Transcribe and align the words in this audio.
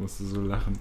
musste 0.00 0.24
so 0.24 0.40
lachen. 0.40 0.78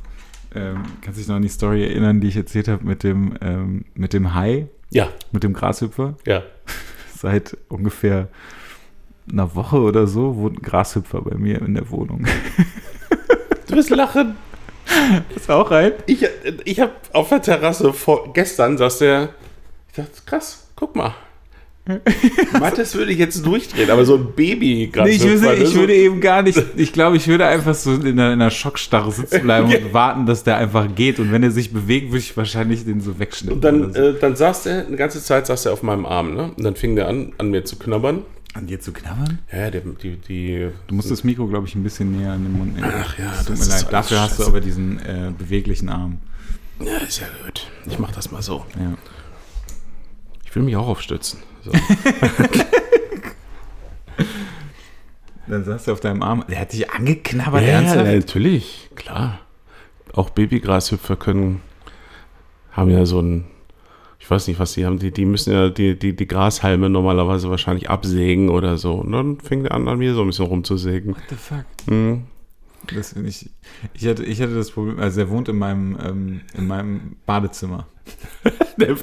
Ähm, 0.56 0.84
kannst 1.02 1.18
du 1.18 1.22
dich 1.22 1.28
noch 1.28 1.36
an 1.36 1.42
die 1.44 1.48
Story 1.50 1.84
erinnern, 1.84 2.22
die 2.22 2.28
ich 2.30 2.36
erzählt 2.36 2.68
habe 2.68 2.84
mit 2.84 3.04
dem, 3.04 3.36
ähm, 3.42 3.86
mit 3.94 4.14
dem 4.14 4.34
Hai, 4.34 4.68
Ja, 4.90 5.10
mit 5.32 5.44
dem 5.44 5.54
Grashüpfer? 5.54 6.16
ja. 6.26 6.42
Seit 7.16 7.58
ungefähr 7.68 8.30
einer 9.30 9.54
Woche 9.54 9.80
oder 9.82 10.08
so 10.08 10.38
wohnt 10.38 10.60
ein 10.60 10.62
Grashüpfer 10.62 11.22
bei 11.22 11.36
mir 11.38 11.62
in 11.62 11.74
der 11.76 11.90
Wohnung. 11.92 12.26
Du 13.68 13.76
wirst 13.76 13.92
lachen. 13.92 14.36
Ist 15.36 15.52
auch 15.52 15.70
rein? 15.70 15.92
Ich, 16.08 16.26
ich 16.66 16.80
habe 16.80 16.92
auf 17.14 17.30
der 17.30 17.40
Terrasse 17.40 17.94
vor, 17.94 18.34
gestern 18.34 18.80
saß 18.80 18.98
der. 18.98 19.30
Ich 19.90 19.94
dachte, 19.96 20.12
krass, 20.26 20.68
guck 20.76 20.96
mal. 20.96 21.14
Mathis 22.60 22.96
würde 22.96 23.12
ich 23.12 23.18
jetzt 23.18 23.46
durchdrehen, 23.46 23.90
aber 23.90 24.06
so 24.06 24.16
ein 24.16 24.34
Baby 24.36 24.90
gerade. 24.92 25.10
Nee, 25.10 25.16
ich, 25.16 25.24
würde, 25.24 25.56
ich 25.56 25.74
würde 25.76 25.94
eben 25.96 26.22
gar 26.22 26.42
nicht, 26.42 26.62
ich 26.76 26.94
glaube, 26.94 27.18
ich 27.18 27.28
würde 27.28 27.46
einfach 27.46 27.74
so 27.74 27.94
in 27.94 28.02
einer, 28.02 28.34
in 28.34 28.42
einer 28.42 28.52
Schockstarre 28.52 29.12
sitzen 29.12 29.42
bleiben 29.42 29.68
und 29.74 29.94
warten, 29.94 30.26
dass 30.26 30.44
der 30.44 30.58
einfach 30.58 30.88
geht. 30.94 31.20
Und 31.20 31.32
wenn 31.32 31.44
er 31.44 31.52
sich 31.52 31.74
bewegt, 31.74 32.08
würde 32.08 32.20
ich 32.20 32.36
wahrscheinlich 32.38 32.86
den 32.86 33.02
so 33.02 33.20
wegschnippen. 33.20 33.56
Und 33.56 33.64
dann, 33.64 33.94
so. 33.94 34.00
äh, 34.00 34.20
dann 34.20 34.36
saß 34.36 34.66
er, 34.68 34.88
eine 34.88 34.98
ganze 34.98 35.24
Zeit 35.24 35.48
saß 35.48 35.66
er 35.66 35.74
auf 35.74 35.84
meinem 35.84 36.06
Arm, 36.06 36.36
ne? 36.36 36.52
Und 36.56 36.64
dann 36.64 36.76
fing 36.76 36.96
der 36.96 37.08
an, 37.08 37.34
an 37.38 37.50
mir 37.50 37.66
zu 37.66 37.78
knabbern. 37.78 38.24
An 38.54 38.66
dir 38.66 38.80
zu 38.80 38.92
knabbern? 38.92 39.40
Ja, 39.52 39.70
der, 39.70 39.82
die, 39.82 40.18
die. 40.18 40.70
Du 40.88 40.96
musst 40.96 41.12
das 41.12 41.24
Mikro, 41.24 41.48
glaube 41.48 41.68
ich, 41.68 41.76
ein 41.76 41.84
bisschen 41.84 42.18
näher 42.18 42.34
an 42.34 42.44
den 42.44 42.54
Mund 42.54 42.76
nehmen. 42.76 42.92
Ach 42.92 43.18
ja, 43.18 43.26
das 43.30 43.46
tut 43.46 43.58
das 43.58 43.68
mir 43.68 43.76
ist 43.76 43.84
leid. 43.84 43.94
Dafür 43.94 44.22
hast 44.22 44.32
du 44.34 44.44
scheiße. 44.44 44.50
aber 44.50 44.62
diesen 44.62 45.00
äh, 45.00 45.32
beweglichen 45.38 45.90
Arm. 45.90 46.18
Ja, 46.80 46.98
ist 46.98 47.20
ja 47.20 47.28
gut. 47.46 47.68
Ich 47.88 48.00
mach 48.00 48.12
das 48.12 48.32
mal 48.32 48.42
so. 48.42 48.66
Ja. 48.80 48.96
Ich 50.46 50.56
will 50.56 50.64
mich 50.64 50.76
auch 50.76 50.88
aufstützen. 50.88 51.40
So. 51.64 51.72
Dann 55.48 55.64
saß 55.64 55.88
er 55.88 55.94
auf 55.94 56.00
deinem 56.00 56.22
Arm. 56.22 56.46
Der 56.48 56.60
hat 56.60 56.74
dich 56.74 56.92
angeknabbert, 56.92 57.64
ja, 57.64 57.82
ja, 57.82 58.04
natürlich, 58.04 58.90
klar. 58.96 59.40
Auch 60.14 60.30
Babygrashüpfer 60.30 61.16
können, 61.16 61.62
haben 62.72 62.92
ja 62.92 63.06
so 63.06 63.20
ein, 63.20 63.46
ich 64.20 64.30
weiß 64.30 64.48
nicht, 64.48 64.60
was 64.60 64.74
die 64.74 64.86
haben, 64.86 65.00
die, 65.00 65.12
die 65.12 65.26
müssen 65.26 65.52
ja 65.52 65.70
die, 65.70 65.98
die, 65.98 66.16
die 66.16 66.28
Grashalme 66.28 66.90
normalerweise 66.90 67.50
wahrscheinlich 67.50 67.90
absägen 67.90 68.50
oder 68.50 68.78
so. 68.78 68.94
Und 68.96 69.12
dann 69.12 69.40
fing 69.40 69.64
der 69.64 69.74
an, 69.74 69.88
an 69.88 69.98
mir 69.98 70.14
so 70.14 70.22
ein 70.22 70.28
bisschen 70.28 70.46
rumzusägen. 70.46 71.16
What 71.16 71.24
the 71.30 71.36
fuck? 71.36 71.66
Mhm. 71.88 72.26
Das 72.96 73.14
finde 73.14 73.30
ich. 73.30 73.50
Ich 73.94 74.08
hatte, 74.08 74.24
ich 74.24 74.42
hatte 74.42 74.56
das 74.56 74.72
Problem, 74.72 75.00
also 75.00 75.20
er 75.20 75.30
wohnt 75.30 75.50
in 75.50 75.58
meinem, 75.58 75.98
ähm, 76.04 76.42
in 76.56 76.68
meinem 76.68 77.18
Badezimmer. 77.26 77.88
Der 78.78 78.96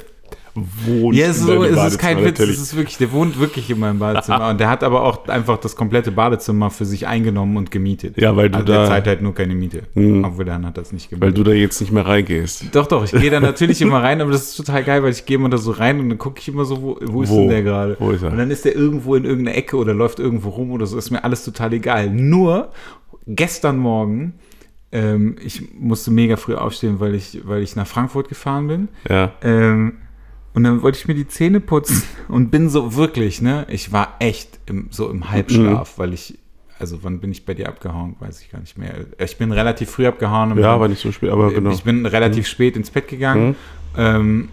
wohnt 0.57 1.17
Ja, 1.17 1.27
ist, 1.29 1.41
so, 1.41 1.63
deinem 1.63 1.75
es 1.79 1.93
ist 1.93 1.99
kein 1.99 2.25
Witz, 2.25 2.41
es 2.41 2.59
ist 2.61 2.77
wirklich, 2.77 2.97
der 2.99 3.13
wohnt 3.13 3.39
wirklich 3.39 3.69
in 3.71 3.79
meinem 3.79 3.99
Badezimmer. 3.99 4.49
und 4.51 4.59
der 4.61 4.69
hat 4.71 4.83
aber 4.83 5.03
auch 5.03 5.27
einfach 5.29 5.59
das 5.59 5.77
komplette 5.77 6.13
Badezimmer 6.13 6.71
für 6.71 6.85
sich 6.85 7.07
eingenommen 7.07 7.57
und 7.57 7.71
gemietet. 7.71 8.21
Ja, 8.21 8.37
weil 8.37 8.49
du 8.51 8.57
also 8.59 8.67
der 8.67 8.83
da- 8.83 8.87
zahlt 8.87 9.07
halt 9.07 9.23
nur 9.23 9.35
keine 9.35 9.55
Miete. 9.55 9.83
Mhm. 9.95 10.25
Obwohl 10.25 10.45
dann 10.45 10.67
hat 10.67 10.77
das 10.79 10.93
nicht 10.93 11.13
Weil 11.13 11.19
gemietet. 11.21 11.39
du 11.39 11.43
da 11.45 11.53
jetzt 11.53 11.81
nicht 11.81 11.93
mehr 11.93 12.07
reingehst. 12.07 12.75
doch, 12.75 12.87
doch, 12.87 13.05
ich 13.05 13.13
gehe 13.13 13.31
da 13.31 13.41
natürlich 13.51 13.81
immer 13.83 14.03
rein, 14.03 14.21
aber 14.21 14.31
das 14.33 14.49
ist 14.51 14.57
total 14.57 14.83
geil, 14.85 15.03
weil 15.03 15.11
ich 15.13 15.27
gehe 15.27 15.37
immer 15.37 15.49
da 15.49 15.59
so 15.59 15.71
rein 15.73 16.01
und 16.01 16.09
dann 16.09 16.19
gucke 16.19 16.41
ich 16.41 16.49
immer 16.49 16.65
so, 16.65 16.83
wo, 16.83 16.99
wo 17.03 17.23
ist 17.23 17.31
Wo? 17.31 17.41
denn 17.41 17.49
der 17.51 17.63
gerade? 17.63 17.97
Wo 17.99 18.11
ist 18.11 18.23
er? 18.23 18.31
Und 18.33 18.39
dann 18.39 18.51
ist 18.51 18.65
der 18.65 18.75
irgendwo 18.75 19.15
in 19.15 19.25
irgendeiner 19.25 19.57
Ecke 19.57 19.77
oder 19.77 19.95
läuft 19.95 20.19
irgendwo 20.19 20.49
rum 20.51 20.71
oder 20.73 20.87
so, 20.87 20.97
ist 20.99 21.11
mir 21.11 21.23
alles 21.25 21.45
total 21.45 21.73
egal. 21.73 22.11
Nur 22.11 22.71
gestern 23.27 23.77
Morgen, 23.79 24.35
ähm, 24.93 25.37
ich 25.45 25.63
musste 25.75 26.11
mega 26.13 26.37
früh 26.37 26.55
aufstehen, 26.55 27.01
weil 27.01 27.15
ich, 27.15 27.41
weil 27.45 27.63
ich 27.63 27.75
nach 27.77 27.87
Frankfurt 27.87 28.29
gefahren 28.29 28.69
bin. 28.69 28.89
Ja. 29.09 29.33
Ähm, 29.43 29.95
und 30.57 30.65
dann 30.65 30.81
wollte 30.81 30.99
ich 30.99 31.07
mir 31.07 31.15
die 31.15 31.29
Zähne 31.29 31.61
putzen 31.61 32.03
und 32.29 32.51
bin 32.51 32.71
so 32.71 32.97
wirklich, 32.97 33.43
ne? 33.43 33.67
Ich 33.69 33.93
war 33.93 34.17
echt 34.21 34.59
im, 34.65 34.89
so 34.91 35.11
im 35.11 35.31
Halbschlaf, 35.31 35.99
weil 35.99 36.15
ich, 36.15 36.39
also 36.79 37.05
wann 37.05 37.21
bin 37.21 37.31
ich 37.31 37.45
bei 37.45 37.53
dir 37.53 37.69
abgehauen? 37.69 38.17
Weiß 38.21 38.41
ich 38.41 38.51
gar 38.51 38.61
nicht 38.61 38.79
mehr. 38.79 39.05
Ich 39.19 39.37
bin 39.37 39.53
relativ 39.53 39.91
früh 39.91 40.07
abgehauen. 40.07 40.57
Ja, 40.57 40.73
aber 40.73 40.89
nicht 40.89 41.03
so 41.03 41.13
spät, 41.13 41.29
aber 41.29 41.53
genau. 41.53 41.73
ich 41.73 41.85
bin 41.85 42.07
relativ 42.07 42.47
spät 42.47 42.75
ins 42.75 42.91
Bett 42.91 43.07
gegangen. 43.07 43.55
Ähm, 43.99 44.49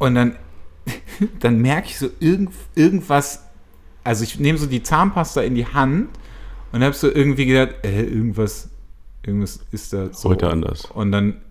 und 0.00 0.16
dann, 0.16 0.34
dann 1.38 1.62
merke 1.62 1.86
ich 1.86 1.98
so 1.98 2.08
irgend, 2.18 2.50
irgendwas. 2.74 3.44
Also 4.02 4.24
ich 4.24 4.40
nehme 4.40 4.58
so 4.58 4.66
die 4.66 4.82
Zahnpasta 4.82 5.42
in 5.42 5.54
die 5.54 5.66
Hand 5.66 6.08
und 6.72 6.82
habe 6.82 6.96
so 6.96 7.08
irgendwie 7.08 7.46
gedacht, 7.46 7.76
äh, 7.84 8.02
irgendwas, 8.02 8.70
irgendwas 9.24 9.60
ist 9.70 9.92
da 9.92 10.12
so. 10.12 10.30
Heute 10.30 10.50
anders. 10.50 10.86
Und 10.86 11.12
dann 11.12 11.42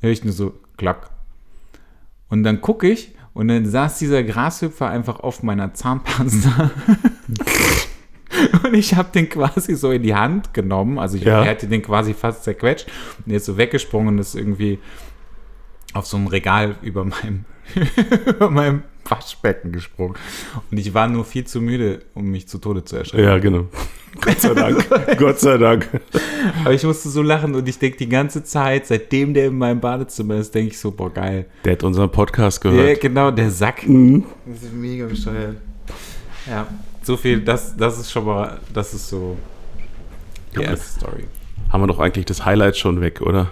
höre 0.00 0.12
ich 0.12 0.24
nur 0.24 0.32
so 0.32 0.54
klack. 0.78 1.10
Und 2.30 2.42
dann 2.42 2.62
gucke 2.62 2.88
ich 2.88 3.12
und 3.36 3.48
dann 3.48 3.66
saß 3.66 3.98
dieser 3.98 4.22
Grashüpfer 4.22 4.88
einfach 4.88 5.20
auf 5.20 5.42
meiner 5.42 5.74
Zahnpasta. 5.74 6.70
und 8.64 8.72
ich 8.72 8.94
habe 8.94 9.10
den 9.14 9.28
quasi 9.28 9.74
so 9.74 9.90
in 9.90 10.02
die 10.02 10.14
Hand 10.14 10.54
genommen. 10.54 10.98
Also 10.98 11.18
ich 11.18 11.24
Ja. 11.24 11.40
er 11.40 11.44
hätte 11.44 11.66
den 11.66 11.82
quasi 11.82 12.14
fast 12.14 12.44
zerquetscht 12.44 12.86
und 13.26 13.32
jetzt 13.32 13.44
so 13.44 13.58
weggesprungen 13.58 14.14
und 14.14 14.18
ist 14.20 14.36
irgendwie 14.36 14.78
auf 15.96 16.06
so 16.06 16.16
einem 16.16 16.26
Regal 16.28 16.76
über 16.82 17.04
meinem, 17.04 17.44
über 18.26 18.50
meinem 18.50 18.82
Waschbecken 19.08 19.72
gesprungen. 19.72 20.14
Und 20.70 20.78
ich 20.78 20.92
war 20.94 21.08
nur 21.08 21.24
viel 21.24 21.46
zu 21.46 21.60
müde, 21.60 22.00
um 22.14 22.26
mich 22.30 22.48
zu 22.48 22.58
Tode 22.58 22.84
zu 22.84 22.96
erschrecken. 22.96 23.24
Ja, 23.24 23.38
genau. 23.38 23.66
Gott 24.20 24.40
sei 24.40 24.54
Dank. 24.54 24.86
Gott 25.18 25.38
sei 25.40 25.58
Dank. 25.58 25.88
Aber 26.64 26.72
ich 26.72 26.82
musste 26.84 27.08
so 27.10 27.20
lachen 27.22 27.54
und 27.54 27.68
ich 27.68 27.78
denke 27.78 27.98
die 27.98 28.08
ganze 28.08 28.42
Zeit, 28.44 28.86
seitdem 28.86 29.34
der 29.34 29.46
in 29.48 29.58
meinem 29.58 29.78
Badezimmer 29.80 30.36
ist, 30.36 30.54
denke 30.54 30.72
ich 30.72 30.78
so, 30.78 30.90
boah, 30.90 31.12
geil. 31.12 31.46
Der 31.64 31.72
hat 31.72 31.82
unseren 31.84 32.10
Podcast 32.10 32.64
Ja, 32.64 32.70
gehört. 32.70 33.00
genau, 33.00 33.30
der 33.30 33.50
Sack. 33.50 33.82
Das 33.82 34.62
ist 34.62 34.72
mega 34.72 35.06
bescheuert. 35.06 35.56
Ja, 36.48 36.66
so 37.02 37.16
viel, 37.16 37.40
das, 37.42 37.76
das 37.76 37.98
ist 37.98 38.10
schon 38.10 38.24
mal, 38.24 38.58
das 38.72 38.94
ist 38.94 39.08
so 39.08 39.36
die 40.54 40.62
Ja. 40.62 40.70
erste 40.70 40.98
Story. 41.00 41.24
Haben 41.70 41.82
wir 41.82 41.86
doch 41.88 41.98
eigentlich 42.00 42.24
das 42.24 42.44
Highlight 42.44 42.76
schon 42.76 43.00
weg, 43.00 43.20
oder? 43.20 43.50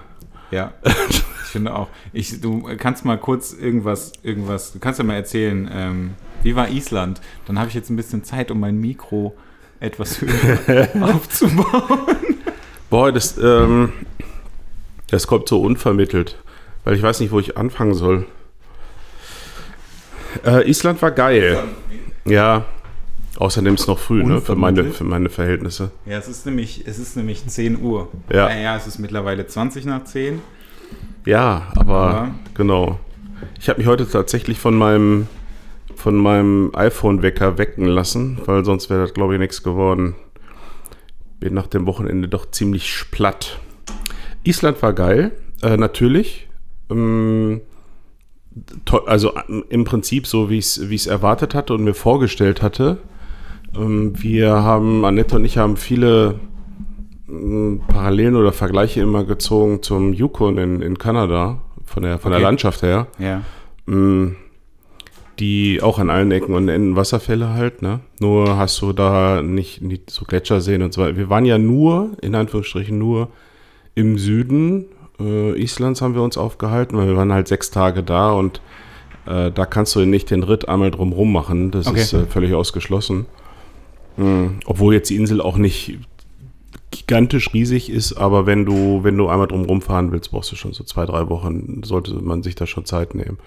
Ja, 0.50 0.72
finde 1.54 1.74
auch. 1.74 1.88
Ich, 2.12 2.40
du 2.40 2.68
kannst 2.78 3.04
mal 3.04 3.16
kurz 3.16 3.52
irgendwas, 3.52 4.12
irgendwas, 4.24 4.72
du 4.72 4.80
kannst 4.80 4.98
ja 4.98 5.04
mal 5.04 5.14
erzählen, 5.14 5.70
ähm, 5.72 6.10
wie 6.42 6.56
war 6.56 6.68
Island? 6.68 7.20
Dann 7.46 7.60
habe 7.60 7.68
ich 7.68 7.74
jetzt 7.74 7.90
ein 7.90 7.96
bisschen 7.96 8.24
Zeit, 8.24 8.50
um 8.50 8.58
mein 8.58 8.76
Mikro 8.76 9.36
etwas 9.78 10.20
höher 10.20 10.88
aufzubauen. 11.00 12.00
Boah, 12.90 13.12
das, 13.12 13.38
ähm, 13.38 13.92
das 15.10 15.28
kommt 15.28 15.48
so 15.48 15.62
unvermittelt, 15.62 16.36
weil 16.82 16.96
ich 16.96 17.02
weiß 17.02 17.20
nicht, 17.20 17.30
wo 17.30 17.38
ich 17.38 17.56
anfangen 17.56 17.94
soll. 17.94 18.26
Äh, 20.44 20.68
Island 20.68 21.00
war 21.02 21.12
geil. 21.12 21.62
Ja, 22.24 22.64
außerdem 23.36 23.74
ist 23.74 23.82
es 23.82 23.86
noch 23.86 24.00
früh, 24.00 24.24
ne, 24.24 24.40
für 24.40 24.56
meine, 24.56 24.90
für 24.90 25.04
meine 25.04 25.30
Verhältnisse. 25.30 25.92
Ja, 26.04 26.18
es 26.18 26.26
ist 26.26 26.46
nämlich, 26.46 26.84
es 26.86 26.98
ist 26.98 27.16
nämlich 27.16 27.46
10 27.46 27.80
Uhr. 27.80 28.08
Ja. 28.32 28.48
Äh, 28.48 28.64
ja, 28.64 28.76
es 28.76 28.88
ist 28.88 28.98
mittlerweile 28.98 29.46
20 29.46 29.84
nach 29.84 30.02
10. 30.02 30.42
Ja, 31.26 31.68
aber 31.76 31.94
Aber- 31.94 32.34
genau. 32.54 32.98
Ich 33.58 33.68
habe 33.68 33.78
mich 33.78 33.86
heute 33.88 34.08
tatsächlich 34.08 34.58
von 34.58 34.74
meinem, 34.74 35.26
von 35.96 36.16
meinem 36.16 36.70
iPhone-Wecker 36.74 37.56
wecken 37.58 37.86
lassen, 37.86 38.38
weil 38.46 38.64
sonst 38.64 38.90
wäre 38.90 39.00
das, 39.02 39.14
glaube 39.14 39.34
ich, 39.34 39.40
nichts 39.40 39.62
geworden. 39.62 40.14
Bin 41.40 41.54
nach 41.54 41.66
dem 41.66 41.86
Wochenende 41.86 42.28
doch 42.28 42.50
ziemlich 42.50 43.04
platt. 43.10 43.58
Island 44.44 44.82
war 44.82 44.92
geil, 44.92 45.32
äh, 45.62 45.76
natürlich. 45.76 46.48
Ähm, 46.90 47.60
also 49.06 49.32
im 49.68 49.84
Prinzip 49.84 50.26
so, 50.26 50.48
wie 50.50 50.58
ich 50.58 50.78
es 50.78 51.06
erwartet 51.06 51.54
hatte 51.54 51.74
und 51.74 51.84
mir 51.84 51.94
vorgestellt 51.94 52.62
hatte. 52.62 52.98
Ähm, 53.76 54.12
wir 54.22 54.50
haben, 54.50 55.04
Annette 55.04 55.36
und 55.36 55.44
ich 55.44 55.58
haben 55.58 55.76
viele 55.76 56.38
Parallelen 57.88 58.36
oder 58.36 58.52
Vergleiche 58.52 59.00
immer 59.00 59.24
gezogen 59.24 59.82
zum 59.82 60.12
Yukon 60.12 60.58
in, 60.58 60.80
in 60.82 60.98
Kanada, 60.98 61.58
von 61.84 62.02
der, 62.02 62.18
von 62.18 62.30
der 62.30 62.38
Okay. 62.38 62.44
Landschaft 62.46 62.82
her. 62.82 63.06
Ja. 63.18 63.42
Mm, 63.86 64.36
Die 65.40 65.80
auch 65.82 65.98
an 65.98 66.10
allen 66.10 66.30
Ecken 66.30 66.54
und 66.54 66.68
Enden 66.68 66.94
Wasserfälle 66.96 67.50
halt, 67.54 67.82
ne? 67.82 68.00
Nur 68.20 68.56
hast 68.56 68.80
du 68.82 68.92
da 68.92 69.42
nicht, 69.42 69.82
nicht 69.82 70.08
so 70.10 70.24
Gletscherseen 70.24 70.80
und 70.82 70.94
so 70.94 71.02
weiter. 71.02 71.16
Wir 71.16 71.28
waren 71.28 71.44
ja 71.44 71.58
nur, 71.58 72.12
in 72.22 72.34
Anführungsstrichen, 72.36 72.96
nur 72.98 73.28
im 73.96 74.16
Süden 74.16 74.84
äh, 75.20 75.60
Islands 75.60 76.02
haben 76.02 76.14
wir 76.14 76.22
uns 76.22 76.36
aufgehalten, 76.38 76.96
weil 76.96 77.08
wir 77.08 77.16
waren 77.16 77.32
halt 77.32 77.48
sechs 77.48 77.70
Tage 77.72 78.02
da 78.04 78.32
und 78.32 78.60
äh, 79.26 79.50
da 79.50 79.66
kannst 79.66 79.94
du 79.96 80.04
nicht 80.04 80.30
den 80.30 80.42
Ritt 80.44 80.68
einmal 80.68 80.90
drumrum 80.92 81.32
machen. 81.32 81.70
Das 81.72 81.86
Okay. 81.88 82.00
ist 82.00 82.12
äh, 82.12 82.26
völlig 82.26 82.54
ausgeschlossen. 82.54 83.26
Mm, 84.16 84.58
obwohl 84.66 84.94
jetzt 84.94 85.10
die 85.10 85.16
Insel 85.16 85.40
auch 85.40 85.56
nicht 85.56 85.98
gigantisch 86.94 87.52
riesig 87.52 87.90
ist, 87.90 88.14
aber 88.14 88.46
wenn 88.46 88.64
du, 88.64 89.02
wenn 89.02 89.16
du 89.16 89.28
einmal 89.28 89.48
drumrum 89.48 89.82
fahren 89.82 90.12
willst, 90.12 90.30
brauchst 90.30 90.52
du 90.52 90.56
schon 90.56 90.72
so 90.72 90.84
zwei, 90.84 91.04
drei 91.06 91.28
Wochen, 91.28 91.82
sollte 91.84 92.14
man 92.14 92.42
sich 92.42 92.54
da 92.54 92.66
schon 92.66 92.84
Zeit 92.84 93.14
nehmen. 93.14 93.38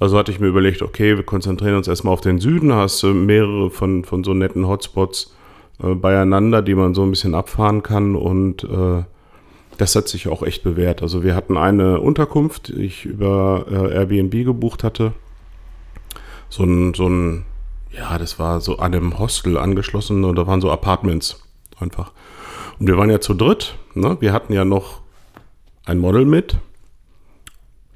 Also 0.00 0.18
hatte 0.18 0.32
ich 0.32 0.40
mir 0.40 0.48
überlegt, 0.48 0.82
okay, 0.82 1.16
wir 1.16 1.22
konzentrieren 1.22 1.76
uns 1.76 1.88
erstmal 1.88 2.14
auf 2.14 2.20
den 2.20 2.40
Süden, 2.40 2.72
hast 2.72 3.02
du 3.02 3.08
mehrere 3.14 3.70
von, 3.70 4.04
von 4.04 4.24
so 4.24 4.34
netten 4.34 4.66
Hotspots 4.66 5.34
äh, 5.82 5.94
beieinander, 5.94 6.60
die 6.62 6.74
man 6.74 6.94
so 6.94 7.02
ein 7.02 7.10
bisschen 7.10 7.34
abfahren 7.34 7.82
kann 7.82 8.16
und 8.16 8.64
äh, 8.64 9.04
das 9.78 9.96
hat 9.96 10.08
sich 10.08 10.28
auch 10.28 10.42
echt 10.42 10.62
bewährt. 10.62 11.02
Also 11.02 11.22
wir 11.22 11.34
hatten 11.34 11.56
eine 11.56 12.00
Unterkunft, 12.00 12.68
die 12.68 12.82
ich 12.82 13.04
über 13.04 13.64
äh, 13.70 13.94
Airbnb 13.94 14.44
gebucht 14.44 14.84
hatte. 14.84 15.12
So 16.48 16.64
ein, 16.64 16.94
so 16.94 17.08
ein, 17.08 17.44
ja, 17.90 18.18
das 18.18 18.38
war 18.38 18.60
so 18.60 18.78
an 18.78 18.94
einem 18.94 19.18
Hostel 19.18 19.56
angeschlossen 19.56 20.24
und 20.24 20.36
da 20.36 20.46
waren 20.46 20.60
so 20.60 20.70
Apartments 20.70 21.42
einfach. 21.78 22.12
Wir 22.84 22.96
waren 22.96 23.10
ja 23.10 23.20
zu 23.20 23.34
dritt, 23.34 23.76
ne? 23.94 24.16
Wir 24.18 24.32
hatten 24.32 24.52
ja 24.52 24.64
noch 24.64 25.02
ein 25.84 25.98
Model 25.98 26.24
mit. 26.24 26.56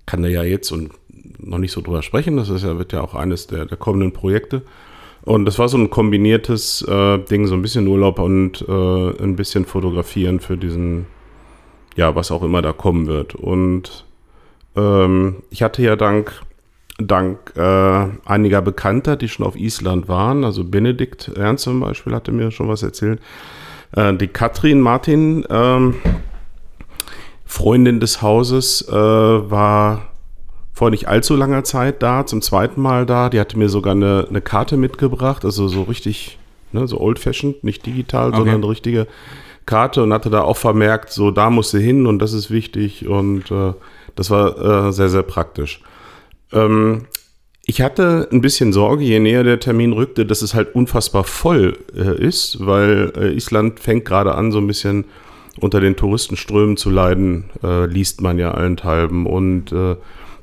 Kann 0.06 0.22
er 0.22 0.30
ja 0.30 0.44
jetzt 0.44 0.70
und 0.70 0.92
noch 1.40 1.58
nicht 1.58 1.72
so 1.72 1.80
drüber 1.80 2.02
sprechen. 2.02 2.36
Das 2.36 2.50
ist 2.50 2.62
ja, 2.62 2.78
wird 2.78 2.92
ja 2.92 3.00
auch 3.00 3.16
eines 3.16 3.48
der, 3.48 3.66
der 3.66 3.76
kommenden 3.76 4.12
Projekte. 4.12 4.62
Und 5.22 5.44
das 5.44 5.58
war 5.58 5.68
so 5.68 5.76
ein 5.76 5.90
kombiniertes 5.90 6.82
äh, 6.82 7.18
Ding, 7.18 7.48
so 7.48 7.54
ein 7.54 7.62
bisschen 7.62 7.88
Urlaub 7.88 8.20
und 8.20 8.64
äh, 8.68 9.22
ein 9.22 9.34
bisschen 9.34 9.64
Fotografieren 9.64 10.38
für 10.38 10.56
diesen, 10.56 11.06
ja, 11.96 12.14
was 12.14 12.30
auch 12.30 12.44
immer 12.44 12.62
da 12.62 12.72
kommen 12.72 13.08
wird. 13.08 13.34
Und 13.34 14.04
ähm, 14.76 15.42
ich 15.50 15.64
hatte 15.64 15.82
ja 15.82 15.96
dank, 15.96 16.42
dank 16.98 17.52
äh, 17.56 18.06
einiger 18.24 18.62
Bekannter, 18.62 19.16
die 19.16 19.28
schon 19.28 19.44
auf 19.46 19.56
Island 19.56 20.06
waren, 20.06 20.44
also 20.44 20.62
Benedikt 20.62 21.26
Ernst 21.34 21.64
zum 21.64 21.80
Beispiel 21.80 22.14
hatte 22.14 22.30
mir 22.30 22.52
schon 22.52 22.68
was 22.68 22.84
erzählt, 22.84 23.20
äh, 23.96 24.14
die 24.14 24.28
Katrin 24.28 24.80
Martin, 24.80 25.44
ähm, 25.50 25.96
Freundin 27.44 28.00
des 28.00 28.22
Hauses, 28.22 28.86
äh, 28.88 28.92
war 28.92 30.10
vor 30.72 30.90
nicht 30.90 31.08
allzu 31.08 31.36
langer 31.36 31.64
Zeit 31.64 32.02
da, 32.02 32.26
zum 32.26 32.42
zweiten 32.42 32.80
Mal 32.80 33.06
da. 33.06 33.30
Die 33.30 33.40
hatte 33.40 33.58
mir 33.58 33.68
sogar 33.68 33.92
eine, 33.92 34.26
eine 34.28 34.40
Karte 34.42 34.76
mitgebracht, 34.76 35.44
also 35.44 35.68
so 35.68 35.82
richtig, 35.82 36.38
ne, 36.72 36.86
so 36.86 37.00
old-fashioned, 37.00 37.64
nicht 37.64 37.86
digital, 37.86 38.28
Okay. 38.28 38.36
sondern 38.36 38.56
eine 38.56 38.68
richtige 38.68 39.06
Karte 39.64 40.02
und 40.02 40.12
hatte 40.12 40.30
da 40.30 40.42
auch 40.42 40.56
vermerkt, 40.56 41.10
so 41.10 41.30
da 41.30 41.50
musst 41.50 41.72
du 41.74 41.78
hin 41.78 42.06
und 42.06 42.20
das 42.20 42.32
ist 42.32 42.50
wichtig 42.50 43.08
und 43.08 43.50
äh, 43.50 43.72
das 44.14 44.30
war 44.30 44.88
äh, 44.88 44.92
sehr, 44.92 45.08
sehr 45.08 45.22
praktisch. 45.22 45.80
Ähm, 46.52 47.06
ich 47.68 47.80
hatte 47.80 48.28
ein 48.30 48.40
bisschen 48.40 48.72
Sorge, 48.72 49.02
je 49.02 49.18
näher 49.18 49.42
der 49.42 49.58
Termin 49.58 49.92
rückte, 49.92 50.24
dass 50.24 50.40
es 50.40 50.54
halt 50.54 50.74
unfassbar 50.74 51.24
voll 51.24 51.76
äh, 51.96 52.16
ist, 52.24 52.64
weil 52.64 53.12
äh, 53.16 53.34
Island 53.34 53.80
fängt 53.80 54.04
gerade 54.04 54.36
an, 54.36 54.52
so 54.52 54.58
ein 54.58 54.68
bisschen 54.68 55.04
unter 55.60 55.80
den 55.80 55.96
Touristenströmen 55.96 56.76
zu 56.76 56.90
leiden, 56.90 57.50
äh, 57.64 57.86
liest 57.86 58.20
man 58.20 58.38
ja 58.38 58.52
allenthalben. 58.52 59.26
Und 59.26 59.72
äh, 59.72 59.96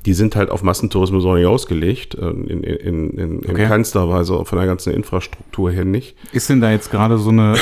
die 0.04 0.12
sind 0.12 0.36
halt 0.36 0.50
auf 0.50 0.62
Massentourismus 0.62 1.24
auch 1.24 1.36
nicht 1.36 1.46
ausgelegt, 1.46 2.14
äh, 2.14 2.28
in, 2.28 2.62
in, 2.62 3.10
in, 3.10 3.40
in 3.40 3.50
Okay. 3.50 3.66
keinster 3.68 4.06
Weise, 4.10 4.44
von 4.44 4.58
der 4.58 4.66
ganzen 4.66 4.92
Infrastruktur 4.92 5.70
her 5.70 5.86
nicht. 5.86 6.16
Ist 6.32 6.50
denn 6.50 6.60
da 6.60 6.70
jetzt 6.72 6.90
gerade 6.90 7.16
so 7.16 7.30
eine, 7.30 7.54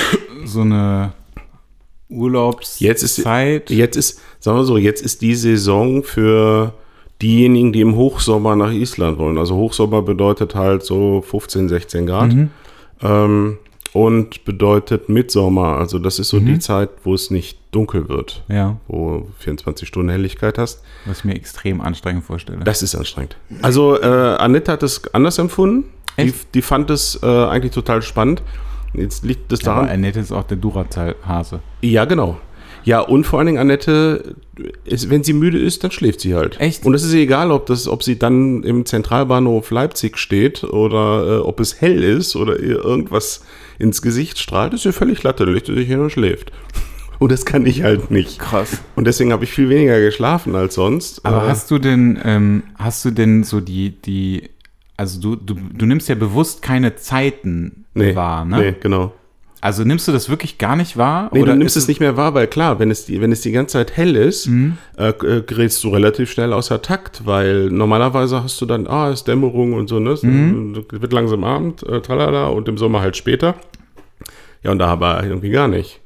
so 0.45 0.63
eine 0.63 1.13
Urlaubszeit? 2.09 2.81
Jetzt 2.81 3.03
ist, 3.05 3.25
jetzt 3.71 3.97
ist, 3.97 4.21
sagen 4.41 4.59
wir 4.59 4.65
so, 4.65 4.77
jetzt 4.77 5.03
ist 5.05 5.23
die 5.23 5.37
Saison 5.37 6.03
für 6.03 6.75
diejenigen, 7.23 7.73
die 7.73 7.81
im 7.81 7.97
Hochsommer 7.97 8.57
nach 8.57 8.73
Island 8.73 9.19
wollen. 9.19 9.39
Also 9.39 9.55
Hochsommer 9.57 10.03
bedeutet 10.03 10.55
halt 10.55 10.83
so 10.85 11.23
15, 11.23 11.69
16 11.69 12.07
Grad. 12.07 12.33
Mhm. 12.33 12.51
Ähm, 13.03 13.59
und 13.95 14.45
bedeutet 14.47 15.11
Mitsommer. 15.11 15.77
Also 15.77 15.99
das 15.99 16.19
ist 16.19 16.31
so 16.31 16.41
die 16.41 16.59
Zeit, 16.59 16.89
wo 17.05 17.13
es 17.13 17.31
nicht 17.31 17.59
dunkel 17.73 18.09
wird, 18.09 18.43
Ja, 18.49 18.79
wo 18.89 19.27
24 19.41 19.87
Stunden 19.87 20.09
Helligkeit 20.09 20.57
hast. 20.57 20.83
was 21.05 21.19
ich 21.19 21.25
mir 21.27 21.35
extrem 21.35 21.83
anstrengend 21.83 22.25
vorstelle. 22.25 22.61
Das 22.65 22.83
ist 22.83 22.95
anstrengend. 22.95 23.37
Also 23.61 24.01
äh, 24.01 24.07
Annette 24.07 24.73
hat 24.73 24.83
es 24.83 25.13
anders 25.13 25.39
empfunden. 25.39 25.91
Die, 26.19 26.33
die 26.55 26.63
fand 26.63 26.89
es 26.91 27.19
äh, 27.23 27.27
eigentlich 27.27 27.73
total 27.73 28.01
spannend. 28.01 28.43
Jetzt 28.95 29.25
liegt 29.25 29.53
es 29.53 29.61
Aber 29.67 29.83
daran. 29.83 29.89
Annette 29.91 30.21
ist 30.21 30.33
auch 30.33 30.45
der 30.45 30.57
Duracell-Hase. 30.57 31.61
Ja, 31.83 32.07
genau. 32.07 32.39
Ja, 32.85 33.01
und 33.01 33.25
vor 33.25 33.39
allen 33.39 33.47
Dingen, 33.47 33.59
Annette, 33.59 34.35
ist, 34.85 35.11
wenn 35.11 35.25
sie 35.25 35.33
müde 35.33 35.59
ist, 35.59 35.85
dann 35.85 35.91
schläft 35.91 36.21
sie 36.21 36.35
halt. 36.35 36.61
Echt? 36.61 36.85
Und 36.85 36.95
es 36.95 37.03
ist 37.03 37.15
egal, 37.15 37.51
ob, 37.51 37.67
das, 37.67 37.89
ob 37.89 38.03
sie 38.03 38.19
dann 38.19 38.63
im 38.63 38.85
Zentralbahnhof 38.87 39.71
Leipzig 39.71 40.19
steht 40.19 40.65
oder 40.65 41.27
äh, 41.27 41.39
ob 41.39 41.61
es 41.61 41.81
hell 41.81 42.03
ist 42.03 42.37
oder 42.37 42.59
ihr 42.59 42.85
irgendwas 42.85 43.45
ins 43.79 44.03
Gesicht 44.03 44.39
strahlt, 44.39 44.75
ist 44.75 44.85
ihr 44.85 44.93
völlig 44.93 45.23
latte. 45.23 45.45
Dann 45.45 45.55
legt 45.55 45.67
sie 45.67 45.75
sich 45.75 45.89
hin 45.89 46.01
und 46.01 46.11
schläft. 46.11 46.53
Und 47.19 47.31
das 47.31 47.45
kann 47.47 47.67
ich 47.67 47.85
halt 47.85 48.11
nicht. 48.11 48.41
Krass. 48.41 48.83
Und 48.97 49.07
deswegen 49.07 49.33
habe 49.33 49.45
ich 49.45 49.53
viel 49.53 49.69
weniger 49.69 50.01
geschlafen 50.01 50.57
als 50.57 50.75
sonst. 50.75 51.25
Aber 51.25 51.45
Äh, 51.45 51.51
hast 51.51 51.71
du 51.71 51.79
denn, 51.79 52.19
ähm, 52.25 52.65
hast 52.75 53.05
du 53.05 53.13
denn 53.13 53.45
so 53.45 53.61
die, 53.61 53.91
die, 53.91 54.51
also 54.97 55.21
du, 55.21 55.37
du, 55.37 55.55
du 55.73 55.87
nimmst 55.87 56.09
ja 56.09 56.17
bewusst 56.17 56.63
keine 56.63 56.97
Zeiten 56.97 57.85
nee, 57.95 58.17
wahr, 58.17 58.45
ne? 58.45 58.59
Nee, 58.59 58.75
genau. 58.81 59.13
Also 59.63 59.85
nimmst 59.85 60.09
du 60.09 60.13
das 60.13 60.29
wirklich 60.29 60.59
gar 60.59 60.75
nicht 60.75 60.97
wahr? 60.97 61.31
Nee, 61.33 61.45
du 61.45 61.55
nimmst 61.55 61.77
es 61.77 61.87
nicht 61.87 62.01
mehr 62.01 62.17
wahr, 62.17 62.35
weil 62.35 62.49
klar, 62.49 62.81
wenn 62.81 62.91
es 62.91 63.07
die, 63.07 63.21
wenn 63.21 63.31
es 63.31 63.43
die 63.43 63.53
ganze 63.53 63.75
Zeit 63.75 63.97
hell 63.97 64.17
ist, 64.17 64.49
Mhm. 64.49 64.77
äh, 64.99 65.11
äh, 65.11 65.43
gerätst 65.43 65.83
du 65.85 65.91
relativ 65.91 66.33
schnell 66.33 66.53
außer 66.53 66.83
Takt, 66.83 67.23
weil 67.27 67.71
normalerweise 67.71 68.43
hast 68.43 68.61
du 68.61 68.67
dann, 68.67 68.89
ah, 68.89 69.09
es 69.11 69.21
ist 69.21 69.29
Dämmerung 69.29 69.75
und 69.75 69.89
so, 69.89 70.01
ne? 70.01 70.11
Es 70.11 70.25
Mhm. 70.25 70.85
wird 70.91 71.13
langsam 71.13 71.45
Abend, 71.45 71.85
äh, 71.85 72.01
tralala, 72.01 72.49
und 72.49 72.67
im 72.69 72.77
Sommer 72.77 73.01
halt 73.03 73.17
später. 73.17 73.55
Ja, 74.65 74.73
und 74.73 74.79
da 74.81 74.89
aber 74.89 75.23
irgendwie 75.23 75.51
gar 75.51 75.69
nicht. 75.69 76.01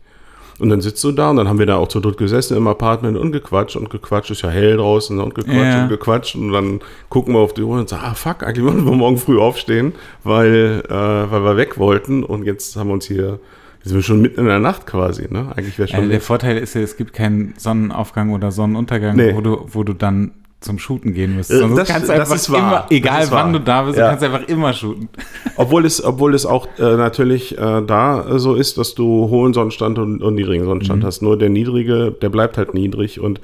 Und 0.59 0.71
dann 0.71 0.81
sitzt 0.81 1.05
du 1.05 1.13
da 1.13 1.29
und 1.31 1.37
dann 1.37 1.49
haben 1.49 1.59
wir 1.59 1.67
da 1.67 1.77
auch 1.77 1.89
zu 1.89 2.01
dritt 2.01 2.17
gesessen 2.17 2.57
im 2.57 2.67
Apartment 2.67 3.19
und 3.19 3.31
gequatscht 3.33 3.77
und 3.77 3.91
gequatscht, 3.91 4.31
ist 4.31 4.41
ja 4.41 4.49
hell 4.49 4.79
draußen 4.79 5.21
und 5.21 5.35
gequatscht 5.35 5.55
Ja. 5.59 5.83
und 5.83 5.89
gequatscht 5.91 6.35
und 6.35 6.51
dann 6.53 6.81
gucken 7.11 7.35
wir 7.35 7.41
auf 7.41 7.53
die 7.53 7.61
Uhr 7.63 7.79
und 7.79 7.89
sagen, 7.91 8.03
ah 8.07 8.15
fuck, 8.15 8.43
eigentlich 8.43 8.65
wollen 8.65 8.85
wir 8.87 8.93
morgen 8.93 9.19
früh 9.19 9.39
aufstehen, 9.39 9.93
weil, 10.25 10.83
äh, 10.89 10.91
weil 10.91 11.43
wir 11.45 11.57
weg 11.59 11.77
wollten 11.79 12.25
und 12.25 12.45
jetzt 12.45 12.75
haben 12.77 12.89
wir 12.89 12.95
uns 12.95 13.05
hier, 13.07 13.39
jetzt 13.81 13.89
sind 13.89 13.97
wir 13.97 14.03
schon 14.03 14.23
mitten 14.23 14.41
in 14.41 14.47
der 14.47 14.59
Nacht 14.59 14.87
quasi, 14.87 15.27
ne? 15.31 15.53
Eigentlich 15.55 15.79
wäre 15.79 15.89
Also 15.91 16.01
schon. 16.01 16.09
der 16.09 16.21
Vorteil 16.23 16.57
ist 16.57 16.75
ja, 16.75 16.81
es 16.81 16.97
gibt 16.97 17.13
keinen 17.13 17.53
Sonnenaufgang 17.59 18.33
oder 18.33 18.51
Sonnenuntergang, 18.51 19.15
Nee. 19.15 19.35
wo, 19.35 19.43
du, 19.43 19.67
wo 19.71 19.85
du 19.85 19.93
dann 19.93 20.31
zum 20.67 20.79
Shooten 20.79 21.15
gehen 21.15 21.37
müsst. 21.37 21.51
Äh, 21.51 21.59
Sonst 21.59 21.77
das- 21.79 21.89
kannst 21.89 22.09
das 22.11 22.31
ist 22.33 22.51
wahr. 22.53 22.59
immer, 22.59 22.87
egal 22.91 23.27
wann 23.31 23.47
wahr. 23.47 23.53
du 23.53 23.61
da 23.61 23.83
bist, 23.83 23.97
Ja. 23.99 24.05
du 24.05 24.11
kannst 24.11 24.25
einfach 24.25 24.49
immer 24.49 24.73
shooten. 24.75 25.09
Obwohl 25.57 25.87
es, 25.87 26.05
obwohl 26.05 26.35
es 26.35 26.45
auch 26.45 26.67
äh, 26.79 26.97
natürlich 26.97 27.57
äh, 27.57 27.83
da 27.87 28.39
so 28.39 28.55
ist, 28.55 28.77
dass 28.77 28.95
du 28.95 29.29
hohen 29.31 29.55
Sonnenstand 29.55 29.99
und, 29.99 30.23
und 30.23 30.35
niedrigen 30.35 30.65
Sonnenstand 30.65 31.03
hast. 31.05 31.23
Nur 31.23 31.39
der 31.39 31.49
niedrige, 31.49 32.11
der 32.13 32.29
bleibt 32.29 32.59
halt 32.59 32.75
niedrig. 32.75 33.19
Und 33.21 33.41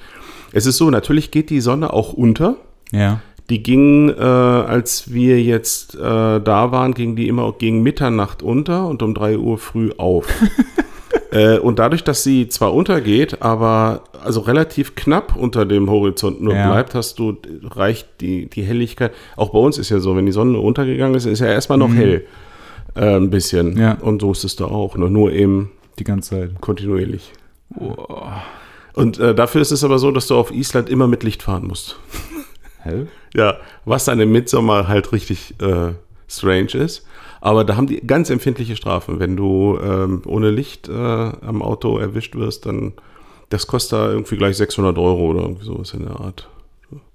es 0.52 0.66
ist 0.66 0.76
so, 0.76 0.90
natürlich 0.90 1.30
geht 1.30 1.48
die 1.48 1.60
Sonne 1.60 1.92
auch 1.92 2.12
unter. 2.12 2.56
Ja. 2.90 3.20
Die 3.50 3.62
ging, 3.62 4.08
äh, 4.10 4.22
als 4.22 5.12
wir 5.12 5.42
jetzt 5.42 5.94
äh, 5.94 5.98
da 5.98 6.70
waren, 6.72 6.94
ging 6.94 7.16
die 7.16 7.28
immer 7.28 7.52
gegen 7.52 7.82
Mitternacht 7.82 8.42
unter 8.42 8.86
und 8.86 9.02
um 9.02 9.14
3 9.14 9.38
Uhr 9.38 9.56
früh 9.58 9.90
auf. 9.96 10.26
äh, 11.32 11.58
und 11.58 11.78
dadurch, 11.78 12.04
dass 12.04 12.22
sie 12.22 12.48
zwar 12.48 12.72
untergeht, 12.74 13.42
aber 13.42 14.04
also 14.24 14.40
relativ 14.40 14.94
knapp 14.94 15.34
unter 15.36 15.64
dem 15.66 15.90
Horizont 15.90 16.40
nur 16.40 16.54
Ja. 16.54 16.70
bleibt, 16.70 16.94
hast 16.94 17.18
du, 17.18 17.36
reicht 17.70 18.06
die, 18.20 18.48
die 18.48 18.62
Helligkeit. 18.62 19.12
Auch 19.36 19.50
bei 19.50 19.58
uns 19.58 19.78
ist 19.78 19.88
ja 19.90 19.98
so, 19.98 20.14
wenn 20.16 20.26
die 20.26 20.32
Sonne 20.32 20.58
untergegangen 20.58 21.14
ist, 21.16 21.24
ist 21.26 21.40
ja 21.40 21.46
erstmal 21.46 21.78
noch 21.78 21.92
hell. 21.94 22.24
Äh, 22.94 23.16
ein 23.16 23.30
bisschen. 23.30 23.72
Mhm. 23.74 23.80
Ja. 23.80 23.92
Und 24.00 24.20
so 24.20 24.32
ist 24.32 24.44
es 24.44 24.54
da 24.56 24.66
auch. 24.66 24.96
Nur, 24.96 25.08
nur 25.10 25.32
eben 25.32 25.70
Die 25.98 26.04
ganze 26.04 26.30
Zeit. 26.30 26.60
kontinuierlich. 26.60 27.32
Und 28.94 29.18
äh, 29.18 29.34
dafür 29.34 29.62
ist 29.62 29.70
es 29.70 29.82
aber 29.84 29.98
so, 29.98 30.10
dass 30.10 30.26
du 30.26 30.36
auf 30.36 30.52
Island 30.52 30.90
immer 30.90 31.06
mit 31.08 31.22
Licht 31.22 31.42
fahren 31.42 31.66
musst. 31.66 31.96
Hä? 32.82 33.06
Ja, 33.34 33.56
was 33.86 34.04
dann 34.04 34.20
im 34.20 34.30
Mitsommer 34.32 34.88
halt 34.88 35.12
richtig 35.12 35.54
äh, 35.62 35.92
strange 36.28 36.74
ist. 36.74 37.06
Aber 37.42 37.64
da 37.64 37.76
haben 37.76 37.88
die 37.88 38.00
ganz 38.06 38.30
empfindliche 38.30 38.76
Strafen. 38.76 39.18
Wenn 39.18 39.36
du 39.36 39.76
ähm, 39.82 40.22
ohne 40.26 40.50
Licht 40.50 40.88
äh, 40.88 40.92
am 40.92 41.60
Auto 41.60 41.98
erwischt 41.98 42.36
wirst, 42.36 42.66
dann 42.66 42.92
das 43.48 43.66
kostet 43.66 43.98
da 43.98 44.10
irgendwie 44.12 44.36
gleich 44.36 44.56
600 44.56 44.96
Euro 44.96 45.30
oder 45.30 45.42
irgendwie 45.42 45.64
sowas 45.64 45.92
in 45.92 46.06
der 46.06 46.20
Art. 46.20 46.48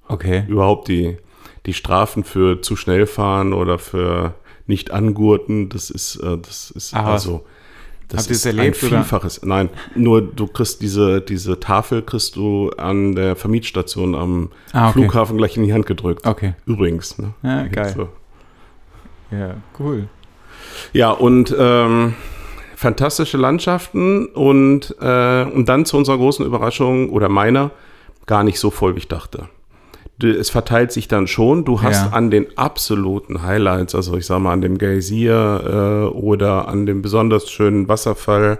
Okay. 0.10 0.44
Überhaupt 0.48 0.90
die, 0.90 1.18
die 1.66 1.74
Strafen 1.74 2.26
für 2.26 2.62
zu 2.62 2.76
schnell 2.76 3.08
fahren 3.08 3.54
oder 3.54 3.80
für 3.80 4.36
nicht 4.68 4.92
angurten, 4.92 5.70
das 5.70 5.90
ist, 5.90 6.18
äh, 6.18 6.38
das 6.38 6.72
ist 6.72 6.94
Ach, 6.94 7.06
also. 7.06 7.46
Das 8.10 8.24
Habt 8.24 8.32
ist 8.32 8.46
erlebt, 8.46 8.82
ein 8.82 8.88
oder? 8.88 8.98
Vielfaches. 9.02 9.42
Nein, 9.44 9.70
nur 9.96 10.22
du 10.22 10.48
kriegst 10.48 10.82
diese, 10.82 11.20
diese 11.22 11.60
Tafel 11.60 12.02
kriegst 12.02 12.36
du 12.36 12.70
an 12.78 13.16
der 13.16 13.36
Vermietstation 13.36 14.14
am 14.16 14.52
Ah, 14.72 14.90
okay. 14.90 15.00
Flughafen 15.00 15.38
gleich 15.38 15.58
in 15.58 15.64
die 15.64 15.74
Hand 15.74 15.86
gedrückt. 15.86 16.26
Okay. 16.26 16.54
Übrigens. 16.66 17.18
Ne? 17.18 17.34
Ja, 17.44 17.64
geil. 17.68 17.94
So. 17.94 18.10
Ja, 19.32 19.56
cool. 19.80 20.08
Ja, 20.94 21.12
und 21.12 21.56
ähm, 21.58 22.14
fantastische 22.76 23.38
Landschaften 23.38 24.28
und, 24.28 24.96
äh, 25.02 25.44
und 25.46 25.68
dann 25.70 25.86
zu 25.86 25.98
unserer 25.98 26.18
großen 26.18 26.46
Überraschung 26.46 27.10
oder 27.10 27.30
meiner 27.30 27.72
gar 28.26 28.44
nicht 28.44 28.60
so 28.60 28.70
voll, 28.70 28.96
wie 28.96 29.00
ich 29.00 29.08
dachte. 29.08 29.50
Es 30.22 30.50
verteilt 30.50 30.92
sich 30.92 31.08
dann 31.08 31.28
schon. 31.28 31.64
Du 31.64 31.82
hast 31.84 32.06
Ja. 32.08 32.10
an 32.12 32.32
den 32.32 32.58
absoluten 32.58 33.44
Highlights, 33.44 33.94
also 33.94 34.18
ich 34.18 34.26
sag 34.26 34.40
mal 34.40 34.54
an 34.54 34.62
dem 34.62 34.78
Geysir 34.80 36.10
äh, 36.12 36.16
oder 36.16 36.68
an 36.68 36.86
dem 36.88 37.02
besonders 37.04 37.50
schönen 37.52 37.88
Wasserfall 37.88 38.60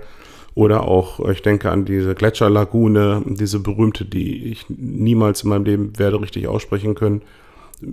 oder 0.54 0.84
auch, 0.88 1.20
ich 1.30 1.42
denke 1.44 1.70
an 1.70 1.86
diese 1.86 2.16
Gletscherlagune, 2.16 3.22
diese 3.26 3.60
berühmte, 3.60 4.06
die 4.06 4.52
ich 4.52 4.66
niemals 4.70 5.44
in 5.44 5.50
meinem 5.50 5.66
Leben 5.66 5.94
werde 5.98 6.20
richtig 6.20 6.48
aussprechen 6.48 6.96
können. 6.96 7.22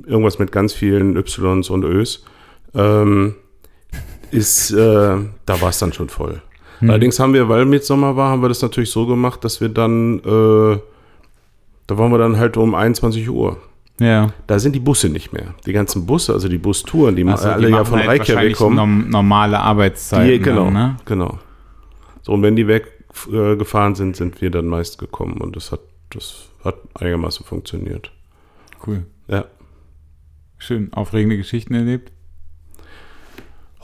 Irgendwas 0.07 0.39
mit 0.39 0.51
ganz 0.53 0.73
vielen 0.73 1.17
Ys 1.17 1.39
und 1.69 1.85
Ös. 1.85 2.25
Ähm, 2.75 3.35
ist, 4.35 4.71
äh, 4.73 4.77
da 5.47 5.61
war 5.61 5.69
es 5.71 5.79
dann 5.79 5.93
schon 5.93 6.09
voll. 6.09 6.43
Allerdings 6.81 7.19
haben 7.19 7.33
wir, 7.33 7.49
weil 7.49 7.65
Mitsommer 7.65 8.17
war, 8.17 8.31
haben 8.31 8.43
wir 8.43 8.49
das 8.49 8.61
natürlich 8.61 8.91
so 8.91 9.07
gemacht, 9.07 9.43
dass 9.45 9.61
wir 9.61 9.71
dann, 9.71 10.19
äh, 10.19 10.79
da 11.87 11.99
waren 11.99 12.11
wir 12.11 12.19
dann 12.19 12.37
halt 12.37 12.57
um 12.57 12.75
21 12.75 13.31
Uhr. 13.31 13.57
Ja. 14.01 14.33
Da 14.47 14.59
sind 14.59 14.75
die 14.75 14.81
Busse 14.81 15.09
nicht 15.09 15.33
mehr. 15.33 15.55
Die 15.65 15.73
ganzen 15.73 16.05
Busse, 16.05 16.33
also 16.33 16.49
die 16.49 16.59
Bustouren, 16.59 17.17
die 17.17 17.25
Also, 17.27 17.49
alle 17.49 17.69
die 17.69 17.73
ja 17.73 17.85
von 17.85 18.01
halt 18.01 18.09
Reykjavik 18.09 18.57
kommen. 18.57 18.77
norm 18.77 19.09
normale 19.09 19.61
Arbeitszeiten. 19.61 20.29
Die, 20.29 20.39
genau, 20.41 20.65
Dann, 20.65 20.73
ne? 20.73 20.97
genau. 21.05 21.39
So, 22.23 22.33
und 22.33 22.43
wenn 22.43 22.57
die 22.57 22.67
weggefahren 22.67 23.95
sind, 23.95 24.17
sind 24.17 24.41
wir 24.43 24.51
dann 24.51 24.67
meist 24.67 24.99
gekommen 24.99 25.39
und 25.39 25.57
das 25.57 25.71
hat 25.73 25.81
das 26.11 26.49
hat 26.65 26.77
einigermaßen 26.95 27.45
funktioniert. 27.45 28.11
Cool. 28.87 29.07
Ja. 29.29 29.45
Schön. 30.59 30.93
Aufregende 30.93 31.37
Geschichten 31.37 31.75
erlebt. 31.75 32.13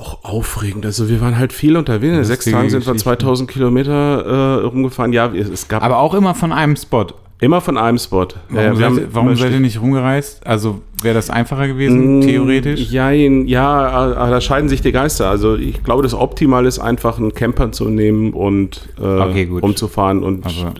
Auch 0.00 0.24
aufregend. 0.24 0.86
Also 0.86 1.08
wir 1.10 1.20
waren 1.20 1.36
halt 1.38 1.52
viel 1.52 1.76
unterwegs. 1.76 2.16
In 2.16 2.24
sechs 2.24 2.44
Tagen 2.46 2.70
sind 2.70 2.86
wir 2.86 2.92
Geschichten. 2.94 2.98
2000 3.00 3.50
Kilometer 3.50 4.60
äh, 4.62 4.64
rumgefahren. 4.64 5.12
Ja, 5.12 5.30
es 5.34 5.48
es 5.50 5.68
gab 5.68 5.82
Aber 5.82 5.98
auch 5.98 6.14
immer 6.14 6.34
von 6.34 6.52
einem 6.52 6.74
Spot. 6.76 7.06
immer 7.42 7.60
von 7.60 7.76
einem 7.76 7.98
Spot. 7.98 8.26
Warum, 8.48 8.64
Ja, 8.64 8.78
wir 8.78 8.94
seid, 8.94 9.08
warum 9.12 9.36
seid 9.36 9.52
ihr 9.52 9.60
nicht 9.60 9.80
rumgereist? 9.80 10.46
Also 10.46 10.80
wäre 11.02 11.14
das 11.14 11.28
einfacher 11.30 11.68
gewesen, 11.68 12.18
Mm, 12.18 12.22
theoretisch? 12.22 12.90
Ja, 12.90 13.10
ja, 13.10 14.10
äh, 14.28 14.30
da 14.30 14.40
scheiden 14.40 14.68
sich 14.70 14.80
die 14.82 14.92
Geister. 14.92 15.28
Also 15.28 15.56
ich 15.56 15.82
glaube, 15.82 16.02
das 16.02 16.14
Optimal 16.14 16.64
ist 16.66 16.78
einfach 16.78 17.18
einen 17.18 17.32
Camper 17.34 17.72
zu 17.72 17.88
nehmen 17.88 18.32
und 18.32 18.88
äh, 18.98 19.04
Okay, 19.04 19.46
gut. 19.46 19.62
rumzufahren. 19.62 20.22
Und 20.22 20.44
Aber- 20.46 20.74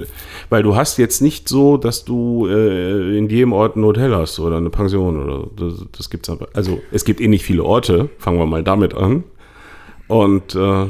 weil 0.50 0.62
du 0.62 0.76
hast 0.76 0.98
jetzt 0.98 1.22
nicht 1.22 1.48
so, 1.48 1.76
dass 1.76 2.04
du 2.04 2.46
äh, 2.46 3.16
in 3.16 3.30
jedem 3.30 3.52
Ort 3.52 3.76
ein 3.76 3.84
Hotel 3.84 4.14
hast 4.14 4.38
oder 4.40 4.56
eine 4.56 4.70
Pension 4.70 5.22
oder 5.22 5.46
das, 5.56 5.86
das 5.96 6.10
gibt's 6.10 6.28
aber. 6.28 6.48
Also 6.52 6.80
es 6.90 7.04
gibt 7.04 7.20
eh 7.20 7.28
nicht 7.28 7.44
viele 7.44 7.64
Orte. 7.64 8.10
Fangen 8.18 8.38
wir 8.38 8.46
mal 8.46 8.64
damit 8.64 8.94
an. 8.94 9.24
Und 10.08 10.56
äh, 10.56 10.86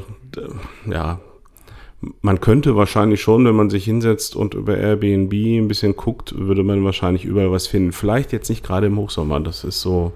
ja, 0.91 1.21
man 2.23 2.41
könnte 2.41 2.77
wahrscheinlich 2.77 3.21
schon, 3.21 3.45
wenn 3.45 3.55
man 3.55 3.69
sich 3.69 3.85
hinsetzt 3.85 4.35
und 4.35 4.55
über 4.55 4.79
Airbnb 4.79 5.33
ein 5.33 5.69
bisschen 5.69 5.95
guckt, 5.95 6.35
würde 6.39 6.63
man 6.63 6.83
wahrscheinlich 6.85 7.27
überall 7.27 7.53
was 7.53 7.67
finden. 7.67 7.93
Vielleicht 7.93 8.33
jetzt 8.33 8.49
nicht 8.49 8.65
gerade 8.65 8.87
im 8.87 8.97
Hochsommer. 8.97 9.41
Das 9.41 9.65
ist 9.65 9.83
so. 9.83 10.13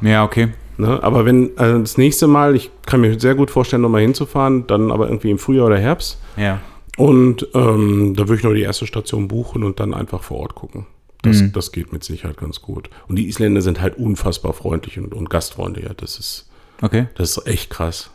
Ja, 0.00 0.24
okay. 0.24 0.48
Ne? 0.76 1.00
Aber 1.02 1.24
wenn 1.24 1.56
äh, 1.56 1.80
das 1.80 1.98
nächste 1.98 2.26
Mal, 2.26 2.56
ich 2.56 2.70
kann 2.86 3.00
mir 3.00 3.18
sehr 3.18 3.36
gut 3.36 3.50
vorstellen, 3.50 3.82
nochmal 3.82 4.02
hinzufahren, 4.02 4.66
dann 4.66 4.90
aber 4.90 5.08
irgendwie 5.08 5.30
im 5.30 5.38
Frühjahr 5.38 5.66
oder 5.66 5.78
Herbst. 5.78 6.20
Ja. 6.36 6.60
Und 6.98 7.46
ähm, 7.54 8.14
da 8.16 8.22
würde 8.28 8.36
ich 8.36 8.42
nur 8.44 8.54
die 8.54 8.62
erste 8.62 8.86
Station 8.86 9.28
buchen 9.28 9.62
und 9.62 9.80
dann 9.80 9.94
einfach 9.94 10.22
vor 10.22 10.38
Ort 10.40 10.54
gucken. 10.54 10.86
Das, 11.22 11.40
Mhm. 11.40 11.52
das 11.52 11.72
geht 11.72 11.92
mit 11.92 12.04
Sicherheit 12.04 12.36
ganz 12.36 12.60
gut. 12.62 12.90
Und 13.08 13.16
die 13.16 13.26
Isländer 13.28 13.60
sind 13.62 13.80
halt 13.80 13.96
unfassbar 13.98 14.52
freundlich 14.52 14.98
und, 14.98 15.14
und 15.14 15.30
gastfreundlich. 15.30 15.86
Ja, 15.86 15.94
Das 15.94 16.18
ist, 16.18 16.48
Okay. 16.82 17.06
das 17.16 17.36
ist 17.36 17.46
echt 17.46 17.70
krass. 17.70 18.10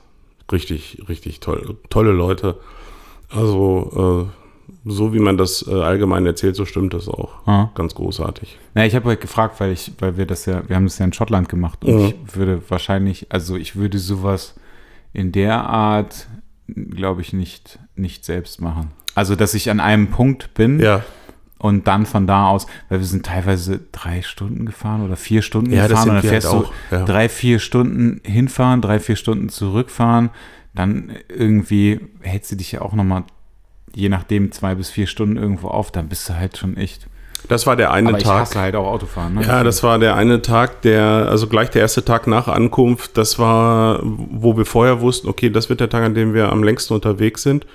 Richtig, 0.52 1.02
richtig 1.10 1.40
toll. 1.40 1.78
Tolle 1.90 2.12
Leute. 2.12 2.58
Also, 3.30 4.30
äh, 4.30 4.90
so 4.90 5.14
wie 5.14 5.20
man 5.20 5.38
das 5.38 5.66
äh, 5.68 5.74
allgemein 5.74 6.26
erzählt, 6.26 6.56
so 6.56 6.66
stimmt 6.66 6.94
das 6.94 7.08
auch. 7.08 7.46
Ah. 7.48 7.70
Ganz 7.76 7.96
großartig. 7.96 8.58
Na, 8.74 8.86
ich 8.86 8.96
habe 8.96 9.10
halt 9.10 9.22
gefragt, 9.22 9.60
weil 9.60 9.72
ich, 9.72 9.92
weil 10.00 10.18
wir 10.18 10.26
das 10.26 10.46
ja, 10.46 10.68
wir 10.68 10.76
haben 10.76 10.86
das 10.86 11.00
ja 11.00 11.06
in 11.06 11.14
Schottland 11.14 11.50
gemacht 11.50 11.84
und 11.86 11.94
Mhm. 11.96 12.06
ich 12.06 12.36
würde 12.36 12.62
wahrscheinlich, 12.70 13.28
also 13.30 13.56
ich 13.56 13.76
würde 13.76 13.98
sowas 14.00 14.56
in 15.14 15.32
der 15.32 15.64
Art, 15.68 16.28
glaube 16.68 17.22
ich, 17.22 17.34
nicht, 17.34 17.80
nicht 17.96 18.26
selbst 18.26 18.62
machen. 18.62 18.92
Also, 19.16 19.36
dass 19.36 19.54
ich 19.54 19.70
an 19.70 19.80
einem 19.80 20.08
Punkt 20.10 20.54
bin 20.54 20.80
Ja, 20.80 21.04
und 21.60 21.88
dann 21.88 22.06
von 22.06 22.28
da 22.28 22.48
aus, 22.48 22.68
weil 22.90 23.00
wir 23.00 23.06
sind 23.06 23.26
teilweise 23.26 23.80
drei 23.92 24.22
Stunden 24.22 24.66
gefahren 24.66 25.06
oder 25.06 25.16
vier 25.16 25.42
Stunden 25.42 25.72
Ja, 25.72 25.88
gefahren 25.88 26.10
und 26.10 26.16
dann 26.16 26.24
fährst 26.24 26.52
halt 26.52 26.62
du 26.64 26.68
auch, 26.68 26.74
ja. 26.92 27.06
drei, 27.06 27.30
vier 27.30 27.60
Stunden 27.60 28.20
hinfahren, 28.24 28.82
drei, 28.82 29.00
vier 29.00 29.16
Stunden 29.16 29.48
zurückfahren, 29.50 30.30
dann 30.76 31.12
irgendwie 31.30 32.00
hältst 32.22 32.52
du 32.52 32.56
dich 32.58 32.72
ja 32.74 32.82
auch 32.82 32.94
nochmal, 32.94 33.24
je 33.96 34.10
nachdem, 34.10 34.52
zwei 34.52 34.76
bis 34.76 34.90
vier 34.90 35.08
Stunden 35.08 35.38
irgendwo 35.38 35.68
auf, 35.70 35.92
dann 35.92 36.10
bist 36.10 36.28
du 36.28 36.34
halt 36.36 36.58
schon 36.58 36.76
echt. 36.76 37.08
das 37.48 37.66
war 37.68 37.76
der 37.78 37.92
eine 37.94 38.10
Aber 38.10 38.18
ich 38.18 38.24
Tag. 38.24 38.42
hasse 38.42 38.60
halt 38.60 38.76
auch 38.76 38.88
Autofahren, 38.88 39.36
ne? 39.36 39.44
Ja, 39.46 39.64
das 39.64 39.84
war 39.84 40.00
der 40.00 40.16
eine 40.16 40.42
Tag, 40.42 40.82
der, 40.82 41.04
also 41.30 41.48
gleich 41.48 41.70
der 41.70 41.84
erste 41.84 42.04
Tag 42.04 42.26
nach 42.28 42.48
Ankunft, 42.50 43.18
das 43.18 43.38
war, 43.40 44.00
wo 44.04 44.58
wir 44.58 44.66
vorher 44.66 45.00
wussten, 45.00 45.30
okay, 45.30 45.50
das 45.50 45.70
wird 45.70 45.80
der 45.80 45.90
Tag, 45.90 46.04
an 46.04 46.14
dem 46.16 46.34
wir 46.34 46.52
am 46.52 46.64
längsten 46.64 46.94
unterwegs 46.94 47.44
sind. 47.44 47.66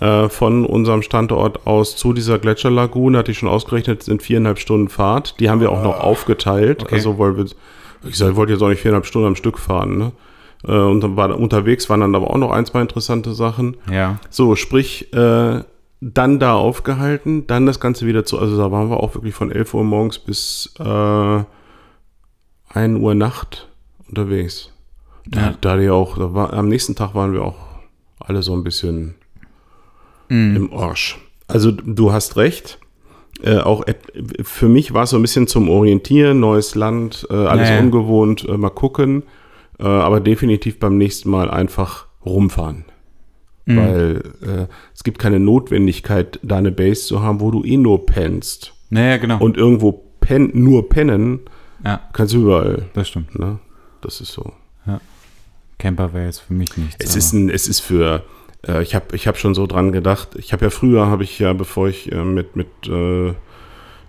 Äh, 0.00 0.28
von 0.28 0.66
unserem 0.66 1.02
Standort 1.02 1.66
aus 1.66 1.94
zu 1.96 2.12
dieser 2.12 2.38
Gletscherlagune, 2.40 3.18
hatte 3.18 3.30
ich 3.30 3.38
schon 3.38 3.48
ausgerechnet, 3.48 4.02
sind 4.02 4.22
viereinhalb 4.22 4.58
Stunden 4.58 4.88
Fahrt. 4.88 5.38
Die 5.38 5.50
haben 5.50 5.60
wir 5.60 5.70
auch 5.70 5.82
noch 5.82 6.00
aufgeteilt. 6.00 6.82
Okay. 6.82 6.96
Also, 6.96 7.18
weil 7.18 7.36
wir, 7.36 7.44
ich 8.04 8.16
sag, 8.16 8.30
ich 8.30 8.36
wollte 8.36 8.52
jetzt 8.52 8.62
auch 8.62 8.68
nicht 8.68 8.80
viereinhalb 8.80 9.06
Stunden 9.06 9.28
am 9.28 9.36
Stück 9.36 9.58
fahren, 9.58 9.96
ne? 9.98 10.12
Äh, 10.66 10.72
und 10.72 11.00
dann 11.00 11.16
war 11.16 11.38
unterwegs 11.38 11.88
waren 11.90 12.00
dann 12.00 12.14
aber 12.14 12.30
auch 12.30 12.38
noch 12.38 12.50
ein, 12.50 12.66
zwei 12.66 12.80
interessante 12.80 13.34
Sachen. 13.34 13.76
Ja. 13.90 14.18
So, 14.30 14.56
sprich, 14.56 15.12
äh, 15.14 15.62
dann 16.00 16.38
da 16.38 16.54
aufgehalten, 16.54 17.46
dann 17.46 17.64
das 17.64 17.80
Ganze 17.80 18.06
wieder 18.06 18.24
zu, 18.24 18.38
also 18.38 18.58
da 18.58 18.70
waren 18.72 18.90
wir 18.90 18.98
auch 19.00 19.14
wirklich 19.14 19.34
von 19.34 19.50
11 19.50 19.74
Uhr 19.74 19.84
morgens 19.84 20.18
bis 20.18 20.74
äh, 20.78 21.38
1 22.68 22.98
Uhr 23.00 23.14
Nacht 23.14 23.68
unterwegs. 24.08 24.70
Da, 25.26 25.40
Ja. 25.40 25.54
da 25.60 25.76
die 25.76 25.88
auch, 25.88 26.18
da 26.18 26.34
war, 26.34 26.52
am 26.52 26.68
nächsten 26.68 26.94
Tag 26.94 27.14
waren 27.14 27.32
wir 27.32 27.42
auch 27.42 27.54
alle 28.18 28.42
so 28.42 28.54
ein 28.54 28.64
bisschen 28.64 29.14
Mhm. 30.34 30.56
im 30.56 30.72
Arsch. 30.72 31.18
Also 31.46 31.70
du 31.70 32.12
hast 32.12 32.36
recht. 32.36 32.78
Äh, 33.42 33.58
auch 33.58 33.84
für 34.42 34.68
mich 34.68 34.94
war 34.94 35.02
es 35.04 35.10
so 35.10 35.16
ein 35.16 35.22
bisschen 35.22 35.46
zum 35.46 35.68
Orientieren, 35.68 36.40
neues 36.40 36.74
Land, 36.74 37.26
äh, 37.30 37.34
alles 37.34 37.68
Ja, 37.68 37.74
ja. 37.76 37.80
ungewohnt, 37.80 38.44
äh, 38.48 38.56
mal 38.56 38.70
gucken. 38.70 39.24
Äh, 39.78 39.84
aber 39.84 40.20
definitiv 40.20 40.78
beim 40.78 40.96
nächsten 40.98 41.28
Mal 41.30 41.50
einfach 41.50 42.06
rumfahren. 42.24 42.84
Mhm. 43.66 43.76
Weil 43.76 44.22
äh, 44.42 44.66
es 44.94 45.02
gibt 45.04 45.18
keine 45.18 45.40
Notwendigkeit, 45.40 46.38
da 46.42 46.56
eine 46.58 46.70
Base 46.72 47.02
zu 47.06 47.22
haben, 47.22 47.40
wo 47.40 47.50
du 47.50 47.64
eh 47.64 47.76
nur 47.76 48.06
pennst. 48.06 48.72
Naja, 48.90 49.16
genau. 49.16 49.38
Und 49.38 49.56
irgendwo 49.56 49.92
pen, 50.20 50.50
nur 50.54 50.88
pennen, 50.88 51.40
ja, 51.84 52.00
kannst 52.12 52.32
du 52.34 52.42
überall. 52.42 52.84
das 52.94 53.08
stimmt. 53.08 53.38
Ne? 53.38 53.58
Das 54.00 54.20
ist 54.20 54.32
so. 54.32 54.52
Camper 55.78 56.12
wäre 56.14 56.26
jetzt 56.26 56.38
für 56.40 56.54
mich 56.54 56.76
nichts. 56.76 56.96
Es 57.00 57.10
aber- 57.10 57.18
ist, 57.18 57.32
ein, 57.32 57.50
es 57.50 57.68
ist 57.68 57.80
für, 57.80 58.22
äh, 58.66 58.82
ich 58.82 58.94
habe 58.94 59.14
ich 59.16 59.26
hab 59.26 59.36
schon 59.38 59.54
so 59.54 59.66
dran 59.66 59.92
gedacht. 59.92 60.30
Ich 60.36 60.52
habe 60.52 60.64
ja 60.64 60.70
früher, 60.70 61.06
habe 61.06 61.22
ich 61.24 61.38
ja, 61.38 61.52
bevor 61.52 61.88
ich 61.88 62.10
äh, 62.12 62.24
mit, 62.24 62.56
mit 62.56 62.68
äh, 62.86 63.34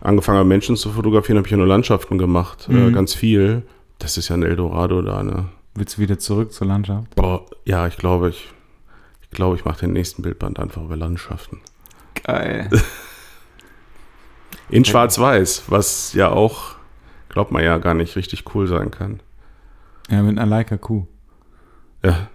angefangen 0.02 0.38
habe, 0.40 0.48
Menschen 0.48 0.76
zu 0.76 0.92
fotografieren, 0.92 1.38
habe 1.38 1.48
ich 1.48 1.52
ja 1.52 1.58
nur 1.58 1.68
Landschaften 1.68 2.18
gemacht. 2.18 2.68
Äh, 2.70 2.74
Mhm. 2.74 2.94
ganz 2.94 3.14
viel. 3.14 3.64
Das 4.00 4.18
ist 4.18 4.30
ja 4.30 4.36
ein 4.36 4.44
Eldorado 4.44 5.02
da, 5.02 5.24
ne? 5.24 5.50
Willst 5.74 5.98
du 5.98 6.02
wieder 6.02 6.20
zurück 6.20 6.52
zur 6.54 6.68
Landschaft? 6.68 7.16
Boah, 7.16 7.46
ja, 7.66 7.88
ich 7.88 7.98
glaube, 7.98 8.30
ich, 8.30 8.50
ich 9.22 9.30
glaube, 9.30 9.56
ich 9.56 9.66
mache 9.66 9.82
den 9.82 9.94
nächsten 9.94 10.22
Bildband 10.22 10.60
einfach 10.60 10.82
über 10.84 10.96
Landschaften. 10.96 11.60
Geil. 12.24 12.70
In 14.70 14.84
Schwarz-Weiß, 14.86 15.64
was 15.68 16.14
ja 16.14 16.30
auch, 16.30 16.76
glaubt 17.30 17.52
man 17.52 17.64
ja 17.64 17.78
gar 17.78 17.94
nicht 17.94 18.16
richtig 18.16 18.44
cool 18.56 18.68
sein 18.68 18.90
kann. 18.92 19.20
ja, 20.10 20.22
mit 20.24 20.38
einer 20.38 20.46
Leica 20.50 20.78
Kuh. 20.78 21.06
Ja. 22.04 22.28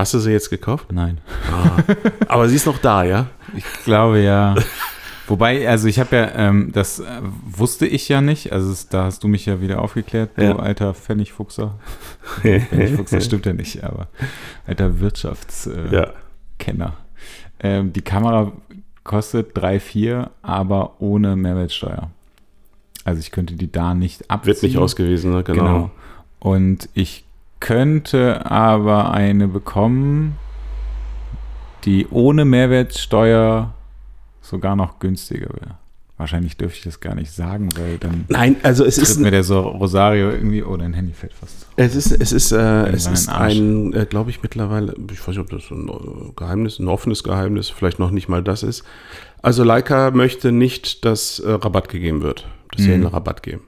Hast 0.00 0.14
du 0.14 0.18
sie 0.18 0.30
jetzt 0.32 0.48
gekauft? 0.48 0.90
Nein. 0.92 1.18
Ah. 1.52 1.76
Aber 2.26 2.48
sie 2.48 2.56
ist 2.56 2.64
noch 2.64 2.78
da, 2.78 3.04
ja? 3.04 3.26
Ich 3.54 3.64
glaube 3.84 4.20
ja. 4.20 4.54
Wobei, 5.26 5.68
also 5.68 5.88
ich 5.88 6.00
habe 6.00 6.16
ja, 6.16 6.30
ähm, 6.36 6.70
das 6.72 7.00
äh, 7.00 7.04
wusste 7.44 7.86
ich 7.86 8.08
ja 8.08 8.22
nicht. 8.22 8.50
Also 8.50 8.72
es, 8.72 8.88
da 8.88 9.04
hast 9.04 9.22
du 9.22 9.28
mich 9.28 9.44
ja 9.44 9.60
wieder 9.60 9.82
aufgeklärt, 9.82 10.30
du 10.36 10.42
Ja. 10.42 10.56
alter 10.56 10.94
Pfennigfuchser. 10.94 11.74
Pfennigfuchser 12.40 13.20
stimmt 13.20 13.44
ja 13.44 13.52
nicht, 13.52 13.84
aber 13.84 14.08
alter 14.66 15.00
Wirtschaftskenner. 15.00 16.14
ja. 16.66 16.92
Ähm, 17.62 17.92
die 17.92 18.00
Kamera 18.00 18.52
kostet 19.04 19.54
3,4, 19.54 20.30
aber 20.40 20.98
ohne 21.02 21.36
Mehrwertsteuer. 21.36 22.10
Also 23.04 23.20
ich 23.20 23.32
könnte 23.32 23.52
die 23.54 23.70
da 23.70 23.92
nicht 23.92 24.30
abziehen. 24.30 24.54
Wird 24.54 24.62
nicht 24.62 24.78
ausgewiesen, 24.78 25.30
ne? 25.32 25.44
Genau. 25.44 25.62
Genau. 25.62 25.90
Und 26.38 26.88
ich 26.94 27.24
könnte 27.60 28.50
aber 28.50 29.12
eine 29.12 29.46
bekommen, 29.48 30.36
die 31.84 32.06
ohne 32.10 32.44
Mehrwertsteuer 32.44 33.72
sogar 34.42 34.76
noch 34.76 34.98
günstiger 34.98 35.48
wäre. 35.50 35.76
Wahrscheinlich 36.18 36.58
dürfte 36.58 36.76
ich 36.78 36.84
das 36.84 37.00
gar 37.00 37.14
nicht 37.14 37.32
sagen, 37.32 37.70
weil 37.78 37.96
dann 37.96 38.26
Nein, 38.28 38.56
also 38.62 38.84
es 38.84 38.96
tritt 38.96 39.08
ist, 39.08 39.20
mir 39.20 39.30
der 39.30 39.42
so 39.42 39.60
Rosario 39.60 40.30
irgendwie, 40.30 40.62
oh, 40.62 40.76
dein 40.76 40.92
Handy 40.92 41.14
fällt 41.14 41.32
fast. 41.32 41.66
es 41.76 41.94
ist, 41.96 42.12
es 42.12 42.32
ist, 42.32 42.52
äh, 42.52 42.88
es 42.88 43.06
ist 43.06 43.30
ein 43.30 43.90
ein, 43.92 43.92
äh, 43.94 44.04
glaube 44.04 44.28
ich, 44.28 44.42
mittlerweile, 44.42 44.94
ich 45.10 45.18
weiß 45.20 45.28
nicht, 45.28 45.38
ob 45.38 45.48
das 45.48 45.70
ein 45.70 45.88
äh, 45.88 46.32
Geheimnis, 46.36 46.78
ein 46.78 46.88
offenes 46.88 47.24
Geheimnis, 47.24 47.70
vielleicht 47.70 47.98
noch 47.98 48.10
nicht 48.10 48.28
mal 48.28 48.42
das 48.42 48.62
ist. 48.62 48.84
Also 49.40 49.64
Leica 49.64 50.10
möchte 50.10 50.52
nicht, 50.52 51.06
dass 51.06 51.38
äh, 51.38 51.50
Rabatt 51.52 51.88
gegeben 51.88 52.20
wird, 52.20 52.46
dass 52.72 52.82
sie 52.82 52.88
Mhm. 52.88 52.94
einen 52.96 53.06
Rabatt 53.06 53.42
geben. 53.42 53.62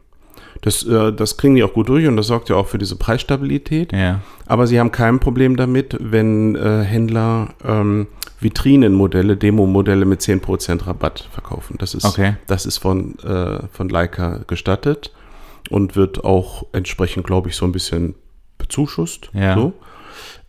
Das, 0.62 0.85
äh, 0.85 1.12
das 1.12 1.37
kriegen 1.37 1.54
die 1.57 1.64
auch 1.64 1.73
gut 1.75 1.88
durch 1.88 2.07
und 2.07 2.16
das 2.16 2.28
sorgt 2.28 2.49
ja 2.49 2.57
auch 2.57 2.69
für 2.69 2.78
diese 2.78 2.97
Preisstabilität. 2.97 3.92
Ja. 3.92 4.21
Aber 4.47 4.66
sie 4.66 4.78
haben 4.81 4.92
kein 4.92 5.19
Problem 5.21 5.57
damit, 5.57 5.97
wenn 6.00 6.54
äh, 6.57 6.83
Händler 6.83 7.54
ähm, 7.64 8.07
Vitrinenmodelle, 8.40 9.37
Demo-Modelle 9.37 10.04
mit 10.04 10.21
10% 10.21 10.87
Rabatt 10.87 11.28
verkaufen. 11.33 11.76
Das 11.78 11.95
ist, 11.95 12.04
Okay. 12.04 12.37
das 12.47 12.66
ist 12.66 12.78
von, 12.78 13.19
äh, 13.21 13.66
von 13.73 13.88
Leica 13.88 14.40
gestattet 14.47 15.12
und 15.71 15.97
wird 15.97 16.25
auch 16.25 16.64
entsprechend, 16.73 17.26
glaube 17.26 17.49
ich, 17.49 17.57
so 17.57 17.64
ein 17.64 17.73
bisschen 17.73 18.14
bezuschusst. 18.59 19.31
Ja. 19.33 19.54
So. 19.57 19.73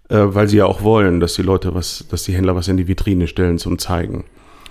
Äh, 0.10 0.34
weil 0.36 0.48
sie 0.48 0.58
ja 0.58 0.66
auch 0.66 0.84
wollen, 0.84 1.20
dass 1.20 1.34
die 1.36 1.44
Leute 1.44 1.74
was, 1.74 2.06
dass 2.10 2.24
die 2.24 2.34
Händler 2.34 2.56
was 2.56 2.68
in 2.68 2.78
die 2.78 2.88
Vitrine 2.88 3.28
stellen 3.28 3.58
zum 3.58 3.80
Zeigen. 3.80 4.26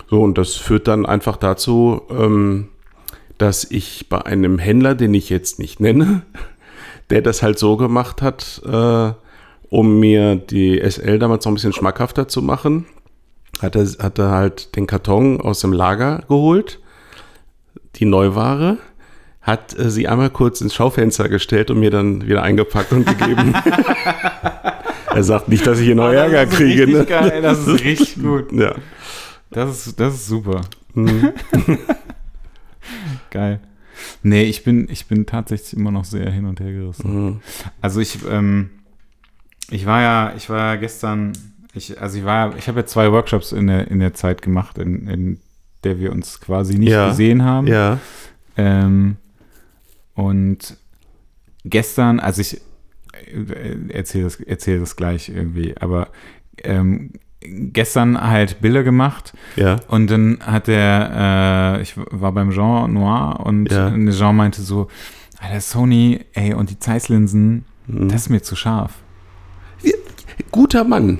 So, 0.09 0.21
und 0.21 0.37
das 0.37 0.55
führt 0.55 0.87
dann 0.87 1.05
einfach 1.05 1.37
dazu, 1.37 2.01
ähm, 2.09 2.69
dass 3.43 3.65
ich 3.69 4.07
bei 4.07 4.25
einem 4.25 4.57
Händler, 4.57 4.95
den 4.95 5.13
ich 5.13 5.29
jetzt 5.29 5.59
nicht 5.59 5.81
nenne, 5.81 6.21
der 7.09 7.21
das 7.21 7.43
halt 7.43 7.59
so 7.59 7.75
gemacht 7.75 8.21
hat, 8.21 8.61
äh, 8.65 9.11
um 9.69 9.99
mir 9.99 10.37
die 10.37 10.79
SL 10.79 11.19
damals 11.19 11.43
noch 11.43 11.51
ein 11.51 11.55
bisschen 11.55 11.73
schmackhafter 11.73 12.29
zu 12.29 12.41
machen, 12.41 12.85
hat 13.61 13.75
er, 13.75 13.85
hat 14.01 14.17
er 14.17 14.31
halt 14.31 14.77
den 14.77 14.87
Karton 14.87 15.41
aus 15.41 15.59
dem 15.59 15.73
Lager 15.73 16.23
geholt, 16.29 16.79
die 17.95 18.05
Neuware, 18.05 18.77
hat 19.41 19.77
äh, 19.77 19.89
sie 19.89 20.07
einmal 20.07 20.29
kurz 20.29 20.61
ins 20.61 20.73
Schaufenster 20.73 21.27
gestellt 21.27 21.69
und 21.69 21.81
mir 21.81 21.91
dann 21.91 22.25
wieder 22.25 22.43
eingepackt 22.43 22.93
und 22.93 23.05
gegeben. 23.05 23.53
er 25.13 25.23
sagt 25.23 25.49
nicht, 25.49 25.67
dass 25.67 25.79
ich 25.79 25.85
hier 25.87 25.95
noch 25.95 26.05
Ah, 26.05 26.13
Ärger 26.13 26.45
kriege. 26.45 26.89
Ne? 26.89 27.03
geil, 27.03 27.41
das 27.41 27.67
ist 27.67 27.83
richtig 27.83 28.23
gut. 28.23 28.53
Ja. 28.53 28.73
Das 29.51 29.85
ist, 29.85 29.99
das 29.99 30.13
ist 30.13 30.27
super. 30.27 30.61
Mhm. 30.93 31.33
Geil. 33.33 33.59
Nee, 34.21 34.43
ich 34.43 34.63
bin, 34.63 34.87
ich 34.91 35.07
bin 35.07 35.25
tatsächlich 35.25 35.73
immer 35.73 35.89
noch 35.89 36.05
sehr 36.05 36.29
hin 36.29 36.45
und 36.45 36.59
her 36.59 36.71
gerissen. 36.71 37.25
Mhm. 37.25 37.39
Also 37.81 37.99
ich, 37.99 38.19
ähm, 38.29 38.69
ich 39.71 39.87
war 39.87 40.01
ja, 40.03 40.33
ich 40.37 40.49
war 40.51 40.59
ja 40.59 40.75
gestern, 40.75 41.33
ich, 41.73 41.99
also 41.99 42.19
ich 42.19 42.25
war, 42.25 42.55
ich 42.57 42.67
habe 42.67 42.81
ja 42.81 42.85
zwei 42.85 43.11
Workshops 43.11 43.51
in 43.51 43.65
der, 43.67 43.87
in 43.89 43.99
der 43.99 44.13
Zeit 44.13 44.43
gemacht, 44.43 44.77
in, 44.77 45.07
in 45.07 45.39
der 45.83 45.99
wir 45.99 46.11
uns 46.11 46.39
quasi 46.41 46.77
nicht 46.77 46.91
Ja. 46.91 47.09
gesehen 47.09 47.43
haben. 47.43 47.65
Ja. 47.67 47.99
Ähm, 48.55 49.17
und 50.13 50.77
gestern, 51.65 52.19
also 52.19 52.41
ich 52.41 52.61
äh, 53.13 53.89
erzähle 53.89 54.25
das, 54.25 54.39
erzähl 54.41 54.79
das 54.79 54.95
gleich 54.95 55.29
irgendwie, 55.29 55.75
aber 55.77 56.09
ähm, 56.63 57.13
gestern 57.45 58.19
halt 58.19 58.61
Bilder 58.61 58.83
gemacht 58.83 59.33
Ja. 59.55 59.77
und 59.87 60.09
dann 60.09 60.39
hat 60.45 60.67
der, 60.67 61.75
äh, 61.77 61.81
ich 61.81 61.93
war 61.97 62.31
beim 62.31 62.51
Jean 62.51 62.93
Noir 62.93 63.39
und 63.43 63.71
Ja. 63.71 63.91
Jean 64.11 64.35
meinte 64.35 64.61
so, 64.61 64.87
Alter, 65.39 65.59
Sony, 65.61 66.21
ey, 66.33 66.53
und 66.53 66.69
die 66.69 66.79
Zeisslinsen, 66.79 67.65
Mhm. 67.87 68.07
das 68.09 68.21
ist 68.23 68.29
mir 68.29 68.41
zu 68.41 68.55
scharf. 68.55 68.93
Guter 70.51 70.83
Mann. 70.83 71.19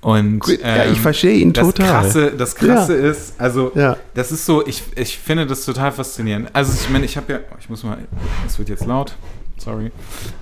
Und 0.00 0.40
Gut, 0.40 0.60
ja, 0.60 0.84
ich 0.86 0.90
ähm, 0.90 0.96
verstehe 0.96 1.34
ihn 1.38 1.52
das 1.52 1.64
total. 1.64 1.86
Krasse, 2.02 2.32
das 2.36 2.56
Krasse 2.56 2.94
ist, 2.94 3.40
also 3.40 3.70
Ja. 3.76 3.96
das 4.14 4.32
ist 4.32 4.44
so, 4.44 4.66
ich, 4.66 4.82
ich 4.96 5.16
finde 5.16 5.46
das 5.46 5.64
total 5.64 5.92
faszinierend. 5.92 6.50
Also 6.52 6.72
ich 6.74 6.90
meine, 6.90 7.04
ich 7.04 7.16
habe 7.16 7.32
ja, 7.32 7.38
ich 7.60 7.70
muss 7.70 7.84
mal, 7.84 7.98
es 8.44 8.58
wird 8.58 8.68
jetzt 8.68 8.84
laut, 8.84 9.16
sorry. 9.58 9.92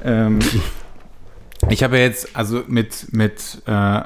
Ähm, 0.02 0.38
ich 1.68 1.82
habe 1.82 1.98
ja 1.98 2.04
jetzt 2.04 2.34
also 2.34 2.62
mit, 2.68 3.12
mit 3.12 3.60
äh, 3.66 4.00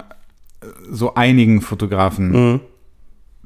so 0.90 1.14
einigen 1.14 1.60
Fotografen 1.60 2.30
Mhm. 2.52 2.60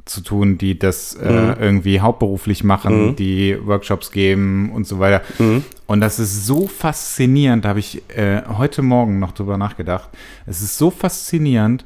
zu 0.04 0.22
tun, 0.22 0.56
die 0.58 0.78
das 0.78 1.14
äh, 1.16 1.30
Mhm. 1.30 1.56
irgendwie 1.60 2.00
hauptberuflich 2.00 2.64
machen, 2.64 3.08
Mhm. 3.08 3.16
die 3.16 3.58
Workshops 3.64 4.10
geben 4.10 4.70
und 4.72 4.86
so 4.86 4.98
weiter. 4.98 5.22
Mhm. 5.38 5.64
Und 5.86 6.00
das 6.00 6.18
ist 6.18 6.46
so 6.46 6.66
faszinierend, 6.66 7.64
da 7.64 7.70
habe 7.70 7.80
ich 7.80 8.02
äh, 8.16 8.42
heute 8.46 8.82
Morgen 8.82 9.18
noch 9.18 9.32
drüber 9.32 9.58
nachgedacht. 9.58 10.08
Es 10.46 10.62
ist 10.62 10.78
so 10.78 10.90
faszinierend, 10.90 11.84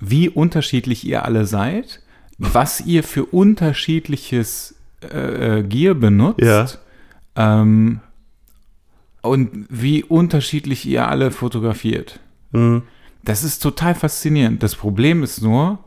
wie 0.00 0.28
unterschiedlich 0.28 1.06
ihr 1.06 1.24
alle 1.24 1.46
seid, 1.46 2.00
was 2.38 2.80
ihr 2.82 3.02
für 3.02 3.24
unterschiedliches 3.24 4.74
äh, 5.02 5.58
äh, 5.58 5.62
Gear 5.62 5.94
benutzt 5.94 6.40
Ja. 6.40 6.66
ähm, 7.36 8.00
und 9.22 9.66
wie 9.70 10.02
unterschiedlich 10.04 10.86
ihr 10.86 11.08
alle 11.08 11.30
fotografiert. 11.30 12.20
Mhm. 12.52 12.82
Das 13.26 13.44
ist 13.44 13.58
total 13.58 13.94
faszinierend. 13.94 14.62
Das 14.62 14.74
Problem 14.74 15.22
ist 15.22 15.42
nur, 15.42 15.78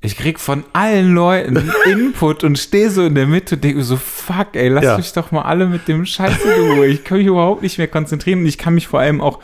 ich 0.00 0.16
krieg 0.16 0.38
von 0.38 0.62
allen 0.72 1.14
Leuten 1.14 1.70
Input 1.90 2.44
und 2.44 2.58
stehe 2.58 2.90
so 2.90 3.04
in 3.04 3.14
der 3.14 3.26
Mitte 3.26 3.54
und 3.56 3.64
denke 3.64 3.78
mir 3.78 3.84
so, 3.84 3.96
fuck, 3.96 4.48
ey, 4.54 4.68
lass 4.68 4.84
Ja. 4.84 4.96
mich 4.96 5.12
doch 5.12 5.32
mal 5.32 5.42
alle 5.42 5.66
mit 5.66 5.88
dem 5.88 6.04
Scheiße 6.06 6.52
in 6.52 6.70
Ruhe. 6.72 6.86
Ich 6.86 7.02
kann 7.02 7.18
mich 7.18 7.26
überhaupt 7.26 7.62
nicht 7.62 7.78
mehr 7.78 7.88
konzentrieren 7.88 8.40
und 8.40 8.46
ich 8.46 8.58
kann 8.58 8.74
mich 8.74 8.86
vor 8.88 9.00
allem 9.00 9.20
auch 9.20 9.40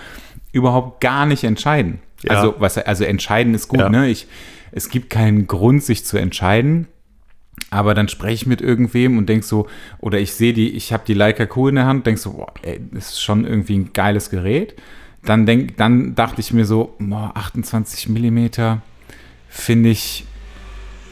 überhaupt 0.53 1.01
gar 1.01 1.27
nicht 1.27 1.43
entscheiden. 1.45 2.01
Ja. 2.23 2.31
Also, 2.33 2.55
was, 2.59 2.77
also 2.79 3.05
entscheiden 3.05 3.55
ist 3.55 3.69
gut, 3.69 3.81
Ja. 3.81 3.89
ne? 3.89 4.09
Ich, 4.09 4.27
es 4.73 4.89
gibt 4.91 5.09
keinen 5.11 5.47
Grund, 5.47 5.83
sich 5.83 6.05
zu 6.05 6.17
entscheiden. 6.19 6.87
Aber 7.71 7.95
dann 7.95 8.09
spreche 8.09 8.35
ich 8.35 8.47
mit 8.47 8.61
irgendwem 8.61 9.19
und 9.19 9.29
denk 9.29 9.45
so, 9.45 9.67
oder 9.99 10.19
ich 10.21 10.33
sehe 10.33 10.53
die, 10.53 10.71
ich 10.77 10.93
habe 10.93 11.03
die 11.07 11.15
Leica 11.15 11.45
Q 11.47 11.69
in 11.69 11.75
der 11.75 11.87
Hand, 11.87 12.07
denk 12.07 12.19
so, 12.19 12.33
boah, 12.35 12.53
ey, 12.63 12.81
das 12.93 13.11
ist 13.11 13.23
schon 13.23 13.45
irgendwie 13.45 13.77
ein 13.79 13.93
geiles 13.93 14.31
Gerät. 14.31 14.75
Dann, 15.25 15.47
denk, 15.47 15.77
dann 15.77 16.15
dachte 16.15 16.41
ich 16.41 16.53
mir 16.53 16.65
so, 16.65 16.95
boah, 16.99 17.33
28 17.35 18.09
Millimeter 18.09 18.83
finde 19.49 19.91
ich 19.91 20.25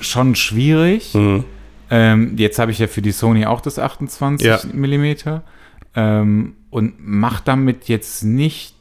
schon 0.00 0.34
schwierig. 0.34 1.14
Mhm. 1.14 1.44
Ähm, 1.90 2.34
jetzt 2.36 2.58
habe 2.58 2.70
ich 2.72 2.78
ja 2.78 2.86
für 2.86 3.02
die 3.02 3.12
Sony 3.12 3.46
auch 3.46 3.60
das 3.60 3.78
28 3.78 4.46
Ja. 4.46 4.58
Millimeter 4.72 5.42
ähm, 5.94 6.54
und 6.70 6.94
mache 6.98 7.42
damit 7.44 7.88
jetzt 7.88 8.22
nicht 8.24 8.74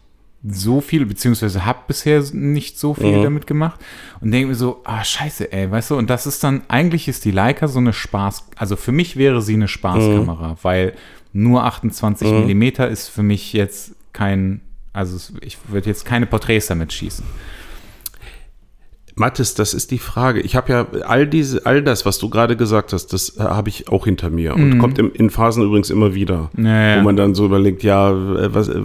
so 0.48 0.80
viel, 0.82 1.06
beziehungsweise 1.08 1.66
habe 1.66 1.80
bisher 1.88 2.24
nicht 2.34 2.78
so 2.80 2.94
viel 2.94 3.18
Mhm. 3.18 3.24
damit 3.24 3.48
gemacht 3.48 3.80
und 4.22 4.30
denke 4.32 4.50
mir 4.50 4.56
so, 4.56 4.82
ah, 4.84 5.04
scheiße, 5.04 5.52
ey, 5.52 5.72
weißt 5.72 5.92
du, 5.92 5.98
und 5.98 6.10
das 6.10 6.28
ist 6.28 6.44
dann, 6.44 6.62
eigentlich 6.68 7.08
ist 7.08 7.26
die 7.26 7.32
Leica 7.32 7.68
so 7.68 7.80
eine 7.80 7.94
Spaß, 7.94 8.50
also 8.56 8.76
für 8.76 8.92
mich 8.92 9.18
wäre 9.18 9.42
sie 9.42 9.56
eine 9.56 9.68
Spaßkamera, 9.68 10.58
weil 10.62 10.94
nur 11.34 11.64
28 11.64 12.28
Mhm. 12.30 12.40
Millimeter 12.42 12.88
ist 12.88 13.08
für 13.10 13.24
mich 13.24 13.54
jetzt 13.54 13.96
kein, 14.14 14.62
also 14.96 15.16
es- 15.18 15.34
ich 15.42 15.58
würde 15.68 15.90
jetzt 15.90 16.06
keine 16.06 16.26
Porträts 16.26 16.68
damit 16.68 16.92
schießen. 16.94 17.26
Mathis, 19.18 19.54
das 19.54 19.74
ist 19.74 19.92
die 19.92 19.98
Frage. 19.98 20.42
Ich 20.42 20.58
habe 20.58 20.74
ja 20.74 20.88
all 21.08 21.26
diese, 21.26 21.66
all 21.66 21.82
das, 21.82 22.06
was 22.06 22.18
du 22.20 22.30
gerade 22.30 22.58
gesagt 22.58 22.92
hast, 22.92 23.14
das 23.14 23.38
äh, 23.38 23.44
habe 23.44 23.70
ich 23.70 23.88
auch 23.88 24.04
hinter 24.04 24.30
mir 24.30 24.54
und 24.56 24.78
kommt 24.78 25.00
im, 25.00 25.10
in 25.14 25.30
Phasen 25.30 25.64
übrigens 25.64 25.90
immer 25.90 26.14
wieder, 26.14 26.50
Ja, 26.58 26.96
ja. 26.96 27.00
wo 27.00 27.04
man 27.06 27.16
dann 27.16 27.34
so 27.34 27.46
überlegt, 27.46 27.82
ja, 27.84 28.10
äh, 28.12 28.54
was, 28.54 28.68
äh, 28.68 28.82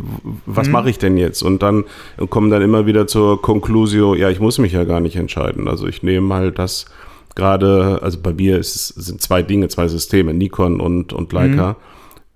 was 0.47 0.69
mache 0.69 0.89
ich 0.89 0.99
denn 0.99 1.17
jetzt? 1.17 1.43
Und 1.43 1.63
dann 1.65 1.85
kommen 2.29 2.49
dann 2.49 2.63
immer 2.63 2.87
wieder 2.87 3.09
zur 3.09 3.43
Conclusio, 3.43 4.15
ja, 4.15 4.31
ich 4.31 4.39
muss 4.39 4.59
mich 4.59 4.71
ja 4.73 4.85
gar 4.85 5.01
nicht 5.01 5.17
entscheiden. 5.17 5.67
Also 5.67 5.89
ich 5.89 6.05
nehme 6.05 6.33
halt 6.33 6.61
das 6.61 6.85
gerade, 7.35 7.99
also 8.01 8.19
bei 8.23 8.33
mir 8.33 8.57
ist, 8.57 8.97
es 8.97 9.07
sind 9.07 9.21
zwei 9.21 9.43
Dinge, 9.43 9.67
zwei 9.67 9.89
Systeme, 9.89 10.33
Nikon 10.33 10.81
und, 10.81 11.13
und 11.13 11.33
Leica. 11.33 11.73
äh, 11.73 11.75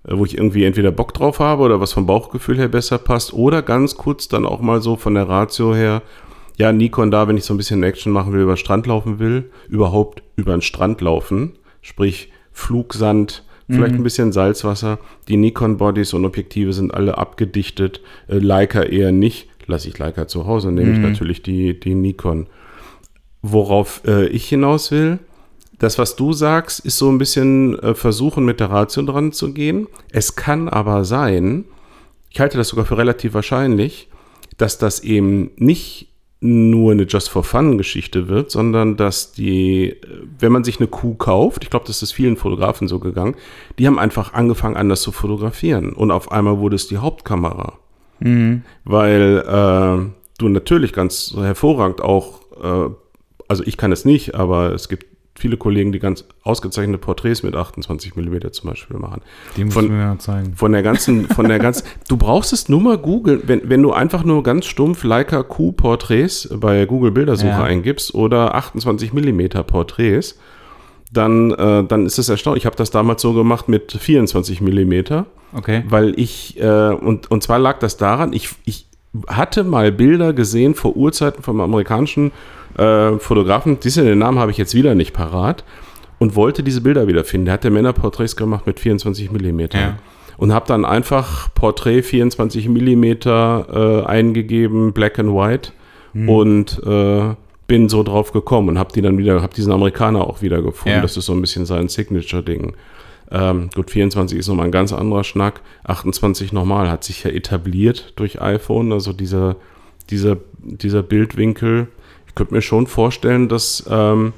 Wo 0.07 0.25
ich 0.25 0.37
irgendwie 0.37 0.65
entweder 0.65 0.91
Bock 0.91 1.13
drauf 1.13 1.39
habe 1.39 1.63
oder 1.63 1.81
was 1.81 1.93
vom 1.93 2.05
Bauchgefühl 2.05 2.57
her 2.57 2.67
besser 2.67 2.97
passt, 2.97 3.33
oder 3.33 3.61
ganz 3.61 3.95
kurz 3.95 4.27
dann 4.27 4.45
auch 4.45 4.61
mal 4.61 4.81
so 4.81 4.95
von 4.95 5.15
der 5.15 5.27
Ratio 5.27 5.73
her, 5.73 6.01
ja, 6.57 6.71
Nikon 6.71 7.11
da, 7.11 7.27
wenn 7.27 7.37
ich 7.37 7.43
so 7.43 7.53
ein 7.53 7.57
bisschen 7.57 7.83
Action 7.83 8.13
machen 8.13 8.31
will, 8.31 8.41
über 8.41 8.53
den 8.53 8.57
Strand 8.57 8.87
laufen 8.87 9.19
will, 9.19 9.49
überhaupt 9.67 10.23
über 10.35 10.53
den 10.53 10.61
Strand 10.61 11.01
laufen, 11.01 11.53
sprich 11.81 12.31
Flugsand, 12.51 13.43
vielleicht 13.67 13.95
ein 13.95 14.03
bisschen 14.03 14.31
Salzwasser. 14.31 14.99
Die 15.27 15.37
Nikon-Bodies 15.37 16.13
und 16.13 16.25
Objektive 16.25 16.73
sind 16.73 16.93
alle 16.93 17.17
abgedichtet, 17.17 18.01
äh, 18.27 18.37
Leica 18.37 18.83
eher 18.83 19.11
nicht. 19.11 19.49
Lasse 19.67 19.87
ich 19.87 19.97
Leica 19.97 20.27
zu 20.27 20.45
Hause, 20.45 20.71
nehme 20.71 20.93
ich 20.93 20.99
natürlich 20.99 21.41
die, 21.41 21.79
die 21.79 21.95
Nikon. 21.95 22.47
Worauf 23.41 24.01
äh, 24.05 24.27
ich 24.27 24.47
hinaus 24.47 24.91
will, 24.91 25.19
das, 25.79 25.97
was 25.97 26.15
du 26.15 26.33
sagst, 26.33 26.79
ist 26.85 26.97
so 26.97 27.09
ein 27.09 27.17
bisschen 27.17 27.77
äh, 27.79 27.95
versuchen, 27.95 28.45
mit 28.45 28.59
der 28.59 28.69
Ratio 28.69 29.03
dran 29.03 29.31
zu 29.31 29.53
gehen. 29.53 29.87
Es 30.11 30.35
kann 30.35 30.69
aber 30.69 31.05
sein, 31.05 31.65
ich 32.29 32.39
halte 32.39 32.57
das 32.57 32.69
sogar 32.69 32.85
für 32.85 32.97
relativ 32.97 33.33
wahrscheinlich, 33.33 34.09
dass 34.57 34.77
das 34.77 35.01
eben 35.01 35.51
nicht 35.57 36.09
nur 36.41 36.91
eine 36.91 37.03
Just 37.03 37.29
for 37.29 37.43
Fun 37.43 37.77
Geschichte 37.77 38.27
wird, 38.27 38.51
sondern 38.51 38.97
dass 38.97 39.31
die, 39.31 39.89
äh, 39.89 39.97
wenn 40.39 40.51
man 40.51 40.63
sich 40.63 40.79
eine 40.79 40.87
Kuh 40.87 41.15
kauft, 41.15 41.63
ich 41.63 41.69
glaube, 41.69 41.87
das 41.87 42.03
ist 42.03 42.11
vielen 42.11 42.37
Fotografen 42.37 42.87
so 42.87 42.99
gegangen, 42.99 43.35
die 43.79 43.87
haben 43.87 43.99
einfach 43.99 44.33
angefangen, 44.33 44.77
anders 44.77 45.01
zu 45.01 45.11
fotografieren. 45.11 45.93
Und 45.93 46.11
auf 46.11 46.31
einmal 46.31 46.59
wurde 46.59 46.75
es 46.75 46.87
die 46.87 46.97
Hauptkamera. 46.97 47.79
Weil 48.83 49.43
äh, 49.45 50.11
du 50.37 50.49
natürlich 50.49 50.93
ganz 50.93 51.33
hervorragend 51.35 52.01
auch, 52.01 52.41
äh, 52.61 52.93
also 53.47 53.63
ich 53.65 53.77
kann 53.77 53.91
es 53.91 54.05
nicht, 54.05 54.35
aber 54.35 54.73
es 54.73 54.89
gibt 54.89 55.14
viele 55.37 55.57
Kollegen, 55.57 55.91
die 55.91 55.99
ganz 55.99 56.23
ausgezeichnete 56.43 56.97
Porträts 56.97 57.43
mit 57.43 57.55
28 57.55 58.15
mm 58.15 58.37
zum 58.51 58.69
Beispiel 58.69 58.97
machen. 58.97 59.21
Die 59.57 59.65
muss 59.65 59.73
Von- 59.73 59.89
mir 59.89 60.05
mal 60.05 60.17
zeigen. 60.17 60.55
Von 60.55 60.71
der 60.71 60.81
ganzen, 60.81 61.27
von 61.27 61.47
der 61.49 61.59
ganzen, 61.59 61.85
du 62.07 62.15
brauchst 62.17 62.53
es 62.53 62.69
nur 62.69 62.79
mal 62.81 62.97
googeln, 62.97 63.41
wenn, 63.45 63.69
wenn 63.69 63.81
du 63.83 63.91
einfach 63.91 64.23
nur 64.23 64.43
ganz 64.43 64.65
stumpf 64.65 65.03
Leica 65.03 65.43
Q 65.43 65.73
Porträts 65.73 66.49
bei 66.55 66.85
Google 66.85 67.11
Bildersuche 67.11 67.49
Ja. 67.49 67.63
eingibst 67.63 68.13
oder 68.15 68.55
28 68.55 69.11
mm 69.13 69.41
Porträts, 69.67 70.39
dann, 71.11 71.51
äh, 71.51 71.83
dann 71.83 72.05
ist 72.05 72.17
es 72.17 72.29
erstaunlich. 72.29 72.63
Ich 72.63 72.65
habe 72.65 72.75
das 72.75 72.89
damals 72.91 73.21
so 73.21 73.33
gemacht 73.33 73.67
mit 73.69 73.91
24 73.91 74.61
mm, 74.61 74.93
Okay. 75.53 75.83
weil 75.87 76.13
ich, 76.19 76.59
äh, 76.59 76.89
und, 76.89 77.29
und 77.31 77.43
zwar 77.43 77.59
lag 77.59 77.79
das 77.79 77.95
daran, 77.97 78.33
ich, 78.33 78.49
ich 78.65 78.87
hatte 79.27 79.63
mal 79.63 79.91
Bilder 79.93 80.33
gesehen 80.33 80.75
vor 80.75 80.97
Urzeiten 80.97 81.41
vom 81.43 81.61
amerikanischen 81.61 82.31
äh, 82.77 83.17
Fotografen, 83.19 83.79
diese 83.79 84.03
den 84.03 84.19
Namen 84.19 84.39
habe 84.39 84.51
ich 84.51 84.57
jetzt 84.57 84.73
wieder 84.73 84.95
nicht 84.95 85.13
parat, 85.13 85.63
und 86.17 86.35
wollte 86.35 86.63
diese 86.63 86.81
Bilder 86.81 87.07
wiederfinden. 87.07 87.45
Der 87.45 87.55
hat 87.55 87.65
ja 87.65 87.69
Männerporträts 87.69 88.35
gemacht 88.35 88.65
mit 88.65 88.79
24 88.79 89.31
mm. 89.31 89.59
Ja. 89.73 89.97
Und 90.37 90.53
habe 90.53 90.65
dann 90.65 90.85
einfach 90.85 91.53
Porträt 91.53 92.03
24 92.03 92.69
mm 92.69 93.03
äh, 93.03 94.03
eingegeben, 94.05 94.93
Black 94.93 95.19
and 95.19 95.33
White, 95.33 95.71
und 96.27 96.81
äh, 96.85 97.35
bin 97.67 97.89
so 97.89 98.03
drauf 98.03 98.31
gekommen 98.31 98.69
und 98.69 98.79
habe 98.79 98.93
die 98.93 99.01
dann 99.01 99.17
wieder, 99.17 99.41
habe 99.41 99.53
diesen 99.53 99.73
Amerikaner 99.73 100.25
auch 100.25 100.41
wieder 100.41 100.61
gefunden. 100.61 100.97
Ja. 100.97 101.01
Das 101.01 101.17
ist 101.17 101.25
so 101.25 101.33
ein 101.33 101.41
bisschen 101.41 101.65
sein 101.65 101.89
Signature-Ding. 101.89 102.73
Ähm, 103.31 103.69
gut, 103.75 103.91
24 103.91 104.37
ist 104.37 104.47
nochmal 104.47 104.67
ein 104.67 104.71
ganz 104.71 104.93
anderer 104.93 105.23
Schnack. 105.23 105.61
28 105.83 106.53
nochmal 106.53 106.89
hat 106.89 107.03
sich 107.03 107.23
ja 107.23 107.31
etabliert 107.31 108.13
durch 108.15 108.41
iPhone, 108.41 108.93
also 108.93 109.13
dieser, 109.13 109.57
dieser, 110.09 110.37
dieser 110.59 111.03
Bildwinkel. 111.03 111.87
Ich 112.35 112.37
könnte 112.37 112.53
mir 112.53 112.61
schon 112.61 112.85
vorstellen, 112.85 113.47
dass 113.47 113.85
ähm, 113.89 114.33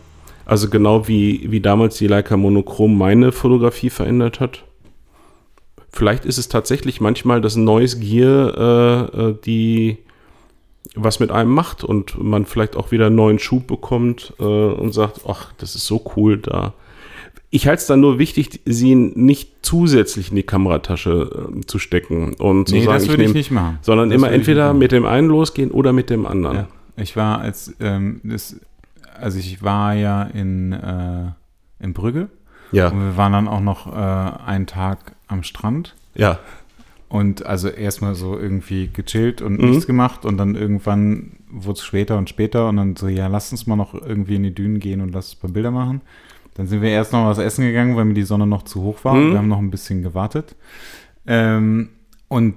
Also 0.45 0.69
genau 0.69 1.07
wie, 1.07 1.47
wie 1.51 1.61
damals 1.61 1.97
die 1.97 2.05
Leica 2.05 2.37
Monochrom 2.37 2.95
meine 2.95 3.31
Fotografie 3.31 3.89
verändert 3.89 4.39
hat. 4.39 4.63
Vielleicht 5.91 6.23
ist 6.25 6.37
es 6.37 6.47
tatsächlich 6.47 7.01
manchmal 7.01 7.41
das 7.41 7.55
neues 7.55 7.99
Gear, 7.99 9.09
äh, 9.15 9.29
äh, 9.29 9.35
die 9.43 9.97
was 10.95 11.19
mit 11.19 11.31
einem 11.31 11.51
macht 11.51 11.83
und 11.83 12.21
man 12.23 12.45
vielleicht 12.45 12.75
auch 12.75 12.91
wieder 12.91 13.07
einen 13.07 13.15
neuen 13.15 13.39
Schub 13.39 13.65
bekommt 13.67 14.33
äh, 14.39 14.43
und 14.43 14.93
sagt, 14.93 15.21
ach, 15.27 15.51
das 15.57 15.73
ist 15.75 15.87
so 15.87 16.03
cool 16.15 16.37
da. 16.37 16.73
Ich 17.49 17.67
halte 17.67 17.81
es 17.81 17.87
dann 17.87 17.99
nur 17.99 18.19
wichtig, 18.19 18.59
sie 18.65 18.93
nicht 18.95 19.49
zusätzlich 19.63 20.29
in 20.29 20.35
die 20.35 20.43
Kameratasche 20.43 21.49
äh, 21.57 21.65
zu 21.65 21.79
stecken 21.79 22.33
und 22.35 22.67
zu 22.67 22.75
Nee, 22.75 22.83
sagen, 22.85 22.99
das 22.99 23.07
würde 23.09 23.23
ich 23.23 23.29
nehm- 23.29 23.33
nicht 23.37 23.51
machen. 23.51 23.79
sondern 23.81 24.09
Das 24.09 24.17
immer 24.17 24.27
ich 24.27 24.33
entweder 24.35 24.73
mit 24.73 24.91
dem 24.91 25.05
einen 25.05 25.27
losgehen 25.29 25.71
oder 25.71 25.93
mit 25.93 26.09
dem 26.11 26.25
anderen. 26.27 26.55
Ja. 26.57 26.67
Ich 26.97 27.15
war 27.15 27.39
als, 27.39 27.73
ähm, 27.79 28.19
das, 28.23 28.59
also 29.19 29.39
ich 29.39 29.61
war 29.63 29.93
ja 29.93 30.23
in, 30.23 30.73
äh, 30.73 31.31
in 31.79 31.93
Brügge 31.93 32.29
Ja, 32.71 32.89
und 32.89 32.99
wir 32.99 33.17
waren 33.17 33.33
dann 33.33 33.47
auch 33.47 33.61
noch 33.61 33.87
äh, 33.87 34.41
einen 34.45 34.67
Tag 34.67 35.13
am 35.27 35.43
Strand 35.43 35.95
ja, 36.15 36.39
und 37.09 37.45
also 37.45 37.69
erstmal 37.69 38.15
so 38.15 38.37
irgendwie 38.37 38.89
gechillt 38.91 39.41
und 39.41 39.59
Mhm. 39.61 39.69
nichts 39.69 39.87
gemacht 39.87 40.25
und 40.25 40.37
dann 40.37 40.55
irgendwann 40.55 41.33
wurde 41.49 41.77
es 41.77 41.85
später 41.85 42.17
und 42.17 42.29
später 42.29 42.67
und 42.67 42.77
dann 42.77 42.95
so, 42.95 43.07
ja, 43.07 43.27
lass 43.27 43.51
uns 43.51 43.67
mal 43.67 43.75
noch 43.77 43.93
irgendwie 43.93 44.35
in 44.35 44.43
die 44.43 44.53
Dünen 44.55 44.79
gehen 44.79 44.99
und 45.01 45.13
lass 45.13 45.29
uns 45.29 45.37
ein 45.37 45.41
paar 45.41 45.51
Bilder 45.51 45.71
machen. 45.71 46.01
Dann 46.55 46.65
sind 46.67 46.81
wir 46.81 46.89
erst 46.89 47.13
noch 47.13 47.25
was 47.27 47.37
essen 47.37 47.63
gegangen, 47.63 47.95
weil 47.95 48.05
mir 48.05 48.15
die 48.15 48.23
Sonne 48.23 48.47
noch 48.47 48.63
zu 48.63 48.81
hoch 48.81 49.05
war. 49.05 49.13
Mhm. 49.13 49.31
Wir 49.31 49.37
haben 49.37 49.47
noch 49.47 49.59
ein 49.59 49.69
bisschen 49.71 50.01
gewartet. 50.01 50.55
Ähm, 51.27 51.89
und 52.27 52.55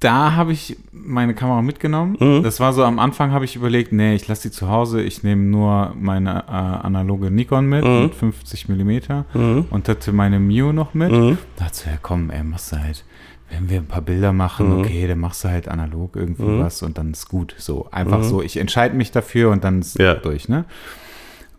da 0.00 0.32
habe 0.34 0.52
ich 0.52 0.76
meine 0.92 1.34
Kamera 1.34 1.62
mitgenommen. 1.62 2.16
Mhm. 2.20 2.42
Das 2.42 2.60
war 2.60 2.72
so 2.74 2.84
am 2.84 2.98
Anfang 2.98 3.30
habe 3.32 3.44
ich 3.46 3.56
überlegt, 3.56 3.92
nee, 3.92 4.14
ich 4.14 4.28
lasse 4.28 4.48
die 4.48 4.52
zu 4.52 4.68
Hause, 4.68 5.02
ich 5.02 5.22
nehme 5.22 5.42
nur 5.42 5.94
meine 5.98 6.44
äh, 6.48 6.50
analoge 6.50 7.30
Nikon 7.30 7.66
mit 7.66 7.84
Mhm. 7.84 8.02
mit 8.02 8.14
50 8.14 8.68
Millimeter 8.68 9.24
Mhm. 9.32 9.66
und 9.70 9.88
hatte 9.88 10.12
meine 10.12 10.38
Mio 10.38 10.72
noch 10.72 10.92
mit. 10.94 11.10
Mhm. 11.12 11.38
Da 11.56 11.64
dachte 11.64 11.80
ich, 11.86 11.90
ja 11.92 11.98
komm, 12.02 12.30
ey, 12.30 12.42
machst 12.44 12.72
du 12.72 12.76
halt, 12.78 13.04
wenn 13.50 13.70
wir 13.70 13.78
ein 13.78 13.86
paar 13.86 14.02
Bilder 14.02 14.32
machen, 14.34 14.68
Mhm. 14.74 14.80
okay, 14.80 15.06
dann 15.06 15.18
machst 15.18 15.44
du 15.44 15.48
halt 15.48 15.66
analog 15.68 16.14
irgendwie 16.14 16.42
Mhm. 16.42 16.58
was 16.60 16.82
und 16.82 16.98
dann 16.98 17.12
ist 17.12 17.28
gut. 17.28 17.54
So, 17.56 17.88
einfach 17.90 18.18
Mhm. 18.18 18.24
so, 18.24 18.42
ich 18.42 18.58
entscheide 18.58 18.94
mich 18.94 19.12
dafür 19.12 19.50
und 19.50 19.64
dann 19.64 19.80
ist 19.80 19.98
Ja. 19.98 20.14
durch, 20.14 20.48
ne? 20.48 20.66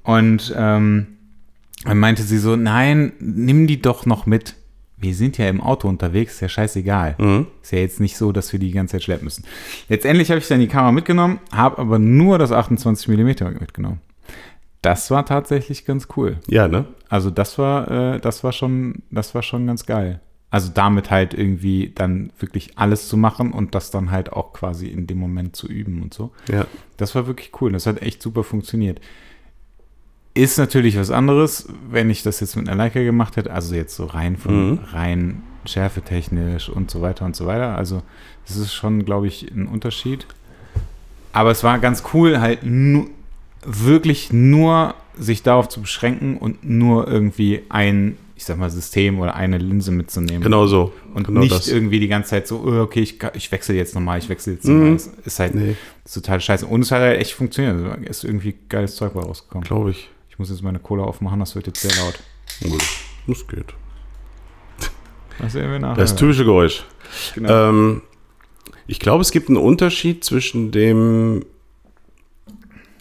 Und 0.04 0.54
ähm, 0.56 1.08
dann 1.86 1.97
meinte 2.00 2.23
sie 2.23 2.38
so, 2.38 2.56
nein, 2.56 3.13
nimm 3.19 3.67
die 3.67 3.82
doch 3.82 4.06
noch 4.06 4.26
mit. 4.26 4.56
Wir 5.00 5.14
sind 5.14 5.38
ja 5.38 5.48
im 5.48 5.62
Auto 5.62 5.88
unterwegs, 5.88 6.36
ist 6.36 6.42
ja 6.42 6.50
scheißegal. 6.50 7.16
Mhm. 7.20 7.48
Ist 7.62 7.72
ja 7.72 7.80
jetzt 7.80 8.00
nicht 8.00 8.18
so, 8.18 8.32
dass 8.32 8.52
wir 8.52 8.60
die 8.60 8.72
ganze 8.72 8.94
Zeit 8.94 9.04
schleppen 9.04 9.26
müssen. 9.26 9.46
Letztendlich 9.90 10.30
habe 10.30 10.40
ich 10.40 10.48
dann 10.48 10.60
die 10.60 10.68
Kamera 10.68 10.92
mitgenommen, 10.92 11.40
habe 11.52 11.78
aber 11.78 12.00
nur 12.00 12.40
das 12.40 12.52
28 12.52 13.08
mm 13.08 13.28
mitgenommen. 13.60 14.02
Das 14.82 15.12
war 15.12 15.26
tatsächlich 15.26 15.86
ganz 15.86 16.08
cool. 16.16 16.38
Ja, 16.48 16.68
ne? 16.68 16.86
Also 17.10 17.30
das 17.30 17.58
war, 17.58 18.16
äh, 18.16 18.20
das 18.20 18.44
war 18.44 18.52
schon, 18.52 19.04
das 19.12 19.36
war 19.36 19.44
schon 19.44 19.68
ganz 19.68 19.86
geil. 19.86 20.22
Also 20.50 20.72
damit 20.74 21.12
halt 21.12 21.34
irgendwie 21.34 21.92
dann 21.94 22.32
wirklich 22.40 22.78
alles 22.78 23.10
zu 23.10 23.18
machen 23.18 23.52
und 23.52 23.76
das 23.76 23.92
dann 23.92 24.12
halt 24.12 24.32
auch 24.32 24.54
quasi 24.54 24.88
in 24.88 25.06
dem 25.06 25.18
Moment 25.18 25.56
zu 25.56 25.68
üben 25.68 26.02
und 26.02 26.14
so. 26.14 26.32
Ja. 26.50 26.66
Das 26.96 27.16
war 27.16 27.28
wirklich 27.28 27.52
cool. 27.60 27.74
Das 27.74 27.86
hat 27.86 28.02
echt 28.02 28.22
super 28.22 28.44
funktioniert. 28.44 29.02
Ist 30.38 30.58
natürlich 30.58 30.97
was 30.97 31.10
anderes, 31.12 31.67
wenn 31.89 32.10
ich 32.10 32.23
das 32.23 32.39
jetzt 32.39 32.56
mit 32.56 32.67
einer 32.67 32.78
Leica 32.78 33.02
gemacht 33.02 33.36
hätte, 33.38 33.52
also 33.52 33.73
jetzt 33.76 33.95
so 33.95 34.06
rein 34.06 34.38
von 34.38 34.71
Mhm. 34.71 34.80
rein 34.91 35.41
schärfetechnisch 35.65 36.69
und 36.69 36.91
so 36.91 37.02
weiter 37.02 37.26
und 37.26 37.36
so 37.36 37.45
weiter. 37.45 37.76
Also 37.78 38.02
das 38.47 38.58
ist 38.58 38.73
schon, 38.73 39.04
glaube 39.06 39.28
ich, 39.28 39.50
ein 39.52 39.67
Unterschied. 39.67 40.26
Aber 41.34 41.52
es 41.52 41.63
war 41.63 41.80
ganz 41.80 42.04
cool, 42.13 42.39
halt 42.39 42.60
nu 42.63 43.10
wirklich 43.65 44.32
nur 44.32 44.93
sich 45.19 45.43
darauf 45.43 45.67
zu 45.69 45.82
beschränken 45.82 46.38
und 46.38 46.63
nur 46.63 47.08
irgendwie 47.08 47.63
ein, 47.69 48.17
ich 48.36 48.45
sag 48.45 48.58
mal, 48.58 48.69
System 48.69 49.19
oder 49.19 49.36
eine 49.36 49.58
Linse 49.58 49.91
mitzunehmen. 49.91 50.41
Genau 50.43 50.67
so. 50.67 50.93
Und 51.13 51.26
genau 51.28 51.39
nicht 51.41 51.52
das. 51.56 51.67
irgendwie 51.67 52.00
die 52.00 52.08
ganze 52.08 52.30
Zeit 52.30 52.47
so, 52.47 52.63
oh, 52.65 52.82
okay, 52.82 53.02
ich, 53.02 53.17
ich 53.34 53.52
wechsle 53.52 53.76
jetzt 53.76 53.95
nochmal, 53.95 54.19
ich 54.19 54.30
wechsle 54.30 54.54
jetzt 54.54 54.65
Mhm. 54.65 54.73
nochmal. 54.76 54.93
Das 54.93 55.10
ist 55.26 55.39
halt 55.39 55.56
Nee, 55.56 55.76
ist 56.06 56.13
total 56.13 56.39
scheiße. 56.39 56.65
Und 56.65 56.82
es 56.82 56.91
hat 56.91 57.00
halt 57.02 57.19
echt 57.19 57.34
funktioniert. 57.34 57.76
Also 57.76 58.06
ist 58.06 58.23
irgendwie 58.23 58.56
geiles 58.69 58.95
Zeug 58.95 59.15
rausgekommen. 59.15 59.67
glaube 59.67 59.91
ich. 59.91 60.10
Ich 60.38 60.39
muss 60.39 60.52
jetzt 60.52 60.62
meine 60.62 60.78
Cola 60.78 61.04
aufmachen, 61.04 61.39
das 61.39 61.56
wird 61.56 61.65
jetzt 61.65 61.82
sehr 61.82 61.95
laut. 62.04 62.19
Gut. 62.62 62.84
Das 63.26 63.47
geht. 63.47 63.73
Das 65.39 65.54
sehen 65.54 65.71
wir 65.71 65.80
nachher. 65.80 65.95
Das 65.95 66.15
typische 66.15 66.45
Geräusch. 66.45 66.86
genau. 67.34 67.69
Ähm, 67.69 68.02
ich 68.86 69.00
glaube, 69.00 69.23
es 69.23 69.32
gibt 69.32 69.50
einen 69.50 69.58
Unterschied 69.58 70.23
zwischen 70.23 70.69
dem. 70.69 71.43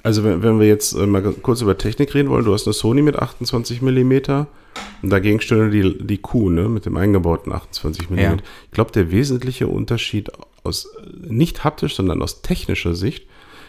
Also, 0.03 0.25
wenn, 0.25 0.43
wenn 0.43 0.59
wir 0.61 0.67
jetzt 0.67 0.95
äh, 0.95 1.07
mal 1.07 1.21
kurz 1.21 1.61
über 1.61 1.77
Technik 1.77 2.15
reden 2.15 2.31
wollen, 2.31 2.47
du 2.47 2.55
hast 2.55 2.67
eine 2.67 2.73
Sony 2.73 3.03
mit 3.03 3.17
28 3.17 3.83
mm 3.83 4.13
und 5.03 5.11
dagegen 5.11 5.39
stünde 5.43 5.69
die, 5.69 6.07
die 6.07 6.17
Q, 6.17 6.49
ne, 6.49 6.71
mit 6.71 6.87
dem 6.87 6.97
eingebauten 6.97 7.53
28 7.53 8.09
mm. 8.09 8.19
Ja. 8.19 8.35
Ich 8.65 8.71
glaube, 8.71 8.93
der 8.93 9.11
wesentliche 9.11 9.69
Unterschied 9.69 10.31
aus 10.65 10.89
nicht 11.21 11.65
haptisch, 11.65 11.97
sondern 11.97 12.23
aus 12.23 12.41
technischer 12.41 12.95
Sicht 12.95 13.27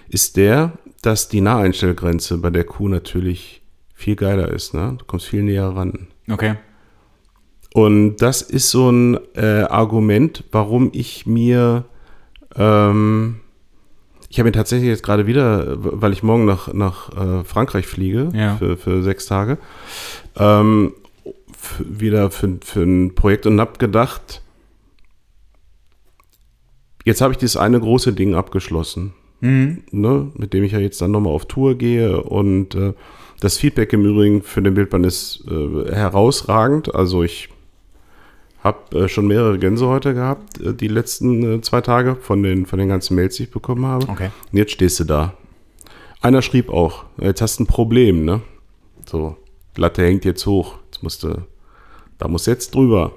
ist 0.10 0.38
der, 0.38 0.74
dass 1.02 1.30
die 1.30 1.42
Naheinstellgrenze 1.42 2.38
bei 2.38 2.50
der 2.50 2.64
Q 2.64 2.88
natürlich 2.88 3.62
viel 3.94 4.16
geiler 4.16 4.50
ist. 4.52 4.74
Ne? 4.74 4.96
Du 4.98 5.06
kommst 5.06 5.26
viel 5.26 5.44
näher 5.44 5.68
ran. 5.70 6.08
okay. 6.30 6.56
Und 7.74 8.18
das 8.18 8.42
ist 8.42 8.72
so 8.72 8.90
ein 8.90 9.20
äh, 9.36 9.64
Argument, 9.70 10.44
warum 10.52 10.90
ich 10.94 11.28
mir, 11.28 11.84
ähm, 12.56 13.42
ich 14.30 14.40
habe 14.40 14.48
mir 14.48 14.54
tatsächlich 14.54 14.88
jetzt 14.90 15.04
gerade 15.04 15.28
wieder, 15.28 15.76
weil 15.78 16.12
ich 16.14 16.24
morgen 16.24 16.46
nach, 16.46 16.74
nach 16.74 17.12
äh, 17.16 17.44
Frankreich 17.44 17.86
fliege 17.86 18.32
Ja. 18.34 18.56
für, 18.56 18.78
für 18.78 19.04
sechs 19.04 19.28
Tage, 19.28 19.60
ähm, 20.38 20.94
wieder 21.80 22.32
für, 22.32 22.58
für 22.64 22.82
ein 22.82 23.14
Projekt 23.14 23.46
und 23.46 23.60
habe 23.60 23.78
gedacht, 23.78 24.42
jetzt 27.06 27.22
habe 27.22 27.34
ich 27.34 27.38
dieses 27.38 27.58
eine 27.58 27.80
große 27.80 28.14
Ding 28.14 28.34
abgeschlossen 28.34 29.14
Mhm. 29.40 29.84
ne, 29.92 30.32
mit 30.36 30.54
dem 30.54 30.64
ich 30.64 30.72
ja 30.72 30.80
jetzt 30.80 31.02
dann 31.02 31.12
nochmal 31.12 31.34
auf 31.34 31.46
Tour 31.46 31.76
gehe. 31.76 32.22
Und 32.22 32.76
äh, 32.76 32.94
das 33.40 33.58
Feedback 33.58 33.94
im 33.94 34.06
Übrigen 34.06 34.42
für 34.42 34.62
den 34.62 34.74
Bildband 34.74 35.06
ist 35.06 35.44
äh, 35.50 35.94
herausragend. 35.94 36.94
Also 36.96 37.24
ich 37.24 37.50
habe 38.64 39.04
äh, 39.04 39.08
schon 39.08 39.28
mehrere 39.28 39.60
Gänsehaute 39.60 40.14
gehabt, 40.14 40.60
äh, 40.60 40.74
die 40.74 40.88
letzten 40.88 41.58
äh, 41.58 41.62
zwei 41.62 41.82
Tage 41.82 42.16
von 42.16 42.44
den, 42.44 42.66
von 42.66 42.80
den 42.80 42.90
ganzen 42.90 43.16
Mails, 43.16 43.36
die 43.36 43.44
ich 43.44 43.52
bekommen 43.52 43.86
habe. 43.86 44.08
Okay. 44.10 44.30
Und 44.52 44.58
jetzt 44.58 44.72
stehst 44.72 45.00
du 45.00 45.04
da. 45.04 45.34
Einer 46.22 46.42
schrieb 46.42 46.70
auch, 46.70 47.06
jetzt 47.20 47.42
hast 47.42 47.60
du 47.60 47.64
ein 47.64 47.68
Problem, 47.68 48.26
ne? 48.26 48.42
So, 49.06 49.38
Latte 49.76 50.04
hängt 50.04 50.26
jetzt 50.26 50.46
hoch. 50.46 50.76
Jetzt 50.86 51.04
musst 51.04 51.24
du, 51.24 51.44
da 52.18 52.28
muss 52.28 52.46
jetzt 52.48 52.74
drüber. 52.74 53.14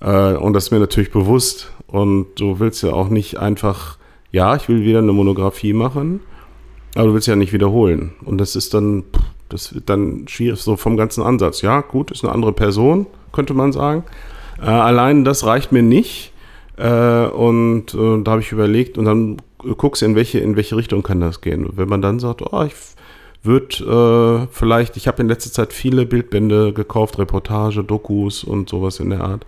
Äh, 0.00 0.34
und 0.34 0.52
das 0.52 0.64
ist 0.64 0.70
mir 0.70 0.78
natürlich 0.78 1.10
bewusst. 1.10 1.72
Und 1.86 2.26
du 2.36 2.60
willst 2.60 2.82
ja 2.82 2.92
auch 2.92 3.08
nicht 3.08 3.38
einfach, 3.38 3.98
ja, 4.32 4.56
ich 4.56 4.68
will 4.68 4.84
wieder 4.84 4.98
eine 5.00 5.12
Monographie 5.12 5.72
machen, 5.72 6.20
aber 6.94 7.08
du 7.08 7.14
willst 7.14 7.28
ja 7.28 7.36
nicht 7.36 7.52
wiederholen. 7.52 8.12
Und 8.24 8.38
das 8.38 8.56
ist 8.56 8.74
dann, 8.74 9.04
das 9.48 9.74
wird 9.74 9.88
dann 9.88 10.26
schwierig, 10.28 10.60
so 10.60 10.76
vom 10.76 10.96
ganzen 10.96 11.22
Ansatz. 11.22 11.62
Ja, 11.62 11.80
gut, 11.80 12.10
ist 12.10 12.24
eine 12.24 12.32
andere 12.32 12.52
Person, 12.52 13.06
könnte 13.32 13.54
man 13.54 13.72
sagen. 13.72 14.04
Äh, 14.60 14.66
allein 14.66 15.24
das 15.24 15.44
reicht 15.44 15.72
mir 15.72 15.82
nicht. 15.82 16.32
Äh, 16.76 17.26
und 17.26 17.94
äh, 17.94 18.22
da 18.22 18.32
habe 18.32 18.40
ich 18.40 18.52
überlegt 18.52 18.98
und 18.98 19.04
dann 19.04 19.36
guckst, 19.76 20.02
in 20.02 20.14
welche, 20.14 20.38
in 20.38 20.56
welche 20.56 20.76
Richtung 20.76 21.02
kann 21.02 21.20
das 21.20 21.40
gehen. 21.40 21.68
Wenn 21.72 21.88
man 21.88 22.02
dann 22.02 22.18
sagt, 22.18 22.42
oh, 22.42 22.62
ich 22.62 22.74
würde 23.42 24.46
äh, 24.46 24.48
vielleicht, 24.50 24.96
ich 24.96 25.06
habe 25.08 25.22
in 25.22 25.28
letzter 25.28 25.50
Zeit 25.50 25.72
viele 25.72 26.06
Bildbände 26.06 26.72
gekauft, 26.72 27.18
Reportage, 27.18 27.84
Dokus 27.84 28.44
und 28.44 28.68
sowas 28.68 29.00
in 29.00 29.10
der 29.10 29.22
Art. 29.22 29.46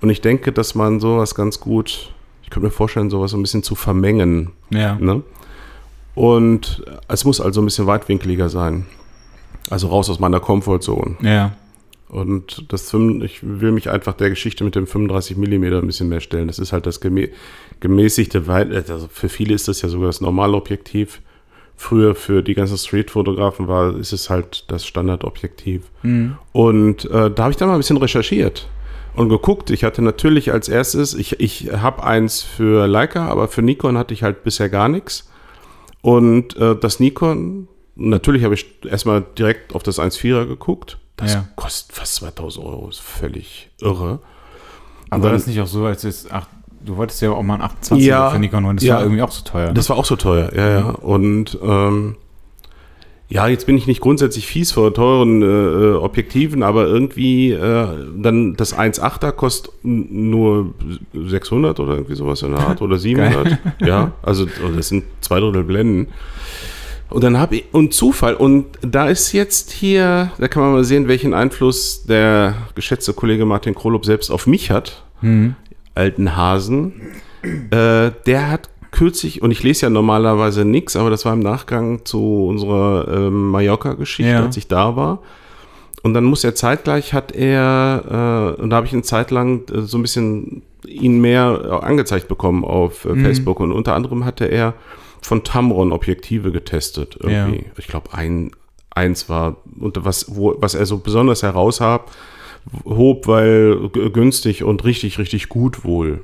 Und 0.00 0.10
ich 0.10 0.20
denke, 0.20 0.52
dass 0.52 0.74
man 0.74 1.00
sowas 1.00 1.34
ganz 1.34 1.60
gut, 1.60 2.12
ich 2.46 2.50
könnte 2.50 2.66
mir 2.66 2.72
vorstellen, 2.72 3.10
sowas 3.10 3.32
so 3.32 3.36
ein 3.36 3.42
bisschen 3.42 3.64
zu 3.64 3.74
vermengen. 3.74 4.52
Ja. 4.70 4.94
Ne? 4.94 5.22
Und 6.14 6.84
es 7.08 7.24
muss 7.24 7.40
also 7.40 7.60
ein 7.60 7.64
bisschen 7.64 7.88
weitwinkeliger 7.88 8.48
sein. 8.48 8.86
Also 9.68 9.88
raus 9.88 10.08
aus 10.08 10.20
meiner 10.20 10.38
Comfortzone. 10.38 11.16
Ja. 11.22 11.56
Und 12.08 12.66
das, 12.68 12.94
ich 12.94 13.40
will 13.42 13.72
mich 13.72 13.90
einfach 13.90 14.14
der 14.14 14.30
Geschichte 14.30 14.62
mit 14.62 14.76
dem 14.76 14.86
35 14.86 15.36
mm 15.36 15.64
ein 15.64 15.86
bisschen 15.88 16.08
mehr 16.08 16.20
stellen. 16.20 16.46
Das 16.46 16.60
ist 16.60 16.72
halt 16.72 16.86
das 16.86 17.00
gemä 17.00 17.30
gemäßigte 17.80 18.46
Weit. 18.46 18.72
Also 18.88 19.08
für 19.10 19.28
viele 19.28 19.52
ist 19.52 19.66
das 19.66 19.82
ja 19.82 19.88
sogar 19.88 20.06
das 20.06 20.20
Normalobjektiv. 20.20 21.20
Früher 21.76 22.14
für 22.14 22.44
die 22.44 22.54
ganzen 22.54 22.78
Streetfotografen 22.78 23.66
war, 23.66 23.96
ist 23.96 24.12
es 24.12 24.30
halt 24.30 24.70
das 24.70 24.86
Standardobjektiv. 24.86 25.82
Mhm. 26.04 26.38
Und 26.52 27.06
äh, 27.06 27.28
da 27.28 27.42
habe 27.42 27.50
ich 27.50 27.56
dann 27.56 27.66
mal 27.66 27.74
ein 27.74 27.80
bisschen 27.80 27.96
recherchiert 27.96 28.68
und 29.16 29.28
geguckt. 29.28 29.70
Ich 29.70 29.82
hatte 29.84 30.02
natürlich 30.02 30.52
als 30.52 30.68
erstes, 30.68 31.14
ich, 31.14 31.40
ich 31.40 31.70
habe 31.72 32.04
eins 32.04 32.42
für 32.42 32.86
Leica, 32.86 33.26
aber 33.28 33.48
für 33.48 33.62
Nikon 33.62 33.96
hatte 33.98 34.14
ich 34.14 34.22
halt 34.22 34.44
bisher 34.44 34.68
gar 34.68 34.88
nichts. 34.88 35.28
Und 36.02 36.56
äh, 36.56 36.76
das 36.76 37.00
Nikon, 37.00 37.68
natürlich 37.96 38.44
habe 38.44 38.54
ich 38.54 38.66
erstmal 38.84 39.24
direkt 39.38 39.74
auf 39.74 39.82
das 39.82 39.98
1.4er 39.98 40.46
geguckt. 40.46 40.98
Das 41.16 41.34
Ja. 41.34 41.48
kostet 41.56 41.96
fast 41.96 42.16
2000 42.16 42.64
Euro, 42.66 42.88
ist 42.88 43.00
völlig 43.00 43.70
irre. 43.80 44.20
Aber 45.08 45.10
dann- 45.10 45.22
war 45.22 45.32
das 45.32 45.46
nicht 45.46 45.60
auch 45.60 45.66
so, 45.66 45.86
als 45.86 46.04
es, 46.04 46.28
ach, 46.30 46.46
du 46.84 46.96
wolltest 46.96 47.22
ja 47.22 47.30
auch 47.30 47.42
mal 47.42 47.54
einen 47.54 47.62
28 47.62 48.06
Ja, 48.06 48.30
für 48.30 48.38
Nikon 48.38 48.66
holen, 48.66 48.76
das 48.76 48.84
ja. 48.84 48.96
war 48.96 49.02
irgendwie 49.02 49.22
auch 49.22 49.30
so 49.32 49.42
teuer. 49.42 49.68
ne? 49.68 49.74
Das 49.74 49.88
war 49.88 49.96
auch 49.96 50.04
so 50.04 50.16
teuer, 50.16 50.52
ja, 50.54 50.68
ja. 50.78 50.88
Und 50.90 51.58
ähm, 51.62 52.16
Ja, 53.28 53.48
jetzt 53.48 53.66
bin 53.66 53.76
ich 53.76 53.88
nicht 53.88 54.00
grundsätzlich 54.00 54.46
fies 54.46 54.70
vor 54.70 54.94
teuren 54.94 55.42
äh, 55.42 55.46
äh 55.46 55.94
Objektiven, 55.94 56.62
aber 56.62 56.86
irgendwie 56.86 57.50
äh, 57.50 57.88
dann 58.16 58.54
das 58.54 58.76
1.8er 58.76 59.32
kostet 59.32 59.72
nur 59.82 60.74
600 61.12 61.80
oder 61.80 61.94
irgendwie 61.94 62.14
sowas 62.14 62.42
in 62.42 62.52
der 62.52 62.60
Art 62.60 62.82
oder 62.82 62.98
700. 62.98 63.58
ja, 63.80 64.12
also 64.22 64.46
das 64.76 64.88
sind 64.88 65.04
zwei 65.20 65.40
Drittel 65.40 65.64
Blenden. 65.64 66.08
Und 67.08 67.22
dann 67.22 67.38
habe 67.38 67.56
ich, 67.56 67.64
und 67.72 67.94
Zufall, 67.94 68.34
und 68.34 68.66
da 68.82 69.08
ist 69.08 69.32
jetzt 69.32 69.70
hier, 69.70 70.32
da 70.38 70.48
kann 70.48 70.62
man 70.62 70.72
mal 70.72 70.84
sehen, 70.84 71.08
welchen 71.08 71.34
Einfluss 71.34 72.04
der 72.04 72.54
geschätzte 72.74 73.12
Kollege 73.12 73.44
Martin 73.44 73.74
Krolop 73.74 74.04
selbst 74.04 74.30
auf 74.30 74.46
mich 74.46 74.70
hat, 74.70 75.04
mhm. 75.20 75.54
alten 75.94 76.36
Hasen. 76.36 76.94
Äh, 77.70 78.10
der 78.26 78.50
hat 78.50 78.68
kürzlich, 78.96 79.42
und 79.42 79.50
ich 79.50 79.62
lese 79.62 79.86
ja 79.86 79.90
normalerweise 79.90 80.64
nichts, 80.64 80.96
aber 80.96 81.10
das 81.10 81.26
war 81.26 81.34
im 81.34 81.40
Nachgang 81.40 82.06
zu 82.06 82.46
unserer 82.46 83.06
äh, 83.08 83.30
Mallorca-Geschichte, 83.30 84.32
ja. 84.32 84.42
als 84.42 84.56
ich 84.56 84.68
da 84.68 84.96
war. 84.96 85.20
Und 86.02 86.14
dann 86.14 86.24
muss 86.24 86.44
er 86.44 86.54
zeitgleich, 86.54 87.12
hat 87.12 87.32
er, 87.32 88.54
äh, 88.58 88.62
und 88.62 88.70
da 88.70 88.76
habe 88.76 88.86
ich 88.86 88.94
eine 88.94 89.02
Zeit 89.02 89.30
lang 89.30 89.70
äh, 89.70 89.82
so 89.82 89.98
ein 89.98 90.02
bisschen 90.02 90.62
ihn 90.86 91.20
mehr 91.20 91.82
angezeigt 91.82 92.26
bekommen 92.26 92.64
auf 92.64 93.04
äh, 93.04 93.08
mhm. 93.08 93.24
Facebook. 93.24 93.60
Und 93.60 93.72
unter 93.72 93.94
anderem 93.94 94.24
hatte 94.24 94.46
er 94.46 94.72
von 95.20 95.44
Tamron 95.44 95.92
Objektive 95.92 96.50
getestet. 96.50 97.18
Irgendwie. 97.20 97.64
Ja. 97.66 97.72
Ich 97.76 97.88
glaube, 97.88 98.14
ein, 98.14 98.52
eins 98.88 99.28
war, 99.28 99.58
und 99.78 100.02
was, 100.06 100.34
wo, 100.34 100.54
was 100.58 100.74
er 100.74 100.86
so 100.86 100.98
besonders 100.98 101.42
heraushob, 101.42 102.10
hob, 102.86 103.28
weil 103.28 103.90
günstig 103.90 104.64
und 104.64 104.84
richtig, 104.84 105.18
richtig 105.18 105.50
gut 105.50 105.84
wohl. 105.84 106.22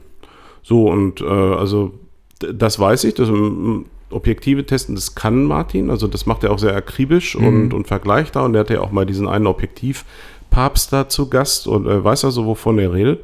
So, 0.62 0.86
und 0.86 1.20
äh, 1.20 1.24
also 1.24 1.92
das 2.54 2.78
weiß 2.78 3.04
ich, 3.04 3.14
das 3.14 3.28
Objektive 4.10 4.66
testen, 4.66 4.94
das 4.94 5.14
kann 5.14 5.44
Martin, 5.44 5.90
also 5.90 6.06
das 6.06 6.26
macht 6.26 6.44
er 6.44 6.52
auch 6.52 6.58
sehr 6.58 6.76
akribisch 6.76 7.36
mhm. 7.36 7.46
und, 7.46 7.74
und 7.74 7.86
vergleicht 7.86 8.36
da 8.36 8.42
und 8.44 8.54
er 8.54 8.60
hat 8.60 8.70
ja 8.70 8.80
auch 8.80 8.92
mal 8.92 9.06
diesen 9.06 9.28
einen 9.28 9.46
Objektivpapst 9.46 10.92
da 10.92 11.08
zu 11.08 11.28
Gast 11.28 11.66
und 11.66 11.86
äh, 11.86 12.04
weiß 12.04 12.24
also, 12.24 12.46
wovon 12.46 12.78
er 12.78 12.92
redet. 12.92 13.20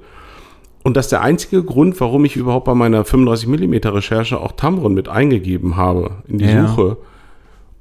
Und 0.83 0.97
das 0.97 1.07
ist 1.07 1.13
der 1.13 1.23
einzige 1.23 1.63
Grund, 1.65 2.01
warum 2.01 2.25
ich 2.25 2.37
überhaupt 2.37 2.65
bei 2.65 2.75
meiner 2.75 3.05
35mm 3.05 3.93
Recherche 3.93 4.41
auch 4.41 4.53
Tamron 4.53 4.95
mit 4.95 5.09
eingegeben 5.09 5.77
habe 5.77 6.23
in 6.27 6.39
die 6.39 6.47
ja. 6.47 6.67
Suche. 6.67 6.97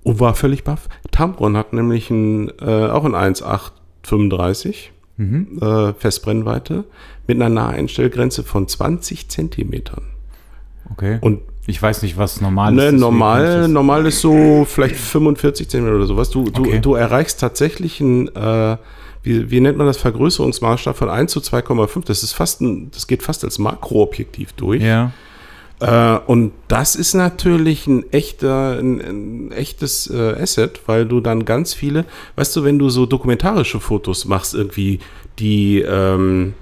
Und 0.04 0.20
war 0.20 0.36
völlig 0.36 0.64
baff. 0.64 0.90
Tamron 1.12 1.56
hat 1.56 1.74
nämlich 1.74 2.10
ein, 2.10 2.50
äh, 2.60 2.88
auch 2.88 3.06
ein 3.06 3.16
1,835 3.16 4.92
mhm. 5.18 5.60
äh, 5.62 5.94
Festbrennweite 5.94 6.86
mit 7.28 7.38
einer 7.38 7.50
Naheinstellgrenze 7.50 8.44
von 8.44 8.68
20 8.68 9.30
Zentimetern. 9.30 10.04
Okay. 10.92 11.18
Und 11.22 11.42
ich 11.68 11.82
weiß 11.82 12.02
nicht, 12.02 12.18
was 12.18 12.40
normal 12.40 12.72
ne, 12.72 12.86
ist. 12.88 13.00
Normal, 13.00 13.68
normal 13.68 14.06
ist 14.06 14.22
so 14.22 14.66
vielleicht 14.66 14.96
45 14.96 15.70
Zentimeter 15.70 15.98
oder 15.98 16.06
sowas. 16.06 16.30
Du, 16.30 16.46
du, 16.50 16.62
okay. 16.62 16.80
du 16.80 16.96
erreichst 16.96 17.42
tatsächlich 17.42 18.00
ein, 18.00 18.34
äh, 18.34 18.78
wie, 19.22 19.52
wie 19.52 19.60
nennt 19.60 19.78
man 19.78 19.86
das, 19.86 19.98
Vergrößerungsmaßstab 19.98 20.96
von 20.96 21.10
1 21.10 21.32
zu 21.32 21.42
2,5. 21.42 22.06
Das 22.06 22.24
ist 22.24 22.32
fast 22.32 22.62
ein, 22.62 22.90
das 22.92 23.08
geht 23.08 23.22
fast 23.22 23.44
als 23.44 23.60
Makroobjektiv 23.60 24.54
durch. 24.54 24.82
Ja. 24.82 25.12
Äh, 25.80 26.20
und 26.26 26.54
das 26.70 26.96
ist 26.96 27.14
natürlich 27.14 27.86
ein 27.88 28.12
echter, 28.14 28.80
ein, 28.80 29.02
ein 29.02 29.52
echtes 29.52 30.10
äh, 30.10 30.42
Asset, 30.42 30.82
weil 30.88 31.06
du 31.06 31.20
dann 31.20 31.44
ganz 31.44 31.74
viele, 31.74 32.06
weißt 32.38 32.56
du, 32.56 32.64
wenn 32.64 32.80
du 32.80 32.90
so 32.90 33.06
dokumentarische 33.06 33.82
Fotos 33.82 34.26
machst, 34.26 34.56
irgendwie 34.56 35.00
die, 35.38 35.82
ähm, 35.82 36.54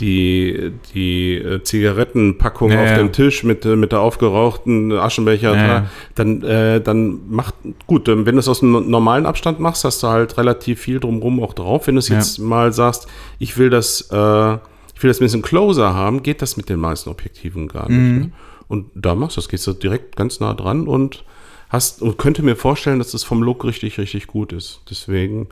die, 0.00 0.72
die 0.92 1.34
äh, 1.36 1.62
Zigarettenpackung 1.62 2.72
ja, 2.72 2.82
auf 2.82 2.88
ja. 2.90 2.96
dem 2.96 3.12
Tisch 3.12 3.44
mit, 3.44 3.64
äh, 3.64 3.76
mit 3.76 3.92
der 3.92 4.00
aufgerauchten 4.00 4.92
Aschenbecher, 4.92 5.56
ja, 5.56 5.86
dann, 6.14 6.42
äh, 6.42 6.80
dann 6.80 7.20
macht, 7.28 7.54
gut, 7.86 8.08
wenn 8.08 8.24
du 8.24 8.38
es 8.38 8.48
aus 8.48 8.62
einem 8.62 8.90
normalen 8.90 9.24
Abstand 9.24 9.60
machst, 9.60 9.84
hast 9.84 10.02
du 10.02 10.08
halt 10.08 10.36
relativ 10.36 10.80
viel 10.80 10.98
drumherum 10.98 11.42
auch 11.42 11.54
drauf. 11.54 11.86
Wenn 11.86 11.94
du 11.94 12.00
es 12.00 12.08
jetzt 12.08 12.38
mal 12.38 12.72
sagst, 12.72 13.06
ich 13.38 13.56
will 13.56 13.70
das, 13.70 14.08
äh, 14.10 14.54
ich 14.94 15.02
will 15.02 15.08
das 15.08 15.20
ein 15.20 15.24
bisschen 15.24 15.42
closer 15.42 15.94
haben, 15.94 16.22
geht 16.22 16.42
das 16.42 16.56
mit 16.56 16.68
den 16.68 16.80
meisten 16.80 17.10
Objektiven 17.10 17.68
gar 17.68 17.88
nicht. 17.88 17.98
Mhm. 17.98 18.18
Ne? 18.18 18.32
Und 18.66 18.86
da 18.94 19.14
machst 19.14 19.36
du 19.36 19.40
das, 19.40 19.48
gehst 19.48 19.66
du 19.66 19.72
direkt 19.74 20.16
ganz 20.16 20.40
nah 20.40 20.54
dran 20.54 20.88
und 20.88 21.24
hast, 21.68 22.02
und 22.02 22.18
könnte 22.18 22.42
mir 22.42 22.56
vorstellen, 22.56 22.98
dass 22.98 23.12
das 23.12 23.22
vom 23.22 23.42
Look 23.42 23.64
richtig, 23.64 23.98
richtig 23.98 24.26
gut 24.26 24.52
ist. 24.52 24.80
Deswegen 24.90 25.48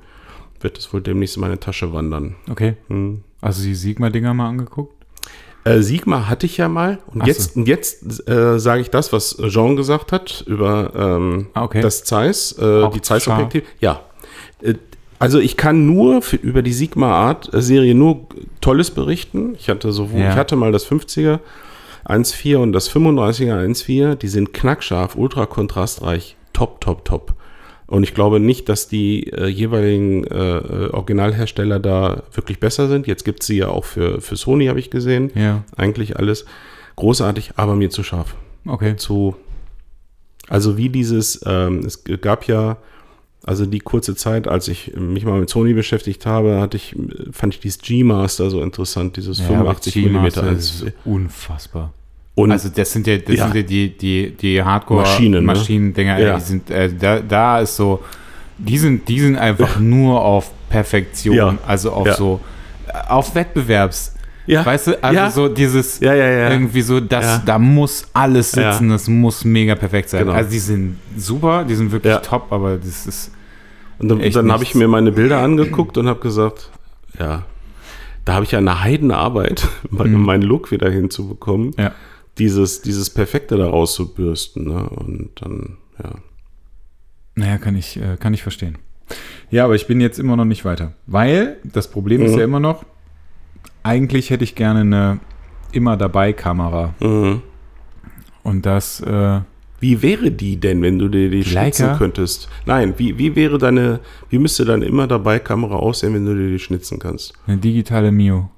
wird 0.61 0.79
es 0.79 0.93
wohl 0.93 1.01
demnächst 1.01 1.37
in 1.37 1.43
meine 1.43 1.61
Tasche 1.61 1.93
wandern. 1.93 2.37
Okay. 2.51 2.77
Hm. 2.89 3.23
Also 3.43 3.63
die 3.63 3.75
Sigma-Dinger 3.75 4.33
mal 4.33 4.49
angeguckt? 4.49 4.95
Äh, 5.65 5.81
Sigma 5.81 6.29
hatte 6.29 6.47
ich 6.47 6.57
ja 6.57 6.69
mal. 6.69 6.99
Und 7.09 7.23
Ach 7.23 7.27
jetzt, 7.27 7.55
so. 7.55 7.61
jetzt 7.61 8.29
äh, 8.29 8.59
sage 8.59 8.81
ich 8.81 8.91
das, 8.91 9.13
was 9.13 9.37
Jean 9.49 9.77
gesagt 9.77 10.11
hat 10.11 10.43
über 10.47 10.93
ähm, 10.97 11.49
ah, 11.55 11.65
okay. 11.65 11.83
das 11.83 12.05
Zeiss, 12.05 12.53
äh, 12.53 12.89
die 12.91 13.03
Zeiss-Objektiv. 13.03 13.65
Ja. 13.81 14.01
Äh, 14.61 14.75
also 15.19 15.39
ich 15.39 15.57
kann 15.57 15.87
nur 15.87 16.23
für, 16.23 16.37
über 16.37 16.63
die 16.63 16.73
Sigma-Art-Serie 16.73 17.95
nur 17.95 18.27
Tolles 18.61 18.91
berichten. 18.91 19.55
Ich 19.57 19.69
hatte 19.69 19.93
sowohl, 19.93 20.21
ja. 20.21 20.31
ich 20.31 20.37
hatte 20.37 20.57
mal 20.57 20.73
das 20.73 20.85
50er 20.89 21.39
1.4 22.07 22.57
und 22.57 22.73
das 22.73 22.91
35er 22.91 23.65
1.4. 23.65 24.17
Die 24.17 24.29
sind 24.29 24.53
knackscharf, 24.53 25.15
ultra 25.15 25.47
kontrastreich, 25.47 26.37
top, 26.53 26.81
top, 26.81 27.05
top. 27.05 27.35
Und 27.93 28.05
ich 28.05 28.15
glaube 28.15 28.41
nicht, 28.41 28.71
dass 28.71 28.89
die 28.89 29.31
äh, 29.35 29.49
jeweiligen 29.49 30.25
äh, 30.25 30.89
Originalhersteller 30.93 31.79
da 31.79 32.23
wirklich 32.33 32.59
besser 32.59 32.89
sind. 32.89 33.07
Jetzt 33.07 33.23
gibt 33.23 33.43
es 33.43 33.49
sie 33.49 33.59
ja 33.59 33.69
auch 33.69 33.85
für, 33.85 34.23
für 34.23 34.35
Sony, 34.35 34.69
habe 34.69 34.79
ich 34.79 34.89
gesehen. 34.89 35.31
Ja. 35.35 35.65
Eigentlich 35.77 36.17
alles 36.17 36.47
großartig, 36.97 37.51
aber 37.57 37.77
mir 37.77 37.91
zu 37.91 38.03
scharf. 38.03 38.35
Okay. 38.65 38.97
Zu, 38.97 39.37
also 40.49 40.79
wie 40.79 40.89
dieses, 40.89 41.43
ähm, 41.45 41.81
es 41.81 42.03
gab 42.23 42.49
ja, 42.49 42.79
also 43.45 43.67
die 43.67 43.81
kurze 43.81 44.17
Zeit, 44.17 44.49
als 44.49 44.69
ich 44.69 44.97
mich 44.97 45.27
mal 45.27 45.39
mit 45.39 45.51
Sony 45.51 45.75
beschäftigt 45.75 46.25
habe, 46.25 46.63
hatte 46.63 46.79
ich, 46.79 46.97
fand 47.31 47.53
ich 47.53 47.61
dieses 47.61 47.83
G-Master 47.83 48.49
so 48.49 48.63
interessant, 48.63 49.19
dieses 49.19 49.39
ja, 49.41 49.49
85 49.49 49.97
mm. 49.97 50.27
ist 50.57 50.87
unfassbar. 51.05 51.93
Und 52.35 52.51
also 52.51 52.71
das 52.71 52.91
sind 52.91 53.07
ja, 53.07 53.19
das 53.19 53.37
ja. 53.37 53.45
sind 53.45 53.57
ja 53.57 53.63
die, 53.63 53.97
die, 53.97 54.31
die 54.31 54.63
Hardcore-Maschinen-Dinger, 54.63 56.17
ne? 56.17 56.25
ja. 56.25 56.37
die 56.37 56.41
sind, 56.41 56.71
äh, 56.71 56.91
da, 56.93 57.21
da 57.21 57.61
ist 57.61 57.77
so, 57.77 58.03
die 58.57 58.79
sind, 58.79 59.07
die 59.07 59.21
sind 59.21 59.37
einfach 59.37 59.79
nur 59.79 60.23
auf 60.23 60.51
Perfektion, 60.71 61.37
ja. 61.37 61.59
also 61.67 61.93
auf 61.93 62.15
so, 62.15 62.41
auf 63.09 63.35
Wettbewerbs. 63.35 64.15
Ja. 64.47 64.67
Weißt 64.67 64.89
du, 64.89 65.05
also 65.05 65.49
so 65.49 65.55
dieses 65.55 66.01
ja, 66.01 66.15
ja, 66.15 66.29
ja. 66.29 66.51
irgendwie 66.51 66.83
so, 66.83 66.99
das, 66.99 67.45
da 67.45 67.59
muss 67.59 68.09
alles 68.13 68.51
sitzen, 68.51 68.89
das 68.89 69.07
muss 69.09 69.45
mega 69.45 69.75
perfekt 69.77 70.09
sein. 70.09 70.25
Genau. 70.25 70.33
Also 70.33 70.51
die 70.51 70.59
sind 70.59 70.97
super, 71.17 71.65
die 71.65 71.75
sind 71.75 71.93
wirklich 71.93 72.17
top, 72.19 72.51
aber 72.51 72.77
das 72.77 73.07
ist. 73.07 73.31
Und 73.99 74.09
dann, 74.09 74.31
dann 74.33 74.51
habe 74.51 74.65
ich 74.65 74.75
mir 74.75 74.89
meine 74.89 75.13
Bilder 75.13 75.39
angeguckt 75.39 75.97
und 75.97 76.09
habe 76.09 76.19
gesagt, 76.19 76.71
ja, 77.21 77.45
da 78.25 78.33
habe 78.33 78.45
ich 78.45 78.51
ja 78.51 78.59
eine 78.59 78.81
Heidenarbeit, 78.81 79.69
mhm. 79.91 80.25
meinen 80.25 80.43
Look 80.43 80.73
wieder 80.73 80.91
hinzubekommen. 80.91 81.73
Ja 81.79 81.93
dieses, 82.39 82.83
dieses 82.83 83.11
Perfekte 83.11 83.57
da 83.57 83.69
rauszubürsten. 83.69 84.65
Ne? 84.65 84.89
Und 84.89 85.31
dann, 85.41 85.77
ja. 86.03 86.11
Naja, 87.35 87.59
kann 87.59 87.77
ich, 87.77 87.97
äh, 87.99 88.17
kann 88.19 88.35
ich 88.35 88.43
verstehen. 88.43 88.79
Ja, 89.51 89.65
aber 89.65 89.75
ich 89.75 89.87
bin 89.87 90.01
jetzt 90.01 90.19
immer 90.19 90.37
noch 90.37 90.45
nicht 90.45 90.65
weiter. 90.65 90.95
Weil 91.07 91.59
das 91.65 91.91
Problem 91.91 92.21
mhm. 92.21 92.27
ist 92.27 92.37
ja 92.37 92.45
immer 92.45 92.61
noch, 92.61 92.85
eigentlich 93.83 94.31
hätte 94.31 94.45
ich 94.45 94.55
gerne 94.55 94.81
eine 94.81 95.21
immer 95.73 95.97
dabei 95.97 96.33
Kamera. 96.33 96.95
Mhm. 97.01 97.43
Und 98.43 98.67
das. 98.67 99.01
Äh, 99.01 99.41
wie 99.81 100.01
wäre 100.01 100.31
die 100.31 100.61
denn, 100.61 100.81
wenn 100.81 101.01
du 101.01 101.09
dir 101.09 101.29
die 101.29 101.43
schnitzen 101.43 101.87
Leica? 101.87 101.99
könntest? 101.99 102.49
Nein, 102.67 102.95
wie, 102.99 103.19
wie 103.19 103.35
wäre 103.35 103.59
deine, 103.59 103.99
wie 104.31 104.39
müsste 104.39 104.65
deine 104.65 104.85
immer 104.85 105.09
dabei 105.09 105.41
Kamera 105.41 105.75
aussehen, 105.75 106.15
wenn 106.15 106.25
du 106.25 106.37
dir 106.37 106.51
die 106.51 106.61
schnitzen 106.61 107.01
kannst? 107.01 107.33
Eine 107.49 107.57
digitale 107.57 108.13
Mio. 108.13 108.49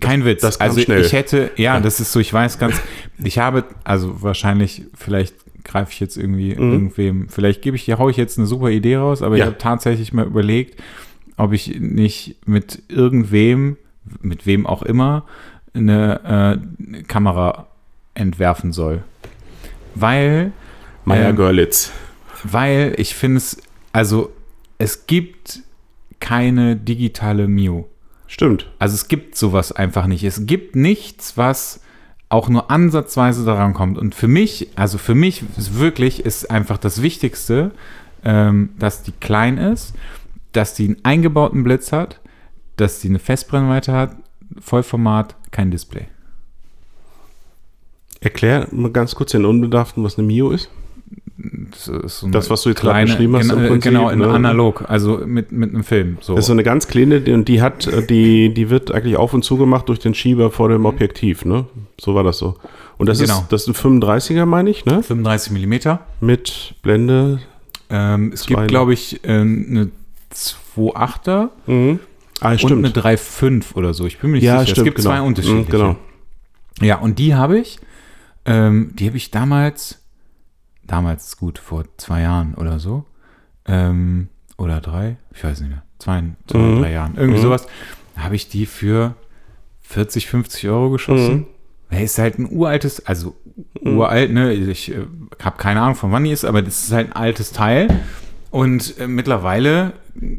Kein 0.00 0.24
Witz. 0.24 0.42
Das 0.42 0.60
also 0.60 0.80
schnell. 0.80 1.00
ich 1.00 1.12
hätte, 1.12 1.50
ja, 1.56 1.74
ja, 1.74 1.80
das 1.80 2.00
ist 2.00 2.12
so, 2.12 2.20
ich 2.20 2.32
weiß 2.32 2.58
ganz, 2.58 2.80
ich 3.22 3.38
habe, 3.38 3.64
also 3.84 4.22
wahrscheinlich, 4.22 4.84
vielleicht 4.94 5.34
greife 5.64 5.92
ich 5.92 6.00
jetzt 6.00 6.16
irgendwie 6.16 6.54
mhm. 6.54 6.72
irgendwem, 6.72 7.28
vielleicht 7.28 7.62
gebe 7.62 7.76
ich, 7.76 7.82
hier 7.82 7.98
haue 7.98 8.10
ich 8.10 8.16
jetzt 8.16 8.38
eine 8.38 8.46
super 8.46 8.70
Idee 8.70 8.96
raus, 8.96 9.22
aber 9.22 9.36
ja. 9.36 9.44
ich 9.44 9.46
habe 9.46 9.58
tatsächlich 9.58 10.12
mal 10.12 10.26
überlegt, 10.26 10.80
ob 11.36 11.52
ich 11.52 11.78
nicht 11.80 12.36
mit 12.46 12.82
irgendwem, 12.88 13.76
mit 14.20 14.46
wem 14.46 14.66
auch 14.66 14.82
immer, 14.82 15.24
eine 15.72 16.58
äh, 16.92 17.02
Kamera 17.04 17.68
entwerfen 18.14 18.72
soll. 18.72 19.02
Weil. 19.94 20.52
Meier 21.04 21.30
ähm, 21.30 21.36
Görlitz. 21.36 21.92
Weil 22.44 22.94
ich 22.96 23.14
finde 23.14 23.38
es, 23.38 23.58
also 23.92 24.32
es 24.78 25.06
gibt 25.06 25.60
keine 26.20 26.76
digitale 26.76 27.48
Mio. 27.48 27.88
Stimmt. 28.30 28.70
Also 28.78 28.94
es 28.94 29.08
gibt 29.08 29.36
sowas 29.36 29.72
einfach 29.72 30.06
nicht. 30.06 30.22
Es 30.22 30.46
gibt 30.46 30.76
nichts, 30.76 31.36
was 31.36 31.80
auch 32.28 32.48
nur 32.48 32.70
ansatzweise 32.70 33.44
daran 33.44 33.74
kommt. 33.74 33.98
Und 33.98 34.14
für 34.14 34.28
mich, 34.28 34.68
also 34.76 34.98
für 34.98 35.16
mich 35.16 35.42
ist 35.56 35.80
wirklich, 35.80 36.24
ist 36.24 36.48
einfach 36.48 36.78
das 36.78 37.02
Wichtigste, 37.02 37.72
ähm, 38.24 38.70
dass 38.78 39.02
die 39.02 39.10
klein 39.10 39.58
ist, 39.58 39.94
dass 40.52 40.74
die 40.74 40.86
einen 40.86 41.04
eingebauten 41.04 41.64
Blitz 41.64 41.90
hat, 41.90 42.20
dass 42.76 43.00
die 43.00 43.08
eine 43.08 43.18
Festbrennweite 43.18 43.92
hat, 43.92 44.14
Vollformat, 44.60 45.34
kein 45.50 45.72
Display. 45.72 46.06
Erklär 48.20 48.68
mal 48.70 48.92
ganz 48.92 49.16
kurz 49.16 49.32
den 49.32 49.44
Unbedarften, 49.44 50.04
was 50.04 50.16
eine 50.16 50.26
Mio 50.28 50.52
ist. 50.52 50.70
Das, 51.70 52.20
so 52.20 52.28
Das, 52.28 52.50
was 52.50 52.62
du 52.62 52.68
jetzt 52.70 52.80
gerade 52.80 52.94
kleine, 52.94 53.10
beschrieben 53.10 53.36
hast, 53.36 53.44
im 53.44 53.56
Genau, 53.56 53.68
Prinzip, 53.68 53.92
genau 53.92 54.08
in 54.10 54.18
ne? 54.18 54.28
analog, 54.28 54.84
also 54.88 55.18
mit, 55.26 55.52
mit 55.52 55.72
einem 55.74 55.84
Film. 55.84 56.18
So. 56.20 56.34
Das 56.34 56.44
ist 56.44 56.46
so 56.48 56.52
eine 56.52 56.62
ganz 56.62 56.88
kleine, 56.88 57.20
die- 57.20 57.32
und 57.32 57.48
die 57.48 57.62
hat, 57.62 57.86
äh, 57.86 58.04
die, 58.06 58.52
die 58.54 58.70
wird 58.70 58.90
eigentlich 58.92 59.16
auf 59.16 59.32
und 59.34 59.44
zu 59.44 59.56
gemacht 59.56 59.88
durch 59.88 59.98
den 59.98 60.14
Schieber 60.14 60.50
vor 60.50 60.68
dem 60.68 60.84
Objektiv, 60.86 61.44
ne? 61.44 61.66
So 62.00 62.14
war 62.14 62.24
das 62.24 62.38
so. 62.38 62.56
Und 62.98 63.08
das 63.08 63.18
Genau. 63.20 63.38
ist, 63.40 63.48
das 63.52 63.66
ist 63.66 63.68
ein 63.84 64.00
35er, 64.02 64.44
meine 64.46 64.70
ich, 64.70 64.84
ne? 64.84 65.02
35 65.02 65.52
Millimeter. 65.52 66.00
Mit 66.20 66.74
Blende. 66.82 67.40
Ähm, 67.88 68.30
es 68.34 68.42
Zwei- 68.42 68.54
gibt, 68.56 68.68
glaube 68.68 68.92
ich, 68.92 69.24
äh, 69.24 69.28
eine 69.40 69.90
2.8er 70.32 71.50
Mhm. 71.66 71.98
Ah, 72.42 72.52
und 72.62 72.72
eine 72.72 72.88
3.5 72.90 73.74
oder 73.76 73.92
so. 73.92 74.06
Ich 74.06 74.18
bin 74.18 74.30
mir 74.30 74.36
nicht 74.38 74.44
Ja, 74.44 74.60
sicher. 74.60 74.70
stimmt, 74.72 74.78
es 74.78 74.84
gibt 74.84 74.96
genau. 74.98 75.10
zwei 75.10 75.20
unterschiedliche. 75.20 75.62
Mhm, 75.66 75.70
genau. 75.70 75.96
Ja, 76.80 76.96
und 76.98 77.18
die 77.18 77.34
habe 77.34 77.58
ich, 77.58 77.78
ähm, 78.46 78.92
die 78.94 79.06
habe 79.08 79.18
ich 79.18 79.30
damals, 79.30 79.99
damals 80.90 81.36
gut, 81.36 81.58
vor 81.58 81.84
zwei 81.96 82.22
Jahren 82.22 82.54
oder 82.54 82.78
so, 82.78 83.04
ähm, 83.66 84.28
oder 84.56 84.80
drei, 84.80 85.16
ich 85.34 85.42
weiß 85.44 85.60
nicht 85.60 85.70
mehr, 85.70 85.82
zwei, 85.98 86.22
zwei 86.46 86.58
Mhm. 86.58 86.80
drei 86.80 86.92
Jahren, 86.92 87.14
irgendwie 87.16 87.38
Mhm. 87.38 87.42
sowas, 87.44 87.66
habe 88.16 88.34
ich 88.36 88.48
die 88.48 88.66
für 88.66 89.14
40, 89.82 90.26
50 90.26 90.68
Euro 90.68 90.90
geschossen. 90.90 91.34
Mhm. 91.36 91.46
Er 91.90 92.02
ist 92.04 92.18
halt 92.18 92.38
ein 92.38 92.48
uraltes, 92.50 93.04
also 93.06 93.34
uralt, 93.80 94.32
ne? 94.32 94.52
Ich 94.52 94.92
äh, 94.92 95.06
habe 95.42 95.56
keine 95.58 95.80
Ahnung, 95.80 95.96
von 95.96 96.12
wann 96.12 96.22
die 96.24 96.30
ist, 96.30 96.44
aber 96.44 96.62
das 96.62 96.84
ist 96.84 96.92
halt 96.92 97.08
ein 97.08 97.12
altes 97.14 97.50
Teil. 97.52 97.88
Und 98.50 98.98
äh, 99.00 99.06
mittlerweile 99.08 99.92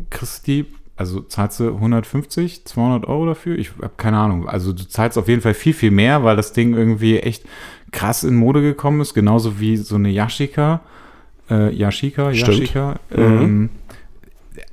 kriegst 0.10 0.48
du 0.48 0.52
die, 0.52 0.66
also 0.96 1.20
zahlst 1.22 1.60
du 1.60 1.68
150, 1.76 2.64
200 2.66 3.06
Euro 3.08 3.26
dafür? 3.26 3.58
Ich 3.58 3.72
habe 3.82 3.92
keine 3.98 4.18
Ahnung. 4.18 4.48
Also 4.48 4.72
du 4.72 4.88
zahlst 4.88 5.18
auf 5.18 5.28
jeden 5.28 5.42
Fall 5.42 5.54
viel, 5.54 5.74
viel 5.74 5.92
mehr, 5.92 6.24
weil 6.24 6.36
das 6.38 6.54
Ding 6.54 6.74
irgendwie 6.74 7.20
echt 7.20 7.44
krass 7.92 8.24
in 8.24 8.36
Mode 8.36 8.62
gekommen 8.62 9.02
ist. 9.02 9.14
Genauso 9.14 9.60
wie 9.60 9.78
so 9.78 9.96
eine 9.96 10.10
Yashica. 10.10 10.82
Äh, 11.50 11.74
Yashica, 11.76 12.34
Stimmt. 12.34 12.48
Yashica. 12.60 13.00
Mhm. 13.16 13.22
Ähm, 13.24 13.70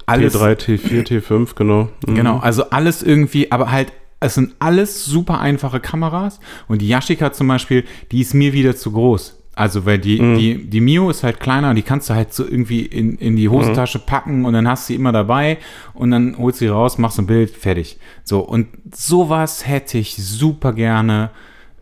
alles, 0.06 0.34
T3, 0.34 0.56
T4, 0.56 1.06
T5, 1.06 1.54
genau. 1.54 1.88
Mhm. 2.06 2.14
Genau, 2.14 2.38
also 2.38 2.70
alles 2.70 3.02
irgendwie, 3.02 3.52
aber 3.52 3.70
halt, 3.70 3.92
es 4.20 4.34
sind 4.34 4.54
alles 4.58 5.04
super 5.04 5.40
einfache 5.40 5.80
Kameras 5.80 6.40
und 6.66 6.80
die 6.82 6.88
Yashica 6.88 7.32
zum 7.32 7.48
Beispiel, 7.48 7.84
die 8.10 8.20
ist 8.22 8.34
mir 8.34 8.52
wieder 8.52 8.74
zu 8.74 8.92
groß. 8.92 9.34
Also, 9.54 9.84
weil 9.86 9.98
die, 9.98 10.20
Mhm. 10.22 10.38
die, 10.38 10.64
die 10.70 10.80
Mio 10.80 11.10
ist 11.10 11.24
halt 11.24 11.40
kleiner 11.40 11.70
und 11.70 11.76
die 11.76 11.82
kannst 11.82 12.08
du 12.08 12.14
halt 12.14 12.32
so 12.32 12.44
irgendwie 12.44 12.82
in, 12.86 13.16
in 13.16 13.34
die 13.34 13.48
Hosentasche 13.48 13.98
packen 13.98 14.44
und 14.44 14.52
dann 14.52 14.68
hast 14.68 14.84
du 14.88 14.92
sie 14.92 14.94
immer 14.94 15.10
dabei 15.10 15.58
und 15.94 16.12
dann 16.12 16.38
holst 16.38 16.60
du 16.60 16.66
sie 16.66 16.68
raus, 16.70 16.96
machst 16.96 17.18
ein 17.18 17.26
Bild, 17.26 17.50
fertig. 17.50 17.98
So, 18.22 18.38
und 18.40 18.68
sowas 18.94 19.66
hätte 19.66 19.98
ich 19.98 20.14
super 20.16 20.72
gerne. 20.72 21.30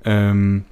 Ähm, 0.07 0.65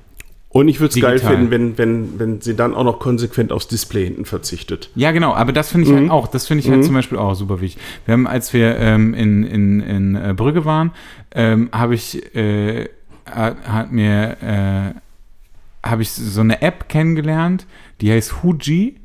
Und 0.54 0.68
ich 0.68 0.78
würde 0.78 0.94
es 0.94 1.02
geil 1.02 1.18
finden, 1.18 1.50
wenn, 1.50 1.76
wenn, 1.78 2.16
wenn 2.20 2.40
sie 2.40 2.54
dann 2.54 2.74
auch 2.74 2.84
noch 2.84 3.00
konsequent 3.00 3.50
aufs 3.50 3.66
Display 3.66 4.04
hinten 4.04 4.24
verzichtet. 4.24 4.88
Ja, 4.94 5.10
genau, 5.10 5.34
aber 5.34 5.52
das 5.52 5.72
finde 5.72 5.86
ich 5.88 5.92
Mhm. 5.92 5.98
halt 6.02 6.10
auch, 6.12 6.28
das 6.28 6.46
finde 6.46 6.62
ich 6.62 6.70
halt 6.70 6.84
zum 6.84 6.94
Beispiel 6.94 7.18
auch 7.18 7.34
super 7.34 7.60
wichtig. 7.60 7.82
Wir 8.06 8.12
haben, 8.12 8.28
als 8.28 8.52
wir 8.52 8.76
ähm, 8.78 9.14
in, 9.14 9.42
in, 9.42 9.80
in 9.80 10.14
äh, 10.14 10.32
Brügge 10.32 10.64
waren, 10.64 10.92
ähm, 11.34 11.70
habe 11.72 11.96
ich, 11.96 12.36
äh, 12.36 12.88
hat 13.26 13.90
mir, 13.90 14.94
äh, 14.94 15.88
habe 15.88 16.02
ich 16.02 16.12
so 16.12 16.40
eine 16.42 16.62
App 16.62 16.88
kennengelernt, 16.88 17.66
die 18.00 18.12
heißt 18.12 18.44
Huji 18.44 19.00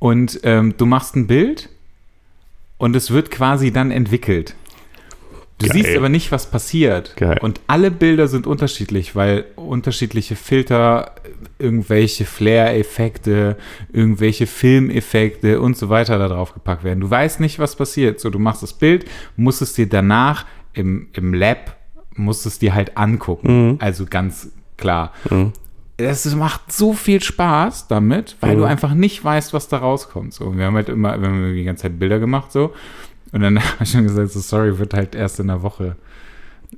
und 0.00 0.40
ähm, 0.42 0.74
du 0.76 0.84
machst 0.84 1.14
ein 1.14 1.28
Bild 1.28 1.68
und 2.78 2.96
es 2.96 3.12
wird 3.12 3.30
quasi 3.30 3.70
dann 3.70 3.92
entwickelt. 3.92 4.56
Du 5.58 5.66
Geil. 5.66 5.76
siehst 5.76 5.96
aber 5.96 6.10
nicht, 6.10 6.32
was 6.32 6.50
passiert. 6.50 7.16
Geil. 7.16 7.38
Und 7.40 7.60
alle 7.66 7.90
Bilder 7.90 8.28
sind 8.28 8.46
unterschiedlich, 8.46 9.16
weil 9.16 9.46
unterschiedliche 9.56 10.36
Filter, 10.36 11.12
irgendwelche 11.58 12.26
Flare-Effekte, 12.26 13.56
irgendwelche 13.90 14.46
Filmeffekte 14.46 15.60
und 15.60 15.76
so 15.78 15.88
weiter 15.88 16.18
da 16.18 16.28
drauf 16.28 16.52
gepackt 16.52 16.84
werden. 16.84 17.00
Du 17.00 17.08
weißt 17.08 17.40
nicht, 17.40 17.58
was 17.58 17.74
passiert. 17.74 18.20
So, 18.20 18.28
du 18.28 18.38
machst 18.38 18.62
das 18.62 18.74
Bild, 18.74 19.06
musst 19.36 19.62
es 19.62 19.72
dir 19.72 19.88
danach 19.88 20.44
im, 20.74 21.08
im 21.14 21.32
Lab, 21.32 21.76
musst 22.14 22.44
es 22.44 22.58
dir 22.58 22.74
halt 22.74 22.98
angucken. 22.98 23.78
Also 23.80 24.04
ganz 24.04 24.52
klar. 24.76 25.12
Das 25.96 26.34
macht 26.34 26.70
so 26.70 26.92
viel 26.92 27.22
Spaß 27.22 27.88
damit, 27.88 28.36
weil 28.40 28.56
du 28.56 28.64
einfach 28.64 28.92
nicht 28.92 29.24
weißt, 29.24 29.54
was 29.54 29.68
da 29.68 29.78
rauskommt. 29.78 30.34
So, 30.34 30.54
wir 30.54 30.66
haben 30.66 30.74
halt 30.74 30.90
immer, 30.90 31.18
wir 31.18 31.28
haben 31.28 31.54
die 31.54 31.64
ganze 31.64 31.84
Zeit 31.84 31.98
Bilder 31.98 32.18
gemacht, 32.18 32.52
so. 32.52 32.74
Und 33.32 33.40
dann 33.42 33.58
habe 33.62 33.84
ich 33.84 33.90
schon 33.90 34.04
gesagt, 34.04 34.30
so 34.30 34.40
sorry, 34.40 34.78
wird 34.78 34.94
halt 34.94 35.14
erst 35.14 35.40
in 35.40 35.48
der 35.48 35.62
Woche 35.62 35.96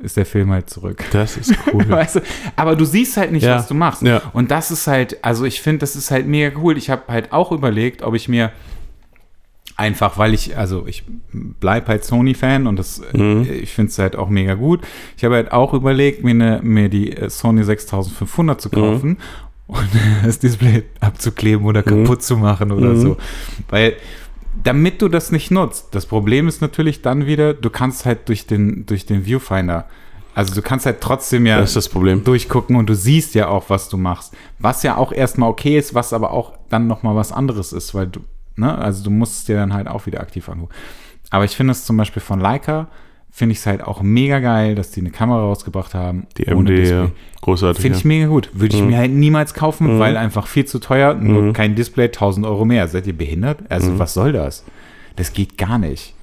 ist 0.00 0.16
der 0.18 0.26
Film 0.26 0.50
halt 0.52 0.68
zurück. 0.70 1.02
Das 1.12 1.36
ist 1.38 1.54
cool. 1.72 1.84
Weißt 1.88 2.16
du? 2.16 2.20
Aber 2.56 2.76
du 2.76 2.84
siehst 2.84 3.16
halt 3.16 3.32
nicht, 3.32 3.42
Ja. 3.44 3.56
was 3.56 3.68
du 3.68 3.74
machst. 3.74 4.02
Ja. 4.02 4.20
Und 4.34 4.50
das 4.50 4.70
ist 4.70 4.86
halt, 4.86 5.24
also 5.24 5.44
ich 5.44 5.60
finde, 5.62 5.78
das 5.78 5.96
ist 5.96 6.10
halt 6.10 6.26
mega 6.26 6.56
cool. 6.60 6.76
Ich 6.76 6.90
habe 6.90 7.02
halt 7.08 7.32
auch 7.32 7.50
überlegt, 7.52 8.02
ob 8.02 8.14
ich 8.14 8.28
mir 8.28 8.52
einfach, 9.76 10.18
weil 10.18 10.34
ich, 10.34 10.56
also 10.58 10.86
ich 10.86 11.04
bleib 11.32 11.88
halt 11.88 12.04
Sony-Fan 12.04 12.66
und 12.66 12.76
das, 12.78 13.00
Mhm. 13.12 13.46
äh, 13.48 13.52
ich 13.54 13.72
finde 13.72 13.90
es 13.90 13.98
halt 13.98 14.14
auch 14.16 14.28
mega 14.28 14.54
gut. 14.54 14.80
Ich 15.16 15.24
habe 15.24 15.36
halt 15.36 15.52
auch 15.52 15.72
überlegt, 15.72 16.22
mir, 16.22 16.30
eine, 16.32 16.60
mir 16.62 16.88
die 16.88 17.16
äh, 17.16 17.30
Sony 17.30 17.64
6500 17.64 18.60
zu 18.60 18.70
kaufen 18.70 19.18
und 19.68 19.88
das 20.24 20.38
Display 20.38 20.84
abzukleben 21.00 21.64
oder 21.64 21.82
kaputt 21.82 22.22
zu 22.22 22.36
machen 22.36 22.72
oder 22.72 22.90
Mhm. 22.90 23.00
so. 23.00 23.16
Weil 23.68 23.94
damit 24.62 25.02
du 25.02 25.08
das 25.08 25.30
nicht 25.32 25.50
nutzt, 25.50 25.94
das 25.94 26.06
Problem 26.06 26.48
ist 26.48 26.60
natürlich 26.60 27.02
dann 27.02 27.26
wieder, 27.26 27.54
du 27.54 27.70
kannst 27.70 28.06
halt 28.06 28.28
durch 28.28 28.46
den, 28.46 28.86
durch 28.86 29.06
den 29.06 29.24
Viewfinder, 29.24 29.86
also 30.34 30.54
du 30.54 30.62
kannst 30.62 30.86
halt 30.86 31.00
trotzdem 31.00 31.46
ja 31.46 31.58
Das 31.58 31.70
ist 31.70 31.76
das 31.76 31.88
Problem. 31.88 32.22
durchgucken 32.22 32.76
und 32.76 32.88
du 32.88 32.94
siehst 32.94 33.34
ja 33.34 33.48
auch, 33.48 33.70
was 33.70 33.88
du 33.88 33.96
machst. 33.96 34.36
Was 34.60 34.84
ja 34.84 34.96
auch 34.96 35.10
erstmal 35.10 35.50
okay 35.50 35.76
ist, 35.76 35.94
was 35.94 36.12
aber 36.12 36.30
auch 36.30 36.52
dann 36.68 36.86
nochmal 36.86 37.16
was 37.16 37.32
anderes 37.32 37.72
ist, 37.72 37.92
weil 37.94 38.06
du, 38.06 38.20
ne, 38.54 38.76
also 38.78 39.02
du 39.02 39.10
musst 39.10 39.38
es 39.38 39.44
dir 39.46 39.56
dann 39.56 39.74
halt 39.74 39.88
auch 39.88 40.06
wieder 40.06 40.20
aktiv 40.20 40.48
angucken. 40.48 40.72
Aber 41.30 41.44
ich 41.44 41.56
finde 41.56 41.72
es 41.72 41.84
zum 41.84 41.96
Beispiel 41.96 42.22
von 42.22 42.38
Leica, 42.38 42.86
finde 43.30 43.52
ich 43.52 43.58
es 43.58 43.66
halt 43.66 43.82
auch 43.82 44.02
mega 44.02 44.40
geil, 44.40 44.74
dass 44.74 44.90
die 44.90 45.00
eine 45.00 45.10
Kamera 45.10 45.40
rausgebracht 45.40 45.94
haben. 45.94 46.26
Die 46.36 46.46
MD, 46.46 46.88
ja. 46.88 47.10
großartig. 47.40 47.80
Finde 47.82 47.98
ich 47.98 48.04
ja. 48.04 48.08
mega 48.08 48.26
gut. 48.26 48.50
Würde 48.52 48.74
ich 48.76 48.82
Mhm. 48.82 48.88
mir 48.88 48.98
halt 48.98 49.12
niemals 49.12 49.54
kaufen, 49.54 49.94
Mhm. 49.94 49.98
weil 50.00 50.16
einfach 50.16 50.46
viel 50.48 50.64
zu 50.64 50.78
teuer, 50.80 51.14
nur 51.14 51.42
Mhm. 51.42 51.52
kein 51.52 51.74
Display, 51.76 52.08
1000 52.10 52.44
Euro 52.46 52.64
mehr. 52.64 52.88
Seid 52.88 53.06
ihr 53.06 53.16
behindert? 53.16 53.58
Also 53.68 53.90
Mhm. 53.92 53.98
was 53.98 54.14
soll 54.14 54.32
das? 54.32 54.64
Das 55.16 55.32
geht 55.32 55.56
gar 55.56 55.78
nicht. 55.78 56.14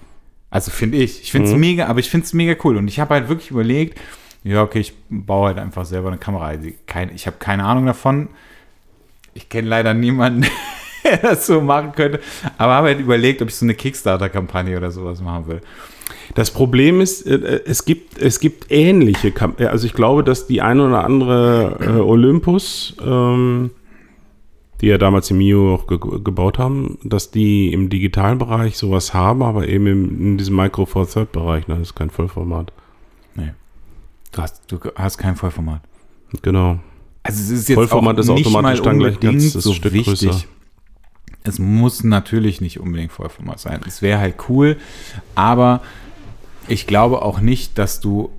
Also 0.50 0.72
finde 0.72 0.98
ich. 0.98 1.22
Ich 1.24 1.32
finde 1.32 1.48
es 1.50 1.54
Mhm. 1.54 1.60
mega, 1.60 1.86
aber 1.88 2.00
ich 2.00 2.10
finde 2.10 2.26
es 2.26 2.34
mega 2.34 2.56
cool. 2.64 2.78
Und 2.78 2.88
ich 2.88 3.00
habe 3.00 3.14
halt 3.14 3.30
wirklich 3.30 3.52
überlegt, 3.52 4.00
ja, 4.44 4.62
okay, 4.62 4.80
ich 4.80 4.94
baue 5.10 5.48
halt 5.48 5.58
einfach 5.58 5.86
selber 5.86 6.10
eine 6.10 6.18
Kamera. 6.18 6.48
Also 6.48 6.68
ich 7.14 7.28
habe 7.28 7.38
keine 7.40 7.64
Ahnung 7.66 7.86
davon. 7.86 8.30
Ich 9.34 9.50
kenne 9.50 9.68
leider 9.68 9.94
niemanden, 9.94 10.46
der 11.04 11.18
das 11.18 11.48
so 11.48 11.62
machen 11.62 11.92
könnte. 11.94 12.20
Aber 12.58 12.74
habe 12.74 12.88
halt 12.88 13.00
überlegt, 13.00 13.42
ob 13.42 13.50
ich 13.50 13.56
so 13.56 13.66
eine 13.66 13.74
Kickstarter-Kampagne 13.74 14.78
oder 14.78 14.92
sowas 14.92 15.20
machen 15.22 15.48
will. 15.48 15.62
Das 16.36 16.52
Problem 16.52 17.02
ist, 17.02 17.26
äh, 17.26 17.62
es 17.66 17.86
gibt, 17.86 18.20
es 18.20 18.40
gibt 18.40 18.68
ähnliche 18.70 19.32
Kam 19.32 19.56
äh, 19.58 19.66
Also 19.66 19.88
ich 19.88 19.94
glaube, 19.94 20.24
dass 20.24 20.46
die 20.48 20.62
eine 20.62 20.86
oder 20.86 21.04
andere 21.04 21.78
äh, 21.82 22.00
Olympus, 22.00 22.96
ähm, 23.04 23.72
die 24.82 24.88
ja 24.88 24.98
damals 24.98 25.32
im 25.32 25.38
Mio 25.38 25.74
auch 25.74 25.88
ge 25.88 25.98
gebaut 26.24 26.60
haben, 26.60 27.00
dass 27.04 27.32
die 27.32 27.74
im 27.74 27.90
digitalen 27.90 28.38
Bereich 28.38 28.78
sowas 28.78 29.14
haben, 29.14 29.42
aber 29.42 29.68
eben 29.68 29.88
im, 29.88 30.22
in 30.22 30.38
diesem 30.38 30.56
Micro 30.56 30.86
Four 30.86 31.10
Third 31.10 31.32
Bereich, 31.32 31.68
ne, 31.68 31.76
das 31.76 31.90
ist 31.90 31.96
kein 31.96 32.12
Vollformat. 32.12 32.72
Du 34.36 34.42
hast, 34.42 34.64
du 34.68 34.80
hast 34.96 35.18
kein 35.18 35.38
Vollformat. 35.38 35.82
Genau. 36.42 36.80
Also 37.24 37.42
es 37.42 37.50
ist 37.50 37.70
jetzt 37.70 37.76
Vollformat 37.76 38.18
auch 38.18 38.20
ist 38.20 38.30
nicht 38.30 38.48
automatisch 38.48 38.80
mal 38.80 38.86
dann 38.86 39.00
gleich 39.00 39.20
ganzes 39.20 39.54
so 39.54 39.74
Stück 39.74 39.94
wichtig. 39.94 40.30
größer. 40.30 40.44
Es 41.44 41.58
muss 41.58 42.04
natürlich 42.04 42.60
nicht 42.60 42.80
unbedingt 42.82 43.14
Vollformat 43.14 43.60
sein. 43.60 43.80
Es 43.88 44.02
wäre 44.02 44.20
halt 44.20 44.36
cool, 44.50 44.78
aber 45.36 45.82
ich 46.68 46.88
glaube 46.88 47.22
auch 47.22 47.40
nicht, 47.40 47.78
dass 47.78 48.00
du 48.00 48.30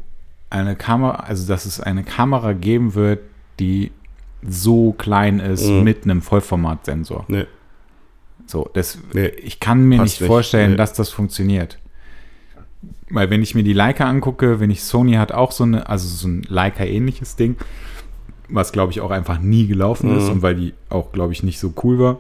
eine 0.51 0.77
Kamera, 0.77 1.17
also 1.17 1.47
dass 1.47 1.67
es 1.67 1.81
eine 1.81 2.05
Kamera 2.05 2.53
geben 2.53 2.95
wird, 2.95 3.21
die 3.59 3.91
so 4.49 4.93
klein 4.93 5.41
ist 5.41 5.67
Mhm. 5.69 5.83
mit 5.83 6.05
einem 6.05 6.23
Vollformatsensor. 6.23 7.25
Nee. 7.29 7.47
So, 8.47 8.71
das, 8.75 8.99
Nee. 9.13 9.27
ich 9.27 9.59
kann 9.59 9.85
mir 9.89 9.99
Passt 9.99 10.21
nicht 10.21 10.27
vorstellen, 10.29 10.73
Nee. 10.73 10.77
dass 10.77 10.93
das 10.93 11.09
funktioniert. 11.11 11.79
Weil 13.11 13.31
wenn 13.31 13.43
ich 13.43 13.55
mir 13.55 13.65
die 13.65 13.73
Leica 13.73 14.09
angucke, 14.09 14.61
wenn 14.61 14.71
ich 14.71 14.83
Sony 14.85 15.15
hat 15.15 15.33
auch 15.33 15.51
so 15.53 15.65
eine, 15.65 15.89
also 15.89 16.07
so 16.09 16.29
ein 16.29 16.43
Leica-ähnliches 16.49 17.35
Ding, 17.37 17.57
was 18.49 18.71
glaube 18.73 18.93
ich 18.93 19.01
auch 19.01 19.11
einfach 19.11 19.41
nie 19.41 19.67
gelaufen 19.67 20.17
ist 20.17 20.25
Mhm. 20.27 20.31
und 20.31 20.43
weil 20.43 20.55
die 20.55 20.75
auch 20.91 21.11
glaube 21.13 21.33
ich 21.33 21.43
nicht 21.43 21.59
so 21.59 21.73
cool 21.83 21.99
war. 21.99 22.19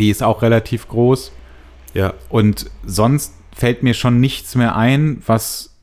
Die 0.00 0.10
ist 0.10 0.22
auch 0.22 0.42
relativ 0.42 0.88
groß 0.88 1.32
Ja. 1.94 2.14
und 2.28 2.68
sonst 2.84 3.34
fällt 3.56 3.82
mir 3.82 3.94
schon 3.94 4.20
nichts 4.20 4.54
mehr 4.54 4.76
ein, 4.76 5.22
was 5.26 5.74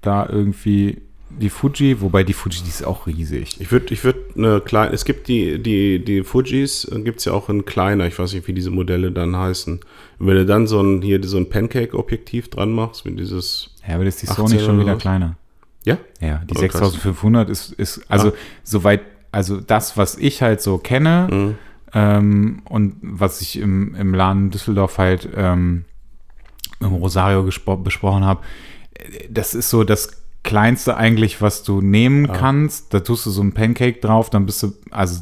da 0.00 0.26
irgendwie 0.28 1.02
die 1.28 1.50
Fuji, 1.50 2.00
wobei 2.00 2.22
die 2.24 2.32
Fuji, 2.32 2.62
die 2.62 2.68
ist 2.70 2.84
auch 2.86 3.06
riesig. 3.06 3.60
Ich 3.60 3.70
würde, 3.70 3.92
ich 3.92 4.04
würde 4.04 4.20
eine 4.36 4.60
kleine, 4.60 4.92
es 4.94 5.04
gibt 5.04 5.28
die, 5.28 5.62
die, 5.62 6.02
die 6.02 6.22
Fujis, 6.22 6.88
gibt 7.04 7.18
es 7.18 7.26
ja 7.26 7.32
auch 7.32 7.50
in 7.50 7.64
kleiner, 7.66 8.06
ich 8.06 8.18
weiß 8.18 8.32
nicht, 8.32 8.46
wie 8.48 8.52
diese 8.54 8.70
Modelle 8.70 9.10
dann 9.12 9.36
heißen. 9.36 9.80
Und 10.18 10.26
wenn 10.26 10.36
du 10.36 10.46
dann 10.46 10.66
so 10.66 10.80
ein, 10.80 11.02
hier 11.02 11.22
so 11.24 11.36
ein 11.36 11.50
Pancake-Objektiv 11.50 12.48
dran 12.48 12.72
machst, 12.72 13.04
mit 13.04 13.18
dieses, 13.18 13.70
Ja, 13.86 13.96
aber 13.96 14.04
das 14.06 14.14
ist 14.14 14.22
die 14.22 14.28
18 14.28 14.46
Sony 14.48 14.60
schon 14.60 14.80
wieder 14.80 14.96
kleiner. 14.96 15.36
ja? 15.84 15.98
Ja, 16.20 16.38
die 16.48 16.54
Oh, 16.56 16.60
krass. 16.60 16.92
6500 16.92 17.50
ist, 17.50 17.72
ist 17.72 18.02
also 18.08 18.28
Ah. 18.28 18.32
soweit, 18.62 19.02
also 19.32 19.60
das, 19.60 19.96
was 19.98 20.16
ich 20.16 20.40
halt 20.40 20.62
so 20.62 20.78
kenne 20.78 21.28
Mhm. 21.30 21.54
ähm, 21.92 22.62
und 22.64 22.96
was 23.02 23.42
ich 23.42 23.58
im, 23.58 23.94
im 23.96 24.14
Laden 24.14 24.50
Düsseldorf 24.50 24.96
halt 24.96 25.28
ähm, 25.36 25.84
im 26.80 26.92
Rosario 26.94 27.42
besprochen 27.42 28.24
habe, 28.24 28.40
das 29.30 29.54
ist 29.54 29.70
so 29.70 29.84
das 29.84 30.22
Kleinste 30.42 30.96
eigentlich, 30.96 31.42
was 31.42 31.64
du 31.64 31.80
nehmen 31.80 32.28
kannst. 32.32 32.94
Da 32.94 33.00
tust 33.00 33.26
du 33.26 33.30
so 33.30 33.42
ein 33.42 33.52
Pancake 33.52 33.98
drauf, 34.00 34.30
dann 34.30 34.46
bist 34.46 34.62
du, 34.62 34.72
also 34.92 35.20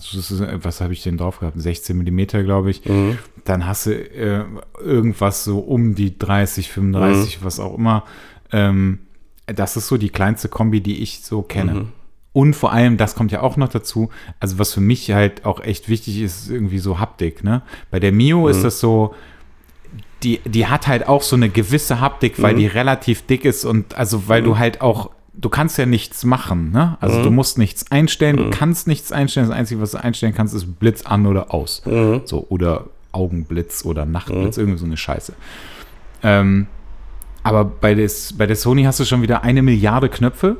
was 0.62 0.82
habe 0.82 0.92
ich 0.92 1.02
denn 1.02 1.16
drauf 1.16 1.40
gehabt? 1.40 1.58
16 1.58 1.96
Millimeter, 1.96 2.42
glaube 2.42 2.70
ich. 2.70 2.84
Mhm. 2.84 3.16
Dann 3.44 3.66
hast 3.66 3.86
du 3.86 3.92
äh, 3.94 4.44
irgendwas 4.80 5.44
so 5.44 5.60
um 5.60 5.94
die 5.94 6.18
30, 6.18 6.70
35, 6.70 7.40
Mhm. 7.40 7.44
was 7.44 7.58
auch 7.58 7.78
immer. 7.78 8.04
Ähm, 8.52 8.98
das 9.46 9.78
ist 9.78 9.88
so 9.88 9.96
die 9.96 10.10
kleinste 10.10 10.48
Kombi, 10.48 10.82
die 10.82 11.02
ich 11.02 11.22
so 11.24 11.40
kenne. 11.40 11.72
Mhm. 11.74 11.88
Und 12.34 12.54
vor 12.54 12.72
allem, 12.72 12.96
das 12.98 13.14
kommt 13.14 13.32
ja 13.32 13.40
auch 13.40 13.56
noch 13.56 13.68
dazu, 13.68 14.10
also 14.40 14.58
was 14.58 14.74
für 14.74 14.80
mich 14.82 15.10
halt 15.12 15.46
auch 15.46 15.60
echt 15.60 15.88
wichtig 15.88 16.20
ist, 16.20 16.42
ist 16.44 16.50
irgendwie 16.50 16.80
so 16.80 16.98
Haptik. 16.98 17.44
Ne? 17.44 17.62
Bei 17.90 17.98
der 17.98 18.12
Mio 18.12 18.42
Mhm. 18.42 18.48
ist 18.48 18.62
das 18.62 18.78
so, 18.78 19.14
die, 20.24 20.40
die 20.44 20.66
hat 20.66 20.86
halt 20.88 21.06
auch 21.06 21.22
so 21.22 21.36
eine 21.36 21.48
gewisse 21.50 22.00
Haptik, 22.00 22.38
Mhm. 22.38 22.42
weil 22.42 22.54
die 22.56 22.66
relativ 22.66 23.22
dick 23.26 23.44
ist 23.44 23.64
und 23.64 23.94
also 23.94 24.26
weil 24.28 24.42
du 24.42 24.58
halt 24.58 24.80
auch, 24.80 25.10
du 25.34 25.48
kannst 25.48 25.78
ja 25.78 25.86
nichts 25.86 26.24
machen, 26.24 26.70
ne? 26.72 26.96
Also 27.00 27.18
Mhm. 27.18 27.22
du 27.24 27.30
musst 27.30 27.58
nichts 27.58 27.90
einstellen, 27.92 28.36
du 28.36 28.50
kannst 28.50 28.86
nichts 28.86 29.12
einstellen. 29.12 29.48
Das 29.48 29.56
Einzige, 29.56 29.80
was 29.80 29.92
du 29.92 29.98
einstellen 30.02 30.34
kannst, 30.34 30.54
ist 30.54 30.78
Blitz 30.80 31.02
an 31.02 31.26
oder 31.26 31.52
aus. 31.54 31.82
Mhm. 31.86 32.22
So, 32.24 32.46
oder 32.48 32.86
Augenblitz 33.12 33.84
oder 33.84 34.06
Nachtblitz, 34.06 34.56
irgendwie 34.56 34.78
so 34.78 34.86
eine 34.86 34.96
Scheiße. 34.96 35.34
Ähm, 36.22 36.66
aber 37.42 37.64
bei, 37.64 37.94
des, 37.94 38.32
bei 38.32 38.46
der 38.46 38.56
Sony 38.56 38.84
hast 38.84 38.98
du 39.00 39.04
schon 39.04 39.22
wieder 39.22 39.42
eine 39.44 39.62
Milliarde 39.62 40.08
Knöpfe 40.08 40.56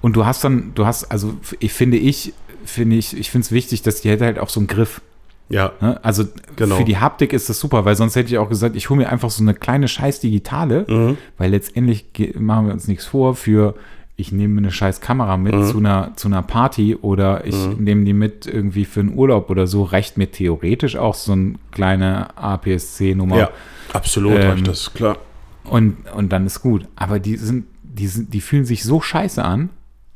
und 0.00 0.14
du 0.14 0.26
hast 0.26 0.44
dann, 0.44 0.72
du 0.74 0.84
hast, 0.86 1.10
also 1.10 1.34
ich 1.58 1.72
finde 1.72 1.96
ich, 1.96 2.34
finde 2.64 2.96
ich, 2.96 3.16
ich 3.16 3.30
finde 3.30 3.46
es 3.46 3.52
wichtig, 3.52 3.82
dass 3.82 4.00
die 4.02 4.10
hätte 4.10 4.24
halt 4.26 4.38
auch 4.38 4.48
so 4.50 4.60
einen 4.60 4.66
Griff. 4.66 5.00
Ja, 5.48 5.72
Ne? 5.80 5.98
Also 6.02 6.24
Genau. 6.56 6.76
für 6.76 6.84
die 6.84 6.96
Haptik 6.96 7.32
ist 7.32 7.48
das 7.48 7.60
super, 7.60 7.84
weil 7.84 7.94
sonst 7.94 8.16
hätte 8.16 8.28
ich 8.30 8.38
auch 8.38 8.48
gesagt, 8.48 8.74
ich 8.76 8.88
hole 8.88 9.00
mir 9.00 9.08
einfach 9.10 9.30
so 9.30 9.42
eine 9.42 9.54
kleine 9.54 9.86
scheiß 9.88 10.20
Digitale, 10.20 10.86
Mhm. 10.88 11.18
weil 11.38 11.50
letztendlich 11.50 12.06
machen 12.38 12.66
wir 12.66 12.72
uns 12.72 12.88
nichts 12.88 13.04
vor 13.06 13.34
für 13.34 13.74
ich 14.16 14.30
nehme 14.30 14.58
eine 14.58 14.70
scheiß 14.70 15.00
Kamera 15.00 15.36
mit 15.36 15.54
Mhm. 15.54 15.64
zu, 15.64 15.78
einer, 15.78 16.12
zu 16.16 16.28
einer 16.28 16.42
Party 16.42 16.94
oder 16.96 17.46
ich 17.46 17.56
nehme 17.78 18.04
die 18.04 18.12
mit 18.12 18.46
irgendwie 18.46 18.84
für 18.84 19.00
einen 19.00 19.14
Urlaub 19.16 19.50
oder 19.50 19.66
so, 19.66 19.82
reicht 19.82 20.16
mir 20.16 20.30
theoretisch 20.30 20.96
auch 20.96 21.14
so 21.14 21.32
eine 21.32 21.54
kleine 21.72 22.36
APS-C-Nummer. 22.36 23.36
ja, 23.36 23.50
absolut, 23.92 24.32
Ähm, 24.38 24.50
reicht 24.50 24.68
das, 24.68 24.92
klar. 24.94 25.16
Und, 25.64 25.96
und 26.14 26.30
dann 26.30 26.46
ist 26.46 26.60
gut. 26.60 26.86
Aber 26.96 27.18
die 27.20 27.36
sind, 27.36 27.64
die 27.82 28.06
sind, 28.06 28.32
die 28.34 28.40
fühlen 28.40 28.64
sich 28.64 28.84
so 28.84 29.00
scheiße 29.00 29.42
an, 29.44 29.70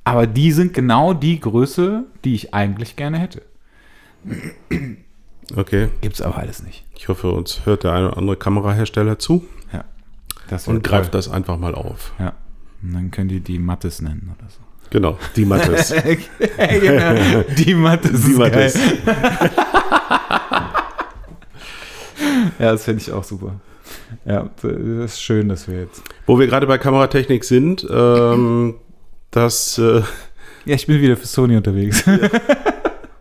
aber 0.04 0.26
die 0.26 0.52
sind 0.52 0.72
genau 0.74 1.12
die 1.14 1.40
Größe, 1.40 2.04
die 2.24 2.34
ich 2.34 2.52
eigentlich 2.54 2.96
gerne 2.96 3.18
hätte. 3.18 3.42
Okay, 5.54 5.88
Gibt's 6.00 6.20
aber 6.22 6.38
alles 6.38 6.62
nicht. 6.62 6.84
ich 6.96 7.08
hoffe, 7.08 7.30
uns 7.30 7.64
hört 7.66 7.84
der 7.84 7.92
eine 7.92 8.08
oder 8.08 8.16
andere 8.18 8.36
Kamerahersteller 8.36 9.18
zu 9.18 9.44
Ja. 9.72 9.84
Und 10.66 10.82
greift 10.82 11.12
toll. 11.12 11.18
das 11.18 11.28
einfach 11.30 11.56
mal 11.58 11.74
auf. 11.74 12.12
Ja. 12.18 12.32
Und 12.82 12.92
dann 12.94 13.10
können 13.10 13.28
die 13.28 13.40
die 13.40 13.58
Mattes 13.58 14.00
nennen 14.02 14.34
oder 14.38 14.48
so. 14.50 14.58
Genau, 14.90 15.18
die 15.34 15.44
Mattes. 15.44 15.92
genau. 16.80 17.44
Die 17.58 17.74
Mattes. 17.74 18.24
die 18.24 18.32
Mattes. 18.32 18.78
Ja, 22.58 22.72
das 22.72 22.84
finde 22.84 23.02
ich 23.02 23.12
auch 23.12 23.24
super. 23.24 23.60
Ja, 24.24 24.48
das 24.62 24.72
ist 25.12 25.20
schön, 25.20 25.48
dass 25.48 25.68
wir 25.68 25.80
jetzt. 25.80 26.02
Wo 26.26 26.38
wir 26.38 26.46
gerade 26.46 26.66
bei 26.66 26.78
Kameratechnik 26.78 27.44
sind, 27.44 27.86
ähm, 27.90 28.74
das, 29.30 29.78
äh, 29.78 30.02
Ja, 30.64 30.74
ich 30.74 30.86
bin 30.86 31.00
wieder 31.00 31.16
für 31.16 31.26
Sony 31.26 31.56
unterwegs. 31.56 32.02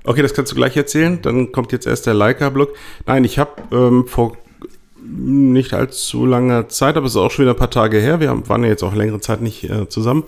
okay, 0.06 0.22
das 0.22 0.34
kannst 0.34 0.52
du 0.52 0.56
gleich 0.56 0.76
erzählen. 0.78 1.22
Dann 1.22 1.52
kommt 1.52 1.72
jetzt 1.72 1.88
erst 1.88 2.06
der 2.06 2.14
Leica-Blog. 2.14 2.74
Nein, 3.06 3.24
ich 3.24 3.40
habe 3.40 3.52
ähm, 3.72 4.08
vor 4.08 4.38
nicht 5.08 5.74
allzu 5.74 6.26
langer 6.26 6.68
Zeit, 6.70 6.98
aber 6.98 7.06
es 7.06 7.14
ist 7.14 7.18
auch 7.18 7.32
schon 7.32 7.44
wieder 7.46 7.54
ein 7.54 7.60
paar 7.60 7.70
Tage 7.70 8.00
her, 8.00 8.20
wir 8.20 8.30
haben, 8.30 8.48
waren 8.50 8.64
ja 8.64 8.70
jetzt 8.70 8.84
auch 8.84 8.96
längere 8.96 9.20
Zeit 9.20 9.42
nicht 9.42 9.70
äh, 9.70 9.88
zusammen, 9.88 10.24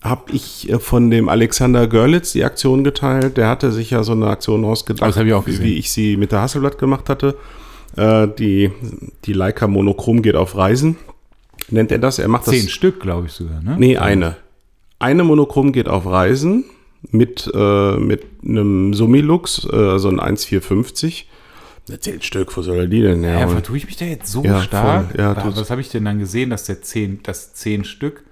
habe 0.00 0.32
ich 0.32 0.70
äh, 0.70 0.78
von 0.78 1.10
dem 1.10 1.28
Alexander 1.28 1.86
Görlitz 1.86 2.32
die 2.32 2.44
Aktion 2.44 2.84
geteilt. 2.84 3.36
Der 3.36 3.48
hatte 3.48 3.70
sich 3.70 3.90
ja 3.90 4.02
so 4.02 4.12
eine 4.12 4.28
Aktion 4.28 4.64
ausgedacht, 4.64 5.16
ich 5.16 5.32
auch 5.32 5.44
gesehen. 5.44 5.64
wie 5.64 5.78
ich 5.78 5.92
sie 5.92 6.16
mit 6.16 6.32
der 6.32 6.40
Hasselblatt 6.40 6.78
gemacht 6.78 7.08
hatte. 7.08 7.36
Äh, 7.96 8.28
die, 8.38 8.72
die 9.24 9.32
Leica 9.32 9.66
Monochrom 9.66 10.22
geht 10.22 10.36
auf 10.36 10.56
Reisen. 10.56 10.96
Nennt 11.68 11.92
er 11.92 11.98
das? 11.98 12.18
Er 12.18 12.28
macht 12.28 12.46
das. 12.46 12.54
Zehn 12.54 12.68
Stück, 12.68 13.00
glaube 13.00 13.26
ich 13.26 13.32
sogar, 13.32 13.62
ne? 13.62 13.76
Nee, 13.78 13.98
eine. 13.98 14.36
Eine 14.98 15.24
Monochrom 15.24 15.72
geht 15.72 15.88
auf 15.88 16.06
Reisen 16.06 16.64
mit, 17.10 17.50
äh, 17.52 17.96
mit 17.96 18.22
einem 18.44 18.94
Summilux, 18.94 19.64
äh, 19.64 19.98
so 19.98 20.08
ein 20.08 20.20
1450. 20.20 21.28
Zehn 21.98 22.22
Stück, 22.22 22.56
wo 22.56 22.62
soll 22.62 22.78
er 22.78 22.86
die 22.86 23.02
denn 23.02 23.24
Ja, 23.24 23.30
herholen? 23.30 23.50
vertue 23.56 23.76
ich 23.76 23.86
mich 23.86 23.96
da 23.96 24.04
jetzt 24.04 24.30
so 24.30 24.44
Ja, 24.44 24.60
stark? 24.62 25.10
voll. 25.10 25.20
Ja, 25.20 25.34
was 25.36 25.44
tut's. 25.44 25.56
was 25.60 25.70
habe 25.70 25.80
ich 25.80 25.88
denn 25.88 26.04
dann 26.04 26.18
gesehen, 26.20 26.50
dass 26.50 26.64
der 26.64 26.80
zehn, 26.80 27.18
das 27.24 27.54
zehn 27.54 27.84
Stück? 27.84 28.22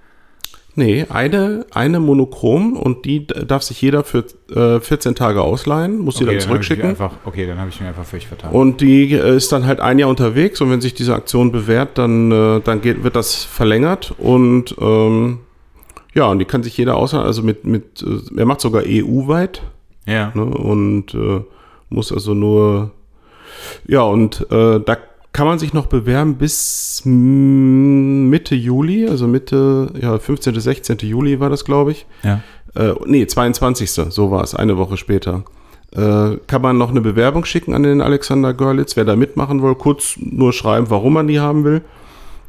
Nee, 0.73 1.05
eine, 1.09 1.65
eine 1.71 1.99
Monochrom 1.99 2.77
und 2.77 3.03
die 3.03 3.27
darf 3.27 3.61
sich 3.61 3.81
jeder 3.81 4.05
für 4.05 4.23
äh, 4.55 4.79
14 4.79 5.15
Tage 5.15 5.41
ausleihen, 5.41 5.97
muss 5.99 6.15
sie 6.15 6.23
dann 6.23 6.35
hab 6.35 6.39
ich 6.39 6.45
zurückschicken. 6.45 6.85
Einfach, 6.91 7.11
okay, 7.25 7.45
dann 7.45 7.59
habe 7.59 7.69
ich 7.69 7.81
mir 7.81 7.89
einfach 7.89 8.05
völlig 8.05 8.25
vertan. 8.27 8.53
Und 8.53 8.79
die 8.79 9.11
äh, 9.11 9.35
ist 9.35 9.51
dann 9.51 9.65
halt 9.65 9.81
ein 9.81 9.99
Jahr 9.99 10.07
unterwegs 10.09 10.61
und 10.61 10.71
wenn 10.71 10.79
sich 10.79 10.93
diese 10.93 11.13
Aktion 11.13 11.51
bewährt, 11.51 11.97
dann, 11.97 12.31
äh, 12.31 12.61
dann 12.61 12.79
geht, 12.79 13.03
wird 13.03 13.17
das 13.17 13.43
verlängert 13.43 14.15
und 14.17 14.73
ähm, 14.79 15.39
ja, 16.13 16.25
und 16.25 16.39
die 16.39 16.45
kann 16.45 16.63
sich 16.63 16.77
jeder 16.77 16.95
ausleihen. 16.95 17.25
Also 17.25 17.41
mit, 17.41 17.65
mit 17.65 18.03
äh, 18.03 18.39
er 18.39 18.45
macht 18.45 18.61
sogar 18.61 18.83
EU-weit. 18.85 19.61
ja. 20.05 20.31
ne, 20.33 20.45
und 20.45 21.13
äh, 21.13 21.41
muss 21.89 22.11
also 22.11 22.33
nur 22.33 22.91
ja 23.87 24.01
und 24.01 24.47
äh, 24.49 24.79
da 24.79 24.97
kann 25.33 25.47
man 25.47 25.59
sich 25.59 25.73
noch 25.73 25.85
bewerben 25.85 26.35
bis 26.35 27.03
Mitte 27.05 28.55
Juli, 28.55 29.07
also 29.07 29.27
Mitte, 29.27 29.93
ja, 30.01 30.17
15. 30.17 30.59
16. 30.59 30.97
Juli 30.99 31.39
war 31.39 31.49
das, 31.49 31.63
glaube 31.63 31.91
ich. 31.91 32.05
ja. 32.23 32.41
Äh, 32.75 32.93
nee, 33.05 33.25
22. 33.27 33.91
So 33.91 34.31
war 34.31 34.43
es, 34.43 34.55
eine 34.55 34.77
Woche 34.77 34.97
später. 34.97 35.43
Äh, 35.93 36.37
kann 36.47 36.61
man 36.61 36.77
noch 36.77 36.89
eine 36.89 37.01
Bewerbung 37.01 37.43
schicken 37.43 37.73
an 37.73 37.83
den 37.83 38.01
Alexander 38.01 38.53
Görlitz, 38.53 38.95
wer 38.95 39.03
da 39.03 39.15
mitmachen 39.15 39.61
will, 39.61 39.75
kurz 39.75 40.15
nur 40.17 40.53
schreiben, 40.53 40.89
warum 40.89 41.13
man 41.13 41.27
die 41.27 41.39
haben 41.39 41.65
will. 41.65 41.81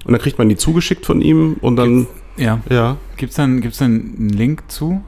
Und 0.04 0.12
dann 0.12 0.20
kriegt 0.20 0.38
man 0.38 0.48
die 0.48 0.56
zugeschickt 0.56 1.06
von 1.06 1.20
ihm 1.20 1.56
und 1.60 1.76
dann, 1.76 2.06
Ja. 2.36 2.60
ja. 2.70 2.96
Gibt 3.16 3.30
es 3.30 3.36
dann, 3.36 3.60
gibt's 3.60 3.78
dann 3.78 4.14
einen 4.18 4.28
Link 4.30 4.64
zu? 4.68 5.02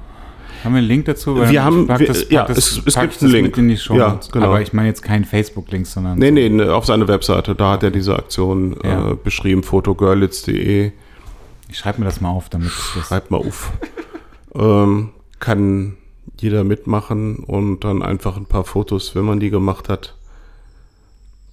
Haben 0.63 0.75
wir 0.75 0.79
einen 0.79 0.87
Link 0.89 1.05
dazu? 1.07 1.37
Weil 1.37 1.51
Wir 1.51 1.63
haben- 1.65 1.89
wir- 1.89 2.07
das, 2.07 2.29
ja, 2.31 2.45
das, 2.47 2.57
es- 2.59 2.83
es 2.87 2.95
gibt 2.99 3.23
einen 3.23 3.33
Link. 3.33 3.59
In 3.59 3.69
die 3.69 3.77
Show 3.77 3.97
Ja, 3.97 4.19
genau. 4.33 4.47
Aber 4.47 4.63
ich 4.63 4.73
meine 4.73 4.89
jetzt 4.89 5.03
keinen 5.03 5.25
Facebook-Link, 5.25 5.87
sondern. 5.87 6.19
Nee, 6.19 6.31
nee, 6.31 6.49
ne, 6.49 6.73
auf 6.75 6.87
seiner 6.87 7.07
Webseite, 7.09 7.55
da 7.55 7.73
hat 7.73 7.83
er 7.83 7.91
diese 7.91 8.17
Aktion 8.17 8.77
Ja. 8.83 9.11
äh, 9.11 9.15
beschrieben, 9.15 9.63
fotogörlitz.de. 9.63 10.93
Ich 11.69 11.79
schreibe 11.79 12.01
mir 12.01 12.07
das 12.07 12.21
mal 12.21 12.31
auf, 12.31 12.49
damit 12.49 12.69
ich 12.69 12.95
das. 12.95 13.09
Schreibt 13.09 13.31
mal 13.31 13.39
auf. 13.39 13.73
ähm, 14.55 15.11
kann 15.41 15.97
jeder 16.41 16.65
mitmachen 16.65 17.37
und 17.37 17.81
dann 17.85 18.03
einfach 18.03 18.37
ein 18.37 18.47
paar 18.47 18.65
Fotos, 18.65 19.15
wenn 19.15 19.25
man 19.25 19.41
die 19.41 19.51
gemacht 19.51 19.89
hat, 19.89 20.15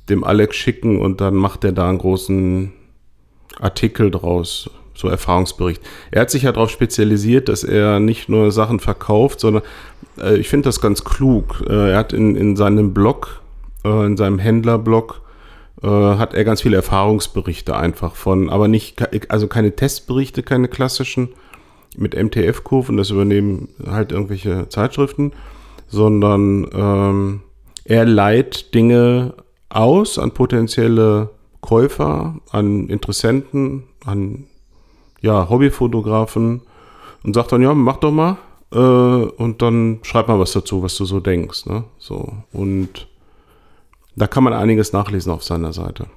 dem 0.10 0.24
Alex 0.24 0.56
schicken 0.56 1.00
und 1.02 1.22
dann 1.22 1.36
macht 1.36 1.64
er 1.64 1.72
da 1.72 1.90
einen 1.90 1.98
großen 1.98 2.72
Artikel 3.60 4.10
draus, 4.12 4.70
so 4.94 5.08
Erfahrungsbericht. 5.08 5.82
Er 6.12 6.22
hat 6.22 6.32
sich 6.32 6.44
ja 6.44 6.52
darauf 6.52 6.70
spezialisiert, 6.70 7.50
dass 7.50 7.64
er 7.64 8.00
nicht 8.00 8.30
nur 8.30 8.52
Sachen 8.52 8.80
verkauft, 8.80 9.39
sondern 9.39 9.64
äh, 10.20 10.38
ich 10.38 10.50
finde 10.50 10.68
das 10.68 10.82
ganz 10.82 11.04
klug. 11.04 11.64
Äh, 11.68 11.92
er 11.92 11.98
hat 11.98 12.14
in, 12.14 12.36
in 12.36 12.56
seinem 12.56 12.94
Blog, 12.94 13.42
äh, 13.84 14.06
in 14.06 14.18
seinem 14.18 14.39
Händlerblog, 14.39 15.22
äh, 15.82 15.88
hat 15.88 16.34
er 16.34 16.44
ganz 16.44 16.62
viele 16.62 16.78
Erfahrungsberichte 16.78 17.76
einfach 17.76 18.16
von, 18.16 18.50
aber 18.50 18.68
nicht, 18.68 19.02
also 19.32 19.48
keine 19.48 19.76
Testberichte, 19.76 20.44
keine 20.44 20.68
klassischen 20.68 21.30
mit 21.98 22.16
MTF-Kurven, 22.16 22.98
das 22.98 23.10
übernehmen 23.10 23.70
halt 23.86 24.12
irgendwelche 24.12 24.70
Zeitschriften, 24.70 25.34
sondern 25.88 26.68
ähm, 26.74 27.42
er 27.84 28.06
leiht 28.06 28.74
Dinge 28.74 29.34
aus 29.70 30.18
an 30.18 30.32
potenzielle 30.32 31.30
Käufer, 31.62 32.39
an 32.52 32.88
Interessenten, 32.88 33.84
an 34.06 34.46
ja, 35.22 35.50
Hobbyfotografen 35.50 36.62
und 37.24 37.34
sagt 37.34 37.52
dann, 37.52 37.62
ja, 37.62 37.74
mach 37.74 37.98
doch 37.98 38.12
mal 38.12 38.38
äh, 38.74 38.78
und 38.78 39.62
dann 39.62 40.00
schreib 40.04 40.28
mal 40.28 40.40
was 40.40 40.54
dazu, 40.54 40.82
was 40.84 40.96
du 40.98 41.06
so 41.06 41.20
denkst. 41.20 41.66
Ne? 41.66 41.84
So, 41.98 42.34
und 42.52 43.08
da 44.16 44.28
kann 44.28 44.44
man 44.44 44.54
einiges 44.54 44.94
nachlesen 44.94 45.32
auf 45.32 45.44
seiner 45.44 45.74
Seite. 45.74 46.08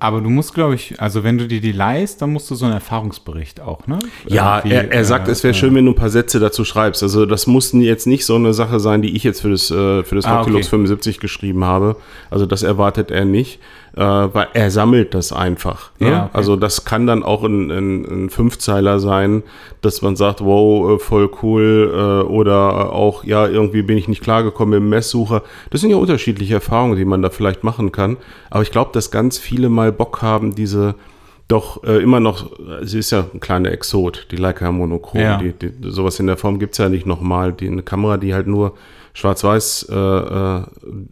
Aber 0.00 0.20
du 0.20 0.28
musst, 0.28 0.52
glaube 0.52 0.74
ich, 0.74 1.00
also 1.00 1.24
wenn 1.24 1.38
du 1.38 1.48
dir 1.48 1.62
die 1.62 1.72
leist, 1.72 2.20
dann 2.20 2.30
musst 2.30 2.50
du 2.50 2.54
so 2.56 2.66
einen 2.66 2.74
Erfahrungsbericht 2.74 3.60
auch, 3.60 3.86
ne? 3.86 4.00
Ja, 4.26 4.58
er, 4.58 4.92
er 4.92 5.04
sagt, 5.04 5.28
äh, 5.28 5.30
es 5.30 5.42
wäre 5.42 5.54
schön, 5.54 5.74
wenn 5.74 5.86
du 5.86 5.92
ein 5.92 5.96
paar 5.96 6.10
Sätze 6.10 6.40
dazu 6.40 6.64
schreibst. 6.64 7.02
Also 7.02 7.24
das 7.24 7.46
mussten 7.46 7.80
jetzt 7.80 8.06
nicht 8.06 8.26
so 8.26 8.34
eine 8.34 8.52
Sache 8.52 8.80
sein, 8.80 9.00
die 9.00 9.16
ich 9.16 9.24
jetzt 9.24 9.40
für 9.40 9.50
das, 9.50 9.70
äh, 9.70 10.02
für 10.02 10.16
das 10.16 10.26
Ah, 10.26 10.42
okay. 10.42 10.62
75 10.62 11.20
geschrieben 11.20 11.64
habe. 11.64 11.96
Also 12.28 12.44
das 12.44 12.62
erwartet 12.62 13.10
er 13.10 13.24
nicht. 13.24 13.60
Äh, 13.96 14.00
weil 14.00 14.48
er 14.54 14.70
sammelt 14.70 15.14
das 15.14 15.32
einfach. 15.32 15.92
Ne? 15.98 16.10
Ja, 16.10 16.24
okay. 16.24 16.30
Also 16.32 16.56
das 16.56 16.84
kann 16.84 17.06
dann 17.06 17.22
auch 17.22 17.44
ein, 17.44 17.70
ein, 17.70 18.04
ein 18.04 18.30
Fünfzeiler 18.30 18.98
sein, 18.98 19.42
dass 19.82 20.02
man 20.02 20.16
sagt, 20.16 20.44
wow, 20.44 20.94
äh, 20.94 20.98
voll 20.98 21.30
cool 21.42 21.92
äh, 21.94 22.28
oder 22.28 22.92
auch, 22.92 23.24
ja, 23.24 23.46
irgendwie 23.46 23.82
bin 23.82 23.96
ich 23.96 24.08
nicht 24.08 24.22
klargekommen 24.22 24.78
im 24.78 24.88
Messsucher. 24.88 25.42
Das 25.70 25.80
sind 25.80 25.90
ja 25.90 25.96
unterschiedliche 25.96 26.54
Erfahrungen, 26.54 26.96
die 26.96 27.04
man 27.04 27.22
da 27.22 27.30
vielleicht 27.30 27.62
machen 27.62 27.92
kann. 27.92 28.16
Aber 28.50 28.62
ich 28.62 28.72
glaube, 28.72 28.90
dass 28.92 29.10
ganz 29.10 29.38
viele 29.38 29.68
mal 29.68 29.92
Bock 29.92 30.22
haben, 30.22 30.54
diese 30.54 30.96
doch 31.46 31.84
äh, 31.84 32.02
immer 32.02 32.20
noch, 32.20 32.50
sie 32.82 32.98
ist 32.98 33.10
ja 33.10 33.26
ein 33.32 33.38
kleiner 33.38 33.70
Exot, 33.70 34.28
die 34.30 34.36
Leica 34.36 34.72
Monochrom. 34.72 35.20
Ja. 35.20 35.36
Die, 35.36 35.52
die, 35.52 35.72
sowas 35.90 36.18
in 36.18 36.26
der 36.26 36.38
Form 36.38 36.58
gibt's 36.58 36.78
ja 36.78 36.88
nicht 36.88 37.06
nochmal. 37.06 37.52
Die, 37.52 37.68
eine 37.68 37.82
Kamera, 37.82 38.16
die 38.16 38.34
halt 38.34 38.46
nur 38.46 38.72
Schwarz-Weiß 39.12 39.88
äh, 39.90 39.94
äh, 39.94 40.62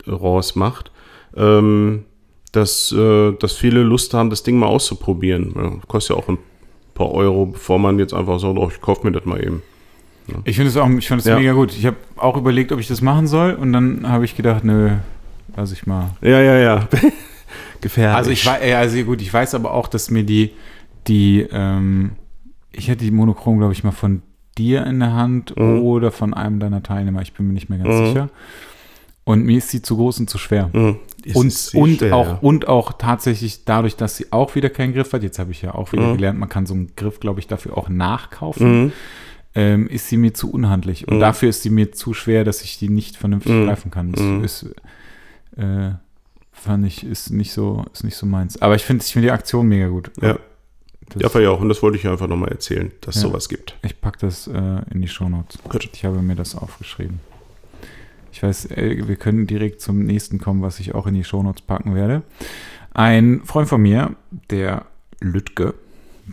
RAWs 0.07 0.57
macht. 0.57 0.91
Ähm, 1.37 2.05
dass, 2.53 2.93
äh, 2.93 3.33
dass 3.33 3.53
viele 3.55 3.83
Lust 3.83 4.15
haben, 4.15 4.31
das 4.31 4.43
Ding 4.43 4.59
mal 4.59 4.67
auszuprobieren. 4.67 5.53
Ja, 5.57 5.73
kostet 5.89 6.17
ja 6.17 6.23
auch 6.23 6.29
ein 6.29 6.39
paar 6.95 7.11
Euro, 7.11 7.47
bevor 7.47 7.79
man 7.79 7.99
jetzt 7.99 8.13
einfach 8.15 8.39
sagt, 8.39 8.57
oh, 8.59 8.71
ich 8.73 8.81
kaufe 8.81 9.07
mir 9.07 9.13
das 9.13 9.25
mal 9.25 9.43
eben. 9.43 9.63
Ich 10.45 10.57
finde 10.57 10.71
es 10.71 10.77
auch, 10.77 10.89
ich 10.89 11.09
finde 11.09 11.21
es 11.21 11.27
Ja. 11.27 11.37
mega 11.39 11.53
gut. 11.53 11.73
Ich 11.77 11.85
habe 11.87 11.97
auch 12.17 12.37
überlegt, 12.37 12.71
ob 12.73 12.79
ich 12.79 12.87
das 12.89 13.01
machen 13.01 13.27
soll 13.27 13.55
und 13.55 13.73
dann 13.73 14.09
habe 14.09 14.25
ich 14.25 14.37
gedacht, 14.37 14.63
nö, 14.65 14.91
lass 15.57 15.73
ich 15.73 15.87
mal. 15.87 16.11
Ja, 16.21 16.41
ja, 16.41 16.57
ja. 16.59 16.89
Gefährlich. 17.81 18.17
Also 18.17 18.31
ich 18.31 18.47
weiß, 18.47 18.75
also 18.75 19.03
gut, 19.05 19.21
ich 19.21 19.33
weiß 19.33 19.55
aber 19.55 19.73
auch, 19.75 19.89
dass 19.89 20.11
mir 20.11 20.23
die, 20.23 20.51
die, 21.09 21.47
ähm, 21.51 22.13
ich 22.71 22.89
hatte 22.89 23.05
die 23.05 23.11
Monochrom, 23.11 23.59
glaube 23.59 23.73
ich, 23.73 23.83
mal 23.83 23.91
von 23.91 24.23
dir 24.57 24.87
in 24.87 25.01
der 25.01 25.13
Hand 25.15 25.55
Mhm. 25.57 25.81
oder 25.81 26.11
von 26.13 26.35
einem 26.35 26.61
deiner 26.61 26.83
Teilnehmer. 26.83 27.23
Ich 27.23 27.33
bin 27.33 27.47
mir 27.49 27.55
nicht 27.55 27.69
mehr 27.69 27.79
ganz 27.81 27.95
Mhm. 28.01 28.07
sicher. 28.07 28.29
Und 29.25 29.45
mir 29.45 29.59
ist 29.59 29.69
sie 29.71 29.83
zu 29.83 29.97
groß 29.97 30.19
und 30.21 30.31
zu 30.31 30.37
schwer. 30.39 30.69
Mhm. 30.73 30.97
Und, 31.35 31.71
und, 31.75 31.99
schwer, 31.99 32.17
auch, 32.17 32.27
ja. 32.27 32.39
und 32.41 32.67
auch 32.67 32.93
tatsächlich 32.95 33.65
dadurch, 33.65 33.95
dass 33.95 34.17
sie 34.17 34.33
auch 34.33 34.57
wieder 34.57 34.69
keinen 34.69 34.93
Griff 34.93 35.13
hat, 35.13 35.23
jetzt 35.23 35.39
habe 35.39 35.53
ich 35.53 35.63
ja 35.63 35.75
auch 35.77 35.93
wieder 35.93 36.09
Mhm. 36.09 36.15
gelernt, 36.17 36.39
man 36.41 36.49
kann 36.49 36.67
so 36.67 36.75
einen 36.75 36.91
Griff, 36.97 37.21
glaube 37.21 37.39
ich, 37.39 37.47
dafür 37.47 37.79
auch 37.79 37.89
nachkaufen, 37.89 38.85
Mhm. 38.87 38.93
ähm, 39.55 39.87
ist 39.89 40.09
sie 40.09 40.17
mir 40.17 40.35
zu 40.35 40.51
unhandlich. 40.51 41.07
Und 41.07 41.17
Mhm. 41.17 41.21
dafür 41.21 41.51
ist 41.51 41.63
sie 41.63 41.71
mir 41.71 41.93
zu 41.93 42.15
schwer, 42.15 42.43
dass 42.43 42.63
ich 42.63 42.79
die 42.79 42.89
nicht 42.89 43.17
vernünftig 43.17 43.53
Mhm. 43.53 43.67
greifen 43.67 43.91
kann. 43.93 44.11
Das 44.11 44.21
Mhm. 44.23 44.43
ist, 44.45 44.67
äh, 45.57 45.91
fand 46.51 46.87
ich, 46.87 47.05
ist 47.07 47.31
nicht 47.31 47.53
so, 47.53 47.85
ist 47.93 48.03
nicht 48.03 48.17
so 48.17 48.27
meins. 48.27 48.61
Aber 48.61 48.75
ich 48.75 48.83
finde 48.83 49.05
ich 49.05 49.13
find 49.13 49.25
die 49.25 49.31
Aktion 49.31 49.69
mega 49.69 49.87
gut. 49.89 50.11
Ja. 50.21 50.39
Das, 51.11 51.33
Ja, 51.35 51.41
ja 51.41 51.51
auch. 51.51 51.61
Und 51.61 51.69
das 51.69 51.83
wollte 51.83 51.99
ich 51.99 52.09
einfach 52.09 52.27
nochmal 52.27 52.51
erzählen, 52.51 52.91
dass 53.03 53.17
es 53.17 53.23
Ja. 53.23 53.29
sowas 53.29 53.49
gibt. 53.49 53.77
ich 53.83 54.01
packe 54.01 54.19
das 54.21 54.47
äh, 54.49 54.81
in 54.93 55.01
die 55.03 55.09
Shownotes. 55.09 55.59
Gut. 55.69 55.89
Ich 55.93 56.05
habe 56.05 56.23
mir 56.23 56.35
das 56.35 56.57
aufgeschrieben. 56.57 57.21
Ich 58.33 58.43
weiß, 58.43 58.71
äh, 58.73 59.07
wir 59.07 59.17
können 59.17 59.47
direkt 59.47 59.81
zum 59.81 60.05
nächsten 60.05 60.39
kommen, 60.39 60.63
was 60.63 60.81
ich 60.81 60.95
auch 60.95 61.07
in 61.07 61.15
die 61.15 61.25
Shownotes 61.25 61.63
packen 61.63 61.95
werde. 61.95 62.23
Ein 62.95 63.43
Freund 63.45 63.69
von 63.69 63.81
mir, 63.83 64.17
der 64.51 64.87
Lütke, 65.21 65.75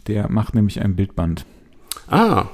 der 0.07 0.29
macht 0.31 0.55
nämlich 0.55 0.81
ein 0.81 0.95
Bildband. 0.95 1.45
Ah, 2.07 2.45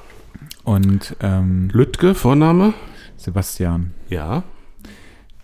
Und 0.64 1.16
ähm, 1.22 1.70
Lütke, 1.72 2.16
Vorname? 2.16 2.74
Sebastian, 3.18 3.92
Ja. 4.10 4.44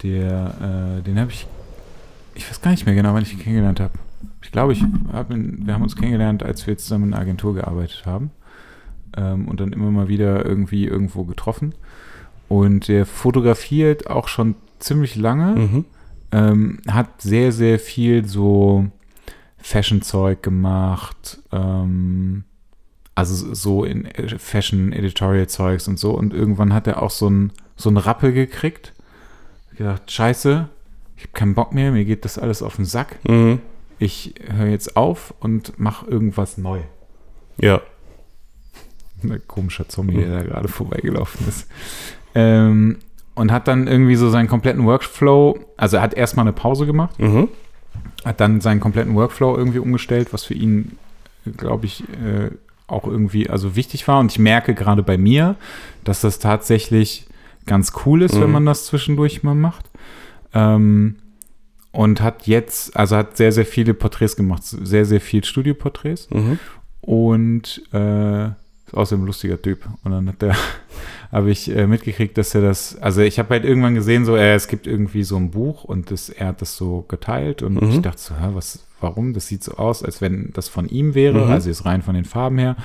der, 0.04 0.98
äh, 1.00 1.02
den 1.04 1.20
habe 1.20 1.32
ich, 1.32 1.48
ich 2.36 2.50
weiß 2.50 2.62
gar 2.62 2.72
nicht 2.72 2.86
mehr 2.86 2.96
genau, 2.96 3.14
wann 3.14 3.24
ich 3.24 3.34
ihn 3.34 3.40
kennengelernt 3.40 3.80
habe. 3.80 3.94
Ich 4.44 4.52
glaube, 4.52 4.74
ich 4.74 4.84
hab 5.14 5.32
ihn, 5.32 5.62
wir 5.66 5.74
haben 5.74 5.84
uns 5.84 5.96
kennengelernt, 5.96 6.44
als 6.44 6.66
wir 6.68 6.78
zusammen 6.78 7.06
in 7.06 7.14
einer 7.14 7.22
Agentur 7.22 7.54
gearbeitet 7.56 8.04
haben. 8.06 8.32
Ähm, 9.16 9.48
und 9.48 9.60
dann 9.60 9.74
immer 9.74 9.92
mal 9.92 10.08
wieder 10.08 10.46
irgendwie 10.46 10.86
irgendwo 10.86 11.24
getroffen. 11.24 11.74
Und 12.52 12.90
der 12.90 13.06
fotografiert 13.06 14.10
auch 14.10 14.28
schon 14.28 14.56
ziemlich 14.80 15.16
lange. 15.16 15.56
Mhm. 15.56 15.86
Ähm, 16.34 16.82
hat 16.86 17.22
sehr, 17.22 17.54
sehr 17.54 17.80
viel 17.80 18.26
so 18.26 18.88
Fashion-Zeug 19.60 20.44
gemacht. 20.44 21.40
Ähm, 21.54 22.44
also 23.16 23.54
so 23.54 23.86
in 23.86 24.04
äh, 24.04 24.38
Fashion-Editorial-Zeugs 24.38 25.88
und 25.88 25.98
so. 25.98 26.12
Und 26.12 26.34
irgendwann 26.34 26.74
hat 26.74 26.88
er 26.88 27.02
auch 27.02 27.10
so 27.10 27.30
ein, 27.30 27.54
so 27.78 27.90
ein 27.90 27.96
Rappel 27.96 28.34
gekriegt. 28.34 28.92
Gedacht, 29.78 30.12
scheiße, 30.12 30.68
ich 31.16 31.24
habe 31.24 31.32
keinen 31.32 31.56
Bock 31.56 31.74
mehr, 31.74 31.94
mir 31.94 32.04
geht 32.04 32.26
das 32.26 32.38
alles 32.38 32.62
auf 32.62 32.76
den 32.76 32.84
Sack. 32.84 33.18
Mhm. 33.30 33.60
Ich 33.98 34.36
höre 34.46 34.68
jetzt 34.68 34.98
auf 34.98 35.34
und 35.40 35.80
mache 35.80 36.06
irgendwas 36.06 36.58
neu. 36.58 36.82
Ja. 37.62 37.80
Ein 39.24 39.42
komischer 39.48 39.88
Zombie, 39.88 40.18
der 40.18 40.40
da 40.40 40.44
gerade 40.44 40.68
vorbeigelaufen 40.68 41.48
ist. 41.48 41.70
Ähm, 42.36 42.98
und 43.36 43.52
hat 43.52 43.68
dann 43.68 43.88
irgendwie 43.88 44.16
so 44.16 44.30
seinen 44.30 44.48
kompletten 44.48 44.86
Workflow, 44.86 45.58
also 45.78 45.98
er 45.98 46.04
hat 46.04 46.14
erstmal 46.14 46.44
eine 46.46 46.54
Pause 46.54 46.86
gemacht, 46.86 47.18
Mhm. 47.20 47.48
hat 48.26 48.40
dann 48.40 48.62
seinen 48.62 48.80
kompletten 48.80 49.16
Workflow 49.16 49.56
irgendwie 49.58 49.80
umgestellt, 49.80 50.34
was 50.34 50.44
für 50.44 50.54
ihn, 50.54 50.98
glaube 51.58 51.86
ich, 51.86 52.04
äh, 52.10 52.52
auch 52.88 53.06
irgendwie 53.08 53.50
also 53.50 53.76
wichtig 53.76 54.08
war. 54.08 54.20
Und 54.20 54.32
ich 54.32 54.40
merke 54.40 54.74
gerade 54.76 55.02
bei 55.02 55.18
mir, 55.18 55.56
dass 56.04 56.22
das 56.22 56.40
tatsächlich 56.40 57.26
ganz 57.66 57.94
cool 58.06 58.22
ist, 58.22 58.36
wenn 58.36 58.48
Mhm. 58.48 58.52
man 58.54 58.66
das 58.66 58.86
zwischendurch 58.86 59.44
mal 59.44 59.56
macht. 59.56 59.86
Ähm, 60.54 61.16
und 61.94 62.22
hat 62.22 62.48
jetzt, 62.48 62.96
also 62.96 63.16
hat 63.18 63.38
sehr, 63.38 63.52
sehr 63.52 63.66
viele 63.66 63.94
Porträts 63.94 64.36
gemacht, 64.36 64.64
sehr, 64.64 65.06
sehr 65.06 65.22
viel 65.22 65.44
Studioporträts 65.44 66.30
Mhm. 66.32 66.60
und 67.02 67.82
äh, 67.94 68.46
ist 68.48 68.94
außerdem 68.94 69.24
ein 69.24 69.28
lustiger 69.28 69.62
Typ. 69.62 69.86
Und 70.04 70.12
dann 70.12 70.28
hat 70.28 70.42
der, 70.42 70.56
habe 71.32 71.50
ich 71.52 71.74
äh, 71.74 71.88
mitgekriegt, 71.88 72.38
dass 72.38 72.54
er 72.56 72.62
das, 72.62 72.98
also 73.00 73.22
ich 73.22 73.40
habe 73.40 73.50
halt 73.52 73.64
irgendwann 73.66 73.96
gesehen, 73.96 74.26
so, 74.26 74.36
äh, 74.36 74.54
es 74.54 74.68
gibt 74.68 74.86
irgendwie 74.88 75.24
so 75.24 75.38
ein 75.38 75.52
Buch 75.52 75.84
und 75.86 76.12
das, 76.12 76.30
er 76.30 76.48
hat 76.48 76.62
das 76.62 76.76
so 76.76 77.06
geteilt 77.08 77.62
und 77.64 77.82
Mhm. 77.82 77.90
ich 77.90 78.02
dachte 78.02 78.20
so, 78.22 78.36
hä, 78.36 78.50
was, 78.54 78.84
warum? 79.00 79.34
Das 79.34 79.48
sieht 79.48 79.64
so 79.64 79.74
aus, 79.78 80.04
als 80.04 80.20
wenn 80.22 80.52
das 80.54 80.68
von 80.68 80.88
ihm 80.90 81.16
wäre, 81.16 81.46
Mhm. 81.46 81.52
also 81.52 81.70
jetzt 81.70 81.86
rein 81.86 82.02
von 82.02 82.16
den 82.16 82.26
Farben 82.26 82.58
her. 82.58 82.76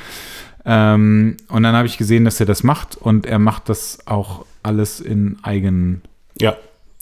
Ähm, 0.64 1.36
und 1.48 1.62
dann 1.62 1.74
habe 1.74 1.86
ich 1.86 1.98
gesehen, 1.98 2.24
dass 2.24 2.40
er 2.40 2.46
das 2.46 2.62
macht 2.62 2.96
und 2.96 3.26
er 3.26 3.38
macht 3.38 3.68
das 3.68 3.98
auch 4.06 4.44
alles 4.62 5.00
in 5.00 5.38
eigen, 5.42 6.02
Ja. 6.40 6.56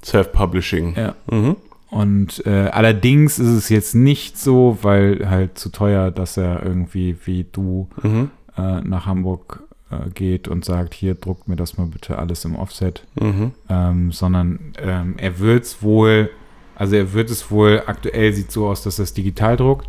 Self-Publishing. 0.04 0.94
ja, 0.96 1.14
Mhm. 1.30 1.56
und 1.90 2.44
äh, 2.46 2.68
allerdings 2.72 3.38
ist 3.38 3.48
es 3.48 3.68
jetzt 3.70 3.94
nicht 3.94 4.38
so, 4.38 4.78
weil 4.82 5.28
halt 5.30 5.58
zu 5.58 5.70
teuer, 5.70 6.10
dass 6.10 6.36
er 6.36 6.62
irgendwie 6.62 7.16
wie 7.24 7.44
du 7.50 7.88
Mhm. 8.02 8.30
äh, 8.56 8.80
nach 8.82 9.06
Hamburg 9.06 9.62
äh, 10.06 10.10
geht 10.10 10.48
und 10.48 10.64
sagt, 10.64 10.94
hier 10.94 11.14
druckt 11.14 11.48
mir 11.48 11.56
das 11.56 11.76
mal 11.78 11.86
bitte 11.86 12.18
alles 12.18 12.44
im 12.44 12.56
Offset, 12.56 13.04
Mhm. 13.20 13.52
ähm, 13.68 14.12
sondern 14.12 14.58
ähm, 14.78 15.14
er 15.18 15.38
wird 15.38 15.64
es 15.64 15.82
wohl, 15.82 16.30
also 16.74 16.96
er 16.96 17.12
wird 17.12 17.30
es 17.30 17.50
wohl, 17.50 17.82
aktuell 17.86 18.32
sieht 18.32 18.50
so 18.50 18.66
aus, 18.68 18.82
dass 18.82 18.98
er 18.98 19.04
es 19.04 19.14
digital 19.14 19.56
druckt 19.56 19.88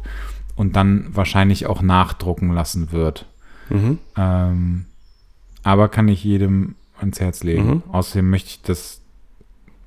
und 0.56 0.76
dann 0.76 1.08
wahrscheinlich 1.12 1.66
auch 1.68 1.82
nachdrucken 1.82 2.52
lassen 2.54 2.92
wird. 2.92 3.26
Mhm. 3.70 3.98
Ähm, 4.18 4.86
aber 5.64 5.90
kann 5.90 6.08
ich 6.08 6.24
jedem 6.24 6.76
ans 7.00 7.20
Herz 7.20 7.44
legen. 7.44 7.68
Mhm. 7.68 7.84
Außerdem 7.92 8.30
möchte 8.30 8.50
ich, 8.50 8.62
dass 8.62 9.02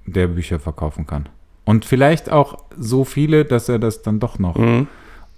der 0.06 0.26
Bücher 0.26 0.58
verkaufen 0.58 1.06
kann. 1.06 1.28
Und 1.64 1.84
vielleicht 1.84 2.30
auch 2.30 2.58
so 2.78 3.04
viele, 3.04 3.44
dass 3.44 3.68
er 3.68 3.78
das 3.78 4.02
dann 4.02 4.20
doch 4.20 4.38
noch 4.38 4.56
Mhm. 4.56 4.88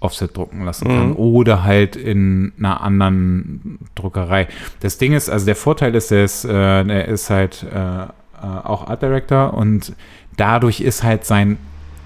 Offset 0.01 0.35
drucken 0.35 0.65
lassen 0.65 0.87
Mhm. 0.87 0.97
kann 0.97 1.13
oder 1.13 1.63
halt 1.63 1.95
in 1.95 2.51
einer 2.59 2.81
anderen 2.81 3.79
Druckerei. 3.95 4.47
Das 4.81 4.97
Ding 4.97 5.13
ist, 5.13 5.29
also 5.29 5.45
der 5.45 5.55
Vorteil 5.55 5.95
ist, 5.95 6.11
er 6.11 6.23
ist, 6.25 6.43
äh, 6.43 6.51
er 6.83 7.07
ist 7.07 7.29
halt 7.29 7.63
äh, 7.73 8.03
äh, 8.03 8.07
auch 8.41 8.87
Art 8.87 9.01
Director 9.01 9.53
und 9.53 9.93
dadurch 10.35 10.81
ist 10.81 11.03
halt 11.03 11.23
sein 11.25 11.57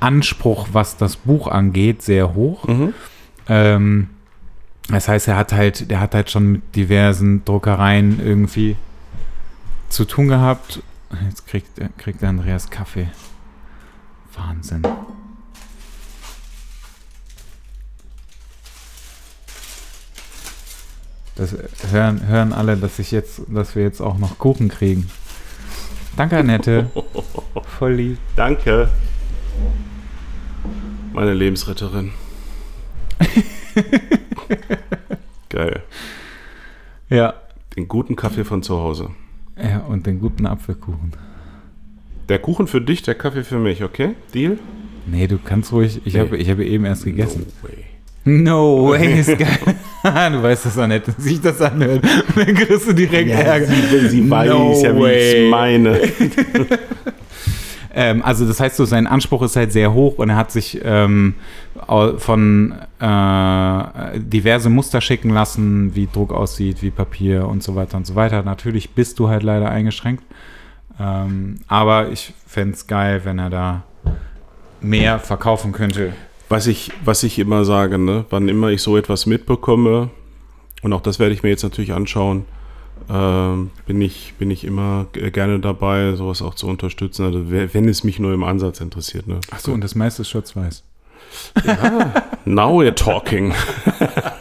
Anspruch, 0.02 0.68
was 0.74 0.98
das 0.98 1.16
Buch 1.16 1.48
angeht, 1.48 2.02
sehr 2.02 2.36
hoch. 2.36 2.68
Mhm. 2.68 2.94
Ähm, 3.48 4.10
das 4.90 5.08
heißt, 5.08 5.28
er 5.30 5.38
hat 5.38 5.52
halt, 5.54 5.90
der 5.90 6.00
hat 6.00 6.14
halt 6.14 6.30
schon 6.30 6.52
mit 6.52 6.76
diversen 6.76 7.44
Druckereien 7.46 8.20
irgendwie 8.24 8.76
zu 9.90 10.06
tun 10.06 10.28
gehabt. 10.28 10.84
Jetzt 11.28 11.48
kriegt, 11.48 11.70
kriegt 11.98 12.22
der 12.22 12.30
Andreas 12.30 12.70
Kaffee. 12.70 13.08
Wahnsinn. 14.36 14.82
Das 21.36 21.56
hören, 21.92 22.28
hören 22.28 22.54
alle, 22.54 22.78
dass 22.78 22.98
ich 23.00 23.12
jetzt, 23.12 23.42
dass 23.50 23.76
wir 23.76 23.84
jetzt 23.84 24.00
auch 24.02 24.18
noch 24.18 24.38
Kuchen 24.40 24.70
kriegen. 24.70 25.10
Danke, 26.16 26.38
Annette. 26.38 26.90
Voll 27.78 27.94
lieb. 27.94 28.18
Danke. 28.38 28.90
Meine 31.14 31.34
Lebensretterin. 31.34 32.12
Geil. 35.50 35.84
Ja. 37.10 37.34
Den 37.76 37.88
guten 37.88 38.16
Kaffee 38.16 38.46
von 38.46 38.64
zu 38.64 38.78
Hause. 38.78 39.10
Ja, 39.62 39.80
und 39.80 40.06
den 40.06 40.20
guten 40.20 40.46
Apfelkuchen. 40.46 41.12
Der 42.30 42.40
Kuchen 42.40 42.68
für 42.68 42.82
dich, 42.82 43.02
der 43.04 43.16
Kaffee 43.16 43.44
für 43.44 43.58
mich, 43.60 43.84
okay? 43.84 44.16
Deal? 44.34 44.58
Nee, 45.06 45.28
du 45.28 45.38
kannst 45.38 45.72
ruhig. 45.72 46.02
Ich 46.06 46.14
Nee. 46.14 46.20
habe 46.22 46.38
ich 46.38 46.50
habe 46.50 46.66
eben 46.66 46.86
erst 46.86 47.04
gegessen. 47.04 47.46
No 47.62 47.70
way. 47.70 47.84
No 48.24 48.90
way, 48.90 49.20
ist 49.20 49.28
geil. 49.38 49.76
du 50.32 50.44
weißt, 50.44 50.66
dass 50.66 50.78
Annette 50.78 51.14
sich 51.18 51.42
das 51.42 51.62
anhört. 51.62 52.04
Dann 52.36 52.54
kriegst 52.54 52.88
du 52.88 52.94
direkt 52.94 53.32
Ärger. 53.32 53.66
sie, 53.68 54.08
sie 54.10 54.30
weiß 54.30 54.50
No 54.50 54.82
ja, 54.82 54.96
wie 54.96 55.06
ich 55.10 55.50
meine. 55.50 56.00
Ähm, 57.98 58.22
also 58.24 58.46
das 58.46 58.60
heißt 58.60 58.76
so, 58.76 58.84
sein 58.84 59.08
Anspruch 59.08 59.42
ist 59.44 59.56
halt 59.56 59.72
sehr 59.72 59.94
hoch 59.94 60.18
und 60.18 60.30
er 60.30 60.36
hat 60.36 60.52
sich 60.52 60.82
ähm, 60.84 61.36
von 62.18 62.76
äh, 63.00 64.20
diverse 64.20 64.70
Muster 64.70 65.00
schicken 65.00 65.30
lassen, 65.30 65.96
wie 65.96 66.10
Druck 66.12 66.34
aussieht, 66.34 66.84
wie 66.84 66.92
Papier 66.92 67.48
und 67.48 67.64
so 67.64 67.76
weiter 67.76 67.96
und 67.96 68.06
so 68.06 68.16
weiter. 68.16 68.44
Natürlich 68.44 68.90
bist 68.90 69.18
du 69.18 69.30
halt 69.30 69.44
leider 69.44 69.70
eingeschränkt. 69.70 70.26
Ähm, 71.00 71.60
aber 71.70 72.10
ich 72.12 72.34
fände 72.46 72.74
es 72.74 72.86
geil, 72.86 73.22
wenn 73.24 73.40
er 73.40 73.50
da 73.50 73.84
mehr 74.82 75.20
verkaufen 75.20 75.72
könnte. 75.72 76.12
Was 76.56 76.68
ich, 76.68 76.90
was 77.04 77.22
ich 77.24 77.38
immer 77.38 77.66
sage, 77.66 77.98
ne? 77.98 78.24
wann 78.30 78.48
immer 78.48 78.70
ich 78.70 78.82
so 78.82 78.96
etwas 78.96 79.26
mitbekomme, 79.26 80.10
und 80.84 80.94
auch 80.94 81.02
das 81.02 81.20
werde 81.20 81.34
ich 81.34 81.44
mir 81.44 81.50
jetzt 81.50 81.64
natürlich 81.64 81.92
anschauen, 81.92 82.46
äh, 83.10 83.56
bin, 83.86 84.00
ich, 84.00 84.36
bin 84.40 84.50
ich 84.52 84.64
immer 84.64 85.08
gerne 85.12 85.60
dabei, 85.60 86.14
sowas 86.14 86.42
auch 86.42 86.56
zu 86.56 86.68
unterstützen, 86.68 87.26
also 87.26 87.52
wenn 87.52 87.90
es 87.90 88.06
mich 88.06 88.20
nur 88.20 88.34
im 88.34 88.46
Ansatz 88.46 88.80
interessiert. 88.80 89.28
Ne? 89.28 89.42
Achso, 89.52 89.74
und 89.74 89.84
das 89.84 89.96
meiste 89.96 90.22
ist 90.22 90.30
schwarz-weiß. 90.30 90.86
Ja, 91.66 92.24
now 92.46 92.82
we're 92.82 92.96
talking. 92.96 93.54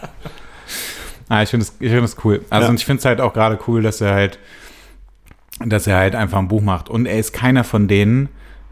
ah, 1.28 1.42
ich 1.42 1.48
finde 1.48 1.66
es 1.66 1.70
find 1.70 2.24
cool. 2.24 2.44
Also 2.48 2.68
ja. 2.68 2.74
ich 2.74 2.86
finde 2.86 3.00
es 3.00 3.04
halt 3.06 3.20
auch 3.20 3.32
gerade 3.32 3.58
cool, 3.66 3.82
dass 3.82 4.00
er 4.00 4.14
halt, 4.14 4.38
dass 5.66 5.88
er 5.88 5.96
halt 5.96 6.14
einfach 6.14 6.38
ein 6.38 6.46
Buch 6.46 6.62
macht. 6.62 6.88
Und 6.88 7.06
er 7.06 7.18
ist 7.18 7.32
keiner 7.32 7.64
von 7.64 7.88
denen, 7.88 8.28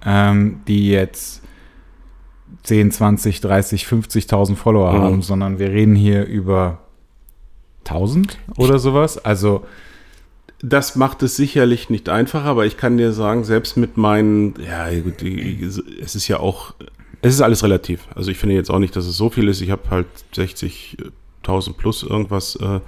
ähm, 0.06 0.60
die 0.68 0.90
jetzt 0.90 1.41
10, 2.62 2.90
20, 2.92 3.40
30, 3.40 3.84
50.000 3.84 4.56
Follower 4.56 4.92
mhm. 4.92 4.98
haben, 4.98 5.22
sondern 5.22 5.58
wir 5.58 5.70
reden 5.70 5.96
hier 5.96 6.24
über 6.26 6.78
1000 7.84 8.38
oder 8.56 8.78
sowas. 8.78 9.18
Also 9.18 9.64
das 10.62 10.94
macht 10.94 11.22
es 11.24 11.34
sicherlich 11.36 11.90
nicht 11.90 12.08
einfacher, 12.08 12.46
aber 12.46 12.64
ich 12.66 12.76
kann 12.76 12.96
dir 12.96 13.12
sagen, 13.12 13.42
selbst 13.42 13.76
mit 13.76 13.96
meinen, 13.96 14.54
ja, 14.64 14.88
es 14.88 16.14
ist 16.14 16.28
ja 16.28 16.38
auch, 16.38 16.74
es 17.20 17.34
ist 17.34 17.40
alles 17.40 17.64
relativ. 17.64 18.06
Also 18.14 18.30
ich 18.30 18.38
finde 18.38 18.54
jetzt 18.54 18.70
auch 18.70 18.78
nicht, 18.78 18.94
dass 18.94 19.06
es 19.06 19.16
so 19.16 19.28
viel 19.28 19.48
ist. 19.48 19.60
Ich 19.60 19.70
habe 19.70 19.82
halt 19.90 20.06
60.000 20.34 21.72
plus 21.74 22.04
irgendwas 22.04 22.54
äh, 22.56 22.78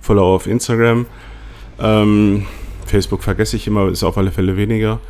Follower 0.00 0.36
auf 0.36 0.46
Instagram. 0.46 1.06
Ähm, 1.80 2.46
Facebook 2.86 3.24
vergesse 3.24 3.56
ich 3.56 3.66
immer, 3.66 3.88
ist 3.88 4.04
auf 4.04 4.16
alle 4.16 4.30
Fälle 4.30 4.56
weniger. 4.56 5.00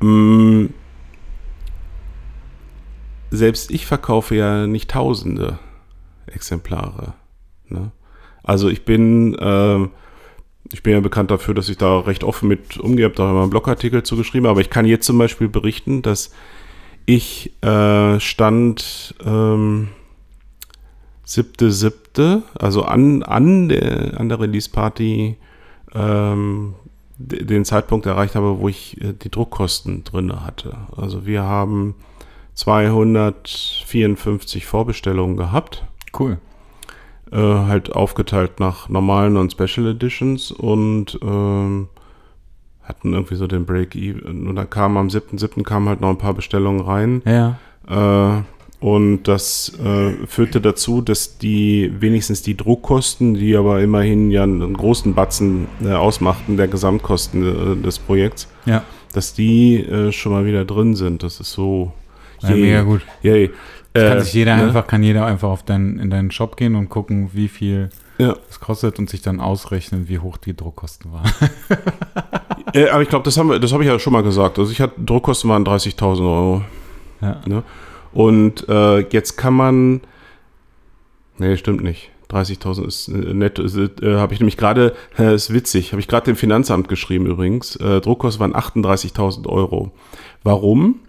Ähm, 0.00 0.70
selbst 3.30 3.70
ich 3.70 3.86
verkaufe 3.86 4.34
ja 4.34 4.66
nicht 4.66 4.90
Tausende 4.90 5.58
Exemplare. 6.26 7.14
Ne? 7.68 7.90
Also 8.42 8.68
ich 8.68 8.84
bin, 8.84 9.34
äh, 9.34 9.88
ich 10.72 10.82
bin 10.82 10.94
ja 10.94 11.00
bekannt 11.00 11.30
dafür, 11.30 11.54
dass 11.54 11.68
ich 11.68 11.76
da 11.76 12.00
recht 12.00 12.24
offen 12.24 12.48
mit 12.48 12.78
umgehe, 12.78 13.04
habe 13.04 13.14
da 13.14 13.32
mal 13.32 13.42
einen 13.42 13.50
Blogartikel 13.50 14.02
zu 14.02 14.16
geschrieben, 14.16 14.46
aber 14.46 14.60
ich 14.60 14.70
kann 14.70 14.86
jetzt 14.86 15.06
zum 15.06 15.18
Beispiel 15.18 15.48
berichten, 15.48 16.02
dass 16.02 16.32
ich 17.06 17.52
äh, 17.62 18.20
stand 18.20 19.14
ähm, 19.24 19.88
siebte, 21.24 21.72
siebte, 21.72 22.42
also 22.58 22.82
an, 22.84 23.22
an 23.22 23.68
der, 23.68 24.18
an 24.18 24.28
der 24.28 24.40
Release-Party 24.40 25.36
ähm, 25.94 26.74
den 27.18 27.64
Zeitpunkt 27.64 28.06
erreicht 28.06 28.34
habe, 28.34 28.60
wo 28.60 28.68
ich 28.68 29.00
äh, 29.02 29.12
die 29.12 29.30
Druckkosten 29.30 30.04
drin 30.04 30.44
hatte. 30.44 30.76
Also 30.96 31.26
wir 31.26 31.42
haben 31.42 31.94
254 32.58 34.66
Vorbestellungen 34.66 35.36
gehabt. 35.36 35.84
Cool. 36.18 36.38
Äh, 37.30 37.36
halt 37.36 37.92
aufgeteilt 37.92 38.58
nach 38.58 38.88
normalen 38.88 39.36
und 39.36 39.52
Special 39.52 39.86
Editions 39.86 40.50
und 40.50 41.20
ähm, 41.22 41.86
hatten 42.82 43.12
irgendwie 43.12 43.36
so 43.36 43.46
den 43.46 43.64
Break-Even. 43.64 44.48
Und 44.48 44.56
dann 44.56 44.68
kam 44.68 44.96
am 44.96 45.06
7.7. 45.06 45.62
kamen 45.62 45.88
halt 45.88 46.00
noch 46.00 46.08
ein 46.08 46.18
paar 46.18 46.34
Bestellungen 46.34 46.80
rein. 46.80 47.22
Ja. 47.24 47.58
Äh, 47.86 48.42
und 48.80 49.22
das 49.24 49.78
äh, 49.78 50.14
führte 50.26 50.60
dazu, 50.60 51.00
dass 51.00 51.38
die 51.38 51.92
wenigstens 52.00 52.42
die 52.42 52.56
Druckkosten, 52.56 53.34
die 53.34 53.54
aber 53.54 53.82
immerhin 53.82 54.32
ja 54.32 54.42
einen 54.42 54.76
großen 54.76 55.14
Batzen 55.14 55.68
äh, 55.84 55.92
ausmachten 55.92 56.56
der 56.56 56.66
Gesamtkosten 56.66 57.80
äh, 57.80 57.84
des 57.84 58.00
Projekts, 58.00 58.48
ja. 58.66 58.82
dass 59.12 59.32
die 59.32 59.76
äh, 59.76 60.10
schon 60.10 60.32
mal 60.32 60.44
wieder 60.44 60.64
drin 60.64 60.96
sind. 60.96 61.22
Das 61.22 61.38
ist 61.38 61.52
so. 61.52 61.92
Ja, 62.40 62.50
mega 62.50 62.82
gut. 62.82 63.02
Yay. 63.22 63.50
kann 63.94 64.20
sich 64.20 64.32
jeder 64.32 64.56
ne? 64.56 64.64
einfach, 64.64 64.86
kann 64.86 65.02
jeder 65.02 65.26
einfach 65.26 65.48
auf 65.48 65.62
dein, 65.62 65.98
in 65.98 66.10
deinen 66.10 66.30
Shop 66.30 66.56
gehen 66.56 66.74
und 66.74 66.88
gucken, 66.88 67.30
wie 67.32 67.48
viel 67.48 67.90
ja. 68.18 68.36
es 68.50 68.60
kostet 68.60 68.98
und 68.98 69.08
sich 69.08 69.22
dann 69.22 69.40
ausrechnen, 69.40 70.08
wie 70.08 70.18
hoch 70.18 70.36
die 70.36 70.54
Druckkosten 70.54 71.12
waren. 71.12 71.30
äh, 72.74 72.88
aber 72.88 73.02
ich 73.02 73.08
glaube, 73.08 73.24
das, 73.24 73.34
das 73.34 73.72
habe 73.72 73.82
ich 73.82 73.88
ja 73.88 73.98
schon 73.98 74.12
mal 74.12 74.22
gesagt. 74.22 74.58
Also 74.58 74.70
ich 74.70 74.80
hatte 74.80 75.00
Druckkosten 75.00 75.48
waren 75.48 75.64
30.000 75.64 76.20
Euro. 76.20 76.62
Ja. 77.20 77.40
Ne? 77.46 77.62
Und 78.12 78.68
äh, 78.68 79.00
jetzt 79.10 79.36
kann 79.36 79.54
man. 79.54 80.00
Nee, 81.38 81.56
stimmt 81.56 81.82
nicht. 81.82 82.10
30.000 82.30 82.86
ist 82.86 83.08
äh, 83.08 83.12
nett. 83.34 83.58
Äh, 83.58 84.16
habe 84.16 84.34
ich 84.34 84.40
nämlich 84.40 84.56
gerade, 84.56 84.94
äh, 85.18 85.34
ist 85.36 85.52
witzig, 85.52 85.92
habe 85.92 86.00
ich 86.00 86.08
gerade 86.08 86.26
dem 86.26 86.36
Finanzamt 86.36 86.88
geschrieben 86.88 87.26
übrigens. 87.26 87.76
Äh, 87.76 88.00
Druckkosten 88.00 88.40
waren 88.40 88.54
38.000 88.54 89.46
Euro. 89.46 89.92
Warum? 90.42 91.00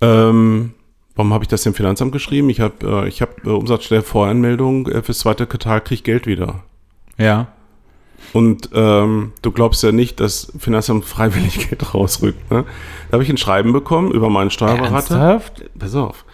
Ähm, 0.00 0.72
warum 1.14 1.32
habe 1.32 1.44
ich 1.44 1.48
das 1.48 1.62
dem 1.62 1.74
Finanzamt 1.74 2.12
geschrieben? 2.12 2.50
Ich 2.50 2.60
habe 2.60 3.04
äh, 3.04 3.08
ich 3.08 3.22
hab, 3.22 3.46
äh, 3.46 3.50
Umsatzsteuervoranmeldung 3.50 4.88
äh, 4.88 5.02
fürs 5.02 5.20
zweite 5.20 5.46
Quartal 5.46 5.80
kriege 5.80 5.94
ich 5.94 6.04
Geld 6.04 6.26
wieder. 6.26 6.64
Ja. 7.18 7.48
Und 8.32 8.70
ähm, 8.74 9.32
du 9.42 9.52
glaubst 9.52 9.82
ja 9.82 9.92
nicht, 9.92 10.20
dass 10.20 10.52
Finanzamt 10.58 11.04
freiwillig 11.14 11.68
Geld 11.68 11.94
rausrückt. 11.94 12.50
Ne? 12.50 12.64
Da 13.08 13.12
habe 13.12 13.22
ich 13.22 13.30
ein 13.30 13.36
Schreiben 13.36 13.72
bekommen 13.72 14.10
über 14.10 14.30
meinen 14.30 14.50
Steuerberater. 14.50 15.16
Ernsthaft? 15.16 15.62
Pass 15.78 15.94
auf. 15.94 16.24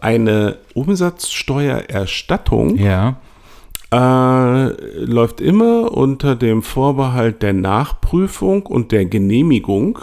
Eine 0.00 0.58
Umsatzsteuererstattung 0.74 2.76
ja. 2.76 3.16
äh, 3.92 4.68
läuft 5.04 5.40
immer 5.40 5.92
unter 5.92 6.36
dem 6.36 6.62
Vorbehalt 6.62 7.42
der 7.42 7.52
Nachprüfung 7.52 8.66
und 8.66 8.92
der 8.92 9.06
Genehmigung. 9.06 9.98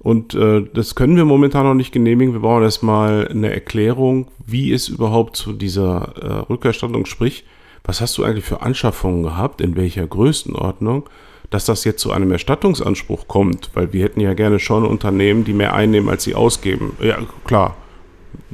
Und 0.00 0.34
äh, 0.34 0.64
das 0.72 0.94
können 0.94 1.16
wir 1.16 1.24
momentan 1.24 1.64
noch 1.64 1.74
nicht 1.74 1.92
genehmigen. 1.92 2.32
Wir 2.32 2.40
brauchen 2.40 2.62
erstmal 2.62 3.28
eine 3.28 3.52
Erklärung, 3.52 4.28
wie 4.46 4.72
es 4.72 4.88
überhaupt 4.88 5.36
zu 5.36 5.52
dieser 5.52 6.14
äh, 6.20 6.32
Rückerstattung 6.50 7.06
spricht 7.06 7.44
was 7.88 8.02
hast 8.02 8.18
du 8.18 8.24
eigentlich 8.24 8.44
für 8.44 8.60
Anschaffungen 8.60 9.22
gehabt, 9.22 9.62
in 9.62 9.74
welcher 9.74 10.06
Größenordnung, 10.06 11.08
dass 11.48 11.64
das 11.64 11.84
jetzt 11.84 12.02
zu 12.02 12.12
einem 12.12 12.30
Erstattungsanspruch 12.30 13.26
kommt, 13.28 13.70
weil 13.72 13.94
wir 13.94 14.04
hätten 14.04 14.20
ja 14.20 14.34
gerne 14.34 14.58
schon 14.58 14.84
Unternehmen, 14.84 15.44
die 15.44 15.54
mehr 15.54 15.74
einnehmen, 15.74 16.10
als 16.10 16.22
sie 16.22 16.34
ausgeben. 16.34 16.92
Ja, 17.00 17.16
klar. 17.46 17.76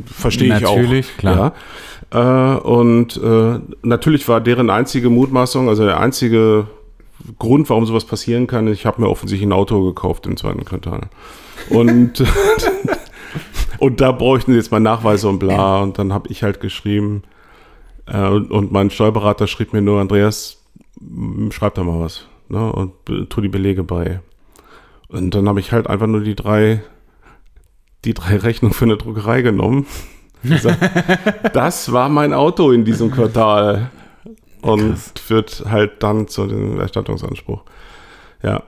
Verstehe 0.06 0.56
ich 0.56 0.64
auch. 0.64 0.76
Natürlich, 0.76 1.16
klar. 1.16 1.52
Ja. 2.12 2.54
Äh, 2.54 2.60
und 2.60 3.16
äh, 3.16 3.58
natürlich 3.82 4.28
war 4.28 4.40
deren 4.40 4.70
einzige 4.70 5.10
Mutmaßung, 5.10 5.68
also 5.68 5.84
der 5.84 5.98
einzige 5.98 6.68
Grund, 7.38 7.70
warum 7.70 7.86
sowas 7.86 8.04
passieren 8.04 8.46
kann, 8.46 8.68
ich 8.68 8.86
habe 8.86 9.00
mir 9.00 9.08
offensichtlich 9.08 9.48
ein 9.48 9.52
Auto 9.52 9.84
gekauft 9.84 10.26
im 10.26 10.36
zweiten 10.36 10.64
Quartal. 10.64 11.08
Und, 11.70 12.22
und 13.78 14.00
da 14.00 14.12
bräuchten 14.12 14.52
sie 14.52 14.58
jetzt 14.58 14.70
mal 14.70 14.80
Nachweise 14.80 15.28
und 15.28 15.38
bla. 15.38 15.82
Und 15.82 15.98
dann 15.98 16.12
habe 16.12 16.28
ich 16.28 16.42
halt 16.42 16.60
geschrieben, 16.60 17.22
äh, 18.06 18.28
und, 18.28 18.72
mein 18.72 18.90
Steuerberater 18.90 19.46
schrieb 19.46 19.72
mir 19.72 19.82
nur, 19.82 20.00
Andreas, 20.00 20.62
schreib 21.50 21.74
da 21.74 21.84
mal 21.84 22.00
was. 22.00 22.26
Ne, 22.48 22.72
und 22.72 22.92
tu 23.30 23.40
die 23.40 23.48
Belege 23.48 23.84
bei. 23.84 24.20
Und 25.08 25.34
dann 25.34 25.48
habe 25.48 25.60
ich 25.60 25.72
halt 25.72 25.86
einfach 25.86 26.06
nur 26.06 26.20
die 26.20 26.34
drei, 26.34 26.82
die 28.04 28.14
drei 28.14 28.36
Rechnungen 28.42 28.74
für 28.74 28.84
eine 28.84 28.96
Druckerei 28.96 29.42
genommen. 29.42 29.86
das 31.54 31.90
war 31.90 32.10
mein 32.10 32.34
Auto 32.34 32.70
in 32.70 32.84
diesem 32.84 33.10
Quartal. 33.10 33.90
Und 34.64 34.90
Krass. 34.90 35.12
führt 35.20 35.64
halt 35.66 36.02
dann 36.02 36.26
zu 36.26 36.46
dem 36.46 36.80
Erstattungsanspruch. 36.80 37.62
Ja. 38.42 38.62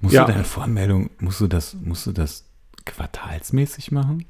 Musst 0.00 0.14
ja. 0.14 0.24
du 0.24 0.32
deine 0.32 0.44
Voranmeldung, 0.44 1.10
musst 1.18 1.40
du 1.40 1.46
das, 1.46 1.76
musst 1.82 2.06
du 2.06 2.12
das 2.12 2.44
quartalsmäßig 2.84 3.92
machen? 3.92 4.24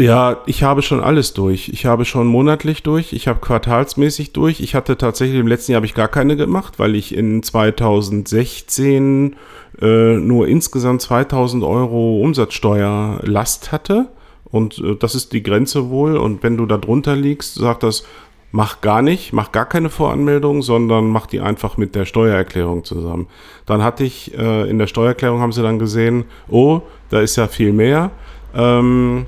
Ja, 0.00 0.42
ich 0.46 0.62
habe 0.62 0.80
schon 0.82 1.00
alles 1.00 1.34
durch. 1.34 1.68
Ich 1.68 1.84
habe 1.84 2.04
schon 2.04 2.26
monatlich 2.26 2.82
durch, 2.82 3.12
ich 3.12 3.28
habe 3.28 3.40
quartalsmäßig 3.40 4.32
durch. 4.32 4.60
Ich 4.60 4.74
hatte 4.74 4.96
tatsächlich 4.96 5.38
im 5.38 5.46
letzten 5.46 5.72
Jahr 5.72 5.76
habe 5.76 5.86
ich 5.86 5.94
gar 5.94 6.08
keine 6.08 6.36
gemacht, 6.36 6.78
weil 6.78 6.94
ich 6.96 7.14
in 7.14 7.42
2016 7.42 9.36
äh, 9.80 10.16
nur 10.16 10.48
insgesamt 10.48 11.02
2000 11.02 11.62
Euro 11.62 12.20
Umsatzsteuerlast 12.22 13.70
hatte. 13.70 14.08
Und 14.44 14.78
äh, 14.78 14.96
das 14.96 15.14
ist 15.14 15.32
die 15.32 15.42
Grenze 15.42 15.90
wohl. 15.90 16.16
Und 16.16 16.42
wenn 16.42 16.56
du 16.56 16.66
da 16.66 16.78
drunter 16.78 17.14
liegst, 17.14 17.54
sagt 17.54 17.82
das, 17.82 18.04
mach 18.52 18.82
gar 18.82 19.02
nicht, 19.02 19.32
mach 19.32 19.50
gar 19.50 19.66
keine 19.66 19.90
Voranmeldung, 19.90 20.62
sondern 20.62 21.08
mach 21.08 21.26
die 21.26 21.40
einfach 21.40 21.76
mit 21.78 21.94
der 21.94 22.04
Steuererklärung 22.04 22.84
zusammen. 22.84 23.26
Dann 23.66 23.82
hatte 23.82 24.04
ich 24.04 24.36
äh, 24.38 24.68
in 24.70 24.78
der 24.78 24.86
Steuererklärung 24.86 25.40
haben 25.40 25.52
sie 25.52 25.62
dann 25.62 25.78
gesehen, 25.78 26.26
oh, 26.48 26.82
da 27.08 27.20
ist 27.20 27.36
ja 27.36 27.48
viel 27.48 27.72
mehr. 27.72 28.10
Ähm, 28.54 29.26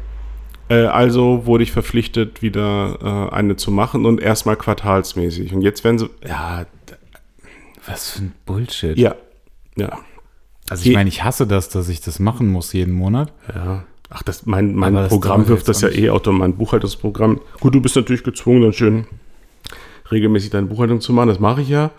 äh, 0.68 0.84
also 0.84 1.46
wurde 1.46 1.64
ich 1.64 1.72
verpflichtet, 1.72 2.42
wieder 2.42 2.98
äh, 3.30 3.34
eine 3.34 3.56
zu 3.56 3.70
machen 3.70 4.04
und 4.04 4.20
erstmal 4.20 4.56
quartalsmäßig. 4.56 5.54
Und 5.54 5.62
jetzt 5.62 5.82
werden 5.84 5.98
sie, 5.98 6.10
ja. 6.26 6.66
Was 7.86 8.12
für 8.12 8.22
ein 8.22 8.34
Bullshit. 8.46 8.96
Ja, 8.96 9.14
ja. 9.76 9.98
Also 10.68 10.88
ich 10.88 10.94
meine, 10.94 11.08
ich 11.08 11.24
hasse 11.24 11.46
das, 11.46 11.68
dass 11.68 11.88
ich 11.88 12.00
das 12.00 12.18
machen 12.18 12.48
muss 12.48 12.72
jeden 12.72 12.94
Monat. 12.94 13.32
Ja. 13.54 13.84
Ach, 14.14 14.22
das, 14.22 14.46
mein, 14.46 14.74
mein 14.74 14.94
das 14.94 15.08
Programm 15.08 15.48
wirft 15.48 15.68
das 15.68 15.80
ja 15.80 15.88
auch 15.88 15.92
eh 15.92 16.10
automatisch, 16.10 16.40
mein 16.40 16.56
Buchhaltungsprogramm. 16.56 17.40
Gut, 17.58 17.74
du 17.74 17.80
bist 17.80 17.96
natürlich 17.96 18.22
gezwungen, 18.22 18.62
dann 18.62 18.72
schön 18.72 19.06
regelmäßig 20.10 20.50
deine 20.50 20.68
Buchhaltung 20.68 21.00
zu 21.00 21.12
machen. 21.12 21.28
Das 21.28 21.40
mache 21.40 21.62
ich 21.62 21.68
ja. 21.68 21.90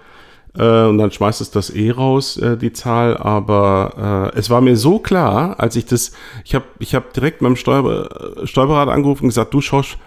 Äh, 0.58 0.86
und 0.86 0.98
dann 0.98 1.12
schmeißt 1.12 1.42
es 1.42 1.52
das 1.52 1.70
eh 1.70 1.92
raus, 1.92 2.38
äh, 2.38 2.58
die 2.58 2.72
Zahl. 2.72 3.18
Aber 3.18 4.32
äh, 4.34 4.40
es 4.40 4.50
war 4.50 4.62
mir 4.62 4.78
so 4.78 5.00
klar, 5.00 5.60
als 5.60 5.76
ich 5.76 5.86
das, 5.86 6.14
ich 6.46 6.56
habe 6.56 6.66
ich 6.80 6.96
hab 6.96 7.12
direkt 7.14 7.42
meinem 7.42 7.58
Steuer, 7.58 8.10
Steuerberater 8.46 8.94
angerufen 8.94 9.24
und 9.24 9.30
gesagt, 9.30 9.54
du 9.54 9.60
Schorsch, 9.60 9.98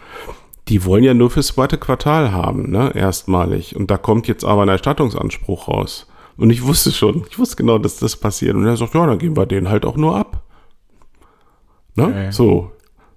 die 0.68 0.86
wollen 0.86 1.04
ja 1.04 1.12
nur 1.12 1.30
fürs 1.30 1.48
zweite 1.48 1.76
Quartal 1.76 2.32
haben, 2.32 2.70
ne, 2.70 2.90
erstmalig. 2.94 3.76
Und 3.76 3.90
da 3.90 3.98
kommt 3.98 4.28
jetzt 4.28 4.44
aber 4.44 4.62
ein 4.62 4.68
Erstattungsanspruch 4.68 5.68
raus. 5.68 6.06
Und 6.38 6.50
ich 6.50 6.64
wusste 6.64 6.92
schon, 6.92 7.24
ich 7.28 7.38
wusste 7.38 7.56
genau, 7.56 7.78
dass 7.78 7.98
das 7.98 8.16
passiert. 8.16 8.54
Und 8.54 8.64
er 8.64 8.76
sagt, 8.78 8.94
ja, 8.94 9.06
dann 9.06 9.18
geben 9.18 9.36
wir 9.36 9.44
den 9.44 9.68
halt 9.68 9.84
auch 9.84 9.96
nur 9.96 10.16
ab. 10.16 10.42
Ne? 11.98 12.06
Okay. 12.06 12.30
So, 12.30 12.70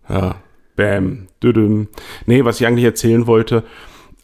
ja, 0.10 0.36
bam, 0.76 1.28
düdüm. 1.42 1.88
Nee, 2.26 2.44
was 2.44 2.60
ich 2.60 2.66
eigentlich 2.66 2.86
erzählen 2.86 3.28
wollte, 3.28 3.64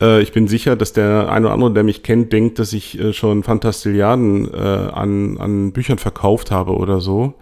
äh, 0.01 0.19
ich 0.21 0.31
bin 0.31 0.47
sicher, 0.47 0.75
dass 0.75 0.93
der 0.93 1.31
eine 1.31 1.45
oder 1.45 1.53
andere, 1.53 1.73
der 1.73 1.83
mich 1.83 2.01
kennt, 2.01 2.33
denkt, 2.33 2.57
dass 2.57 2.73
ich 2.73 2.99
äh, 2.99 3.13
schon 3.13 3.43
Fantastilliarden 3.43 4.51
äh, 4.51 4.57
an, 4.57 5.37
an 5.37 5.73
Büchern 5.73 5.99
verkauft 5.99 6.49
habe 6.49 6.75
oder 6.75 7.01
so. 7.01 7.35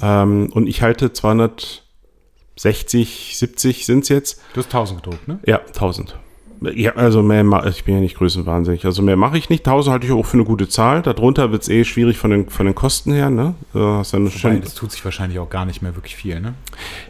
Ähm, 0.00 0.50
und 0.52 0.66
ich 0.66 0.82
halte 0.82 1.14
260, 1.14 3.38
70 3.38 3.86
sind 3.86 4.02
es 4.02 4.10
jetzt. 4.10 4.42
Du 4.52 4.60
hast 4.60 4.66
1000 4.66 5.02
gedruckt, 5.02 5.26
ne? 5.26 5.38
Ja, 5.46 5.60
1000. 5.60 6.18
Ja, 6.60 6.92
also 6.96 7.22
mehr, 7.22 7.44
ich 7.68 7.84
bin 7.84 7.94
ja 7.94 8.00
nicht 8.00 8.16
größenwahnsinnig. 8.16 8.84
Also 8.84 9.02
mehr 9.02 9.16
mache 9.16 9.38
ich 9.38 9.48
nicht. 9.48 9.66
1000 9.66 9.92
halte 9.92 10.06
ich 10.06 10.12
auch 10.12 10.26
für 10.26 10.38
eine 10.38 10.44
gute 10.44 10.68
Zahl. 10.68 11.02
Darunter 11.02 11.52
wird 11.52 11.62
es 11.62 11.68
eh 11.68 11.84
schwierig 11.84 12.18
von 12.18 12.30
den, 12.30 12.48
von 12.48 12.66
den 12.66 12.74
Kosten 12.74 13.12
her. 13.12 13.30
Ne? 13.30 13.54
Du 13.72 13.80
hast 13.80 14.12
ja 14.12 14.18
Wobei, 14.18 14.56
das 14.56 14.74
tut 14.74 14.90
sich 14.90 15.04
wahrscheinlich 15.04 15.38
auch 15.38 15.50
gar 15.50 15.64
nicht 15.64 15.82
mehr 15.82 15.94
wirklich 15.94 16.16
viel, 16.16 16.40
ne? 16.40 16.54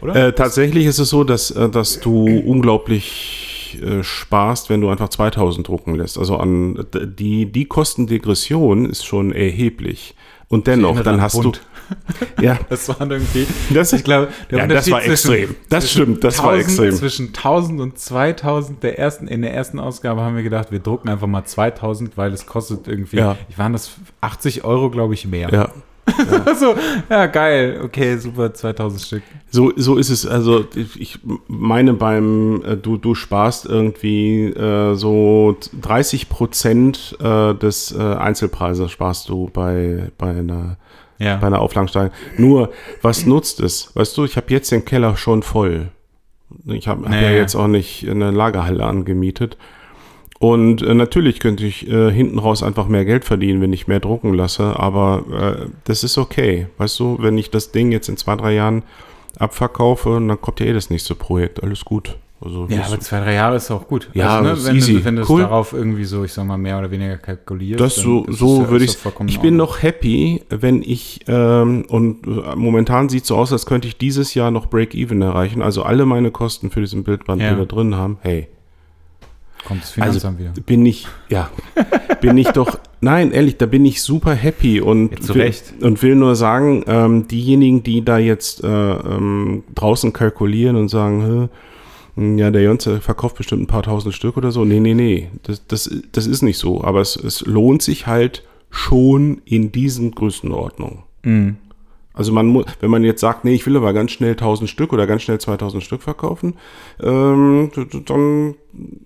Oder? 0.01 0.27
äh, 0.27 0.33
tatsächlich 0.33 0.85
ist 0.85 0.99
es 0.99 1.09
so, 1.09 1.23
dass, 1.23 1.51
äh, 1.51 1.69
dass 1.69 1.99
du 1.99 2.25
unglaublich 2.25 3.79
äh, 3.81 4.03
sparst, 4.03 4.69
wenn 4.69 4.81
du 4.81 4.89
einfach 4.89 5.09
2000 5.09 5.67
drucken 5.67 5.95
lässt. 5.95 6.17
Also 6.17 6.37
an 6.37 6.85
die, 6.93 7.51
die 7.51 7.65
Kostendegression 7.65 8.85
ist 8.85 9.05
schon 9.05 9.31
erheblich. 9.31 10.15
Und 10.47 10.65
dennoch, 10.65 10.99
dann 11.01 11.15
an 11.15 11.21
hast 11.21 11.43
du. 11.43 11.51
Ja, 12.41 12.57
Das 12.69 12.87
waren 12.89 13.11
irgendwie, 13.11 13.45
Das- 13.73 13.93
ich 13.93 14.03
glaube, 14.03 14.29
der 14.49 14.59
ja, 14.59 14.67
das 14.67 14.89
war 14.91 15.03
extrem. 15.03 15.55
Das 15.69 15.89
stimmt, 15.91 16.23
das 16.23 16.39
war 16.39 16.53
1000 16.53 16.63
extrem. 16.65 16.91
Zwischen 16.93 17.27
1000 17.33 17.81
und 17.81 17.99
2000 17.99 18.83
der 18.83 18.97
ersten, 18.99 19.27
in 19.27 19.41
der 19.41 19.53
ersten 19.53 19.79
Ausgabe 19.79 20.21
haben 20.21 20.35
wir 20.35 20.43
gedacht, 20.43 20.71
wir 20.71 20.79
drucken 20.79 21.09
einfach 21.09 21.27
mal 21.27 21.43
2000, 21.45 22.17
weil 22.17 22.31
es 22.33 22.45
kostet 22.45 22.87
irgendwie, 22.87 23.17
Ja. 23.17 23.35
ich 23.49 23.57
waren 23.57 23.73
das 23.73 23.91
80 24.21 24.63
Euro, 24.63 24.89
glaube 24.89 25.13
ich, 25.13 25.27
mehr. 25.27 25.49
ja. 25.51 25.69
so, 26.59 26.73
ja, 27.07 27.27
geil, 27.27 27.81
okay, 27.83 28.17
super, 28.17 28.51
2000 28.51 28.99
Stück. 28.99 29.21
So, 29.51 29.71
so 29.75 29.95
ist 29.95 30.09
es. 30.09 30.25
Also 30.25 30.65
ich 30.75 30.99
ich 30.99 31.19
meine 31.47 31.93
beim, 31.93 32.63
äh, 32.65 32.77
du, 32.77 32.97
du 32.97 33.13
sparst 33.13 33.67
irgendwie 33.67 34.45
äh, 34.45 34.95
so 34.95 35.55
30 35.79 36.27
Prozent 36.29 37.15
äh, 37.21 37.53
des 37.53 37.91
äh, 37.91 38.01
Einzelpreises 38.01 38.89
sparst 38.89 39.29
du 39.29 39.51
bei, 39.53 40.09
bei 40.17 40.31
einer 40.31 40.77
Ja. 41.19 41.35
bei 41.37 41.47
einer 41.47 41.59
Auflagensteigerung. 41.59 42.15
Nur, 42.37 42.71
was 43.01 43.25
nutzt 43.25 43.59
es? 43.59 43.91
Weißt 43.95 44.17
du, 44.17 44.23
ich 44.25 44.37
habe 44.37 44.47
jetzt 44.49 44.71
den 44.71 44.85
Keller 44.85 45.17
schon 45.17 45.43
voll. 45.43 45.89
Ich 46.65 46.87
habe 46.87 47.03
hab 47.03 47.11
ja 47.13 47.21
Naja. 47.21 47.37
jetzt 47.37 47.55
auch 47.55 47.67
nicht 47.67 48.09
eine 48.09 48.31
Lagerhalle 48.31 48.85
angemietet. 48.85 49.57
Und 50.39 50.81
äh, 50.81 50.93
natürlich 50.93 51.41
könnte 51.41 51.65
ich 51.65 51.87
äh, 51.89 52.09
hinten 52.11 52.39
raus 52.39 52.63
einfach 52.63 52.87
mehr 52.87 53.03
Geld 53.03 53.25
verdienen, 53.25 53.61
wenn 53.61 53.73
ich 53.73 53.87
mehr 53.89 53.99
drucken 53.99 54.33
lasse, 54.33 54.79
aber 54.79 55.25
äh, 55.65 55.65
das 55.83 56.05
ist 56.05 56.17
okay. 56.17 56.67
Weißt 56.77 56.97
du, 56.99 57.17
wenn 57.19 57.37
ich 57.37 57.51
das 57.51 57.71
Ding 57.73 57.91
jetzt 57.91 58.07
in 58.07 58.15
zwei, 58.15 58.37
drei 58.37 58.53
Jahren 58.53 58.83
abverkaufe, 59.37 60.11
dann 60.11 60.39
kommt 60.39 60.61
ja 60.61 60.67
eh 60.67 60.73
das 60.73 60.89
nächste 60.89 61.13
Projekt. 61.15 61.61
Alles 61.61 61.83
gut. 61.83 62.17
Also, 62.41 62.67
Ja, 62.69 62.77
das- 62.77 62.87
aber 62.93 62.99
zwei, 63.01 63.19
drei 63.19 63.33
Jahre 63.33 63.57
ist 63.57 63.69
auch 63.69 63.85
gut. 63.87 64.09
Ja, 64.13 64.39
ne, 64.41 64.51
das 64.51 64.59
ist 64.59 64.67
wenn, 64.67 64.75
easy. 64.77 64.93
Du, 64.93 65.03
wenn 65.05 65.15
du 65.17 65.23
Cool. 65.29 65.41
darauf 65.41 65.73
irgendwie 65.73 66.05
so, 66.05 66.23
ich 66.23 66.31
sag 66.31 66.45
mal, 66.45 66.57
mehr 66.57 66.79
oder 66.79 66.89
weniger 66.89 67.17
kalkulierst. 67.17 67.81
Das 67.81 67.95
so, 67.95 68.25
es 68.29 68.37
so 68.39 68.61
ja- 68.61 68.69
würde 68.69 68.85
ich. 68.85 68.97
Ich 69.27 69.35
in 69.35 69.41
bin 69.41 69.57
noch 69.57 69.81
happy, 69.83 70.41
wenn 70.49 70.81
ich 70.81 71.19
ähm, 71.27 71.83
und 71.89 72.25
äh, 72.25 72.55
momentan 72.55 73.09
sieht 73.09 73.23
es 73.23 73.27
so 73.27 73.35
aus, 73.35 73.51
als 73.51 73.65
könnte 73.65 73.89
ich 73.89 73.97
dieses 73.97 74.33
Jahr 74.35 74.51
noch 74.51 74.67
Break-Even 74.67 75.21
erreichen. 75.21 75.61
Also 75.61 75.83
alle 75.83 76.05
meine 76.05 76.31
Kosten 76.31 76.71
für 76.71 76.79
diesen 76.79 77.03
Bildband 77.03 77.41
Ja. 77.41 77.51
wieder 77.51 77.65
drin 77.65 77.95
haben. 77.95 78.19
Hey, 78.21 78.47
Kommt 79.67 79.81
das 79.83 79.89
also 79.99 80.19
Finanzamt 80.21 80.39
wieder. 80.39 80.53
bin 80.65 80.85
ich, 80.85 81.07
ja, 81.27 81.49
bin 82.21 82.37
ich 82.37 82.47
doch. 82.51 82.79
Nein, 83.01 83.31
ehrlich, 83.33 83.57
da 83.57 83.65
bin 83.65 83.83
ich 83.85 84.01
super 84.01 84.33
happy 84.33 84.79
und 84.79 85.21
zu 85.21 85.35
will, 85.35 85.41
Recht. 85.41 85.73
und 85.81 86.01
will 86.01 86.15
nur 86.15 86.35
sagen, 86.35 86.83
ähm, 86.87 87.27
diejenigen, 87.27 87.83
die 87.83 88.03
da 88.03 88.17
jetzt 88.17 88.63
äh, 88.63 88.67
ähm, 88.67 89.63
draußen 89.75 90.13
kalkulieren 90.13 90.77
und 90.77 90.87
sagen, 90.87 91.49
ja, 92.19 92.51
der 92.51 92.63
Jonze 92.63 93.01
verkauft 93.01 93.37
bestimmt 93.37 93.61
ein 93.63 93.67
paar 93.67 93.83
tausend 93.83 94.13
Stück 94.13 94.35
oder 94.37 94.51
so. 94.51 94.65
Nee, 94.65 94.79
nee, 94.79 94.93
nee. 94.93 95.29
Das, 95.43 95.65
das, 95.67 95.89
das 96.11 96.27
ist 96.27 96.41
nicht 96.41 96.57
so. 96.57 96.83
Aber 96.83 97.01
es, 97.01 97.15
es 97.15 97.41
lohnt 97.45 97.81
sich 97.81 98.07
halt 98.07 98.43
schon 98.69 99.41
in 99.45 99.71
diesen 99.71 100.11
Größenordnungen. 100.11 100.99
Mhm. 101.23 101.57
Also 102.13 102.33
man 102.33 102.47
muss, 102.47 102.65
wenn 102.81 102.91
man 102.91 103.03
jetzt 103.05 103.21
sagt, 103.21 103.45
nee, 103.45 103.53
ich 103.53 103.65
will 103.65 103.77
aber 103.77 103.93
ganz 103.93 104.11
schnell 104.11 104.31
1000 104.31 104.69
Stück 104.69 104.91
oder 104.91 105.07
ganz 105.07 105.21
schnell 105.21 105.39
2000 105.39 105.81
Stück 105.81 106.01
verkaufen, 106.01 106.55
ähm, 107.01 107.71
dann 108.05 108.55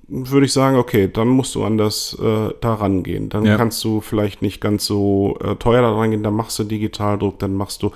würde 0.07 0.45
ich 0.47 0.53
sagen, 0.53 0.77
okay, 0.77 1.07
dann 1.13 1.27
musst 1.27 1.53
du 1.53 1.63
anders 1.63 2.17
äh, 2.19 2.53
da 2.59 2.73
rangehen. 2.73 3.29
Dann 3.29 3.45
Ja. 3.45 3.55
kannst 3.57 3.83
du 3.83 4.01
vielleicht 4.01 4.41
nicht 4.41 4.61
ganz 4.61 4.85
so 4.85 5.37
äh, 5.43 5.55
teuer 5.57 5.81
da 5.83 5.91
rangehen, 5.93 6.23
dann 6.23 6.33
machst 6.33 6.57
du 6.57 6.63
Digitaldruck, 6.63 7.37
dann 7.37 7.53
machst 7.53 7.83
du. 7.83 7.91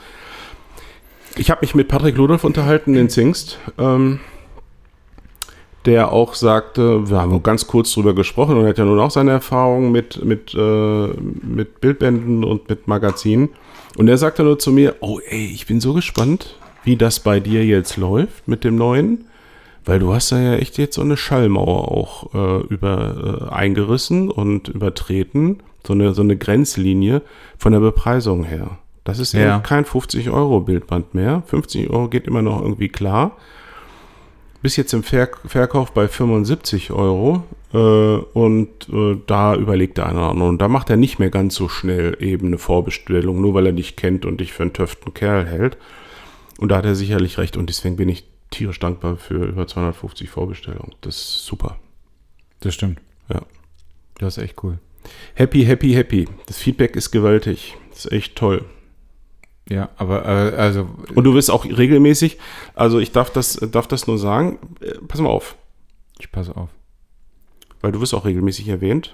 Ich 1.35 1.49
habe 1.49 1.61
mich 1.61 1.73
mit 1.73 1.87
Patrick 1.87 2.15
Ludolf 2.17 2.43
unterhalten, 2.43 2.93
den 2.93 3.09
Zingst, 3.09 3.57
ähm, 3.79 4.19
der 5.87 6.11
auch 6.11 6.35
sagte, 6.35 7.09
wir 7.09 7.19
haben 7.19 7.41
ganz 7.41 7.65
kurz 7.65 7.93
drüber 7.93 8.13
gesprochen 8.13 8.57
und 8.57 8.63
er 8.63 8.69
hat 8.69 8.77
ja 8.77 8.85
nun 8.85 8.99
auch 8.99 9.09
seine 9.09 9.31
Erfahrungen 9.31 9.91
mit, 9.91 10.23
mit, 10.23 10.53
äh, 10.53 11.07
mit 11.07 11.81
Bildbänden 11.81 12.43
und 12.43 12.69
mit 12.69 12.87
Magazinen. 12.87 13.49
Und 13.97 14.07
er 14.07 14.17
sagte 14.17 14.43
nur 14.43 14.59
zu 14.59 14.71
mir, 14.71 14.95
oh 14.99 15.19
ey, 15.27 15.45
ich 15.51 15.65
bin 15.65 15.81
so 15.81 15.93
gespannt, 15.93 16.57
wie 16.83 16.97
das 16.97 17.19
bei 17.19 17.39
dir 17.39 17.65
jetzt 17.65 17.97
läuft 17.97 18.47
mit 18.47 18.63
dem 18.63 18.75
neuen. 18.75 19.25
Weil 19.85 19.99
du 19.99 20.13
hast 20.13 20.31
da 20.33 20.39
ja 20.39 20.55
echt 20.55 20.77
jetzt 20.77 20.95
so 20.95 21.01
eine 21.01 21.15
Schallmauer 21.15 21.89
auch 21.91 22.33
äh, 22.33 22.63
über 22.67 23.47
äh, 23.49 23.53
eingerissen 23.55 24.29
und 24.29 24.67
übertreten. 24.67 25.63
So 25.85 25.93
eine, 25.93 26.13
so 26.13 26.21
eine 26.21 26.35
Grenzlinie 26.35 27.21
von 27.57 27.71
der 27.71 27.79
Bepreisung 27.79 28.43
her. 28.43 28.77
Das 29.05 29.19
ist 29.19 29.33
Ja. 29.33 29.59
kein 29.59 29.85
50 29.85 30.29
Euro 30.29 30.59
Bildband 30.59 31.15
mehr. 31.15 31.43
50 31.45 31.89
Euro 31.89 32.09
geht 32.09 32.27
immer 32.27 32.41
noch 32.41 32.61
irgendwie 32.61 32.89
klar. 32.89 33.37
Bis 34.67 34.75
jetzt 34.75 34.91
im 34.91 35.01
Ver 35.01 35.29
Verkauf 35.45 35.93
bei 35.93 36.09
75 36.09 36.91
Euro. 36.91 37.45
Äh, 37.73 37.77
und 37.77 38.89
äh, 38.89 39.15
da 39.25 39.55
überlegt 39.55 39.97
der 39.97 40.07
eine 40.07 40.17
oder 40.17 40.29
andere. 40.31 40.49
Und 40.49 40.57
da 40.57 40.67
macht 40.67 40.89
er 40.89 40.97
nicht 40.97 41.19
mehr 41.19 41.29
ganz 41.29 41.55
so 41.55 41.69
schnell 41.69 42.17
eben 42.19 42.47
eine 42.47 42.57
Vorbestellung, 42.57 43.39
nur 43.39 43.53
weil 43.53 43.67
er 43.67 43.71
dich 43.71 43.95
kennt 43.95 44.25
und 44.25 44.41
dich 44.41 44.51
für 44.51 44.63
einen 44.63 44.73
töften 44.73 45.13
Kerl 45.13 45.45
hält. 45.45 45.77
Und 46.57 46.67
da 46.67 46.75
hat 46.75 46.85
er 46.85 46.95
sicherlich 46.95 47.37
recht. 47.37 47.55
Und 47.55 47.69
deswegen 47.69 47.95
bin 47.95 48.09
ich 48.09 48.25
tierisch 48.49 48.77
dankbar 48.77 49.15
für 49.15 49.45
über 49.45 49.67
250 49.67 50.29
Vorbestellungen. 50.29 50.95
Das 50.99 51.15
ist 51.15 51.45
super. 51.45 51.79
Das 52.59 52.73
stimmt. 52.73 52.99
Ja. 53.29 53.43
Das 54.17 54.35
ist 54.35 54.43
echt 54.43 54.61
cool. 54.65 54.79
Happy, 55.35 55.63
happy, 55.63 55.93
happy. 55.93 56.27
Das 56.45 56.57
Feedback 56.57 56.97
ist 56.97 57.11
gewaltig. 57.11 57.77
Das 57.91 58.03
ist 58.03 58.11
echt 58.11 58.35
toll. 58.35 58.65
Ja, 59.69 59.89
aber 59.97 60.25
äh, 60.25 60.55
also 60.55 60.87
Und 61.13 61.23
du 61.25 61.33
wirst 61.33 61.51
auch 61.51 61.65
regelmäßig, 61.65 62.37
also 62.73 62.99
ich 62.99 63.11
darf 63.11 63.29
das, 63.31 63.55
darf 63.71 63.87
das 63.87 64.07
nur 64.07 64.17
sagen, 64.17 64.59
äh, 64.81 64.93
pass 65.07 65.19
mal 65.19 65.29
auf, 65.29 65.55
ich 66.19 66.31
passe 66.31 66.55
auf. 66.55 66.69
weil 67.81 67.91
du 67.91 67.99
wirst 68.01 68.13
auch 68.13 68.25
regelmäßig 68.25 68.67
erwähnt. 68.69 69.13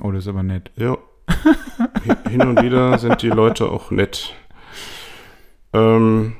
Oh, 0.00 0.10
das 0.10 0.24
ist 0.24 0.28
aber 0.28 0.42
nett. 0.42 0.70
Ja. 0.76 0.98
Hi- 1.28 2.30
Hin 2.30 2.42
und 2.42 2.60
wieder 2.62 2.98
sind 2.98 3.22
die 3.22 3.28
Leute 3.28 3.70
auch 3.70 3.90
nett. 3.92 4.34
Ähm, 5.72 6.34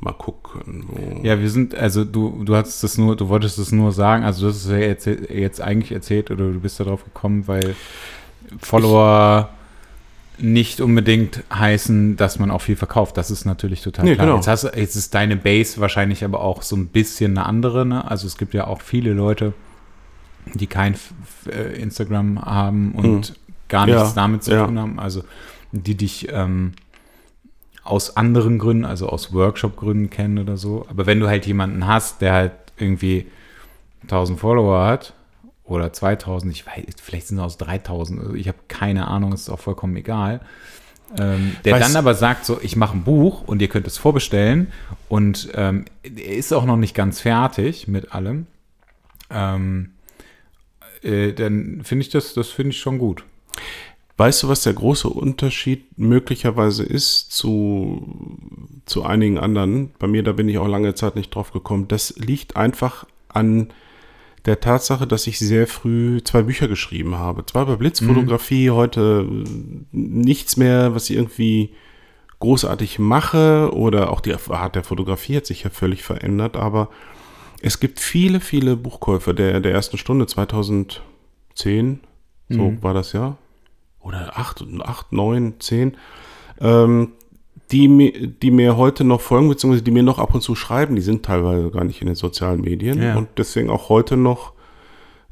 mal 0.00 0.12
gucken. 0.12 0.84
Wo. 0.88 1.20
Ja, 1.26 1.40
wir 1.40 1.50
sind, 1.50 1.74
also 1.74 2.04
du, 2.04 2.44
du 2.44 2.54
hattest 2.56 2.82
das 2.84 2.96
nur, 2.98 3.16
du 3.16 3.28
wolltest 3.28 3.58
es 3.58 3.72
nur 3.72 3.92
sagen, 3.92 4.24
also 4.24 4.42
du 4.46 4.52
hast 4.52 4.64
es 4.64 4.70
ja 4.70 4.78
jetzt, 4.78 5.06
jetzt 5.06 5.60
eigentlich 5.60 5.92
erzählt 5.92 6.30
oder 6.30 6.44
du 6.52 6.60
bist 6.60 6.78
darauf 6.80 7.04
gekommen, 7.04 7.48
weil 7.48 7.74
Follower 8.60 9.50
nicht 10.38 10.80
unbedingt 10.80 11.42
heißen, 11.52 12.16
dass 12.16 12.38
man 12.38 12.50
auch 12.50 12.60
viel 12.60 12.76
verkauft. 12.76 13.16
Das 13.16 13.30
ist 13.30 13.44
natürlich 13.44 13.82
total 13.82 14.04
Nee, 14.04 14.14
klar. 14.14 14.26
genau. 14.26 14.36
Jetzt, 14.36 14.48
hast, 14.48 14.64
jetzt 14.76 14.96
ist 14.96 15.14
deine 15.14 15.36
Base 15.36 15.80
wahrscheinlich 15.80 16.24
aber 16.24 16.40
auch 16.40 16.62
so 16.62 16.76
ein 16.76 16.88
bisschen 16.88 17.38
eine 17.38 17.46
andere. 17.46 17.86
Ne? 17.86 18.08
Also 18.08 18.26
es 18.26 18.36
gibt 18.36 18.52
ja 18.54 18.66
auch 18.66 18.80
viele 18.82 19.12
Leute, 19.12 19.54
die 20.54 20.66
kein 20.66 20.96
äh, 21.50 21.80
Instagram 21.80 22.44
haben 22.44 22.92
und 22.92 23.34
gar 23.68 23.86
nichts 23.86 24.00
Ja, 24.02 24.12
damit 24.14 24.44
zu 24.44 24.52
ja. 24.52 24.66
tun 24.66 24.78
haben. 24.78 24.98
Also 25.00 25.24
die 25.72 25.94
dich 25.96 26.28
ähm, 26.30 26.72
aus 27.82 28.16
anderen 28.16 28.58
Gründen, 28.58 28.84
also 28.84 29.08
aus 29.08 29.32
Workshop-Gründen 29.32 30.10
kennen 30.10 30.38
oder 30.38 30.56
so. 30.56 30.86
Aber 30.90 31.06
wenn 31.06 31.20
du 31.20 31.28
halt 31.28 31.46
jemanden 31.46 31.86
hast, 31.86 32.20
der 32.20 32.32
halt 32.32 32.52
irgendwie 32.76 33.26
1000 34.02 34.38
Follower 34.38 34.84
hat 34.86 35.14
oder 35.66 35.92
2000, 35.92 36.52
ich 36.52 36.66
weiß, 36.66 36.84
vielleicht 37.02 37.28
sind 37.28 37.38
es 37.38 37.44
aus 37.44 37.58
3000, 37.58 38.20
also 38.20 38.34
ich 38.34 38.48
habe 38.48 38.58
keine 38.68 39.08
Ahnung, 39.08 39.32
ist 39.32 39.48
auch 39.50 39.60
vollkommen 39.60 39.96
egal. 39.96 40.40
Ähm, 41.18 41.56
der 41.64 41.76
Weiß- 41.76 41.80
dann 41.80 41.96
aber 41.96 42.14
sagt 42.14 42.44
so, 42.44 42.58
ich 42.62 42.76
mache 42.76 42.96
ein 42.96 43.04
Buch 43.04 43.42
und 43.46 43.62
ihr 43.62 43.68
könnt 43.68 43.86
es 43.86 43.98
vorbestellen 43.98 44.72
und 45.08 45.48
ähm, 45.54 45.84
er 46.02 46.36
ist 46.36 46.52
auch 46.52 46.64
noch 46.64 46.76
nicht 46.76 46.94
ganz 46.94 47.20
fertig 47.20 47.86
mit 47.86 48.12
allem. 48.12 48.46
Ähm, 49.30 49.90
äh, 51.02 51.32
dann 51.32 51.82
finde 51.84 52.02
ich 52.02 52.08
das, 52.08 52.34
das 52.34 52.48
finde 52.48 52.70
ich 52.70 52.78
schon 52.80 52.98
gut. 52.98 53.24
Weißt 54.18 54.42
du, 54.42 54.48
was 54.48 54.62
der 54.62 54.72
große 54.72 55.08
Unterschied 55.08 55.98
möglicherweise 55.98 56.82
ist 56.84 57.32
zu, 57.32 58.38
zu 58.86 59.04
einigen 59.04 59.38
anderen? 59.38 59.90
Bei 59.98 60.06
mir, 60.06 60.22
da 60.22 60.32
bin 60.32 60.48
ich 60.48 60.56
auch 60.58 60.66
lange 60.68 60.94
Zeit 60.94 61.16
nicht 61.16 61.34
drauf 61.34 61.52
gekommen. 61.52 61.86
Das 61.86 62.14
liegt 62.16 62.56
einfach 62.56 63.06
an 63.28 63.68
der 64.46 64.60
Tatsache, 64.60 65.06
dass 65.06 65.26
ich 65.26 65.38
sehr 65.38 65.66
früh 65.66 66.22
zwei 66.22 66.42
Bücher 66.42 66.68
geschrieben 66.68 67.16
habe. 67.16 67.44
Zwar 67.44 67.64
über 67.64 67.76
Blitzfotografie, 67.76 68.70
heute 68.70 69.26
äh, 69.28 69.44
nichts 69.92 70.56
mehr, 70.56 70.94
was 70.94 71.10
ich 71.10 71.16
irgendwie 71.16 71.74
großartig 72.38 72.98
mache 72.98 73.70
oder 73.72 74.10
auch 74.10 74.20
die 74.20 74.34
Art 74.34 74.74
der 74.74 74.84
Fotografie 74.84 75.36
hat 75.36 75.46
sich 75.46 75.64
ja 75.64 75.70
völlig 75.70 76.02
verändert, 76.02 76.56
aber 76.56 76.90
es 77.62 77.80
gibt 77.80 77.98
viele, 77.98 78.40
viele 78.40 78.76
Buchkäufer 78.76 79.32
der, 79.32 79.60
der 79.60 79.72
ersten 79.72 79.96
Stunde 79.96 80.26
2010, 80.26 82.00
so 82.48 82.76
war 82.82 82.92
das 82.92 83.12
ja, 83.12 83.38
oder 84.00 84.38
8, 84.38 84.66
8 84.80 85.12
9, 85.12 85.54
10, 85.58 85.96
ähm, 86.60 87.12
die, 87.72 88.28
die 88.42 88.50
mir 88.50 88.76
heute 88.76 89.02
noch 89.04 89.20
folgen, 89.20 89.48
beziehungsweise 89.48 89.82
die 89.82 89.90
mir 89.90 90.02
noch 90.04 90.18
ab 90.18 90.34
und 90.34 90.40
zu 90.40 90.54
schreiben, 90.54 90.94
die 90.94 91.02
sind 91.02 91.24
teilweise 91.24 91.70
gar 91.70 91.84
nicht 91.84 92.00
in 92.00 92.06
den 92.06 92.14
sozialen 92.16 92.60
Medien 92.60 93.02
Ja. 93.02 93.16
und 93.16 93.28
deswegen 93.38 93.70
auch 93.70 93.88
heute 93.88 94.16
noch 94.16 94.52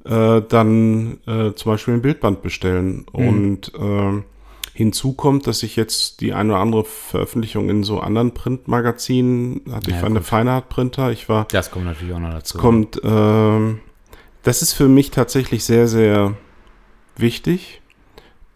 äh, 0.05 0.43
dann 0.49 1.18
äh, 1.26 1.53
zum 1.55 1.72
Beispiel 1.72 1.95
ein 1.95 2.03
Bildband 2.03 2.43
bestellen. 2.43 3.07
Und 3.12 3.72
ähm, 3.78 4.24
hinzu 4.74 5.12
kommt, 5.14 5.47
dass 5.47 5.62
ich 5.62 5.76
jetzt 5.76 6.20
die 6.20 6.32
eine 6.35 6.53
oder 6.53 6.61
andere 6.61 6.85
Veröffentlichung 6.85 7.70
in 7.70 7.85
so 7.85 8.01
anderen 8.01 8.35
Printmagazinen 8.35 9.62
hatte. 9.72 9.91
Ich 9.91 9.97
Ja, 9.97 10.03
war 10.03 10.11
eine. 10.11 10.20
Feinart-Printer, 10.20 11.11
ich 11.12 11.28
war 11.28 11.47
Das 11.53 11.70
kommt 11.70 11.85
natürlich 11.87 12.12
auch 12.14 12.18
noch 12.18 12.32
dazu. 12.35 12.59
kommt, 12.59 13.01
ähm, 13.05 13.78
das 14.43 14.61
ist 14.61 14.72
für 14.74 14.89
mich 14.89 15.11
tatsächlich 15.11 15.64
sehr, 15.64 15.87
sehr 15.89 16.35
wichtig, 17.16 17.80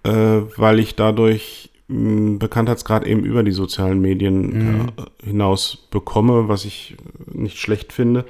äh, 0.02 0.10
weil 0.56 0.80
ich 0.80 0.96
dadurch 0.96 1.70
Bekanntheitsgrad 1.88 3.06
eben 3.06 3.24
über 3.24 3.42
die 3.42 3.52
sozialen 3.52 4.00
Medien 4.00 4.90
äh, 4.98 5.26
hinaus 5.26 5.88
bekomme, 5.90 6.48
was 6.48 6.64
ich 6.66 6.96
nicht 7.26 7.58
schlecht 7.58 7.92
finde. 7.92 8.26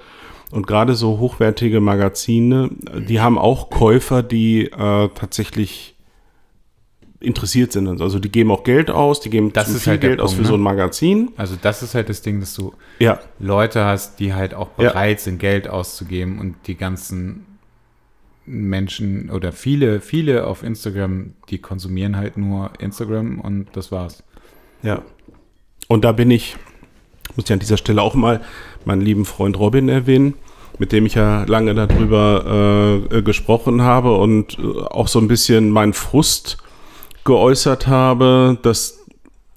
Und 0.51 0.67
gerade 0.67 0.95
so 0.95 1.19
hochwertige 1.19 1.81
Magazine, 1.81 2.71
äh, 2.95 3.01
die 3.01 3.21
haben 3.21 3.37
auch 3.37 3.69
Käufer, 3.69 4.23
die 4.23 4.67
äh, 4.67 5.09
tatsächlich 5.15 5.97
interessiert 7.21 7.73
sind. 7.73 8.01
Also 8.01 8.21
die 8.21 8.31
geben 8.31 8.53
auch 8.53 8.63
Geld 8.63 8.93
aus, 8.93 9.21
die 9.21 9.29
geben 9.31 9.53
Das 9.53 9.73
zu 9.73 9.81
viel 9.81 9.91
halt 9.93 10.03
Geld 10.03 10.21
aus 10.21 10.31
Punkt, 10.31 10.37
für 10.37 10.43
ne? 10.43 10.49
so 10.49 10.55
ein 10.55 10.61
Magazin. 10.61 11.31
Also 11.37 11.57
das 11.61 11.83
ist 11.83 11.97
halt 11.97 12.09
das 12.09 12.23
Ding, 12.23 12.39
dass 12.39 12.55
du 12.55 12.73
Ja, 13.01 13.19
Leute 13.41 13.85
hast, 13.85 14.21
die 14.21 14.35
halt 14.35 14.55
auch 14.55 14.69
Ja. 14.79 14.91
bereit 14.91 15.19
sind, 15.19 15.41
Geld 15.41 15.67
auszugeben 15.69 16.39
und 16.39 16.55
die 16.69 16.77
ganzen 16.77 17.45
Menschen 18.49 19.31
oder 19.31 19.53
viele, 19.53 20.01
viele 20.01 20.47
auf 20.47 20.63
Instagram, 20.63 21.35
die 21.51 21.59
konsumieren 21.59 22.17
halt 22.17 22.37
nur 22.37 22.71
Instagram 22.79 23.41
und 23.41 23.69
das 23.73 23.93
war's. 23.93 24.23
Ja. 24.83 25.03
Und 25.89 26.05
da 26.05 26.13
bin 26.13 26.31
ich, 26.31 26.57
muss 27.37 27.47
ich 27.47 27.53
an 27.53 27.59
dieser 27.59 27.77
Stelle 27.77 28.03
auch 28.03 28.15
mal 28.15 28.41
meinen 28.85 29.01
lieben 29.01 29.25
Freund 29.25 29.59
Robin 29.59 29.89
erwähnen, 29.89 30.35
mit 30.79 30.93
dem 30.93 31.07
ich 31.07 31.15
ja 31.15 31.45
lange 31.45 31.75
darüber 31.75 33.01
äh, 33.11 33.19
äh, 33.19 33.23
gesprochen 33.23 33.83
habe 33.83 34.17
und 34.17 34.59
äh, 34.59 34.63
auch 34.63 35.09
so 35.09 35.19
ein 35.19 35.29
bisschen 35.29 35.71
meinen 35.71 35.93
Frust 35.93 36.59
geäußert 37.25 37.87
habe, 37.87 38.59
dass 38.63 38.99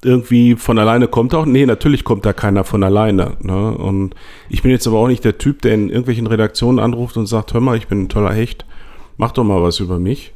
irgendwie 0.03 0.55
von 0.55 0.79
alleine 0.79 1.07
kommt 1.07 1.33
auch. 1.35 1.45
Nee, 1.45 1.65
natürlich 1.65 2.03
kommt 2.03 2.25
da 2.25 2.33
keiner 2.33 2.63
von 2.63 2.83
alleine. 2.83 3.37
Ne? 3.41 3.71
Und 3.77 4.15
ich 4.49 4.63
bin 4.63 4.71
jetzt 4.71 4.87
aber 4.87 4.97
auch 4.97 5.07
nicht 5.07 5.23
der 5.23 5.37
Typ, 5.37 5.61
der 5.61 5.75
in 5.75 5.89
irgendwelchen 5.89 6.27
Redaktionen 6.27 6.79
anruft 6.79 7.17
und 7.17 7.27
sagt, 7.27 7.53
hör 7.53 7.61
mal, 7.61 7.77
ich 7.77 7.87
bin 7.87 8.03
ein 8.03 8.09
toller 8.09 8.33
Hecht, 8.33 8.65
mach 9.21 9.31
doch 9.33 9.43
mal 9.43 9.61
was 9.61 9.79
über 9.79 9.99
mich. 9.99 10.33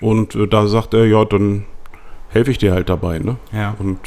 Und 0.00 0.36
äh, 0.36 0.46
da 0.46 0.68
sagt 0.68 0.94
er, 0.94 1.04
ja, 1.04 1.24
dann 1.24 1.64
helfe 2.28 2.52
ich 2.52 2.58
dir 2.58 2.72
halt 2.72 2.88
dabei. 2.88 3.18
Ne? 3.18 3.36
Ja. 3.52 3.74
Und 3.76 3.98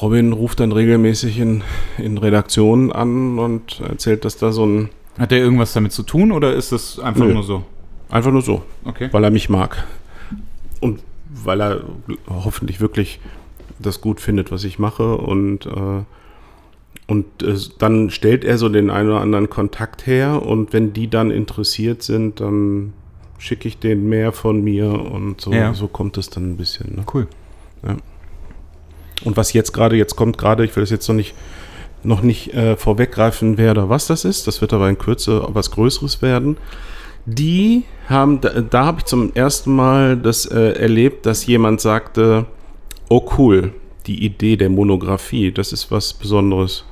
Robin 0.00 0.32
ruft 0.32 0.58
dann 0.60 0.72
regelmäßig 0.72 1.38
in, 1.40 1.62
in 1.98 2.16
Redaktionen 2.16 2.90
an 2.90 3.38
und 3.38 3.80
erzählt, 3.80 4.24
dass 4.24 4.38
da 4.38 4.50
so 4.50 4.64
ein, 4.64 4.88
Hat 5.18 5.30
der 5.30 5.40
irgendwas 5.40 5.74
damit 5.74 5.92
zu 5.92 6.02
tun 6.02 6.32
oder 6.32 6.54
ist 6.54 6.72
das 6.72 6.98
einfach 6.98 7.26
Nö. 7.26 7.34
nur 7.34 7.42
so? 7.42 7.64
einfach 8.08 8.32
nur 8.32 8.40
so, 8.40 8.62
Okay. 8.86 9.10
weil 9.12 9.24
er 9.24 9.30
mich 9.30 9.50
mag. 9.50 9.86
Und 10.80 11.02
weil 11.28 11.60
er 11.60 11.82
hoffentlich 12.30 12.80
wirklich 12.80 13.20
das 13.78 14.00
gut 14.00 14.22
findet, 14.22 14.50
was 14.50 14.64
ich 14.64 14.78
mache. 14.78 15.18
Und, 15.18 15.66
äh, 15.66 16.02
und 17.08 17.42
äh, 17.42 17.56
dann 17.78 18.10
stellt 18.10 18.44
er 18.44 18.58
so 18.58 18.68
den 18.68 18.90
einen 18.90 19.08
oder 19.08 19.20
anderen 19.22 19.48
Kontakt 19.48 20.06
her. 20.06 20.42
Und 20.44 20.74
wenn 20.74 20.92
die 20.92 21.08
dann 21.08 21.30
interessiert 21.30 22.02
sind, 22.02 22.40
dann 22.40 22.92
schicke 23.38 23.66
ich 23.66 23.78
denen 23.78 24.08
mehr 24.10 24.30
von 24.32 24.62
mir. 24.62 24.90
Und 24.90 25.40
so, 25.40 25.50
Ja. 25.50 25.72
so 25.72 25.88
kommt 25.88 26.18
es 26.18 26.28
dann 26.28 26.50
ein 26.52 26.56
bisschen. 26.58 26.96
Ne? 26.96 27.04
Cool. 27.12 27.26
Und 29.24 29.36
was 29.38 29.54
jetzt 29.54 29.72
gerade, 29.72 29.96
jetzt 29.96 30.16
kommt 30.16 30.36
gerade, 30.36 30.64
ich 30.66 30.76
will 30.76 30.82
das 30.82 30.90
jetzt 30.90 31.08
noch 31.08 31.14
nicht, 31.16 31.34
noch 32.04 32.22
nicht 32.22 32.52
äh, 32.52 32.76
vorweggreifen, 32.76 33.56
wer 33.56 33.70
oder 33.72 33.88
was 33.88 34.06
das 34.06 34.26
ist. 34.26 34.46
Das 34.46 34.60
wird 34.60 34.74
aber 34.74 34.88
in 34.90 34.98
Kürze 34.98 35.46
was 35.48 35.70
Größeres 35.70 36.20
werden. 36.20 36.58
Die 37.24 37.84
haben, 38.08 38.40
da, 38.42 38.60
da 38.60 38.84
habe 38.84 38.98
ich 38.98 39.06
zum 39.06 39.34
ersten 39.34 39.74
Mal 39.74 40.16
das 40.18 40.44
äh, 40.44 40.72
erlebt, 40.72 41.24
dass 41.24 41.46
jemand 41.46 41.80
sagte, 41.80 42.44
oh 43.08 43.26
cool, 43.38 43.72
die 44.06 44.24
Idee 44.24 44.56
der 44.56 44.68
Monographie, 44.68 45.52
das 45.52 45.72
ist 45.72 45.90
was 45.90 46.12
Besonderes. 46.12 46.84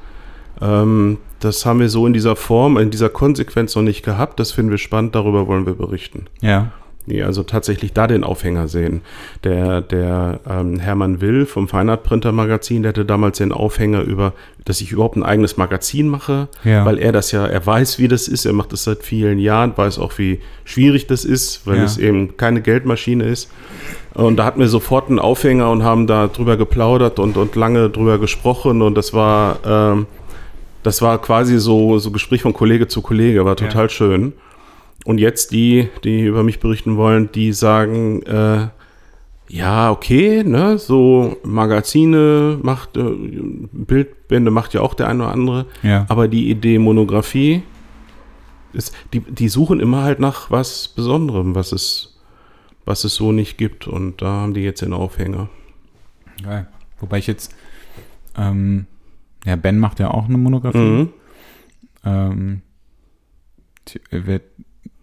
Ähm, 0.60 1.18
das 1.40 1.66
haben 1.66 1.80
wir 1.80 1.88
so 1.88 2.06
in 2.06 2.12
dieser 2.12 2.36
Form, 2.36 2.78
in 2.78 2.90
dieser 2.90 3.08
Konsequenz 3.08 3.74
noch 3.76 3.82
nicht 3.82 4.02
gehabt. 4.04 4.40
Das 4.40 4.52
finden 4.52 4.70
wir 4.70 4.78
spannend, 4.78 5.14
darüber 5.14 5.46
wollen 5.46 5.66
wir 5.66 5.74
berichten. 5.74 6.26
Ja. 6.40 6.72
Nee, 7.08 7.22
also 7.22 7.44
tatsächlich 7.44 7.92
da 7.92 8.08
den 8.08 8.24
Aufhänger 8.24 8.66
sehen. 8.66 9.00
Der, 9.44 9.80
der 9.80 10.40
ähm, 10.50 10.80
Hermann 10.80 11.20
Will 11.20 11.46
vom 11.46 11.68
Feinart 11.68 12.02
Printer 12.02 12.32
Magazin, 12.32 12.82
der 12.82 12.88
hatte 12.88 13.04
damals 13.04 13.38
den 13.38 13.52
Aufhänger 13.52 14.00
über, 14.02 14.32
dass 14.64 14.80
ich 14.80 14.90
überhaupt 14.90 15.14
ein 15.14 15.22
eigenes 15.22 15.56
Magazin 15.56 16.08
mache, 16.08 16.48
Ja. 16.64 16.84
weil 16.84 16.98
er 16.98 17.12
das 17.12 17.30
ja, 17.30 17.46
er 17.46 17.64
weiß, 17.64 18.00
wie 18.00 18.08
das 18.08 18.26
ist, 18.26 18.44
er 18.44 18.54
macht 18.54 18.72
das 18.72 18.82
seit 18.82 19.04
vielen 19.04 19.38
Jahren, 19.38 19.72
weiß 19.76 20.00
auch, 20.00 20.18
wie 20.18 20.40
schwierig 20.64 21.06
das 21.06 21.24
ist, 21.24 21.64
weil 21.64 21.76
Ja. 21.76 21.84
es 21.84 21.96
eben 21.96 22.36
keine 22.38 22.60
Geldmaschine 22.60 23.22
ist. 23.22 23.52
Und 24.14 24.36
da 24.36 24.44
hatten 24.44 24.58
wir 24.58 24.68
sofort 24.68 25.08
einen 25.08 25.20
Aufhänger 25.20 25.70
und 25.70 25.84
haben 25.84 26.08
da 26.08 26.26
drüber 26.26 26.56
geplaudert 26.56 27.20
und, 27.20 27.36
und 27.36 27.54
lange 27.54 27.88
drüber 27.88 28.18
gesprochen 28.18 28.82
und 28.82 28.96
das 28.96 29.12
war, 29.14 29.58
ähm, 29.64 30.06
das 30.86 31.02
war 31.02 31.20
quasi 31.20 31.58
so, 31.58 31.98
so 31.98 32.10
Gespräch 32.10 32.42
von 32.42 32.52
Kollege 32.52 32.86
zu 32.88 33.02
Kollege, 33.02 33.44
war 33.44 33.56
total 33.56 33.84
Ja. 33.84 33.88
schön. 33.88 34.32
Und 35.04 35.18
jetzt 35.18 35.52
die, 35.52 35.88
die 36.04 36.22
über 36.22 36.42
mich 36.42 36.58
berichten 36.60 36.96
wollen, 36.96 37.30
die 37.32 37.52
sagen, 37.52 38.22
äh, 38.22 38.68
ja, 39.48 39.90
okay, 39.90 40.42
ne, 40.44 40.78
so 40.78 41.36
Magazine 41.44 42.58
macht, 42.62 42.96
äh, 42.96 43.02
Bildbände 43.72 44.50
macht 44.50 44.74
ja 44.74 44.80
auch 44.80 44.94
der 44.94 45.08
eine 45.08 45.24
oder 45.24 45.32
andere, 45.32 45.66
Ja. 45.82 46.06
aber 46.08 46.26
die 46.28 46.50
Idee 46.50 46.78
Monographie, 46.78 47.62
ist, 48.72 48.94
die, 49.12 49.20
die 49.20 49.48
suchen 49.48 49.80
immer 49.80 50.02
halt 50.02 50.20
nach 50.20 50.50
was 50.50 50.88
Besonderem, 50.88 51.54
was 51.54 51.72
es, 51.72 52.18
was 52.84 53.04
es 53.04 53.14
so 53.14 53.32
nicht 53.32 53.56
gibt. 53.58 53.86
Und 53.88 54.20
da 54.22 54.26
haben 54.26 54.54
die 54.54 54.60
jetzt 54.62 54.82
den 54.82 54.92
Aufhänger. 54.92 55.48
Geil. 56.42 56.66
Wobei 57.00 57.18
ich 57.18 57.26
jetzt, 57.26 57.54
ähm, 58.36 58.86
ja, 59.46 59.56
Ben 59.56 59.78
macht 59.78 60.00
ja 60.00 60.10
auch 60.10 60.26
eine 60.26 60.38
Monografie. 60.38 60.78
Mhm. 60.78 61.12
Ähm, 62.04 62.62
wird, 64.10 64.42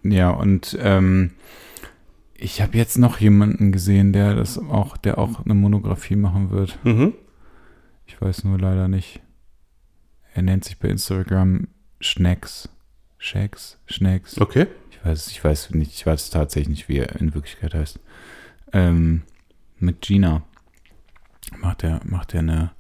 ja, 0.03 0.29
und 0.29 0.77
ähm, 0.81 1.31
ich 2.35 2.61
habe 2.61 2.77
jetzt 2.77 2.97
noch 2.97 3.19
jemanden 3.19 3.71
gesehen, 3.71 4.11
der 4.11 4.35
das 4.35 4.57
auch, 4.57 4.97
der 4.97 5.17
auch 5.17 5.45
eine 5.45 5.53
Monografie 5.53 6.17
machen 6.17 6.51
wird. 6.51 6.77
Mhm. 6.83 7.13
Ich 8.05 8.21
weiß 8.21 8.43
nur 8.43 8.59
leider 8.59 8.89
nicht. 8.89 9.21
Er 10.33 10.41
nennt 10.41 10.65
sich 10.65 10.77
bei 10.77 10.89
Instagram 10.89 11.67
Schnecks. 12.01 12.69
Shacks, 13.17 13.79
Schnecks. 13.85 14.37
Okay. 14.41 14.67
Ich 14.91 15.05
weiß, 15.05 15.27
ich 15.29 15.41
weiß 15.41 15.69
nicht, 15.71 15.93
ich 15.93 16.05
weiß 16.05 16.29
tatsächlich 16.31 16.67
nicht, 16.67 16.89
wie 16.89 16.97
er 16.97 17.15
in 17.21 17.33
Wirklichkeit 17.33 17.73
heißt. 17.73 17.97
Ähm, 18.73 19.21
mit 19.79 20.01
Gina 20.01 20.43
macht 21.61 21.83
er, 21.85 22.01
macht 22.03 22.33
er 22.33 22.39
eine 22.41 22.71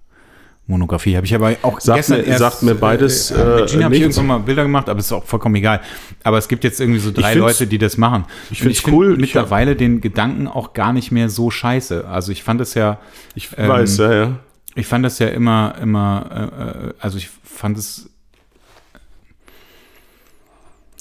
Monografie. 0.65 1.15
Habe 1.17 1.25
ich 1.25 1.35
aber 1.35 1.55
auch 1.63 1.79
Sagt 1.81 2.07
mir- 2.09 2.37
sagt 2.37 2.63
mir 2.63 2.75
beides, 2.75 3.31
Äh, 3.31 3.35
mit 3.37 3.45
äh, 3.63 3.65
Gina 3.73 3.83
habe 3.85 3.95
ich 3.95 4.01
irgendwann 4.01 4.27
mal 4.27 4.37
Bilder 4.39 4.63
gemacht, 4.63 4.87
aber 4.87 4.99
es 4.99 5.07
ist 5.07 5.11
auch 5.11 5.25
vollkommen 5.25 5.55
egal. 5.55 5.81
Aber 6.23 6.37
es 6.37 6.47
gibt 6.47 6.63
jetzt 6.63 6.79
irgendwie 6.79 6.99
so 6.99 7.11
drei 7.11 7.33
Leute, 7.33 7.67
die 7.67 7.77
das 7.77 7.97
machen. 7.97 8.23
ich 8.49 8.59
Und 8.61 8.67
find's 8.67 8.79
find 8.79 8.95
cool. 8.95 9.11
Ich 9.13 9.19
Mittlerweile 9.19 9.75
den 9.75 9.99
Gedanken 9.99 10.47
auch 10.47 10.73
gar 10.73 10.93
nicht 10.93 11.11
mehr 11.11 11.27
so 11.29 11.51
scheiße. 11.51 12.07
Also 12.07 12.31
ich 12.31 12.43
fand 12.43 12.61
es 12.61 12.73
ja, 12.75 12.99
Ich 13.35 13.49
Ähm, 13.57 13.67
weiß, 13.67 13.97
ja, 13.97 14.13
ja. 14.13 14.35
ich 14.75 14.87
fand 14.87 15.03
das 15.03 15.19
ja 15.19 15.27
immer, 15.27 15.75
immer, 15.81 16.25
äh, 16.31 16.87
äh, 16.89 16.93
also 16.99 17.17
ich 17.17 17.29
fand 17.43 17.77
es, 17.77 18.09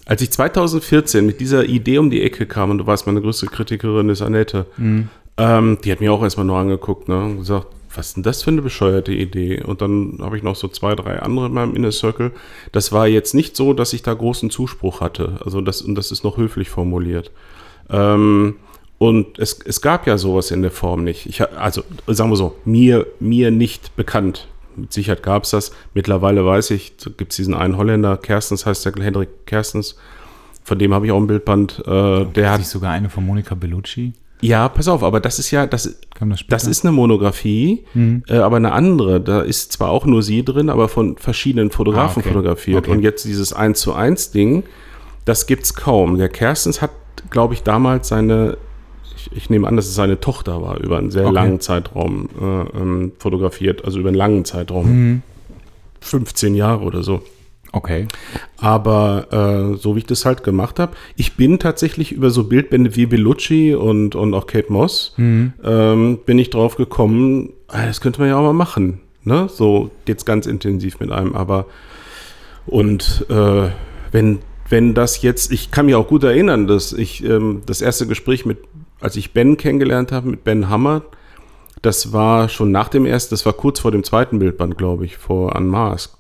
Als 0.05 0.21
ich 0.21 0.33
2014 0.33 1.25
mit 1.25 1.41
dieser 1.41 1.65
Idee 1.65 1.99
um 1.99 2.11
die 2.11 2.23
Ecke 2.23 2.47
kam, 2.47 2.71
und 2.71 2.79
du 2.79 2.87
weißt, 2.87 3.07
meine 3.07 3.21
größte 3.21 3.47
Kritikerin 3.47 4.09
ist 4.09 4.23
Annette, 4.23 4.67
Mhm. 4.77 5.09
Ähm, 5.39 5.79
die 5.83 5.91
hat 5.91 6.01
mir 6.01 6.13
auch 6.13 6.23
erstmal 6.23 6.45
nur 6.45 6.59
angeguckt 6.59 7.09
ne, 7.09 7.17
und 7.25 7.39
gesagt, 7.39 7.67
was 7.95 8.09
ist 8.09 8.17
denn 8.17 8.23
das 8.23 8.43
für 8.43 8.51
eine 8.51 8.63
bescheuerte 8.63 9.13
Idee? 9.13 9.63
Und 9.63 9.83
dann 9.83 10.19
habe 10.21 10.37
ich 10.37 10.43
noch 10.43 10.57
so 10.57 10.69
zwei, 10.69 10.95
drei 10.95 11.21
andere 11.21 11.47
in 11.47 11.53
meinem 11.53 11.77
Inner 11.77 11.93
Circle. 11.93 12.33
Das 12.73 12.93
war 12.93 13.07
jetzt 13.07 13.35
nicht 13.35 13.57
so, 13.57 13.75
dass 13.75 13.93
ich 13.93 14.03
da 14.03 14.15
großen 14.15 14.51
Zuspruch 14.51 15.01
hatte. 15.01 15.41
Also 15.45 15.61
das, 15.61 15.83
und 15.83 15.95
das 15.95 16.11
ist 16.11 16.25
noch 16.25 16.37
höflich 16.37 16.71
formuliert. 16.71 17.31
Ähm, 17.91 18.57
und 18.99 19.39
es, 19.39 19.59
es 19.65 19.81
gab 19.81 20.07
ja 20.07 20.17
sowas 20.17 20.51
in 20.51 20.63
der 20.63 20.71
Form 20.71 21.05
nicht. 21.05 21.27
Ich, 21.27 21.43
also 21.43 21.83
sagen 22.07 22.31
wir 22.31 22.37
so, 22.37 22.57
mir, 22.65 23.07
mir 23.19 23.51
nicht 23.51 23.97
bekannt. 23.97 24.49
Mit 24.77 24.93
Sicherheit 24.93 25.23
gab 25.23 25.45
es 25.45 25.51
das. 25.51 25.73
Mittlerweile 25.93 26.47
weiß 26.47 26.71
ich, 26.71 26.95
gibt 27.17 27.33
es 27.33 27.37
diesen 27.37 27.55
einen 27.55 27.77
Holländer, 27.77 28.17
Kerstens 28.17 28.65
heißt 28.65 28.85
der, 28.87 28.93
Hendrik 29.03 29.47
Kerstens. 29.47 29.97
Von 30.65 30.79
dem 30.79 30.95
habe 30.95 31.07
ich 31.07 31.13
auch 31.13 31.19
ein 31.19 31.27
Bildband. 31.27 31.83
Äh, 31.87 32.27
der 32.27 32.53
hat 32.53 32.65
sogar 32.65 32.93
eine 32.93 33.11
von 33.11 33.27
Monika 33.27 33.55
Bellucci. 33.55 34.13
Ja, 34.43 34.69
pass 34.69 34.89
auf, 34.89 35.05
aber 35.05 35.21
das 35.21 35.39
ist 35.39 35.53
ja, 35.53 35.67
das, 35.67 35.97
das, 36.19 36.45
das 36.49 36.67
ist 36.67 36.85
eine 36.85 36.91
Monographie, 36.91 37.85
mhm. 37.95 38.25
äh, 38.29 38.39
aber 38.39 38.57
eine 38.57 38.73
andere. 38.73 39.21
Da 39.21 39.41
ist 39.41 39.73
zwar 39.73 39.91
auch 39.91 40.05
nur 40.05 40.23
sie 40.23 40.45
drin, 40.45 40.69
aber 40.69 40.89
von 40.89 41.17
verschiedenen 41.17 41.71
Fotografen 41.71 42.23
ah, 42.23 42.27
okay. 42.27 42.35
fotografiert. 42.35 42.79
Okay. 42.79 42.91
Und 42.91 43.03
jetzt 43.03 43.25
dieses 43.25 43.53
1 43.53 43.79
zu 43.79 43.95
1 43.95 44.33
Ding, 44.33 44.65
das 45.25 45.47
gibt's 45.47 45.75
kaum. 45.75 46.19
Der 46.19 46.29
Kerstens 46.29 46.83
hat, 46.83 46.91
glaube 47.31 47.55
ich, 47.55 47.63
damals 47.63 48.09
seine, 48.09 48.59
ich, 49.17 49.31
ich, 49.33 49.49
nehme 49.49 49.69
an, 49.69 49.77
dass 49.77 49.87
es 49.87 49.95
seine 49.95 50.19
Tochter 50.19 50.61
war, 50.61 50.81
über 50.81 50.99
einen 50.99 51.13
sehr 51.13 51.27
okay. 51.27 51.35
langen 51.35 51.61
Zeitraum 51.61 52.29
äh, 52.41 52.79
ähm, 52.79 53.13
fotografiert, 53.19 53.85
also 53.85 54.01
über 54.01 54.09
einen 54.09 54.19
langen 54.19 54.45
Zeitraum. 54.45 54.87
Mhm. 54.87 55.23
15 56.01 56.57
Jahre 56.57 56.85
oder 56.85 57.05
so. 57.05 57.23
Okay. 57.73 58.07
Aber 58.59 59.27
äh, 59.33 59.77
so 59.79 59.95
wie 59.95 60.01
ich 60.01 60.07
das 60.07 60.27
halt 60.27 60.45
gemacht 60.45 60.79
habe, 60.79 60.93
ich 61.17 61.37
bin 61.37 61.59
tatsächlich 61.59 62.13
über 62.13 62.31
so 62.31 62.45
Bildbände 62.45 62.95
wie 62.97 63.07
Bellucci 63.07 63.75
und, 63.75 64.15
und 64.15 64.35
auch 64.35 64.47
Kate 64.47 64.71
Moss, 64.71 65.15
mhm. 65.17 65.55
ähm, 65.65 66.19
bin 66.25 66.39
ich 66.39 66.51
drauf 66.51 66.77
gekommen, 66.77 67.51
ah, 67.69 67.87
das 67.87 68.03
könnte 68.03 68.21
man 68.21 68.29
ja 68.29 68.37
auch 68.37 68.43
mal 68.43 68.53
machen. 68.53 69.01
Ne? 69.25 69.49
So 69.49 69.91
jetzt 70.07 70.27
ganz 70.27 70.47
intensiv 70.47 71.01
mit 71.01 71.11
einem, 71.11 71.35
aber 71.35 71.67
und 72.67 73.27
äh, 73.29 73.71
wenn, 74.13 74.41
wenn 74.69 74.95
das 74.95 75.23
jetzt, 75.23 75.51
ich 75.51 75.71
kann 75.71 75.87
mich 75.87 75.95
auch 75.95 76.07
gut 76.07 76.25
erinnern, 76.25 76.67
dass 76.67 76.93
ich 76.93 77.25
ähm, 77.25 77.63
das 77.67 77.81
erste 77.81 78.07
Gespräch 78.07 78.45
mit, 78.45 78.59
als 79.01 79.17
ich 79.17 79.33
Ben 79.33 79.57
kennengelernt 79.57 80.13
habe, 80.13 80.29
mit 80.29 80.45
Ben 80.45 80.69
Hammer, 80.69 81.03
das 81.81 82.13
war 82.13 82.49
schon 82.49 82.71
nach 82.71 82.89
dem 82.89 83.07
ersten, 83.07 83.33
das 83.33 83.45
war 83.45 83.55
kurz 83.55 83.81
vor 83.81 83.91
dem 83.91 84.05
zweiten 84.05 84.39
Bildband, 84.39 84.79
glaube 84.79 85.05
ich, 85.05 85.17
vor 85.17 85.57
Unmasked. 85.57 86.17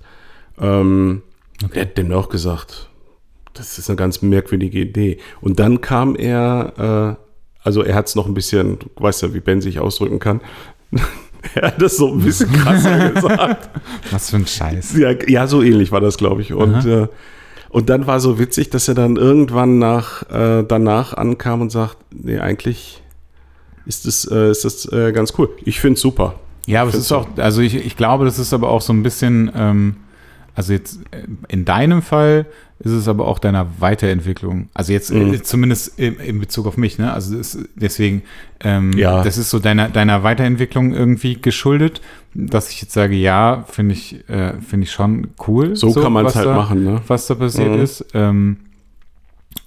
Ähm, 0.60 1.22
Okay. 1.64 1.74
Der 1.74 1.82
hat 1.82 1.98
dem 1.98 2.12
auch 2.12 2.28
gesagt, 2.28 2.90
das 3.54 3.78
ist 3.78 3.90
eine 3.90 3.96
ganz 3.96 4.22
merkwürdige 4.22 4.80
Idee. 4.80 5.18
Und 5.40 5.58
dann 5.58 5.80
kam 5.80 6.16
er, 6.16 7.18
äh, 7.18 7.24
also 7.62 7.82
er 7.82 7.94
hat 7.94 8.08
es 8.08 8.14
noch 8.14 8.26
ein 8.26 8.34
bisschen, 8.34 8.78
du 8.78 8.88
weißt 8.96 9.22
ja, 9.22 9.34
wie 9.34 9.40
Ben 9.40 9.60
sich 9.60 9.78
ausdrücken 9.78 10.18
kann. 10.18 10.40
er 11.54 11.68
hat 11.68 11.82
das 11.82 11.96
so 11.96 12.12
ein 12.12 12.20
bisschen 12.20 12.52
krasser 12.52 13.10
gesagt. 13.10 13.70
Was 14.10 14.30
für 14.30 14.36
ein 14.36 14.46
Scheiß. 14.46 14.96
Ja, 14.96 15.12
ja 15.26 15.46
so 15.46 15.62
ähnlich 15.62 15.92
war 15.92 16.00
das, 16.00 16.16
glaube 16.16 16.42
ich. 16.42 16.52
Und, 16.52 16.84
äh, 16.86 17.08
und 17.68 17.88
dann 17.88 18.06
war 18.06 18.20
so 18.20 18.38
witzig, 18.38 18.70
dass 18.70 18.88
er 18.88 18.94
dann 18.94 19.16
irgendwann 19.16 19.78
nach, 19.78 20.28
äh, 20.30 20.64
danach 20.66 21.14
ankam 21.14 21.60
und 21.60 21.70
sagt, 21.70 21.96
nee, 22.10 22.38
eigentlich 22.38 23.02
ist 23.86 24.06
das, 24.06 24.28
äh, 24.30 24.50
ist 24.50 24.64
das 24.64 24.90
äh, 24.92 25.12
ganz 25.12 25.34
cool. 25.38 25.50
Ich 25.64 25.80
finde 25.80 25.94
es 25.94 26.00
super. 26.00 26.36
Ja, 26.66 26.82
aber 26.82 26.90
es 26.90 26.96
ist 26.96 27.12
auch, 27.12 27.26
also 27.38 27.60
ich, 27.60 27.74
ich 27.74 27.96
glaube, 27.96 28.24
das 28.24 28.38
ist 28.38 28.52
aber 28.52 28.68
auch 28.68 28.80
so 28.80 28.92
ein 28.92 29.02
bisschen, 29.02 29.50
ähm, 29.54 29.96
also 30.54 30.72
jetzt 30.72 31.00
äh, 31.10 31.24
in 31.48 31.64
deinem 31.64 32.02
Fall 32.02 32.46
ist 32.80 32.92
es 32.92 33.06
aber 33.06 33.28
auch 33.28 33.38
deiner 33.38 33.80
Weiterentwicklung. 33.80 34.68
Also 34.74 34.92
jetzt 34.92 35.12
mhm. 35.12 35.34
Äh, 35.34 35.42
zumindest 35.42 35.98
in, 35.98 36.40
Bezug 36.40 36.66
auf 36.66 36.76
mich, 36.76 36.98
ne? 36.98 37.12
Also 37.12 37.36
das, 37.36 37.58
deswegen, 37.76 38.22
ähm, 38.60 38.92
ja. 38.94 39.22
das 39.22 39.38
ist 39.38 39.50
so 39.50 39.60
deiner, 39.60 39.88
deiner 39.88 40.24
Weiterentwicklung 40.24 40.92
irgendwie 40.92 41.40
geschuldet, 41.40 42.00
dass 42.34 42.70
ich 42.70 42.82
jetzt 42.82 42.92
sage, 42.92 43.14
ja, 43.14 43.64
finde 43.68 43.94
ich, 43.94 44.28
äh, 44.28 44.60
finde 44.60 44.84
ich 44.84 44.92
schon 44.92 45.28
cool. 45.46 45.76
So, 45.76 45.90
so 45.90 46.02
kann 46.02 46.12
man 46.12 46.26
es 46.26 46.34
halt 46.34 46.46
da, 46.46 46.54
machen, 46.54 46.82
ne? 46.82 47.00
Was 47.06 47.26
da 47.28 47.36
passiert 47.36 47.70
mhm. 47.70 47.80
ist. 47.80 48.04
Ähm, 48.14 48.56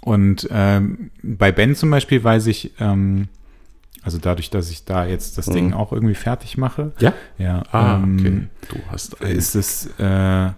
und 0.02 0.48
ähm, 0.52 1.10
bei 1.24 1.52
Ben 1.52 1.76
zum 1.76 1.92
Beispiel 1.92 2.24
weiß 2.24 2.48
ich, 2.48 2.74
ähm, 2.80 3.30
also 4.04 4.20
dadurch, 4.20 4.52
dass 4.52 4.70
ich 4.70 4.86
da 4.86 5.06
jetzt 5.06 5.38
das 5.38 5.48
mhm. 5.48 5.54
Ding 5.54 5.74
auch 5.74 5.92
irgendwie 5.92 6.16
fertig 6.16 6.58
mache. 6.58 6.92
Ja? 7.00 7.14
Ja. 7.38 7.64
Ah, 7.72 7.96
ähm, 7.96 8.18
okay. 8.20 8.48
Du 8.70 8.92
hast 8.92 9.22
einen. 9.22 9.36
Ist 9.36 9.56
es, 9.56 9.88
äh, 10.00 10.50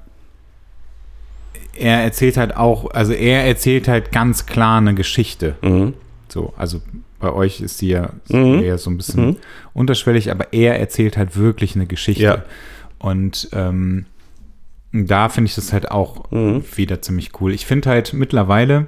er 1.79 2.03
erzählt 2.03 2.37
halt 2.37 2.55
auch, 2.55 2.91
also 2.91 3.13
er 3.13 3.45
erzählt 3.45 3.87
halt 3.87 4.11
ganz 4.11 4.45
klar 4.45 4.79
eine 4.79 4.95
Geschichte. 4.95 5.55
Mhm. 5.61 5.93
So, 6.27 6.53
also 6.57 6.81
bei 7.19 7.31
euch 7.31 7.61
ist 7.61 7.79
sie 7.79 7.89
ja 7.89 8.11
mhm. 8.29 8.61
eher 8.61 8.77
so 8.77 8.89
ein 8.89 8.97
bisschen 8.97 9.25
mhm. 9.25 9.35
unterschwellig, 9.73 10.31
aber 10.31 10.53
er 10.53 10.79
erzählt 10.79 11.17
halt 11.17 11.35
wirklich 11.37 11.75
eine 11.75 11.87
Geschichte. 11.87 12.23
Ja. 12.23 12.43
Und 12.99 13.49
ähm, 13.53 14.05
da 14.91 15.29
finde 15.29 15.49
ich 15.49 15.55
das 15.55 15.73
halt 15.73 15.91
auch 15.91 16.31
mhm. 16.31 16.63
wieder 16.75 17.01
ziemlich 17.01 17.31
cool. 17.39 17.53
Ich 17.53 17.65
finde 17.65 17.89
halt 17.89 18.13
mittlerweile, 18.13 18.87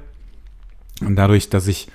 dadurch, 1.02 1.50
dass 1.50 1.68
ich 1.68 1.88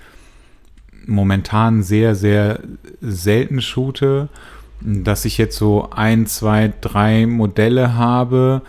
momentan 1.06 1.82
sehr, 1.82 2.14
sehr 2.14 2.60
selten 3.00 3.60
shoote, 3.60 4.28
dass 4.80 5.24
ich 5.24 5.38
jetzt 5.38 5.56
so 5.56 5.90
ein, 5.90 6.26
zwei, 6.26 6.72
drei 6.80 7.26
Modelle 7.26 7.94
habe, 7.94 8.62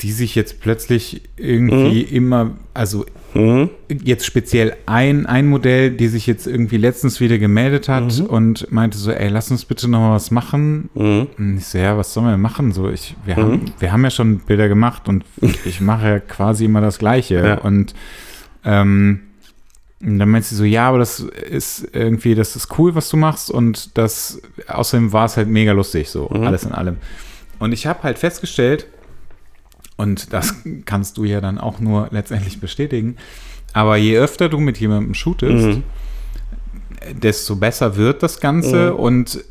die 0.00 0.12
sich 0.12 0.36
jetzt 0.36 0.60
plötzlich 0.60 1.22
irgendwie 1.36 2.06
mhm. 2.08 2.16
immer, 2.16 2.50
also 2.72 3.04
mhm. 3.34 3.70
jetzt 3.88 4.24
speziell 4.24 4.76
ein, 4.86 5.26
ein 5.26 5.48
Modell, 5.48 5.90
die 5.90 6.06
sich 6.06 6.26
jetzt 6.28 6.46
irgendwie 6.46 6.76
letztens 6.76 7.18
wieder 7.18 7.38
gemeldet 7.38 7.88
hat 7.88 8.20
mhm. 8.20 8.26
und 8.26 8.70
meinte 8.70 8.96
so, 8.96 9.10
ey, 9.10 9.28
lass 9.28 9.50
uns 9.50 9.64
bitte 9.64 9.88
noch 9.88 9.98
mal 9.98 10.14
was 10.14 10.30
machen. 10.30 10.88
Mhm. 10.94 11.26
Und 11.36 11.58
ich 11.58 11.66
so, 11.66 11.78
ja, 11.78 11.96
was 11.96 12.14
sollen 12.14 12.26
wir 12.26 12.36
machen? 12.36 12.72
So, 12.72 12.88
ich, 12.88 13.16
wir, 13.24 13.36
haben, 13.36 13.50
mhm. 13.50 13.72
wir 13.80 13.90
haben 13.90 14.04
ja 14.04 14.10
schon 14.10 14.38
Bilder 14.38 14.68
gemacht 14.68 15.08
und 15.08 15.24
ich 15.64 15.80
mache 15.80 16.06
ja 16.06 16.18
quasi 16.20 16.66
immer 16.66 16.80
das 16.80 16.98
Gleiche. 16.98 17.34
Ja. 17.44 17.58
Und 17.58 17.94
ähm, 18.64 19.20
und 20.00 20.20
dann 20.20 20.28
meint 20.28 20.44
sie 20.44 20.54
so, 20.54 20.62
ja, 20.62 20.88
aber 20.88 20.98
das 20.98 21.18
ist 21.18 21.88
irgendwie, 21.92 22.36
das 22.36 22.54
ist 22.54 22.78
cool, 22.78 22.94
was 22.94 23.08
du 23.08 23.16
machst 23.16 23.50
und 23.50 23.98
das, 23.98 24.40
außerdem 24.68 25.12
war 25.12 25.24
es 25.24 25.36
halt 25.36 25.48
mega 25.48 25.72
lustig, 25.72 26.08
so, 26.08 26.30
mhm. 26.32 26.44
alles 26.44 26.62
in 26.62 26.70
allem. 26.70 26.98
Und 27.58 27.72
ich 27.72 27.84
habe 27.86 28.04
halt 28.04 28.16
festgestellt, 28.16 28.86
und 29.98 30.32
das 30.32 30.54
kannst 30.86 31.18
du 31.18 31.24
ja 31.24 31.42
dann 31.42 31.58
auch 31.58 31.80
nur 31.80 32.08
letztendlich 32.10 32.60
bestätigen. 32.60 33.16
Aber 33.74 33.98
je 33.98 34.16
öfter 34.16 34.48
du 34.48 34.58
mit 34.58 34.78
jemandem 34.78 35.12
shootest, 35.12 35.66
mhm. 35.66 35.82
desto 37.20 37.56
besser 37.56 37.96
wird 37.96 38.22
das 38.22 38.40
Ganze 38.40 38.92
mhm. 38.92 38.98
und 38.98 39.44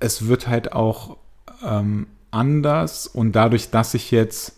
es 0.00 0.26
wird 0.26 0.48
halt 0.48 0.72
auch 0.72 1.18
ähm, 1.62 2.06
anders. 2.30 3.06
Und 3.06 3.32
dadurch, 3.32 3.70
dass 3.70 3.94
ich 3.94 4.10
jetzt, 4.10 4.56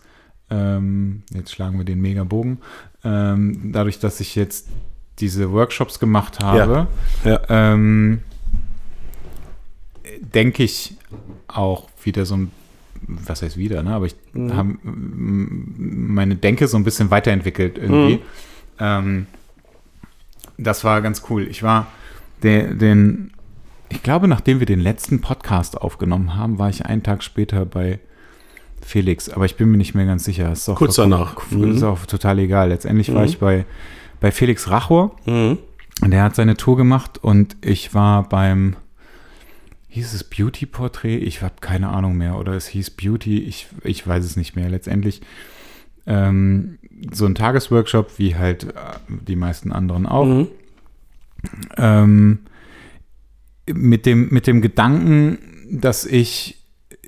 ähm, 0.49 1.25
jetzt 1.35 1.51
schlagen 1.53 1.77
wir 1.77 1.85
den 1.85 2.01
Megabogen, 2.01 2.59
ähm, 3.05 3.73
dadurch, 3.73 3.99
dass 3.99 4.21
ich 4.21 4.37
jetzt 4.37 4.69
diese 5.19 5.51
Workshops 5.51 5.99
gemacht 5.99 6.41
habe, 6.41 6.87
ja. 7.25 7.31
Ja. 7.31 7.75
Ähm, 7.75 8.23
denke 10.21 10.63
ich 10.63 10.97
auch 11.49 11.89
wieder 12.03 12.25
so 12.27 12.37
ein 12.37 12.53
was 13.07 13.43
heißt 13.43 13.57
wieder, 13.57 13.83
ne? 13.83 13.91
aber 13.91 14.07
ich 14.07 14.17
mhm. 14.33 14.57
habe 14.57 14.77
meine 14.83 16.37
Denke 16.37 16.69
so 16.69 16.77
ein 16.77 16.85
bisschen 16.85 17.11
weiterentwickelt 17.11 17.79
irgendwie. 17.79 18.17
Mhm. 18.17 18.23
Ähm, 18.79 19.27
das 20.59 20.85
war 20.85 21.03
ganz 21.03 21.23
cool. 21.29 21.47
Ich 21.49 21.63
war 21.63 21.87
den, 22.43 22.79
den, 22.79 23.31
ich 23.89 24.03
glaube, 24.03 24.29
nachdem 24.29 24.59
wir 24.59 24.67
den 24.67 24.81
letzten 24.81 25.21
Podcast 25.21 25.81
aufgenommen 25.81 26.35
haben, 26.35 26.59
war 26.59 26.71
ich 26.71 26.87
einen 26.87 27.03
Tag 27.03 27.23
später 27.23 27.67
bei 27.67 27.99
Felix, 28.81 29.29
aber 29.29 29.45
ich 29.45 29.57
bin 29.57 29.71
mir 29.71 29.77
nicht 29.77 29.95
mehr 29.95 30.07
ganz 30.07 30.25
sicher. 30.25 30.53
Ist 30.53 30.67
Kurz 30.75 30.97
danach. 30.97 31.37
Ist 31.51 31.53
mhm. 31.53 31.85
auch 31.85 32.07
total 32.07 32.39
egal. 32.39 32.69
Letztendlich 32.69 33.13
war 33.13 33.23
mhm. 33.23 33.29
ich 33.29 33.39
bei, 33.39 33.65
bei 34.21 34.31
Felix 34.31 34.71
Rachor. 34.71 35.17
Mhm. 35.27 35.59
Und 36.03 36.11
der 36.11 36.23
hat 36.23 36.37
seine 36.37 36.57
Tour 36.57 36.77
gemacht 36.77 37.19
und 37.23 37.57
ich 37.63 37.95
war 37.95 38.29
beim 38.29 38.77
hieß 39.97 40.13
es 40.13 40.25
Beauty-Porträt? 40.25 41.17
Ich 41.17 41.41
habe 41.41 41.55
keine 41.61 41.89
Ahnung 41.89 42.19
mehr. 42.19 42.39
Oder 42.39 42.53
es 42.53 42.67
hieß 42.67 42.91
Beauty, 42.91 43.39
ich, 43.39 43.67
ich 43.83 44.07
weiß 44.07 44.25
es 44.25 44.37
nicht 44.37 44.55
mehr. 44.55 44.69
Letztendlich 44.69 45.23
ähm, 46.07 46.79
so 47.13 47.25
ein 47.25 47.35
Tagesworkshop, 47.35 48.19
wie 48.19 48.37
halt 48.37 48.65
äh, 48.65 48.75
die 49.09 49.37
meisten 49.37 49.73
anderen 49.73 50.05
auch. 50.05 50.27
Mhm. 50.27 50.49
Ähm, 51.79 52.39
mit, 53.73 54.05
dem, 54.05 54.29
mit 54.29 54.47
dem 54.47 54.61
Gedanken, 54.61 55.39
dass 55.71 56.05
ich 56.05 56.59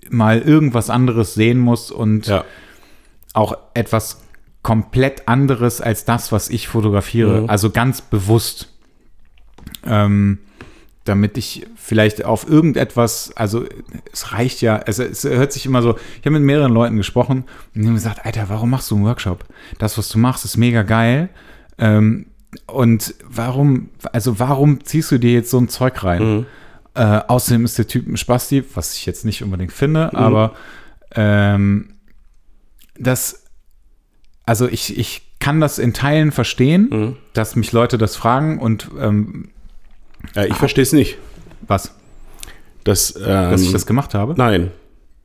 mal 0.09 0.41
irgendwas 0.41 0.89
anderes 0.89 1.35
sehen 1.35 1.59
muss 1.59 1.91
und 1.91 2.27
ja. 2.27 2.47
auch 3.35 3.55
etwas 3.75 4.23
komplett 4.63 5.29
anderes 5.29 5.83
als 5.83 6.07
das, 6.07 6.33
was 6.33 6.49
ich 6.49 6.69
fotografiere. 6.69 7.43
Mhm. 7.43 7.51
Also 7.51 7.69
ganz 7.69 8.01
bewusst. 8.01 8.73
Ähm, 9.85 10.39
damit 11.09 11.39
ich 11.39 11.67
vielleicht 11.89 12.23
auf 12.25 12.47
irgendetwas, 12.49 13.33
also 13.35 13.65
es 14.13 14.33
reicht 14.33 14.61
ja, 14.61 14.79
es, 14.85 14.99
es 14.99 15.25
hört 15.25 15.53
sich 15.55 15.65
immer 15.65 15.81
so, 15.81 15.97
ich 16.21 16.27
habe 16.27 16.33
mit 16.33 16.43
mehreren 16.43 16.73
Leuten 16.73 16.99
gesprochen 16.99 17.45
und 17.75 17.81
die 17.83 17.87
haben 17.89 17.95
gesagt, 17.95 18.27
Alter, 18.27 18.51
warum 18.51 18.69
machst 18.69 18.91
du 18.91 18.97
einen 18.97 19.05
Workshop? 19.07 19.45
Das, 19.79 19.97
was 19.97 20.11
du 20.11 20.19
machst, 20.19 20.45
ist 20.45 20.59
mega 20.59 20.83
geil. 20.83 21.31
Ähm, 21.79 22.27
und 22.67 23.15
warum, 23.25 23.89
also 24.13 24.39
warum 24.39 24.85
ziehst 24.85 25.11
du 25.11 25.19
dir 25.19 25.33
jetzt 25.33 25.51
so 25.51 25.59
ein 25.59 25.69
Zeug 25.71 26.05
rein? 26.05 26.23
Mhm. 26.37 26.47
Äh, 26.95 27.21
außerdem 27.27 27.65
ist 27.65 27.79
der 27.79 27.87
Typ 27.87 28.07
ein 28.07 28.17
Spasti, 28.19 28.65
was 28.75 28.95
ich 28.95 29.07
jetzt 29.07 29.25
nicht 29.25 29.43
unbedingt 29.43 29.73
finde, 29.73 30.11
Mhm. 30.13 30.19
aber 30.19 30.53
ähm, 31.15 31.95
das, 32.99 33.45
also 34.45 34.69
ich, 34.69 34.99
ich 34.99 35.23
kann 35.39 35.61
das 35.61 35.79
in 35.79 35.95
Teilen 35.95 36.33
verstehen, 36.33 36.89
Mhm. 36.91 37.17
dass 37.33 37.57
mich 37.57 37.73
Leute 37.73 37.97
das 37.97 38.15
fragen 38.17 38.59
und 38.59 38.91
ähm, 39.01 39.49
Ja, 40.35 40.45
ich 40.45 40.55
verstehe 40.57 40.83
es 40.83 40.93
nicht. 40.93 41.17
Was, 41.69 41.95
Dass, 42.85 43.15
ähm, 43.17 43.23
dass 43.23 43.63
ich 43.63 43.73
das 43.73 43.87
gemacht 43.87 44.15
habe. 44.15 44.35
Nein, 44.37 44.71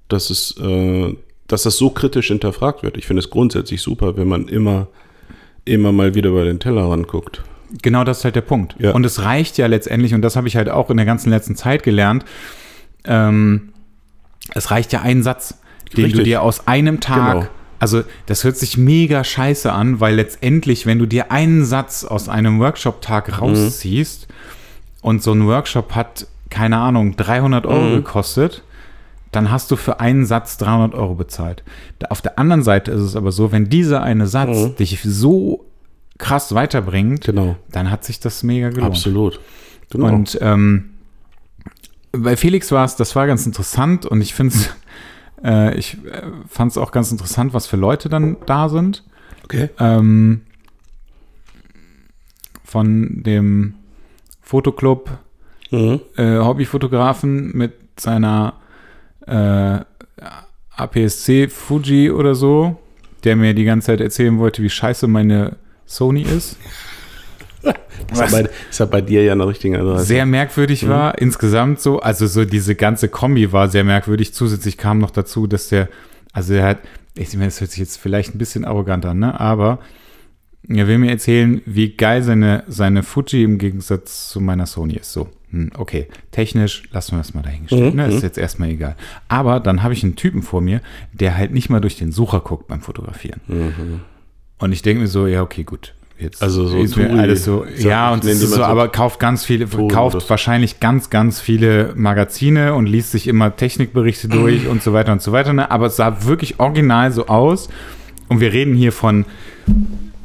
dass 0.10 0.30
es, 0.30 0.56
äh, 0.60 1.16
dass 1.48 1.64
das 1.64 1.78
so 1.78 1.90
kritisch 1.90 2.28
hinterfragt 2.28 2.84
wird. 2.84 2.98
Ich 2.98 3.06
finde 3.08 3.20
es 3.22 3.30
grundsätzlich 3.30 3.82
super, 3.82 4.18
wenn 4.18 4.28
man 4.28 4.48
immer, 4.48 4.88
immer 5.66 5.92
mal 5.92 6.14
wieder 6.16 6.30
über 6.30 6.44
den 6.44 6.60
Tellerrand 6.60 7.08
guckt. 7.08 7.44
Genau 7.82 8.04
das 8.04 8.20
ist 8.20 8.24
halt 8.26 8.36
der 8.36 8.42
Punkt. 8.42 8.76
Ja. 8.80 8.92
Und 8.92 9.06
es 9.06 9.24
reicht 9.24 9.58
ja 9.58 9.66
letztendlich, 9.68 10.14
und 10.14 10.22
das 10.22 10.36
habe 10.36 10.48
ich 10.48 10.56
halt 10.56 10.70
auch 10.70 10.90
in 10.90 10.98
der 10.98 11.06
ganzen 11.06 11.30
letzten 11.32 11.56
Zeit 11.56 11.84
gelernt, 11.84 12.24
ähm, 13.06 13.74
es 14.54 14.70
reicht 14.72 14.94
ja 14.94 15.02
ein 15.02 15.24
Satz, 15.24 15.56
den 15.96 16.04
du 16.04 16.08
Richtig. 16.08 16.24
dir 16.26 16.42
aus 16.42 16.68
einem 16.68 17.00
Tag, 17.00 17.34
Genau. 17.34 17.48
also 17.80 18.04
das 18.28 18.44
hört 18.44 18.58
sich 18.58 18.78
mega 18.78 19.24
scheiße 19.24 19.72
an, 19.72 20.00
weil 20.00 20.16
letztendlich, 20.16 20.86
wenn 20.86 21.00
du 21.00 21.06
dir 21.06 21.32
einen 21.32 21.66
Satz 21.66 22.04
aus 22.04 22.30
einem 22.30 22.60
Workshop-Tag 22.60 23.42
rausziehst 23.42 24.28
und 25.02 25.24
so 25.24 25.32
ein 25.34 25.48
Workshop 25.48 25.96
hat, 25.96 26.28
keine 26.50 26.78
Ahnung, 26.78 27.16
300 27.16 27.66
Euro 27.66 27.90
Mhm. 27.90 27.96
gekostet, 27.96 28.64
dann 29.32 29.50
hast 29.52 29.72
du 29.72 29.76
für 29.76 30.00
einen 30.00 30.26
Satz 30.26 30.58
300 30.58 30.94
Euro 30.94 31.16
bezahlt. 31.16 31.64
Auf 32.10 32.22
der 32.22 32.38
anderen 32.38 32.62
Seite 32.64 32.92
ist 32.92 33.02
es 33.02 33.16
aber 33.16 33.32
so, 33.32 33.52
wenn 33.52 33.70
dieser 33.70 34.04
eine 34.04 34.28
Satz 34.28 34.58
Mhm. 34.58 34.76
dich 34.76 35.02
so 35.04 35.66
krass 36.20 36.54
weiterbringt, 36.54 37.26
Genau. 37.26 37.56
dann 37.72 37.90
hat 37.90 38.04
sich 38.04 38.20
das 38.20 38.44
mega 38.44 38.70
gelohnt. 38.70 38.92
Absolut. 38.92 39.40
Genau. 39.90 40.08
Und 40.08 40.38
ähm, 40.42 40.92
bei 42.12 42.38
Felix 42.38 42.72
war 42.72 42.86
es, 42.86 42.96
das 42.96 43.16
war 43.16 43.26
ganz 43.26 43.46
interessant 43.48 44.06
und 44.06 44.22
ich 44.22 44.36
finde 44.36 44.54
es, 44.56 44.70
äh, 45.44 45.76
ich 45.76 45.98
äh, 46.06 46.22
fand 46.48 46.72
es 46.72 46.78
auch 46.78 46.92
ganz 46.92 47.12
interessant, 47.12 47.54
was 47.56 47.66
für 47.66 47.78
Leute 47.78 48.10
dann 48.10 48.38
da 48.46 48.70
sind. 48.70 49.04
okay. 49.44 49.70
Ähm, 49.80 50.42
von 52.64 53.24
dem 53.24 53.76
Fotoclub 54.42 55.10
Mhm. 55.74 56.02
äh, 56.18 56.38
Hobbyfotografen 56.38 57.52
mit 57.58 57.74
seiner 58.00 58.54
äh, 59.26 59.80
APS-C 60.76 61.50
Fuji 61.50 62.12
oder 62.12 62.36
so, 62.36 62.78
der 63.24 63.36
mir 63.36 63.54
die 63.54 63.64
ganze 63.64 63.88
Zeit 63.88 64.02
erzählen 64.02 64.38
wollte, 64.38 64.62
wie 64.62 64.70
scheiße 64.70 65.08
meine 65.08 65.58
Sony 65.86 66.22
ist. 66.22 66.58
Ist 68.12 68.20
ja, 68.20 68.28
bei, 68.28 68.50
ist 68.70 68.80
ja 68.80 68.86
bei 68.86 69.00
dir 69.00 69.24
ja 69.24 69.32
eine 69.32 69.48
richtige 69.48 69.80
Adresse. 69.80 70.04
sehr 70.04 70.26
merkwürdig 70.26 70.90
war. 70.90 71.18
Insgesamt 71.18 71.80
so, 71.80 72.00
also 72.00 72.28
so 72.28 72.44
diese 72.44 72.76
ganze 72.76 73.08
Kombi 73.08 73.54
war 73.54 73.70
sehr 73.70 73.86
merkwürdig. 73.86 74.34
Zusätzlich 74.34 74.78
kam 74.78 75.00
noch 75.00 75.10
dazu, 75.10 75.48
dass 75.48 75.70
der, 75.70 75.88
also 76.34 76.54
er 76.54 76.66
hat, 76.66 76.80
ich 77.16 77.34
meine, 77.34 77.46
das 77.46 77.62
hört 77.62 77.72
sich 77.72 77.80
jetzt 77.80 77.98
vielleicht 77.98 78.36
ein 78.36 78.38
bisschen 78.38 78.66
arrogant 78.66 79.06
an, 79.06 79.20
ne? 79.20 79.40
Aber 79.40 79.80
er 80.68 80.88
will 80.88 80.98
mir 80.98 81.12
erzählen, 81.12 81.62
wie 81.66 81.90
geil 81.96 82.24
seine, 82.24 82.64
seine 82.68 83.04
Fuji 83.04 83.44
im 83.44 83.58
Gegensatz 83.58 84.30
zu 84.30 84.40
meiner 84.40 84.66
Sony 84.66 84.96
ist. 84.96 85.12
So, 85.12 85.28
hm, 85.52 85.72
okay, 85.78 86.08
technisch 86.32 86.84
lassen 86.92 87.14
wir 87.14 87.18
das 87.18 87.34
mal 87.34 87.42
dahingestellt. 87.44 87.94
Mhm, 87.94 88.00
Ne? 88.00 88.08
mhm. 88.08 88.14
Ist 88.16 88.24
jetzt 88.24 88.38
erstmal 88.38 88.70
egal. 88.70 88.96
Aber 89.28 89.60
dann 89.60 89.84
habe 89.84 89.94
ich 89.94 90.04
einen 90.04 90.16
Typen 90.16 90.42
vor 90.42 90.62
mir, 90.62 90.82
der 91.12 91.36
halt 91.38 91.52
nicht 91.52 91.70
mal 91.70 91.82
durch 91.82 91.98
den 91.98 92.12
Sucher 92.12 92.40
guckt 92.40 92.68
beim 92.68 92.82
Fotografieren. 92.82 93.42
Mhm. 93.48 94.02
Und 94.60 94.72
ich 94.72 94.82
denke 94.82 95.02
mir 95.02 95.08
so, 95.08 95.28
ja, 95.28 95.42
okay, 95.42 95.64
gut. 95.64 95.94
Jetzt 96.18 96.42
Also 96.42 96.68
so 96.68 96.78
ist 96.78 96.96
mir 96.96 97.10
alles 97.10 97.44
so, 97.44 97.66
sag, 97.76 97.84
ja, 97.84 98.14
und 98.14 98.24
es 98.24 98.42
ist 98.42 98.52
so, 98.52 98.58
so 98.58 98.64
aber 98.64 98.88
kauft 98.88 99.20
ganz 99.20 99.44
viele, 99.44 99.68
Touri 99.68 99.94
kauft 99.94 100.30
wahrscheinlich 100.30 100.80
ganz, 100.80 101.10
ganz 101.10 101.42
viele 101.42 101.94
Magazine 101.98 102.76
und 102.76 102.86
liest 102.86 103.12
sich 103.12 103.28
immer 103.28 103.56
Technikberichte 103.56 104.30
durch 104.30 104.68
und 104.68 104.82
so 104.82 104.94
weiter 104.94 105.12
und 105.12 105.22
so 105.22 105.32
weiter. 105.34 105.52
Ne? 105.52 105.70
Aber 105.70 105.88
es 105.88 105.98
sah 105.98 106.24
wirklich 106.26 106.60
original 106.60 107.12
so 107.12 107.28
aus. 107.28 107.68
Und 108.30 108.40
wir 108.40 108.54
reden 108.54 108.74
hier 108.76 108.94
von 108.94 109.26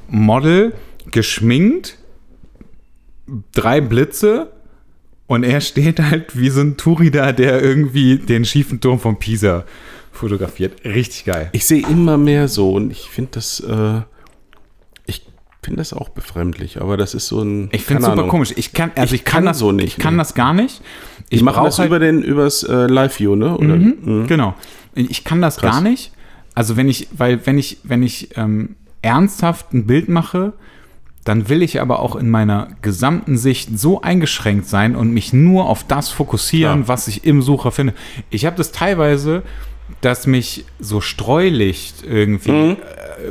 Model, 0.09 0.73
geschminkt, 1.11 1.99
drei 3.53 3.81
Blitze 3.81 4.53
und 5.27 5.45
er 5.45 5.61
steht 5.61 6.01
halt 6.01 6.39
wie 6.39 6.49
so 6.51 6.61
ein 6.61 6.77
Touri 6.77 7.11
da, 7.11 7.33
der 7.33 7.63
irgendwie 7.63 8.17
den 8.19 8.45
schiefen 8.45 8.81
Turm 8.81 8.99
von 8.99 9.19
Pisa 9.19 9.65
fotografiert. 10.13 10.85
Richtig 10.85 11.25
geil. 11.27 11.51
Ich 11.53 11.65
sehe 11.67 11.87
immer 11.87 12.17
mehr 12.19 12.49
so 12.49 12.73
und 12.73 12.91
ich 12.91 13.09
finde 13.11 13.33
das, 13.35 13.61
äh, 13.61 14.01
ich 15.07 15.23
finde 15.63 15.79
das 15.79 15.93
auch 15.93 16.09
befremdlich, 16.09 16.81
aber 16.81 16.97
das 16.97 17.15
ist 17.15 17.29
so 17.29 17.43
ein. 17.43 17.69
Ich 17.73 17.85
finde 17.85 18.01
es 18.01 18.07
super 18.07 18.13
Ahnung. 18.19 18.29
komisch. 18.31 18.53
Ich 18.57 18.73
kann, 18.73 18.91
also 18.97 19.15
Ich 19.15 19.21
ich, 19.21 19.25
kann, 19.25 19.39
kann 19.41 19.45
das 19.47 19.59
so 19.59 19.71
nicht, 19.73 19.99
Ich 19.99 20.03
kann 20.03 20.15
nee. 20.15 20.19
das 20.19 20.35
gar 20.35 20.55
nicht. 20.55 20.81
Ich 21.31 21.43
machen 21.43 21.57
brauch 21.57 21.65
das 21.67 21.79
halt, 21.79 21.89
über 21.89 21.99
den, 21.99 22.23
übers 22.23 22.63
äh, 22.63 22.87
Live-View, 22.87 23.37
ne? 23.37 23.57
Oder? 23.59 23.77
Mhm, 23.77 24.27
Genau. 24.27 24.55
Ich 24.95 25.23
kann 25.25 25.43
das 25.43 25.59
Krass. 25.59 25.73
gar 25.77 25.81
nicht. 25.83 26.13
Also 26.55 26.77
wenn 26.77 26.89
ich, 26.89 27.09
weil 27.13 27.47
wenn 27.47 27.59
ich, 27.59 27.79
wenn 27.85 28.03
ich 28.03 28.37
ähm, 28.37 28.75
ernsthaft 29.09 29.73
ein 29.73 29.87
Bild 29.87 30.11
mache, 30.11 30.53
dann 31.25 31.49
will 31.49 31.63
ich 31.63 31.81
aber 31.81 32.01
auch 32.01 32.15
in 32.15 32.29
meiner 32.29 32.69
gesamten 32.83 33.39
Sicht 33.39 33.79
so 33.79 34.03
eingeschränkt 34.03 34.67
sein 34.67 34.95
und 34.95 35.13
mich 35.13 35.33
nur 35.33 35.67
auf 35.67 35.85
das 35.85 36.11
fokussieren, 36.11 36.85
Klar. 36.85 36.89
was 36.89 37.09
ich 37.09 37.25
im 37.25 37.41
Sucher 37.41 37.73
finde. 37.73 37.95
Ich 38.29 38.45
habe 38.45 38.57
das 38.57 38.71
teilweise, 38.71 39.43
dass 40.01 40.27
mich 40.27 40.65
so 40.79 41.01
Streulicht 41.01 42.05
irgendwie 42.05 42.51
äh, 42.51 42.77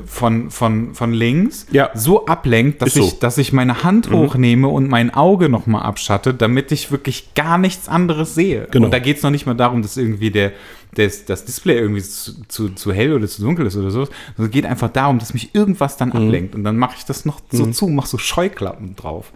von, 0.05 0.49
von, 0.51 0.93
von 0.95 1.14
links 1.14 1.66
Mhm. 1.70 1.76
Ja. 1.76 1.89
so 1.93 2.26
ablenkt, 2.26 2.82
dass 2.82 2.93
so. 2.93 3.01
Mhm. 3.01 3.08
ich, 3.08 3.20
dass 3.20 3.38
ich 3.38 3.53
meine 3.53 3.84
Hand 3.84 4.10
hochnehme 4.12 4.68
und 4.68 4.89
mein 4.89 5.14
Auge 5.14 5.49
nochmal 5.49 5.84
abschatte, 5.84 6.34
damit 6.34 6.72
ich 6.72 6.91
wirklich 6.91 7.34
gar 7.36 7.58
nichts 7.58 7.88
anderes 7.88 8.36
sehe. 8.36 8.68
Genau. 8.72 8.86
Und 8.86 8.91
da 8.93 8.99
geht 8.99 9.18
es 9.18 9.24
noch 9.24 9.32
nicht 9.32 9.45
mal 9.45 9.53
darum, 9.53 9.82
dass 9.82 9.95
irgendwie 9.97 10.32
der, 10.32 10.51
das, 10.95 11.26
das 11.26 11.45
Display 11.45 11.78
irgendwie 11.78 12.01
zu, 12.01 12.34
zu, 12.47 12.70
zu 12.70 12.91
hell 12.91 13.14
oder 13.14 13.28
zu 13.28 13.41
dunkel 13.43 13.66
ist 13.68 13.76
oder 13.78 13.91
so. 13.91 14.05
sondern 14.36 14.45
Es 14.47 14.51
geht 14.51 14.66
einfach 14.66 14.89
darum, 14.89 15.20
dass 15.20 15.34
mich 15.34 15.53
irgendwas 15.55 15.95
dann 15.97 16.10
Mhm. 16.10 16.16
ablenkt. 16.16 16.55
Und 16.55 16.64
dann 16.64 16.78
mache 16.78 16.95
ich 16.97 17.05
das 17.05 17.24
noch 17.26 17.39
so 17.51 17.66
zu, 17.68 17.88
mache 17.88 18.08
so 18.08 18.18
Scheuklappen 18.18 18.95
drauf. 18.95 19.32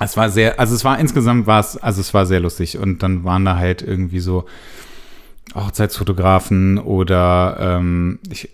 Es 0.00 0.16
war 0.16 0.30
sehr, 0.30 0.58
also 0.60 0.74
es 0.74 0.84
war 0.84 0.98
insgesamt 0.98 1.46
war 1.46 1.60
es, 1.60 1.76
also 1.76 2.00
es 2.00 2.14
war 2.14 2.24
sehr 2.26 2.40
lustig. 2.40 2.78
Und 2.78 3.02
dann 3.02 3.24
waren 3.24 3.44
da 3.44 3.56
halt 3.56 3.82
irgendwie 3.82 4.20
so 4.20 4.44
Hochzeitsfotografen 5.54 6.78
oder 6.78 7.56
ähm, 7.60 8.18
ich, 8.30 8.48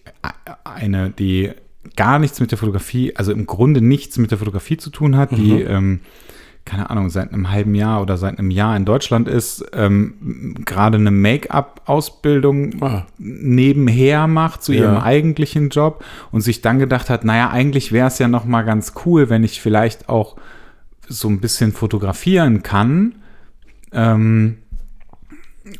eine, 0.64 1.10
die 1.10 1.50
gar 1.96 2.18
nichts 2.18 2.40
mit 2.40 2.50
der 2.50 2.58
Fotografie, 2.58 3.14
also 3.16 3.32
im 3.32 3.46
Grunde 3.46 3.80
nichts 3.80 4.18
mit 4.18 4.30
der 4.30 4.38
Fotografie 4.38 4.76
zu 4.76 4.90
tun 4.90 5.16
hat, 5.16 5.32
die, 5.32 5.60
ähm, 5.60 6.00
keine 6.64 6.88
Ahnung, 6.88 7.10
seit 7.10 7.30
einem 7.32 7.50
halben 7.50 7.74
Jahr 7.74 8.00
oder 8.00 8.16
seit 8.16 8.38
einem 8.38 8.50
Jahr 8.50 8.74
in 8.76 8.86
Deutschland 8.86 9.28
ist, 9.28 9.64
ähm, 9.74 10.54
gerade 10.64 10.96
eine 10.96 11.10
Make-up-Ausbildung 11.10 12.82
Ah. 12.82 13.06
nebenher 13.18 14.26
macht 14.26 14.62
zu 14.62 14.72
Ja. 14.72 14.80
ihrem 14.82 14.96
eigentlichen 14.96 15.68
Job 15.68 16.02
und 16.32 16.40
sich 16.40 16.62
dann 16.62 16.78
gedacht 16.78 17.10
hat, 17.10 17.24
naja, 17.24 17.50
eigentlich 17.50 17.92
wäre 17.92 18.08
es 18.08 18.18
ja 18.18 18.28
noch 18.28 18.44
mal 18.46 18.62
ganz 18.62 18.94
cool, 19.04 19.28
wenn 19.28 19.44
ich 19.44 19.60
vielleicht 19.60 20.08
auch 20.08 20.36
so 21.06 21.28
ein 21.28 21.40
bisschen 21.40 21.72
fotografieren 21.72 22.62
kann, 22.62 23.16
ähm, 23.92 24.56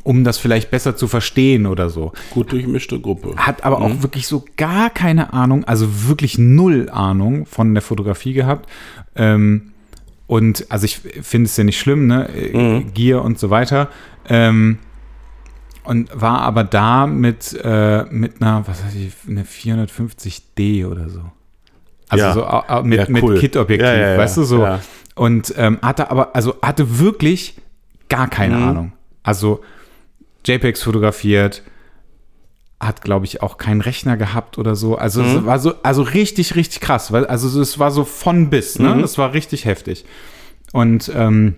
um 0.03 0.23
das 0.23 0.37
vielleicht 0.37 0.71
besser 0.71 0.95
zu 0.95 1.07
verstehen 1.07 1.65
oder 1.67 1.89
so. 1.89 2.11
Gut 2.31 2.51
durchmischte 2.51 2.99
Gruppe. 2.99 3.33
Hat 3.37 3.63
aber 3.63 3.79
Mhm. 3.79 3.83
auch 3.85 4.01
wirklich 4.01 4.27
so 4.27 4.43
gar 4.57 4.89
keine 4.89 5.33
Ahnung, 5.33 5.63
also 5.65 6.07
wirklich 6.07 6.37
null 6.37 6.89
Ahnung 6.89 7.45
von 7.45 7.73
der 7.73 7.81
Fotografie 7.83 8.33
gehabt. 8.33 8.69
Ähm, 9.15 9.71
und 10.27 10.65
also 10.69 10.85
ich 10.85 10.97
finde 10.97 11.45
es 11.45 11.55
ja 11.57 11.63
nicht 11.63 11.79
schlimm, 11.79 12.07
ne? 12.07 12.27
Äh, 12.29 12.57
Mhm. 12.57 12.93
Gier 12.93 13.21
und 13.21 13.37
so 13.37 13.49
weiter. 13.51 13.89
Ähm, 14.27 14.79
und 15.83 16.09
war 16.19 16.41
aber 16.41 16.63
da 16.63 17.05
mit, 17.05 17.53
äh, 17.63 18.05
mit 18.09 18.41
einer, 18.41 18.67
was 18.67 18.83
weiß 18.83 18.95
ich, 18.95 19.13
eine 19.29 19.43
450D 19.45 20.85
oder 20.87 21.09
so. 21.09 21.21
Also 22.09 22.25
Ja. 22.25 22.33
so 22.33 22.43
au- 22.45 22.81
mit, 22.83 22.97
Ja, 22.99 23.05
cool. 23.21 23.33
mit 23.33 23.39
Kit-Objektiv, 23.39 23.87
Ja, 23.87 24.17
weißt 24.17 24.37
du 24.37 24.43
so. 24.43 24.67
Und 25.15 25.53
ähm, 25.57 25.77
hatte 25.83 26.09
aber, 26.09 26.35
also 26.35 26.55
hatte 26.61 26.99
wirklich 26.99 27.55
gar 28.09 28.27
keine 28.27 28.57
Mhm. 28.57 28.63
Ahnung. 28.67 28.91
Also 29.23 29.61
JPEGs 30.45 30.81
fotografiert, 30.83 31.63
hat, 32.79 33.01
glaube 33.01 33.25
ich, 33.25 33.41
auch 33.41 33.57
keinen 33.57 33.81
Rechner 33.81 34.17
gehabt 34.17 34.57
oder 34.57 34.75
so. 34.75 34.97
Also 34.97 35.21
Mhm. 35.23 35.37
es 35.37 35.45
war 35.45 35.59
so, 35.59 35.73
also 35.81 36.01
richtig, 36.03 36.55
richtig 36.55 36.81
krass, 36.81 37.11
weil 37.11 37.25
also 37.25 37.59
es 37.61 37.79
war 37.79 37.89
so 37.91 38.03
von 38.03 38.49
bis, 38.49 38.77
ne? 38.79 38.95
Mhm. 38.95 39.01
Das 39.01 39.17
war 39.17 39.33
richtig 39.33 39.65
heftig. 39.65 40.05
Und 40.73 41.11
ähm, 41.15 41.55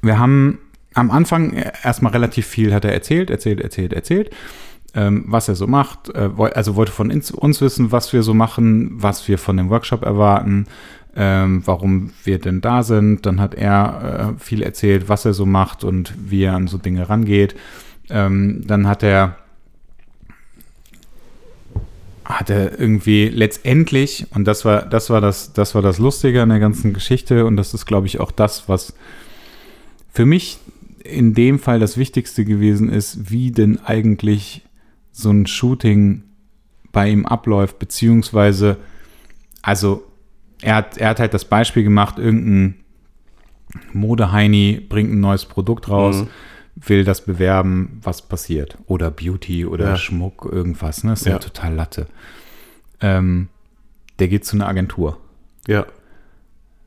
wir 0.00 0.18
haben 0.18 0.58
am 0.94 1.10
Anfang 1.10 1.52
erstmal 1.82 2.12
relativ 2.12 2.46
viel 2.46 2.72
hat 2.72 2.84
er 2.84 2.92
erzählt, 2.92 3.30
erzählt, 3.30 3.60
erzählt, 3.60 3.92
erzählt, 3.92 4.30
ähm, 4.94 5.24
was 5.26 5.48
er 5.48 5.54
so 5.54 5.66
macht. 5.66 6.08
Äh, 6.14 6.30
also 6.54 6.76
wollte 6.76 6.92
von 6.92 7.10
uns 7.10 7.60
wissen, 7.60 7.92
was 7.92 8.12
wir 8.12 8.22
so 8.22 8.32
machen, 8.32 8.90
was 8.94 9.26
wir 9.28 9.38
von 9.38 9.56
dem 9.56 9.70
Workshop 9.70 10.02
erwarten, 10.04 10.66
ähm, 11.16 11.62
warum 11.66 12.12
wir 12.24 12.38
denn 12.38 12.60
da 12.60 12.82
sind. 12.82 13.26
Dann 13.26 13.40
hat 13.40 13.54
er 13.54 14.34
äh, 14.38 14.40
viel 14.40 14.62
erzählt, 14.62 15.08
was 15.08 15.24
er 15.24 15.34
so 15.34 15.46
macht 15.46 15.84
und 15.84 16.14
wie 16.16 16.44
er 16.44 16.54
an 16.54 16.68
so 16.68 16.78
Dinge 16.78 17.08
rangeht. 17.08 17.54
Ähm, 18.10 18.62
dann 18.66 18.86
hat 18.86 19.02
er 19.02 19.36
hat 22.24 22.50
er 22.50 22.78
irgendwie 22.78 23.28
letztendlich, 23.28 24.26
und 24.34 24.44
das 24.44 24.66
war, 24.66 24.82
das 24.82 25.08
war 25.08 25.22
das, 25.22 25.54
das 25.54 25.74
war 25.74 25.80
das 25.80 25.98
Lustige 25.98 26.42
an 26.42 26.50
der 26.50 26.58
ganzen 26.58 26.92
Geschichte, 26.92 27.46
und 27.46 27.56
das 27.56 27.72
ist, 27.72 27.86
glaube 27.86 28.06
ich, 28.06 28.20
auch 28.20 28.30
das, 28.30 28.68
was 28.68 28.94
für 30.12 30.26
mich 30.26 30.58
in 31.02 31.32
dem 31.32 31.58
Fall 31.58 31.80
das 31.80 31.96
Wichtigste 31.96 32.44
gewesen 32.44 32.90
ist, 32.90 33.30
wie 33.30 33.50
denn 33.50 33.78
eigentlich 33.82 34.62
so 35.10 35.30
ein 35.30 35.46
Shooting 35.46 36.22
bei 36.92 37.08
ihm 37.08 37.24
abläuft, 37.24 37.78
beziehungsweise, 37.78 38.76
also 39.62 40.04
er 40.60 40.74
hat, 40.74 40.98
er 40.98 41.08
hat 41.08 41.20
halt 41.20 41.32
das 41.32 41.46
Beispiel 41.46 41.82
gemacht, 41.82 42.18
irgendein 42.18 42.74
Modeheini 43.94 44.84
bringt 44.86 45.12
ein 45.12 45.20
neues 45.20 45.46
Produkt 45.46 45.88
raus, 45.88 46.16
Mhm. 46.22 46.28
Will 46.80 47.04
das 47.04 47.24
bewerben, 47.24 47.98
was 48.02 48.22
passiert. 48.22 48.78
Oder 48.86 49.10
Beauty 49.10 49.66
oder 49.66 49.90
Ja. 49.90 49.96
Schmuck, 49.96 50.48
irgendwas, 50.50 51.02
ne? 51.04 51.10
Das 51.10 51.20
ist 51.20 51.26
ja, 51.26 51.32
Ja. 51.32 51.38
total 51.38 51.74
Latte. 51.74 52.06
Ähm, 53.00 53.48
der 54.18 54.28
geht 54.28 54.44
zu 54.44 54.56
einer 54.56 54.68
Agentur. 54.68 55.18
Ja. 55.66 55.86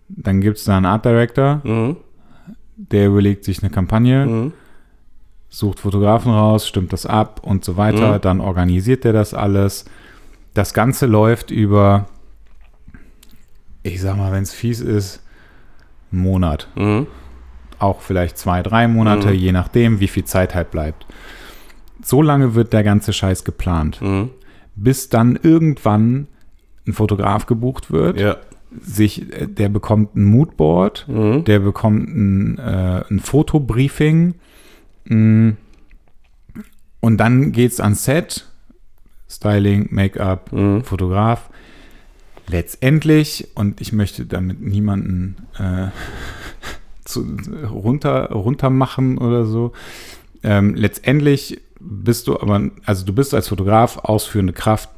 Dann 0.10 0.42
gibt 0.42 0.58
es 0.58 0.66
da 0.66 0.78
einen 0.78 0.86
Art 0.86 1.06
Director, 1.06 1.62
Mhm. 1.64 1.98
der 2.76 3.08
überlegt 3.08 3.44
sich 3.46 3.62
eine 3.64 3.70
Kampagne, 3.72 4.26
Mhm. 4.26 4.54
sucht 5.50 5.80
Fotografen 5.80 6.32
raus, 6.32 6.68
stimmt 6.68 6.92
das 6.94 7.06
ab 7.06 7.42
und 7.44 7.64
so 7.66 7.78
weiter. 7.78 8.16
Mhm. 8.18 8.22
Dann 8.22 8.40
organisiert 8.42 9.06
er 9.06 9.14
das 9.14 9.34
alles. 9.34 9.86
Das 10.54 10.74
Ganze 10.74 11.06
läuft 11.06 11.52
über, 11.52 12.08
ich 13.84 14.02
sag 14.02 14.18
mal, 14.18 14.32
wenn 14.32 14.44
es 14.44 14.54
fies 14.54 14.82
ist, 14.82 15.22
einen 16.12 16.22
Monat. 16.22 16.68
Mhm. 16.76 17.08
Auch 17.82 18.02
vielleicht 18.02 18.38
zwei, 18.38 18.62
drei 18.62 18.88
Monate, 18.88 19.30
Mhm. 19.30 19.34
je 19.34 19.52
nachdem, 19.52 20.00
wie 20.00 20.08
viel 20.08 20.24
Zeit 20.26 20.54
halt 20.54 20.70
bleibt. 20.72 21.06
So 22.04 22.22
lange 22.22 22.54
wird 22.56 22.74
der 22.74 22.84
ganze 22.84 23.12
Scheiß 23.12 23.44
geplant, 23.44 24.02
Mhm. 24.02 24.30
bis 24.76 25.10
dann 25.10 25.38
irgendwann 25.42 26.28
ein 26.88 26.94
Fotograf 26.94 27.46
gebucht 27.48 27.92
wird, 27.92 28.20
Ja. 28.20 28.38
sich, 28.80 29.32
äh, 29.34 29.48
der 29.48 29.70
bekommt 29.70 30.16
ein 30.16 30.24
Moodboard, 30.26 31.06
Mhm. 31.08 31.44
der 31.44 31.60
bekommt 31.60 32.08
ein, 32.10 32.58
äh, 32.60 33.04
ein 33.10 33.20
Fotobriefing 33.20 34.36
mm, 35.06 35.50
und 37.00 37.18
dann 37.18 37.52
geht's 37.52 37.80
ans 37.80 38.04
Set, 38.06 38.48
Styling, 39.30 39.88
Make-up, 39.92 40.52
Mhm. 40.52 40.84
Fotograf. 40.84 41.50
Letztendlich, 42.48 43.48
und 43.56 43.80
ich 43.82 43.94
möchte 43.94 44.26
damit 44.26 44.62
niemanden 44.62 45.36
äh, 45.58 45.88
zu, 47.12 47.26
runter, 47.72 48.32
runter 48.32 48.70
machen 48.70 49.18
oder 49.18 49.46
so, 49.46 49.72
ähm, 50.44 50.76
letztendlich 50.76 51.62
bist 51.80 52.28
du 52.28 52.40
aber, 52.40 52.70
also 52.86 53.06
du 53.06 53.14
bist 53.14 53.34
als 53.34 53.48
Fotograf 53.50 53.98
ausführende 53.98 54.54
Kraft 54.54 54.90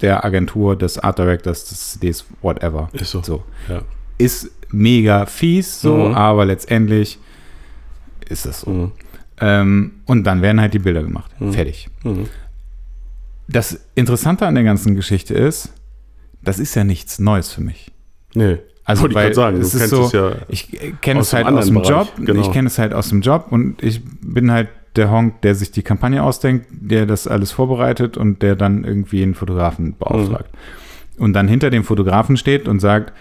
der 0.00 0.24
Agentur, 0.24 0.76
des 0.76 0.98
Art 0.98 1.18
Directors, 1.18 1.64
des 1.68 1.92
CDs, 1.92 2.24
whatever. 2.42 2.88
Ist 2.92 3.10
so. 3.12 3.22
So 3.22 3.42
Ja. 3.68 3.82
ist 4.18 4.50
mega 4.70 5.26
fies 5.26 5.80
so, 5.80 5.94
Mhm. 6.08 6.14
aber 6.14 6.44
letztendlich 6.44 7.18
ist 8.28 8.46
es 8.46 8.60
so. 8.62 8.70
Mhm. 8.70 8.92
Ähm, 9.40 9.92
und 10.06 10.24
dann 10.24 10.42
werden 10.42 10.60
halt 10.60 10.74
die 10.74 10.78
Bilder 10.78 11.02
gemacht. 11.02 11.30
Mhm. 11.40 11.52
Fertig. 11.52 11.88
Mhm. 12.04 12.26
Das 13.48 13.78
Interessante 13.94 14.46
an 14.46 14.54
der 14.54 14.64
ganzen 14.64 14.94
Geschichte 14.94 15.34
ist, 15.34 15.72
das 16.42 16.58
ist 16.58 16.74
ja 16.74 16.84
nichts 16.84 17.18
Neues 17.18 17.52
für 17.52 17.60
mich. 17.60 17.90
Nee. 18.34 18.58
Also, 18.84 19.02
Wollte 19.02 19.12
ich 19.12 19.16
weil 19.16 19.22
gerade 19.26 19.34
sagen, 19.34 19.60
es 19.60 19.74
ist 19.74 19.90
so, 19.90 20.04
es 20.06 20.12
ja. 20.12 20.32
ich 20.48 20.68
kenne 21.02 21.20
es 21.20 21.32
halt 21.32 21.46
aus 21.46 21.66
dem 21.66 21.74
Bereich, 21.76 21.88
Job. 21.88 22.12
genau. 22.18 22.40
Ich 22.40 22.50
kenne 22.50 22.66
es 22.66 22.78
halt 22.78 22.92
aus 22.92 23.08
dem 23.10 23.20
Job 23.20 23.46
und 23.50 23.80
ich 23.82 24.00
bin 24.20 24.50
halt 24.50 24.68
der 24.96 25.10
Honk, 25.10 25.40
der 25.42 25.54
sich 25.54 25.70
die 25.70 25.82
Kampagne 25.82 26.22
ausdenkt, 26.22 26.66
der 26.70 27.06
das 27.06 27.26
alles 27.28 27.52
vorbereitet 27.52 28.16
und 28.16 28.42
der 28.42 28.56
dann 28.56 28.84
irgendwie 28.84 29.22
einen 29.22 29.34
Fotografen 29.34 29.96
beauftragt. 29.96 30.50
Mhm. 31.16 31.22
Und 31.24 31.32
dann 31.34 31.46
hinter 31.48 31.70
dem 31.70 31.84
Fotografen 31.84 32.36
steht 32.36 32.66
und 32.66 32.80
sagt, 32.80 33.12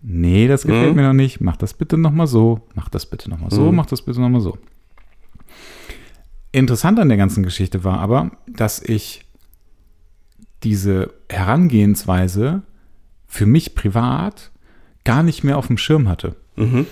nee, 0.00 0.48
das 0.48 0.62
gefällt 0.62 0.90
Mhm. 0.90 0.96
mir 0.96 1.02
noch 1.08 1.12
nicht, 1.12 1.40
mach 1.40 1.56
das 1.56 1.74
bitte 1.74 1.98
nochmal 1.98 2.26
so, 2.26 2.62
mach 2.74 2.88
das 2.88 3.04
bitte 3.06 3.28
nochmal 3.28 3.50
so, 3.50 3.70
Mhm. 3.70 3.76
mach 3.76 3.86
das 3.86 4.00
bitte 4.02 4.20
nochmal 4.20 4.40
so. 4.40 4.56
Interessant 6.52 6.98
an 7.00 7.08
der 7.08 7.18
ganzen 7.18 7.42
Geschichte 7.42 7.84
war 7.84 7.98
aber, 8.00 8.30
dass 8.46 8.80
ich 8.80 9.24
diese 10.62 11.12
Herangehensweise 11.28 12.62
für 13.26 13.46
mich 13.46 13.74
privat 13.74 14.50
gar 15.04 15.22
nicht 15.22 15.44
mehr 15.44 15.58
auf 15.58 15.66
dem 15.66 15.78
Schirm 15.78 16.08
hatte. 16.08 16.36
Mhm. 16.56 16.86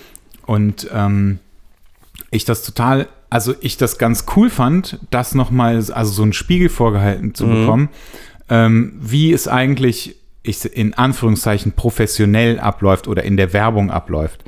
Und 0.45 0.87
ähm, 0.93 1.39
ich 2.31 2.45
das 2.45 2.63
total, 2.63 3.07
also 3.29 3.53
ich 3.61 3.77
das 3.77 3.97
ganz 3.97 4.25
cool 4.35 4.49
fand, 4.49 4.99
das 5.09 5.35
nochmal, 5.35 5.75
also 5.75 6.05
so 6.11 6.23
einen 6.23 6.33
Spiegel 6.33 6.69
vorgehalten 6.69 7.33
zu 7.33 7.45
Mhm. 7.45 7.59
bekommen, 7.59 7.89
ähm, 8.49 8.93
wie 8.99 9.33
es 9.33 9.47
eigentlich 9.47 10.15
ich, 10.43 10.65
in 10.65 10.93
Anführungszeichen 10.93 11.71
professionell 11.71 12.59
abläuft 12.59 13.07
oder 13.07 13.23
in 13.23 13.37
der 13.37 13.53
Werbung 13.53 13.91
abläuft. 13.91 14.43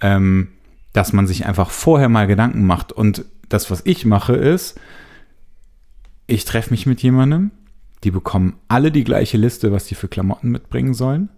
Ähm, 0.00 0.48
dass 0.92 1.12
man 1.12 1.26
sich 1.26 1.46
einfach 1.46 1.70
vorher 1.70 2.08
mal 2.10 2.26
Gedanken 2.26 2.66
macht. 2.66 2.92
Und 2.92 3.24
das, 3.48 3.70
was 3.70 3.80
ich 3.86 4.04
mache, 4.04 4.34
ist, 4.34 4.78
ich 6.26 6.44
treffe 6.44 6.70
mich 6.70 6.86
mit 6.86 7.02
jemandem, 7.02 7.50
die 8.04 8.10
bekommen 8.10 8.56
alle 8.68 8.92
die 8.92 9.04
gleiche 9.04 9.38
Liste, 9.38 9.72
was 9.72 9.86
die 9.86 9.94
für 9.94 10.08
Klamotten 10.08 10.50
mitbringen 10.50 10.92
sollen, 10.94 11.30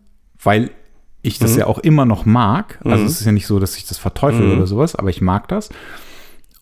weil 0.42 0.70
ich 1.24 1.38
das 1.38 1.52
Mhm. 1.54 1.58
ja 1.60 1.66
auch 1.66 1.78
immer 1.78 2.04
noch 2.06 2.24
mag. 2.26 2.78
Also 2.84 2.98
Mhm. 3.02 3.06
es 3.06 3.20
ist 3.20 3.26
ja 3.26 3.32
nicht 3.32 3.46
so, 3.46 3.58
dass 3.58 3.76
ich 3.76 3.86
das 3.86 3.98
verteufel 3.98 4.46
Mhm. 4.46 4.52
oder 4.56 4.66
sowas, 4.66 4.94
aber 4.94 5.10
ich 5.10 5.20
mag 5.20 5.48
das. 5.48 5.70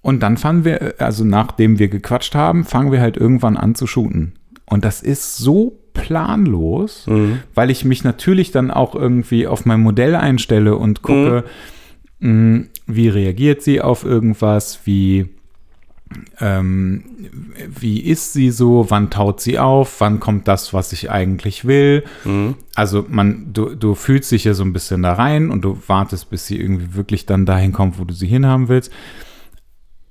Und 0.01 0.21
dann 0.23 0.37
fangen 0.37 0.65
wir, 0.65 0.95
also 0.99 1.25
nachdem 1.25 1.79
wir 1.79 1.89
gequatscht 1.89 2.35
haben, 2.35 2.65
fangen 2.65 2.91
wir 2.93 3.01
halt 3.01 3.17
irgendwann 3.17 3.57
an 3.57 3.75
zu 3.75 3.87
shooten. 3.87 4.33
Und 4.67 4.85
das 4.85 5.03
ist 5.03 5.37
so 5.37 5.79
planlos, 5.95 7.07
Mhm. 7.07 7.41
weil 7.55 7.71
ich 7.71 7.85
mich 7.85 8.05
natürlich 8.05 8.51
dann 8.53 8.71
auch 8.71 8.95
irgendwie 8.95 9.47
auf 9.47 9.67
mein 9.67 9.81
Modell 9.81 10.15
einstelle 10.15 10.77
und 10.77 11.03
gucke, 11.03 11.45
mh, 12.21 12.65
wie 12.87 13.09
reagiert 13.09 13.63
sie 13.63 13.81
auf 13.81 14.05
irgendwas, 14.05 14.81
wie, 14.85 15.29
ähm, 16.41 17.05
wie 17.69 18.01
ist 18.01 18.33
sie 18.33 18.51
so, 18.51 18.87
wann 18.89 19.11
taut 19.11 19.41
sie 19.41 19.59
auf, 19.59 20.01
wann 20.01 20.21
kommt 20.21 20.49
das, 20.49 20.73
was 20.73 20.93
ich 20.93 21.11
eigentlich 21.11 21.65
will. 21.65 22.05
Mhm. 22.25 22.57
Also 22.75 23.05
man, 23.09 23.53
du, 23.53 23.75
du 23.75 23.95
fühlst 23.95 24.31
dich 24.33 24.45
ja 24.45 24.55
so 24.55 24.65
ein 24.65 24.73
bisschen 24.73 25.03
da 25.03 25.15
rein 25.15 25.51
und 25.51 25.63
du 25.63 25.79
wartest, 25.87 26.31
bis 26.31 26.47
sie 26.47 26.59
irgendwie 26.59 26.95
wirklich 26.95 27.27
dann 27.27 27.47
dahin 27.47 27.73
kommt, 27.73 27.99
wo 27.99 28.05
du 28.05 28.15
sie 28.15 28.27
hinhaben 28.27 28.69
willst. 28.69 28.93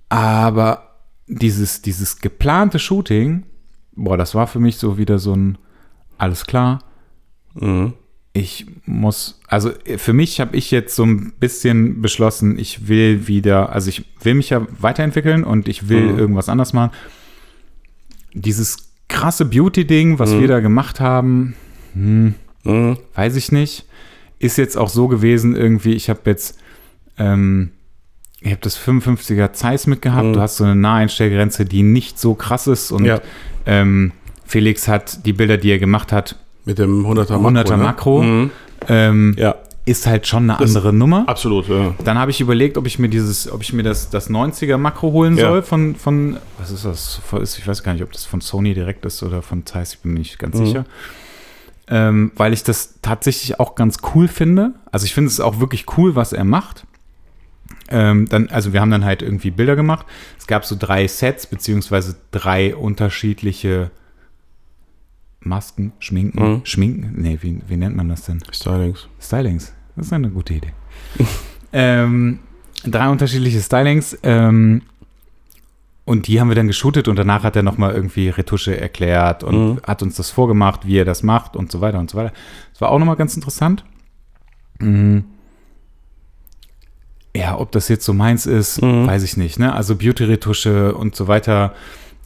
Aber 0.10 0.98
dieses, 1.28 1.82
dieses 1.82 2.19
geplante 2.19 2.80
Shooting, 2.80 3.44
boah, 3.95 4.18
das 4.18 4.36
war 4.36 4.48
für 4.48 4.60
mich 4.60 4.78
so 4.78 4.98
wieder 4.98 5.19
so 5.19 5.34
ein, 5.34 5.57
alles 6.18 6.45
klar, 6.45 6.80
Mhm. 7.56 7.94
Ich 8.34 8.66
muss, 8.86 9.40
also 9.48 9.72
für 9.98 10.14
mich 10.14 10.40
habe 10.40 10.56
ich 10.56 10.72
jetzt 10.72 10.95
so 10.95 11.03
ein 11.06 11.34
bisschen 11.40 12.02
beschlossen, 12.02 12.58
ich 12.58 12.88
will 12.88 13.28
wieder, 13.28 13.74
also 13.74 13.90
ich 13.90 14.06
will 14.24 14.36
mich 14.36 14.49
ja 14.52 14.66
weiterentwickeln 14.80 15.44
und 15.44 15.68
ich 15.68 15.90
will 15.90 16.14
Mhm. 16.14 16.20
irgendwas 16.20 16.48
anders 16.48 16.72
machen. 16.72 16.91
Dieses 18.34 18.90
krasse 19.10 19.45
Beauty-Ding, 19.45 20.20
was 20.20 20.32
Mhm. 20.32 20.40
wir 20.41 20.48
da 20.48 20.60
gemacht 20.62 20.99
haben, 20.99 21.56
hm, 21.94 22.36
Mhm. 22.64 22.98
weiß 23.16 23.36
ich 23.36 23.52
nicht, 23.52 23.86
ist 24.40 24.58
jetzt 24.58 24.78
auch 24.78 24.90
so 24.90 25.08
gewesen 25.08 25.56
irgendwie, 25.56 25.94
ich 25.94 26.10
habe 26.10 26.22
jetzt, 26.26 26.58
ähm, 27.18 27.72
ich 28.40 28.52
habe 28.52 28.62
das 28.62 28.78
55er 28.78 29.52
Zeiss 29.53 29.88
mitgehabt, 29.88 30.28
Mhm. 30.28 30.34
du 30.34 30.40
hast 30.41 30.58
so 30.58 30.64
eine 30.64 30.76
Naheinstellgrenze, 30.76 31.66
die 31.66 31.84
nicht 31.84 32.18
so 32.18 32.34
krass 32.34 32.68
ist 32.68 32.91
und 32.91 33.03
Ja. 33.06 33.20
ähm, 33.66 34.14
Felix 34.45 34.88
hat 34.88 35.26
die 35.26 35.34
Bilder, 35.34 35.58
die 35.58 35.70
er 35.72 35.80
gemacht 35.80 36.12
hat, 36.12 36.38
Mit 36.72 36.80
dem 36.80 37.06
100er 37.06 37.38
Makro. 37.38 37.48
100er 37.49 37.77
ne? 37.77 37.84
Makro. 37.84 38.23
Mhm. 38.23 38.49
ähm, 38.88 39.35
Ja, 39.38 39.56
ist 39.85 40.06
halt 40.07 40.27
schon 40.27 40.49
eine 40.49 40.60
Das- 40.60 40.69
andere 40.76 40.93
Nummer. 40.93 41.23
absolut. 41.27 41.68
Ja. 41.68 41.93
Dann 42.03 42.18
habe 42.18 42.31
ich 42.31 42.39
überlegt, 42.39 42.77
ob 42.77 42.85
ich 42.88 42.99
mir 42.99 43.10
dieses, 43.10 43.52
ob 43.52 43.61
ich 43.64 43.73
mir 43.73 43.84
das, 43.84 44.10
das 44.10 44.30
90er 44.30 44.77
Makro 44.77 45.11
holen 45.11 45.35
Ja. 45.38 45.49
soll 45.49 45.61
von, 45.64 45.95
von, 45.95 46.38
was 46.60 46.72
ist 46.72 46.85
das? 46.85 47.19
Ich 47.57 47.68
weiß 47.68 47.81
gar 47.84 47.93
nicht, 47.93 48.03
ob 48.03 48.11
das 48.11 48.26
von 48.26 48.41
Sony 48.41 48.73
direkt 48.73 49.06
ist 49.06 49.22
oder 49.23 49.41
von 49.41 49.65
Zeiss, 49.65 49.93
ich 49.95 49.99
bin 49.99 50.14
mir 50.14 50.19
nicht 50.19 50.38
ganz 50.39 50.57
Mhm. 50.57 50.65
sicher. 50.65 50.85
Ähm, 51.88 52.31
weil 52.35 52.53
ich 52.53 52.64
das 52.64 52.95
tatsächlich 53.02 53.60
auch 53.60 53.76
ganz 53.76 53.98
cool 54.15 54.27
finde. 54.30 54.72
Also 54.91 55.06
ich 55.06 55.14
finde 55.14 55.27
es 55.30 55.39
auch 55.41 55.60
wirklich 55.60 55.85
cool, 55.98 56.15
was 56.15 56.31
er 56.31 56.45
macht. 56.45 56.85
Ähm, 57.89 58.30
dann, 58.30 58.48
also 58.49 58.72
wir 58.72 58.80
haben 58.80 58.91
dann 58.91 59.03
halt 59.03 59.22
irgendwie 59.22 59.52
Bilder 59.52 59.76
gemacht. 59.76 60.06
Es 60.39 60.48
gab 60.48 60.64
so 60.64 60.76
drei 60.80 61.07
Sets, 61.07 61.48
beziehungsweise 61.48 62.15
drei 62.31 62.73
unterschiedliche 62.76 63.91
Masken, 65.42 65.92
Schminken, 66.00 66.40
Mhm. 66.42 66.62
Schminken, 66.66 67.14
nee, 67.22 67.38
wie, 67.42 67.62
wie 67.68 67.78
nennt 67.78 67.96
man 67.96 68.10
das 68.10 68.24
denn? 68.26 68.40
Stylings. 68.52 69.08
Stylings. 69.20 69.74
Das 69.96 70.06
ist 70.08 70.14
eine 70.14 70.30
gute 70.30 70.54
Idee. 70.54 70.74
ähm, 71.74 72.40
drei 72.86 73.10
unterschiedliche 73.10 73.60
Stylings. 73.62 74.18
Ähm, 74.24 74.84
und 76.06 76.28
die 76.28 76.40
haben 76.40 76.48
wir 76.50 76.56
dann 76.56 76.68
geshootet 76.68 77.08
und 77.08 77.16
danach 77.16 77.44
hat 77.44 77.56
er 77.56 77.64
nochmal 77.64 77.94
irgendwie 77.94 78.30
Retusche 78.30 78.80
erklärt 78.80 79.44
und 79.44 79.56
Mhm. 79.76 79.82
hat 79.86 80.02
uns 80.04 80.16
das 80.16 80.30
vorgemacht, 80.30 80.86
wie 80.86 80.98
er 80.98 81.06
das 81.06 81.24
macht 81.24 81.56
und 81.56 81.72
so 81.72 81.80
weiter 81.82 82.00
und 82.00 82.10
so 82.10 82.18
weiter. 82.18 82.34
Das 82.74 82.82
war 82.82 82.90
auch 82.90 83.00
nochmal 83.00 83.16
ganz 83.16 83.36
interessant. 83.36 83.84
Mhm. 84.80 85.24
Ja, 87.36 87.58
ob 87.58 87.72
das 87.72 87.88
jetzt 87.88 88.04
so 88.06 88.14
meins 88.14 88.46
ist, 88.46 88.82
Mhm. 88.82 89.08
weiß 89.08 89.24
ich 89.24 89.38
nicht. 89.38 89.58
Ne? 89.58 89.74
Also 89.74 89.96
Beauty-Retusche 89.96 90.94
und 90.96 91.16
so 91.16 91.28
weiter. 91.28 91.74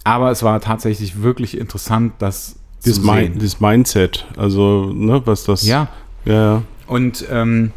Aber 0.04 0.32
es 0.32 0.42
war 0.44 0.60
tatsächlich 0.62 1.22
wirklich 1.22 1.58
interessant, 1.58 2.14
das 2.20 2.58
Mi 2.86 2.94
sehen. 2.94 3.34
dieses 3.40 3.60
Mindset, 3.60 4.26
also, 4.38 4.92
ne, 4.94 5.22
was 5.26 5.44
das. 5.44 5.66
Ja, 5.68 5.88
Ja, 6.26 6.34
ja. 6.34 6.62
Und 6.88 7.26
ähm, 7.32 7.72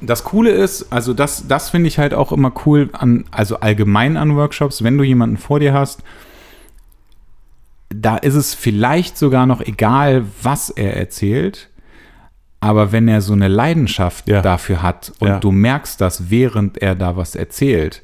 das 0.00 0.24
Coole 0.24 0.50
ist, 0.50 0.92
also 0.92 1.12
das, 1.14 1.46
das 1.46 1.70
finde 1.70 1.88
ich 1.88 1.98
halt 1.98 2.14
auch 2.14 2.32
immer 2.32 2.52
cool 2.66 2.88
an, 2.92 3.24
also 3.30 3.60
allgemein 3.60 4.16
an 4.16 4.34
Workshops, 4.36 4.82
wenn 4.82 4.96
du 4.98 5.04
jemanden 5.04 5.36
vor 5.36 5.60
dir 5.60 5.72
hast, 5.74 6.02
da 7.90 8.16
ist 8.16 8.34
es 8.34 8.54
vielleicht 8.54 9.18
sogar 9.18 9.46
noch 9.46 9.60
egal, 9.60 10.24
was 10.42 10.70
er 10.70 10.96
erzählt, 10.96 11.68
aber 12.60 12.92
wenn 12.92 13.08
er 13.08 13.20
so 13.20 13.32
eine 13.32 13.48
Leidenschaft 13.48 14.28
Ja. 14.28 14.42
dafür 14.42 14.82
hat 14.82 15.12
und 15.18 15.28
Ja. 15.28 15.38
du 15.40 15.50
merkst 15.50 16.00
das, 16.00 16.30
während 16.30 16.78
er 16.78 16.94
da 16.94 17.16
was 17.16 17.34
erzählt, 17.34 18.02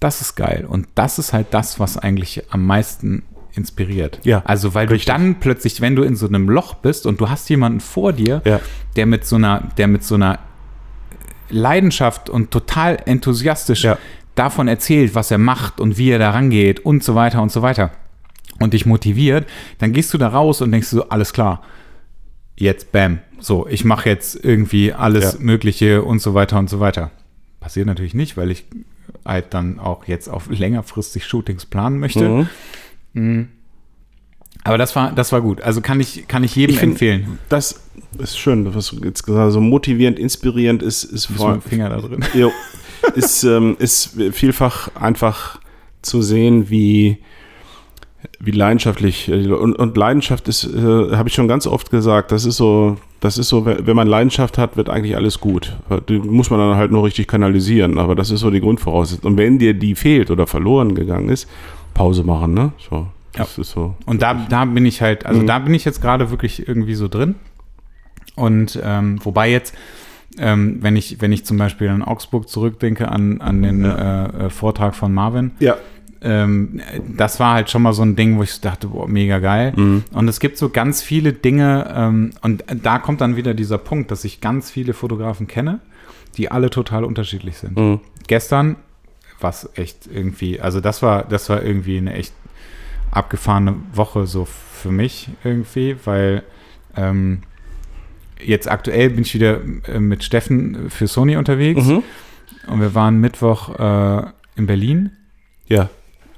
das 0.00 0.20
ist 0.20 0.36
geil. 0.36 0.66
Und 0.68 0.88
das 0.94 1.18
ist 1.18 1.32
halt 1.32 1.48
das, 1.52 1.80
was 1.80 1.96
eigentlich 1.96 2.44
am 2.50 2.64
meisten 2.66 3.22
inspiriert. 3.56 4.20
Ja, 4.24 4.42
Also, 4.44 4.74
weil 4.74 4.86
richtig. 4.88 5.06
du 5.06 5.12
dann 5.12 5.40
plötzlich, 5.40 5.80
wenn 5.80 5.96
du 5.96 6.02
in 6.02 6.14
so 6.16 6.26
einem 6.28 6.48
Loch 6.48 6.74
bist 6.74 7.06
und 7.06 7.20
du 7.20 7.28
hast 7.30 7.48
jemanden 7.48 7.80
vor 7.80 8.12
dir, 8.12 8.42
Ja. 8.44 8.60
der 8.96 9.06
mit 9.06 9.24
so 9.26 9.36
einer, 9.36 9.64
der 9.78 9.88
mit 9.88 10.04
so 10.04 10.14
einer 10.16 10.38
Leidenschaft 11.48 12.28
und 12.28 12.50
total 12.50 12.98
enthusiastisch 13.06 13.84
Ja. 13.84 13.98
davon 14.34 14.68
erzählt, 14.68 15.14
was 15.14 15.30
er 15.30 15.38
macht 15.38 15.80
und 15.80 15.96
wie 15.98 16.10
er 16.10 16.18
da 16.18 16.30
rangeht 16.30 16.80
und 16.80 17.02
so 17.04 17.14
weiter 17.14 17.40
und 17.42 17.50
so 17.52 17.62
weiter 17.62 17.90
und 18.58 18.74
dich 18.74 18.86
motiviert, 18.86 19.46
dann 19.78 19.92
gehst 19.92 20.12
du 20.12 20.18
da 20.18 20.28
raus 20.28 20.60
und 20.60 20.72
denkst 20.72 20.88
so, 20.88 21.08
alles 21.08 21.32
klar, 21.32 21.62
jetzt 22.56 22.90
bam, 22.92 23.18
so, 23.38 23.66
ich 23.68 23.84
mache 23.84 24.08
jetzt 24.08 24.42
irgendwie 24.44 24.92
alles 24.92 25.34
Ja. 25.34 25.38
Mögliche 25.40 26.02
und 26.02 26.20
so 26.20 26.34
weiter 26.34 26.58
und 26.58 26.68
so 26.70 26.80
weiter. 26.80 27.10
Passiert 27.60 27.86
natürlich 27.86 28.14
nicht, 28.14 28.36
weil 28.36 28.50
ich 28.50 28.64
halt 29.24 29.54
dann 29.54 29.78
auch 29.78 30.06
jetzt 30.06 30.28
auf 30.28 30.48
längerfristig 30.50 31.24
Shootings 31.26 31.66
planen 31.66 31.98
möchte. 31.98 32.28
Mhm. 32.28 32.48
Aber 34.64 34.78
das 34.78 34.94
war, 34.96 35.12
das 35.12 35.32
war 35.32 35.40
gut. 35.40 35.60
Also 35.62 35.80
kann 35.80 36.00
ich, 36.00 36.26
kann 36.28 36.42
ich 36.44 36.54
jedem 36.56 36.74
Ich 36.74 36.80
find- 36.80 36.92
empfehlen. 36.92 37.38
Das 37.48 37.80
ist 38.18 38.38
schön, 38.38 38.74
was 38.74 38.88
du 38.88 38.96
jetzt 39.04 39.22
gesagt 39.24 39.46
hast. 39.46 39.52
So 39.54 39.60
motivierend, 39.60 40.18
inspirierend 40.18 40.82
ist, 40.82 41.04
ist 41.04 41.30
Mit 41.30 41.38
vor 41.38 41.52
dem 41.52 41.62
Finger 41.62 41.88
da 41.88 41.98
drin. 42.00 42.24
Jo. 42.34 42.50
ist, 43.14 43.44
ähm, 43.44 43.76
ist 43.78 44.16
vielfach 44.32 44.88
einfach 44.96 45.60
zu 46.02 46.22
sehen, 46.22 46.68
wie, 46.70 47.18
wie 48.40 48.50
leidenschaftlich 48.50 49.30
und, 49.30 49.74
und 49.76 49.96
Leidenschaft 49.96 50.48
ist, 50.48 50.64
äh, 50.64 50.78
habe 51.16 51.28
ich 51.28 51.34
schon 51.34 51.46
ganz 51.48 51.66
oft 51.66 51.90
gesagt, 51.90 52.32
das 52.32 52.44
ist 52.44 52.56
so, 52.56 52.96
das 53.20 53.38
ist 53.38 53.48
so, 53.48 53.64
wenn 53.66 53.86
wenn 53.86 53.96
man 53.96 54.08
Leidenschaft 54.08 54.58
hat, 54.58 54.76
wird 54.76 54.88
eigentlich 54.88 55.14
alles 55.16 55.40
gut. 55.40 55.76
Die 56.08 56.18
muss 56.18 56.50
man 56.50 56.58
dann 56.58 56.76
halt 56.76 56.90
nur 56.90 57.04
richtig 57.04 57.28
kanalisieren, 57.28 57.98
aber 57.98 58.14
das 58.14 58.30
ist 58.30 58.40
so 58.40 58.50
die 58.50 58.60
Grundvoraussetzung. 58.60 59.32
Und 59.32 59.38
wenn 59.38 59.58
dir 59.58 59.74
die 59.74 59.94
fehlt 59.94 60.30
oder 60.30 60.46
verloren 60.46 60.94
gegangen 60.94 61.28
ist, 61.28 61.48
Pause 61.96 62.22
machen, 62.24 62.52
ne? 62.54 62.72
So, 62.90 63.06
das 63.32 63.56
ist 63.58 63.70
so. 63.70 63.94
Und 64.04 64.20
da, 64.22 64.34
da 64.48 64.64
bin 64.66 64.84
ich 64.84 65.00
halt, 65.00 65.24
also 65.26 65.40
Mhm. 65.42 65.46
da 65.46 65.58
bin 65.58 65.72
ich 65.74 65.84
jetzt 65.84 66.00
gerade 66.02 66.30
wirklich 66.30 66.68
irgendwie 66.68 66.94
so 66.94 67.08
drin. 67.08 67.34
Und 68.34 68.78
ähm, 68.84 69.18
wobei 69.24 69.50
jetzt, 69.50 69.74
ähm, 70.38 70.78
wenn 70.82 70.94
ich, 70.96 71.20
wenn 71.22 71.32
ich 71.32 71.44
zum 71.46 71.56
Beispiel 71.56 71.88
an 71.88 72.02
Augsburg 72.02 72.48
zurückdenke, 72.48 73.08
an, 73.10 73.40
an 73.40 73.62
den 73.62 73.84
äh, 73.84 74.24
äh, 74.46 74.50
Vortrag 74.50 74.94
von 74.94 75.14
Marvin, 75.14 75.52
Ja. 75.58 75.76
ähm, 76.20 76.80
das 77.16 77.40
war 77.40 77.54
halt 77.54 77.70
schon 77.70 77.80
mal 77.80 77.94
so 77.94 78.02
ein 78.02 78.14
Ding, 78.16 78.36
wo 78.36 78.42
ich 78.42 78.60
dachte, 78.60 78.88
boah, 78.88 79.08
mega 79.08 79.38
geil. 79.38 79.72
Mhm. 79.74 80.04
Und 80.12 80.28
es 80.28 80.38
gibt 80.38 80.58
so 80.58 80.68
ganz 80.68 81.00
viele 81.02 81.32
Dinge, 81.32 81.90
ähm, 81.96 82.32
und 82.42 82.62
da 82.82 82.98
kommt 82.98 83.22
dann 83.22 83.36
wieder 83.36 83.54
dieser 83.54 83.78
Punkt, 83.78 84.10
dass 84.10 84.24
ich 84.24 84.42
ganz 84.42 84.70
viele 84.70 84.92
Fotografen 84.92 85.46
kenne, 85.46 85.80
die 86.36 86.50
alle 86.50 86.68
total 86.68 87.04
unterschiedlich 87.04 87.56
sind. 87.56 87.78
Mhm. 87.78 88.00
Gestern, 88.26 88.76
was 89.40 89.68
echt 89.74 90.06
irgendwie, 90.06 90.60
also 90.60 90.80
das 90.80 91.02
war, 91.02 91.24
das 91.24 91.48
war 91.48 91.62
irgendwie 91.62 91.98
eine 91.98 92.14
echt 92.14 92.34
abgefahrene 93.10 93.74
Woche 93.92 94.26
so 94.26 94.44
für 94.46 94.90
mich 94.90 95.28
irgendwie, 95.44 95.96
weil 96.04 96.42
ähm, 96.96 97.42
jetzt 98.42 98.70
aktuell 98.70 99.10
bin 99.10 99.22
ich 99.22 99.34
wieder 99.34 99.60
äh, 99.88 99.98
mit 100.00 100.24
Steffen 100.24 100.90
für 100.90 101.06
Sony 101.06 101.36
unterwegs 101.36 101.84
Mhm. 101.86 102.02
und 102.68 102.80
wir 102.80 102.94
waren 102.94 103.18
Mittwoch 103.20 103.78
äh, 103.78 104.22
in 104.56 104.66
Berlin 104.66 105.10
Ja. 105.66 105.88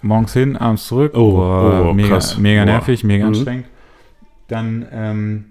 morgens 0.02 0.32
hin, 0.32 0.56
abends 0.56 0.86
zurück. 0.86 1.12
Oh, 1.14 1.32
Boah, 1.32 1.86
oh, 1.90 1.92
mega, 1.92 2.08
krass. 2.08 2.36
mega 2.38 2.64
nervig, 2.64 3.02
mega 3.04 3.24
Mhm. 3.24 3.28
anstrengend. 3.34 3.66
Dann 4.48 4.86
ähm, 4.92 5.44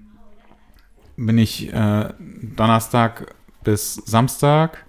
bin 1.17 1.37
ich 1.37 1.71
äh, 1.73 2.09
Donnerstag 2.55 3.35
bis 3.63 3.95
Samstag 4.05 4.85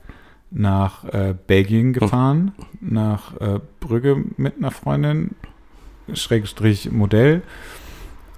nach 0.51 1.05
äh, 1.05 1.35
Belgien 1.47 1.93
gefahren, 1.93 2.53
nach 2.81 3.39
äh, 3.41 3.61
Brügge 3.81 4.17
mit 4.37 4.57
einer 4.59 4.71
Freundin, 4.71 5.35
Schrägstrich 6.13 6.91
Modell. 6.91 7.43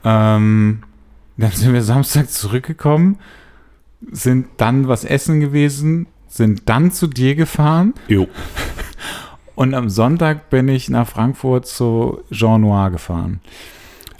Ähm, 0.04 0.82
dann 1.36 1.52
sind 1.52 1.72
wir 1.72 1.82
Samstag 1.82 2.28
zurückgekommen, 2.30 3.18
sind 4.10 4.46
dann 4.56 4.88
was 4.88 5.04
essen 5.04 5.40
gewesen, 5.40 6.06
sind 6.28 6.68
dann 6.68 6.90
zu 6.90 7.06
dir 7.06 7.34
gefahren 7.34 7.94
Jo. 8.08 8.28
und 9.54 9.74
am 9.74 9.88
Sonntag 9.88 10.50
bin 10.50 10.68
ich 10.68 10.88
nach 10.88 11.06
Frankfurt 11.06 11.66
zu 11.66 12.20
Jean 12.30 12.62
Noir 12.62 12.90
gefahren. 12.90 13.40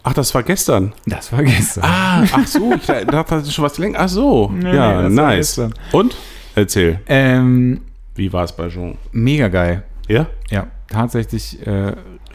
Ach, 0.03 0.15
das 0.15 0.35
war 0.35 0.43
gestern. 0.43 0.93
Das 1.07 1.31
war 1.33 1.43
gestern. 1.43 1.85
Ah, 1.85 2.25
ach 2.33 2.47
so, 2.47 2.73
ich 2.73 2.87
dachte, 2.87 3.35
das 3.35 3.45
ist 3.45 3.55
schon 3.55 3.65
was 3.65 3.77
länger. 3.79 3.99
Ach 4.01 4.09
so, 4.09 4.49
Nee, 4.51 4.75
ja, 4.75 5.03
nee, 5.03 5.15
nice. 5.15 5.61
Und? 5.93 6.17
Erzähl, 6.61 7.01
Ähm, 7.07 7.81
wie 8.15 8.31
war 8.35 8.45
es 8.45 8.53
bei 8.55 8.69
Jean? 8.69 8.99
mega 9.13 9.49
geil. 9.49 9.83
Ja? 10.09 10.27
Ja, 10.51 10.67
tatsächlich 10.89 11.67
äh, 11.67 11.95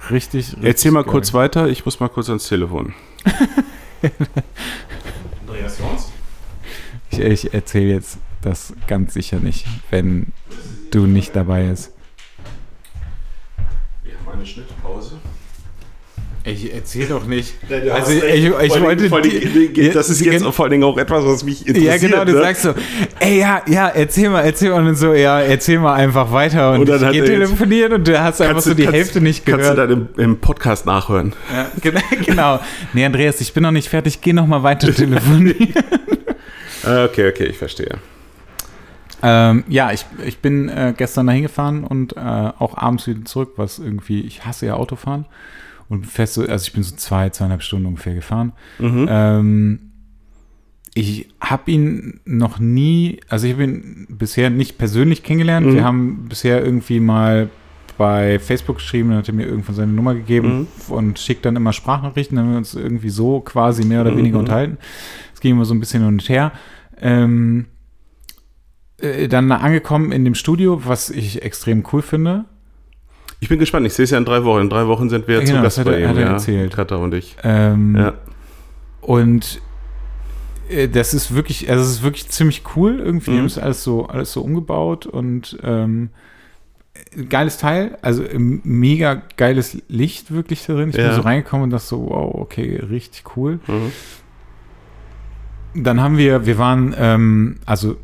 richtig, 0.10 0.47
richtig. 0.53 0.64
Erzähl 0.64 0.91
mal 0.91 1.03
geil. 1.03 1.11
kurz 1.11 1.31
weiter, 1.34 1.68
ich 1.68 1.85
muss 1.85 1.99
mal 1.99 2.10
kurz 2.10 2.27
ans 2.30 2.47
Telefon. 2.47 2.93
Andreas 5.47 5.77
Jons? 5.80 6.11
Ich, 7.11 7.19
ich 7.19 7.53
erzähle 7.53 7.93
jetzt 7.93 8.18
das 8.41 8.73
ganz 8.88 9.14
sicher 9.14 9.38
nicht, 9.38 9.68
wenn 9.91 10.31
du 10.89 11.06
nicht 11.06 11.35
dabei 11.35 11.68
bist. 11.68 11.91
Wir 14.03 14.14
haben 14.26 14.38
eine 14.38 14.45
Schnittpause. 14.45 15.19
Ich 16.47 16.72
erzähle 16.72 17.07
doch 17.07 17.26
nicht. 17.26 17.55
Also 17.69 17.91
Also 17.91 18.11
ich, 18.11 18.45
ich 18.45 18.81
wollte. 18.81 19.09
die- 19.09 19.89
das 19.91 20.09
ist 20.09 20.22
jetzt 20.23 20.45
vor 20.45 20.65
allen 20.65 20.72
Dingen 20.72 20.84
auch 20.84 20.97
etwas, 20.97 21.26
was 21.26 21.43
mich 21.43 21.67
interessiert. 21.67 21.93
Ja, 22.01 22.07
genau, 22.07 22.23
du 22.23 22.34
ne? 22.34 22.41
sagst 22.41 22.61
so, 22.61 22.73
ey, 23.19 23.39
ja, 23.39 23.63
ja, 23.67 23.88
erzähl 23.88 24.30
mal, 24.30 24.41
erzähl 24.41 24.69
mal 24.69 24.85
und 24.88 24.95
so, 24.95 25.13
ja, 25.15 25.39
erzähl 25.41 25.80
mal 25.80 25.95
einfach 25.95 26.31
weiter 26.31 26.73
und, 26.73 26.81
Und 26.81 26.89
dann 26.89 27.03
ich 27.05 27.11
geh 27.13 27.19
er 27.19 27.26
telefonieren 27.26 27.93
und 27.93 28.07
du 28.07 28.22
hast 28.22 28.39
einfach 28.41 28.53
Kannst 28.53 28.65
so 28.65 28.69
du- 28.72 28.76
die 28.76 28.84
kannst- 28.84 28.95
Hälfte 28.97 29.22
nicht 29.22 29.43
Kannst 29.45 29.61
gehört. 29.72 29.77
du 29.77 29.88
dann 29.95 30.07
im, 30.17 30.22
im 30.23 30.38
Podcast 30.39 30.85
nachhören. 30.85 31.34
Ja, 31.51 31.67
genau, 31.81 32.01
genau. 32.26 32.59
Nee, 32.93 33.05
Andreas, 33.05 33.41
ich 33.41 33.51
bin 33.51 33.63
noch 33.63 33.72
nicht 33.72 33.89
fertig. 33.89 34.22
Geh 34.22 34.31
noch 34.34 34.45
mal 34.45 34.61
weiter 34.61 34.93
telefonieren. 34.93 35.73
Ah, 36.84 37.05
Okay, 37.05 37.30
okay, 37.30 37.45
ich 37.45 37.57
verstehe. 37.57 37.97
ähm, 39.23 39.63
ja, 39.67 39.91
ich, 39.91 40.05
ich 40.26 40.38
bin 40.39 40.69
äh, 40.69 40.93
gestern 40.95 41.26
dahin 41.26 41.41
gefahren 41.43 41.84
und 41.84 42.15
äh, 42.15 42.19
auch 42.19 42.77
abends 42.77 43.07
wieder 43.07 43.26
zurück, 43.26 43.53
was 43.55 43.80
irgendwie, 43.80 44.22
ich 44.22 44.45
hasse 44.45 44.67
ja 44.67 44.76
Autofahren. 44.76 45.26
Und 45.88 46.07
fest 46.07 46.34
so, 46.34 46.41
also 46.41 46.64
ich 46.68 46.74
bin 46.74 46.84
so 46.84 46.95
zwei, 46.95 47.30
zweieinhalb 47.30 47.62
Stunden 47.62 47.86
ungefähr 47.86 48.16
gefahren. 48.16 48.53
Mhm. 48.80 49.06
Ähm, 49.10 49.80
ich 50.94 51.28
habe 51.41 51.72
ihn 51.72 52.22
noch 52.26 52.57
nie, 52.60 53.20
also 53.28 53.45
ich 53.48 53.53
habe 53.53 53.66
ihn 53.66 54.07
bisher 54.10 54.49
nicht 54.49 54.78
persönlich 54.78 55.24
kennengelernt. 55.24 55.68
Mhm. 55.68 55.74
Wir 55.74 55.84
haben 55.84 56.26
bisher 56.30 56.64
irgendwie 56.64 56.99
mal 56.99 57.49
bei 57.98 58.40
Facebook 58.40 58.78
geschrieben, 58.78 59.10
dann 59.10 59.20
hat 59.20 59.28
er 59.30 59.34
mir 59.34 59.45
irgendwann 59.45 59.76
seine 59.76 59.91
Nummer 59.91 60.16
gegeben 60.16 60.68
und 60.90 61.20
schickt 61.20 61.45
dann 61.45 61.56
immer 61.56 61.72
Sprachnachrichten, 61.72 62.36
dann 62.36 62.45
haben 62.45 62.52
wir 62.52 62.57
uns 62.57 62.76
irgendwie 62.76 63.10
so 63.10 63.40
quasi 63.40 63.86
mehr 63.86 64.02
oder 64.02 64.18
weniger 64.18 64.36
Mhm. 64.38 64.41
unterhalten. 64.41 64.78
Es 65.34 65.40
ging 65.40 65.52
immer 65.53 65.66
so 65.66 65.74
ein 65.74 65.80
bisschen 65.80 66.02
hin 66.02 66.10
und 66.10 66.28
her. 66.28 66.52
Ähm, 66.99 67.68
äh, 68.98 69.28
dann 69.28 69.52
angekommen 69.52 70.12
in 70.12 70.26
dem 70.26 70.36
Studio, 70.36 70.82
was 70.86 71.10
ich 71.10 71.41
extrem 71.44 71.84
cool 71.94 72.02
finde. 72.02 72.45
Ich 73.45 73.49
bin 73.49 73.59
gespannt, 73.59 73.85
ich 73.85 73.93
sehe 73.93 74.05
es 74.05 74.09
ja 74.09 74.17
in 74.17 74.26
drei 74.26 74.43
Wochen. 74.43 74.61
In 74.61 74.69
drei 74.72 74.88
Wochen 74.88 75.07
sind 75.07 75.27
wir 75.27 75.38
Genau, 75.41 75.47
zu 75.47 75.53
das 75.57 75.63
Gast 75.63 75.77
hat 75.77 75.85
bei 75.85 75.91
er- 75.93 75.99
ihm. 75.99 76.07
hat 76.09 76.15
er 76.17 76.22
ja. 76.26 76.31
erzählt. 76.31 76.76
Katha 76.76 76.95
und 76.95 77.13
ich. 77.13 77.35
Ähm, 77.43 77.95
Ja. 77.95 78.13
Und 79.01 79.61
äh, 80.67 80.88
das 80.88 81.13
ist 81.13 81.35
wirklich, 81.35 81.69
also 81.69 81.84
es 81.84 81.91
ist 81.91 82.01
wirklich 82.03 82.27
ziemlich 82.30 82.63
cool 82.76 82.99
irgendwie. 82.99 83.30
Mhm. 83.30 83.38
haben 83.38 83.45
es 83.45 83.59
alles 83.59 83.84
so, 83.84 84.07
alles 84.07 84.31
so 84.34 84.41
umgebaut 84.41 85.05
und 85.05 85.59
ähm, 85.63 86.09
geiles 87.30 87.59
Teil, 87.59 87.99
also 88.01 88.23
ähm, 88.27 88.61
mega 88.63 89.22
geiles 89.38 89.77
Licht 89.89 90.31
wirklich 90.34 90.65
darin. 90.65 90.89
Ich 90.89 90.95
Ja. 90.95 91.09
bin 91.09 91.15
so 91.15 91.22
reingekommen 91.22 91.65
und 91.65 91.69
dachte 91.69 91.85
so, 91.85 92.01
wow, 92.09 92.34
okay, 92.34 92.81
richtig 92.89 93.38
cool. 93.38 93.59
Mhm. 93.67 93.91
Dann 95.84 96.01
haben 96.01 96.17
wir, 96.17 96.47
wir 96.47 96.57
waren, 96.57 96.95
ähm, 96.97 97.57
also 97.67 97.97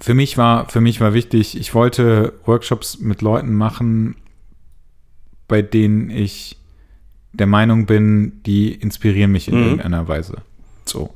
für 0.00 0.14
mich 0.14 0.38
war, 0.38 0.68
für 0.68 0.80
mich 0.80 1.00
war 1.00 1.14
wichtig, 1.14 1.56
ich 1.58 1.74
wollte 1.74 2.34
Workshops 2.44 2.98
mit 3.00 3.22
Leuten 3.22 3.54
machen, 3.54 4.16
bei 5.48 5.62
denen 5.62 6.10
ich 6.10 6.56
der 7.32 7.46
Meinung 7.46 7.86
bin, 7.86 8.40
die 8.46 8.72
inspirieren 8.72 9.32
mich 9.32 9.48
in 9.48 9.56
Mhm. 9.56 9.62
irgendeiner 9.62 10.08
Weise. 10.08 10.38
So. 10.84 11.10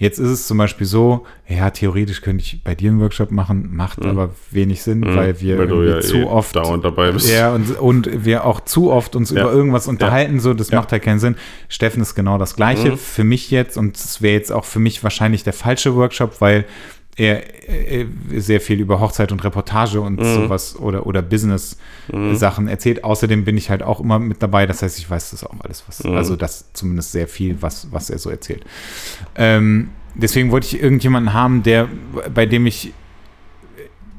Jetzt 0.00 0.20
ist 0.20 0.28
es 0.28 0.46
zum 0.46 0.58
Beispiel 0.58 0.86
so, 0.86 1.26
ja, 1.48 1.70
theoretisch 1.70 2.20
könnte 2.20 2.44
ich 2.44 2.62
bei 2.62 2.76
dir 2.76 2.90
einen 2.92 3.00
Workshop 3.00 3.32
machen, 3.32 3.74
macht 3.74 3.98
Mhm. 4.04 4.10
aber 4.10 4.30
wenig 4.52 4.82
Sinn, 4.84 5.00
Mhm, 5.00 5.16
weil 5.16 5.40
wir 5.40 5.58
weil 5.58 5.88
ja 5.88 6.00
zu 6.00 6.18
eh 6.18 6.24
oft 6.24 6.54
dauernd 6.54 6.84
dabei 6.84 7.10
bist. 7.10 7.28
Ja, 7.28 7.52
und, 7.52 7.76
und 7.78 8.24
wir 8.24 8.44
auch 8.44 8.60
zu 8.60 8.92
oft 8.92 9.16
uns 9.16 9.30
Ja. 9.30 9.40
über 9.40 9.52
irgendwas 9.52 9.88
unterhalten, 9.88 10.38
so, 10.38 10.54
das 10.54 10.70
Ja. 10.70 10.78
macht 10.78 10.92
halt 10.92 11.02
keinen 11.02 11.18
Sinn. 11.18 11.34
Steffen 11.68 12.00
ist 12.00 12.14
genau 12.14 12.38
das 12.38 12.54
Gleiche 12.54 12.92
Mhm. 12.92 12.96
für 12.98 13.24
mich 13.24 13.50
jetzt 13.50 13.76
und 13.76 13.96
es 13.96 14.22
wäre 14.22 14.34
jetzt 14.34 14.52
auch 14.52 14.64
für 14.64 14.78
mich 14.78 15.02
wahrscheinlich 15.02 15.42
der 15.42 15.52
falsche 15.52 15.96
Workshop, 15.96 16.40
weil 16.40 16.64
er, 17.18 17.42
äh, 17.68 18.06
sehr 18.36 18.60
viel 18.60 18.80
über 18.80 19.00
Hochzeit 19.00 19.30
und 19.32 19.44
Reportage 19.44 20.00
und 20.00 20.20
Mhm. 20.20 20.24
sowas 20.34 20.76
oder, 20.78 21.04
oder 21.06 21.20
Business-Sachen 21.20 22.68
erzählt. 22.68 23.04
Außerdem 23.04 23.44
bin 23.44 23.56
ich 23.58 23.68
halt 23.70 23.82
auch 23.82 24.00
immer 24.00 24.18
mit 24.18 24.42
dabei, 24.42 24.66
das 24.66 24.80
heißt, 24.82 24.98
ich 24.98 25.10
weiß 25.10 25.32
das 25.32 25.44
auch 25.44 25.54
alles, 25.60 25.84
was, 25.86 26.04
Mhm. 26.04 26.14
also 26.16 26.36
das 26.36 26.72
zumindest 26.72 27.12
sehr 27.12 27.28
viel, 27.28 27.60
was, 27.60 27.88
was 27.90 28.08
er 28.08 28.18
so 28.18 28.30
erzählt. 28.30 28.64
Ähm, 29.34 29.90
deswegen 30.14 30.50
wollte 30.52 30.68
ich 30.68 30.80
irgendjemanden 30.82 31.32
haben, 31.34 31.62
der, 31.62 31.88
bei 32.32 32.46
dem 32.46 32.64
ich 32.66 32.92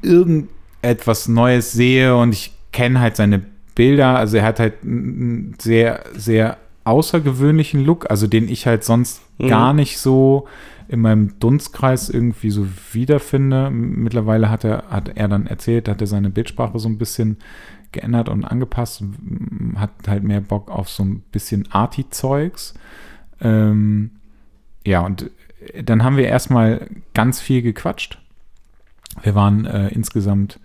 irgendetwas 0.02 1.28
Neues 1.28 1.72
sehe 1.72 2.16
und 2.16 2.32
ich 2.32 2.52
kenne 2.72 3.00
halt 3.00 3.16
seine 3.16 3.42
Bilder. 3.74 4.16
Also 4.16 4.36
er 4.38 4.44
hat 4.44 4.60
halt 4.60 4.74
einen 4.82 5.54
sehr, 5.60 6.04
sehr 6.14 6.58
außergewöhnlichen 6.84 7.84
Look, 7.84 8.10
also 8.10 8.26
den 8.26 8.48
ich 8.48 8.66
halt 8.66 8.84
sonst 8.84 9.20
Mhm. 9.38 9.48
gar 9.48 9.72
nicht 9.72 9.98
so 9.98 10.46
in 10.90 11.00
meinem 11.00 11.38
Dunstkreis 11.38 12.08
irgendwie 12.10 12.50
so 12.50 12.66
wiederfinde. 12.92 13.70
Mittlerweile 13.70 14.50
hat 14.50 14.64
er, 14.64 14.84
hat 14.90 15.16
er 15.16 15.28
dann 15.28 15.46
erzählt, 15.46 15.88
hat 15.88 16.00
er 16.00 16.08
seine 16.08 16.30
Bildsprache 16.30 16.78
so 16.80 16.88
ein 16.88 16.98
bisschen 16.98 17.36
geändert 17.92 18.28
und 18.28 18.44
angepasst, 18.44 19.00
m- 19.02 19.74
hat 19.78 19.90
halt 20.08 20.24
mehr 20.24 20.40
Bock 20.40 20.68
auf 20.70 20.88
so 20.88 21.04
ein 21.04 21.20
bisschen 21.30 21.68
Arty-Zeugs. 21.70 22.74
Ähm, 23.40 24.10
ja, 24.84 25.00
und 25.02 25.30
dann 25.84 26.02
haben 26.02 26.16
wir 26.16 26.26
erstmal 26.26 26.88
ganz 27.14 27.40
viel 27.40 27.62
gequatscht. 27.62 28.18
Wir 29.22 29.34
waren 29.36 29.66
äh, 29.66 29.88
insgesamt 29.88 30.58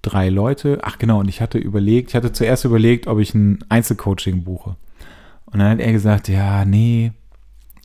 drei 0.00 0.30
Leute. 0.30 0.78
Ach 0.82 0.98
genau, 0.98 1.20
und 1.20 1.28
ich 1.28 1.40
hatte 1.42 1.58
überlegt, 1.58 2.10
ich 2.10 2.14
hatte 2.14 2.32
zuerst 2.32 2.64
überlegt, 2.64 3.06
ob 3.06 3.18
ich 3.18 3.34
ein 3.34 3.58
Einzelcoaching 3.68 4.44
buche. 4.44 4.76
Und 5.46 5.58
dann 5.58 5.70
hat 5.72 5.80
er 5.80 5.92
gesagt, 5.92 6.28
ja, 6.28 6.64
nee, 6.64 7.12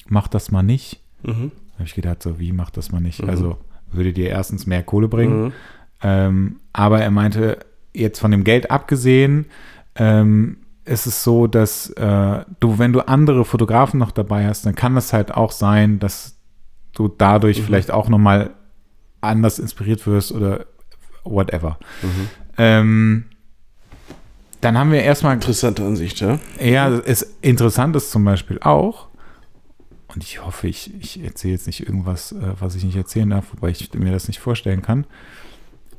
mach 0.08 0.28
das 0.30 0.50
mal 0.52 0.64
nicht. 0.64 1.02
Mhm. 1.24 1.52
Habe 1.84 1.90
ich 1.90 1.96
gedacht, 1.96 2.24
so, 2.24 2.40
wie 2.40 2.54
mach 2.54 2.70
das 2.70 2.94
mal 2.94 3.02
nicht? 3.02 3.22
Mhm. 3.22 3.30
Also 3.30 3.58
würde 3.92 4.14
dir 4.14 4.30
erstens 4.30 4.66
mehr 4.66 4.84
Kohle 4.84 5.10
bringen. 5.10 5.44
Mhm. 5.48 5.54
Ähm, 6.02 6.56
aber 6.72 7.02
er 7.02 7.12
meinte, 7.12 7.60
jetzt 7.94 8.20
von 8.20 8.32
dem 8.32 8.46
Geld 8.46 8.72
abgesehen, 8.72 9.48
ähm, 9.96 10.60
ist 10.86 11.08
es 11.08 11.26
so, 11.26 11.46
dass 11.46 11.90
äh, 11.90 12.46
du, 12.62 12.80
wenn 12.80 12.94
du 12.94 13.02
andere 13.06 13.44
Fotografen 13.44 14.00
noch 14.00 14.12
dabei 14.12 14.48
hast, 14.48 14.66
dann 14.66 14.76
kann 14.76 14.96
es 14.96 15.12
halt 15.12 15.34
auch 15.34 15.52
sein, 15.52 16.00
dass 16.00 16.38
du 16.94 17.10
dadurch 17.10 17.60
Mhm. 17.60 17.66
vielleicht 17.66 17.92
auch 17.92 18.08
nochmal 18.08 18.52
anders 19.20 19.60
inspiriert 19.60 20.08
wirst 20.08 20.32
oder 20.32 20.66
whatever. 21.26 21.80
Mhm. 22.02 22.30
Ähm, 22.58 23.26
dann 24.62 24.78
haben 24.78 24.94
wir 24.94 25.04
erstmal 25.04 25.34
Interessante 25.34 25.84
Ansicht, 25.86 26.22
ja. 26.22 26.40
ja, 26.62 26.90
es 26.90 27.36
interessant 27.42 27.94
ist 27.98 28.10
zum 28.12 28.24
Beispiel 28.24 28.60
auch, 28.62 29.10
und 30.08 30.24
ich 30.24 30.44
hoffe, 30.44 30.68
ich, 30.68 30.94
ich 31.00 31.24
erzähle 31.24 31.54
jetzt 31.54 31.68
nicht 31.68 31.86
irgendwas, 31.86 32.32
äh, 32.32 32.54
was 32.60 32.76
ich 32.76 32.84
nicht 32.84 32.96
erzählen 32.96 33.30
darf, 33.30 33.54
wobei 33.54 33.70
ich 33.70 33.94
mir 33.94 34.12
das 34.12 34.28
nicht 34.28 34.40
vorstellen 34.40 34.82
kann. 34.82 35.06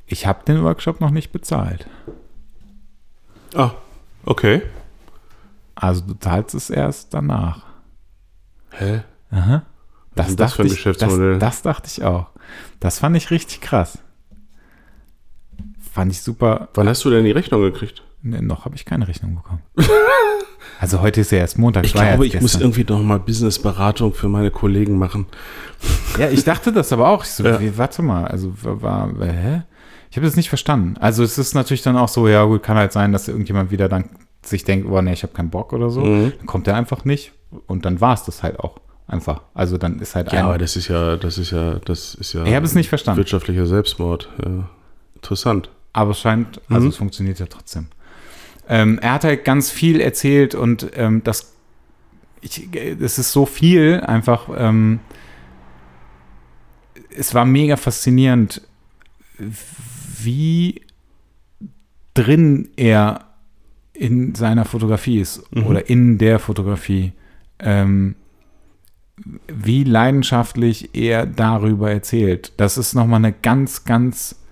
Ich 0.07 0.27
habe 0.27 0.45
den 0.45 0.63
Workshop 0.63 1.01
noch 1.01 1.11
nicht 1.11 1.33
bezahlt. 1.33 1.87
Ah, 3.55 3.73
okay. 4.25 4.63
Also 5.75 6.03
du 6.03 6.15
zahlst 6.15 6.55
es 6.55 6.71
erst 6.71 7.15
danach. 7.15 7.65
Hä? 8.71 9.03
Aha. 9.31 9.63
Was 10.15 10.31
ist 10.31 10.41
das 10.41 10.55
für 10.55 10.63
ein 10.63 10.67
ich, 10.67 10.75
Geschäftsmodell? 10.75 11.39
Das, 11.39 11.57
das 11.57 11.63
dachte 11.63 11.89
ich 11.89 12.05
auch. 12.05 12.29
Das 12.79 13.01
fand 13.01 13.17
ich 13.17 13.31
richtig 13.31 13.61
krass. 13.61 13.99
Fand 15.93 16.13
ich 16.13 16.23
super. 16.23 16.69
Wann 16.75 16.89
hast 16.89 17.05
du 17.05 17.11
denn 17.11 17.25
die 17.25 17.33
Rechnung 17.33 17.63
gekriegt? 17.63 18.04
Ne, 18.27 18.41
noch 18.41 18.65
habe 18.65 18.75
ich 18.75 18.85
keine 18.87 19.07
Rechnung 19.07 19.35
bekommen. 19.35 19.61
also 20.81 21.03
heute 21.03 21.21
ist 21.21 21.31
ja 21.31 21.39
erst 21.39 21.59
Montag. 21.59 21.85
Ich 21.85 21.93
glaube, 21.93 22.27
ich 22.27 22.41
muss 22.41 22.55
irgendwie 22.59 22.85
noch 22.89 23.03
mal 23.03 23.19
Businessberatung 23.21 24.15
für 24.15 24.29
meine 24.29 24.51
Kollegen 24.51 24.99
machen. 24.99 25.27
Ja, 26.19 26.29
ich 26.31 26.45
dachte 26.45 26.73
das 26.73 26.93
aber 26.93 27.09
auch. 27.09 27.25
Ich 27.25 27.31
so, 27.31 27.43
Ja. 27.45 27.61
wie, 27.61 27.77
warte 27.77 28.01
mal, 28.01 28.25
also 28.27 28.53
war, 28.63 29.11
hä? 29.21 29.63
Ich 30.11 30.17
habe 30.17 30.25
das 30.27 30.37
nicht 30.37 30.49
verstanden. 30.49 30.97
Also 31.01 31.25
es 31.25 31.39
ist 31.39 31.55
natürlich 31.55 31.83
dann 31.83 31.97
auch 31.97 32.07
so, 32.09 32.29
ja 32.29 32.45
gut, 32.45 32.63
kann 32.63 32.77
halt 32.77 32.93
sein, 32.93 33.11
dass 33.13 33.27
irgendjemand 33.27 33.73
wieder 33.73 33.89
dann 33.89 34.09
sich 34.41 34.63
denkt, 34.63 34.87
oh 34.89 35.03
nee, 35.03 35.13
ich 35.13 35.25
habe 35.25 35.33
keinen 35.33 35.51
Bock 35.51 35.73
oder 35.73 35.91
so. 35.91 36.03
Mhm. 36.03 36.33
Dann 36.39 36.47
kommt 36.47 36.69
er 36.69 36.77
einfach 36.77 37.05
nicht 37.05 37.33
und 37.67 37.85
dann 37.85 38.01
war 38.01 38.15
es 38.15 38.23
das 38.23 38.45
halt 38.45 38.61
auch 38.61 38.79
einfach. 39.09 39.43
Also 39.55 39.77
dann 39.77 39.99
ist 39.99 40.15
halt 40.15 40.33
Ja, 40.33 40.45
aber 40.45 40.57
das 40.57 40.77
ist 40.77 40.87
ja, 40.87 41.17
das 41.17 41.37
ist 41.37 41.51
ja, 41.51 41.81
das 41.85 42.15
ist 42.15 42.33
ja 42.33 42.45
Ich 42.45 42.55
habe 42.55 42.65
es 42.65 42.77
nicht 42.77 42.89
verstanden. 42.89 43.19
wirtschaftlicher 43.19 43.67
Selbstmord. 43.67 44.31
Ja. 44.43 44.69
Interessant. 45.17 45.69
aber 45.93 46.13
es 46.13 46.21
scheint, 46.21 46.61
also 46.69 46.83
Mhm. 46.85 46.89
es 46.91 46.97
funktioniert 46.97 47.41
ja 47.41 47.47
trotzdem. 47.47 47.89
Ähm, 48.69 48.99
er 49.01 49.13
hat 49.15 49.25
halt 49.25 49.45
ganz 49.45 49.71
viel 49.71 50.01
erzählt 50.01 50.55
und 50.55 50.91
ähm, 50.95 51.23
das, 51.25 51.55
ich, 52.41 52.69
es 52.75 53.19
ist 53.19 53.33
so 53.33 53.47
viel 53.47 54.01
einfach. 54.07 54.49
Ähm, 54.57 55.01
es 57.17 57.35
war 57.35 57.45
mega 57.45 57.77
faszinierend, 57.77 58.63
wie 59.39 60.83
drin 62.15 62.71
er 62.77 63.27
in 63.93 64.35
seiner 64.35 64.65
Fotografie 64.65 65.21
ist 65.21 65.43
Mhm. 65.55 65.67
oder 65.67 65.89
in 65.89 66.19
der 66.19 66.39
Fotografie. 66.39 67.13
Ähm, 67.61 68.17
wie 69.47 69.85
leidenschaftlich 69.85 70.91
er 70.95 71.25
darüber 71.27 71.91
erzählt. 71.93 72.53
Das 72.57 72.77
ist 72.77 72.95
nochmal 72.95 73.19
eine 73.19 73.33
ganz, 73.33 73.85
ganz 73.85 74.43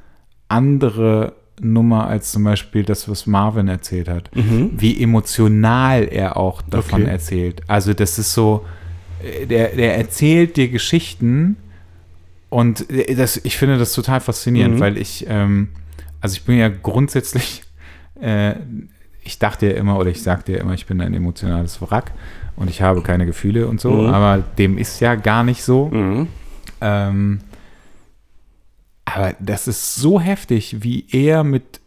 andere 0.46 1.34
Nummer 1.64 2.06
als 2.08 2.32
zum 2.32 2.44
Beispiel 2.44 2.82
das, 2.84 3.08
was 3.08 3.26
Marvin 3.26 3.68
erzählt 3.68 4.08
hat. 4.08 4.30
Wie 4.34 5.02
emotional 5.02 6.04
er 6.10 6.36
auch 6.36 6.60
davon 6.62 7.02
Okay. 7.02 7.10
erzählt. 7.10 7.60
Also 7.68 7.94
das 7.94 8.18
ist 8.18 8.32
so, 8.34 8.64
äh, 9.22 9.46
der, 9.46 9.68
der 9.76 9.96
erzählt 9.96 10.56
dir 10.56 10.68
Geschichten 10.68 11.56
und 12.50 12.90
äh, 12.90 13.14
das, 13.14 13.40
ich 13.44 13.56
finde 13.56 13.78
das 13.78 13.92
total 13.92 14.20
faszinierend, 14.20 14.76
Mhm. 14.76 14.80
weil 14.80 14.96
ich, 14.98 15.24
ähm, 15.28 15.68
also 16.20 16.34
ich 16.34 16.44
bin 16.44 16.58
ja 16.58 16.68
grundsätzlich, 16.68 17.62
äh, 18.20 18.54
ich 19.24 19.38
dachte 19.38 19.66
ja 19.66 19.72
immer 19.74 19.98
oder 19.98 20.10
ich 20.10 20.22
sagte 20.22 20.52
ja 20.52 20.58
immer, 20.58 20.74
ich 20.74 20.86
bin 20.86 21.00
ein 21.00 21.14
emotionales 21.14 21.80
Wrack 21.80 22.10
und 22.56 22.68
ich 22.70 22.82
habe 22.82 23.02
keine 23.02 23.24
Gefühle 23.26 23.68
und 23.68 23.80
so, 23.80 23.90
Mhm. 23.92 24.06
aber 24.14 24.42
dem 24.58 24.78
ist 24.78 25.00
ja 25.00 25.14
gar 25.14 25.44
nicht 25.44 25.62
so. 25.62 25.88
Mhm. 25.88 26.26
Ähm, 26.80 27.38
aber 29.14 29.34
das 29.40 29.68
ist 29.68 29.96
so 29.96 30.20
heftig, 30.20 30.82
wie 30.82 31.06
er 31.10 31.44
mit 31.44 31.80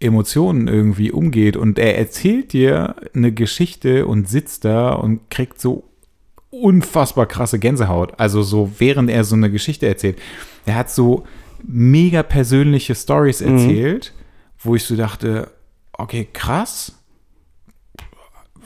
Emotionen 0.00 0.68
irgendwie 0.68 1.10
umgeht. 1.10 1.56
Und 1.56 1.78
er 1.78 1.98
erzählt 1.98 2.52
dir 2.52 2.96
eine 3.14 3.32
Geschichte 3.32 4.06
und 4.06 4.28
sitzt 4.28 4.64
da 4.64 4.92
und 4.92 5.30
kriegt 5.30 5.60
so 5.60 5.84
unfassbar 6.50 7.26
krasse 7.26 7.58
Gänsehaut. 7.58 8.18
Also 8.18 8.42
so, 8.42 8.72
während 8.78 9.10
er 9.10 9.24
so 9.24 9.34
eine 9.34 9.50
Geschichte 9.50 9.86
erzählt. 9.86 10.18
Er 10.66 10.76
hat 10.76 10.90
so 10.90 11.24
mega 11.62 12.22
persönliche 12.22 12.94
Stories 12.94 13.40
erzählt, 13.40 14.12
wo 14.58 14.74
ich 14.74 14.84
so 14.84 14.96
dachte, 14.96 15.50
okay, 15.92 16.28
krass. 16.32 16.92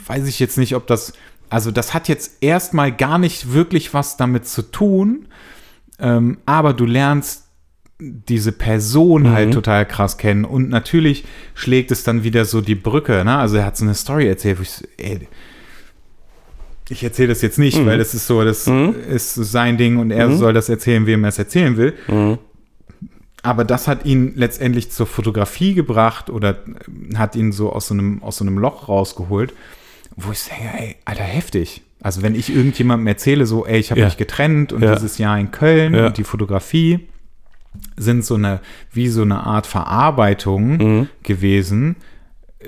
Weiß 0.06 0.26
ich 0.26 0.38
jetzt 0.38 0.58
nicht, 0.58 0.74
ob 0.74 0.86
das, 0.86 1.12
also 1.50 1.70
das 1.70 1.92
hat 1.92 2.08
jetzt 2.08 2.42
erstmal 2.42 2.92
gar 2.92 3.18
nicht 3.18 3.52
wirklich 3.52 3.92
was 3.94 4.16
damit 4.16 4.46
zu 4.46 4.62
tun, 4.62 5.28
ähm, 5.98 6.38
aber 6.46 6.72
du 6.72 6.86
lernst 6.86 7.47
diese 8.00 8.52
Person 8.52 9.30
halt 9.30 9.52
total 9.52 9.84
krass 9.84 10.18
kennen 10.18 10.44
und 10.44 10.68
natürlich 10.68 11.24
schlägt 11.54 11.90
es 11.90 12.04
dann 12.04 12.22
wieder 12.22 12.44
so 12.44 12.60
die 12.60 12.76
Brücke, 12.76 13.24
ne? 13.24 13.36
Also 13.38 13.56
er 13.56 13.64
hat 13.66 13.76
so 13.76 13.84
eine 13.84 13.94
Story 13.94 14.28
erzählt, 14.28 14.58
wo 14.58 14.62
ich 14.62 14.70
so, 14.70 14.84
ey, 14.98 15.26
ich 16.90 17.02
erzähle 17.02 17.28
das 17.28 17.42
jetzt 17.42 17.58
nicht, 17.58 17.84
weil 17.84 17.98
das 17.98 18.14
ist 18.14 18.26
so, 18.28 18.42
das 18.44 18.66
ist 18.68 19.34
sein 19.34 19.76
Ding 19.76 19.98
und 19.98 20.10
er 20.10 20.30
soll 20.36 20.52
das 20.54 20.68
erzählen, 20.68 21.06
wem 21.06 21.24
er 21.24 21.28
es 21.28 21.38
erzählen 21.38 21.76
will. 21.76 21.94
Mhm. 22.06 22.38
Aber 23.42 23.64
das 23.64 23.86
hat 23.88 24.04
ihn 24.06 24.32
letztendlich 24.36 24.90
zur 24.90 25.06
Fotografie 25.06 25.74
gebracht 25.74 26.30
oder 26.30 26.58
hat 27.16 27.36
ihn 27.36 27.52
so 27.52 27.72
aus 27.72 27.88
so 27.88 27.94
einem, 27.94 28.22
aus 28.22 28.36
so 28.38 28.44
einem 28.44 28.58
Loch 28.58 28.88
rausgeholt, 28.88 29.52
wo 30.16 30.32
ich 30.32 30.38
sage, 30.40 30.62
ey, 30.78 30.96
Alter, 31.04 31.24
heftig. 31.24 31.82
Also 32.00 32.22
wenn 32.22 32.34
ich 32.34 32.48
irgendjemandem 32.54 33.06
erzähle, 33.08 33.44
so, 33.44 33.66
ey, 33.66 33.78
ich 33.80 33.90
habe 33.90 34.00
Ja. 34.00 34.06
mich 34.06 34.16
getrennt 34.16 34.72
und 34.72 34.82
Ja. 34.82 34.94
dieses 34.94 35.18
Jahr 35.18 35.38
in 35.38 35.50
Köln 35.50 35.94
Ja. 35.94 36.06
und 36.06 36.16
die 36.16 36.24
Fotografie 36.24 37.00
sind 37.96 38.24
so 38.24 38.34
eine, 38.36 38.60
wie 38.92 39.08
so 39.08 39.22
eine 39.22 39.44
Art 39.44 39.66
Verarbeitung 39.66 40.76
Mhm. 40.76 41.08
gewesen, 41.22 41.96
äh, 42.60 42.66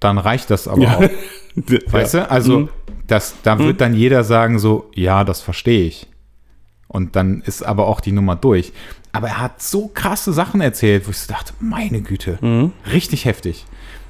dann 0.00 0.18
reicht 0.18 0.50
das 0.50 0.68
aber 0.68 0.82
Ja. 0.82 0.96
auch. 0.98 1.08
Weißt 1.92 2.14
du? 2.14 2.30
Also, 2.30 2.58
Mhm. 2.60 2.68
das, 3.06 3.36
da 3.42 3.58
wird 3.58 3.80
dann 3.80 3.94
jeder 3.94 4.24
sagen 4.24 4.58
so, 4.58 4.90
ja, 4.94 5.24
das 5.24 5.40
verstehe 5.40 5.86
ich. 5.86 6.06
Und 6.88 7.16
dann 7.16 7.40
ist 7.42 7.62
aber 7.62 7.86
auch 7.86 8.00
die 8.00 8.12
Nummer 8.12 8.36
durch. 8.36 8.72
Aber 9.12 9.28
er 9.28 9.40
hat 9.40 9.62
so 9.62 9.88
krasse 9.88 10.32
Sachen 10.32 10.60
erzählt, 10.60 11.06
wo 11.06 11.10
ich 11.10 11.18
so 11.18 11.32
dachte, 11.32 11.52
meine 11.60 12.02
Güte, 12.02 12.38
Mhm. 12.40 12.72
richtig 12.92 13.24
heftig. 13.24 13.64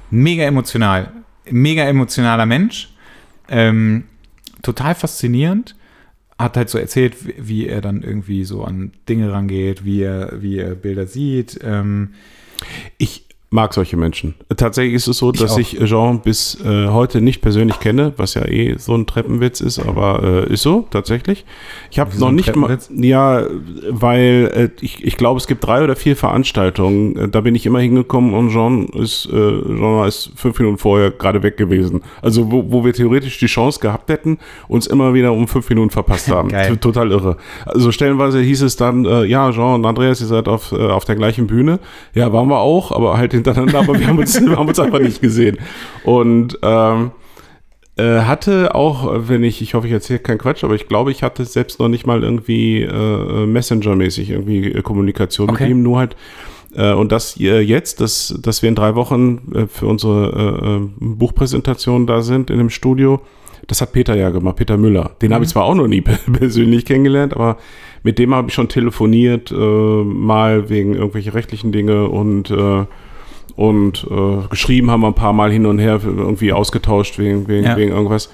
Mega 0.09 0.43
emotional. 0.43 1.11
Mega 1.49 1.83
emotionaler 1.83 2.45
Mensch. 2.47 2.89
Ähm, 3.49 4.05
total 4.63 4.95
faszinierend. 4.95 5.75
Hat 6.37 6.57
halt 6.57 6.69
so 6.69 6.77
erzählt, 6.77 7.15
wie, 7.37 7.67
er 7.67 7.81
dann 7.81 8.01
irgendwie 8.03 8.43
so 8.43 8.63
an 8.63 8.91
Dinge 9.07 9.31
rangeht, 9.31 9.85
wie 9.85 10.01
er, 10.01 10.41
wie 10.41 10.57
er 10.57 10.75
Bilder 10.75 11.07
sieht. 11.07 11.59
Ähm, 11.63 12.13
Ich 12.97 13.24
mag 13.55 13.73
solche 13.73 13.97
Menschen. 13.97 14.35
Tatsächlich 14.55 14.93
ist 14.93 15.07
es 15.07 15.17
so, 15.17 15.31
Ich 15.33 15.39
dass 15.39 15.53
auch. 15.53 15.59
ich 15.59 15.79
Jean 15.85 16.19
bis 16.19 16.59
äh, 16.63 16.89
heute 16.89 17.21
nicht 17.21 17.41
persönlich 17.41 17.79
kenne, 17.79 18.13
was 18.17 18.33
ja 18.35 18.45
eh 18.45 18.75
so 18.77 18.93
ein 18.93 19.07
Treppenwitz 19.07 19.61
ist, 19.61 19.79
aber 19.79 20.21
äh, 20.47 20.53
ist 20.53 20.61
so, 20.61 20.85
tatsächlich. 20.91 21.45
Ich 21.89 21.97
habe 21.97 22.15
noch 22.19 22.31
nicht 22.31 22.55
mal, 22.55 22.77
ja, 22.91 23.43
weil 23.89 24.51
äh, 24.53 24.83
ich, 24.83 25.03
ich 25.03 25.17
glaube, 25.17 25.39
es 25.39 25.47
gibt 25.47 25.65
drei 25.65 25.83
oder 25.83 25.95
vier 25.95 26.15
Veranstaltungen, 26.15 27.15
äh, 27.15 27.29
da 27.29 27.41
bin 27.41 27.55
ich 27.55 27.65
immer 27.65 27.79
hingekommen 27.79 28.33
und 28.33 28.49
Jean 28.51 28.87
ist, 28.89 29.25
äh, 29.27 29.31
Jean 29.31 30.05
ist 30.05 30.31
fünf 30.35 30.59
Minuten 30.59 30.77
vorher 30.77 31.11
gerade 31.11 31.41
weg 31.41 31.55
gewesen. 31.55 32.01
Also 32.21 32.51
wo, 32.51 32.65
wo 32.71 32.83
wir 32.83 32.93
theoretisch 32.93 33.39
die 33.39 33.45
Chance 33.47 33.79
gehabt 33.79 34.09
hätten, 34.09 34.37
uns 34.67 34.85
immer 34.85 35.13
wieder 35.13 35.31
um 35.31 35.47
fünf 35.47 35.69
Minuten 35.69 35.91
verpasst 35.91 36.27
haben. 36.31 36.49
Total 36.81 37.09
irre. 37.09 37.37
Also 37.65 37.91
stellenweise 37.93 38.41
hieß 38.41 38.63
es 38.63 38.75
dann, 38.75 39.05
äh, 39.05 39.23
ja, 39.23 39.49
Jean 39.51 39.75
und 39.75 39.85
Andreas, 39.85 40.19
ihr 40.19 40.27
seid 40.27 40.49
auf, 40.49 40.73
auf 40.73 41.05
der 41.05 41.15
gleichen 41.15 41.47
Bühne. 41.47 41.79
Ja, 42.13 42.33
waren 42.33 42.49
wir 42.49 42.59
auch, 42.59 42.91
aber 42.91 43.17
halt 43.17 43.33
hintereinander, 43.45 43.79
aber 43.79 43.99
wir 43.99 44.07
haben 44.07 44.19
uns, 44.19 44.39
wir 44.39 44.55
haben 44.55 44.67
uns 44.67 44.79
einfach 44.79 44.99
nicht 44.99 45.21
gesehen. 45.21 45.57
Und 46.03 46.57
ähm, 46.61 47.11
äh, 47.97 48.21
hatte 48.21 48.75
auch, 48.75 49.13
äh, 49.13 49.29
wenn 49.29 49.43
ich, 49.43 49.61
ich 49.61 49.73
hoffe, 49.73 49.87
ich 49.87 49.93
erzähle 49.93 50.19
keinen 50.19 50.37
Quatsch, 50.37 50.63
aber 50.63 50.75
ich 50.75 50.87
glaube, 50.87 51.11
ich 51.11 51.23
hatte 51.23 51.45
selbst 51.45 51.79
noch 51.79 51.87
nicht 51.87 52.05
mal 52.05 52.23
irgendwie 52.23 52.81
äh, 52.81 53.45
Messenger-mäßig 53.45 54.31
irgendwie 54.31 54.71
äh, 54.71 54.81
Kommunikation 54.81 55.49
Okay. 55.49 55.63
mit 55.63 55.71
ihm, 55.71 55.83
nur 55.83 55.99
halt 55.99 56.15
äh, 56.75 56.93
und 56.93 57.11
das 57.11 57.39
äh, 57.39 57.61
jetzt, 57.61 58.01
dass, 58.01 58.37
dass 58.41 58.61
wir 58.61 58.69
in 58.69 58.75
drei 58.75 58.95
Wochen 58.95 59.51
äh, 59.55 59.67
für 59.67 59.87
unsere 59.87 60.59
äh, 60.61 60.75
äh, 60.75 60.89
Buchpräsentation 60.99 62.05
da 62.05 62.21
sind 62.21 62.49
in 62.49 62.57
dem 62.57 62.69
Studio, 62.69 63.21
das 63.67 63.81
hat 63.81 63.93
Peter 63.93 64.15
ja 64.15 64.29
gemacht, 64.29 64.57
Peter 64.57 64.77
Müller. 64.77 65.11
Den 65.21 65.33
habe 65.33 65.45
ich 65.45 65.49
zwar 65.49 65.63
auch 65.63 65.75
noch 65.75 65.87
nie 65.87 66.01
persönlich 66.33 66.85
kennengelernt, 66.85 67.33
aber 67.33 67.57
mit 68.03 68.19
dem 68.19 68.35
habe 68.35 68.49
ich 68.49 68.53
schon 68.53 68.67
telefoniert, 68.67 69.51
äh, 69.51 69.55
mal 69.55 70.69
wegen 70.69 70.95
irgendwelche 70.95 71.33
rechtlichen 71.33 71.71
Dinge 71.71 72.09
und 72.09 72.51
äh, 72.51 72.85
und 73.55 74.05
äh, 74.09 74.47
geschrieben 74.49 74.91
haben 74.91 75.01
wir 75.01 75.07
ein 75.07 75.13
paar 75.13 75.33
Mal 75.33 75.51
hin 75.51 75.65
und 75.65 75.79
her, 75.79 75.99
irgendwie 76.03 76.51
ausgetauscht 76.53 77.17
wegen, 77.19 77.47
wegen, 77.47 77.65
Ja. 77.65 77.77
wegen 77.77 77.91
irgendwas. 77.91 78.29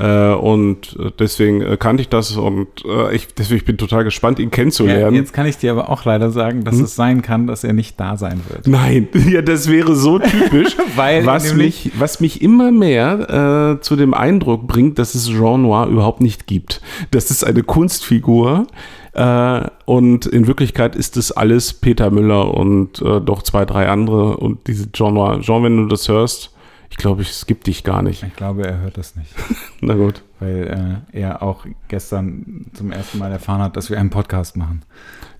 Äh, 0.00 0.32
und 0.32 0.96
äh, 1.00 1.10
deswegen 1.18 1.60
äh, 1.60 1.76
kannte 1.76 2.02
ich 2.02 2.08
das 2.08 2.36
und 2.36 2.68
äh, 2.84 3.16
ich, 3.16 3.34
deswegen 3.34 3.58
ich 3.58 3.64
bin 3.64 3.78
total 3.78 4.04
gespannt, 4.04 4.38
ihn 4.38 4.44
ja, 4.44 4.50
kennenzulernen. 4.50 5.16
jetzt 5.16 5.32
kann 5.32 5.44
ich 5.46 5.56
dir 5.58 5.72
aber 5.72 5.90
auch 5.90 6.04
leider 6.04 6.30
sagen, 6.30 6.62
dass 6.62 6.78
es 6.78 6.94
sein 6.94 7.20
kann, 7.20 7.48
dass 7.48 7.64
er 7.64 7.72
nicht 7.72 7.98
da 7.98 8.16
sein 8.16 8.40
wird. 8.48 8.68
Nein, 8.68 9.08
ja, 9.28 9.42
das 9.42 9.68
wäre 9.68 9.96
so 9.96 10.20
typisch, 10.20 10.76
Weil 10.96 11.26
was, 11.26 11.52
mich, 11.54 11.90
was 11.98 12.20
mich 12.20 12.42
immer 12.42 12.70
mehr 12.70 13.78
äh, 13.78 13.80
zu 13.80 13.96
dem 13.96 14.14
Eindruck 14.14 14.68
bringt, 14.68 15.00
dass 15.00 15.16
es 15.16 15.26
Jean 15.28 15.62
Noir 15.62 15.88
überhaupt 15.88 16.20
nicht 16.20 16.46
gibt. 16.46 16.80
Das 17.10 17.32
ist 17.32 17.42
eine 17.42 17.64
Kunstfigur 17.64 18.68
äh, 19.12 19.60
und 19.84 20.26
in 20.26 20.46
Wirklichkeit 20.46 20.96
ist 20.96 21.16
es 21.16 21.32
alles 21.32 21.72
Peter 21.72 22.10
Müller 22.10 22.54
und 22.54 23.00
äh, 23.02 23.20
doch 23.20 23.42
zwei, 23.42 23.64
drei 23.64 23.88
andere 23.88 24.36
und 24.36 24.66
diese 24.66 24.88
Noir. 24.98 25.40
Jean, 25.40 25.62
wenn 25.62 25.76
du 25.76 25.86
das 25.86 26.08
hörst, 26.08 26.52
ich 26.90 26.96
glaube, 26.96 27.22
es 27.22 27.46
gibt 27.46 27.66
dich 27.66 27.84
gar 27.84 28.02
nicht. 28.02 28.22
Ich 28.22 28.34
glaube, 28.36 28.66
er 28.66 28.80
hört 28.80 28.96
das 28.98 29.14
nicht, 29.16 29.30
Na 29.80 29.94
gut. 29.94 30.22
weil 30.40 31.00
äh, 31.12 31.18
er 31.20 31.42
auch 31.42 31.66
gestern 31.88 32.66
zum 32.74 32.90
ersten 32.92 33.18
Mal 33.18 33.30
erfahren 33.30 33.60
hat, 33.62 33.76
dass 33.76 33.90
wir 33.90 33.98
einen 33.98 34.10
Podcast 34.10 34.56
machen. 34.56 34.82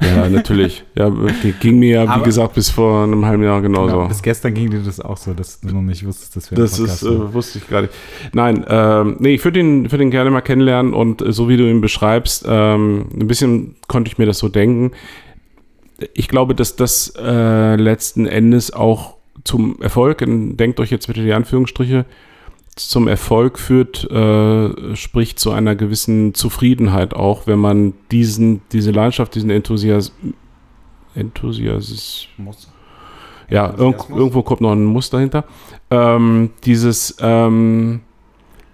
Ja, 0.00 0.28
natürlich. 0.28 0.84
Ja, 0.94 1.10
ging 1.60 1.80
mir 1.80 1.90
ja, 1.96 2.04
wie 2.04 2.08
Aber- 2.08 2.24
gesagt, 2.24 2.54
bis 2.54 2.70
vor 2.70 3.02
einem 3.02 3.24
halben 3.26 3.42
Jahr 3.42 3.60
genauso. 3.60 3.96
Genau, 3.96 4.08
bis 4.08 4.22
gestern 4.22 4.54
ging 4.54 4.70
dir 4.70 4.80
das 4.80 5.00
auch 5.00 5.16
so, 5.16 5.34
dass 5.34 5.60
du 5.60 5.68
noch 5.74 5.82
nicht 5.82 6.06
wusstest, 6.06 6.36
dass 6.36 6.50
wir 6.52 6.56
Das 6.58 6.78
ist, 6.78 7.02
äh, 7.02 7.32
wusste 7.34 7.58
ich 7.58 7.66
gerade. 7.66 7.88
nicht. 7.88 8.34
Nein, 8.34 8.64
ähm, 8.68 9.16
nee, 9.18 9.34
ich 9.34 9.44
würde 9.44 9.58
ihn, 9.58 9.90
würd 9.90 10.00
ihn 10.00 10.10
gerne 10.12 10.30
mal 10.30 10.40
kennenlernen 10.42 10.94
und 10.94 11.20
äh, 11.22 11.32
so 11.32 11.48
wie 11.48 11.56
du 11.56 11.68
ihn 11.68 11.80
beschreibst, 11.80 12.44
ähm, 12.48 13.06
ein 13.18 13.26
bisschen 13.26 13.74
konnte 13.88 14.08
ich 14.12 14.18
mir 14.18 14.26
das 14.26 14.38
so 14.38 14.48
denken. 14.48 14.92
Ich 16.14 16.28
glaube, 16.28 16.54
dass 16.54 16.76
das 16.76 17.12
äh, 17.18 17.74
letzten 17.74 18.26
Endes 18.26 18.72
auch 18.72 19.16
zum 19.48 19.80
Erfolg, 19.80 20.22
denkt 20.26 20.78
euch 20.78 20.90
jetzt 20.90 21.06
bitte 21.06 21.24
die 21.24 21.32
Anführungsstriche, 21.32 22.04
zum 22.76 23.08
Erfolg 23.08 23.58
führt, 23.58 24.04
äh, 24.10 24.94
sprich 24.94 25.36
zu 25.36 25.50
einer 25.50 25.74
gewissen 25.74 26.34
Zufriedenheit 26.34 27.14
auch, 27.14 27.46
wenn 27.46 27.58
man 27.58 27.94
diesen, 28.12 28.60
diese 28.72 28.90
Leidenschaft, 28.90 29.34
diesen 29.34 29.50
Enthusiasmus, 29.50 30.12
Enthusiasmus, 31.14 32.28
muss. 32.36 32.70
ja, 33.48 33.74
irg 33.76 34.10
irgendwo 34.10 34.42
kommt 34.42 34.60
noch 34.60 34.72
ein 34.72 34.84
Muster 34.84 35.16
dahinter. 35.16 35.44
Ähm, 35.90 36.50
dieses, 36.64 37.16
ähm, 37.20 38.00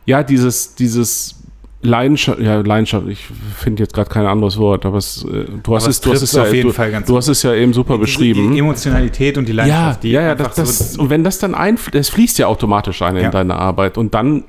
ja, 0.05 0.24
dieses, 0.24 0.74
dieses 0.74 1.43
Leidenschaft, 1.85 2.40
ja, 2.40 2.61
Leidenschaft, 2.61 3.06
ich 3.09 3.27
finde 3.56 3.82
jetzt 3.82 3.94
gerade 3.94 4.11
kein 4.11 4.27
anderes 4.27 4.56
Wort, 4.56 4.86
aber 4.86 4.98
es, 4.98 5.24
äh, 5.24 5.44
du 5.62 5.74
hast 5.74 5.86
es, 5.86 6.01
du 6.01 6.12
hast 6.12 6.23
es 6.23 6.32
ja, 6.32 6.44
du, 6.44 6.73
du 7.06 7.16
hast 7.16 7.28
es 7.28 7.43
ja 7.43 7.55
eben 7.55 7.73
super 7.73 7.98
beschrieben. 7.98 8.52
Die 8.52 8.59
Emotionalität 8.59 9.39
und 9.39 9.47
die 9.47 9.52
Ja, 9.52 9.56
Leidenschaft, 9.65 10.02
die 10.02 10.11
ja, 10.11 10.23
ja, 10.23 10.35
das, 10.35 10.55
das, 10.55 10.93
so, 10.94 11.02
und 11.02 11.11
wenn 11.11 11.23
das 11.23 11.39
dann 11.39 11.55
einfließt, 11.55 11.94
das 11.94 12.09
fließt 12.09 12.39
ja 12.39 12.47
automatisch 12.47 13.02
ein 13.02 13.16
in 13.16 13.24
Ja. 13.24 13.31
deine 13.31 13.56
Arbeit 13.56 13.98
und 13.98 14.15
dann, 14.15 14.44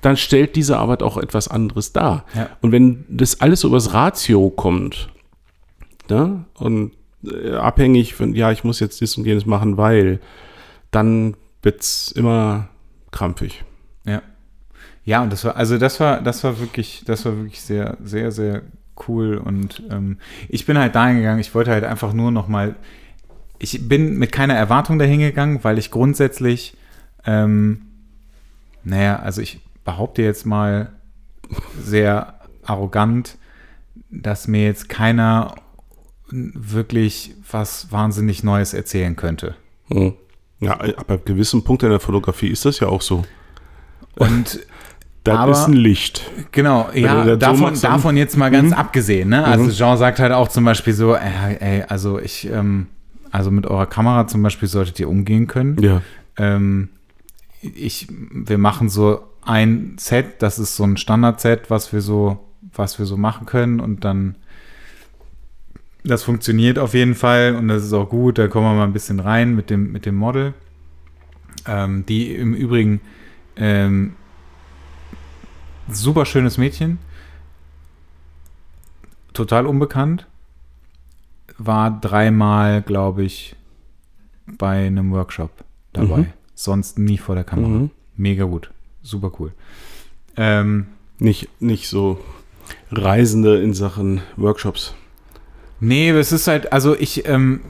dann 0.00 0.16
stellt 0.16 0.56
diese 0.56 0.78
Arbeit 0.78 1.02
auch 1.02 1.16
etwas 1.16 1.48
anderes 1.48 1.92
dar. 1.92 2.24
Ja. 2.34 2.50
Und 2.60 2.72
wenn 2.72 3.04
das 3.08 3.40
alles 3.40 3.60
so 3.60 3.68
übers 3.68 3.94
Ratio 3.94 4.50
kommt, 4.50 5.08
ne, 6.08 6.44
und 6.58 6.92
äh, 7.24 7.52
abhängig 7.54 8.14
von, 8.14 8.34
ja, 8.34 8.50
ich 8.50 8.64
muss 8.64 8.80
jetzt 8.80 9.00
dies 9.00 9.16
und 9.16 9.26
jenes 9.26 9.46
machen, 9.46 9.76
weil, 9.76 10.20
dann 10.90 11.36
wird's 11.62 12.10
immer 12.12 12.68
krampfig. 13.12 13.62
Ja. 15.04 15.22
Und 15.22 15.32
das 15.32 15.44
war, 15.44 15.56
also 15.56 15.78
das 15.78 16.00
war, 16.00 16.20
das 16.20 16.44
war 16.44 16.58
wirklich, 16.60 17.02
das 17.06 17.24
war 17.24 17.36
wirklich 17.36 17.60
sehr, 17.62 17.96
sehr, 18.02 18.32
sehr 18.32 18.62
cool. 19.08 19.36
Und 19.38 19.82
ähm, 19.90 20.18
ich 20.48 20.66
bin 20.66 20.78
halt 20.78 20.94
dahin 20.94 21.18
gegangen, 21.18 21.40
ich 21.40 21.54
wollte 21.54 21.70
halt 21.70 21.84
einfach 21.84 22.12
nur 22.12 22.30
noch 22.30 22.48
mal, 22.48 22.76
ich 23.58 23.88
bin 23.88 24.18
mit 24.18 24.32
keiner 24.32 24.54
Erwartung 24.54 24.98
dahin 24.98 25.20
gegangen, 25.20 25.60
weil 25.62 25.78
ich 25.78 25.90
grundsätzlich, 25.90 26.76
ähm, 27.24 27.82
naja, 28.84 29.18
also 29.18 29.40
ich 29.40 29.60
behaupte 29.84 30.22
jetzt 30.22 30.46
mal 30.46 30.90
sehr 31.82 32.34
arrogant, 32.62 33.36
dass 34.10 34.48
mir 34.48 34.64
jetzt 34.64 34.88
keiner 34.88 35.54
wirklich 36.30 37.34
was 37.50 37.90
wahnsinnig 37.90 38.44
Neues 38.44 38.72
erzählen 38.72 39.16
könnte. 39.16 39.56
Hm. 39.88 40.14
Ja, 40.60 40.74
aber 40.74 41.14
ab 41.14 41.26
gewissem 41.26 41.64
Punkt 41.64 41.82
in 41.82 41.90
der 41.90 42.00
Fotografie 42.00 42.48
ist 42.48 42.64
das 42.64 42.80
ja 42.80 42.88
auch 42.88 43.02
so. 43.02 43.24
Und 44.16 44.60
Das 45.24 45.36
Aber- 45.38 45.52
ist 45.52 45.66
ein 45.66 45.74
Licht. 45.74 46.30
Genau, 46.52 46.88
ja, 46.94 47.24
so 47.24 47.36
davon, 47.36 47.74
dann- 47.74 47.80
davon 47.80 48.16
jetzt 48.16 48.36
mal 48.38 48.50
ganz 48.50 48.68
Mhm. 48.70 48.76
abgesehen. 48.76 49.28
Ne? 49.28 49.44
Also 49.44 49.64
Mhm. 49.66 49.70
Jean 49.72 49.96
sagt 49.98 50.18
halt 50.18 50.32
auch 50.32 50.48
zum 50.48 50.64
Beispiel 50.64 50.94
so, 50.94 51.14
äh, 51.14 51.20
ey, 51.60 51.82
also 51.88 52.18
ich, 52.18 52.48
ähm, 52.50 52.86
also 53.30 53.50
mit 53.50 53.66
eurer 53.66 53.86
Kamera 53.86 54.26
zum 54.26 54.42
Beispiel 54.42 54.66
solltet 54.68 54.98
ihr 54.98 55.08
umgehen 55.08 55.46
können. 55.46 55.76
Ja. 55.82 56.00
Ähm, 56.38 56.88
ich, 57.60 58.08
wir 58.32 58.56
machen 58.58 58.88
so 58.88 59.20
ein 59.44 59.96
Set, 59.98 60.40
das 60.42 60.58
ist 60.58 60.76
so 60.76 60.84
ein 60.84 60.96
Standard-Set, 60.96 61.68
was 61.70 61.92
wir 61.92 62.00
so, 62.00 62.38
was 62.74 62.98
wir 62.98 63.04
so 63.06 63.16
machen 63.18 63.46
können 63.46 63.80
und 63.80 64.04
dann 64.04 64.36
das 66.02 66.22
funktioniert 66.22 66.78
auf 66.78 66.94
jeden 66.94 67.14
Fall 67.14 67.54
und 67.56 67.68
das 67.68 67.84
ist 67.84 67.92
auch 67.92 68.08
gut. 68.08 68.38
Da 68.38 68.48
kommen 68.48 68.64
wir 68.66 68.74
mal 68.74 68.84
ein 68.84 68.94
bisschen 68.94 69.20
rein 69.20 69.54
mit 69.54 69.68
dem, 69.68 69.92
mit 69.92 70.06
dem 70.06 70.14
Model. 70.14 70.54
Ähm, 71.68 72.06
die 72.06 72.34
im 72.34 72.54
Übrigen 72.54 73.02
ähm, 73.56 74.14
super 75.92 76.26
schönes 76.26 76.58
Mädchen. 76.58 76.98
Total 79.32 79.66
unbekannt. 79.66 80.26
War 81.58 82.00
dreimal, 82.00 82.82
glaube 82.82 83.22
ich, 83.24 83.54
bei 84.46 84.86
einem 84.86 85.12
Workshop 85.12 85.50
dabei. 85.92 86.16
Mhm. 86.18 86.32
Sonst 86.54 86.98
nie 86.98 87.18
vor 87.18 87.34
der 87.34 87.44
Kamera. 87.44 87.68
Mhm. 87.68 87.90
Mega 88.16 88.44
gut. 88.44 88.70
Super 89.02 89.32
cool. 89.38 89.52
Ähm, 90.36 90.86
Nicht, 91.18 91.48
nicht 91.60 91.88
so 91.88 92.18
Reisende 92.90 93.60
in 93.62 93.74
Sachen 93.74 94.22
Workshops. 94.36 94.94
Nee, 95.80 96.10
es 96.10 96.32
ist 96.32 96.46
halt, 96.46 96.72
also 96.72 96.94
ich, 96.96 97.26
ähm, 97.26 97.60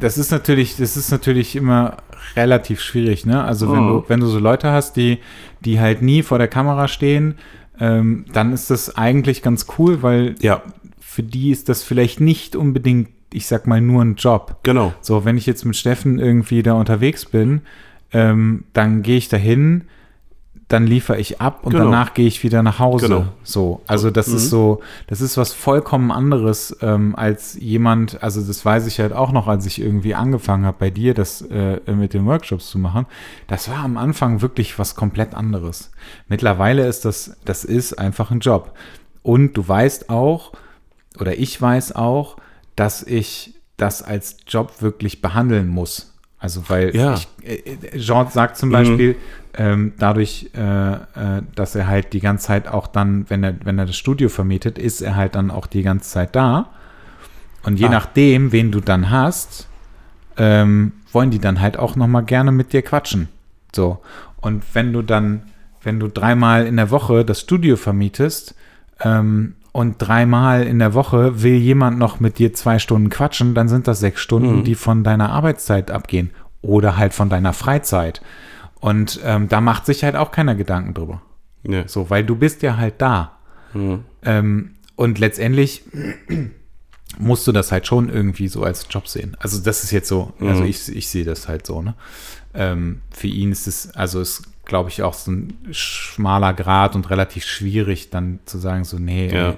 das 0.00 0.18
ist 0.18 0.30
natürlich, 0.30 0.76
das 0.76 0.96
ist 0.96 1.10
natürlich 1.10 1.54
immer 1.56 1.98
relativ 2.38 2.80
schwierig, 2.80 3.26
ne? 3.26 3.42
Also 3.44 3.70
wenn 3.72 3.84
Oh. 3.84 4.00
du, 4.00 4.04
wenn 4.08 4.20
du 4.20 4.26
so 4.26 4.38
Leute 4.38 4.70
hast, 4.72 4.96
die, 4.96 5.18
die 5.60 5.78
halt 5.80 6.00
nie 6.02 6.22
vor 6.22 6.38
der 6.38 6.48
Kamera 6.48 6.88
stehen, 6.88 7.34
ähm, 7.80 8.24
dann 8.32 8.52
ist 8.52 8.70
das 8.70 8.96
eigentlich 8.96 9.42
ganz 9.42 9.66
cool, 9.78 10.02
weil 10.02 10.34
Ja, 10.40 10.62
für 10.98 11.22
die 11.22 11.50
ist 11.50 11.68
das 11.68 11.82
vielleicht 11.82 12.20
nicht 12.20 12.56
unbedingt, 12.56 13.08
ich 13.32 13.46
sag 13.46 13.66
mal, 13.66 13.80
nur 13.80 14.02
ein 14.02 14.14
Job. 14.16 14.58
genau. 14.62 14.94
So, 15.00 15.24
wenn 15.24 15.36
ich 15.36 15.46
jetzt 15.46 15.64
mit 15.64 15.76
Steffen 15.76 16.18
irgendwie 16.18 16.62
da 16.62 16.72
unterwegs 16.74 17.24
bin, 17.26 17.60
ähm, 18.12 18.64
dann 18.72 19.02
gehe 19.02 19.18
ich 19.18 19.28
dahin, 19.28 19.84
dann 20.68 20.86
liefere 20.86 21.18
ich 21.18 21.40
ab 21.40 21.60
und 21.64 21.72
Genau. 21.72 21.84
danach 21.84 22.12
gehe 22.12 22.26
ich 22.26 22.42
wieder 22.42 22.62
nach 22.62 22.78
Hause. 22.78 23.08
Genau. 23.08 23.24
So, 23.42 23.80
also 23.86 24.10
das 24.10 24.28
ist 24.28 24.50
so, 24.50 24.80
das 25.06 25.22
ist 25.22 25.38
was 25.38 25.54
vollkommen 25.54 26.10
anderes 26.12 26.76
ähm, 26.82 27.14
als 27.16 27.54
jemand, 27.58 28.22
also 28.22 28.42
das 28.42 28.64
weiß 28.66 28.86
ich 28.86 29.00
halt 29.00 29.14
auch 29.14 29.32
noch, 29.32 29.46
als 29.48 29.64
ich 29.64 29.80
irgendwie 29.80 30.14
angefangen 30.14 30.66
habe 30.66 30.76
bei 30.78 30.90
dir, 30.90 31.14
das 31.14 31.40
äh, 31.40 31.80
mit 31.90 32.12
den 32.12 32.26
Workshops 32.26 32.68
zu 32.68 32.78
machen. 32.78 33.06
Das 33.46 33.70
war 33.70 33.78
am 33.78 33.96
Anfang 33.96 34.42
wirklich 34.42 34.78
was 34.78 34.94
komplett 34.94 35.34
anderes. 35.34 35.90
Mittlerweile 36.28 36.86
ist 36.86 37.06
das, 37.06 37.38
das 37.46 37.64
ist 37.64 37.98
einfach 37.98 38.30
ein 38.30 38.40
Job. 38.40 38.74
Und 39.22 39.54
du 39.56 39.66
weißt 39.66 40.10
auch, 40.10 40.52
oder 41.18 41.38
ich 41.38 41.60
weiß 41.60 41.96
auch, 41.96 42.36
dass 42.76 43.02
ich 43.02 43.54
das 43.78 44.02
als 44.02 44.36
Job 44.46 44.82
wirklich 44.82 45.22
behandeln 45.22 45.68
muss. 45.68 46.14
Also 46.38 46.62
weil 46.68 46.94
Ja. 46.94 47.14
ich, 47.14 47.28
äh, 47.92 47.98
Jean 47.98 48.28
sagt 48.28 48.56
zum 48.58 48.70
Beispiel, 48.70 49.16
ähm, 49.58 49.92
dadurch, 49.98 50.50
äh, 50.56 50.92
äh, 50.92 51.42
dass 51.54 51.74
er 51.74 51.86
halt 51.88 52.12
die 52.14 52.20
ganze 52.20 52.46
Zeit 52.46 52.68
auch 52.68 52.86
dann, 52.86 53.28
wenn 53.28 53.42
er, 53.44 53.54
wenn 53.64 53.78
er 53.78 53.86
das 53.86 53.96
Studio 53.96 54.28
vermietet, 54.28 54.78
ist 54.78 55.02
er 55.02 55.16
halt 55.16 55.34
dann 55.34 55.50
auch 55.50 55.66
die 55.66 55.82
ganze 55.82 56.08
Zeit 56.08 56.34
da. 56.36 56.68
Und 57.64 57.78
je 57.78 57.86
Ah. 57.86 57.90
nachdem, 57.90 58.52
wen 58.52 58.70
du 58.70 58.80
dann 58.80 59.10
hast, 59.10 59.66
ähm, 60.36 60.92
wollen 61.12 61.30
die 61.30 61.40
dann 61.40 61.60
halt 61.60 61.76
auch 61.76 61.96
noch 61.96 62.06
mal 62.06 62.20
gerne 62.22 62.52
mit 62.52 62.72
dir 62.72 62.82
quatschen. 62.82 63.28
So. 63.74 63.98
Und 64.40 64.62
wenn 64.74 64.92
du 64.92 65.02
dann, 65.02 65.42
wenn 65.82 65.98
du 65.98 66.06
dreimal 66.08 66.66
in 66.66 66.76
der 66.76 66.90
Woche 66.90 67.24
das 67.24 67.40
Studio 67.40 67.74
vermietest 67.76 68.54
ähm, 69.02 69.54
und 69.72 69.96
dreimal 69.98 70.64
in 70.66 70.78
der 70.78 70.94
Woche 70.94 71.42
will 71.42 71.56
jemand 71.56 71.98
noch 71.98 72.20
mit 72.20 72.38
dir 72.38 72.54
zwei 72.54 72.78
Stunden 72.78 73.10
quatschen, 73.10 73.54
dann 73.54 73.68
sind 73.68 73.88
das 73.88 73.98
sechs 73.98 74.20
Stunden, 74.20 74.62
die 74.62 74.76
von 74.76 75.02
deiner 75.02 75.30
Arbeitszeit 75.30 75.90
abgehen 75.90 76.30
oder 76.62 76.96
halt 76.96 77.12
von 77.14 77.28
deiner 77.28 77.52
Freizeit. 77.52 78.20
Und 78.80 79.20
ähm, 79.24 79.48
da 79.48 79.60
macht 79.60 79.86
sich 79.86 80.04
halt 80.04 80.14
auch 80.16 80.30
keiner 80.30 80.54
Gedanken 80.54 80.94
drüber. 80.94 81.20
Ja. 81.64 81.86
So, 81.88 82.10
weil 82.10 82.24
du 82.24 82.36
bist 82.36 82.62
ja 82.62 82.76
halt 82.76 82.94
da. 82.98 83.32
Ähm, 84.22 84.70
und 84.96 85.18
letztendlich 85.18 85.82
musst 87.18 87.46
du 87.46 87.52
das 87.52 87.72
halt 87.72 87.86
schon 87.86 88.08
irgendwie 88.08 88.48
so 88.48 88.62
als 88.62 88.86
Job 88.90 89.08
sehen. 89.08 89.36
Also 89.40 89.60
das 89.62 89.84
ist 89.84 89.90
jetzt 89.90 90.08
so, 90.08 90.32
also 90.40 90.64
ich, 90.64 90.88
ich 90.94 91.08
sehe 91.08 91.24
das 91.24 91.48
halt 91.48 91.66
so, 91.66 91.82
ne? 91.82 91.94
Ähm, 92.54 93.02
für 93.10 93.26
ihn 93.26 93.52
ist 93.52 93.66
es, 93.66 93.94
also 93.94 94.20
ist, 94.20 94.42
glaube 94.64 94.88
ich, 94.90 95.02
auch 95.02 95.14
so 95.14 95.30
ein 95.32 95.54
schmaler 95.70 96.54
Grad 96.54 96.94
und 96.96 97.08
relativ 97.10 97.44
schwierig, 97.44 98.10
dann 98.10 98.40
zu 98.46 98.58
sagen, 98.58 98.84
so, 98.84 98.98
nee, 98.98 99.28
Ja. 99.32 99.50
ey, 99.50 99.56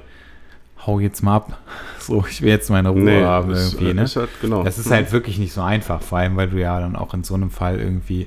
hau 0.86 0.98
jetzt 1.00 1.22
mal 1.22 1.36
ab. 1.36 1.58
So, 2.00 2.24
ich 2.28 2.40
will 2.42 2.48
jetzt 2.48 2.70
meine 2.70 2.88
Ruhe 2.88 3.02
Nee, 3.02 3.22
haben 3.22 3.50
irgendwie, 3.54 3.90
äh, 3.90 3.94
ne? 3.94 4.02
ist 4.04 4.16
halt, 4.16 4.30
genau. 4.40 4.64
Das 4.64 4.78
ist 4.78 4.90
halt 4.90 5.12
wirklich 5.12 5.38
nicht 5.38 5.52
so 5.52 5.60
einfach, 5.60 6.02
vor 6.02 6.18
allem, 6.18 6.34
weil 6.36 6.48
du 6.48 6.58
ja 6.58 6.80
dann 6.80 6.96
auch 6.96 7.12
in 7.14 7.22
so 7.22 7.34
einem 7.34 7.50
Fall 7.50 7.78
irgendwie 7.78 8.26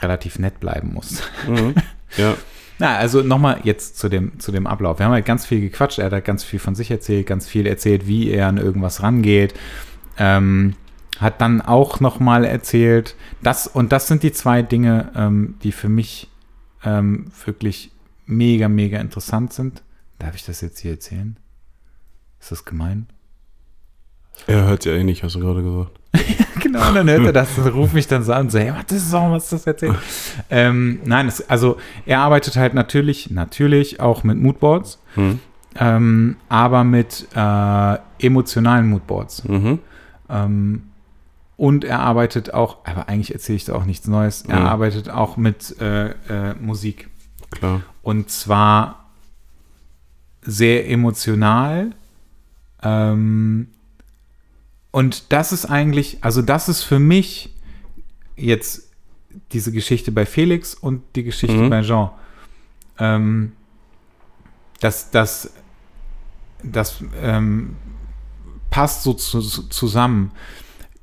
relativ 0.00 0.38
nett 0.38 0.60
bleiben 0.60 0.92
musst. 0.92 1.22
Mhm. 1.48 1.74
Ja. 2.16 2.36
Na, 2.78 2.96
also 2.96 3.20
nochmal 3.20 3.60
jetzt 3.64 3.98
zu 3.98 4.08
dem, 4.08 4.38
zu 4.38 4.52
dem 4.52 4.66
Ablauf. 4.66 4.98
Wir 4.98 5.06
haben 5.06 5.12
halt 5.12 5.26
ganz 5.26 5.44
viel 5.44 5.60
gequatscht, 5.60 5.98
er 5.98 6.06
hat 6.06 6.12
halt 6.12 6.24
ganz 6.24 6.44
viel 6.44 6.60
von 6.60 6.74
sich 6.74 6.90
erzählt, 6.90 7.26
ganz 7.26 7.48
viel 7.48 7.66
erzählt, 7.66 8.06
wie 8.06 8.30
er 8.30 8.46
an 8.46 8.58
irgendwas 8.58 9.02
rangeht. 9.02 9.54
Ähm, 10.16 10.74
hat 11.18 11.40
dann 11.40 11.60
auch 11.60 12.00
nochmal 12.00 12.44
erzählt, 12.44 13.16
das, 13.42 13.66
und 13.66 13.92
das 13.92 14.06
sind 14.06 14.22
die 14.22 14.32
zwei 14.32 14.62
Dinge, 14.62 15.10
ähm, 15.16 15.56
die 15.62 15.72
für 15.72 15.88
mich 15.88 16.30
ähm, 16.84 17.30
wirklich 17.44 17.90
mega, 18.26 18.68
mega 18.68 19.00
interessant 19.00 19.52
sind. 19.52 19.82
Darf 20.18 20.34
ich 20.34 20.44
das 20.44 20.60
jetzt 20.60 20.78
hier 20.78 20.92
erzählen? 20.92 21.38
Ist 22.40 22.52
das 22.52 22.64
gemein? 22.64 23.06
Er 24.46 24.66
hört 24.66 24.84
ja 24.84 24.92
eh 24.92 25.04
nicht, 25.04 25.22
hast 25.22 25.34
du 25.34 25.40
gerade 25.40 25.62
gesagt. 25.62 25.98
und 26.76 26.94
dann 26.94 27.08
hört 27.10 27.26
er 27.26 27.32
das 27.32 27.56
und 27.58 27.66
ruft 27.68 27.94
mich 27.94 28.06
dann 28.06 28.22
so 28.22 28.32
an, 28.32 28.50
so, 28.50 28.58
hey, 28.58 28.72
was 28.72 28.92
ist 28.96 29.12
das, 29.12 29.30
was 29.30 29.44
ist 29.44 29.52
das 29.52 29.66
erzählt? 29.66 29.96
ähm, 30.50 31.00
nein, 31.04 31.28
es, 31.28 31.48
also 31.48 31.76
er 32.04 32.20
arbeitet 32.20 32.56
halt 32.56 32.74
natürlich, 32.74 33.30
natürlich 33.30 34.00
auch 34.00 34.24
mit 34.24 34.38
Moodboards, 34.38 34.98
Hm. 35.14 35.40
ähm, 35.78 36.36
aber 36.48 36.84
mit 36.84 37.26
äh, 37.34 37.96
emotionalen 38.18 38.88
Moodboards. 38.88 39.44
Mhm. 39.44 39.78
Ähm, 40.28 40.82
und 41.56 41.84
er 41.84 42.00
arbeitet 42.00 42.52
auch, 42.52 42.78
aber 42.84 43.08
eigentlich 43.08 43.32
erzähle 43.32 43.56
ich 43.56 43.64
da 43.64 43.74
auch 43.74 43.84
nichts 43.86 44.06
Neues, 44.06 44.42
er 44.42 44.60
Mhm. 44.60 44.66
arbeitet 44.66 45.08
auch 45.08 45.36
mit 45.36 45.74
äh, 45.80 46.08
äh, 46.10 46.54
Musik. 46.60 47.08
Klar. 47.50 47.80
Und 48.02 48.28
zwar 48.30 49.06
sehr 50.42 50.88
emotional. 50.90 51.90
Ähm, 52.82 53.68
und 54.96 55.30
das 55.30 55.52
ist 55.52 55.66
eigentlich, 55.66 56.24
also 56.24 56.40
das 56.40 56.70
ist 56.70 56.82
für 56.82 56.98
mich 56.98 57.54
jetzt 58.34 58.90
diese 59.52 59.70
Geschichte 59.70 60.10
bei 60.10 60.24
Felix 60.24 60.72
und 60.72 61.02
die 61.16 61.22
Geschichte 61.22 61.58
Mhm. 61.58 61.68
bei 61.68 61.82
Jean. 61.82 62.08
Ähm, 62.98 63.52
das, 64.80 65.10
das, 65.10 65.52
das 66.62 67.04
ähm, 67.22 67.76
passt 68.70 69.02
so 69.02 69.12
zu, 69.12 69.42
zusammen. 69.42 70.32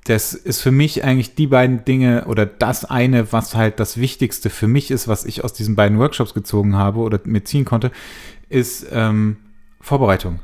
Das 0.06 0.34
ist 0.34 0.62
für 0.62 0.72
mich 0.72 1.04
eigentlich 1.04 1.36
die 1.36 1.46
beiden 1.46 1.86
Dinge 1.86 2.26
oder 2.26 2.48
das 2.48 2.86
eine, 2.86 3.32
was 3.32 3.54
halt 3.54 3.80
das 3.80 3.98
Wichtigste 3.98 4.50
für 4.50 4.68
mich 4.68 4.90
ist, 4.90 5.08
was 5.08 5.24
ich 5.24 5.44
aus 5.44 5.54
diesen 5.54 5.76
beiden 5.76 6.00
Workshops 6.00 6.34
gezogen 6.34 6.76
habe 6.76 6.98
oder 6.98 7.20
mir 7.26 7.44
ziehen 7.44 7.64
konnte, 7.64 7.92
ist 8.50 8.88
ähm, 8.92 9.38
Vorbereitung. 9.80 10.40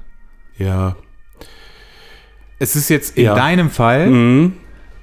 Ja. 0.59 0.95
Es 2.59 2.75
ist 2.75 2.89
jetzt 2.89 3.17
in 3.17 3.23
Ja. 3.25 3.35
deinem 3.35 3.69
Fall, 3.69 4.07
Mhm. 4.09 4.53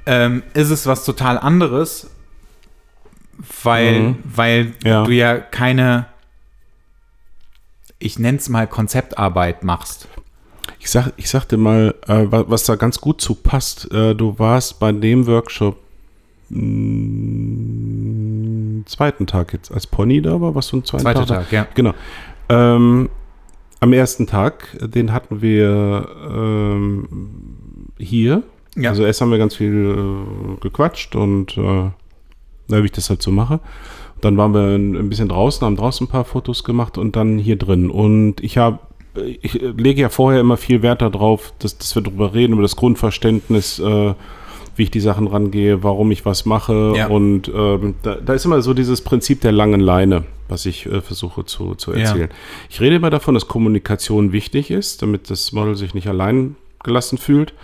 ähm, 0.06 0.42
ist 0.54 0.70
es 0.70 0.86
was 0.86 1.04
total 1.04 1.38
anderes, 1.38 2.10
weil, 3.62 4.00
Mhm. 4.00 4.16
weil 4.24 4.72
Ja. 4.84 5.04
du 5.04 5.10
ja 5.12 5.38
keine, 5.38 6.06
ich 7.98 8.18
nenne 8.18 8.38
es 8.38 8.48
mal 8.48 8.66
Konzeptarbeit 8.66 9.64
machst. 9.64 10.06
Ich, 10.80 10.90
sag, 10.90 11.12
ich 11.16 11.28
sagte 11.30 11.56
mal, 11.56 11.94
äh, 12.06 12.30
wa- 12.30 12.44
was 12.48 12.64
da 12.64 12.76
ganz 12.76 13.00
gut 13.00 13.20
zu 13.20 13.34
passt. 13.34 13.90
Äh, 13.92 14.14
du 14.14 14.38
warst 14.38 14.78
bei 14.78 14.92
dem 14.92 15.26
Workshop 15.26 15.78
mh, 17.46 18.84
zweiten 18.86 19.26
Tag 19.26 19.52
jetzt 19.52 19.72
als 19.72 19.86
Pony 19.86 20.22
da 20.22 20.40
war, 20.40 20.54
was 20.54 20.68
du 20.68 20.76
einen 20.76 20.84
zweiten 20.84 21.02
Zweiter 21.02 21.26
Tag? 21.26 21.38
Tag, 21.44 21.52
ja. 21.52 21.66
Genau. 21.74 21.92
Ähm, 22.48 23.08
am 23.80 23.92
ersten 23.92 24.26
Tag, 24.26 24.76
den 24.80 25.12
hatten 25.12 25.42
wir 25.42 26.08
ähm, 26.30 27.08
hier. 27.98 28.42
Ja. 28.76 28.90
Also 28.90 29.04
erst 29.04 29.20
haben 29.20 29.30
wir 29.30 29.38
ganz 29.38 29.54
viel 29.54 29.96
äh, 29.96 30.60
gequatscht 30.60 31.14
und 31.16 31.56
äh, 31.56 31.90
wie 32.68 32.84
ich 32.84 32.92
das 32.92 33.10
halt 33.10 33.22
so 33.22 33.30
mache. 33.30 33.60
Dann 34.20 34.36
waren 34.36 34.54
wir 34.54 34.74
ein, 34.74 35.08
bisschen 35.08 35.28
draußen, 35.28 35.64
haben 35.64 35.76
draußen 35.76 36.06
ein 36.06 36.10
paar 36.10 36.24
Fotos 36.24 36.64
gemacht 36.64 36.96
und 36.98 37.16
dann 37.16 37.38
hier 37.38 37.56
drin. 37.56 37.90
Und 37.90 38.42
ich 38.42 38.58
habe, 38.58 38.78
ich 39.42 39.62
äh, 39.62 39.72
lege 39.76 40.00
ja 40.00 40.08
vorher 40.08 40.40
immer 40.40 40.56
viel 40.56 40.82
Wert 40.82 41.02
darauf, 41.02 41.52
dass, 41.58 41.76
dass 41.78 41.94
wir 41.94 42.02
darüber 42.02 42.34
reden, 42.34 42.54
über 42.54 42.62
das 42.62 42.76
Grundverständnis, 42.76 43.78
äh, 43.78 44.14
wie 44.76 44.84
ich 44.84 44.90
die 44.90 45.00
Sachen 45.00 45.26
rangehe, 45.26 45.82
warum 45.82 46.10
ich 46.10 46.24
was 46.24 46.44
mache. 46.44 46.92
Ja. 46.96 47.08
Und 47.08 47.48
ähm, 47.54 47.94
da, 48.02 48.16
da 48.16 48.34
ist 48.34 48.44
immer 48.44 48.60
so 48.62 48.74
dieses 48.74 49.00
Prinzip 49.02 49.40
der 49.40 49.52
langen 49.52 49.80
Leine, 49.80 50.24
was 50.48 50.66
ich 50.66 50.86
äh, 50.86 51.00
versuche 51.00 51.44
zu, 51.44 51.74
zu 51.74 51.92
Ja. 51.92 51.98
erzählen. 52.00 52.28
Ich 52.70 52.80
rede 52.80 52.96
immer 52.96 53.10
davon, 53.10 53.34
dass 53.34 53.48
Kommunikation 53.48 54.32
wichtig 54.32 54.70
ist, 54.70 55.02
damit 55.02 55.30
das 55.30 55.52
Model 55.52 55.76
sich 55.76 55.94
nicht 55.94 56.08
allein 56.08 56.56
gelassen 56.84 57.18
fühlt. 57.18 57.54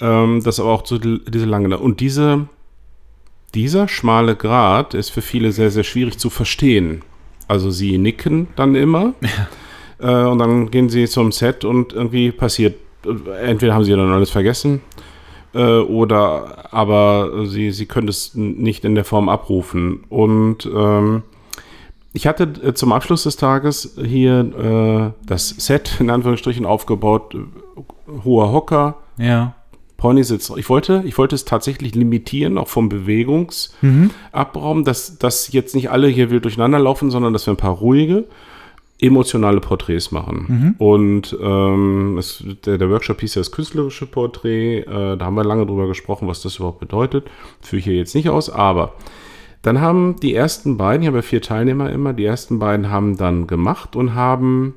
Ähm, 0.00 0.42
das 0.44 0.58
aber 0.60 0.70
auch 0.70 0.86
so 0.86 0.98
die- 0.98 1.20
diese 1.28 1.44
lange 1.46 1.68
Leine. 1.68 1.82
Und 1.82 2.00
diese, 2.00 2.48
dieser 3.54 3.88
schmale 3.88 4.36
Grat 4.36 4.94
ist 4.94 5.10
für 5.10 5.22
viele 5.22 5.52
sehr, 5.52 5.70
sehr 5.70 5.84
schwierig 5.84 6.18
zu 6.18 6.30
verstehen. 6.30 7.02
Also 7.48 7.70
sie 7.70 7.96
nicken 7.98 8.48
dann 8.56 8.74
immer 8.74 9.14
äh, 10.00 10.24
und 10.24 10.38
dann 10.38 10.70
gehen 10.70 10.88
sie 10.88 11.06
zum 11.06 11.32
Set 11.32 11.64
und 11.64 11.92
irgendwie 11.92 12.32
passiert, 12.32 12.74
äh, 13.06 13.46
entweder 13.46 13.74
haben 13.74 13.84
sie 13.84 13.92
dann 13.92 14.10
alles 14.12 14.30
vergessen 14.30 14.80
äh, 15.56 15.78
oder 15.80 16.72
aber 16.72 17.46
sie, 17.46 17.70
sie 17.70 17.86
können 17.86 18.08
es 18.08 18.34
nicht 18.34 18.84
in 18.84 18.94
der 18.94 19.04
Form 19.04 19.28
abrufen. 19.28 20.04
Und 20.08 20.66
ähm, 20.66 21.22
ich 22.12 22.26
hatte 22.26 22.44
äh, 22.62 22.74
zum 22.74 22.92
Abschluss 22.92 23.24
des 23.24 23.36
Tages 23.36 23.96
hier 24.02 25.14
äh, 25.14 25.26
das 25.26 25.48
Set 25.48 25.96
in 26.00 26.10
Anführungsstrichen 26.10 26.66
aufgebaut, 26.66 27.34
äh, 27.34 27.38
hoher 28.24 28.52
Hocker, 28.52 28.96
Ja. 29.18 29.54
Pony 29.96 30.24
sitzt. 30.24 30.52
Ich 30.58 30.68
wollte, 30.68 31.02
ich 31.06 31.16
wollte 31.16 31.34
es 31.34 31.46
tatsächlich 31.46 31.94
limitieren, 31.94 32.58
auch 32.58 32.68
vom 32.68 32.90
Bewegungsabraum, 32.90 34.84
dass, 34.84 35.16
dass 35.18 35.50
jetzt 35.52 35.74
nicht 35.74 35.90
alle 35.90 36.08
hier 36.08 36.28
wild 36.30 36.44
durcheinander 36.44 36.78
laufen, 36.78 37.10
sondern 37.10 37.32
dass 37.32 37.46
wir 37.46 37.54
ein 37.54 37.58
paar 37.58 37.76
ruhige, 37.76 38.24
emotionale 39.00 39.60
Porträts 39.60 40.10
machen. 40.10 40.74
Und 40.78 41.36
ähm, 41.40 42.16
es, 42.18 42.42
der, 42.64 42.78
der 42.78 42.90
Workshop 42.90 43.20
hieß 43.20 43.34
ja 43.34 43.40
das 43.40 43.52
künstlerische 43.52 44.06
Porträt. 44.06 44.80
Äh, 44.80 45.16
da 45.16 45.24
haben 45.24 45.36
wir 45.36 45.44
lange 45.44 45.66
drüber 45.66 45.86
gesprochen, 45.86 46.28
was 46.28 46.42
das 46.42 46.56
überhaupt 46.56 46.80
bedeutet. 46.80 47.28
Führe 47.60 47.78
ich 47.78 47.84
hier 47.84 47.96
jetzt 47.96 48.14
nicht 48.14 48.28
aus, 48.28 48.48
aber 48.48 48.94
dann 49.62 49.80
haben 49.80 50.16
die 50.20 50.34
ersten 50.34 50.76
beiden, 50.76 51.02
ich 51.02 51.08
habe 51.08 51.18
ja 51.18 51.22
vier 51.22 51.42
Teilnehmer 51.42 51.90
immer, 51.90 52.12
die 52.12 52.24
ersten 52.24 52.58
beiden 52.58 52.90
haben 52.90 53.16
dann 53.16 53.46
gemacht 53.46 53.96
und 53.96 54.14
haben 54.14 54.74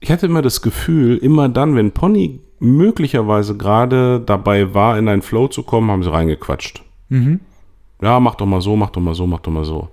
ich 0.00 0.10
hatte 0.10 0.26
immer 0.26 0.42
das 0.42 0.62
Gefühl, 0.62 1.16
immer 1.16 1.48
dann, 1.48 1.74
wenn 1.74 1.92
Pony 1.92 2.40
möglicherweise 2.60 3.56
gerade 3.56 4.20
dabei 4.20 4.74
war, 4.74 4.98
in 4.98 5.08
einen 5.08 5.22
Flow 5.22 5.48
zu 5.48 5.62
kommen, 5.62 5.90
haben 5.90 6.02
sie 6.02 6.12
reingequatscht. 6.12 6.82
Mhm. 7.08 7.40
Ja, 8.00 8.20
mach 8.20 8.36
doch 8.36 8.46
mal 8.46 8.60
so, 8.60 8.76
mach 8.76 8.90
doch 8.90 9.00
mal 9.00 9.14
so, 9.14 9.26
mach 9.26 9.40
doch 9.40 9.52
mal 9.52 9.64
so. 9.64 9.88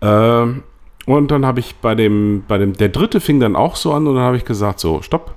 Ähm, 0.00 0.62
und 1.06 1.30
dann 1.30 1.46
habe 1.46 1.60
ich 1.60 1.76
bei 1.76 1.94
dem, 1.94 2.44
bei 2.46 2.58
dem, 2.58 2.74
der 2.74 2.88
dritte 2.88 3.20
fing 3.20 3.40
dann 3.40 3.56
auch 3.56 3.76
so 3.76 3.92
an 3.92 4.06
und 4.06 4.14
dann 4.14 4.24
habe 4.24 4.36
ich 4.36 4.44
gesagt, 4.44 4.80
so, 4.80 5.02
stopp. 5.02 5.34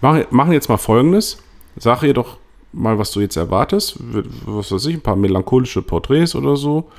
Mach, 0.00 0.30
machen 0.30 0.52
jetzt 0.52 0.68
mal 0.68 0.76
folgendes. 0.76 1.42
Sag 1.76 2.02
ihr 2.02 2.14
doch 2.14 2.38
mal, 2.72 2.98
was 2.98 3.12
du 3.12 3.20
jetzt 3.20 3.36
erwartest. 3.36 3.98
Was 4.46 4.72
weiß 4.72 4.86
ich, 4.86 4.94
ein 4.94 5.02
paar 5.02 5.16
melancholische 5.16 5.82
Porträts 5.82 6.34
oder 6.34 6.56
so. 6.56 6.90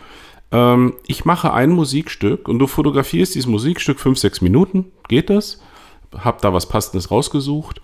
Ähm, 0.51 0.93
ich 1.05 1.25
mache 1.25 1.53
ein 1.53 1.71
Musikstück 1.71 2.47
und 2.47 2.59
du 2.59 2.67
fotografierst 2.67 3.35
dieses 3.35 3.47
Musikstück 3.47 3.99
fünf, 3.99 4.17
sechs 4.17 4.41
Minuten. 4.41 4.85
Geht 5.07 5.29
das? 5.29 5.61
Hab 6.17 6.41
da 6.41 6.53
was 6.53 6.67
Passendes 6.67 7.11
rausgesucht. 7.11 7.81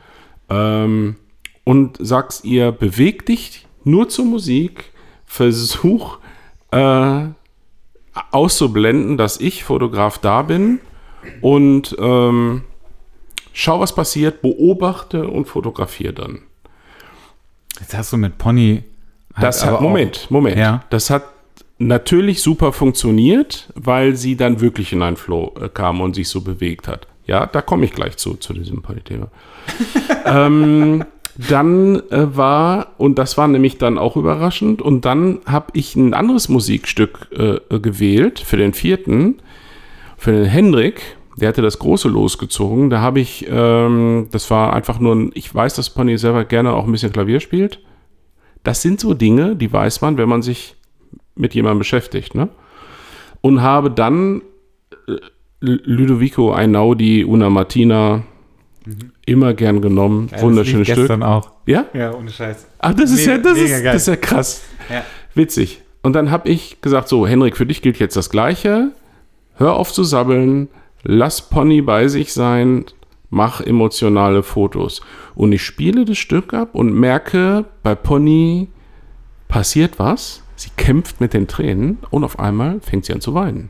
Ähm, 0.50 1.16
und 1.64 1.98
sagst 2.00 2.46
ihr, 2.46 2.72
beweg 2.72 3.26
dich 3.26 3.68
nur 3.84 4.10
zur 4.10 4.26
Musik. 4.26 4.92
Versuch, 5.26 6.20
äh, 6.72 7.28
auszublenden, 8.32 9.18
dass 9.18 9.40
ich 9.40 9.64
Fotograf 9.64 10.18
da 10.18 10.44
bin 10.44 10.80
und 11.42 11.96
ähm, 12.00 12.64
schau, 13.54 13.80
was 13.80 13.96
passiert, 13.96 14.42
beobachte 14.42 15.28
und 15.28 15.46
fotografiere 15.46 16.14
dann. 16.14 16.42
Jetzt 17.80 17.98
hast 17.98 18.14
du 18.14 18.18
mit 18.18 18.38
Pony. 18.38 18.84
Halt 19.34 19.48
das 19.48 19.66
hat, 19.66 19.82
Moment, 19.82 20.26
auch, 20.26 20.30
Moment. 20.30 20.58
Ja. 20.58 20.84
Das 20.90 21.10
hat 21.10 21.24
natürlich 21.80 22.42
super 22.42 22.72
funktioniert, 22.72 23.72
weil 23.76 24.16
sie 24.16 24.36
dann 24.36 24.62
wirklich 24.62 24.94
in 24.94 25.02
einen 25.02 25.18
Flow 25.18 25.54
äh, 25.60 25.70
kam 25.70 26.02
und 26.02 26.14
sich 26.14 26.30
so 26.30 26.42
bewegt 26.42 26.88
hat. 26.88 27.08
Ja, 27.26 27.46
da 27.46 27.62
komme 27.62 27.86
ich 27.86 27.94
gleich 27.94 28.18
zu, 28.18 28.36
zu 28.36 28.54
diesem 28.54 28.82
Pony-Thema. 28.82 29.30
ähm, 30.26 31.06
dann 31.38 31.96
äh, 32.10 32.36
war, 32.36 32.94
und 32.98 33.18
das 33.18 33.38
war 33.38 33.48
nämlich 33.48 33.78
dann 33.78 33.98
auch 33.98 34.16
überraschend, 34.16 34.82
und 34.82 35.06
dann 35.06 35.40
habe 35.46 35.68
ich 35.74 35.96
ein 35.96 36.14
anderes 36.14 36.50
Musikstück 36.50 37.30
äh, 37.32 37.80
gewählt 37.80 38.40
für 38.40 38.58
den 38.58 38.74
vierten, 38.74 39.42
für 40.18 40.32
den 40.32 40.46
Hendrik. 40.46 41.02
Der 41.38 41.50
hatte 41.50 41.64
das 41.64 41.80
große 41.80 42.10
losgezogen. 42.10 42.92
Da 42.92 43.02
habe 43.02 43.20
ich, 43.20 43.48
ähm, 43.50 44.28
das 44.32 44.52
war 44.52 44.74
einfach 44.74 45.00
nur 45.00 45.16
ein, 45.16 45.32
ich 45.34 45.54
weiß, 45.54 45.74
dass 45.74 45.90
Pony 45.90 46.18
selber 46.18 46.46
gerne 46.46 46.74
auch 46.74 46.86
ein 46.86 46.92
bisschen 46.92 47.12
Klavier 47.12 47.40
spielt. 47.40 47.80
Das 48.64 48.82
sind 48.82 49.00
so 49.00 49.16
Dinge, 49.16 49.56
die 49.56 49.74
weiß 49.74 50.02
man, 50.02 50.18
wenn 50.18 50.30
man 50.30 50.44
sich 50.44 50.76
mit 51.36 51.56
jemandem 51.56 51.80
beschäftigt. 51.80 52.36
Ne? 52.36 52.50
Und 53.42 53.62
habe 53.62 53.90
dann 53.90 54.44
äh, 55.08 55.16
Ludovico 55.60 56.54
Einaudi, 56.54 57.26
Una 57.26 57.50
Martina, 57.50 58.24
Mhm. 58.86 59.13
Immer 59.26 59.54
gern 59.54 59.82
genommen. 59.82 60.30
Ja, 60.32 60.42
Wunderschönes 60.42 60.88
Stück. 60.88 60.98
gestern 61.00 61.24
auch. 61.24 61.52
Ja? 61.66 61.86
Ja, 61.94 62.14
ohne 62.14 62.30
Scheiß. 62.30 62.68
Ach, 62.80 62.94
das 62.94 63.12
ist 63.12 63.26
ja, 63.26 63.38
das 63.38 63.58
ist, 63.58 63.86
das 63.86 63.96
ist 63.96 64.08
ja 64.08 64.16
krass. 64.18 64.64
Ja. 64.90 65.04
Witzig. 65.34 65.82
Und 66.02 66.14
dann 66.14 66.30
habe 66.32 66.50
ich 66.50 66.82
gesagt, 66.82 67.08
so, 67.08 67.26
Henrik, 67.26 67.56
für 67.56 67.66
dich 67.66 67.82
gilt 67.82 68.00
jetzt 68.00 68.18
das 68.18 68.30
Gleiche. 68.30 68.92
Hör 69.56 69.76
auf 69.76 69.94
zu 69.94 70.04
sabbeln, 70.04 70.68
lass 71.04 71.50
Pony 71.50 71.82
bei 71.82 72.10
sich 72.10 72.34
sein, 72.34 72.86
mach 73.30 73.62
emotionale 73.62 74.44
Fotos. 74.44 75.02
Und 75.36 75.54
ich 75.54 75.64
spiele 75.64 76.04
das 76.04 76.18
Stück 76.18 76.54
ab 76.54 76.76
und 76.76 76.94
merke, 76.94 77.66
bei 77.82 77.96
Pony 77.96 78.68
passiert 79.48 80.00
was. 80.00 80.44
Sie 80.56 80.70
kämpft 80.76 81.22
mit 81.22 81.34
den 81.34 81.48
Tränen 81.48 82.00
und 82.10 82.24
auf 82.24 82.40
einmal 82.40 82.80
fängt 82.82 83.06
sie 83.06 83.14
an 83.14 83.22
zu 83.22 83.34
weinen. 83.34 83.70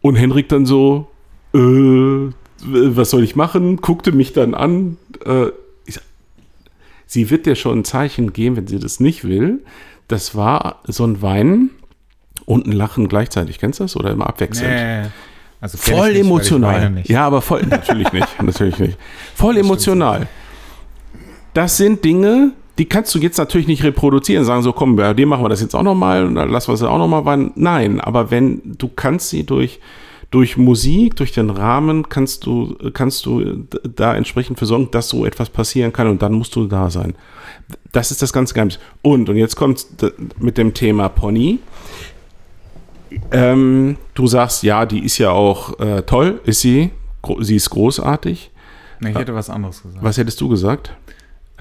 Und 0.00 0.16
Henrik 0.16 0.48
dann 0.48 0.66
so, 0.66 1.08
äh, 1.54 2.30
was 2.62 3.10
soll 3.10 3.24
ich 3.24 3.36
machen? 3.36 3.76
Guckte 3.78 4.12
mich 4.12 4.32
dann 4.32 4.54
an. 4.54 4.96
Äh, 5.24 5.46
ich, 5.86 5.98
sie 7.06 7.30
wird 7.30 7.46
dir 7.46 7.56
schon 7.56 7.80
ein 7.80 7.84
Zeichen 7.84 8.32
geben, 8.32 8.56
wenn 8.56 8.66
sie 8.66 8.78
das 8.78 9.00
nicht 9.00 9.24
will. 9.24 9.60
Das 10.08 10.34
war 10.34 10.80
so 10.84 11.04
ein 11.04 11.22
Weinen 11.22 11.70
und 12.44 12.66
ein 12.66 12.72
Lachen 12.72 13.08
gleichzeitig. 13.08 13.58
Kennst 13.58 13.80
du 13.80 13.84
das? 13.84 13.96
Oder 13.96 14.10
immer 14.10 14.26
abwechselnd? 14.26 14.74
Nee. 14.74 15.10
Also 15.60 15.78
voll 15.78 16.10
nicht, 16.10 16.22
emotional. 16.22 17.02
Ja, 17.04 17.24
aber 17.24 17.40
voll, 17.40 17.62
natürlich 17.62 18.12
nicht, 18.12 18.26
natürlich 18.42 18.78
nicht. 18.80 18.98
Voll 19.36 19.54
das 19.54 19.64
emotional. 19.64 20.26
Das 21.54 21.76
sind 21.76 22.04
Dinge, 22.04 22.52
die 22.78 22.86
kannst 22.86 23.14
du 23.14 23.20
jetzt 23.20 23.38
natürlich 23.38 23.68
nicht 23.68 23.84
reproduzieren, 23.84 24.44
sagen 24.44 24.62
so, 24.62 24.72
komm, 24.72 24.96
bei 24.96 25.14
dir 25.14 25.26
machen 25.26 25.44
wir 25.44 25.48
das 25.48 25.60
jetzt 25.60 25.76
auch 25.76 25.84
nochmal 25.84 26.26
und 26.26 26.34
dann 26.34 26.50
lassen 26.50 26.68
wir 26.68 26.74
es 26.74 26.82
auch 26.82 26.98
nochmal 26.98 27.24
weinen. 27.24 27.52
Nein, 27.54 28.00
aber 28.00 28.32
wenn, 28.32 28.60
du 28.76 28.88
kannst 28.88 29.30
sie 29.30 29.44
durch 29.44 29.78
durch 30.32 30.56
Musik, 30.56 31.14
durch 31.16 31.32
den 31.32 31.50
Rahmen 31.50 32.08
kannst 32.08 32.46
du, 32.46 32.74
kannst 32.94 33.26
du 33.26 33.66
da 33.94 34.16
entsprechend 34.16 34.58
für 34.58 34.66
sorgen, 34.66 34.90
dass 34.90 35.10
so 35.10 35.26
etwas 35.26 35.50
passieren 35.50 35.92
kann 35.92 36.08
und 36.08 36.22
dann 36.22 36.32
musst 36.32 36.56
du 36.56 36.66
da 36.66 36.90
sein. 36.90 37.14
Das 37.92 38.10
ist 38.10 38.22
das 38.22 38.32
ganze 38.32 38.54
Geheimnis. 38.54 38.78
Und, 39.02 39.28
und 39.28 39.36
jetzt 39.36 39.56
kommt 39.56 39.86
mit 40.38 40.56
dem 40.56 40.72
Thema 40.72 41.10
Pony. 41.10 41.58
Ähm, 43.30 43.98
du 44.14 44.26
sagst, 44.26 44.62
ja, 44.62 44.86
die 44.86 45.04
ist 45.04 45.18
ja 45.18 45.30
auch 45.30 45.78
äh, 45.78 46.02
toll, 46.02 46.40
ist 46.44 46.62
sie. 46.62 46.90
Sie 47.40 47.56
ist 47.56 47.68
großartig. 47.68 48.50
Ich 49.00 49.14
hätte 49.14 49.34
was 49.34 49.50
anderes 49.50 49.82
gesagt. 49.82 50.02
Was 50.02 50.16
hättest 50.16 50.40
du 50.40 50.48
gesagt? 50.48 50.94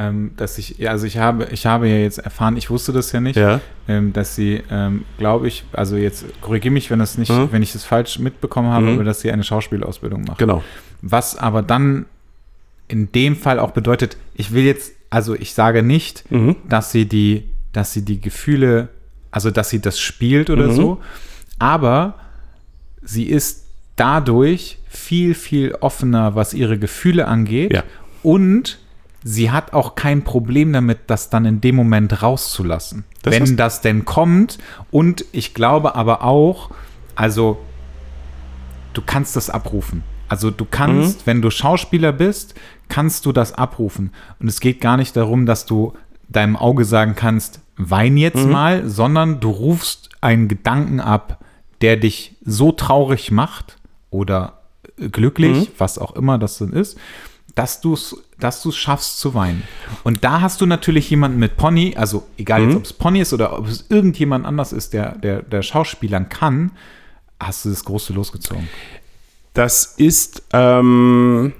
Ähm, 0.01 0.31
dass 0.35 0.57
ich, 0.57 0.79
ja, 0.79 0.91
also 0.91 1.05
ich 1.05 1.17
habe, 1.17 1.47
ich 1.51 1.65
habe 1.65 1.87
ja 1.87 1.97
jetzt 1.97 2.17
erfahren, 2.17 2.57
ich 2.57 2.69
wusste 2.69 2.91
das 2.91 3.11
ja 3.11 3.21
nicht, 3.21 3.35
ja. 3.35 3.61
Ähm, 3.87 4.13
dass 4.13 4.35
sie, 4.35 4.61
ähm, 4.71 5.05
glaube 5.17 5.47
ich, 5.47 5.63
also 5.73 5.95
jetzt 5.95 6.25
korrigiere 6.41 6.73
mich, 6.73 6.89
wenn 6.89 6.99
das 6.99 7.17
nicht, 7.17 7.31
mhm. 7.31 7.49
wenn 7.51 7.61
ich 7.61 7.73
das 7.73 7.83
falsch 7.83 8.17
mitbekommen 8.17 8.69
habe, 8.71 8.87
mhm. 8.87 8.95
aber 8.95 9.03
dass 9.03 9.21
sie 9.21 9.31
eine 9.31 9.43
Schauspielausbildung 9.43 10.23
macht. 10.23 10.39
Genau. 10.39 10.63
Was 11.01 11.35
aber 11.35 11.61
dann 11.61 12.05
in 12.87 13.11
dem 13.11 13.35
Fall 13.35 13.59
auch 13.59 13.71
bedeutet, 13.71 14.17
ich 14.33 14.53
will 14.53 14.63
jetzt, 14.63 14.93
also 15.09 15.35
ich 15.35 15.53
sage 15.53 15.83
nicht, 15.83 16.29
mhm. 16.31 16.55
dass 16.67 16.91
sie 16.91 17.05
die, 17.05 17.43
dass 17.71 17.93
sie 17.93 18.03
die 18.03 18.19
Gefühle, 18.19 18.89
also 19.29 19.51
dass 19.51 19.69
sie 19.69 19.81
das 19.81 19.99
spielt 19.99 20.49
oder 20.49 20.67
mhm. 20.67 20.75
so, 20.75 21.01
aber 21.59 22.15
sie 23.03 23.25
ist 23.25 23.65
dadurch 23.97 24.79
viel, 24.89 25.35
viel 25.35 25.75
offener, 25.75 26.33
was 26.33 26.53
ihre 26.53 26.79
Gefühle 26.79 27.27
angeht. 27.27 27.71
Ja. 27.71 27.83
Und 28.23 28.79
sie 29.23 29.51
hat 29.51 29.73
auch 29.73 29.95
kein 29.95 30.23
Problem 30.23 30.73
damit, 30.73 30.99
das 31.07 31.29
dann 31.29 31.45
in 31.45 31.61
dem 31.61 31.75
Moment 31.75 32.21
rauszulassen. 32.21 33.05
Das 33.21 33.33
wenn 33.33 33.57
das 33.57 33.81
denn 33.81 34.05
kommt. 34.05 34.57
Und 34.89 35.25
ich 35.31 35.53
glaube 35.53 35.95
aber 35.95 36.23
auch, 36.23 36.71
also 37.15 37.59
du 38.93 39.01
kannst 39.05 39.35
das 39.35 39.49
abrufen. 39.49 40.03
Also 40.27 40.49
du 40.49 40.65
kannst, 40.65 41.19
mhm. 41.19 41.21
wenn 41.25 41.41
du 41.41 41.49
Schauspieler 41.49 42.13
bist, 42.13 42.55
kannst 42.87 43.25
du 43.25 43.31
das 43.31 43.53
abrufen. 43.53 44.11
Und 44.39 44.47
es 44.47 44.59
geht 44.59 44.81
gar 44.81 44.97
nicht 44.97 45.15
darum, 45.15 45.45
dass 45.45 45.65
du 45.65 45.93
deinem 46.29 46.55
Auge 46.55 46.85
sagen 46.85 47.15
kannst, 47.15 47.59
wein 47.75 48.17
jetzt 48.17 48.45
mhm. 48.45 48.51
mal, 48.51 48.89
sondern 48.89 49.39
du 49.39 49.49
rufst 49.49 50.09
einen 50.21 50.47
Gedanken 50.47 50.99
ab, 50.99 51.43
der 51.81 51.97
dich 51.97 52.37
so 52.45 52.71
traurig 52.71 53.31
macht 53.31 53.77
oder 54.09 54.61
glücklich, 54.97 55.69
mhm. 55.69 55.73
was 55.77 55.97
auch 55.97 56.15
immer 56.15 56.37
das 56.37 56.59
dann 56.59 56.73
ist, 56.73 56.97
dass 57.55 57.81
du 57.81 57.93
es 57.93 58.15
dass 58.39 58.63
du's 58.63 58.75
schaffst 58.75 59.19
zu 59.19 59.33
weinen. 59.35 59.63
Und 60.03 60.23
da 60.23 60.41
hast 60.41 60.61
du 60.61 60.65
natürlich 60.65 61.09
jemanden 61.09 61.37
mit 61.37 61.57
Pony, 61.57 61.93
also 61.95 62.27
egal 62.37 62.61
mhm. 62.61 62.69
jetzt, 62.69 62.77
ob 62.77 62.83
es 62.85 62.93
Pony 62.93 63.21
ist 63.21 63.33
oder 63.33 63.57
ob 63.57 63.67
es 63.67 63.85
irgendjemand 63.89 64.45
anders 64.45 64.73
ist, 64.73 64.93
der, 64.93 65.15
der, 65.17 65.43
der 65.43 65.61
Schauspielern 65.61 66.27
kann, 66.27 66.71
hast 67.39 67.65
du 67.65 67.69
das 67.69 67.85
große 67.85 68.13
losgezogen. 68.13 68.67
Das 69.53 69.85
ist 69.97 70.43
ähm, 70.53 71.53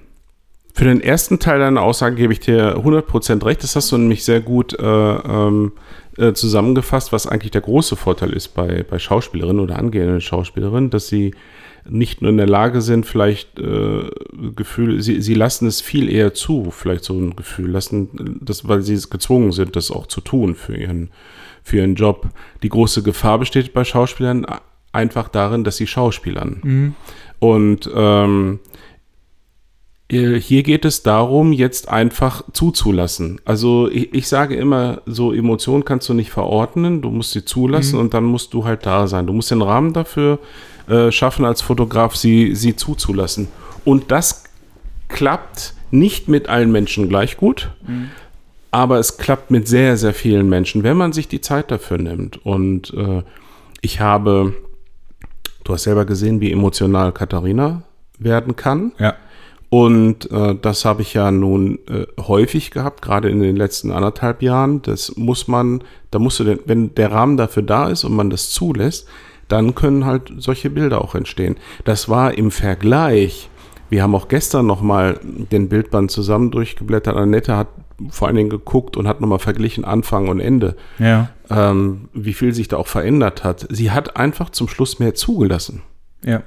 für 0.73 0.85
den 0.85 1.01
ersten 1.01 1.39
Teil 1.39 1.59
deiner 1.59 1.81
Aussage 1.81 2.15
gebe 2.15 2.33
ich 2.33 2.39
dir 2.39 2.77
100% 2.77 3.45
recht. 3.45 3.63
Das 3.63 3.75
hast 3.75 3.91
du 3.91 3.97
nämlich 3.97 4.23
sehr 4.23 4.41
gut 4.41 4.77
äh, 4.79 4.85
ähm, 4.85 5.73
äh, 6.17 6.33
zusammengefasst, 6.33 7.11
was 7.11 7.27
eigentlich 7.27 7.51
der 7.51 7.61
große 7.61 7.95
Vorteil 7.95 8.31
ist 8.31 8.49
bei, 8.49 8.83
bei 8.89 8.97
Schauspielerinnen 8.97 9.61
oder 9.61 9.77
angehenden 9.77 10.21
Schauspielerinnen, 10.21 10.89
dass 10.89 11.07
sie 11.07 11.35
nicht 11.89 12.21
nur 12.21 12.31
in 12.31 12.37
der 12.37 12.47
Lage 12.47 12.81
sind, 12.81 13.05
vielleicht 13.05 13.59
äh, 13.59 14.09
Gefühle, 14.55 15.01
sie, 15.01 15.21
sie 15.21 15.33
lassen 15.33 15.67
es 15.67 15.81
viel 15.81 16.09
eher 16.09 16.33
zu, 16.33 16.71
vielleicht 16.71 17.03
so 17.03 17.13
ein 17.13 17.35
Gefühl, 17.35 17.71
lassen 17.71 18.39
das, 18.41 18.67
weil 18.67 18.81
sie 18.81 18.99
gezwungen 19.09 19.51
sind, 19.51 19.75
das 19.75 19.91
auch 19.91 20.07
zu 20.07 20.21
tun 20.21 20.55
für 20.55 20.75
ihren, 20.75 21.09
für 21.63 21.77
ihren 21.77 21.95
Job. 21.95 22.29
Die 22.63 22.69
große 22.69 23.03
Gefahr 23.03 23.39
besteht 23.39 23.73
bei 23.73 23.83
Schauspielern 23.83 24.45
einfach 24.91 25.29
darin, 25.29 25.63
dass 25.63 25.77
sie 25.77 25.87
schauspielern. 25.87 26.59
Mhm. 26.63 26.95
Und 27.39 27.89
ähm, 27.93 28.59
hier 30.09 30.63
geht 30.63 30.83
es 30.83 31.03
darum, 31.03 31.53
jetzt 31.53 31.87
einfach 31.87 32.43
zuzulassen. 32.51 33.39
Also 33.45 33.89
ich, 33.89 34.13
ich, 34.13 34.27
sage 34.27 34.55
immer, 34.55 35.01
so 35.05 35.31
Emotionen 35.31 35.85
kannst 35.85 36.09
du 36.09 36.13
nicht 36.13 36.31
verordnen, 36.31 37.01
du 37.01 37.09
musst 37.09 37.31
sie 37.31 37.45
zulassen 37.45 37.95
mhm. 37.95 38.01
und 38.01 38.13
dann 38.13 38.25
musst 38.25 38.53
du 38.53 38.65
halt 38.65 38.85
da 38.85 39.07
sein. 39.07 39.25
Du 39.25 39.31
musst 39.31 39.51
den 39.51 39.61
Rahmen 39.61 39.93
dafür 39.93 40.39
äh, 40.87 41.11
schaffen, 41.11 41.45
als 41.45 41.61
Fotograf 41.61 42.15
sie, 42.15 42.55
sie 42.55 42.75
zuzulassen. 42.75 43.47
Und 43.85 44.11
das 44.11 44.43
klappt 45.07 45.73
nicht 45.91 46.27
mit 46.27 46.49
allen 46.49 46.71
Menschen 46.71 47.09
gleich 47.09 47.37
gut, 47.37 47.71
mhm. 47.85 48.09
aber 48.71 48.99
es 48.99 49.17
klappt 49.17 49.51
mit 49.51 49.67
sehr, 49.67 49.97
sehr 49.97 50.13
vielen 50.13 50.49
Menschen, 50.49 50.83
wenn 50.83 50.97
man 50.97 51.13
sich 51.13 51.27
die 51.27 51.41
Zeit 51.41 51.71
dafür 51.71 51.97
nimmt. 51.97 52.43
Und 52.45 52.93
äh, 52.93 53.23
ich 53.81 53.99
habe, 53.99 54.53
du 55.63 55.73
hast 55.73 55.83
selber 55.83 56.05
gesehen, 56.05 56.39
wie 56.39 56.51
emotional 56.51 57.11
Katharina 57.11 57.83
werden 58.17 58.55
kann. 58.55 58.93
Ja. 58.99 59.15
Und 59.69 60.29
äh, 60.31 60.55
das 60.61 60.83
habe 60.83 61.01
ich 61.01 61.13
ja 61.13 61.31
nun 61.31 61.79
äh, 61.87 62.05
häufig 62.19 62.71
gehabt, 62.71 63.01
gerade 63.01 63.29
in 63.29 63.39
den 63.39 63.55
letzten 63.55 63.91
anderthalb 63.91 64.41
Jahren. 64.41 64.81
Das 64.81 65.15
muss 65.15 65.47
man, 65.47 65.81
da 66.11 66.19
musst 66.19 66.39
du, 66.39 66.43
denn, 66.43 66.59
wenn 66.65 66.93
der 66.95 67.13
Rahmen 67.13 67.37
dafür 67.37 67.63
da 67.63 67.89
ist 67.89 68.03
und 68.03 68.13
man 68.13 68.29
das 68.29 68.49
zulässt, 68.49 69.07
dann 69.51 69.75
können 69.75 70.05
halt 70.05 70.31
solche 70.37 70.69
Bilder 70.69 71.01
auch 71.01 71.15
entstehen. 71.15 71.57
Das 71.85 72.09
war 72.09 72.37
im 72.37 72.51
Vergleich. 72.51 73.49
Wir 73.89 74.03
haben 74.03 74.15
auch 74.15 74.27
gestern 74.27 74.65
noch 74.67 74.81
mal 74.81 75.19
den 75.23 75.67
Bildband 75.69 76.11
zusammen 76.11 76.51
durchgeblättert. 76.51 77.15
Annette 77.17 77.57
hat 77.57 77.67
vor 78.09 78.27
allen 78.27 78.37
Dingen 78.37 78.49
geguckt 78.49 78.97
und 78.97 79.07
hat 79.07 79.21
nochmal 79.21 79.39
verglichen 79.39 79.85
Anfang 79.85 80.27
und 80.29 80.39
Ende, 80.39 80.75
Ja. 80.97 81.29
ähm, 81.49 82.09
wie 82.13 82.33
viel 82.33 82.53
sich 82.53 82.67
da 82.67 82.77
auch 82.77 82.87
verändert 82.87 83.43
hat. 83.43 83.67
Sie 83.69 83.91
hat 83.91 84.15
einfach 84.17 84.49
zum 84.49 84.67
Schluss 84.67 84.97
mehr 84.99 85.13
zugelassen. 85.13 85.83
Ja. 86.23 86.41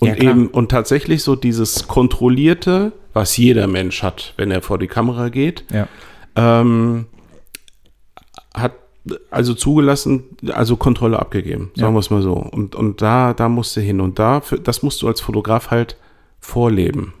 Und 0.00 0.08
Ja, 0.08 0.14
eben, 0.16 0.48
und 0.48 0.70
tatsächlich 0.70 1.22
so 1.22 1.36
dieses 1.36 1.86
kontrollierte, 1.86 2.92
was 3.12 3.36
jeder 3.36 3.66
Mensch 3.66 4.02
hat, 4.02 4.32
wenn 4.38 4.50
er 4.50 4.62
vor 4.62 4.78
die 4.78 4.86
Kamera 4.88 5.28
geht, 5.28 5.64
Ja. 5.70 5.86
ähm, 6.34 7.06
hat 8.54 8.72
also 9.30 9.54
zugelassen, 9.54 10.24
also 10.52 10.76
Kontrolle 10.76 11.18
abgegeben, 11.18 11.70
sagen 11.74 11.92
Ja. 11.92 11.94
wir 11.94 12.00
es 12.00 12.10
mal 12.10 12.22
so. 12.22 12.34
Und, 12.34 12.74
und 12.74 13.00
da, 13.02 13.32
da 13.34 13.48
musst 13.48 13.76
du 13.76 13.80
hin. 13.80 14.00
Und 14.00 14.18
da, 14.18 14.40
für, 14.40 14.58
das 14.58 14.82
musst 14.82 15.02
du 15.02 15.08
als 15.08 15.20
Fotograf 15.20 15.70
halt 15.70 15.96
vorleben. 16.38 17.14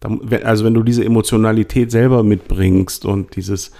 Da, 0.00 0.10
also 0.42 0.64
wenn 0.64 0.74
du 0.74 0.82
diese 0.82 1.04
Emotionalität 1.04 1.90
selber 1.92 2.22
mitbringst 2.24 3.04
und 3.04 3.36
dieses, 3.36 3.70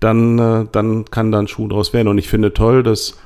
dann, 0.00 0.38
äh, 0.38 0.66
dann 0.70 1.04
kann 1.06 1.32
da 1.32 1.40
ein 1.40 1.48
Schuh 1.48 1.66
draus 1.68 1.92
werden. 1.92 2.08
Und 2.08 2.18
ich 2.18 2.28
finde 2.28 2.52
toll, 2.54 2.82
dass 2.84 3.18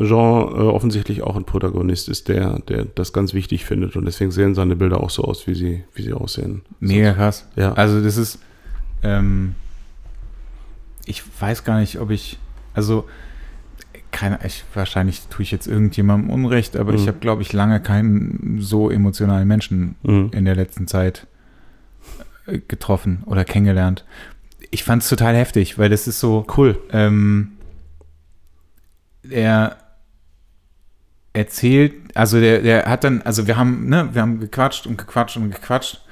Jean 0.00 0.48
äh, 0.48 0.60
offensichtlich 0.60 1.22
auch 1.22 1.36
ein 1.36 1.44
Protagonist 1.44 2.08
ist, 2.08 2.28
der, 2.28 2.58
der 2.60 2.86
das 2.86 3.12
ganz 3.12 3.34
wichtig 3.34 3.64
findet. 3.64 3.96
Und 3.96 4.06
deswegen 4.06 4.30
sehen 4.30 4.54
seine 4.54 4.76
Bilder 4.76 5.00
auch 5.00 5.10
so 5.10 5.22
aus, 5.24 5.46
wie 5.46 5.54
sie, 5.54 5.84
wie 5.94 6.02
sie 6.02 6.12
aussehen. 6.14 6.62
Mega 6.80 7.12
krass. 7.12 7.48
Ja. 7.54 7.74
Also 7.74 8.00
das 8.02 8.16
ist, 8.16 8.38
ähm, 9.02 9.54
ich 11.06 11.22
weiß 11.40 11.64
gar 11.64 11.78
nicht, 11.80 11.98
ob 12.00 12.10
ich, 12.10 12.38
also 12.74 13.08
keine, 14.10 14.38
ich, 14.44 14.64
wahrscheinlich 14.74 15.22
tue 15.28 15.42
ich 15.42 15.50
jetzt 15.50 15.66
irgendjemandem 15.66 16.30
Unrecht, 16.30 16.76
aber 16.76 16.94
ich 16.94 17.02
Mhm. 17.02 17.06
habe, 17.08 17.18
glaube 17.18 17.42
ich, 17.42 17.52
lange 17.52 17.80
keinen 17.80 18.58
so 18.60 18.90
emotionalen 18.90 19.46
Menschen 19.48 19.96
Mhm. 20.02 20.30
in 20.32 20.44
der 20.44 20.54
letzten 20.54 20.86
Zeit 20.86 21.26
äh, 22.46 22.58
getroffen 22.58 23.22
oder 23.26 23.44
kennengelernt. 23.44 24.04
Ich 24.70 24.84
fand 24.84 25.02
es 25.02 25.08
total 25.08 25.34
heftig, 25.34 25.78
weil 25.78 25.88
das 25.88 26.06
ist 26.06 26.20
so, 26.20 26.46
Cool. 26.56 26.78
ähm, 26.92 27.52
er 29.28 29.76
erzählt, 31.32 31.94
also 32.14 32.38
der, 32.38 32.60
der 32.62 32.86
hat 32.86 33.02
dann, 33.04 33.22
also 33.22 33.46
wir 33.46 33.56
haben, 33.56 33.88
ne, 33.88 34.08
wir 34.12 34.22
haben 34.22 34.38
gequatscht 34.38 34.86
und 34.86 34.96
gequatscht 34.98 35.36
und 35.36 35.50
gequatscht. 35.50 36.03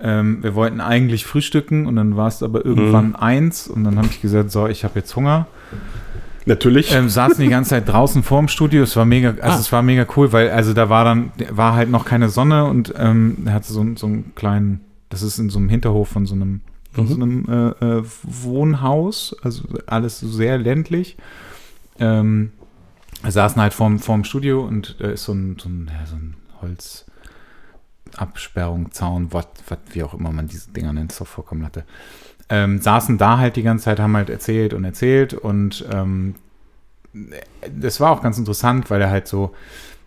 Ähm, 0.00 0.42
wir 0.42 0.54
wollten 0.54 0.80
eigentlich 0.80 1.26
frühstücken 1.26 1.86
und 1.86 1.96
dann 1.96 2.16
war 2.16 2.28
es 2.28 2.42
aber 2.42 2.64
irgendwann 2.64 3.16
eins 3.16 3.66
und 3.68 3.82
dann 3.84 3.96
habe 3.98 4.08
ich 4.10 4.20
gesagt, 4.20 4.50
so, 4.52 4.66
ich 4.68 4.84
habe 4.84 4.94
jetzt 4.96 5.14
Hunger. 5.16 5.46
Natürlich. 6.46 6.94
Ähm, 6.94 7.08
saßen 7.08 7.42
die 7.42 7.50
ganze 7.50 7.70
Zeit 7.70 7.88
draußen 7.88 8.22
vorm 8.22 8.48
Studio. 8.48 8.82
Es 8.82 8.96
war 8.96 9.04
mega, 9.04 9.30
also 9.30 9.42
Ah. 9.42 9.60
es 9.60 9.70
war 9.72 9.82
mega 9.82 10.06
cool, 10.16 10.32
weil 10.32 10.50
also 10.50 10.72
da 10.72 10.88
war 10.88 11.04
dann 11.04 11.32
war 11.50 11.74
halt 11.74 11.90
noch 11.90 12.04
keine 12.04 12.28
Sonne 12.30 12.64
und 12.64 12.94
ähm, 12.96 13.38
er 13.44 13.52
hatte 13.54 13.70
so, 13.72 13.84
so 13.96 14.06
einen 14.06 14.32
kleinen, 14.34 14.80
das 15.10 15.22
ist 15.22 15.38
in 15.38 15.50
so 15.50 15.58
einem 15.58 15.68
Hinterhof 15.68 16.08
von 16.08 16.24
so 16.26 16.34
einem, 16.34 16.62
von 16.92 17.04
Mhm. 17.04 17.08
so 17.08 17.14
einem 17.16 17.44
äh, 17.80 17.84
äh, 17.98 18.02
Wohnhaus, 18.22 19.36
also 19.42 19.64
alles 19.86 20.20
so 20.20 20.28
sehr 20.28 20.56
ländlich. 20.58 21.16
Ähm, 21.98 22.52
wir 23.22 23.32
saßen 23.32 23.60
halt 23.60 23.74
vorm, 23.74 23.98
vorm 23.98 24.24
Studio 24.24 24.64
und 24.64 24.96
da 25.00 25.08
ist 25.08 25.24
so 25.24 25.32
ein, 25.32 25.56
so 25.60 25.68
ein, 25.68 25.90
ja, 25.92 26.06
so 26.06 26.14
ein 26.16 26.34
Holzabsperrung, 28.12 28.92
Zaun, 28.92 29.32
was, 29.32 29.46
wie 29.92 30.02
auch 30.02 30.14
immer 30.14 30.32
man 30.32 30.48
diese 30.48 30.70
Dinger 30.70 30.92
nennt, 30.92 31.12
ist 31.12 31.20
doch 31.20 31.26
vollkommen 31.26 31.62
Latte 31.62 31.84
ähm, 32.50 32.80
saßen 32.80 33.18
da 33.18 33.38
halt 33.38 33.56
die 33.56 33.62
ganze 33.62 33.84
Zeit, 33.84 34.00
haben 34.00 34.16
halt 34.16 34.30
erzählt 34.30 34.72
und 34.72 34.84
erzählt 34.84 35.34
und 35.34 35.84
ähm, 35.92 36.34
das 37.70 38.00
war 38.00 38.10
auch 38.12 38.22
ganz 38.22 38.38
interessant, 38.38 38.90
weil 38.90 39.00
er 39.00 39.10
halt 39.10 39.28
so, 39.28 39.54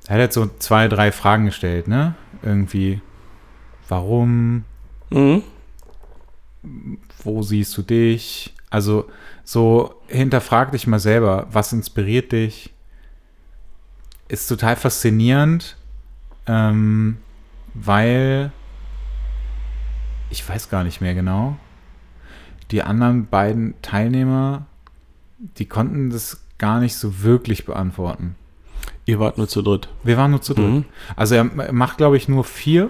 er 0.07 0.15
hat 0.15 0.19
halt 0.21 0.33
so 0.33 0.49
zwei, 0.59 0.87
drei 0.87 1.11
Fragen 1.11 1.45
gestellt, 1.45 1.87
ne? 1.87 2.15
Irgendwie, 2.41 3.01
warum, 3.89 4.63
Mhm. 5.09 5.43
wo 7.23 7.41
siehst 7.43 7.77
du 7.77 7.81
dich? 7.81 8.53
Also 8.69 9.09
so 9.43 9.95
hinterfrag 10.07 10.71
dich 10.71 10.87
mal 10.87 10.99
selber, 10.99 11.47
was 11.51 11.73
inspiriert 11.73 12.31
dich? 12.31 12.73
Ist 14.29 14.47
total 14.47 14.77
faszinierend, 14.77 15.75
ähm, 16.47 17.17
weil 17.73 18.51
ich 20.29 20.47
weiß 20.47 20.69
gar 20.69 20.83
nicht 20.83 21.01
mehr 21.01 21.13
genau. 21.13 21.57
Die 22.71 22.83
anderen 22.83 23.27
beiden 23.27 23.75
Teilnehmer, 23.81 24.65
die 25.57 25.65
konnten 25.65 26.09
das 26.09 26.45
gar 26.57 26.79
nicht 26.79 26.95
so 26.95 27.21
wirklich 27.21 27.65
beantworten. 27.65 28.35
Ihr 29.05 29.19
wart 29.19 29.37
nur 29.37 29.47
zu 29.47 29.61
dritt. 29.61 29.89
Wir 30.03 30.17
waren 30.17 30.31
nur 30.31 30.41
zu 30.41 30.53
dritt. 30.53 30.69
Mhm. 30.71 30.85
Also 31.15 31.35
er 31.35 31.43
macht, 31.43 31.97
glaube 31.97 32.17
ich, 32.17 32.29
nur 32.29 32.43
vier. 32.43 32.89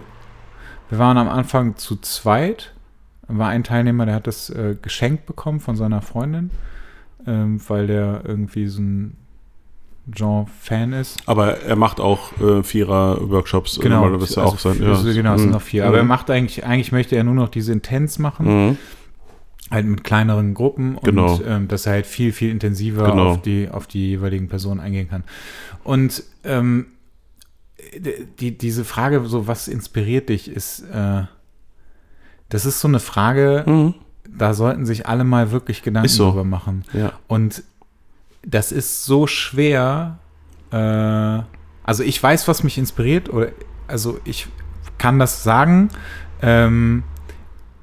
Wir 0.90 1.00
waren 1.00 1.18
am 1.18 1.30
Anfang 1.30 1.78
zu 1.78 1.96
zweit. 1.96 2.74
War 3.28 3.50
ein 3.50 3.64
Teilnehmer, 3.64 4.06
der 4.06 4.16
hat 4.16 4.28
das 4.28 4.50
äh, 4.50 4.76
geschenkt 4.80 5.26
bekommen 5.26 5.62
von 5.62 5.78
seiner 5.78 6.02
Freundin, 6.02 6.52
ähm, 7.26 7.62
weil 7.70 7.88
der 7.88 8.24
irgendwie 8.26 8.68
so 8.68 8.82
ein 8.82 9.18
Jean-Fan 10.14 10.94
ist. 10.94 11.20
Aber 11.28 11.58
er 11.62 11.76
macht 11.76 12.00
auch 12.00 12.32
äh, 12.42 12.64
Vierer-Workshops. 12.64 13.80
Genau, 13.80 14.04
Weil 14.04 14.18
das 14.20 14.36
ja 14.36 14.44
auch 14.44 14.58
sein. 14.60 14.82
also, 14.84 15.14
genau, 15.14 15.34
es 15.36 15.40
sind 15.42 15.50
Mhm. 15.50 15.54
noch 15.54 15.62
vier. 15.62 15.86
Aber 15.88 15.98
er 15.98 16.04
Mhm. 16.04 16.10
macht 16.10 16.30
eigentlich, 16.30 16.66
eigentlich 16.66 16.92
möchte 16.92 17.16
er 17.16 17.24
nur 17.24 17.36
noch 17.36 17.50
diese 17.50 17.72
Intens 17.72 18.18
machen, 18.20 18.46
Mhm. 18.70 18.78
halt 19.70 19.86
mit 19.86 20.04
kleineren 20.04 20.54
Gruppen 20.54 20.96
und 20.96 21.04
Genau. 21.06 21.40
ähm, 21.46 21.68
dass 21.68 21.86
er 21.86 21.94
halt 21.94 22.08
viel, 22.08 22.34
viel 22.34 22.50
intensiver 22.50 23.10
Genau. 23.12 23.32
auf, 23.32 23.42
die, 23.42 23.70
auf 23.70 23.88
die 23.88 24.10
jeweiligen 24.10 24.48
Personen 24.50 24.80
eingehen 24.80 25.08
kann. 25.10 25.24
Und 25.84 26.24
ähm, 26.44 26.88
die, 28.40 28.58
diese 28.58 28.84
Frage, 28.86 29.24
so 29.26 29.48
was 29.48 29.68
inspiriert 29.68 30.30
dich, 30.30 30.50
ist, 30.50 30.82
äh, 30.94 31.24
das 32.50 32.66
ist 32.66 32.80
so 32.80 32.88
eine 32.88 33.00
Frage, 33.00 33.64
Mhm. 33.68 33.94
da 34.30 34.54
sollten 34.54 34.86
sich 34.86 35.08
alle 35.08 35.24
mal 35.24 35.52
wirklich 35.52 35.82
Gedanken 35.84 36.10
so. 36.10 36.30
drüber 36.30 36.44
machen. 36.44 36.84
Ja. 36.94 37.14
Und 37.28 37.64
das 38.46 38.72
ist 38.72 39.04
so 39.06 39.28
schwer. 39.28 40.20
Äh, 40.72 40.78
also 41.84 42.04
ich 42.04 42.22
weiß, 42.22 42.48
was 42.48 42.64
mich 42.64 42.78
inspiriert, 42.78 43.30
oder 43.30 43.50
also 43.88 44.20
ich 44.24 44.48
kann 44.98 45.20
das 45.20 45.44
sagen. 45.44 45.90
Ähm, 46.42 47.04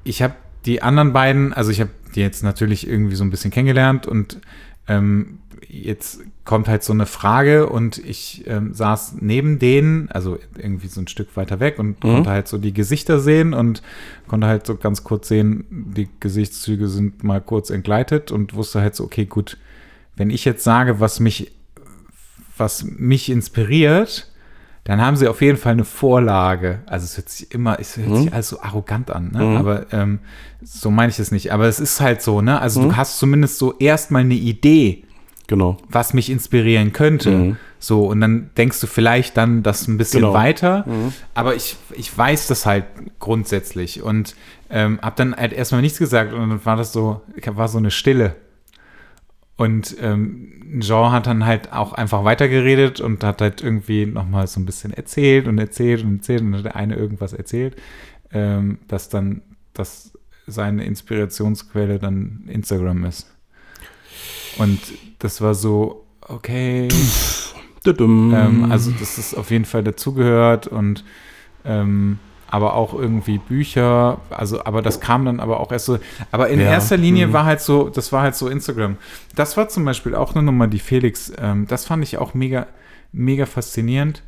ich 0.04 0.22
habe 0.22 0.34
die 0.64 0.82
anderen 0.82 1.12
beiden, 1.12 1.52
also 1.52 1.70
ich 1.70 1.80
habe 1.80 1.90
die 2.14 2.20
jetzt 2.20 2.42
natürlich 2.42 2.88
irgendwie 2.88 3.16
so 3.16 3.24
ein 3.24 3.30
bisschen 3.30 3.50
kennengelernt 3.50 4.06
und 4.06 4.40
ähm, 4.86 5.40
jetzt 5.68 6.20
kommt 6.44 6.66
halt 6.68 6.82
so 6.82 6.92
eine 6.94 7.04
Frage 7.04 7.68
und 7.68 7.98
ich 7.98 8.44
ähm, 8.46 8.72
saß 8.72 9.16
neben 9.20 9.58
denen, 9.58 10.10
also 10.10 10.38
irgendwie 10.56 10.86
so 10.88 11.00
ein 11.00 11.08
Stück 11.08 11.36
weiter 11.36 11.60
weg 11.60 11.78
und 11.78 12.02
Mhm. 12.02 12.08
konnte 12.08 12.30
halt 12.30 12.48
so 12.48 12.56
die 12.56 12.72
Gesichter 12.72 13.20
sehen 13.20 13.52
und 13.52 13.82
konnte 14.28 14.46
halt 14.46 14.66
so 14.66 14.76
ganz 14.76 15.04
kurz 15.04 15.28
sehen, 15.28 15.66
die 15.70 16.08
Gesichtszüge 16.20 16.88
sind 16.88 17.22
mal 17.22 17.40
kurz 17.42 17.68
entgleitet 17.70 18.32
und 18.32 18.54
wusste 18.54 18.80
halt 18.80 18.96
so, 18.96 19.04
okay, 19.04 19.26
gut, 19.26 19.58
wenn 20.18 20.28
ich 20.30 20.44
jetzt 20.44 20.62
sage, 20.64 21.00
was 21.00 21.18
mich, 21.20 21.50
was 22.56 22.84
mich 22.84 23.30
inspiriert, 23.30 24.30
dann 24.84 25.00
haben 25.00 25.16
sie 25.16 25.28
auf 25.28 25.42
jeden 25.42 25.58
Fall 25.58 25.72
eine 25.72 25.84
Vorlage. 25.84 26.80
Also 26.86 27.04
es 27.04 27.16
hört 27.16 27.28
sich 27.28 27.52
immer, 27.52 27.78
es 27.78 27.96
hört 27.96 28.08
Mhm. 28.08 28.16
sich 28.22 28.32
alles 28.32 28.48
so 28.48 28.60
arrogant 28.62 29.10
an, 29.10 29.30
ne? 29.32 29.44
Mhm. 29.44 29.56
aber 29.56 29.92
ähm, 29.92 30.18
so 30.62 30.90
meine 30.90 31.10
ich 31.10 31.18
es 31.18 31.30
nicht. 31.30 31.52
Aber 31.52 31.66
es 31.66 31.78
ist 31.78 32.00
halt 32.00 32.22
so, 32.22 32.40
ne? 32.40 32.60
Also 32.60 32.80
Mhm. 32.80 32.88
du 32.90 32.96
hast 32.96 33.18
zumindest 33.18 33.58
so 33.58 33.74
erstmal 33.78 34.22
eine 34.22 34.34
Idee, 34.34 35.04
Genau. 35.46 35.76
was 35.88 36.14
mich 36.14 36.30
inspirieren 36.30 36.92
könnte. 36.92 37.30
Mhm. 37.30 37.56
So, 37.78 38.06
und 38.06 38.20
dann 38.20 38.50
denkst 38.56 38.80
du 38.80 38.86
vielleicht 38.88 39.36
dann 39.36 39.62
das 39.62 39.86
ein 39.86 39.98
bisschen 39.98 40.20
Genau. 40.22 40.32
weiter. 40.34 40.84
Mhm. 40.86 41.12
Aber 41.34 41.54
ich, 41.54 41.76
ich 41.94 42.16
weiß 42.16 42.48
das 42.48 42.66
halt 42.66 42.86
grundsätzlich 43.20 44.02
und 44.02 44.34
ähm, 44.70 44.98
habe 45.00 45.14
dann 45.16 45.36
halt 45.36 45.52
erstmal 45.52 45.80
nichts 45.82 45.98
gesagt 45.98 46.32
und 46.32 46.40
dann 46.40 46.64
war 46.64 46.76
das 46.76 46.92
so, 46.92 47.20
war 47.46 47.68
so 47.68 47.78
eine 47.78 47.90
Stille. 47.90 48.34
Und 49.58 49.96
ähm, 50.00 50.78
Jean 50.78 51.10
hat 51.10 51.26
dann 51.26 51.44
halt 51.44 51.72
auch 51.72 51.92
einfach 51.92 52.22
weitergeredet 52.22 53.00
und 53.00 53.24
hat 53.24 53.40
halt 53.40 53.60
irgendwie 53.60 54.06
nochmal 54.06 54.46
so 54.46 54.60
ein 54.60 54.66
bisschen 54.66 54.92
erzählt 54.92 55.48
und 55.48 55.58
erzählt 55.58 56.04
und 56.04 56.18
erzählt 56.18 56.42
und 56.42 56.56
hat 56.56 56.64
der 56.64 56.76
eine 56.76 56.94
irgendwas 56.94 57.32
erzählt, 57.32 57.74
ähm, 58.32 58.78
dass 58.86 59.08
dann, 59.08 59.42
dass 59.74 60.12
seine 60.46 60.84
Inspirationsquelle 60.84 61.98
dann 61.98 62.44
Instagram 62.46 63.04
ist. 63.04 63.34
Und 64.58 64.78
das 65.18 65.40
war 65.40 65.54
so, 65.54 66.06
okay. 66.20 66.86
Ähm, 68.34 68.70
also, 68.70 68.92
dass 68.92 69.18
es 69.18 69.34
auf 69.34 69.50
jeden 69.50 69.64
Fall 69.64 69.82
dazugehört 69.82 70.68
und 70.68 71.04
ähm, 71.64 72.20
aber 72.50 72.74
auch 72.74 72.94
irgendwie 72.94 73.38
Bücher, 73.38 74.18
also, 74.30 74.64
aber 74.64 74.82
das 74.82 75.00
kam 75.00 75.24
dann 75.24 75.38
aber 75.40 75.60
auch 75.60 75.70
erst 75.70 75.86
so, 75.86 75.98
aber 76.32 76.48
in 76.48 76.60
Ja, 76.60 76.66
erster 76.66 76.96
Linie 76.96 77.28
mhm. 77.28 77.32
war 77.32 77.44
halt 77.44 77.60
so, 77.60 77.88
das 77.88 78.12
war 78.12 78.22
halt 78.22 78.34
so 78.34 78.48
Instagram. 78.48 78.96
Das 79.34 79.56
war 79.56 79.68
zum 79.68 79.84
Beispiel 79.84 80.14
auch 80.14 80.34
eine 80.34 80.42
Nummer, 80.42 80.66
die 80.66 80.78
Felix, 80.78 81.32
ähm, 81.38 81.66
das 81.68 81.84
fand 81.84 82.02
ich 82.04 82.18
auch 82.18 82.34
mega, 82.34 82.66
mega 83.12 83.46
faszinierend. 83.46 84.22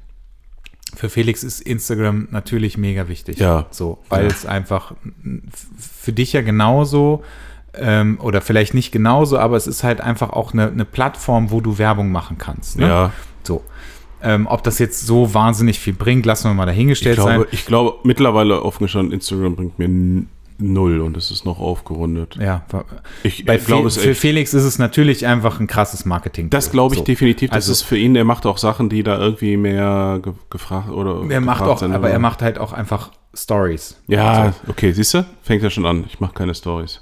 Für 0.95 1.09
Felix 1.09 1.45
ist 1.45 1.61
Instagram 1.61 2.29
natürlich 2.31 2.77
mega 2.77 3.07
wichtig. 3.09 3.39
Ja. 3.39 3.67
So, 3.71 3.99
weil 4.09 4.25
Ja. 4.25 4.31
es 4.31 4.45
einfach 4.45 4.93
für 5.79 6.13
dich 6.13 6.33
ja 6.33 6.43
genauso 6.43 7.23
ähm, 7.75 8.19
oder 8.21 8.41
vielleicht 8.41 8.75
nicht 8.75 8.91
genauso, 8.91 9.39
aber 9.39 9.57
es 9.57 9.67
ist 9.69 9.85
halt 9.85 10.01
einfach 10.01 10.31
auch 10.31 10.53
eine, 10.53 10.67
eine 10.69 10.85
Plattform, 10.85 11.53
wo 11.53 11.61
du 11.61 11.79
Werbung 11.79 12.11
machen 12.11 12.39
kannst. 12.39 12.79
Ne? 12.79 12.89
ja. 12.89 13.13
So. 13.45 13.63
Ähm, 14.23 14.47
ob 14.47 14.63
das 14.63 14.79
jetzt 14.79 15.07
so 15.07 15.33
wahnsinnig 15.35 15.79
viel 15.81 15.95
bringt, 15.95 16.27
lassen 16.27 16.49
wir 16.51 16.55
mal 16.55 16.67
dahingestellt 16.67 17.19
Ich 17.19 17.25
sein. 17.25 17.37
glaube, 17.37 17.49
ich 17.53 17.67
glaube, 17.67 17.95
mittlerweile 18.05 18.63
offen 18.63 18.85
gestanden, 18.85 19.13
Instagram 19.13 19.57
bringt 19.57 19.79
mir 19.79 20.25
null 20.63 21.01
und 21.01 21.17
es 21.17 21.31
ist 21.31 21.47
noch 21.47 21.59
aufgerundet. 21.59 22.37
Ja, 22.39 22.63
Ich, 23.23 23.49
ich 23.49 23.65
glaube 23.67 23.89
es 23.89 23.97
für 23.97 24.11
echt. 24.11 24.21
Felix 24.21 24.53
ist 24.53 24.65
es 24.65 24.79
natürlich 24.79 25.27
einfach 25.27 25.59
ein 25.59 25.67
krasses 25.67 26.05
Marketing. 26.05 26.51
Das 26.51 26.71
glaube 26.71 26.95
ich 26.95 26.99
so. 26.99 27.05
definitiv. 27.05 27.49
Das 27.49 27.57
Also- 27.57 27.73
ist 27.73 27.83
für 27.83 27.97
ihn, 27.97 28.13
der 28.13 28.25
macht 28.25 28.45
auch 28.45 28.59
Sachen, 28.59 28.91
die 28.91 29.03
da 29.03 29.19
irgendwie 29.19 29.57
mehr 29.57 30.21
ge 30.23 30.35
gefragt 30.51 30.91
oder. 30.91 31.23
Er 31.31 31.41
macht 31.41 31.63
auch, 31.63 31.79
sind, 31.79 31.93
aber 31.95 32.11
er 32.11 32.19
macht 32.19 32.43
halt 32.43 32.59
auch 32.59 32.75
einfach 32.75 33.11
Stories. 33.35 33.97
Ja, 34.07 34.53
okay, 34.69 34.93
siehst 34.93 35.15
du? 35.15 35.25
Fängt 35.43 35.63
ja 35.63 35.71
schon 35.71 35.87
an. 35.87 36.05
Ich 36.07 36.21
mache 36.21 36.35
keine 36.35 36.55
Stories. 36.55 37.01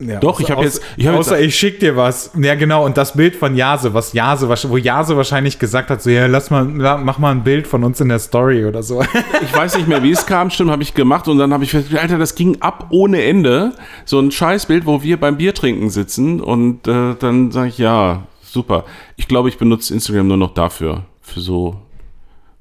Ja, 0.00 0.18
Doch, 0.18 0.40
ich 0.40 0.50
habe 0.50 0.64
jetzt. 0.64 0.80
Ich 0.96 1.06
hab 1.06 1.14
außer 1.14 1.38
jetzt 1.38 1.48
ich 1.48 1.56
schick 1.56 1.78
dir 1.78 1.94
was. 1.94 2.30
Ja, 2.40 2.54
genau. 2.54 2.86
Und 2.86 2.96
das 2.96 3.12
Bild 3.12 3.36
von 3.36 3.54
Jase, 3.54 3.92
was 3.92 4.14
Jase, 4.14 4.48
wo 4.48 4.76
Jase 4.78 5.16
wahrscheinlich 5.16 5.58
gesagt 5.58 5.90
hat, 5.90 6.02
so, 6.02 6.08
ja, 6.08 6.26
lass 6.26 6.50
mal, 6.50 6.64
mach 6.64 7.18
mal 7.18 7.30
ein 7.32 7.44
Bild 7.44 7.66
von 7.66 7.84
uns 7.84 8.00
in 8.00 8.08
der 8.08 8.18
Story 8.18 8.64
oder 8.64 8.82
so. 8.82 9.02
ich 9.42 9.54
weiß 9.54 9.76
nicht 9.76 9.88
mehr, 9.88 10.02
wie 10.02 10.10
es 10.10 10.24
kam, 10.24 10.48
stimmt, 10.50 10.70
habe 10.70 10.82
ich 10.82 10.94
gemacht 10.94 11.28
und 11.28 11.38
dann 11.38 11.52
habe 11.52 11.64
ich 11.64 11.70
festgestellt, 11.70 12.02
Alter, 12.02 12.18
das 12.18 12.34
ging 12.34 12.56
ab 12.60 12.86
ohne 12.90 13.22
Ende. 13.22 13.72
So 14.06 14.18
ein 14.18 14.30
Scheißbild, 14.30 14.86
wo 14.86 15.02
wir 15.02 15.20
beim 15.20 15.36
Bier 15.36 15.52
trinken 15.54 15.90
sitzen 15.90 16.40
und 16.40 16.88
äh, 16.88 17.14
dann 17.18 17.50
sage 17.50 17.68
ich, 17.68 17.78
ja, 17.78 18.22
super. 18.42 18.84
Ich 19.16 19.28
glaube, 19.28 19.50
ich 19.50 19.58
benutze 19.58 19.92
Instagram 19.92 20.28
nur 20.28 20.38
noch 20.38 20.54
dafür, 20.54 21.04
für 21.20 21.40
so, 21.40 21.76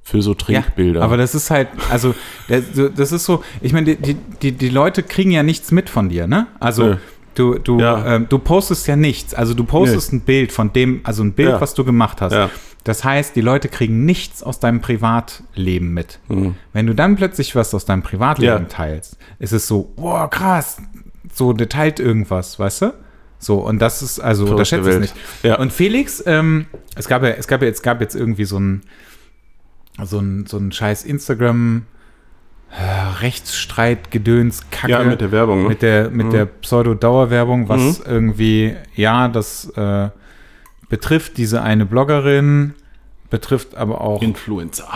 für 0.01 0.21
so 0.21 0.33
Trinkbilder. 0.33 1.01
aber 1.01 1.15
das 1.15 1.35
ist 1.35 1.49
halt, 1.51 1.69
also, 1.89 2.13
das 2.47 3.13
ist 3.13 3.23
so, 3.23 3.43
ich 3.61 3.71
meine, 3.71 3.95
die, 3.95 4.17
die, 4.41 4.51
die 4.51 4.69
Leute 4.69 5.03
kriegen 5.03 5.31
ja 5.31 5.43
nichts 5.43 5.71
mit 5.71 5.89
von 5.89 6.09
dir, 6.09 6.27
ne? 6.27 6.47
Also, 6.59 6.83
Nö. 6.83 6.97
Du, 7.35 7.59
du, 7.59 7.79
Ja. 7.79 8.15
ähm, 8.15 8.27
du 8.29 8.39
postest 8.39 8.87
ja 8.87 8.95
nichts. 8.95 9.33
Also, 9.33 9.53
du 9.53 9.63
postest 9.63 10.13
ein 10.13 10.21
Bild 10.21 10.51
von 10.51 10.73
dem, 10.73 11.01
also 11.03 11.23
ein 11.23 11.33
Bild, 11.33 11.49
Ja. 11.49 11.61
was 11.61 11.73
du 11.73 11.83
gemacht 11.83 12.21
hast. 12.21 12.33
Ja. 12.33 12.49
Das 12.85 13.03
heißt, 13.03 13.35
die 13.35 13.41
Leute 13.41 13.67
kriegen 13.67 14.05
nichts 14.05 14.41
aus 14.41 14.59
deinem 14.59 14.79
Privatleben 14.81 15.93
mit. 15.93 16.19
Wenn 16.73 16.87
du 16.87 16.95
dann 16.95 17.17
plötzlich 17.17 17.55
was 17.55 17.73
aus 17.73 17.85
deinem 17.85 18.03
Privatleben 18.03 18.63
Mhm. 18.63 18.69
Teilst, 18.69 19.17
ist 19.37 19.51
es 19.51 19.67
so, 19.67 19.91
boah, 19.97 20.29
krass, 20.29 20.77
so, 21.33 21.51
der 21.53 21.67
teilt 21.69 21.99
irgendwas, 21.99 22.57
weißt 22.57 22.81
du? 22.83 22.93
So, 23.37 23.59
und 23.59 23.79
das 23.79 24.01
ist, 24.01 24.19
also, 24.19 24.45
Verrückte 24.47 24.77
unterschätzt 24.79 24.87
es 24.87 24.99
nicht. 25.13 25.15
Ja. 25.43 25.59
Und 25.59 25.71
Felix, 25.71 26.23
ähm, 26.25 26.65
es 26.95 27.07
gab 27.07 27.21
ja, 27.23 27.29
es 27.29 27.47
gab 27.47 27.61
ja, 27.61 27.67
es 27.69 27.81
gab 27.81 28.01
jetzt 28.01 28.15
irgendwie 28.15 28.45
so 28.45 28.57
ein, 28.59 28.81
so 30.03 30.19
ein, 30.19 30.45
so 30.45 30.57
ein 30.57 30.71
scheiß 30.71 31.03
Instagram 31.03 31.83
Rechtsstreit, 33.19 34.11
Gedöns, 34.11 34.69
Kacke. 34.69 34.91
ja, 34.91 35.03
mit 35.03 35.21
der 35.21 35.31
Werbung, 35.31 35.63
ne? 35.63 35.69
mit 35.69 35.81
der, 35.81 36.09
mit 36.09 36.31
der 36.31 36.45
Pseudo-Dauerwerbung, 36.45 37.67
was 37.67 37.99
irgendwie, 37.99 38.75
ja, 38.95 39.27
das 39.27 39.69
äh, 39.71 40.09
betrifft 40.87 41.37
diese 41.37 41.61
eine 41.61 41.85
Bloggerin, 41.85 42.73
betrifft 43.29 43.75
aber 43.75 44.01
auch 44.01 44.21
Influencer. 44.21 44.87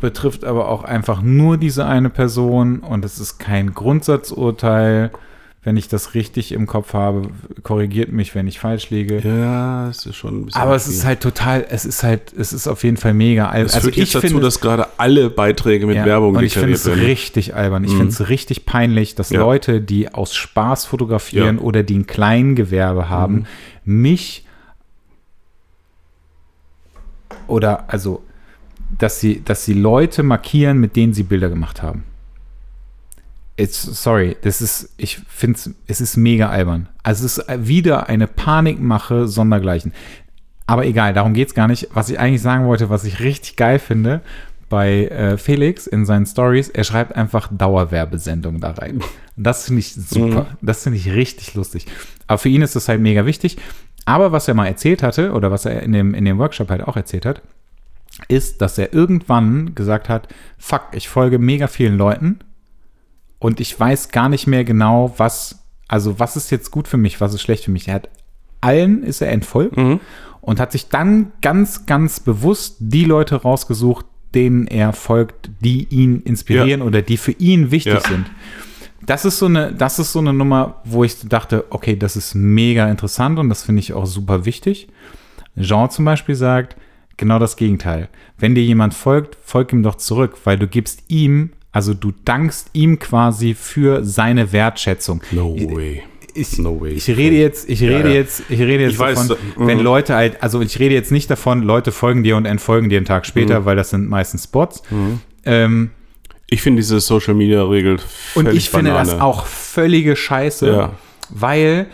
betrifft 0.00 0.44
aber 0.44 0.68
auch 0.68 0.84
einfach 0.84 1.22
nur 1.22 1.56
diese 1.56 1.86
eine 1.86 2.10
Person 2.10 2.80
und 2.80 3.04
es 3.04 3.18
ist 3.18 3.38
kein 3.38 3.74
Grundsatzurteil. 3.74 5.10
Wenn 5.64 5.76
ich 5.76 5.86
das 5.86 6.14
richtig 6.14 6.50
im 6.50 6.66
Kopf 6.66 6.92
habe, 6.92 7.28
korrigiert 7.62 8.10
mich, 8.10 8.34
wenn 8.34 8.48
ich 8.48 8.58
falsch 8.58 8.90
liege. 8.90 9.20
Ja, 9.20 9.88
es 9.88 10.04
ist 10.06 10.16
schon 10.16 10.40
ein 10.40 10.44
bisschen. 10.46 10.60
Aber 10.60 10.74
es 10.74 10.86
viel. 10.86 10.94
ist 10.94 11.04
halt 11.04 11.20
total, 11.20 11.64
es 11.70 11.84
ist 11.84 12.02
halt, 12.02 12.32
es 12.32 12.52
ist 12.52 12.66
auf 12.66 12.82
jeden 12.82 12.96
Fall 12.96 13.14
mega 13.14 13.48
albern. 13.48 13.66
Es 13.66 13.76
führt 13.76 13.94
jetzt 13.94 14.12
dazu, 14.12 14.40
dass 14.40 14.58
gerade 14.60 14.88
alle 14.98 15.30
Beiträge 15.30 15.86
mit 15.86 15.94
ja, 15.94 16.04
Werbung 16.04 16.34
und 16.34 16.42
ich 16.42 16.54
finde 16.54 16.72
es. 16.72 16.84
Mhm. 16.84 16.94
richtig 16.94 17.54
albern. 17.54 17.84
Ich 17.84 17.92
finde 17.92 18.08
es 18.08 18.28
richtig 18.28 18.66
peinlich, 18.66 19.14
dass 19.14 19.30
Ja. 19.30 19.38
Leute, 19.38 19.80
die 19.80 20.12
aus 20.12 20.34
Spaß 20.34 20.84
fotografieren 20.86 21.58
Ja. 21.58 21.62
oder 21.62 21.84
die 21.84 21.98
ein 21.98 22.06
Kleingewerbe 22.08 23.08
haben, 23.08 23.46
Mhm. 23.84 24.00
mich 24.02 24.44
oder 27.46 27.84
also, 27.88 28.22
dass 28.98 29.20
sie, 29.20 29.42
dass 29.44 29.64
sie 29.64 29.74
Leute 29.74 30.22
markieren, 30.24 30.78
mit 30.78 30.96
denen 30.96 31.14
sie 31.14 31.22
Bilder 31.22 31.48
gemacht 31.48 31.82
haben. 31.82 32.02
It's, 33.56 33.82
sorry, 33.82 34.36
das 34.42 34.62
ist, 34.62 34.94
ich 34.96 35.20
finde 35.28 35.58
es, 35.58 35.70
es 35.86 36.00
ist 36.00 36.16
mega 36.16 36.48
albern. 36.48 36.88
Also 37.02 37.26
es 37.26 37.38
ist 37.38 37.68
wieder 37.68 38.08
eine 38.08 38.26
Panikmache 38.26 39.28
sondergleichen. 39.28 39.92
Aber 40.66 40.86
egal, 40.86 41.12
darum 41.12 41.34
geht 41.34 41.48
es 41.48 41.54
gar 41.54 41.68
nicht. 41.68 41.88
Was 41.92 42.08
ich 42.08 42.18
eigentlich 42.18 42.40
sagen 42.40 42.66
wollte, 42.66 42.88
was 42.88 43.04
ich 43.04 43.20
richtig 43.20 43.56
geil 43.56 43.78
finde 43.78 44.22
bei 44.70 45.06
äh, 45.08 45.36
Felix 45.36 45.86
in 45.86 46.06
seinen 46.06 46.24
Stories, 46.24 46.70
er 46.70 46.84
schreibt 46.84 47.14
einfach 47.14 47.48
Dauerwerbesendung 47.52 48.58
da 48.58 48.70
rein. 48.70 49.02
Das 49.36 49.66
finde 49.66 49.80
ich 49.80 49.92
super. 49.92 50.46
Das 50.62 50.82
finde 50.82 50.98
ich 50.98 51.10
richtig 51.10 51.54
lustig. 51.54 51.86
Aber 52.26 52.38
für 52.38 52.48
ihn 52.48 52.62
ist 52.62 52.74
das 52.74 52.88
halt 52.88 53.00
mega 53.00 53.26
wichtig. 53.26 53.58
Aber 54.06 54.32
was 54.32 54.48
er 54.48 54.54
mal 54.54 54.66
erzählt 54.66 55.02
hatte, 55.02 55.32
oder 55.32 55.50
was 55.50 55.66
er 55.66 55.82
in 55.82 55.92
dem, 55.92 56.14
in 56.14 56.24
dem 56.24 56.38
Workshop 56.38 56.70
halt 56.70 56.82
auch 56.82 56.96
erzählt 56.96 57.26
hat, 57.26 57.42
ist, 58.28 58.60
dass 58.60 58.78
er 58.78 58.92
irgendwann 58.92 59.74
gesagt 59.74 60.08
hat, 60.08 60.28
fuck, 60.58 60.88
ich 60.92 61.08
folge 61.08 61.38
mega 61.38 61.66
vielen 61.66 61.98
Leuten 61.98 62.38
und 63.42 63.58
ich 63.58 63.78
weiß 63.78 64.10
gar 64.10 64.28
nicht 64.28 64.46
mehr 64.46 64.62
genau, 64.62 65.14
was, 65.16 65.64
also 65.88 66.20
was 66.20 66.36
ist 66.36 66.50
jetzt 66.52 66.70
gut 66.70 66.86
für 66.86 66.96
mich, 66.96 67.20
was 67.20 67.34
ist 67.34 67.42
schlecht 67.42 67.64
für 67.64 67.72
mich. 67.72 67.88
Er 67.88 67.94
hat 67.94 68.08
allen 68.60 69.02
ist 69.02 69.20
er 69.20 69.32
entfolgt 69.32 69.76
und 70.40 70.60
hat 70.60 70.70
sich 70.70 70.88
dann 70.88 71.32
ganz, 71.40 71.84
ganz 71.84 72.20
bewusst 72.20 72.76
die 72.78 73.04
Leute 73.04 73.34
rausgesucht, 73.42 74.06
denen 74.32 74.68
er 74.68 74.92
folgt, 74.92 75.50
die 75.60 75.88
ihn 75.90 76.20
inspirieren 76.20 76.82
oder 76.82 77.02
die 77.02 77.16
für 77.16 77.32
ihn 77.32 77.72
wichtig 77.72 77.94
Ja. 77.94 78.00
sind. 78.00 78.26
Das 79.04 79.24
ist 79.24 79.40
so 79.40 79.46
eine, 79.46 79.72
das 79.72 79.98
ist 79.98 80.12
so 80.12 80.20
eine 80.20 80.32
Nummer, 80.32 80.80
wo 80.84 81.02
ich 81.02 81.28
dachte, 81.28 81.64
okay, 81.70 81.96
das 81.96 82.14
ist 82.14 82.36
mega 82.36 82.88
interessant 82.88 83.40
und 83.40 83.48
das 83.48 83.64
finde 83.64 83.80
ich 83.80 83.92
auch 83.92 84.06
super 84.06 84.44
wichtig. 84.44 84.86
Jean 85.60 85.90
zum 85.90 86.04
Beispiel 86.04 86.36
sagt, 86.36 86.76
genau 87.16 87.40
das 87.40 87.56
Gegenteil. 87.56 88.08
Wenn 88.38 88.54
dir 88.54 88.62
jemand 88.62 88.94
folgt, 88.94 89.36
folg 89.44 89.72
ihm 89.72 89.82
doch 89.82 89.96
zurück, 89.96 90.36
weil 90.44 90.56
du 90.56 90.68
gibst 90.68 91.02
ihm, 91.08 91.50
also 91.72 91.94
du 91.94 92.12
dankst 92.24 92.68
ihm 92.74 92.98
quasi 92.98 93.54
für 93.54 94.04
seine 94.04 94.52
Wertschätzung. 94.52 95.22
No 95.32 95.54
way. 95.56 96.02
Ich, 96.34 96.56
No 96.58 96.80
way. 96.80 96.92
ich 96.92 97.08
rede 97.08 97.36
jetzt, 97.36 97.68
ich 97.68 97.82
rede 97.82 98.08
ja. 98.08 98.14
jetzt, 98.14 98.42
ich 98.48 98.58
rede 98.60 98.82
jetzt 98.84 98.92
Ich 98.94 98.98
weiß, 98.98 99.28
davon, 99.28 99.36
da- 99.58 99.66
wenn 99.66 99.78
mhm. 99.78 99.84
Leute 99.84 100.14
halt, 100.14 100.42
also 100.42 100.62
ich 100.62 100.78
rede 100.78 100.94
jetzt 100.94 101.12
nicht 101.12 101.30
davon, 101.30 101.62
Leute 101.62 101.92
folgen 101.92 102.22
dir 102.22 102.36
und 102.38 102.46
entfolgen 102.46 102.88
dir 102.88 102.96
einen 102.96 103.04
Tag 103.06 103.26
später, 103.26 103.60
Mhm. 103.60 103.64
weil 103.66 103.76
das 103.76 103.90
sind 103.90 104.08
meistens 104.08 104.44
Spots. 104.44 104.82
Ähm, 105.44 105.90
Ich 106.48 106.62
finde 106.62 106.80
diese 106.80 107.00
Social 107.00 107.34
Media 107.34 107.62
Regel 107.64 107.92
und 108.34 108.44
völlig 108.44 108.56
ich 108.58 108.70
finde 108.70 108.92
das 108.92 109.08
Banane. 109.08 109.24
auch 109.24 109.44
völlige 109.46 110.16
Scheiße, 110.16 110.66
Ja. 110.70 110.92
weil 111.30 111.86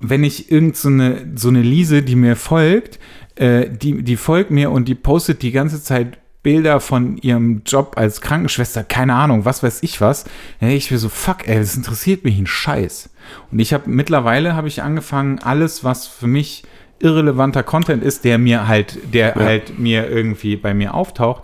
wenn 0.00 0.24
ich 0.24 0.50
irgend 0.50 0.76
so 0.76 0.88
eine, 0.88 1.26
so 1.34 1.48
eine 1.48 1.62
Lise, 1.62 2.02
die 2.02 2.16
mir 2.16 2.36
folgt, 2.36 2.98
äh, 3.36 3.68
die, 3.70 4.02
die 4.02 4.16
folgt 4.16 4.50
mir 4.50 4.70
und 4.70 4.88
die 4.88 4.94
postet 4.94 5.42
die 5.42 5.52
ganze 5.52 5.82
Zeit 5.82 6.18
Bilder 6.42 6.80
von 6.80 7.18
ihrem 7.18 7.62
Job 7.64 7.94
als 7.96 8.20
Krankenschwester, 8.20 8.82
keine 8.84 9.14
Ahnung, 9.14 9.44
was 9.44 9.62
weiß 9.62 9.82
ich 9.82 10.00
was, 10.00 10.24
dann 10.24 10.68
denke 10.68 10.76
ich 10.76 10.90
mir 10.90 10.98
so, 10.98 11.08
fuck, 11.08 11.46
ey, 11.46 11.58
das 11.58 11.76
interessiert 11.76 12.24
mich 12.24 12.38
ein 12.38 12.46
Scheiß. 12.46 13.10
Und 13.50 13.58
ich 13.60 13.72
habe 13.72 13.88
mittlerweile 13.88 14.54
habe 14.56 14.66
ich 14.68 14.82
angefangen, 14.82 15.38
alles, 15.38 15.84
was 15.84 16.06
für 16.06 16.26
mich 16.26 16.64
irrelevanter 16.98 17.62
Content 17.62 18.02
ist, 18.02 18.24
der 18.24 18.38
mir 18.38 18.66
halt, 18.68 18.98
der 19.14 19.34
halt 19.34 19.78
mir 19.78 20.08
irgendwie 20.08 20.56
bei 20.56 20.74
mir 20.74 20.94
auftaucht, 20.94 21.42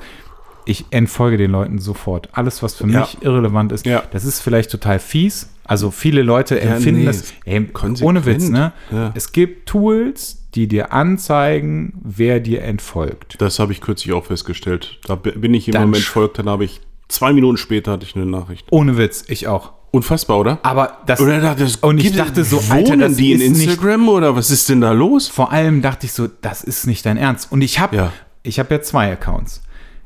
ich 0.67 0.85
entfolge 0.91 1.37
den 1.37 1.51
Leuten 1.51 1.79
sofort. 1.79 2.29
Alles, 2.33 2.63
was 2.63 2.75
für 2.75 2.87
Ja. 2.89 3.01
mich 3.01 3.19
irrelevant 3.23 3.73
ist, 3.73 3.87
Ja. 3.87 4.03
das 4.11 4.25
ist 4.25 4.41
vielleicht 4.41 4.71
total 4.71 4.99
fies. 4.99 5.49
Also 5.65 5.91
viele 5.91 6.23
Leute 6.23 6.61
empfinden 6.61 7.01
nee, 7.01 7.07
das, 7.07 7.33
ey, 7.45 7.67
ohne 8.03 8.25
Witz, 8.27 8.49
ne? 8.49 8.73
Ja. 8.91 9.13
Es 9.15 9.33
gibt 9.33 9.69
Tools, 9.69 10.38
die 10.55 10.67
dir 10.67 10.93
anzeigen, 10.93 11.93
wer 12.03 12.41
dir 12.41 12.63
entfolgt. 12.63 13.37
Das 13.41 13.59
habe 13.59 13.73
ich 13.73 13.81
kürzlich 13.81 14.13
auch 14.15 14.25
festgestellt. 14.25 14.99
Da 15.07 15.15
bi- 15.15 15.33
bin 15.33 15.53
ich 15.55 15.67
jemandem 15.67 15.93
sch- 15.95 15.97
entfolgt, 16.05 16.39
dann 16.39 16.49
habe 16.49 16.65
ich 16.65 16.81
zwei 17.09 17.33
Minuten 17.33 17.57
später 17.59 17.93
hatte 17.93 18.05
ich 18.07 18.17
eine 18.17 18.27
Nachricht. 18.27 18.67
Ohne 18.71 18.97
Witz, 18.97 19.25
ich 19.29 19.47
auch. 19.49 19.73
Unfassbar, 19.91 20.39
oder? 20.39 20.59
Aber 20.63 20.99
das, 21.07 21.19
Oder 21.21 21.41
dachte, 21.41 21.63
das 21.65 21.77
und 21.77 21.99
ich 21.99 22.15
dachte 22.15 22.45
so, 22.45 22.63
Alter, 22.69 22.97
das 22.99 23.17
die 23.17 23.33
in 23.33 23.41
ist 23.41 23.51
nicht- 23.53 23.65
Instagram 23.69 24.09
oder 24.11 24.37
was 24.37 24.51
ist 24.51 24.69
denn 24.69 24.83
da 24.83 24.93
los? 24.93 25.29
vor 25.29 25.51
allem 25.51 25.81
dachte 25.81 26.05
ich 26.07 26.13
so, 26.13 26.27
das 26.43 26.63
ist 26.63 26.87
nicht 26.87 27.07
dein 27.07 27.17
Ernst. 27.17 27.51
Und 27.51 27.63
ich 27.63 27.79
habe 27.81 27.97
Ja. 27.97 28.13
ich 28.43 28.59
habe 28.59 28.75
ja 28.75 28.83
zwei 28.83 29.11
Accounts. 29.13 29.63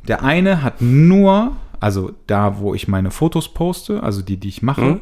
Der 0.06 0.22
eine 0.22 0.62
hat 0.62 0.80
nur, 0.80 1.56
also 1.80 2.12
da, 2.28 2.58
wo 2.60 2.74
ich 2.74 2.86
meine 2.86 3.10
Fotos 3.10 3.52
poste, 3.52 4.02
also 4.02 4.22
die, 4.22 4.36
die 4.36 4.48
ich 4.48 4.62
mache, 4.62 4.80
Mhm. 4.82 5.00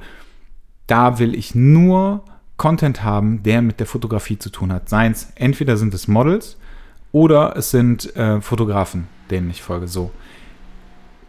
da 0.86 1.18
will 1.18 1.34
ich 1.34 1.54
nur 1.54 2.24
Content 2.60 3.02
haben, 3.02 3.42
der 3.42 3.62
mit 3.62 3.80
der 3.80 3.86
Fotografie 3.86 4.38
zu 4.38 4.50
tun 4.50 4.70
hat. 4.70 4.90
Seins, 4.90 5.32
entweder 5.34 5.78
sind 5.78 5.94
es 5.94 6.08
Models 6.08 6.58
oder 7.10 7.56
es 7.56 7.70
sind 7.70 8.14
äh, 8.16 8.42
Fotografen, 8.42 9.08
denen 9.30 9.48
ich 9.48 9.62
folge. 9.62 9.88
So. 9.88 10.10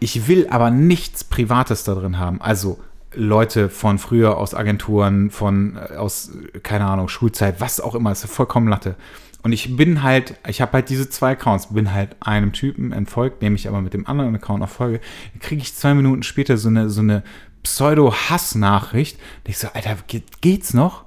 Ich 0.02 0.28
will 0.28 0.48
aber 0.49 0.72
nichts 0.72 1.24
Privates 1.24 1.86
da 1.86 1.95
drin 1.95 2.20
haben. 2.20 2.41
Also 2.41 2.82
Leute 3.14 3.70
von 3.70 3.98
früher 3.98 4.38
aus 4.38 4.53
Agenturen, 4.53 5.32
von 5.32 5.78
äh, 5.78 5.95
aus, 5.95 6.32
äh, 6.53 6.60
keine 6.60 6.86
Ahnung, 6.86 7.08
Schulzeit, 7.08 7.62
was 7.62 7.80
auch 7.80 7.95
immer, 7.95 8.12
ist 8.12 8.26
vollkommen 8.26 8.68
Latte. 8.68 8.98
Und 9.41 9.53
ich 9.53 9.78
bin 9.78 10.03
halt, 10.03 10.36
ich 10.49 10.60
habe 10.60 10.74
halt 10.74 10.90
diese 10.90 11.10
zwei 11.10 11.32
Accounts, 11.32 11.68
bin 11.68 11.94
halt 11.94 12.18
einem 12.20 12.52
Typen 12.52 12.91
entfolgt, 12.91 13.41
dem 13.41 13.56
ich 13.56 13.70
aber 13.70 13.80
mit 13.80 13.94
dem 13.94 14.06
anderen 14.06 14.36
Account 14.36 14.60
noch 14.60 14.70
folge. 14.70 14.99
Kriege 15.40 15.62
ich 15.62 15.76
zwei 15.76 15.94
Minuten 15.94 16.24
später 16.24 16.58
so 16.58 16.68
eine, 16.68 16.90
so 16.90 16.99
eine 16.99 17.24
Pseudo-Hass-Nachricht. 17.64 19.16
Und 19.16 19.49
ich 19.49 19.58
so, 19.60 19.70
Alter, 19.74 19.95
geht, 20.08 20.41
geht's 20.41 20.74
noch? 20.74 21.06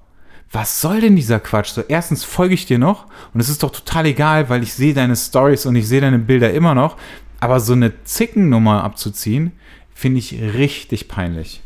Was 0.53 0.81
soll 0.81 1.01
denn 1.01 1.17
dieser 1.17 1.41
Quatsch? 1.41 1.71
So, 1.71 1.83
erstens 1.89 2.23
folge 2.25 2.55
ich 2.55 2.67
dir 2.67 2.79
noch 2.79 3.07
und 3.33 3.41
es 3.41 3.49
ist 3.49 3.63
doch 3.63 3.71
total 3.73 4.07
egal, 4.07 4.49
weil 4.49 4.63
ich 4.63 4.73
sehe 4.75 4.95
deine 4.95 5.17
Stories 5.17 5.67
und 5.67 5.75
ich 5.77 5.89
sehe 5.89 6.01
deine 6.01 6.19
Bilder 6.19 6.53
immer 6.53 6.75
noch. 6.75 6.97
Aber 7.41 7.61
so 7.61 7.73
eine 7.73 8.05
Zickennummer 8.05 8.85
abzuziehen, 8.85 9.53
finde 9.93 10.19
ich 10.21 10.41
richtig 10.41 11.09
peinlich. 11.09 11.61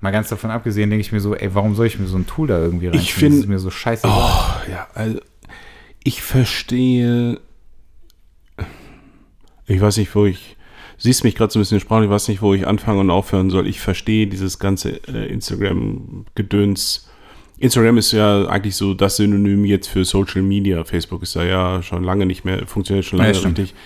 Mal 0.00 0.10
ganz 0.12 0.28
davon 0.30 0.50
abgesehen, 0.50 0.88
denke 0.90 1.02
ich 1.02 1.12
mir 1.12 1.20
so, 1.20 1.34
ey, 1.36 1.54
warum 1.54 1.74
soll 1.74 1.86
ich 1.86 1.98
mir 1.98 2.06
so 2.06 2.16
ein 2.16 2.26
Tool 2.26 2.48
da 2.48 2.58
irgendwie 2.58 2.86
rein? 2.88 2.96
Ich 2.98 3.12
finde- 3.12 3.38
ist 3.38 3.46
mir 3.48 3.58
so 3.58 3.70
scheiße. 3.70 4.06
Oh, 4.08 4.70
ja, 4.70 4.88
also 4.94 5.20
ich 6.02 6.22
verstehe. 6.22 7.38
Ich 9.66 9.80
weiß 9.80 9.98
nicht, 9.98 10.14
wo 10.14 10.24
ich. 10.26 10.56
Siehst 10.96 11.24
mich 11.24 11.34
gerade 11.34 11.52
so 11.52 11.58
ein 11.58 11.62
bisschen 11.62 11.80
sprachlich, 11.80 12.06
ich 12.06 12.10
weiß 12.10 12.28
nicht, 12.28 12.42
wo 12.42 12.52
ich 12.54 12.66
anfangen 12.66 12.98
und 13.00 13.10
aufhören 13.10 13.50
soll. 13.50 13.66
Ich 13.66 13.80
verstehe 13.80 14.26
dieses 14.26 14.58
ganze 14.58 15.00
äh, 15.08 15.26
Instagram-Gedöns. 15.32 17.09
Instagram 17.60 17.98
ist 17.98 18.12
ja 18.12 18.46
eigentlich 18.46 18.74
so 18.74 18.94
das 18.94 19.16
Synonym 19.16 19.64
jetzt 19.64 19.88
für 19.88 20.04
Social 20.04 20.42
Media. 20.42 20.82
Facebook 20.84 21.22
ist 21.22 21.36
da 21.36 21.44
ja 21.44 21.82
schon 21.82 22.02
lange 22.02 22.26
nicht 22.26 22.44
mehr, 22.44 22.66
funktioniert 22.66 23.04
schon 23.04 23.18
Ja, 23.18 23.26
lange 23.26 23.36
stimmt. 23.36 23.58
richtig. 23.58 23.76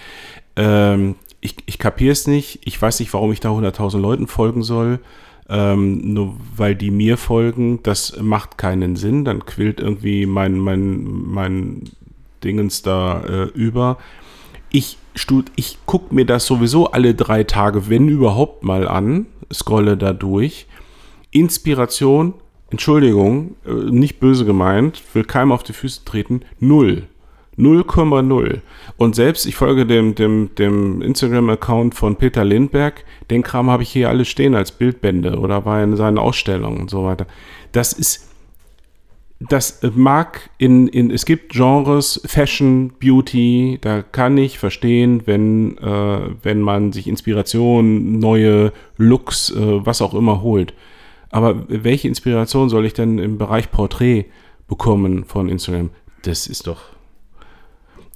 Ähm, 0.56 1.16
ich 1.40 1.56
ich 1.66 1.78
kapiere 1.78 2.12
es 2.12 2.26
nicht. 2.26 2.60
Ich 2.64 2.80
weiß 2.80 3.01
nicht, 3.01 3.12
warum 3.12 3.32
ich 3.32 3.40
da 3.40 3.51
100.000 3.51 3.98
Leuten 3.98 4.26
folgen 4.28 4.62
soll. 4.62 5.01
Ähm, 5.48 6.14
nur 6.14 6.36
weil 6.56 6.74
die 6.74 6.90
mir 6.90 7.18
folgen, 7.18 7.80
das 7.82 8.16
macht 8.20 8.56
keinen 8.56 8.96
Sinn. 8.96 9.24
Dann 9.24 9.44
quillt 9.44 9.80
irgendwie 9.80 10.24
mein, 10.24 10.56
mein, 10.59 11.02
mein 11.05 11.82
Dingens 12.44 12.82
da 12.82 13.22
äh, 13.24 13.42
über. 13.55 13.98
Ich, 14.70 14.98
ich 15.56 15.78
gucke 15.84 16.14
mir 16.14 16.24
das 16.26 16.46
sowieso 16.46 16.92
alle 16.92 17.14
drei 17.14 17.44
Tage, 17.44 17.88
wenn 17.88 18.09
überhaupt 18.09 18.62
mal 18.64 18.86
an, 18.88 19.26
scrolle 19.52 19.96
da 19.96 20.12
durch. 20.12 20.66
Inspiration, 21.30 22.34
Entschuldigung, 22.74 23.55
äh, 23.64 23.72
nicht 23.72 24.18
böse 24.18 24.44
gemeint, 24.44 25.01
will 25.14 25.22
keinem 25.22 25.52
auf 25.52 25.62
die 25.62 25.72
Füße 25.72 26.05
treten, 26.05 26.42
null. 26.59 27.05
0,0. 27.56 28.62
Und 28.96 29.14
selbst, 29.14 29.46
ich 29.46 29.55
folge 29.55 29.86
dem, 29.86 30.16
dem, 30.16 30.51
dem 30.59 31.01
Instagram-Account 31.02 31.94
von 31.94 32.16
Peter 32.16 32.44
Lindberg, 32.44 33.05
den 33.30 33.44
Kram 33.44 33.70
habe 33.70 33.84
ich 33.84 33.90
hier 33.90 34.09
alles 34.09 34.26
stehen 34.26 34.56
als 34.56 34.72
Bildbände 34.72 35.38
oder 35.38 35.62
in 35.80 35.94
seinen 35.94 36.18
Ausstellungen 36.18 36.80
und 36.80 36.90
so 36.90 37.05
weiter. 37.05 37.28
Das 37.70 37.92
ist, 37.92 38.28
das 39.38 39.82
mag 39.94 40.51
in, 40.59 40.88
in, 40.88 41.12
es 41.12 41.24
gibt 41.24 41.52
Genres, 41.52 42.20
Fashion, 42.26 42.92
Beauty, 42.98 43.78
da 43.80 44.02
kann 44.02 44.36
ich 44.36 44.59
verstehen, 44.59 45.22
wenn, 45.26 45.78
äh, 45.78 46.30
wenn 46.42 46.60
man 46.60 46.90
sich 46.90 47.06
Inspiration, 47.06 48.18
neue 48.18 48.72
Looks, 48.96 49.51
äh, 49.51 49.86
was 49.86 50.02
auch 50.02 50.14
immer 50.14 50.42
holt. 50.42 50.74
Aber 51.35 51.65
welche 51.66 52.06
Inspiration 52.06 52.69
soll 52.69 52.86
ich 52.86 52.94
denn 52.94 53.19
im 53.19 53.39
Bereich 53.39 53.73
Porträt 53.73 54.27
bekommen 54.69 55.24
von 55.24 55.48
Instagram? 55.48 55.90
Das 56.23 56.47
ist 56.47 56.69
doch. 56.69 56.82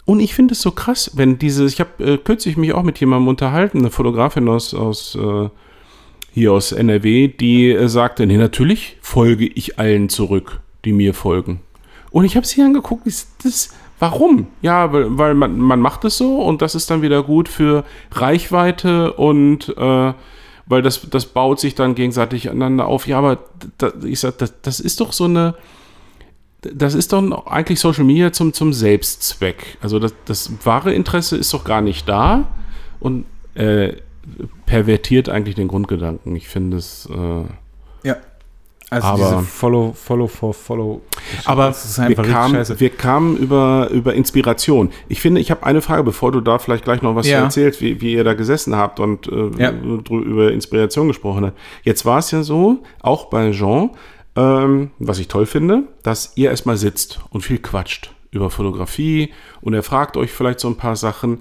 Und 0.05 0.21
ich 0.21 0.35
finde 0.35 0.53
es 0.53 0.63
so 0.63 0.71
krass, 0.71 1.11
wenn 1.17 1.37
diese, 1.37 1.65
ich 1.65 1.81
habe 1.81 2.13
äh, 2.13 2.19
kürzlich 2.19 2.57
mich 2.57 2.73
auch 2.75 2.85
mit 2.85 3.01
jemandem 3.01 3.27
unterhalten, 3.27 3.79
eine 3.79 3.91
Fotografin 3.91 4.49
aus, 4.49 4.73
aus 4.73 5.17
äh, 5.17 5.49
hier 6.33 6.53
aus 6.53 6.71
NRW, 6.71 7.27
die 7.27 7.73
äh, 7.73 7.89
sagte, 7.89 8.25
nee, 8.25 8.37
natürlich 8.37 8.99
folge 9.01 9.47
ich 9.47 9.81
allen 9.81 10.09
zurück, 10.09 10.61
die 10.85 10.93
mir 10.93 11.13
folgen. 11.13 11.59
Und 12.13 12.25
ich 12.25 12.37
habe 12.37 12.47
sie 12.47 12.63
angeguckt, 12.63 13.05
ist 13.09 13.31
das, 13.43 13.75
warum? 13.99 14.47
Ja, 14.63 14.93
weil, 14.93 15.19
weil 15.19 15.35
man, 15.35 15.59
man 15.59 15.81
macht 15.81 16.05
es 16.05 16.19
so 16.19 16.41
und 16.41 16.63
das 16.63 16.77
ist 16.77 16.89
dann 16.89 17.03
wieder 17.03 17.25
gut 17.25 17.49
für 17.49 17.85
Reichweite 18.13 19.15
und 19.15 19.77
äh, 19.77 20.13
weil 20.69 20.83
das, 20.83 21.09
das 21.11 21.27
baut 21.27 21.61
sich 21.61 21.75
dann 21.75 21.95
gegenseitig 21.95 22.51
aneinander 22.51 22.87
auf. 22.87 23.07
Ja, 23.07 23.19
aber 23.19 23.39
da, 23.79 23.93
ich 24.05 24.21
sag, 24.21 24.39
das, 24.39 24.55
das 24.63 24.81
ist 24.81 25.01
doch 25.01 25.13
so 25.13 25.25
eine, 25.25 25.55
das 26.61 26.95
ist 26.95 27.13
doch 27.13 27.47
eigentlich 27.47 27.81
Social 27.81 28.05
Media 28.05 28.33
zum, 28.33 28.53
zum 28.53 28.73
Selbstzweck. 28.73 29.79
Also 29.81 29.99
das, 29.99 30.15
das 30.25 30.51
wahre 30.65 30.93
Interesse 30.93 31.37
ist 31.37 31.53
doch 31.55 31.65
gar 31.65 31.81
nicht 31.81 32.09
da 32.09 32.49
und 33.01 33.25
äh, 33.55 33.95
pervertiert 34.67 35.29
eigentlich 35.29 35.55
den 35.55 35.69
Grundgedanken. 35.69 36.37
Ich 36.37 36.49
finde 36.49 36.77
es. 36.77 37.09
Äh. 37.11 37.45
Also 38.91 39.07
Aber- 39.07 39.19
diese 39.19 39.39
Follow, 39.43 39.93
Follow 39.93 40.27
for 40.29 40.55
Follow. 40.55 41.03
aber 41.45 41.75
wir, 41.75 42.15
kamen, 42.17 42.81
wir 42.81 42.91
kamen 42.91 43.37
über, 43.37 43.89
über 43.91 44.15
Inspiration. 44.15 44.91
Ich 45.09 45.21
finde, 45.21 45.41
ich 45.43 45.51
habe 45.51 45.67
eine 45.67 45.83
Frage, 45.83 46.05
bevor 46.05 46.33
du 46.33 46.41
da 46.41 46.59
vielleicht 46.59 46.85
gleich 46.85 47.03
noch 47.03 47.15
was 47.15 47.27
Ja. 47.29 47.41
erzählst, 47.41 47.83
wie, 47.83 48.01
wie 48.01 48.15
ihr 48.15 48.25
da 48.25 48.33
gesessen 48.33 48.75
habt 48.77 48.99
und 48.99 49.27
äh, 49.31 49.51
Ja. 49.59 49.73
über 49.73 50.53
Inspiration 50.53 51.09
gesprochen 51.09 51.45
habt. 51.47 51.59
Jetzt 51.83 52.07
war 52.07 52.19
es 52.19 52.31
ja 52.31 52.43
so, 52.43 52.79
auch 53.03 53.27
bei 53.27 53.51
Jean, 53.51 53.91
ähm, 54.37 54.91
was 54.99 55.19
ich 55.19 55.29
toll 55.29 55.45
finde, 55.45 55.83
dass 56.03 56.33
ihr 56.37 56.49
erstmal 56.51 56.79
sitzt 56.79 57.21
und 57.31 57.43
viel 57.43 57.59
quatscht 57.59 58.15
über 58.31 58.49
Fotografie 58.49 59.33
und 59.61 59.75
er 59.75 59.83
fragt 59.83 60.17
euch 60.17 60.31
vielleicht 60.33 60.61
so 60.61 60.69
ein 60.69 60.77
paar 60.77 60.97
Sachen. 60.97 61.41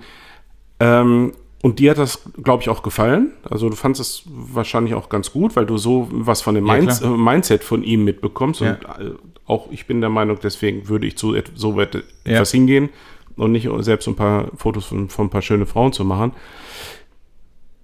Ähm, 0.79 1.31
und 1.63 1.79
dir 1.79 1.91
hat 1.91 1.97
das, 1.97 2.21
glaube 2.43 2.61
ich, 2.61 2.69
auch 2.69 2.83
gefallen. 2.83 3.31
Also 3.49 3.69
du 3.69 3.75
fandest 3.75 4.01
es 4.01 4.23
wahrscheinlich 4.27 4.93
auch 4.93 5.09
ganz 5.09 5.31
gut, 5.31 5.55
weil 5.55 5.65
du 5.65 5.77
so 5.77 6.07
was 6.11 6.41
von 6.41 6.53
dem 6.55 6.67
Ja, 6.67 6.73
Minds 6.77 6.99
klar. 6.99 7.13
äh, 7.13 7.17
Mindset 7.17 7.63
von 7.63 7.83
ihm 7.83 8.03
mitbekommst. 8.03 8.61
Ja. 8.61 8.71
Und 8.71 8.83
äh, 9.05 9.11
auch 9.45 9.71
ich 9.71 9.87
bin 9.87 10.01
der 10.01 10.09
Meinung, 10.11 10.37
deswegen 10.41 10.87
würde 10.87 11.07
ich 11.07 11.17
zu 11.17 11.35
so 11.55 11.75
weit 11.75 11.95
Ja. 11.95 12.01
etwas 12.25 12.51
hingehen 12.51 12.89
und 13.37 13.51
nicht 13.53 13.67
selbst 13.79 14.07
ein 14.07 14.15
paar 14.15 14.51
Fotos 14.55 14.85
von, 14.85 15.09
von 15.09 15.27
ein 15.27 15.29
paar 15.29 15.41
schöne 15.41 15.65
Frauen 15.65 15.93
zu 15.93 16.05
machen. 16.05 16.31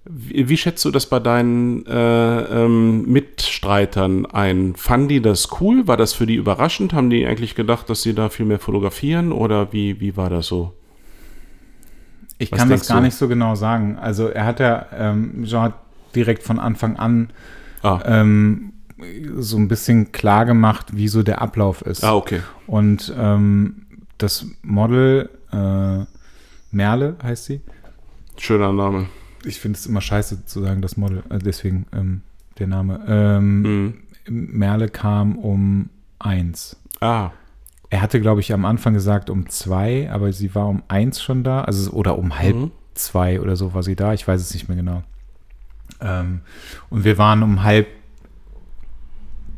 Wie, 0.06 0.48
wie 0.50 0.56
schätzt 0.56 0.84
du 0.84 0.90
das 0.90 1.06
bei 1.06 1.18
deinen 1.18 1.86
äh, 1.86 2.64
ähm, 2.64 3.10
Mitstreitern 3.10 4.26
ein? 4.26 4.74
Fanden 4.76 5.08
die 5.08 5.22
das 5.22 5.48
cool? 5.60 5.86
War 5.88 5.96
das 5.96 6.12
für 6.12 6.26
die 6.26 6.34
überraschend? 6.34 6.92
Haben 6.92 7.08
die 7.08 7.24
eigentlich 7.26 7.54
gedacht, 7.54 7.88
dass 7.88 8.02
sie 8.02 8.14
da 8.14 8.28
viel 8.28 8.44
mehr 8.44 8.58
fotografieren? 8.58 9.32
Oder 9.32 9.72
wie, 9.72 10.00
wie 10.00 10.16
war 10.16 10.28
das 10.28 10.46
so? 10.46 10.74
Ich 12.44 12.52
Was 12.52 12.58
kann 12.58 12.68
das 12.70 12.86
gar 12.88 12.98
du? 12.98 13.04
nicht 13.04 13.16
so 13.16 13.28
genau 13.28 13.54
sagen. 13.54 13.98
Also 13.98 14.28
er 14.28 14.44
hat 14.46 14.60
ja, 14.60 14.86
ähm, 14.96 15.44
Jean 15.44 15.62
hat 15.62 15.74
direkt 16.14 16.42
von 16.42 16.58
Anfang 16.58 16.96
an 16.96 17.30
Ah, 17.82 18.00
ähm, 18.06 18.72
so 19.38 19.56
ein 19.58 19.68
bisschen 19.68 20.12
klar 20.12 20.46
gemacht, 20.46 20.86
wie 20.96 21.08
so 21.08 21.22
der 21.22 21.42
Ablauf 21.42 21.82
ist. 21.82 22.02
ah 22.04 22.14
okay. 22.14 22.40
Und 22.66 23.12
ähm, 23.18 23.86
das 24.18 24.46
Model, 24.62 25.28
äh, 25.52 26.04
Merle 26.70 27.16
heißt 27.22 27.44
sie. 27.44 27.60
Schöner 28.38 28.72
Name. 28.72 29.06
Ich 29.44 29.60
finde 29.60 29.78
es 29.78 29.86
immer 29.86 30.00
scheiße 30.00 30.46
zu 30.46 30.62
sagen, 30.62 30.80
das 30.80 30.96
Model, 30.96 31.22
äh, 31.28 31.38
deswegen 31.38 31.86
ähm, 31.94 32.22
der 32.58 32.66
Name. 32.68 33.00
Ähm, 33.06 33.62
Mhm. 33.62 33.94
Merle 34.28 34.88
kam 34.88 35.36
um 35.36 35.90
eins. 36.18 36.76
Ah, 37.00 37.30
Er 37.94 38.02
hatte, 38.02 38.20
glaube 38.20 38.40
ich, 38.40 38.52
am 38.52 38.64
Anfang 38.64 38.92
gesagt 38.92 39.30
um 39.30 39.48
zwei, 39.48 40.10
aber 40.10 40.32
sie 40.32 40.52
war 40.56 40.66
um 40.66 40.82
eins 40.88 41.22
schon 41.22 41.44
da, 41.44 41.60
also 41.60 41.92
oder 41.92 42.18
um 42.18 42.36
halb 42.40 42.56
Mhm. 42.56 42.70
zwei 42.94 43.40
oder 43.40 43.54
so 43.54 43.72
war 43.72 43.84
sie 43.84 43.94
da, 43.94 44.12
ich 44.12 44.26
weiß 44.26 44.40
es 44.40 44.52
nicht 44.52 44.66
mehr 44.68 44.76
genau. 44.76 45.04
Ähm, 46.00 46.40
und 46.90 47.04
wir 47.04 47.18
waren 47.18 47.44
um 47.44 47.62
halb 47.62 47.86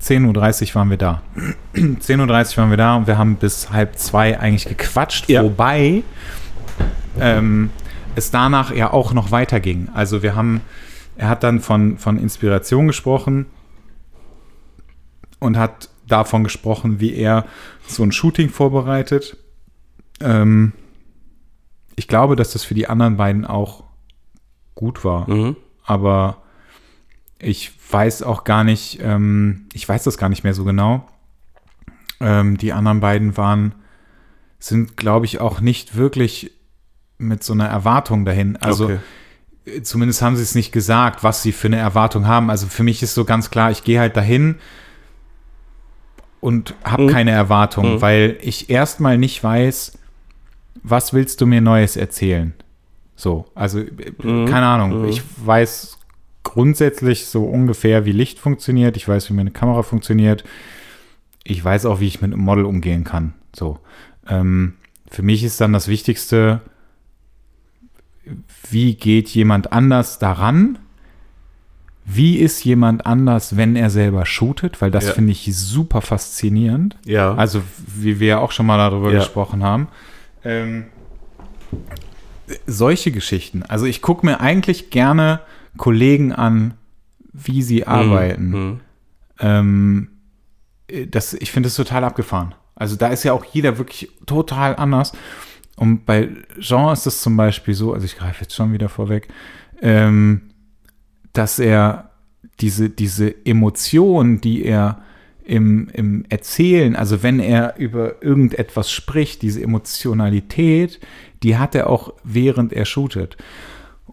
10.30 0.02 0.68
Uhr 0.68 0.74
waren 0.74 0.90
wir 0.90 0.98
da. 0.98 1.22
10.30 1.74 2.18
Uhr 2.18 2.56
waren 2.58 2.68
wir 2.70 2.76
da 2.76 2.96
und 2.96 3.06
wir 3.06 3.16
haben 3.16 3.36
bis 3.36 3.70
halb 3.70 3.98
zwei 3.98 4.38
eigentlich 4.38 4.66
gequatscht, 4.66 5.30
Ja. 5.30 5.42
wobei 5.42 6.02
ähm, 7.18 7.70
es 8.16 8.30
danach 8.30 8.70
ja 8.70 8.92
auch 8.92 9.14
noch 9.14 9.30
weiterging. 9.30 9.88
Also 9.94 10.22
wir 10.22 10.36
haben, 10.36 10.60
er 11.16 11.30
hat 11.30 11.42
dann 11.42 11.60
von, 11.60 11.96
von 11.96 12.18
Inspiration 12.18 12.86
gesprochen 12.86 13.46
und 15.38 15.56
hat 15.56 15.88
davon 16.06 16.44
gesprochen, 16.44 17.00
wie 17.00 17.14
er 17.14 17.46
so 17.86 18.02
ein 18.02 18.12
Shooting 18.12 18.48
vorbereitet. 18.50 19.36
Ähm, 20.20 20.72
ich 21.96 22.08
glaube, 22.08 22.36
dass 22.36 22.52
das 22.52 22.64
für 22.64 22.74
die 22.74 22.88
anderen 22.88 23.16
beiden 23.16 23.44
auch 23.44 23.84
gut 24.74 25.04
war, 25.04 25.28
mhm. 25.30 25.56
aber 25.84 26.42
ich 27.38 27.72
weiß 27.90 28.22
auch 28.22 28.44
gar 28.44 28.64
nicht, 28.64 28.98
ähm, 29.02 29.66
ich 29.72 29.88
weiß 29.88 30.04
das 30.04 30.18
gar 30.18 30.28
nicht 30.28 30.44
mehr 30.44 30.54
so 30.54 30.64
genau. 30.64 31.06
Ähm, 32.20 32.56
die 32.56 32.72
anderen 32.72 33.00
beiden 33.00 33.36
waren, 33.36 33.74
sind, 34.58 34.96
glaube 34.96 35.26
ich, 35.26 35.40
auch 35.40 35.60
nicht 35.60 35.96
wirklich 35.96 36.52
mit 37.18 37.44
so 37.44 37.52
einer 37.52 37.66
Erwartung 37.66 38.24
dahin. 38.24 38.56
Also 38.56 38.86
Okay. 39.66 39.82
zumindest 39.82 40.22
haben 40.22 40.36
sie 40.36 40.42
es 40.42 40.54
nicht 40.54 40.72
gesagt, 40.72 41.22
was 41.22 41.42
sie 41.42 41.52
für 41.52 41.68
eine 41.68 41.76
Erwartung 41.76 42.26
haben. 42.26 42.50
Also 42.50 42.66
für 42.66 42.82
mich 42.82 43.02
ist 43.02 43.14
so 43.14 43.24
ganz 43.24 43.50
klar, 43.50 43.70
ich 43.70 43.84
gehe 43.84 44.00
halt 44.00 44.16
dahin 44.16 44.56
und 46.46 46.74
habe 46.84 47.02
Mhm. 47.02 47.08
keine 47.08 47.30
Erwartung, 47.32 47.94
Mhm. 47.94 48.00
weil 48.02 48.38
ich 48.40 48.70
erstmal 48.70 49.18
nicht 49.18 49.42
weiß, 49.42 49.98
was 50.84 51.12
willst 51.12 51.40
du 51.40 51.46
mir 51.46 51.60
Neues 51.60 51.96
erzählen? 51.96 52.54
So, 53.16 53.46
also 53.56 53.80
äh, 53.80 54.12
Mhm. 54.22 54.46
keine 54.46 54.66
Ahnung. 54.66 55.02
Mhm. 55.02 55.08
Ich 55.08 55.22
weiß 55.44 55.98
grundsätzlich 56.44 57.26
so 57.26 57.44
ungefähr, 57.46 58.04
wie 58.04 58.12
Licht 58.12 58.38
funktioniert. 58.38 58.96
Ich 58.96 59.08
weiß, 59.08 59.28
wie 59.28 59.34
meine 59.34 59.50
Kamera 59.50 59.82
funktioniert. 59.82 60.44
Ich 61.42 61.64
weiß 61.64 61.84
auch, 61.86 61.98
wie 61.98 62.06
ich 62.06 62.22
mit 62.22 62.32
einem 62.32 62.42
Model 62.42 62.64
umgehen 62.64 63.02
kann. 63.02 63.34
So. 63.52 63.80
Ähm, 64.28 64.74
für 65.10 65.22
mich 65.22 65.42
ist 65.42 65.60
dann 65.60 65.72
das 65.72 65.88
Wichtigste, 65.88 66.60
wie 68.70 68.94
geht 68.94 69.28
jemand 69.30 69.72
anders 69.72 70.20
daran? 70.20 70.78
Wie 72.08 72.36
ist 72.38 72.62
jemand 72.64 73.04
anders, 73.04 73.56
wenn 73.56 73.74
er 73.74 73.90
selber 73.90 74.24
shootet, 74.26 74.80
weil 74.80 74.90
das 74.92 75.06
Ja. 75.08 75.12
finde 75.12 75.32
ich 75.32 75.48
super 75.56 76.00
faszinierend. 76.02 76.96
Ja. 77.04 77.34
Also, 77.34 77.62
wie 77.96 78.20
wir 78.20 78.28
ja 78.28 78.38
auch 78.38 78.52
schon 78.52 78.66
mal 78.66 78.78
darüber 78.78 79.10
Ja. 79.12 79.18
gesprochen 79.18 79.64
haben. 79.64 79.88
Ähm, 80.44 80.84
solche 82.66 83.10
Geschichten. 83.10 83.62
Also, 83.64 83.86
ich 83.86 84.02
gucke 84.02 84.24
mir 84.24 84.40
eigentlich 84.40 84.90
gerne 84.90 85.40
Kollegen 85.76 86.32
an, 86.32 86.74
wie 87.32 87.62
sie 87.62 87.86
arbeiten. 87.86 88.48
Mhm. 88.50 88.80
Ähm, 89.40 90.08
das, 91.10 91.34
ich 91.34 91.50
finde 91.50 91.66
es 91.68 91.74
total 91.74 92.04
abgefahren. 92.04 92.54
Also 92.76 92.94
da 92.96 93.08
ist 93.08 93.24
ja 93.24 93.32
auch 93.32 93.44
jeder 93.44 93.78
wirklich 93.78 94.10
total 94.26 94.76
anders. 94.76 95.12
Und 95.76 96.06
bei 96.06 96.28
Jean 96.60 96.92
ist 96.92 97.06
es 97.06 97.20
zum 97.20 97.36
Beispiel 97.36 97.74
so, 97.74 97.92
also 97.92 98.04
ich 98.06 98.16
greife 98.16 98.42
jetzt 98.42 98.54
schon 98.54 98.72
wieder 98.72 98.88
vorweg, 98.88 99.28
ähm, 99.82 100.45
dass 101.36 101.58
er 101.58 102.10
diese, 102.60 102.88
diese 102.90 103.34
Emotion, 103.44 104.40
die 104.40 104.64
er 104.64 105.02
im, 105.44 105.88
im 105.92 106.24
Erzählen, 106.28 106.96
also 106.96 107.22
wenn 107.22 107.38
er 107.38 107.76
über 107.76 108.22
irgendetwas 108.22 108.90
spricht, 108.90 109.42
diese 109.42 109.62
Emotionalität, 109.62 111.00
die 111.42 111.56
hat 111.56 111.74
er 111.74 111.88
auch 111.88 112.14
während 112.24 112.72
er 112.72 112.84
shootet. 112.84 113.36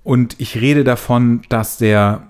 Und 0.04 0.36
ich 0.40 0.60
rede 0.60 0.84
davon, 0.84 1.42
dass 1.50 1.78
der 1.78 2.28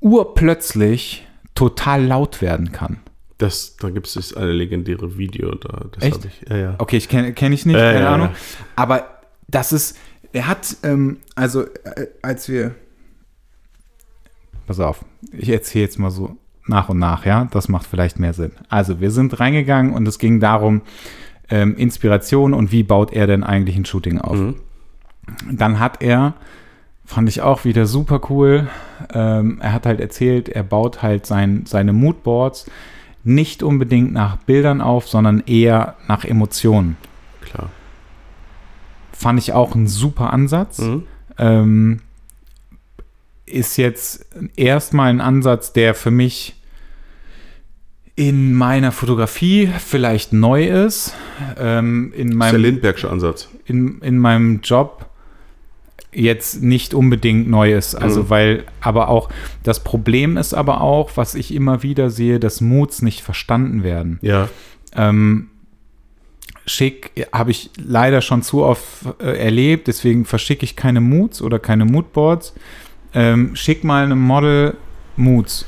urplötzlich 0.00 1.26
total 1.54 2.04
laut 2.04 2.42
werden 2.42 2.70
kann. 2.70 2.98
Das, 3.38 3.76
da 3.76 3.90
gibt 3.90 4.06
es 4.06 4.14
das 4.14 4.34
eine 4.34 4.52
legendäre 4.52 5.18
Video. 5.18 5.54
Da, 5.54 5.86
das 5.92 6.04
Echt? 6.04 6.24
ich. 6.24 6.48
Ja, 6.48 6.56
ja. 6.56 6.74
Okay, 6.78 6.96
ich 6.96 7.08
kenne 7.08 7.32
kenn 7.32 7.52
ich 7.52 7.66
nicht, 7.66 7.76
Ja, 7.76 7.92
keine 7.92 8.04
ja, 8.04 8.14
Ahnung. 8.14 8.28
Aber 8.76 9.20
das 9.48 9.72
ist, 9.72 9.96
er 10.32 10.46
hat, 10.46 10.76
ähm, 10.82 11.18
also 11.34 11.62
äh, 11.62 12.06
als 12.22 12.48
wir, 12.48 12.74
pass 14.66 14.80
auf, 14.80 15.04
ich 15.32 15.48
erzähle 15.48 15.84
jetzt 15.84 15.98
mal 15.98 16.10
so 16.10 16.36
nach 16.66 16.88
und 16.88 16.98
nach, 16.98 17.24
ja, 17.24 17.46
das 17.50 17.68
macht 17.68 17.86
vielleicht 17.86 18.18
mehr 18.18 18.32
Sinn. 18.32 18.52
Also 18.68 19.00
wir 19.00 19.10
sind 19.10 19.38
reingegangen 19.38 19.92
und 19.92 20.06
es 20.06 20.18
ging 20.18 20.40
darum, 20.40 20.82
ähm, 21.48 21.76
Inspiration 21.76 22.54
und 22.54 22.72
wie 22.72 22.82
baut 22.82 23.12
er 23.12 23.26
denn 23.26 23.44
eigentlich 23.44 23.76
ein 23.76 23.84
Shooting 23.84 24.20
auf. 24.20 24.36
Mhm. 24.36 24.56
Dann 25.50 25.78
hat 25.78 26.02
er, 26.02 26.34
fand 27.04 27.28
ich 27.28 27.40
auch 27.42 27.64
wieder 27.64 27.86
super 27.86 28.20
cool, 28.30 28.68
ähm, 29.12 29.58
er 29.60 29.72
hat 29.72 29.86
halt 29.86 30.00
erzählt, 30.00 30.48
er 30.48 30.64
baut 30.64 31.02
halt 31.02 31.26
sein, 31.26 31.64
seine 31.66 31.92
Moodboards 31.92 32.68
nicht 33.22 33.62
unbedingt 33.62 34.12
nach 34.12 34.36
Bildern 34.36 34.80
auf, 34.80 35.08
sondern 35.08 35.42
eher 35.46 35.96
nach 36.08 36.24
Emotionen. 36.24 36.96
Klar. 37.40 37.70
Fand 39.12 39.38
ich 39.38 39.52
auch 39.52 39.74
ein 39.74 39.86
super 39.88 40.32
Ansatz. 40.32 40.78
Mhm. 40.78 41.04
Ähm, 41.38 42.00
ist 43.46 43.76
jetzt 43.76 44.26
erstmal 44.56 45.08
ein 45.10 45.20
Ansatz, 45.20 45.72
der 45.72 45.94
für 45.94 46.10
mich 46.10 46.54
in 48.16 48.54
meiner 48.54 48.92
Fotografie 48.92 49.68
vielleicht 49.78 50.32
neu 50.32 50.66
ist. 50.66 51.14
Ähm, 51.58 52.12
in 52.16 52.16
Das 52.16 52.22
ist 52.24 52.30
der 52.30 52.36
meinem 52.38 52.62
Lindbergsche 52.62 53.10
Ansatz. 53.10 53.48
in, 53.66 54.00
in 54.00 54.18
meinem 54.18 54.60
Job 54.62 55.06
jetzt 56.12 56.62
nicht 56.62 56.94
unbedingt 56.94 57.48
neu 57.48 57.74
ist. 57.74 57.94
Also, 57.94 58.22
Mhm. 58.22 58.30
weil, 58.30 58.64
aber 58.80 59.08
auch, 59.08 59.28
das 59.64 59.84
Problem 59.84 60.38
ist 60.38 60.54
aber 60.54 60.80
auch, 60.80 61.10
was 61.16 61.34
ich 61.34 61.52
immer 61.54 61.82
wieder 61.82 62.08
sehe, 62.08 62.40
dass 62.40 62.62
Moods 62.62 63.02
nicht 63.02 63.20
verstanden 63.20 63.82
werden. 63.82 64.18
Ja. 64.22 64.48
Ähm, 64.94 65.48
schick 66.64 67.10
habe 67.32 67.50
ich 67.50 67.70
leider 67.76 68.22
schon 68.22 68.40
zu 68.42 68.62
oft 68.64 68.82
äh, 69.20 69.36
erlebt, 69.38 69.88
deswegen 69.88 70.24
verschicke 70.24 70.64
ich 70.64 70.74
keine 70.74 71.02
Moods 71.02 71.42
oder 71.42 71.58
keine 71.58 71.84
Moodboards. 71.84 72.54
Ähm, 73.14 73.56
schick 73.56 73.84
mal 73.84 74.04
einem 74.04 74.20
Model 74.20 74.76
Moods. 75.16 75.66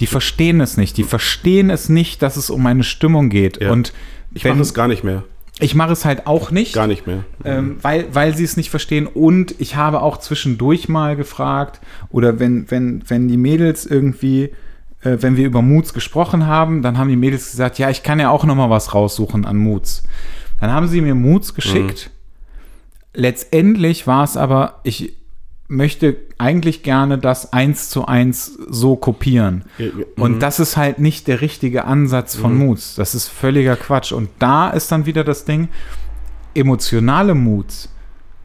Die 0.00 0.06
verstehen 0.06 0.60
es 0.60 0.76
nicht. 0.76 0.96
Die 0.96 1.04
verstehen 1.04 1.70
es 1.70 1.88
nicht, 1.88 2.22
dass 2.22 2.36
es 2.36 2.50
um 2.50 2.66
eine 2.66 2.84
Stimmung 2.84 3.28
geht. 3.28 3.60
Ja. 3.60 3.70
Und 3.70 3.92
Ich 4.32 4.44
mache 4.44 4.60
es 4.60 4.74
gar 4.74 4.88
nicht 4.88 5.04
mehr. 5.04 5.24
ich 5.58 5.74
mache 5.74 5.92
es 5.92 6.04
halt 6.04 6.26
auch 6.26 6.50
nicht. 6.50 6.72
Gar 6.74 6.86
nicht 6.86 7.06
mehr. 7.06 7.24
Ähm, 7.44 7.76
weil, 7.82 8.06
weil 8.14 8.34
sie 8.34 8.44
es 8.44 8.56
nicht 8.56 8.70
verstehen. 8.70 9.06
Und 9.06 9.54
ich 9.58 9.76
habe 9.76 10.00
auch 10.00 10.16
zwischendurch 10.18 10.88
mal 10.88 11.16
gefragt, 11.16 11.80
oder 12.10 12.38
wenn, 12.38 12.70
wenn, 12.70 13.02
wenn 13.08 13.28
die 13.28 13.36
Mädels 13.36 13.84
irgendwie, 13.84 14.44
äh, 15.02 15.18
wenn 15.20 15.36
wir 15.36 15.46
über 15.46 15.60
Moods 15.60 15.92
gesprochen 15.92 16.46
haben, 16.46 16.80
dann 16.82 16.96
haben 16.96 17.08
die 17.08 17.16
Mädels 17.16 17.50
gesagt, 17.50 17.78
ja, 17.78 17.90
ich 17.90 18.02
kann 18.02 18.18
ja 18.20 18.30
auch 18.30 18.44
noch 18.44 18.54
mal 18.54 18.70
was 18.70 18.94
raussuchen 18.94 19.44
an 19.44 19.56
Moods. 19.58 20.02
Dann 20.60 20.70
haben 20.72 20.88
sie 20.88 21.00
mir 21.02 21.14
Moods 21.14 21.54
geschickt. 21.54 22.10
Letztendlich 23.12 24.06
war 24.06 24.24
es 24.24 24.36
aber, 24.36 24.80
ich 24.84 25.16
möchte 25.70 26.16
eigentlich 26.36 26.82
gerne 26.82 27.16
das 27.16 27.52
eins 27.52 27.88
zu 27.90 28.06
eins 28.06 28.58
so 28.68 28.96
kopieren. 28.96 29.64
Ja, 29.78 29.86
Und 30.16 30.36
mhm. 30.36 30.40
das 30.40 30.58
ist 30.58 30.76
halt 30.76 30.98
nicht 30.98 31.28
der 31.28 31.40
richtige 31.40 31.84
Ansatz 31.84 32.34
von 32.34 32.56
Moods. 32.56 32.96
Das 32.96 33.14
ist 33.14 33.28
völliger 33.28 33.76
Quatsch. 33.76 34.12
Und 34.12 34.28
da 34.40 34.70
ist 34.70 34.90
dann 34.90 35.06
wieder 35.06 35.22
das 35.22 35.44
Ding, 35.44 35.68
emotionale 36.54 37.34
Moods 37.34 37.88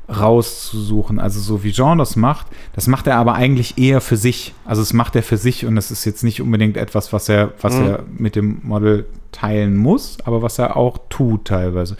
rauszusuchen, 0.08 1.20
also 1.20 1.40
so 1.40 1.64
wie 1.64 1.72
Jean 1.72 1.98
das 1.98 2.16
macht, 2.16 2.46
das 2.74 2.86
macht 2.86 3.08
er 3.08 3.16
aber 3.18 3.34
eigentlich 3.34 3.80
eher 3.80 4.02
für 4.02 4.18
sich. 4.18 4.54
Also 4.64 4.84
es 4.84 4.94
macht 4.94 5.16
er 5.16 5.24
für 5.24 5.38
sich 5.38 5.66
und 5.66 5.78
es 5.78 5.90
ist 5.90 6.06
jetzt 6.06 6.24
nicht 6.24 6.42
unbedingt 6.44 6.78
etwas, 6.78 7.12
was 7.12 7.28
er, 7.28 7.54
was 7.60 7.74
Mhm. 7.74 7.88
er 7.88 8.04
mit 8.16 8.36
dem 8.36 8.60
Model 8.62 9.08
teilen 9.32 9.76
muss, 9.76 10.18
aber 10.24 10.44
was 10.44 10.60
er 10.60 10.78
auch 10.78 11.00
tut 11.10 11.46
teilweise. 11.46 11.98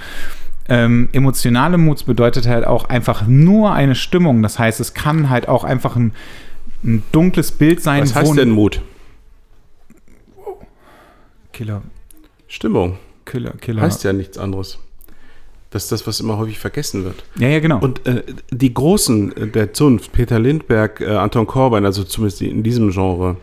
Ähm, 0.68 1.10
emotionale 1.12 1.78
Moods 1.78 2.04
bedeutet 2.04 2.48
halt 2.48 2.66
auch 2.66 2.86
einfach 2.86 3.28
nur 3.28 3.74
eine 3.74 3.96
Stimmung. 3.96 4.42
Das 4.42 4.58
heißt, 4.58 4.80
es 4.80 4.94
kann 4.94 5.30
halt 5.30 5.48
auch 5.48 5.64
einfach 5.64 5.96
ein, 5.96 6.14
ein 6.84 7.04
dunkles 7.12 7.52
Bild 7.52 7.82
sein. 7.82 8.02
Was 8.02 8.16
heißt 8.16 8.38
denn 8.38 8.50
Mut? 8.50 8.82
Killer, 11.54 11.84
Stimmung. 12.48 12.98
Killer, 13.26 13.54
Killer. 13.62 13.82
Heißt 13.82 14.04
ja 14.04 14.14
nichts 14.14 14.38
anderes. 14.38 14.80
Das 15.70 15.84
ist 15.84 15.92
das, 15.92 16.08
was 16.08 16.20
immer 16.20 16.38
häufig 16.38 16.58
vergessen 16.58 17.04
wird. 17.04 17.24
ja, 17.38 17.50
ja, 17.50 17.60
genau. 17.60 17.80
Und 17.80 18.06
äh, 18.08 18.24
die 18.50 18.74
Großen 18.74 19.36
äh, 19.36 19.48
der 19.48 19.74
Zunft, 19.74 20.14
Peter 20.14 20.40
Lindberg, 20.40 21.02
äh, 21.02 21.08
Anton 21.08 21.48
Corbijn, 21.48 21.86
also 21.86 22.04
zumindest 22.04 22.42
in 22.42 22.64
diesem 22.64 22.92
Genre, 22.92 23.36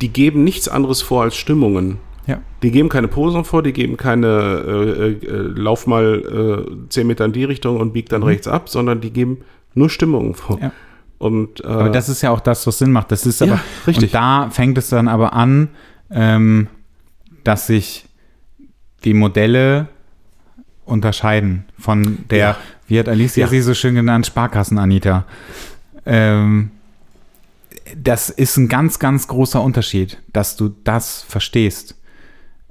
die 0.00 0.08
geben 0.08 0.44
nichts 0.44 0.68
anderes 0.68 1.02
vor 1.02 1.22
als 1.22 1.36
Stimmungen. 1.36 1.98
Ja. 2.26 2.40
Die 2.62 2.70
geben 2.70 2.88
keine 2.88 3.08
Posen 3.08 3.44
vor, 3.44 3.62
die 3.62 3.72
geben 3.72 3.96
keine 3.96 4.26
äh, 4.26 5.10
äh, 5.12 5.36
lauf 5.56 5.86
mal 5.86 6.66
äh, 6.68 6.88
10 6.88 7.06
Meter 7.06 7.24
in 7.24 7.32
die 7.32 7.44
Richtung 7.44 7.78
und 7.80 7.92
bieg 7.92 8.08
dann 8.08 8.22
rechts 8.22 8.46
ab, 8.46 8.68
sondern 8.68 9.00
die 9.00 9.10
geben 9.12 9.38
nur 9.74 9.90
Stimmungen 9.90 10.34
vor. 10.34 10.56
Mhm. 10.56 10.62
Ja. 10.62 10.72
Und, 11.18 11.62
äh, 11.64 11.68
Aber 11.68 11.90
das 11.90 12.08
ist 12.08 12.22
ja 12.22 12.30
auch 12.30 12.40
das, 12.40 12.66
was 12.66 12.78
Sinn 12.78 12.90
macht. 12.92 13.12
Das 13.12 13.26
ist 13.26 13.40
Ja, 13.40 13.46
aber 13.46 13.60
richtig. 13.86 14.10
Und 14.10 14.14
da 14.14 14.50
fängt 14.50 14.76
es 14.78 14.88
dann 14.88 15.08
aber 15.08 15.32
an, 15.34 15.68
ähm, 16.10 16.66
dass 17.44 17.66
sich 17.68 18.06
die 19.04 19.14
Modelle 19.14 19.88
unterscheiden 20.84 21.64
von 21.78 22.18
der, 22.30 22.38
Ja. 22.38 22.56
wie 22.88 22.98
hat 22.98 23.08
Alicia 23.08 23.44
Ja. 23.44 23.48
sie 23.50 23.60
so 23.62 23.72
schön 23.74 23.94
genannt, 23.94 24.26
Sparkassen-Anita. 24.26 25.24
Ähm, 26.06 26.70
das 27.96 28.30
ist 28.30 28.56
ein 28.56 28.68
ganz, 28.68 28.98
ganz 28.98 29.28
großer 29.28 29.60
Unterschied, 29.62 30.18
dass 30.32 30.56
du 30.56 30.74
das 30.84 31.22
verstehst. 31.22 31.96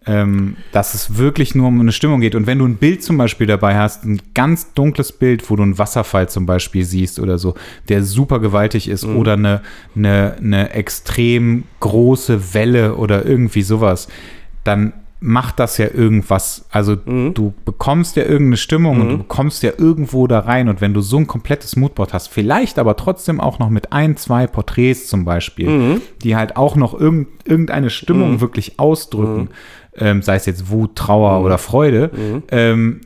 Ähm, 0.08 0.56
dass 0.72 0.96
es 0.96 1.18
wirklich 1.18 1.54
nur 1.54 1.68
um 1.68 1.80
eine 1.80 1.92
Stimmung 1.92 2.22
geht. 2.22 2.34
Und 2.34 2.48
wenn 2.48 2.58
du 2.58 2.66
ein 2.66 2.78
Bild 2.78 3.04
zum 3.04 3.18
Beispiel 3.18 3.46
dabei 3.46 3.78
hast, 3.78 4.04
ein 4.04 4.20
ganz 4.34 4.74
dunkles 4.74 5.12
Bild, 5.12 5.48
wo 5.48 5.56
du 5.56 5.62
einen 5.62 5.78
Wasserfall 5.78 6.28
zum 6.28 6.48
Beispiel 6.48 6.84
siehst 6.84 7.20
oder 7.20 7.38
so, 7.38 7.54
der 7.88 8.04
super 8.04 8.40
gewaltig 8.40 8.88
ist, 8.88 9.06
oder 9.06 9.34
eine, 9.34 9.62
eine, 9.96 10.38
eine 10.40 10.74
extrem 10.74 11.66
große 11.82 12.56
Welle 12.56 12.96
oder 12.96 13.26
irgendwie 13.28 13.62
sowas, 13.62 14.08
dann 14.64 14.94
macht 15.24 15.60
das 15.60 15.78
ja 15.78 15.86
irgendwas. 15.94 16.66
Also 16.72 16.96
du 16.96 17.54
bekommst 17.64 18.16
ja 18.16 18.24
irgendeine 18.24 18.58
Stimmung 18.58 19.02
und 19.02 19.10
du 19.10 19.18
bekommst 19.20 19.62
ja 19.62 19.72
irgendwo 19.78 20.26
da 20.26 20.40
rein. 20.40 20.68
Und 20.68 20.82
wenn 20.82 20.96
du 20.96 21.02
so 21.02 21.18
ein 21.18 21.28
komplettes 21.28 21.76
Moodboard 21.76 22.12
hast, 22.12 22.28
vielleicht 22.28 22.80
aber 22.80 22.96
trotzdem 22.98 23.40
auch 23.40 23.60
noch 23.60 23.70
mit 23.70 23.94
ein, 23.94 24.18
zwei 24.18 24.48
Porträts 24.48 25.08
zum 25.08 25.24
Beispiel, 25.24 25.68
die 26.24 26.36
halt 26.36 26.58
auch 26.58 26.76
noch 26.76 27.00
irgend, 27.00 27.28
irgendeine 27.46 27.92
Stimmung 27.92 28.42
wirklich 28.42 28.80
ausdrücken, 28.80 29.50
ähm, 29.96 30.22
sei 30.22 30.36
es 30.36 30.46
jetzt 30.46 30.70
Wut, 30.70 30.96
Trauer 30.96 31.44
oder 31.44 31.58
Freude, 31.58 32.12
ähm, 32.50 33.02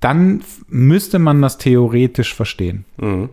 dann 0.00 0.42
müsste 0.68 1.18
man 1.18 1.42
das 1.42 1.58
theoretisch 1.58 2.34
verstehen. 2.34 2.84
Mhm. 2.98 3.28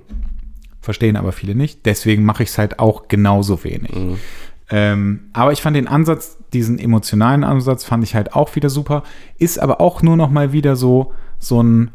Verstehen 0.82 1.16
aber 1.16 1.32
viele 1.32 1.56
nicht. 1.56 1.86
Deswegen 1.86 2.24
mache 2.24 2.44
ich 2.44 2.50
es 2.50 2.58
halt 2.58 2.80
auch 2.80 3.08
genauso 3.08 3.64
wenig. 3.64 3.92
Ähm, 4.70 5.30
aber 5.34 5.52
ich 5.52 5.62
fand 5.62 5.76
den 5.76 5.88
Ansatz, 5.88 6.38
diesen 6.54 6.80
emotionalen 6.80 7.44
Ansatz, 7.44 7.84
fand 7.84 8.04
ich 8.04 8.16
halt 8.16 8.34
auch 8.34 8.56
wieder 8.56 8.70
super. 8.70 9.04
Ist 9.38 9.60
aber 9.60 9.82
auch 9.82 10.02
nur 10.02 10.18
noch 10.18 10.30
mal 10.30 10.54
wieder 10.54 10.76
so, 10.76 11.14
so 11.38 11.62
ein, 11.62 11.92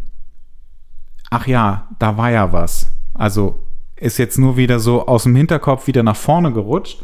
ach 1.31 1.47
ja, 1.47 1.89
da 1.99 2.17
war 2.17 2.31
ja 2.31 2.53
was. 2.53 2.93
Also 3.15 3.59
ist 3.97 4.19
jetzt 4.19 4.39
nur 4.39 4.57
wieder 4.57 4.79
so 4.79 5.07
aus 5.07 5.25
dem 5.25 5.37
Hinterkopf 5.37 5.87
wieder 5.87 6.03
nach 6.03 6.17
vorne 6.17 6.53
gerutscht. 6.53 7.03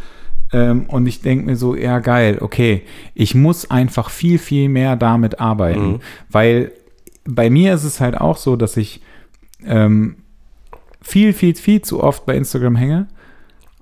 Ähm, 0.52 0.85
und 0.89 1.06
ich 1.06 1.23
denke 1.23 1.47
mir 1.47 1.56
so, 1.56 1.74
ja 1.74 1.98
geil, 1.98 2.39
okay, 2.40 2.82
ich 3.14 3.35
muss 3.35 3.70
einfach 3.70 4.10
viel, 4.10 4.39
viel 4.39 4.68
mehr 4.68 4.97
damit 4.97 5.40
arbeiten. 5.40 6.01
Weil 6.31 6.73
bei 7.24 7.51
mir 7.51 7.74
ist 7.74 7.85
es 7.85 8.01
halt 8.01 8.16
auch 8.16 8.36
so, 8.36 8.56
dass 8.56 8.77
ich 8.77 9.01
ähm, 9.64 10.16
viel, 11.02 11.32
viel, 11.32 11.55
viel 11.55 11.82
zu 11.82 12.02
oft 12.02 12.27
bei 12.27 12.36
Instagram 12.36 12.77
hänge 12.77 13.09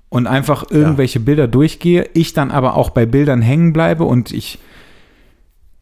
und 0.09 0.27
einfach 0.27 0.69
irgendwelche 0.69 1.19
ja. 1.19 1.25
Bilder 1.25 1.47
durchgehe, 1.47 2.09
ich 2.13 2.33
dann 2.33 2.51
aber 2.51 2.75
auch 2.75 2.89
bei 2.89 3.05
Bildern 3.05 3.41
hängen 3.41 3.73
bleibe 3.73 4.03
und 4.03 4.31
ich, 4.31 4.59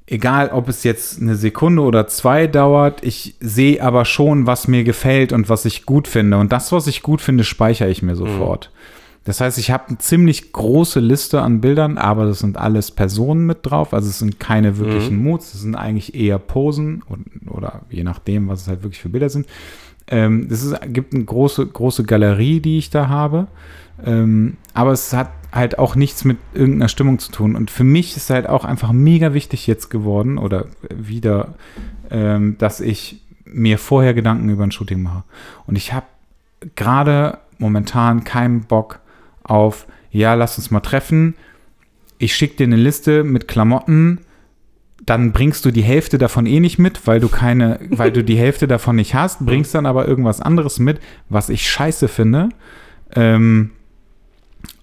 egal 0.07 0.49
ob 0.49 0.69
es 0.69 0.83
jetzt 0.83 1.21
eine 1.21 1.35
Sekunde 1.35 1.81
oder 1.81 2.07
zwei 2.07 2.47
dauert, 2.47 3.03
ich 3.03 3.35
sehe 3.39 3.81
aber 3.81 4.05
schon, 4.05 4.47
was 4.47 4.67
mir 4.67 4.83
gefällt 4.83 5.33
und 5.33 5.49
was 5.49 5.65
ich 5.65 5.85
gut 5.85 6.07
finde. 6.07 6.37
Und 6.37 6.51
das, 6.51 6.71
was 6.71 6.87
ich 6.87 7.03
gut 7.03 7.21
finde, 7.21 7.43
speichere 7.43 7.89
ich 7.89 8.01
mir 8.01 8.15
sofort. 8.15 8.71
Das 9.25 9.39
heißt, 9.39 9.57
ich 9.57 9.71
habe 9.71 9.87
eine 9.87 9.99
ziemlich 9.99 10.51
große 10.51 10.99
Liste 10.99 11.41
an 11.41 11.61
Bildern, 11.61 11.97
aber 11.97 12.25
das 12.25 12.39
sind 12.39 12.57
alles 12.57 12.91
Personen 12.91 13.45
mit 13.45 13.59
drauf. 13.61 13.93
Also 13.93 14.09
es 14.09 14.19
sind 14.19 14.39
keine 14.39 14.77
wirklichen 14.77 15.17
mhm. 15.17 15.23
Moods, 15.23 15.53
es 15.53 15.61
sind 15.61 15.75
eigentlich 15.75 16.13
eher 16.13 16.39
Posen 16.39 17.03
und, 17.07 17.25
oder 17.49 17.83
je 17.89 18.03
nachdem, 18.03 18.49
was 18.49 18.63
es 18.63 18.67
halt 18.67 18.83
wirklich 18.83 19.01
für 19.01 19.09
Bilder 19.09 19.29
sind. 19.29 19.47
Ähm, 20.07 20.49
das 20.49 20.63
ist, 20.63 20.75
gibt 20.87 21.13
eine 21.13 21.23
große, 21.23 21.65
große 21.65 22.03
Galerie, 22.03 22.59
die 22.59 22.77
ich 22.77 22.89
da 22.89 23.07
habe. 23.07 23.47
Ähm, 24.05 24.57
aber 24.73 24.91
es 24.91 25.13
hat 25.13 25.29
halt 25.53 25.79
auch 25.79 25.95
nichts 25.95 26.25
mit 26.25 26.37
irgendeiner 26.53 26.89
Stimmung 26.89 27.19
zu 27.19 27.31
tun. 27.31 27.55
Und 27.55 27.71
für 27.71 27.83
mich 27.85 28.17
ist 28.17 28.29
halt 28.29 28.49
auch 28.49 28.65
einfach 28.65 28.91
mega 28.91 29.33
wichtig 29.33 29.67
jetzt 29.67 29.89
geworden 29.89 30.37
oder 30.37 30.65
wieder, 30.93 31.53
ähm, 32.09 32.57
dass 32.57 32.81
ich 32.81 33.21
mir 33.45 33.77
vorher 33.77 34.13
Gedanken 34.13 34.49
über 34.49 34.63
ein 34.63 34.71
Shooting 34.71 35.01
mache. 35.01 35.23
Und 35.67 35.77
ich 35.77 35.93
habe 35.93 36.07
gerade 36.75 37.37
momentan 37.59 38.23
keinen 38.23 38.61
Bock 38.61 38.99
auf, 39.43 39.87
ja, 40.11 40.33
lass 40.33 40.57
uns 40.57 40.71
mal 40.71 40.79
treffen. 40.79 41.35
Ich 42.17 42.35
schicke 42.35 42.57
dir 42.57 42.63
eine 42.65 42.75
Liste 42.75 43.23
mit 43.23 43.47
Klamotten, 43.47 44.19
dann 45.05 45.31
bringst 45.33 45.65
du 45.65 45.71
die 45.71 45.83
Hälfte 45.83 46.17
davon 46.17 46.45
eh 46.45 46.59
nicht 46.59 46.79
mit, 46.79 47.05
weil 47.07 47.19
du 47.19 47.27
keine, 47.27 47.79
weil 47.89 48.11
du 48.11 48.23
die 48.23 48.37
Hälfte 48.37 48.67
davon 48.67 48.95
nicht 48.95 49.15
hast, 49.15 49.45
bringst 49.45 49.75
dann 49.75 49.85
aber 49.85 50.07
irgendwas 50.07 50.41
anderes 50.41 50.79
mit, 50.79 50.99
was 51.29 51.49
ich 51.49 51.69
scheiße 51.69 52.07
finde. 52.07 52.49
Ähm, 53.15 53.71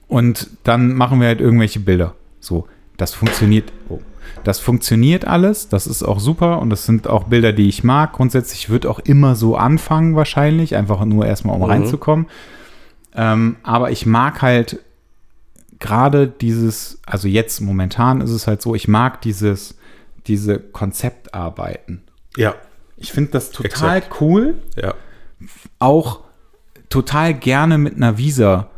und 0.08 0.50
dann 0.64 0.92
machen 0.94 1.20
wir 1.20 1.28
halt 1.28 1.40
irgendwelche 1.40 1.80
Bilder. 1.80 2.14
So, 2.40 2.66
das 2.96 3.14
funktioniert. 3.14 3.72
Oh. 3.88 4.00
Das 4.44 4.58
funktioniert 4.58 5.26
alles, 5.26 5.68
das 5.68 5.86
ist 5.86 6.02
auch 6.02 6.20
super 6.20 6.60
und 6.60 6.70
das 6.70 6.86
sind 6.86 7.08
auch 7.08 7.24
Bilder, 7.24 7.52
die 7.52 7.68
ich 7.68 7.84
mag. 7.84 8.12
Grundsätzlich 8.12 8.70
wird 8.70 8.86
auch 8.86 8.98
immer 8.98 9.34
so 9.34 9.56
anfangen, 9.56 10.16
wahrscheinlich, 10.16 10.76
einfach 10.76 11.04
nur 11.04 11.26
erstmal, 11.26 11.56
um 11.56 11.62
mhm. 11.62 11.68
reinzukommen. 11.68 12.26
Ähm, 13.14 13.56
aber 13.62 13.90
ich 13.90 14.06
mag 14.06 14.42
halt 14.42 14.80
gerade 15.78 16.28
dieses, 16.28 17.00
also 17.06 17.26
jetzt 17.26 17.60
momentan 17.60 18.20
ist 18.20 18.30
es 18.30 18.46
halt 18.46 18.62
so, 18.62 18.74
ich 18.74 18.86
mag 18.86 19.20
dieses, 19.22 19.76
diese 20.26 20.60
Konzeptarbeiten. 20.60 22.04
Ja. 22.36 22.54
Ich 22.96 23.12
finde 23.12 23.32
das 23.32 23.50
total 23.50 23.96
Exakt. 23.98 24.20
cool. 24.20 24.58
Ja. 24.76 24.94
Auch 25.78 26.20
total 26.90 27.34
gerne 27.34 27.78
mit 27.78 27.96
einer 27.96 28.18
Visa 28.18 28.68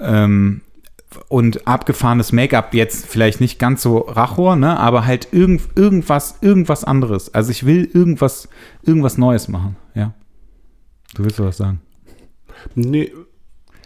ähm, 0.00 0.62
und 1.28 1.66
abgefahrenes 1.66 2.32
Make-up 2.32 2.72
jetzt 2.72 3.06
vielleicht 3.06 3.40
nicht 3.40 3.58
ganz 3.58 3.82
so 3.82 3.98
Rachor, 3.98 4.56
ne, 4.56 4.78
aber 4.78 5.04
halt 5.04 5.28
irgend, 5.32 5.62
irgendwas, 5.76 6.36
irgendwas 6.40 6.84
anderes. 6.84 7.34
Also 7.34 7.50
ich 7.50 7.66
will 7.66 7.84
irgendwas, 7.84 8.48
irgendwas 8.82 9.18
Neues 9.18 9.48
machen, 9.48 9.76
ja. 9.94 10.14
Du 11.14 11.24
willst 11.24 11.40
was 11.40 11.56
sagen? 11.56 11.80
Nee, 12.76 13.12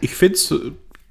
ich 0.05 0.15
finde 0.15 0.35
es, 0.35 0.53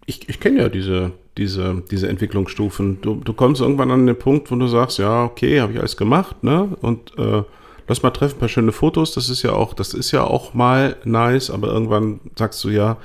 ich, 0.07 0.29
ich 0.29 0.39
kenne 0.39 0.63
ja 0.63 0.69
diese, 0.69 1.11
diese, 1.37 1.83
diese 1.91 2.09
Entwicklungsstufen. 2.09 3.01
Du, 3.01 3.17
du 3.17 3.33
kommst 3.33 3.61
irgendwann 3.61 3.91
an 3.91 4.07
den 4.07 4.17
Punkt, 4.17 4.53
wo 4.53 4.57
du 4.57 4.69
sagst, 4.69 4.99
ja, 4.99 5.25
okay, 5.25 5.61
habe 5.61 5.73
ich 5.73 5.81
alles 5.81 5.97
gemacht, 5.97 6.45
ne? 6.45 6.69
Und 6.81 7.19
äh, 7.19 7.43
lass 7.89 8.05
mal 8.05 8.11
treffen, 8.11 8.37
ein 8.37 8.39
paar 8.39 8.49
schöne 8.49 8.71
Fotos. 8.71 9.13
Das 9.15 9.29
ist 9.29 9.43
ja 9.43 9.53
auch, 9.53 9.75
das 9.75 9.95
ist 9.95 10.13
ja 10.13 10.23
auch 10.23 10.55
mal 10.55 10.97
nice, 11.05 11.51
aber 11.51 11.69
irgendwann 11.69 12.21
sagst 12.39 12.63
du 12.63 12.69
ja, 12.69 12.99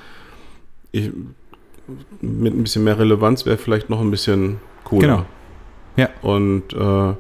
ich, 0.92 1.10
mit 2.22 2.54
ein 2.54 2.62
bisschen 2.62 2.84
mehr 2.84 3.00
Relevanz 3.00 3.48
wäre 3.48 3.58
vielleicht 3.58 3.90
noch 3.90 4.00
ein 4.00 4.12
bisschen 4.12 4.60
cooler. 4.84 5.02
Genau. 5.02 5.26
Ja. 5.96 6.10
Und, 6.22 6.72
äh, 6.74 7.16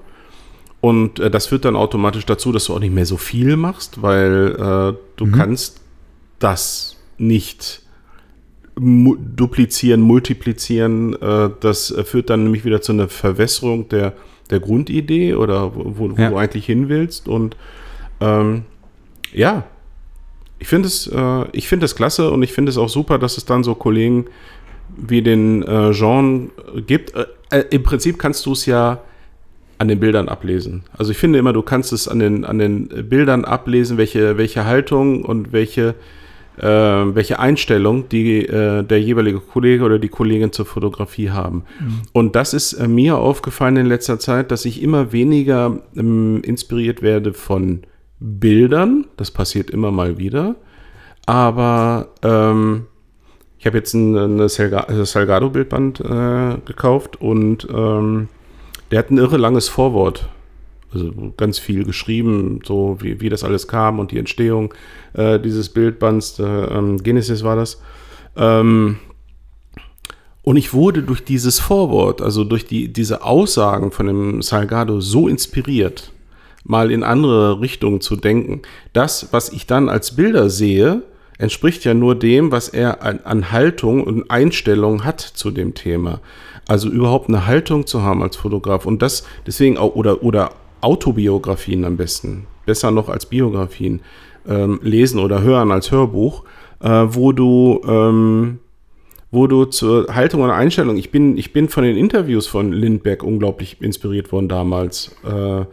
und 0.80 1.20
äh, 1.20 1.32
das 1.32 1.48
führt 1.48 1.66
dann 1.66 1.76
automatisch 1.76 2.28
dazu, 2.28 2.52
dass 2.52 2.66
du 2.66 2.76
auch 2.76 2.80
nicht 2.80 2.94
mehr 2.94 3.08
so 3.08 3.18
viel 3.18 3.58
machst, 3.58 4.04
weil 4.04 4.56
äh, 4.56 4.98
du 5.16 5.26
mhm. 5.26 5.32
kannst 5.32 5.82
das 6.38 6.98
nicht 7.18 7.82
duplizieren, 8.80 10.02
multiplizieren. 10.02 11.14
Äh, 11.22 11.50
das 11.60 11.94
führt 12.06 12.30
dann 12.30 12.44
nämlich 12.44 12.66
wieder 12.66 12.82
zu 12.82 12.94
einer 12.94 13.10
Verwässerung 13.10 13.90
der, 13.90 14.14
der 14.50 14.60
Grundidee 14.60 15.36
oder 15.36 15.76
wo, 15.76 15.96
wo 15.98 16.16
ja. 16.16 16.30
du 16.30 16.38
eigentlich 16.38 16.66
hin 16.66 16.90
willst. 16.90 17.28
Und 17.28 17.56
ähm, 18.22 18.64
ja, 19.34 19.66
ich 20.60 20.68
finde 20.68 20.88
es, 20.88 21.08
äh, 21.08 21.46
ich 21.54 21.68
finde 21.68 21.86
es 21.86 21.96
klasse 21.96 22.30
und 22.32 22.44
ich 22.44 22.52
finde 22.52 22.70
es 22.70 22.78
auch 22.78 22.90
super, 22.90 23.18
dass 23.18 23.38
es 23.38 23.46
dann 23.46 23.64
so 23.64 23.76
Kollegen 23.76 24.26
wie 24.98 25.22
den 25.22 25.64
äh, 25.64 25.92
Jean 25.92 26.52
gibt. 26.86 27.16
Äh, 27.16 27.26
äh, 27.52 27.64
Im 27.72 27.84
Prinzip 27.84 28.20
kannst 28.20 28.46
du 28.46 28.52
es 28.52 28.66
ja 28.66 29.02
an 29.78 29.88
den 29.88 30.00
Bildern 30.00 30.28
ablesen. 30.28 30.84
Also 30.98 31.12
ich 31.12 31.18
finde 31.18 31.40
immer, 31.40 31.54
du 31.54 31.62
kannst 31.62 31.94
es 31.94 32.08
an 32.08 32.20
den, 32.20 32.44
an 32.44 32.60
den 32.60 32.88
Bildern 33.08 33.46
ablesen, 33.46 33.98
welche, 33.98 34.38
welche 34.38 34.66
Haltung 34.66 35.24
und 35.24 35.54
welche, 35.54 35.96
äh, 36.60 37.16
welche 37.16 37.40
Einstellung 37.40 38.10
die, 38.10 38.46
äh, 38.46 38.84
der 38.84 39.02
jeweilige 39.02 39.40
Kollege 39.40 39.84
oder 39.84 40.00
die 40.00 40.10
Kollegin 40.10 40.52
zur 40.52 40.66
Fotografie 40.66 41.30
haben. 41.32 41.64
Mhm. 41.80 42.02
Und 42.14 42.36
das 42.36 42.54
ist 42.54 42.74
äh, 42.74 42.88
mir 42.88 43.18
aufgefallen 43.18 43.78
in 43.78 43.86
letzter 43.86 44.20
Zeit, 44.20 44.52
dass 44.52 44.66
ich 44.66 44.82
immer 44.82 45.12
weniger 45.12 45.80
ähm, 45.96 46.42
inspiriert 46.44 47.02
werde 47.02 47.34
von 47.34 47.82
Bildern. 48.20 49.06
Das 49.18 49.32
passiert 49.32 49.70
immer 49.70 49.92
mal 49.92 50.18
wieder. 50.18 50.56
Aber 51.26 52.10
ähm, 52.24 52.88
ich 53.58 53.66
habe 53.66 53.78
jetzt 53.78 53.94
ein, 53.94 54.18
eine 54.18 54.48
Salgado-Bildband 54.50 56.00
äh, 56.00 56.58
gekauft 56.66 57.22
und 57.22 57.68
ähm, 57.74 58.30
der 58.92 59.00
hat 59.00 59.12
ein 59.12 59.18
irre 59.18 59.38
langes 59.38 59.70
Vorwort. 59.70 60.30
Also 60.94 61.12
ganz 61.38 61.60
viel 61.60 61.84
geschrieben, 61.84 62.62
so 62.64 62.98
wie, 63.00 63.22
wie 63.22 63.30
das 63.30 63.44
alles 63.44 63.68
kam 63.68 64.00
und 64.00 64.12
die 64.12 64.18
Entstehung 64.18 64.74
äh, 65.14 65.40
dieses 65.40 65.70
Bildbands. 65.70 66.40
Äh, 66.40 66.44
ähm, 66.44 67.04
Genesis 67.04 67.44
war 67.44 67.56
das. 67.56 67.82
Ähm, 68.36 68.98
und 70.42 70.58
ich 70.58 70.74
wurde 70.74 71.04
durch 71.04 71.24
dieses 71.24 71.60
Vorwort, 71.60 72.22
also 72.22 72.44
durch 72.44 72.66
die, 72.66 72.92
diese 72.92 73.24
Aussagen 73.24 73.92
von 73.92 74.08
dem 74.08 74.42
Salgado 74.42 75.00
so 75.00 75.28
inspiriert, 75.28 76.12
mal 76.64 76.92
in 76.92 77.04
andere 77.04 77.62
Richtungen 77.62 78.02
zu 78.02 78.16
denken. 78.16 78.62
Das, 78.94 79.28
was 79.32 79.50
ich 79.50 79.68
dann 79.68 79.90
als 79.90 80.16
Bilder 80.16 80.50
sehe, 80.50 81.04
entspricht 81.38 81.86
ja 81.86 81.94
nur 81.94 82.16
dem, 82.16 82.52
was 82.52 82.70
er 82.70 83.04
an, 83.04 83.20
an 83.24 83.52
Haltung 83.52 84.04
und 84.04 84.32
Einstellung 84.32 85.04
hat 85.04 85.22
zu 85.22 85.52
dem 85.52 85.74
Thema. 85.74 86.20
Also 86.68 86.90
überhaupt 86.90 87.30
eine 87.30 87.48
Haltung 87.48 87.88
zu 87.88 88.04
haben 88.04 88.22
als 88.22 88.36
Fotograf 88.36 88.86
und 88.86 89.02
das 89.02 89.24
deswegen 89.48 89.78
auch 89.78 89.96
oder 89.96 90.22
oder 90.24 90.52
Autobiografien 90.82 91.86
am 91.86 91.98
besten, 91.98 92.48
besser 92.66 92.92
noch 92.92 93.10
als 93.10 93.26
Biografien 93.26 94.02
ähm, 94.48 94.80
lesen 94.84 95.20
oder 95.20 95.42
hören 95.42 95.72
als 95.72 95.92
Hörbuch, 95.92 96.44
äh, 96.82 96.90
wo 96.90 97.32
du 97.32 97.82
ähm, 97.88 98.60
wo 99.32 99.46
du 99.46 99.66
zur 99.66 100.16
Haltung 100.16 100.42
und 100.42 100.50
Einstellung, 100.50 100.98
ich 100.98 101.12
bin, 101.12 101.38
ich 101.38 101.54
bin 101.54 101.70
von 101.70 101.84
den 101.84 101.98
Interviews 101.98 102.48
von 102.48 102.72
Lindbergh 102.72 103.24
unglaublich 103.24 103.80
inspiriert 103.80 104.32
worden 104.32 104.48
damals. 104.48 105.16
Äh, 105.24 105.66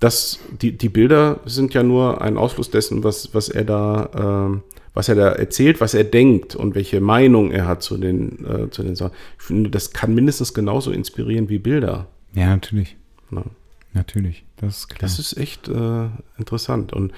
das, 0.00 0.38
die, 0.60 0.76
die 0.76 0.88
Bilder 0.90 1.40
sind 1.46 1.72
ja 1.72 1.82
nur 1.82 2.20
ein 2.20 2.36
Ausfluss 2.36 2.70
dessen, 2.70 3.02
was, 3.02 3.34
was 3.34 3.48
er 3.48 3.64
da 3.64 4.52
äh, 4.52 4.60
was 4.92 5.08
er 5.08 5.14
da 5.14 5.28
erzählt, 5.28 5.80
was 5.80 5.94
er 5.94 6.04
denkt 6.04 6.56
und 6.56 6.74
welche 6.74 7.00
Meinung 7.00 7.52
er 7.52 7.66
hat 7.66 7.82
zu 7.82 7.96
den, 7.96 8.44
äh, 8.44 8.70
zu 8.70 8.82
den 8.82 8.96
Sachen. 8.96 9.12
Ich 9.38 9.44
finde, 9.44 9.70
das 9.70 9.92
kann 9.92 10.14
mindestens 10.14 10.52
genauso 10.52 10.90
inspirieren 10.90 11.48
wie 11.48 11.58
Bilder. 11.58 12.08
Ja, 12.34 12.48
natürlich. 12.48 12.96
Ja. 13.30 13.44
Natürlich, 13.92 14.44
das 14.56 14.78
ist 14.78 14.88
klar. 14.88 14.98
Das 15.00 15.18
ist 15.18 15.36
echt 15.36 15.68
äh, 15.68 16.08
interessant. 16.38 16.92
Und 16.92 17.12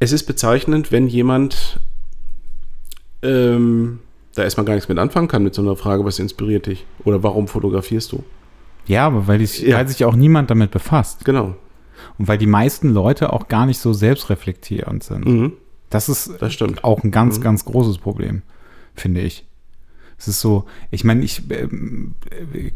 es 0.00 0.12
ist 0.12 0.24
bezeichnend, 0.24 0.90
wenn 0.90 1.06
jemand 1.06 1.80
ähm, 3.22 4.00
da 4.34 4.42
erstmal 4.42 4.66
gar 4.66 4.74
nichts 4.74 4.88
mit 4.88 4.98
anfangen 4.98 5.28
kann 5.28 5.42
mit 5.42 5.54
so 5.54 5.62
einer 5.62 5.76
Frage, 5.76 6.04
was 6.04 6.18
inspiriert 6.18 6.66
dich? 6.66 6.84
Oder 7.04 7.22
warum 7.22 7.48
fotografierst 7.48 8.12
du? 8.12 8.24
Ja, 8.86 9.06
aber 9.06 9.26
weil, 9.26 9.40
ich, 9.40 9.60
ja. 9.60 9.76
weil 9.76 9.88
sich 9.88 10.04
auch 10.04 10.16
niemand 10.16 10.50
damit 10.50 10.70
befasst. 10.70 11.24
Genau. 11.24 11.54
Und 12.18 12.28
weil 12.28 12.38
die 12.38 12.46
meisten 12.46 12.90
Leute 12.90 13.32
auch 13.32 13.48
gar 13.48 13.66
nicht 13.66 13.78
so 13.78 13.92
selbstreflektierend 13.92 15.02
sind. 15.02 15.26
Mhm. 15.26 15.52
Das 15.90 16.08
ist 16.08 16.34
das 16.40 16.56
auch 16.82 17.02
ein 17.04 17.10
ganz, 17.10 17.38
mhm. 17.38 17.42
ganz 17.42 17.64
großes 17.64 17.98
Problem, 17.98 18.42
finde 18.94 19.20
ich. 19.20 19.46
Es 20.18 20.28
ist 20.28 20.40
so, 20.40 20.64
ich 20.90 21.04
meine, 21.04 21.22
ich 21.24 21.50
äh, 21.50 21.68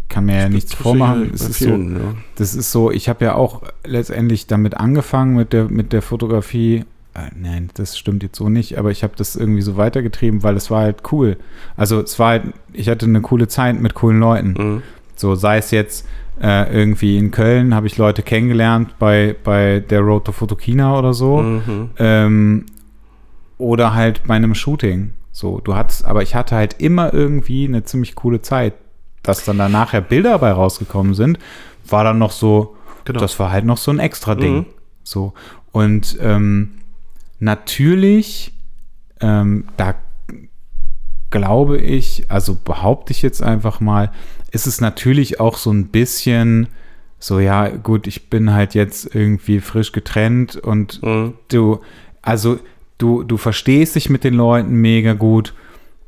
kann 0.09 0.25
mir 0.25 0.35
das 0.35 0.43
ja 0.43 0.49
nichts 0.49 0.75
vormachen. 0.75 1.31
Es 1.33 1.43
ist 1.43 1.57
vielen, 1.57 1.95
so, 1.95 2.01
ja. 2.01 2.15
Das 2.37 2.55
ist 2.55 2.73
so, 2.73 2.91
ich 2.91 3.09
habe 3.09 3.25
ja 3.25 3.35
auch 3.35 3.63
letztendlich 3.85 4.47
damit 4.47 4.77
angefangen 4.77 5.37
mit 5.37 5.53
der, 5.53 5.65
mit 5.65 5.93
der 5.93 6.03
Fotografie. 6.03 6.85
Äh, 7.15 7.31
nein, 7.37 7.71
das 7.75 7.97
stimmt 7.97 8.23
jetzt 8.23 8.37
so 8.37 8.49
nicht, 8.49 8.79
aber 8.79 8.91
ich 8.91 9.03
habe 9.03 9.15
das 9.17 9.37
irgendwie 9.37 9.63
so 9.63 9.77
weitergetrieben, 9.77 10.43
weil 10.43 10.57
es 10.57 10.71
war 10.71 10.83
halt 10.83 11.03
cool. 11.13 11.37
Also 11.77 12.01
es 12.01 12.19
war 12.19 12.31
halt, 12.31 12.43
ich 12.73 12.89
hatte 12.89 13.07
eine 13.07 13.21
coole 13.21 13.49
Zeit 13.49 13.81
mit 13.81 13.95
coolen 13.95 14.21
Leuten. 14.21 14.55
Mhm. 14.57 14.83
So 15.17 15.35
sei 15.35 15.59
es 15.59 15.71
jetzt 15.71 16.07
äh, 16.41 16.73
irgendwie 16.73 17.19
in 17.19 17.31
Köln, 17.31 17.75
habe 17.75 17.87
ich 17.87 17.97
Leute 17.99 18.23
kennengelernt 18.23 18.99
bei, 18.99 19.35
bei 19.43 19.81
der 19.81 20.01
Road 20.01 20.25
to 20.27 20.33
Photokina 20.33 20.99
oder 20.99 21.15
so. 21.15 21.39
Mhm. 21.39 21.91
Ähm, 21.99 22.67
oder 23.59 23.95
halt 23.95 24.23
bei 24.27 24.35
einem 24.35 24.55
Shooting. 24.55 25.13
So, 25.31 25.61
du 25.61 25.75
hattest, 25.75 26.05
aber 26.05 26.23
ich 26.23 26.35
hatte 26.35 26.57
halt 26.57 26.81
immer 26.81 27.13
irgendwie 27.15 27.65
eine 27.67 27.85
ziemlich 27.85 28.15
coole 28.15 28.43
Zeit. 28.43 28.75
Dass 29.23 29.45
dann 29.45 29.59
da 29.59 29.69
nachher 29.69 30.01
Bilder 30.01 30.31
dabei 30.31 30.53
rausgekommen 30.53 31.15
sind, 31.15 31.39
war 31.87 32.05
dann 32.05 32.19
noch 32.19 32.31
so, 32.31 32.77
Genau. 33.05 33.21
das 33.21 33.39
war 33.39 33.51
halt 33.51 33.65
noch 33.65 33.77
so 33.79 33.91
ein 33.91 33.99
extra 33.99 34.35
Ding. 34.35 34.55
Mhm. 34.59 34.67
So. 35.03 35.33
Und 35.73 36.17
ähm, 36.21 36.73
natürlich, 37.39 38.53
ähm, 39.21 39.65
da 39.77 39.95
glaube 41.31 41.79
ich, 41.79 42.25
also 42.31 42.55
behaupte 42.55 43.13
ich 43.13 43.23
jetzt 43.23 43.43
einfach 43.43 43.81
mal, 43.81 44.13
ist 44.51 44.67
es 44.67 44.81
natürlich 44.81 45.41
auch 45.41 45.59
so 45.59 45.71
ein 45.71 45.89
bisschen 45.89 46.69
so, 47.19 47.41
ja, 47.41 47.69
gut, 47.69 48.07
ich 48.07 48.31
bin 48.31 48.53
halt 48.53 48.75
jetzt 48.75 49.15
irgendwie 49.15 49.61
frisch 49.61 49.93
getrennt 49.93 50.57
und 50.57 51.03
Mhm. 51.03 51.35
du, 51.49 51.81
also 52.23 52.59
du, 52.99 53.23
du 53.23 53.37
verstehst 53.37 53.95
dich 53.95 54.11
mit 54.11 54.25
den 54.25 54.35
Leuten 54.35 54.75
mega 54.75 55.13
gut. 55.15 55.55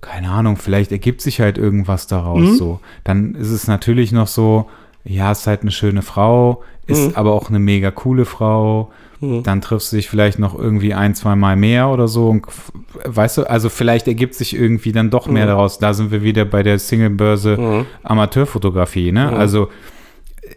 Keine 0.00 0.30
Ahnung, 0.30 0.56
vielleicht 0.56 0.92
ergibt 0.92 1.20
sich 1.20 1.40
halt 1.40 1.58
irgendwas 1.58 2.06
daraus 2.06 2.40
Mhm. 2.52 2.54
so. 2.56 2.80
Dann 3.04 3.34
ist 3.34 3.50
es 3.50 3.66
natürlich 3.68 4.12
noch 4.12 4.26
so, 4.28 4.68
ja, 5.04 5.30
ist 5.32 5.46
halt 5.46 5.62
eine 5.62 5.70
schöne 5.70 6.02
Frau, 6.02 6.62
ist 6.86 7.08
Mhm. 7.08 7.14
aber 7.16 7.32
auch 7.32 7.48
eine 7.50 7.58
mega 7.58 7.90
coole 7.90 8.24
Frau. 8.24 8.90
Mhm. 9.20 9.42
Dann 9.42 9.60
triffst 9.60 9.92
du 9.92 9.96
dich 9.96 10.08
vielleicht 10.08 10.38
noch 10.38 10.58
irgendwie 10.58 10.94
ein, 10.94 11.14
zwei 11.14 11.36
Mal 11.36 11.54
mehr 11.54 11.88
oder 11.90 12.08
so. 12.08 12.30
Und, 12.30 12.46
weißt 13.04 13.38
du, 13.38 13.42
also 13.50 13.68
vielleicht 13.68 14.08
ergibt 14.08 14.34
sich 14.34 14.56
irgendwie 14.56 14.92
dann 14.92 15.10
doch 15.10 15.26
mehr 15.26 15.44
Mhm. 15.44 15.48
daraus. 15.48 15.78
Da 15.78 15.92
sind 15.92 16.10
wir 16.10 16.22
wieder 16.22 16.46
bei 16.46 16.62
der 16.62 16.78
Singlebörse 16.78 17.56
Mhm. 17.58 17.86
Amateurfotografie, 18.02 19.12
ne? 19.12 19.26
Mhm. 19.30 19.36
Also 19.36 19.68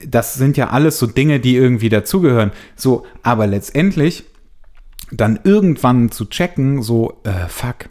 das 0.08 0.36
sind 0.36 0.56
ja 0.58 0.70
alles 0.70 0.98
so 1.00 1.08
Dinge, 1.08 1.40
die 1.42 1.56
irgendwie 1.56 1.90
dazugehören. 1.90 2.52
So, 2.76 3.04
aber 3.22 3.48
letztendlich 3.48 4.24
dann 5.14 5.40
irgendwann 5.44 6.12
zu 6.12 6.26
checken, 6.26 6.82
so, 6.82 7.18
äh, 7.24 7.48
fuck, 7.48 7.90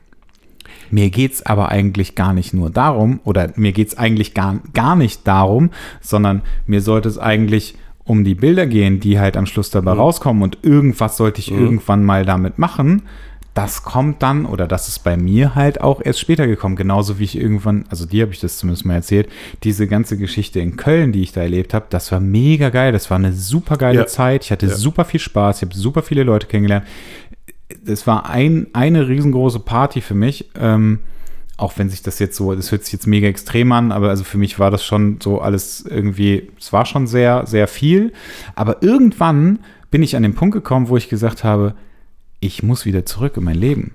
mir 0.91 1.11
geht's 1.11 1.45
aber 1.45 1.71
eigentlich 1.71 2.15
gar 2.15 2.35
nicht 2.35 2.53
nur 2.53 2.71
darum, 2.71 3.21
oder 3.25 3.53
mir 3.57 3.73
geht's 3.73 3.97
eigentlich 3.97 4.35
gar, 4.35 4.61
gar 4.75 4.97
nicht 4.97 5.27
darum, 5.27 5.71
sondern 6.01 6.43
mir 6.67 6.81
sollte 6.81 7.09
es 7.09 7.19
eigentlich 7.19 7.77
um 8.05 8.25
die 8.25 8.35
Bilder 8.35 8.67
gehen, 8.67 9.01
die 9.01 9.19
halt 9.19 9.37
am 9.37 9.47
Schluss 9.47 9.71
dabei 9.71 9.93
rauskommen 9.93 10.43
und 10.43 10.59
irgendwas 10.63 11.17
sollte 11.17 11.41
ich 11.41 11.51
irgendwann 11.51 12.05
mal 12.05 12.25
damit 12.25 12.59
machen. 12.59 13.03
Das 13.55 13.83
kommt 13.83 14.23
dann, 14.23 14.47
oder 14.47 14.67
das 14.67 14.89
ist 14.89 15.01
bei 15.01 15.17
mir 15.19 15.55
halt 15.55 15.83
auch 15.83 16.01
erst 16.03 16.21
später 16.21 16.47
gekommen, 16.47 16.75
genauso 16.75 17.19
wie 17.19 17.25
ich 17.25 17.37
irgendwann, 17.37 17.85
also 17.91 18.07
dir 18.07 18.23
habe 18.23 18.33
ich 18.33 18.41
das 18.41 18.57
zumindest 18.57 18.87
mal 18.87 18.95
erzählt, 18.95 19.29
diese 19.63 19.87
ganze 19.87 20.17
Geschichte 20.17 20.59
in 20.61 20.77
Köln, 20.77 21.13
die 21.13 21.23
ich 21.23 21.33
da 21.33 21.43
erlebt 21.43 21.75
habe, 21.75 21.85
das 21.91 22.11
war 22.13 22.21
mega 22.21 22.71
geil, 22.71 22.93
das 22.93 23.11
war 23.11 23.19
eine 23.19 23.33
super 23.35 23.77
geile 23.77 23.99
Ja. 24.01 24.07
Zeit, 24.07 24.45
ich 24.45 24.53
hatte 24.53 24.67
Ja. 24.67 24.75
super 24.75 25.05
viel 25.05 25.21
Spaß, 25.21 25.59
ich 25.59 25.69
habe 25.69 25.77
super 25.77 26.03
viele 26.03 26.23
Leute 26.23 26.47
kennengelernt. 26.47 26.87
Das 27.85 28.07
war 28.07 28.29
ein, 28.31 28.69
eine 28.73 29.07
riesengroße 29.09 29.61
Party 29.61 30.01
für 30.01 30.15
mich, 30.15 30.49
ähm, 30.59 31.01
auch 31.59 31.75
wenn 31.77 31.91
sich 31.91 32.03
das 32.03 32.19
jetzt 32.19 32.37
so, 32.37 32.55
das 32.55 32.73
hört 32.73 32.85
sich 32.85 32.93
jetzt 32.95 33.07
mega 33.07 33.29
extrem 33.29 33.71
an, 33.73 33.93
aber 33.93 34.09
also 34.09 34.25
für 34.25 34.39
mich 34.39 34.59
war 34.59 34.71
das 34.71 34.83
schon 34.85 35.19
so 35.23 35.41
alles 35.43 35.85
irgendwie, 35.87 36.49
es 36.59 36.73
war 36.73 36.87
schon 36.87 37.07
sehr, 37.07 37.45
sehr 37.47 37.69
viel. 37.69 38.13
Aber 38.55 38.83
irgendwann 38.83 39.59
bin 39.91 40.03
ich 40.03 40.17
an 40.17 40.23
den 40.23 40.35
Punkt 40.35 40.55
gekommen, 40.55 40.89
wo 40.89 40.97
ich 40.97 41.09
gesagt 41.11 41.45
habe, 41.45 41.75
ich 42.43 42.63
muss 42.63 42.85
wieder 42.85 43.07
zurück 43.07 43.37
in 43.37 43.45
mein 43.45 43.57
Leben. 43.57 43.95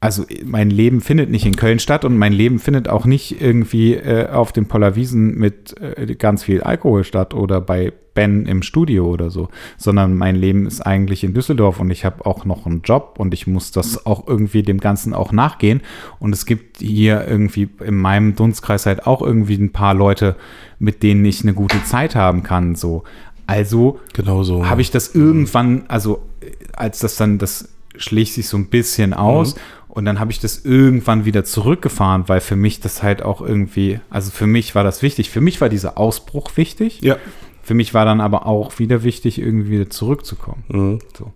Also 0.00 0.24
mein 0.44 0.70
Leben 0.70 1.00
findet 1.00 1.30
nicht 1.30 1.46
in 1.46 1.56
Köln 1.56 1.78
statt 1.78 2.04
und 2.04 2.18
mein 2.18 2.32
Leben 2.32 2.58
findet 2.58 2.88
auch 2.88 3.06
nicht 3.06 3.40
irgendwie 3.40 3.94
äh, 3.94 4.28
auf 4.28 4.52
den 4.52 4.66
Pollerwiesen 4.66 5.38
mit 5.38 5.74
äh, 5.80 6.14
ganz 6.16 6.42
viel 6.42 6.60
Alkohol 6.62 7.02
statt 7.02 7.32
oder 7.32 7.60
bei 7.62 7.92
Ben 8.12 8.46
im 8.46 8.62
Studio 8.62 9.06
oder 9.06 9.30
so, 9.30 9.48
sondern 9.78 10.16
mein 10.16 10.36
Leben 10.36 10.66
ist 10.66 10.80
eigentlich 10.80 11.24
in 11.24 11.32
Düsseldorf 11.32 11.80
und 11.80 11.90
ich 11.90 12.04
habe 12.04 12.26
auch 12.26 12.44
noch 12.44 12.66
einen 12.66 12.82
Job 12.82 13.14
und 13.18 13.32
ich 13.32 13.46
muss 13.46 13.70
das 13.70 14.04
auch 14.04 14.26
irgendwie 14.26 14.62
dem 14.62 14.80
Ganzen 14.80 15.14
auch 15.14 15.32
nachgehen 15.32 15.80
und 16.18 16.32
es 16.32 16.44
gibt 16.44 16.78
hier 16.78 17.26
irgendwie 17.26 17.68
in 17.84 17.96
meinem 17.96 18.34
Dunstkreis 18.34 18.84
halt 18.86 19.06
auch 19.06 19.22
irgendwie 19.22 19.56
ein 19.56 19.72
paar 19.72 19.94
Leute, 19.94 20.36
mit 20.78 21.02
denen 21.02 21.24
ich 21.24 21.42
eine 21.42 21.54
gute 21.54 21.82
Zeit 21.84 22.16
haben 22.16 22.42
kann, 22.42 22.74
so. 22.74 23.04
Also 23.46 24.00
Genau 24.12 24.42
so. 24.42 24.68
habe 24.68 24.80
ich 24.80 24.90
das 24.90 25.14
irgendwann, 25.14 25.84
also 25.88 26.22
äh, 26.40 26.50
als 26.74 26.98
das 26.98 27.16
dann, 27.16 27.38
das 27.38 27.68
schlägt 27.98 28.32
sich 28.32 28.48
so 28.48 28.56
ein 28.56 28.66
bisschen 28.68 29.12
aus 29.14 29.54
Mhm. 29.54 29.60
und 29.88 30.04
dann 30.04 30.20
habe 30.20 30.30
ich 30.32 30.38
das 30.40 30.64
irgendwann 30.64 31.24
wieder 31.24 31.44
zurückgefahren, 31.44 32.24
weil 32.28 32.40
für 32.40 32.56
mich 32.56 32.80
das 32.80 33.02
halt 33.02 33.22
auch 33.22 33.40
irgendwie, 33.40 34.00
also 34.10 34.30
für 34.30 34.46
mich 34.46 34.74
war 34.74 34.84
das 34.84 35.02
wichtig. 35.02 35.30
Für 35.30 35.40
mich 35.40 35.60
war 35.60 35.68
dieser 35.68 35.98
Ausbruch 35.98 36.56
wichtig. 36.56 37.00
Ja. 37.02 37.16
Für 37.62 37.74
mich 37.74 37.94
war 37.94 38.04
dann 38.04 38.20
aber 38.20 38.46
auch 38.46 38.78
wieder 38.78 39.02
wichtig, 39.02 39.40
irgendwie 39.40 39.70
wieder 39.70 39.90
zurückzukommen. 39.90 40.64
Mhm. 40.68 40.98
So. 41.18 41.32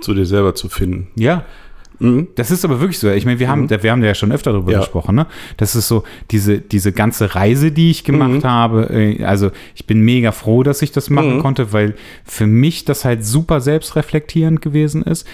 Zu 0.00 0.12
dir 0.14 0.26
selber 0.26 0.54
zu 0.54 0.68
finden. 0.68 1.08
Ja, 1.16 1.44
Mhm. 1.98 2.28
das 2.34 2.50
ist 2.50 2.62
aber 2.66 2.80
wirklich 2.80 2.98
so. 2.98 3.08
Ich 3.10 3.24
meine, 3.24 3.38
wir 3.38 3.48
haben, 3.48 3.70
wir 3.70 3.90
haben 3.90 4.04
ja 4.04 4.14
schon 4.14 4.30
öfter 4.30 4.52
darüber 4.52 4.70
Ja. 4.72 4.80
gesprochen, 4.80 5.14
ne? 5.14 5.26
Das 5.56 5.74
ist 5.74 5.88
so, 5.88 6.02
diese, 6.30 6.58
diese 6.60 6.92
ganze 6.92 7.34
Reise, 7.34 7.72
die 7.72 7.90
ich 7.90 8.04
gemacht 8.04 8.42
Mhm. 8.42 8.44
habe. 8.44 8.90
äh, 8.90 9.24
Also 9.24 9.50
ich 9.74 9.86
bin 9.86 10.00
mega 10.02 10.32
froh, 10.32 10.62
dass 10.62 10.82
ich 10.82 10.92
das 10.92 11.08
machen 11.08 11.36
Mhm. 11.36 11.40
konnte, 11.40 11.72
weil 11.72 11.94
für 12.24 12.46
mich 12.46 12.84
das 12.84 13.06
halt 13.06 13.24
super 13.24 13.60
selbstreflektierend 13.62 14.60
gewesen 14.60 15.02
ist. 15.04 15.26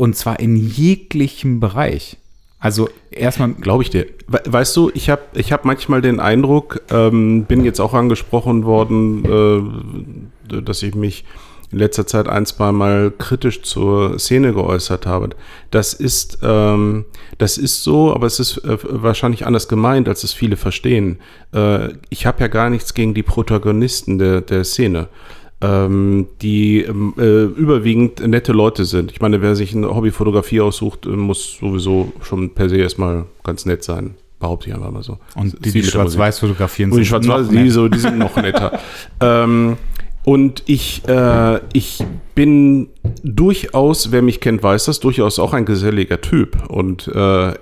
Und 0.00 0.16
zwar 0.16 0.40
in 0.40 0.56
jeglichem 0.56 1.60
Bereich. 1.60 2.16
Also 2.58 2.88
erstmal, 3.10 3.52
Glaube 3.52 3.82
ich 3.82 3.90
dir. 3.90 4.06
We 4.28 4.40
weißt 4.46 4.74
du, 4.74 4.90
ich 4.94 5.10
habe 5.10 5.20
ich 5.34 5.52
hab 5.52 5.66
manchmal 5.66 6.00
den 6.00 6.20
Eindruck, 6.20 6.80
ähm, 6.90 7.44
bin 7.44 7.66
jetzt 7.66 7.80
auch 7.80 7.92
angesprochen 7.92 8.64
worden, 8.64 9.26
äh, 10.48 10.62
dass 10.62 10.82
ich 10.82 10.94
mich 10.94 11.26
in 11.70 11.80
letzter 11.80 12.06
Zeit 12.06 12.28
ein, 12.28 12.46
zwei 12.46 12.72
Mal 12.72 13.10
kritisch 13.10 13.60
zur 13.60 14.18
Szene 14.18 14.54
geäußert 14.54 15.04
habe. 15.04 15.28
Das 15.70 15.92
ist, 15.92 16.38
ähm, 16.42 17.04
das 17.36 17.58
ist 17.58 17.84
so, 17.84 18.14
aber 18.14 18.26
es 18.26 18.40
ist 18.40 18.56
äh, 18.64 18.78
wahrscheinlich 18.82 19.44
anders 19.44 19.68
gemeint, 19.68 20.08
als 20.08 20.24
es 20.24 20.32
viele 20.32 20.56
verstehen. 20.56 21.18
Äh, 21.52 21.90
ich 22.08 22.24
habe 22.24 22.40
ja 22.40 22.48
gar 22.48 22.70
nichts 22.70 22.94
gegen 22.94 23.12
die 23.12 23.22
Protagonisten 23.22 24.18
der, 24.18 24.40
der 24.40 24.64
Szene 24.64 25.08
die 25.62 26.80
ähm, 26.82 27.12
äh, 27.18 27.44
überwiegend 27.44 28.26
nette 28.26 28.52
Leute 28.52 28.86
sind. 28.86 29.12
Ich 29.12 29.20
meine, 29.20 29.42
wer 29.42 29.54
sich 29.54 29.74
eine 29.74 29.94
Hobbyfotografie 29.94 30.62
aussucht, 30.62 31.04
äh, 31.04 31.10
muss 31.10 31.58
sowieso 31.58 32.12
schon 32.22 32.54
per 32.54 32.70
se 32.70 32.78
erstmal 32.78 33.26
ganz 33.44 33.66
nett 33.66 33.84
sein. 33.84 34.14
Behaupte 34.38 34.70
ich 34.70 34.74
einfach 34.74 34.90
mal 34.90 35.02
so. 35.02 35.18
und 35.34 35.62
die, 35.62 35.70
die 35.70 35.82
schwarz-weiß 35.82 36.38
fotografieren 36.38 36.92
Und 36.92 36.98
die 36.98 37.04
sind 37.04 37.10
Schwarz-Weiß, 37.10 37.50
noch 37.50 37.62
die, 37.62 37.68
so, 37.68 37.88
die 37.88 37.98
sind 37.98 38.16
noch 38.16 38.36
netter. 38.36 38.80
ähm, 39.20 39.76
und 40.24 40.62
ich, 40.66 41.06
äh, 41.06 41.60
ich 41.74 42.02
bin 42.34 42.88
durchaus, 43.22 44.12
wer 44.12 44.22
mich 44.22 44.40
kennt, 44.40 44.62
weiß 44.62 44.86
das, 44.86 45.00
durchaus 45.00 45.38
auch 45.38 45.52
ein 45.52 45.66
geselliger 45.66 46.22
Typ. 46.22 46.70
Und 46.70 47.08
äh, 47.08 47.52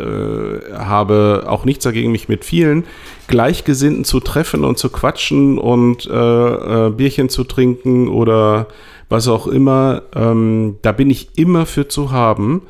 äh, 0.00 0.74
habe 0.74 1.44
auch 1.46 1.64
nichts 1.64 1.84
dagegen, 1.84 2.12
mich 2.12 2.28
mit 2.28 2.44
vielen 2.44 2.84
Gleichgesinnten 3.26 4.04
zu 4.04 4.20
treffen 4.20 4.64
und 4.64 4.78
zu 4.78 4.90
quatschen 4.90 5.58
und 5.58 6.06
äh, 6.06 6.86
äh, 6.86 6.90
Bierchen 6.90 7.28
zu 7.28 7.44
trinken 7.44 8.08
oder 8.08 8.68
was 9.08 9.28
auch 9.28 9.46
immer. 9.46 10.02
Ähm, 10.14 10.76
da 10.82 10.92
bin 10.92 11.10
ich 11.10 11.30
immer 11.36 11.66
für 11.66 11.88
zu 11.88 12.10
haben. 12.10 12.62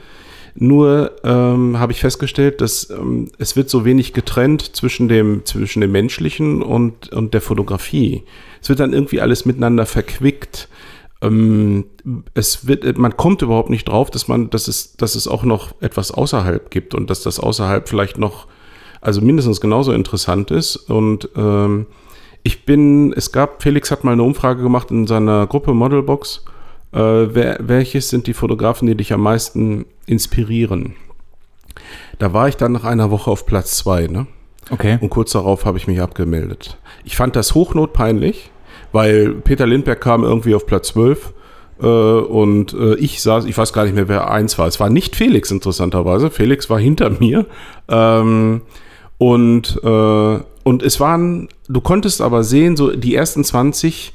Nur 0.55 1.13
ähm, 1.23 1.79
habe 1.79 1.93
ich 1.93 2.01
festgestellt, 2.01 2.61
dass 2.61 2.91
ähm, 2.91 3.31
es 3.39 3.57
wird 3.57 3.71
so 3.71 3.85
wenig 3.85 4.13
getrennt 4.13 4.77
zwischen 4.77 5.09
dem, 5.09 5.45
zwischen 5.45 5.81
dem 5.81 5.93
Menschlichen 5.93 6.63
und, 6.63 7.13
und 7.13 7.35
der 7.35 7.41
Fotografie. 7.41 8.25
Es 8.61 8.69
wird 8.69 8.81
dann 8.81 8.93
irgendwie 8.93 9.21
alles 9.21 9.47
miteinander 9.47 9.87
verquickt. 9.87 10.69
Ähm, 11.23 11.87
es 12.35 12.67
wird, 12.67 12.99
man 12.99 13.17
kommt 13.17 13.43
überhaupt 13.43 13.71
nicht 13.71 13.89
drauf, 13.89 14.11
dass 14.11 14.29
man, 14.29 14.51
dass 14.51 14.69
es, 14.69 14.97
dass 14.97 15.15
es 15.15 15.29
auch 15.29 15.43
noch 15.43 15.75
etwas 15.81 16.11
außerhalb 16.11 16.71
gibt 16.71 16.95
und 16.95 17.11
dass 17.11 17.23
das 17.23 17.39
außerhalb 17.39 17.89
vielleicht 17.89 18.19
noch, 18.19 18.47
also 19.01 19.21
mindestens 19.21 19.61
genauso 19.61 19.93
interessant 19.93 20.51
ist. 20.51 20.77
Und 20.77 21.29
ähm, 21.37 21.87
ich 22.43 22.65
bin, 22.65 23.13
es 23.13 23.33
gab, 23.33 23.63
Felix 23.63 23.91
hat 23.91 24.05
mal 24.05 24.13
eine 24.13 24.23
Umfrage 24.23 24.63
gemacht 24.63 24.91
in 24.91 25.07
seiner 25.07 25.47
Gruppe 25.47 25.75
Modelbox. 25.75 26.45
Äh, 26.93 26.99
wer, 26.99 27.59
welches 27.61 28.09
sind 28.09 28.27
die 28.27 28.35
Fotografen, 28.35 28.87
die 28.87 28.95
dich 28.95 29.13
am 29.13 29.23
meisten 29.23 29.85
inspirieren? 30.07 30.95
Da 32.19 32.33
war 32.33 32.49
ich 32.49 32.57
dann 32.57 32.73
nach 32.73 32.85
einer 32.85 33.11
Woche 33.11 33.31
auf 33.31 33.47
Platz 33.47 33.77
zwei, 33.77 34.07
ne? 34.07 34.27
Okay. 34.71 34.99
Und 35.01 35.11
kurz 35.11 35.33
darauf 35.33 35.65
habe 35.65 35.79
ich 35.79 35.87
mich 35.87 36.01
abgemeldet. 36.01 36.79
Ich 37.05 37.17
fand 37.17 37.35
das 37.35 37.55
hochnotpeinlich, 37.55 38.51
weil 38.93 39.35
Peter 39.35 39.67
Lindbergh 39.67 40.01
kam 40.01 40.25
irgendwie 40.25 40.55
auf 40.55 40.67
Platz 40.67 40.89
12 40.89 41.33
äh, 41.81 41.87
und 41.87 42.73
äh, 42.75 42.95
ich 42.97 43.23
saß, 43.23 43.45
ich 43.47 43.57
weiß 43.57 43.73
gar 43.73 43.85
nicht 43.85 43.95
mehr, 43.95 44.09
wer 44.09 44.31
eins 44.31 44.59
war. 44.59 44.67
Es 44.67 44.81
war 44.81 44.91
nicht 44.91 45.17
Felix, 45.17 45.51
interessanterweise. 45.51 46.31
Felix 46.31 46.69
war 46.69 46.79
hinter 46.79 47.11
mir. 47.11 47.47
Ähm, 47.89 48.63
und, 49.19 49.81
äh, 49.83 50.39
und 50.65 50.83
es 50.83 51.01
waren, 51.01 51.49
du 51.69 51.81
konntest 51.81 52.21
aber 52.21 52.43
sehen, 52.43 52.77
so 52.77 52.95
die 52.95 53.15
ersten 53.15 53.45
20, 53.45 54.13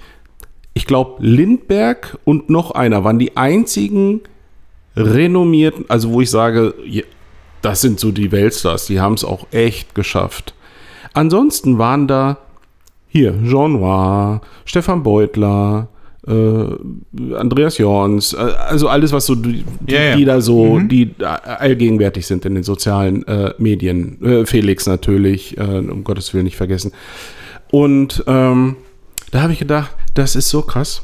ich 0.74 0.86
glaube, 0.86 1.24
Lindbergh 1.24 2.18
und 2.24 2.50
noch 2.50 2.72
einer 2.72 3.04
waren 3.04 3.20
die 3.20 3.38
einzigen 3.38 4.22
renommierten, 4.96 5.86
also 5.90 6.12
wo 6.12 6.22
ich 6.22 6.30
sage, 6.30 6.74
das 7.62 7.82
sind 7.82 8.00
so 8.00 8.12
die 8.12 8.32
Weltstars, 8.32 8.86
die 8.86 9.00
haben 9.00 9.16
es 9.16 9.26
auch 9.26 9.48
echt 9.52 9.96
geschafft. 9.96 10.54
Ansonsten 11.14 11.78
waren 11.78 12.08
da 12.08 12.38
hier 13.16 13.34
Jean 13.46 13.72
Noir, 13.74 14.42
Stefan 14.66 15.02
Beutler, 15.02 15.88
äh, 16.28 17.34
Andreas 17.34 17.78
Jorns, 17.78 18.34
äh, 18.34 18.38
also 18.38 18.90
alles, 18.90 19.14
was 19.14 19.26
so 19.26 19.36
die, 19.36 19.64
ja. 19.88 20.18
die 20.18 20.26
da 20.26 20.42
so, 20.42 20.76
Mhm. 20.80 20.90
die 20.90 21.16
allgegenwärtig 21.24 22.28
sind 22.28 22.46
in 22.46 22.56
den 22.56 22.64
sozialen 22.64 23.26
äh, 23.28 23.54
Medien. 23.58 24.22
Äh, 24.22 24.46
Felix 24.46 24.86
natürlich, 24.86 25.58
äh, 25.58 25.62
um 25.62 26.04
Gottes 26.04 26.34
Willen 26.34 26.44
nicht 26.44 26.58
vergessen. 26.58 26.92
Und 27.72 28.22
ähm, 28.28 28.76
da 29.32 29.42
habe 29.44 29.54
ich 29.54 29.60
gedacht, 29.60 29.92
das 30.14 30.36
ist 30.36 30.50
so 30.50 30.62
krass. 30.62 31.04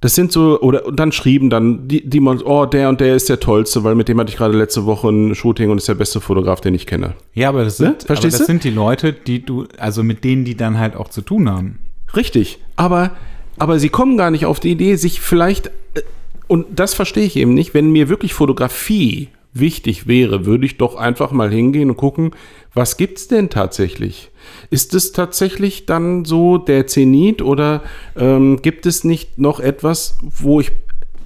Das 0.00 0.14
sind 0.14 0.30
so, 0.30 0.60
oder 0.60 0.86
und 0.86 1.00
dann 1.00 1.10
schrieben 1.12 1.48
dann 1.48 1.88
die, 1.88 2.06
die 2.08 2.20
man, 2.20 2.42
oh, 2.42 2.66
der 2.66 2.88
und 2.88 3.00
der 3.00 3.16
ist 3.16 3.28
der 3.28 3.40
Tollste, 3.40 3.82
weil 3.82 3.94
mit 3.94 4.08
dem 4.08 4.20
hatte 4.20 4.30
ich 4.30 4.36
gerade 4.36 4.56
letzte 4.56 4.84
Woche 4.84 5.08
ein 5.08 5.34
Shooting 5.34 5.70
und 5.70 5.78
ist 5.78 5.88
der 5.88 5.94
beste 5.94 6.20
Fotograf, 6.20 6.60
den 6.60 6.74
ich 6.74 6.86
kenne. 6.86 7.14
Ja, 7.34 7.48
aber 7.48 7.64
das 7.64 7.78
Ne? 7.78 7.86
sind, 7.86 7.96
aber 7.96 8.06
Verstehst 8.06 8.40
das 8.40 8.46
sind 8.46 8.64
die 8.64 8.70
Leute, 8.70 9.12
die 9.12 9.44
du, 9.44 9.66
also 9.78 10.02
mit 10.02 10.22
denen, 10.24 10.44
die 10.44 10.56
dann 10.56 10.78
halt 10.78 10.96
auch 10.96 11.08
zu 11.08 11.22
tun 11.22 11.50
haben. 11.50 11.78
Richtig, 12.14 12.58
aber, 12.76 13.12
aber 13.58 13.78
sie 13.78 13.88
kommen 13.88 14.16
gar 14.16 14.30
nicht 14.30 14.44
auf 14.46 14.60
die 14.60 14.70
Idee, 14.72 14.96
sich 14.96 15.20
vielleicht, 15.20 15.68
äh, 15.94 16.02
und 16.46 16.66
das 16.78 16.94
verstehe 16.94 17.24
ich 17.24 17.36
eben 17.36 17.54
nicht, 17.54 17.72
wenn 17.74 17.90
mir 17.90 18.08
wirklich 18.08 18.34
Fotografie 18.34 19.28
wichtig 19.58 20.06
wäre, 20.06 20.46
würde 20.46 20.66
ich 20.66 20.78
doch 20.78 20.96
einfach 20.96 21.32
mal 21.32 21.50
hingehen 21.50 21.90
und 21.90 21.96
gucken, 21.96 22.32
was 22.74 22.96
gibt's 22.96 23.28
denn 23.28 23.48
tatsächlich? 23.48 24.30
Ist 24.70 24.94
es 24.94 25.12
tatsächlich 25.12 25.86
dann 25.86 26.24
so 26.24 26.58
der 26.58 26.86
Zenit 26.86 27.42
oder 27.42 27.82
ähm, 28.16 28.60
gibt 28.62 28.86
es 28.86 29.04
nicht 29.04 29.38
noch 29.38 29.60
etwas, 29.60 30.18
wo 30.22 30.60
ich 30.60 30.72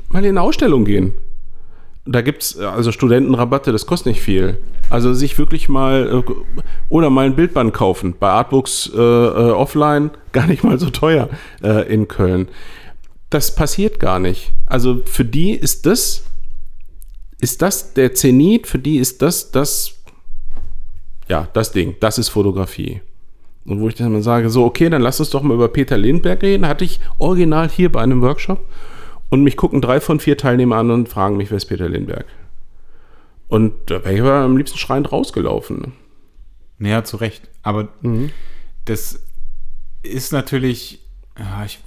mal 0.08 0.24
in 0.24 0.30
eine 0.30 0.42
Ausstellung 0.42 0.84
gehen? 0.84 1.14
Da 2.06 2.22
gibt 2.22 2.42
es 2.42 2.58
also 2.58 2.92
Studentenrabatte, 2.92 3.72
das 3.72 3.86
kostet 3.86 4.12
nicht 4.12 4.22
viel. 4.22 4.58
Also 4.88 5.12
sich 5.12 5.38
wirklich 5.38 5.68
mal 5.68 6.24
äh, 6.26 6.32
oder 6.88 7.10
mal 7.10 7.26
ein 7.26 7.36
Bildband 7.36 7.72
kaufen. 7.74 8.14
Bei 8.18 8.28
Artbooks 8.30 8.90
äh, 8.94 8.98
äh, 8.98 9.50
offline 9.50 10.10
gar 10.32 10.46
nicht 10.46 10.64
mal 10.64 10.78
so 10.78 10.90
teuer 10.90 11.28
äh, 11.62 11.92
in 11.92 12.08
Köln. 12.08 12.48
Das 13.28 13.54
passiert 13.54 14.00
gar 14.00 14.18
nicht. 14.18 14.52
Also 14.66 15.02
für 15.04 15.24
die 15.24 15.52
ist 15.52 15.86
das, 15.86 16.24
ist 17.40 17.62
das 17.62 17.94
der 17.94 18.14
Zenit, 18.14 18.66
für 18.66 18.78
die 18.78 18.98
ist 18.98 19.22
das 19.22 19.50
das, 19.50 19.94
ja, 21.28 21.48
das 21.52 21.72
Ding, 21.72 21.96
das 22.00 22.18
ist 22.18 22.28
Fotografie. 22.28 23.00
Und 23.64 23.80
wo 23.80 23.88
ich 23.88 23.94
dann 23.94 24.12
mal 24.12 24.22
sage, 24.22 24.48
so, 24.50 24.64
okay, 24.64 24.88
dann 24.88 25.02
lass 25.02 25.20
uns 25.20 25.30
doch 25.30 25.42
mal 25.42 25.54
über 25.54 25.68
Peter 25.68 25.96
Lindbergh 25.98 26.42
reden. 26.46 26.66
Hatte 26.66 26.84
ich 26.84 26.98
original 27.18 27.68
hier 27.68 27.92
bei 27.92 28.00
einem 28.00 28.22
Workshop. 28.22 28.66
Und 29.28 29.44
mich 29.44 29.56
gucken 29.56 29.80
drei 29.80 30.00
von 30.00 30.18
vier 30.18 30.36
Teilnehmer 30.36 30.76
an 30.76 30.90
und 30.90 31.08
fragen 31.08 31.36
mich, 31.36 31.50
wer 31.50 31.58
ist 31.58 31.66
Peter 31.66 31.88
Lindbergh? 31.88 32.24
Und 33.48 33.74
da 33.86 34.02
wäre 34.04 34.14
ich 34.14 34.20
aber 34.20 34.32
am 34.32 34.56
liebsten 34.56 34.78
schreiend 34.78 35.12
rausgelaufen. 35.12 35.92
Naja, 36.78 37.04
zu 37.04 37.18
Recht. 37.18 37.48
Aber 37.62 37.88
Mhm. 38.00 38.30
das 38.86 39.20
ist 40.02 40.32
natürlich, 40.32 41.00
ja, 41.38 41.64
ich, 41.64 41.78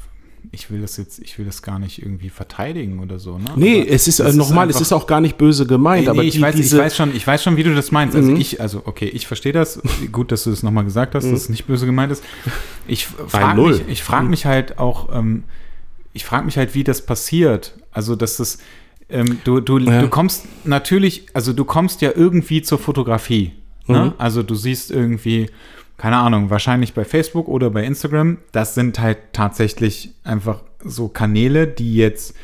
ich 0.55 0.69
will 0.69 0.81
das 0.81 0.97
jetzt, 0.97 1.17
ich 1.19 1.39
will 1.39 1.45
das 1.45 1.63
gar 1.63 1.79
nicht 1.79 1.99
irgendwie 2.01 2.29
verteidigen 2.29 2.99
oder 2.99 3.17
so. 3.17 3.39
Ne? 3.39 3.49
Nee, 3.55 3.81
Aber 3.81 3.89
es 3.89 4.07
ist 4.07 4.19
äh, 4.19 4.31
nochmal, 4.33 4.69
es 4.69 4.79
ist 4.79 4.93
auch 4.93 5.07
gar 5.07 5.19
nicht 5.19 5.37
böse 5.37 5.65
gemeint, 5.65 6.03
Nee, 6.03 6.09
aber 6.09 6.21
nee, 6.21 6.27
ich, 6.27 6.35
die, 6.35 6.41
weiß, 6.41 6.55
ich 6.59 6.71
weiß 6.77 6.95
schon, 6.95 7.15
ich 7.15 7.25
weiß 7.25 7.41
schon, 7.43 7.57
wie 7.57 7.63
du 7.63 7.73
das 7.73 7.91
meinst. 7.91 8.15
Also 8.15 8.29
Mhm. 8.29 8.37
ich, 8.37 8.61
also 8.61 8.83
okay, 8.85 9.07
ich 9.07 9.25
verstehe 9.25 9.51
das. 9.51 9.81
Gut, 10.11 10.31
dass 10.31 10.43
du 10.43 10.51
das 10.51 10.61
nochmal 10.61 10.83
gesagt 10.83 11.15
hast, 11.15 11.23
dass 11.25 11.31
es 11.33 11.49
nicht 11.49 11.65
böse 11.65 11.87
gemeint 11.87 12.11
ist. 12.11 12.23
Ich 12.87 13.07
frage 13.07 13.61
mich, 13.61 13.81
ich 13.87 14.03
frage 14.03 14.27
mich 14.27 14.45
halt 14.45 14.77
auch, 14.77 15.09
ähm, 15.13 15.43
ich 16.13 16.23
frage 16.23 16.45
mich 16.45 16.55
halt, 16.57 16.75
wie 16.75 16.83
das 16.83 17.03
passiert. 17.03 17.73
Also 17.91 18.15
dass 18.15 18.37
das, 18.37 18.59
ähm, 19.09 19.39
du, 19.43 19.59
du, 19.59 19.79
Ja. 19.79 20.01
du 20.01 20.07
kommst 20.07 20.45
natürlich, 20.65 21.25
also 21.33 21.51
du 21.51 21.65
kommst 21.65 22.01
ja 22.01 22.11
irgendwie 22.15 22.61
zur 22.61 22.77
Fotografie. 22.77 23.53
Ne? 23.87 24.05
Mhm. 24.05 24.13
Also 24.19 24.43
du 24.43 24.53
siehst 24.55 24.91
irgendwie, 24.91 25.49
keine 25.97 26.17
Ahnung, 26.17 26.49
wahrscheinlich 26.49 26.93
bei 26.93 27.05
Facebook 27.05 27.47
oder 27.47 27.69
bei 27.69 27.83
Instagram. 27.83 28.37
Das 28.51 28.75
sind 28.75 28.99
halt 28.99 29.17
tatsächlich 29.33 30.11
einfach 30.23 30.61
so 30.83 31.07
Kanäle, 31.07 31.67
die 31.67 31.95
jetzt 31.95 32.35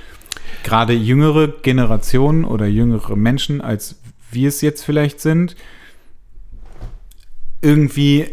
gerade 0.63 0.93
jüngere 0.93 1.47
Generationen 1.47 2.45
oder 2.45 2.65
jüngere 2.67 3.15
Menschen, 3.15 3.61
als 3.61 3.99
wir 4.31 4.47
es 4.47 4.61
jetzt 4.61 4.83
vielleicht 4.83 5.19
sind, 5.19 5.55
irgendwie, 7.61 8.27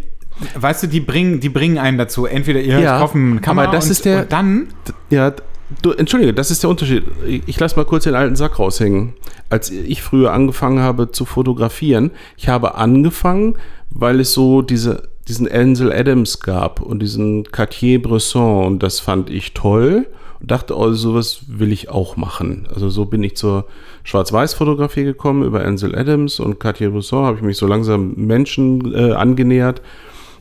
weißt 0.55 0.85
du, 0.85 0.87
die 0.87 1.01
bringen, 1.01 1.41
die 1.41 1.49
bringen 1.49 1.79
einen 1.79 1.99
dazu. 1.99 2.27
Entweder 2.27 2.61
ihr 2.61 2.79
Ja, 2.81 2.99
kauft 3.01 3.15
eine 3.17 3.41
Kamera 3.41 3.67
aber 3.69 3.77
das 3.77 3.87
und, 3.87 3.91
ist 3.93 4.05
der- 4.05 4.21
und 4.23 4.33
dann, 4.33 4.69
Ja, 5.11 5.33
du, 5.83 5.93
entschuldige, 5.93 6.35
das 6.35 6.51
ist 6.51 6.63
der 6.63 6.71
Unterschied. 6.71 7.05
Ich, 7.27 7.59
lasse 7.59 7.77
mal 7.77 7.85
kurz 7.85 8.05
den 8.05 8.15
alten 8.15 8.37
Sack 8.37 8.59
raushängen. 8.59 9.15
Als 9.51 9.71
ich 9.71 10.03
früher 10.03 10.33
angefangen 10.33 10.81
habe 10.81 11.11
zu 11.11 11.25
fotografieren, 11.25 12.11
ich 12.37 12.49
habe 12.49 12.75
angefangen, 12.77 13.57
weil 13.91 14.21
es 14.21 14.33
so 14.33 14.63
diese, 14.63 15.09
diesen 15.29 15.51
Ansel 15.51 15.93
Adams 15.93 16.41
gab 16.41 16.81
und 16.81 17.01
diesen 17.01 17.45
Cartier-Bresson 17.45 18.67
und 18.67 18.83
das 18.83 19.01
fand 19.01 19.31
ich 19.31 19.55
toll 19.55 20.07
und 20.41 20.51
dachte, 20.51 20.77
oh, 20.77 20.93
sowas 20.93 21.41
will 21.47 21.73
ich 21.73 21.89
auch 21.89 22.17
machen. 22.17 22.69
Also 22.73 22.91
so 22.91 23.07
bin 23.07 23.23
ich 23.23 23.37
zur 23.37 23.67
Schwarz-Weiß-Fotografie 24.05 25.05
gekommen 25.05 25.45
über 25.45 25.65
Ansel 25.65 25.97
Adams 25.97 26.41
und 26.41 26.61
Cartier-Bresson, 26.61 27.25
habe 27.25 27.37
ich 27.39 27.43
mich 27.43 27.57
so 27.57 27.67
langsam 27.67 28.15
Menschen 28.17 28.95
äh, 28.95 29.13
angenähert 29.13 29.81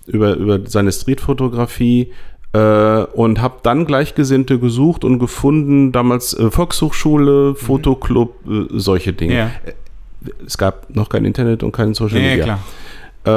über, 0.06 0.36
über 0.36 0.60
seine 0.66 0.92
Streetfotografie 0.92 2.12
und 2.58 3.42
habe 3.42 3.56
dann 3.64 3.86
Gleichgesinnte 3.86 4.60
gesucht 4.60 5.04
und 5.04 5.20
gefunden, 5.20 5.92
damals 5.92 6.34
äh, 6.38 6.52
Volkshochschule, 6.52 7.56
Fotoclub, 7.56 8.36
äh, 8.48 8.66
solche 8.72 9.14
Dinge. 9.14 9.34
ja, 9.36 9.52
Es 10.46 10.58
gab 10.58 10.94
noch 10.96 11.10
kein 11.10 11.26
Internet 11.26 11.64
und 11.64 11.72
kein 11.72 11.94
Social 11.94 12.20
ja, 12.20 12.24
ja, 12.24 12.30
Media. 12.32 12.44
klar. 12.46 12.60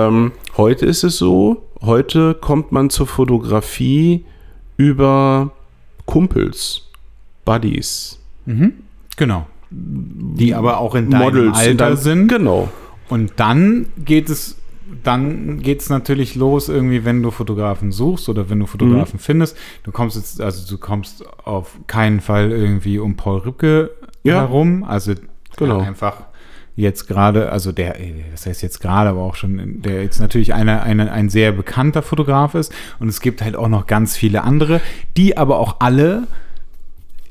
Ähm, 0.08 0.32
heute 0.56 0.84
ist 0.86 1.02
es 1.04 1.16
so, 1.18 1.62
heute 1.80 2.34
kommt 2.34 2.72
man 2.72 2.90
zur 2.90 3.06
Fotografie 3.06 4.24
über 4.76 5.50
Kumpels, 6.06 6.82
Buddies, 7.44 8.18
Mhm. 8.46 8.72
Genau. 9.16 9.46
Die 9.70 10.54
aber 10.54 10.78
auch 10.78 10.94
in 10.94 11.10
deinem 11.10 11.22
Models. 11.24 11.56
Alter 11.58 11.70
und 11.70 11.80
dann- 11.80 11.96
sind. 11.98 12.28
Genau. 12.28 12.68
Und 13.10 13.32
dann 13.36 13.86
geht 14.04 14.30
es, 14.30 14.56
dann 15.05 15.60
geht 15.60 15.81
es 15.81 15.90
natürlich 15.90 16.35
los, 16.35 16.69
irgendwie, 16.69 17.05
wenn 17.05 17.23
du 17.23 17.31
Fotografen 17.31 17.93
suchst 17.93 18.28
oder 18.28 18.48
wenn 18.51 18.59
du 18.59 18.66
Fotografen 18.66 19.16
Mhm. 19.16 19.23
findest. 19.23 19.56
Du 19.82 19.93
kommst 19.93 20.16
jetzt, 20.16 20.40
also 20.40 20.69
du 20.69 20.78
kommst 20.81 21.24
auf 21.44 21.78
keinen 21.86 22.20
Fall 22.20 22.51
irgendwie 22.51 22.98
um 22.98 23.16
Paul 23.16 23.39
Rübke 23.40 23.90
Ja. 24.23 24.40
herum. 24.40 24.85
Also 24.85 25.15
Genau. 25.56 25.81
einfach 25.81 26.23
jetzt 26.77 27.09
gerade, 27.09 27.51
also 27.51 27.73
der, 27.73 28.01
äh, 28.01 28.12
das 28.31 28.47
heißt 28.47 28.62
jetzt 28.62 28.78
gerade, 28.81 29.10
aber 29.10 29.20
auch 29.23 29.35
schon, 29.35 29.82
der 29.82 30.02
jetzt 30.02 30.20
natürlich 30.20 30.55
eine, 30.55 30.82
eine, 30.85 31.10
ein 31.10 31.28
sehr 31.28 31.51
bekannter 31.52 32.02
Fotograf 32.02 32.55
ist. 32.55 32.73
Und 33.01 33.09
es 33.09 33.20
gibt 33.20 33.43
halt 33.43 33.56
auch 33.56 33.69
noch 33.69 33.86
ganz 33.86 34.16
viele 34.16 34.43
andere, 34.44 34.81
die 35.16 35.36
aber 35.36 35.59
auch 35.59 35.77
alle 35.81 36.28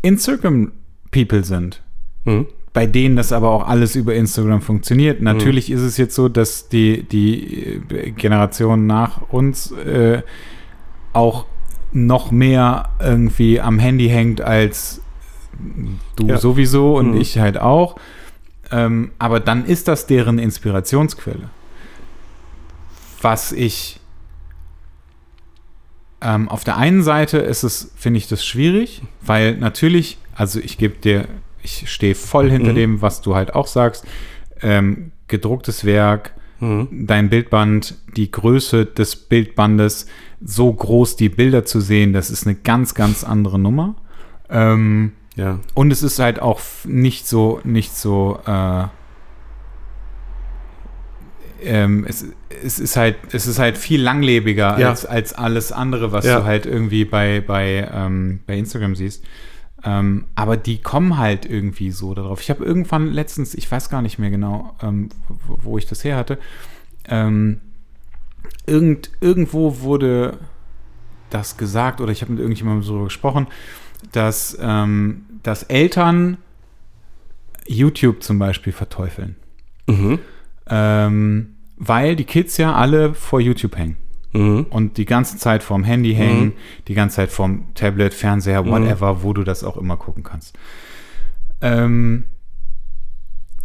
Instagram-People 0.01 1.43
sind 1.43 1.81
Mhm. 2.25 2.45
Bei 2.77 2.85
denen 2.85 3.15
das 3.15 3.31
aber 3.31 3.49
auch 3.49 3.67
alles 3.67 3.95
über 3.95 4.13
Instagram 4.13 4.61
funktioniert. 4.61 5.19
Natürlich 5.19 5.71
ist 5.71 5.81
es 5.81 5.97
jetzt 5.97 6.13
so, 6.13 6.29
dass 6.29 6.69
die, 6.69 7.01
die 7.01 7.79
äh, 7.89 8.11
Generation 8.11 8.85
nach 8.85 9.23
uns 9.29 9.71
äh, 9.71 10.21
auch 11.11 11.47
noch 11.91 12.29
mehr 12.29 12.89
irgendwie 12.99 13.59
am 13.59 13.79
Handy 13.79 14.09
hängt 14.09 14.41
als 14.41 15.01
du 16.15 16.27
Ja. 16.27 16.37
sowieso 16.37 16.97
und 16.97 17.15
Mhm. 17.15 17.21
ich 17.21 17.39
halt 17.39 17.57
auch. 17.59 17.95
Ähm, 18.69 19.09
aber 19.17 19.39
dann 19.39 19.65
ist 19.65 19.87
das 19.87 20.05
deren 20.05 20.37
Inspirationsquelle. 20.37 21.49
Was 23.23 23.53
ich 23.53 23.99
ähm, 26.21 26.47
auf 26.47 26.63
der 26.63 26.77
einen 26.77 27.01
Seite 27.01 27.39
ist 27.39 27.63
es, 27.63 27.91
finde 27.95 28.19
ich 28.19 28.27
das 28.27 28.45
schwierig, 28.45 29.01
weil 29.23 29.57
natürlich, 29.57 30.19
also 30.35 30.59
ich 30.59 30.77
gebe 30.77 30.99
dir, 30.99 31.27
ich 31.67 31.89
stehe 31.91 32.15
voll 32.15 32.49
hinter 32.49 32.71
Mhm. 32.71 32.75
dem, 32.75 33.01
was 33.01 33.21
du 33.21 33.35
halt 33.35 33.53
auch 33.55 33.67
sagst. 33.67 34.05
Ähm, 34.61 35.11
gedrucktes 35.27 35.85
Werk, 35.85 36.33
Mhm. 36.59 37.05
dein 37.05 37.29
Bildband, 37.29 37.95
die 38.15 38.31
Größe 38.31 38.85
des 38.85 39.15
Bildbandes, 39.15 40.07
so 40.43 40.71
groß 40.73 41.15
die 41.17 41.29
Bilder 41.29 41.65
zu 41.65 41.79
sehen, 41.81 42.13
das 42.13 42.29
ist 42.31 42.47
eine 42.47 42.55
ganz, 42.55 42.95
ganz 42.95 43.23
andere 43.23 43.59
Nummer. 43.59 43.95
Ähm, 44.49 45.11
Ja. 45.35 45.59
und 45.75 45.91
es 45.91 46.01
ist 46.03 46.19
halt 46.19 46.41
auch 46.41 46.59
nicht 46.85 47.27
so, 47.27 47.59
nicht 47.63 47.95
so, 47.95 48.39
äh, 48.47 48.85
ähm, 51.63 52.05
es, 52.07 52.25
es 52.63 52.79
ist 52.79 52.97
halt, 52.97 53.17
es 53.31 53.45
ist 53.47 53.59
halt 53.59 53.77
viel 53.77 54.01
langlebiger 54.01 54.79
Ja. 54.79 54.89
als, 54.89 55.05
als 55.05 55.33
alles 55.33 55.71
andere, 55.71 56.11
was 56.11 56.25
Ja. 56.25 56.39
du 56.39 56.45
halt 56.45 56.65
irgendwie 56.65 57.03
bei, 57.05 57.41
bei, 57.45 57.89
ähm, 57.93 58.39
bei 58.47 58.57
Instagram 58.57 58.95
siehst. 58.95 59.23
Ähm, 59.87 60.25
aber 60.35 60.57
die 60.57 60.79
kommen 60.79 61.17
halt 61.17 61.45
irgendwie 61.45 61.91
so 61.91 62.13
darauf. 62.13 62.41
Ich 62.41 62.49
habe 62.49 62.65
irgendwann 62.65 63.07
letztens, 63.13 63.55
ich 63.55 63.71
weiß 63.71 63.89
gar 63.89 64.01
nicht 64.01 64.19
mehr 64.19 64.29
genau, 64.29 64.75
ähm, 64.81 65.07
wo, 65.47 65.77
ich 65.77 65.85
das 65.85 66.03
her 66.03 66.17
hatte, 66.17 66.39
ähm, 67.07 67.61
irgend, 68.65 69.11
irgendwo 69.21 69.79
wurde 69.79 70.39
das 71.29 71.55
gesagt 71.55 72.01
oder 72.01 72.11
ich 72.11 72.21
habe 72.21 72.33
mit 72.33 72.41
irgendjemandem 72.41 72.83
so 72.83 73.05
gesprochen, 73.05 73.47
dass, 74.11 74.57
ähm, 74.59 75.23
dass 75.43 75.63
Eltern 75.63 76.35
YouTube 77.65 78.23
zum 78.23 78.39
Beispiel 78.39 78.73
verteufeln. 78.73 79.37
Mhm. 79.87 80.19
Ähm, 80.67 81.55
weil 81.77 82.17
die 82.17 82.25
Kids 82.25 82.57
ja 82.57 82.75
alle 82.75 83.13
vor 83.13 83.39
YouTube 83.39 83.77
hängen. 83.77 83.95
Und 84.69 84.97
die 84.97 85.05
ganze 85.05 85.37
Zeit 85.37 85.63
vorm 85.63 85.83
Handy 85.83 86.13
hängen, 86.13 86.53
die 86.87 86.93
ganze 86.93 87.17
Zeit 87.17 87.31
vorm 87.31 87.65
Tablet, 87.75 88.13
Fernseher, 88.13 88.65
whatever, 88.65 89.23
wo 89.23 89.33
du 89.33 89.43
das 89.43 89.63
auch 89.63 89.77
immer 89.77 89.97
gucken 89.97 90.23
kannst. 90.23 90.57
Ähm, 91.61 92.25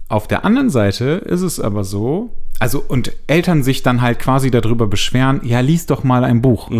auf 0.08 0.28
der 0.28 0.44
anderen 0.44 0.70
Seite 0.70 1.04
ist 1.24 1.42
es 1.42 1.58
aber 1.58 1.84
so, 1.84 2.30
also 2.58 2.82
und 2.86 3.12
Eltern 3.26 3.62
sich 3.62 3.82
dann 3.82 4.02
halt 4.02 4.18
quasi 4.18 4.50
darüber 4.50 4.86
beschweren, 4.86 5.40
ja, 5.42 5.60
lies 5.60 5.86
doch 5.86 6.04
mal 6.04 6.24
ein 6.24 6.42
Buch. 6.42 6.70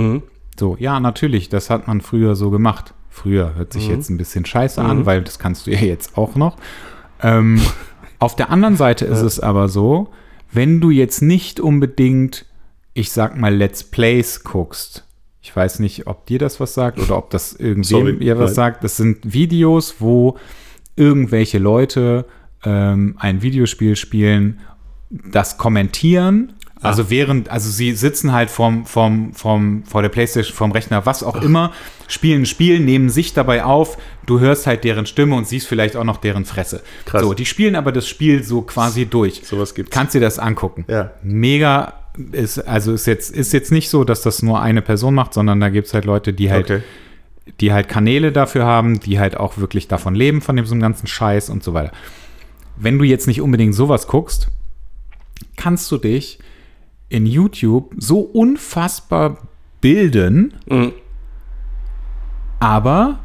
So, 0.58 0.76
ja, 0.78 1.00
natürlich, 1.00 1.48
das 1.48 1.70
hat 1.70 1.86
man 1.88 2.00
früher 2.00 2.34
so 2.34 2.50
gemacht. 2.50 2.94
Früher 3.08 3.54
hört 3.54 3.72
sich 3.72 3.88
jetzt 3.88 4.10
ein 4.10 4.16
bisschen 4.16 4.44
scheiße 4.44 4.80
an, 4.80 5.06
weil 5.06 5.22
das 5.22 5.38
kannst 5.38 5.66
du 5.66 5.70
ja 5.70 5.80
jetzt 5.80 6.16
auch 6.16 6.34
noch. 6.34 6.56
Ähm, 7.22 7.60
auf 8.18 8.36
der 8.36 8.50
anderen 8.50 8.76
Seite 8.76 9.04
ist 9.06 9.22
es 9.22 9.40
aber 9.40 9.68
so, 9.68 10.08
wenn 10.50 10.80
du 10.80 10.90
jetzt 10.90 11.22
nicht 11.22 11.58
unbedingt, 11.60 12.46
ich 12.94 13.10
sag 13.10 13.36
mal, 13.38 13.54
Let's 13.54 13.84
Plays 13.84 14.44
guckst, 14.44 15.04
ich 15.40 15.54
weiß 15.54 15.80
nicht, 15.80 16.06
ob 16.06 16.26
dir 16.26 16.38
das 16.38 16.60
was 16.60 16.74
sagt 16.74 17.00
oder 17.00 17.18
ob 17.18 17.30
das 17.30 17.52
irgendwem 17.52 18.20
ihr 18.20 18.38
was 18.38 18.50
nein. 18.50 18.54
sagt, 18.54 18.84
das 18.84 18.96
sind 18.96 19.32
Videos, 19.32 19.96
wo 19.98 20.38
irgendwelche 20.94 21.58
Leute 21.58 22.26
ähm, 22.64 23.16
ein 23.18 23.42
Videospiel 23.42 23.96
spielen, 23.96 24.60
das 25.10 25.58
kommentieren. 25.58 26.54
Also 26.80 27.10
während, 27.10 27.48
also 27.48 27.70
sie 27.70 27.92
sitzen 27.92 28.32
halt 28.32 28.50
vorm, 28.50 28.86
vorm, 28.86 29.32
vorm, 29.34 29.84
vor 29.84 30.02
der 30.02 30.08
Playstation, 30.08 30.54
vorm 30.54 30.72
Rechner, 30.72 31.06
was 31.06 31.22
auch 31.22 31.40
immer, 31.40 31.72
spielen 32.08 32.42
ein 32.42 32.46
Spiel, 32.46 32.80
nehmen 32.80 33.08
sich 33.08 33.34
dabei 33.34 33.64
auf, 33.64 33.98
du 34.26 34.40
hörst 34.40 34.66
halt 34.66 34.82
deren 34.82 35.06
Stimme 35.06 35.36
und 35.36 35.46
siehst 35.46 35.68
vielleicht 35.68 35.96
auch 35.96 36.02
noch 36.02 36.16
deren 36.16 36.44
Fresse. 36.44 36.82
Krass. 37.04 37.22
So, 37.22 37.34
die 37.34 37.46
spielen 37.46 37.76
aber 37.76 37.92
das 37.92 38.08
Spiel 38.08 38.42
so 38.42 38.62
quasi 38.62 39.06
durch. 39.06 39.42
Sowas 39.44 39.76
gibt's. 39.76 39.92
Kannst 39.92 40.14
dir 40.16 40.20
das 40.20 40.40
angucken. 40.40 40.84
Ja. 40.88 41.12
Mega 41.22 42.01
ist, 42.32 42.58
also 42.58 42.92
ist 42.92 43.06
jetzt, 43.06 43.30
ist 43.34 43.52
jetzt 43.52 43.72
nicht 43.72 43.88
so, 43.88 44.04
dass 44.04 44.22
das 44.22 44.42
nur 44.42 44.60
eine 44.60 44.82
Person 44.82 45.14
macht, 45.14 45.32
sondern 45.34 45.60
da 45.60 45.68
gibt 45.70 45.86
es 45.86 45.94
halt 45.94 46.04
Leute, 46.04 46.32
die 46.32 46.50
halt 46.50 46.64
Okay. 46.70 46.82
die 47.60 47.72
halt 47.72 47.88
Kanäle 47.88 48.32
dafür 48.32 48.64
haben, 48.66 49.00
die 49.00 49.18
halt 49.18 49.36
auch 49.36 49.58
wirklich 49.58 49.88
davon 49.88 50.14
leben, 50.14 50.40
von 50.40 50.56
diesem 50.56 50.78
ganzen 50.80 51.06
Scheiß 51.06 51.50
und 51.50 51.62
so 51.62 51.74
weiter. 51.74 51.92
Wenn 52.76 52.98
du 52.98 53.04
jetzt 53.04 53.26
nicht 53.26 53.40
unbedingt 53.40 53.74
sowas 53.74 54.06
guckst, 54.06 54.48
kannst 55.56 55.90
du 55.90 55.98
dich 55.98 56.38
in 57.08 57.26
YouTube 57.26 57.94
so 57.98 58.20
unfassbar 58.20 59.38
bilden, 59.80 60.54
Mhm. 60.68 60.92
aber 62.60 63.18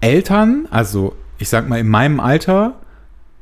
Eltern, 0.00 0.66
also 0.70 1.14
ich 1.38 1.48
sag 1.48 1.68
mal 1.68 1.78
in 1.80 1.88
meinem 1.88 2.20
Alter, 2.20 2.80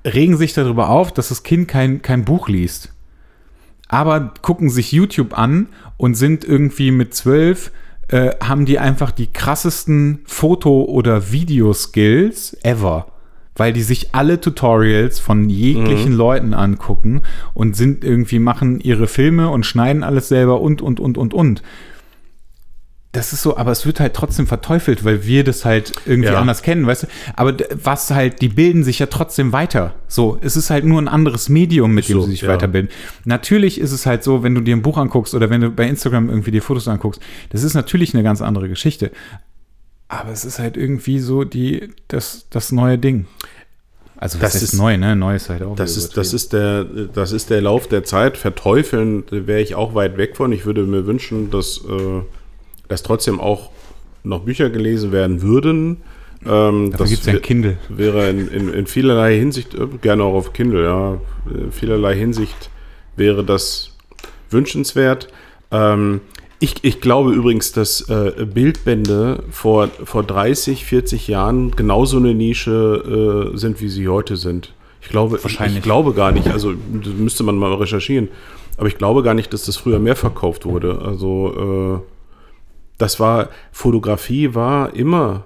regen 0.04 0.36
sich 0.36 0.52
darüber 0.54 0.88
auf, 0.90 1.12
dass 1.12 1.28
das 1.30 1.42
Kind 1.42 1.68
kein, 1.68 2.02
kein 2.02 2.24
Buch 2.24 2.48
liest. 2.48 2.92
Aber 3.92 4.32
gucken 4.40 4.70
sich 4.70 4.90
YouTube 4.90 5.38
an 5.38 5.66
und 5.98 6.14
sind 6.14 6.46
irgendwie 6.46 6.90
mit 6.90 7.12
zwölf, 7.12 7.70
äh, 8.08 8.30
haben 8.42 8.64
die 8.64 8.78
einfach 8.78 9.10
die 9.10 9.26
krassesten 9.26 10.20
Foto- 10.24 10.86
oder 10.86 11.30
Videoskills 11.30 12.56
ever. 12.62 13.08
Weil 13.54 13.74
die 13.74 13.82
sich 13.82 14.14
alle 14.14 14.40
Tutorials 14.40 15.20
von 15.20 15.50
jeglichen 15.50 16.14
Leuten 16.14 16.54
angucken 16.54 17.20
und 17.52 17.76
sind 17.76 18.02
irgendwie, 18.02 18.38
machen 18.38 18.80
ihre 18.80 19.06
Filme 19.06 19.50
und 19.50 19.66
schneiden 19.66 20.04
alles 20.04 20.28
selber 20.28 20.62
und, 20.62 20.80
und, 20.80 20.98
und, 20.98 21.18
und, 21.18 21.34
und 21.34 21.62
das 23.12 23.34
ist 23.34 23.42
so, 23.42 23.58
aber 23.58 23.70
es 23.72 23.84
wird 23.84 24.00
halt 24.00 24.14
trotzdem 24.14 24.46
verteufelt, 24.46 25.04
weil 25.04 25.26
wir 25.26 25.44
das 25.44 25.66
halt 25.66 25.92
irgendwie 26.06 26.30
Ja. 26.30 26.40
anders 26.40 26.62
kennen, 26.62 26.86
weißt 26.86 27.02
du? 27.02 27.06
Aber 27.36 27.54
was 27.82 28.10
halt, 28.10 28.40
die 28.40 28.48
bilden 28.48 28.84
sich 28.84 28.98
ja 29.00 29.06
trotzdem 29.06 29.52
weiter. 29.52 29.94
So, 30.08 30.38
es 30.40 30.56
ist 30.56 30.70
halt 30.70 30.86
nur 30.86 31.00
ein 31.00 31.08
anderes 31.08 31.50
Medium, 31.50 31.92
mit 31.92 32.08
dem 32.08 32.14
So, 32.20 32.22
sie 32.22 32.30
sich 32.30 32.40
ja. 32.40 32.48
weiterbilden. 32.48 32.90
Natürlich 33.26 33.78
ist 33.78 33.92
es 33.92 34.06
halt 34.06 34.24
so, 34.24 34.42
wenn 34.42 34.54
du 34.54 34.62
dir 34.62 34.74
ein 34.74 34.80
Buch 34.80 34.96
anguckst 34.96 35.34
oder 35.34 35.50
wenn 35.50 35.60
du 35.60 35.68
bei 35.70 35.86
Instagram 35.86 36.30
irgendwie 36.30 36.52
dir 36.52 36.62
Fotos 36.62 36.88
anguckst, 36.88 37.20
das 37.50 37.62
ist 37.64 37.74
natürlich 37.74 38.14
eine 38.14 38.22
ganz 38.22 38.40
andere 38.40 38.68
Geschichte. 38.70 39.10
Aber 40.08 40.30
es 40.30 40.44
ist 40.46 40.58
halt 40.58 40.78
irgendwie 40.78 41.18
so 41.18 41.44
die, 41.44 41.90
das, 42.08 42.46
das 42.48 42.72
neue 42.72 42.96
Ding. 42.98 43.26
Also 44.16 44.38
Das 44.38 44.52
das 44.54 44.62
ist 44.62 44.72
neu, 44.74 44.96
ne? 44.96 45.16
Neu 45.16 45.34
ist 45.34 45.50
halt 45.50 45.62
auch 45.62 45.74
Das 45.76 45.96
ist, 45.98 46.16
das, 46.16 46.32
ist 46.32 46.52
der, 46.52 46.84
das 46.84 47.32
ist 47.32 47.50
der 47.50 47.60
Lauf 47.60 47.88
der 47.88 48.04
Zeit. 48.04 48.36
Verteufeln 48.38 49.24
wäre 49.30 49.60
ich 49.60 49.74
auch 49.74 49.94
weit 49.94 50.16
weg 50.16 50.36
von. 50.36 50.52
Ich 50.52 50.64
würde 50.64 50.82
mir 50.84 51.06
wünschen, 51.06 51.50
dass, 51.50 51.78
äh, 51.78 52.20
dass 52.88 53.02
trotzdem 53.02 53.40
auch 53.40 53.70
noch 54.24 54.40
Bücher 54.40 54.70
gelesen 54.70 55.12
werden 55.12 55.42
würden. 55.42 55.98
Ähm, 56.44 56.90
Dafür 56.90 57.06
gibt 57.06 57.20
es 57.20 57.26
ja 57.26 57.34
ein 57.34 57.42
Kindle. 57.42 57.76
wäre 57.88 58.28
in, 58.28 58.48
in, 58.48 58.72
in 58.72 58.86
vielerlei 58.86 59.36
Hinsicht, 59.38 59.74
äh, 59.74 59.86
gerne 60.00 60.24
auch 60.24 60.34
auf 60.34 60.52
Kindle, 60.52 60.84
ja, 60.84 61.18
in 61.52 61.72
vielerlei 61.72 62.16
Hinsicht 62.16 62.70
wäre 63.16 63.44
das 63.44 63.96
wünschenswert. 64.50 65.28
Ähm, 65.70 66.20
ich, 66.58 66.76
ich 66.82 67.00
glaube 67.00 67.32
übrigens, 67.32 67.72
dass 67.72 68.08
äh, 68.08 68.46
Bildbände 68.46 69.42
vor, 69.50 69.88
vor 70.04 70.22
30, 70.22 70.84
40 70.84 71.26
Jahren 71.28 71.72
genauso 71.72 72.18
eine 72.18 72.34
Nische 72.34 73.50
äh, 73.52 73.56
sind, 73.56 73.80
wie 73.80 73.88
sie 73.88 74.08
heute 74.08 74.36
sind. 74.36 74.72
Ich 75.00 75.08
glaube, 75.08 75.42
Wahrscheinlich. 75.42 75.78
ich 75.78 75.82
glaube 75.82 76.12
gar 76.14 76.30
nicht, 76.30 76.48
also 76.48 76.72
müsste 77.18 77.42
man 77.42 77.56
mal 77.56 77.74
recherchieren, 77.74 78.28
aber 78.76 78.86
ich 78.86 78.96
glaube 78.96 79.24
gar 79.24 79.34
nicht, 79.34 79.52
dass 79.52 79.64
das 79.64 79.76
früher 79.76 79.98
mehr 79.98 80.14
verkauft 80.14 80.64
wurde. 80.64 81.00
Also 81.04 82.02
äh, 82.04 82.11
das 83.02 83.18
war, 83.18 83.48
Fotografie 83.72 84.54
war 84.54 84.94
immer 84.94 85.44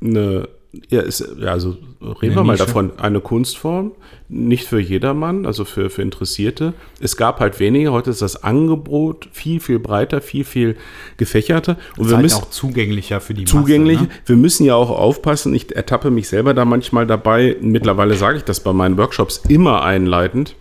eine, 0.00 0.48
ja, 0.88 1.02
ist, 1.02 1.22
ja 1.38 1.52
also 1.52 1.76
reden 2.00 2.16
Eine 2.22 2.36
wir 2.36 2.44
mal 2.44 2.52
Nische. 2.54 2.64
davon, 2.64 2.98
eine 2.98 3.20
Kunstform, 3.20 3.92
nicht 4.30 4.66
für 4.66 4.80
jedermann, 4.80 5.44
also 5.44 5.66
für, 5.66 5.90
für 5.90 6.00
Interessierte. 6.00 6.72
Es 6.98 7.18
gab 7.18 7.40
halt 7.40 7.60
weniger, 7.60 7.92
heute 7.92 8.08
ist 8.08 8.22
das 8.22 8.42
Angebot 8.42 9.28
viel, 9.32 9.60
viel 9.60 9.78
breiter, 9.78 10.22
viel, 10.22 10.44
viel 10.44 10.76
gefächerter. 11.18 11.76
Und 11.98 12.04
Ist 12.04 12.10
wir 12.10 12.16
halt 12.16 12.22
müssen 12.22 12.42
auch 12.42 12.50
zugänglicher 12.50 13.20
für 13.20 13.34
die 13.34 13.44
zugänglich. 13.44 14.00
Ne? 14.00 14.08
Wir 14.24 14.36
müssen 14.36 14.64
ja 14.64 14.74
auch 14.74 14.90
aufpassen. 14.90 15.52
Ich 15.52 15.76
ertappe 15.76 16.10
mich 16.10 16.28
selber 16.28 16.54
da 16.54 16.64
manchmal 16.64 17.06
dabei. 17.06 17.56
Mittlerweile 17.60 18.14
sage 18.14 18.38
ich 18.38 18.44
das 18.44 18.60
bei 18.60 18.72
meinen 18.72 18.96
Workshops 18.96 19.42
immer 19.48 19.82
einleitend. 19.82 20.54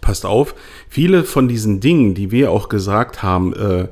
Passt 0.00 0.26
auf, 0.26 0.54
viele 0.88 1.24
von 1.24 1.48
diesen 1.48 1.80
Dingen, 1.80 2.14
die 2.14 2.30
wir 2.30 2.50
auch 2.50 2.68
gesagt 2.68 3.22
haben, 3.22 3.54
äh, 3.54 3.88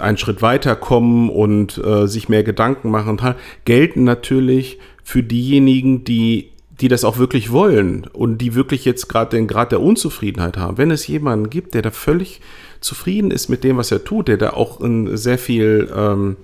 einen 0.00 0.18
Schritt 0.18 0.42
weiter 0.42 0.76
kommen 0.76 1.30
und 1.30 1.78
äh, 1.78 2.06
sich 2.06 2.28
mehr 2.28 2.42
Gedanken 2.42 2.90
machen, 2.90 3.20
gelten 3.64 4.04
natürlich 4.04 4.78
für 5.02 5.22
diejenigen, 5.22 6.04
die, 6.04 6.50
die 6.80 6.88
das 6.88 7.04
auch 7.04 7.18
wirklich 7.18 7.50
wollen 7.50 8.06
und 8.12 8.38
die 8.38 8.54
wirklich 8.54 8.84
jetzt 8.84 9.08
gerade 9.08 9.36
den 9.36 9.46
Grad 9.46 9.72
der 9.72 9.80
Unzufriedenheit 9.80 10.56
haben. 10.56 10.78
Wenn 10.78 10.90
es 10.90 11.06
jemanden 11.06 11.50
gibt, 11.50 11.74
der 11.74 11.82
da 11.82 11.90
völlig 11.90 12.40
zufrieden 12.80 13.30
ist 13.30 13.48
mit 13.48 13.64
dem, 13.64 13.76
was 13.76 13.90
er 13.90 14.04
tut, 14.04 14.28
der 14.28 14.36
da 14.36 14.50
auch 14.50 14.80
sehr 15.14 15.38
viel 15.38 15.90
ähm, 15.94 16.36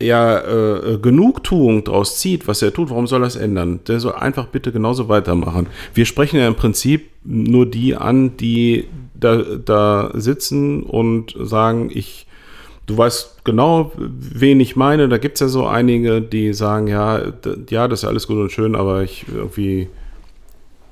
ja, 0.00 0.38
äh, 0.38 0.98
Genugtuung 0.98 1.84
draus 1.84 2.18
zieht, 2.18 2.46
was 2.46 2.62
er 2.62 2.72
tut, 2.72 2.90
warum 2.90 3.06
soll 3.06 3.24
er 3.24 3.26
es 3.26 3.36
ändern? 3.36 3.80
Der 3.88 3.98
soll 3.98 4.12
einfach 4.12 4.46
bitte 4.46 4.70
genauso 4.70 5.08
weitermachen. 5.08 5.66
Wir 5.92 6.04
sprechen 6.04 6.38
ja 6.38 6.46
im 6.46 6.54
Prinzip 6.54 7.10
nur 7.24 7.66
die 7.66 7.96
an, 7.96 8.36
die 8.36 8.86
da, 9.14 9.36
da 9.36 10.10
sitzen 10.14 10.84
und 10.84 11.34
sagen, 11.40 11.90
ich, 11.92 12.26
du 12.86 12.96
weißt 12.96 13.44
genau, 13.44 13.92
wen 13.96 14.60
ich 14.60 14.76
meine. 14.76 15.08
Da 15.08 15.18
gibt 15.18 15.34
es 15.34 15.40
ja 15.40 15.48
so 15.48 15.66
einige, 15.66 16.22
die 16.22 16.52
sagen, 16.52 16.86
ja, 16.86 17.20
ja, 17.68 17.88
das 17.88 18.04
ist 18.04 18.08
alles 18.08 18.28
gut 18.28 18.38
und 18.38 18.52
schön, 18.52 18.76
aber 18.76 19.02
ich 19.02 19.26
irgendwie 19.34 19.88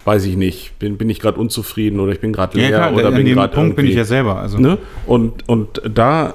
weiß 0.06 0.24
ich 0.26 0.36
nicht, 0.36 0.78
bin, 0.78 0.96
bin 0.96 1.10
ich 1.10 1.18
gerade 1.18 1.38
unzufrieden 1.38 1.98
oder 1.98 2.12
ich 2.12 2.20
bin 2.20 2.32
gerade 2.32 2.56
Ja, 2.58 2.68
leer 2.68 2.78
klar, 2.78 2.94
oder 2.94 3.08
an 3.08 3.14
bin 3.14 3.26
gerade 3.26 3.52
Punkt 3.52 3.74
bin 3.74 3.86
ich 3.86 3.96
ja 3.96 4.04
selber. 4.04 4.36
Also, 4.36 4.58
Ne? 4.58 4.78
Und, 5.04 5.48
und 5.48 5.82
da, 5.84 6.34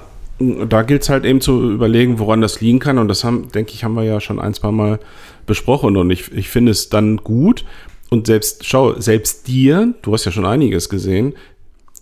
da 0.68 0.82
gilt 0.84 1.04
es 1.04 1.10
halt 1.10 1.26
eben 1.26 1.42
zu 1.42 1.72
überlegen, 1.72 2.20
woran 2.20 2.42
das 2.42 2.62
liegen 2.62 2.80
kann. 2.80 2.98
Und 2.98 3.08
das 3.08 3.24
haben, 3.24 3.50
denke 3.52 3.74
ich, 3.74 3.84
haben 3.84 3.96
wir 3.96 4.04
ja 4.04 4.20
schon 4.20 4.40
ein, 4.40 4.54
zwei 4.54 4.72
Mal 4.72 5.00
besprochen. 5.46 5.98
Und 5.98 6.10
ich, 6.12 6.32
ich 6.32 6.50
finde 6.50 6.72
es 6.72 6.90
dann 6.90 7.18
gut. 7.18 7.66
Und 8.10 8.28
selbst, 8.28 8.66
schau, 8.66 9.00
selbst 9.00 9.48
dir, 9.48 9.94
du 10.02 10.14
hast 10.14 10.26
ja 10.26 10.32
schon 10.32 10.46
einiges 10.46 10.90
gesehen, 10.90 11.34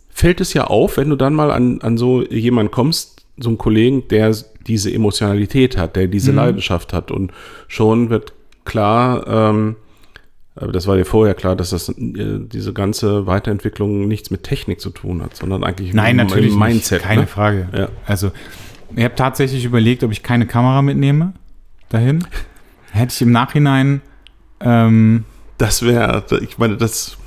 fällt 0.09 0.41
es 0.41 0.53
ja 0.53 0.65
auf, 0.65 0.97
wenn 0.97 1.09
du 1.09 1.15
dann 1.15 1.33
mal 1.33 1.51
an, 1.51 1.81
an 1.81 1.97
so 1.97 2.23
jemanden 2.23 2.71
kommst, 2.71 3.25
so 3.37 3.49
einen 3.49 3.57
Kollegen, 3.57 4.07
der 4.09 4.35
diese 4.67 4.91
Emotionalität 4.91 5.77
hat, 5.77 5.95
der 5.95 6.07
diese 6.07 6.31
Leidenschaft 6.31 6.93
hat. 6.93 7.11
Und 7.11 7.31
schon 7.67 8.09
wird 8.09 8.33
klar, 8.65 9.25
ähm, 9.27 9.75
aber 10.61 10.71
das 10.71 10.87
war 10.87 10.95
dir 10.97 11.05
vorher 11.05 11.33
klar, 11.35 11.55
dass 11.55 11.69
das, 11.71 11.89
äh, 11.89 11.95
diese 11.97 12.73
ganze 12.73 13.25
Weiterentwicklung 13.27 14.07
nichts 14.07 14.29
mit 14.31 14.43
Technik 14.43 14.81
zu 14.81 14.89
tun 14.89 15.21
hat, 15.21 15.35
sondern 15.35 15.63
eigentlich 15.63 15.93
Nein, 15.93 16.19
im- 16.19 16.27
natürlich 16.27 16.53
im 16.53 16.59
Mindset. 16.59 16.99
nicht. 16.99 17.07
Keine 17.07 17.21
ne? 17.21 17.27
Frage. 17.27 17.67
Ja. 17.75 17.89
Also, 18.05 18.31
ich 18.95 19.03
habe 19.03 19.15
tatsächlich 19.15 19.65
überlegt, 19.65 20.03
ob 20.03 20.11
ich 20.11 20.23
keine 20.23 20.45
Kamera 20.45 20.81
mitnehme 20.81 21.33
dahin. 21.89 22.25
Hätte 22.91 23.13
ich 23.13 23.21
im 23.21 23.31
Nachhinein. 23.31 24.01
Ähm, 24.61 25.25
Das 25.57 25.83
wäre, 25.83 26.23
ich 26.41 26.57
meine, 26.57 26.77
das. 26.77 27.17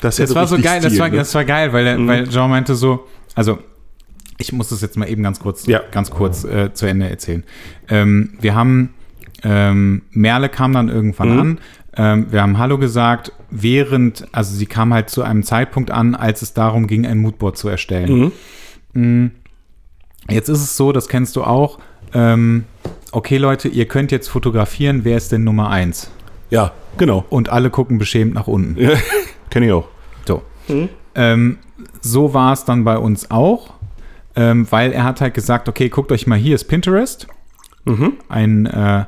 Das, 0.00 0.16
das 0.16 0.34
war 0.34 0.46
so 0.46 0.56
geil. 0.58 0.80
Das 0.82 0.92
Stil, 0.92 1.00
war, 1.00 1.08
ne? 1.08 1.16
das 1.16 1.34
war 1.34 1.44
geil, 1.46 1.72
weil, 1.72 1.86
er, 1.86 2.06
weil 2.06 2.28
Jean 2.28 2.50
meinte 2.50 2.74
so, 2.74 3.06
also 3.34 3.58
ich 4.36 4.52
muss 4.52 4.68
das 4.68 4.82
jetzt 4.82 4.98
mal 4.98 5.08
eben 5.08 5.22
ganz 5.22 5.40
kurz, 5.40 5.64
Ja. 5.66 5.80
ganz 5.92 6.10
kurz 6.10 6.44
äh, 6.44 6.74
zu 6.74 6.84
Ende 6.86 7.08
erzählen. 7.08 7.42
Ähm, 7.88 8.34
wir 8.40 8.54
haben 8.54 8.92
ähm, 9.44 10.02
Merle 10.10 10.48
kam 10.50 10.72
dann 10.74 10.88
irgendwann 10.90 11.32
Mhm. 11.32 11.40
an. 11.40 11.58
Ähm, 11.96 12.26
wir 12.30 12.42
haben 12.42 12.58
Hallo 12.58 12.78
gesagt, 12.78 13.32
während, 13.50 14.26
also 14.32 14.54
sie 14.54 14.66
kam 14.66 14.92
halt 14.92 15.10
zu 15.10 15.22
einem 15.22 15.42
Zeitpunkt 15.42 15.90
an, 15.90 16.14
als 16.14 16.42
es 16.42 16.52
darum 16.54 16.86
ging, 16.86 17.06
ein 17.06 17.18
Moodboard 17.18 17.56
zu 17.56 17.68
erstellen. 17.68 18.32
Mhm. 18.94 19.02
mh, 19.22 19.30
jetzt 20.30 20.48
ist 20.48 20.60
es 20.60 20.76
so, 20.76 20.92
das 20.92 21.08
kennst 21.08 21.36
du 21.36 21.44
auch. 21.44 21.78
Ähm, 22.12 22.64
okay, 23.12 23.38
Leute, 23.38 23.68
ihr 23.68 23.86
könnt 23.86 24.12
jetzt 24.12 24.28
fotografieren. 24.28 25.04
Wer 25.04 25.16
ist 25.16 25.30
denn 25.32 25.44
Nummer 25.44 25.70
eins? 25.70 26.10
Ja, 26.50 26.72
genau. 26.98 27.24
Und 27.30 27.48
alle 27.48 27.70
gucken 27.70 27.98
beschämt 27.98 28.34
nach 28.34 28.46
unten. 28.46 28.80
Ja, 28.80 28.90
Kenne 29.50 29.66
ich 29.66 29.72
auch. 29.72 29.88
So. 30.26 30.42
Ähm, 31.14 31.58
so 32.00 32.34
war 32.34 32.52
es 32.52 32.64
dann 32.64 32.84
bei 32.84 32.98
uns 32.98 33.30
auch, 33.30 33.74
ähm, 34.36 34.66
weil 34.70 34.92
er 34.92 35.04
hat 35.04 35.20
halt 35.20 35.34
gesagt, 35.34 35.68
okay, 35.68 35.88
guckt 35.88 36.10
euch 36.10 36.26
mal, 36.26 36.38
hier 36.38 36.54
ist 36.54 36.64
Pinterest. 36.64 37.28
Ein 38.28 38.66
äh, 38.66 39.04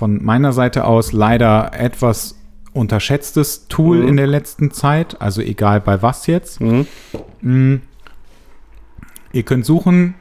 von 0.00 0.24
meiner 0.24 0.54
Seite 0.54 0.86
aus 0.86 1.12
leider 1.12 1.72
etwas 1.74 2.38
unterschätztes 2.72 3.68
Tool 3.68 4.08
in 4.08 4.16
der 4.16 4.26
letzten 4.26 4.70
Zeit, 4.70 5.20
also 5.20 5.42
egal 5.42 5.82
bei 5.82 6.00
was 6.00 6.26
jetzt. 6.26 6.58
Mm. 7.42 7.74
Ihr 9.34 9.42
könnt 9.42 9.66
suchen, 9.66 10.14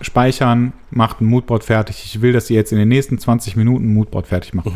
speichern, 0.00 0.72
macht 0.90 1.20
ein 1.20 1.26
Moodboard 1.26 1.62
fertig. 1.62 2.02
Ich 2.06 2.22
will, 2.22 2.32
dass 2.32 2.48
ihr 2.48 2.56
jetzt 2.56 2.72
in 2.72 2.78
den 2.78 2.88
nächsten 2.88 3.18
20 3.18 3.54
Minuten 3.54 3.84
ein 3.90 3.92
Moodboard 3.92 4.26
fertig 4.28 4.54
macht. 4.54 4.70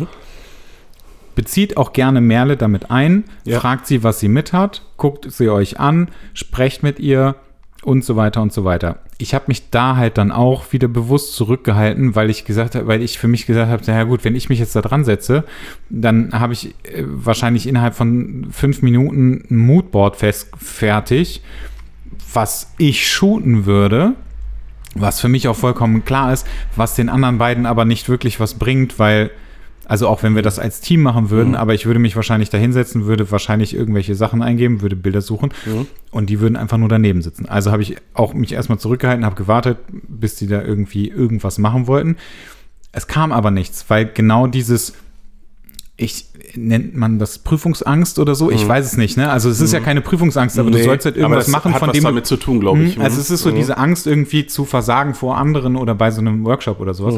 Bezieht 1.35 1.79
auch 1.79 1.95
gerne 1.95 2.21
Merle 2.21 2.59
damit 2.59 2.91
ein, 2.91 3.25
Ja. 3.45 3.59
fragt 3.59 3.87
sie, 3.87 4.03
was 4.03 4.21
sie 4.21 4.29
mit 4.29 4.53
hat, 4.53 4.83
guckt 4.99 5.33
sie 5.33 5.49
euch 5.49 5.81
an, 5.81 6.09
sprecht 6.35 6.83
mit 6.83 7.01
ihr 7.01 7.37
und 7.85 8.05
so 8.05 8.17
weiter 8.17 8.43
und 8.43 8.53
so 8.53 8.65
weiter. 8.65 8.99
Ich 9.19 9.35
habe 9.35 9.45
mich 9.49 9.71
da 9.71 9.97
halt 9.97 10.19
dann 10.19 10.33
auch 10.33 10.73
wieder 10.73 10.89
bewusst 10.89 11.35
zurückgehalten, 11.35 12.15
weil 12.15 12.31
ich 12.31 12.45
gesagt 12.45 12.75
habe, 12.75 12.87
weil 12.87 13.03
ich 13.03 13.19
für 13.19 13.29
mich 13.29 13.47
gesagt 13.47 13.71
habe, 13.71 13.83
naja 13.87 14.05
gut, 14.05 14.25
wenn 14.25 14.35
ich 14.35 14.49
mich 14.49 14.59
jetzt 14.59 14.75
da 14.75 14.83
dran 14.83 15.05
setze, 15.05 15.45
dann 15.91 16.33
habe 16.33 16.53
ich 16.53 16.75
äh, 16.85 17.05
wahrscheinlich 17.05 17.69
innerhalb 17.69 17.95
von 17.95 18.49
fünf 18.51 18.83
Minuten 18.83 19.45
ein 19.51 19.57
Moodboard 19.57 20.17
fest 20.17 20.51
fertig, 20.57 21.43
was 22.33 22.73
ich 22.79 23.09
shooten 23.09 23.67
würde, 23.67 24.15
was 24.95 25.21
für 25.21 25.29
mich 25.29 25.49
auch 25.49 25.57
vollkommen 25.57 26.05
klar 26.05 26.33
ist, 26.33 26.47
was 26.77 26.95
den 26.95 27.09
anderen 27.09 27.39
beiden 27.39 27.67
aber 27.67 27.85
nicht 27.85 28.09
wirklich 28.09 28.41
was 28.41 28.55
bringt, 28.55 28.99
weil, 28.99 29.31
also 29.87 30.09
auch 30.09 30.23
wenn 30.23 30.35
wir 30.35 30.43
das 30.43 30.59
als 30.59 30.81
Team 30.81 31.03
machen 31.03 31.31
würden, 31.31 31.55
aber 31.55 31.75
ich 31.75 31.87
würde 31.87 32.01
mich 32.01 32.17
wahrscheinlich 32.17 32.51
da 32.51 32.59
hinsetzen, 32.59 33.07
würde 33.07 33.31
wahrscheinlich 33.31 33.75
irgendwelche 33.75 34.15
Sachen 34.15 34.43
eingeben, 34.43 34.81
würde 34.83 34.97
Bilder 34.97 35.21
suchen 35.21 35.53
und 36.11 36.31
die 36.31 36.41
würden 36.41 36.57
einfach 36.57 36.79
nur 36.79 36.89
daneben 36.89 37.21
sitzen. 37.23 37.47
Also 37.47 37.71
habe 37.73 37.83
ich 37.83 37.97
auch 38.15 38.33
mich 38.35 38.53
erstmal 38.53 38.79
zurückgehalten, 38.79 39.25
habe 39.25 39.35
gewartet, 39.37 39.79
bis 39.91 40.37
die 40.37 40.47
da 40.47 40.63
irgendwie 40.63 41.09
irgendwas 41.09 41.59
machen 41.59 41.87
wollten. 41.87 42.17
Es 42.93 43.07
kam 43.07 43.33
aber 43.33 43.51
nichts, 43.51 43.85
weil 43.89 44.07
genau 44.07 44.47
dieses, 44.47 44.95
ich 45.97 46.27
nennt 46.57 46.95
man 46.97 47.19
das 47.19 47.39
Prüfungsangst 47.39 48.19
oder 48.19 48.35
so, 48.35 48.51
ich 48.51 48.67
weiß 48.67 48.87
es 48.87 48.97
nicht, 48.97 49.17
ne? 49.17 49.31
Also 49.31 49.49
es 49.51 49.61
ist 49.61 49.73
ja 49.73 49.81
keine 49.81 50.01
Prüfungsangst, 50.01 50.59
aber 50.59 50.71
du 50.71 50.83
sollst 50.83 51.05
halt 51.05 51.17
irgendwas 51.17 51.49
machen, 51.49 51.75
von 51.75 51.91
dem 51.93 52.05
damit 52.05 52.27
zu 52.27 52.37
tun, 52.37 52.61
glaube 52.61 52.83
ich. 52.85 52.97
Mhm, 52.97 53.03
Also 53.03 53.21
es 53.21 53.31
ist 53.31 53.43
so 53.43 53.51
Mhm. 53.51 53.57
diese 53.57 53.77
Angst 53.79 54.07
irgendwie 54.07 54.47
zu 54.47 54.65
versagen 54.65 55.15
vor 55.15 55.37
anderen 55.37 55.77
oder 55.77 55.95
bei 55.95 56.11
so 56.11 56.21
einem 56.21 56.45
Workshop 56.45 56.81
oder 56.81 56.95
sowas. 56.95 57.15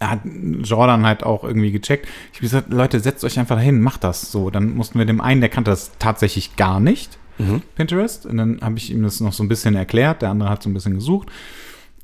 Hat 0.00 0.20
Jordan 0.62 1.04
halt 1.04 1.24
auch 1.24 1.44
irgendwie 1.44 1.72
gecheckt. 1.72 2.08
Ich 2.32 2.38
habe 2.38 2.42
gesagt, 2.42 2.72
Leute, 2.72 3.00
setzt 3.00 3.22
euch 3.24 3.38
einfach 3.38 3.60
hin, 3.60 3.80
macht 3.80 4.02
das. 4.04 4.32
So, 4.32 4.48
dann 4.50 4.74
mussten 4.74 4.98
wir 4.98 5.04
dem 5.06 5.20
einen, 5.20 5.40
der 5.40 5.50
kannte 5.50 5.70
das 5.70 5.92
tatsächlich 5.98 6.56
gar 6.56 6.80
nicht, 6.80 7.18
Mhm. 7.38 7.62
Pinterest. 7.74 8.26
Und 8.26 8.36
dann 8.36 8.60
habe 8.60 8.76
ich 8.76 8.90
ihm 8.90 9.02
das 9.02 9.20
noch 9.20 9.32
so 9.32 9.42
ein 9.42 9.48
bisschen 9.48 9.74
erklärt. 9.74 10.20
Der 10.20 10.28
andere 10.30 10.50
hat 10.50 10.62
so 10.62 10.68
ein 10.68 10.74
bisschen 10.74 10.94
gesucht. 10.94 11.30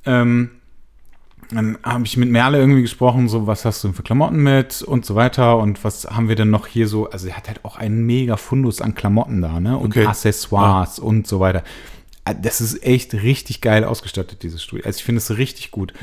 Ähm, 0.07 0.51
dann 1.51 1.79
habe 1.85 2.05
ich 2.07 2.17
mit 2.17 2.31
Merle 2.31 2.59
irgendwie 2.59 2.83
gesprochen, 2.83 3.29
so, 3.29 3.47
was 3.47 3.65
hast 3.65 3.85
du 3.85 3.89
denn 3.89 3.95
für 3.95 4.03
Klamotten 4.03 4.43
mit 4.43 4.83
und 4.83 5.05
so 5.05 5.15
weiter 5.15 5.59
und 5.59 5.85
was 5.85 6.05
haben 6.07 6.29
wir 6.29 6.35
denn 6.37 6.51
noch 6.51 6.67
hier 6.67 6.89
so, 6.89 7.09
also 7.11 7.29
er 7.29 7.37
hat 7.37 7.49
halt 7.49 7.65
auch 7.65 7.77
einen 7.77 8.05
mega 8.05 8.37
Fundus 8.37 8.81
an 8.81 8.95
Klamotten 8.95 9.43
da, 9.43 9.61
ne, 9.61 9.77
und 9.77 9.91
Okay. 9.97 10.07
Accessoires 10.07 10.99
und 10.99 11.27
so 11.27 11.39
weiter. 11.39 11.63
Äh, 12.27 12.35
Das 12.43 12.61
ist 12.61 12.83
echt 12.83 13.15
richtig 13.15 13.61
geil 13.63 13.85
ausgestattet, 13.85 14.43
dieses 14.43 14.63
Studio. 14.63 14.85
Also 14.85 14.99
ich 14.99 15.05
finde 15.05 15.19
es 15.19 15.37
richtig 15.39 15.71
gut. 15.71 15.95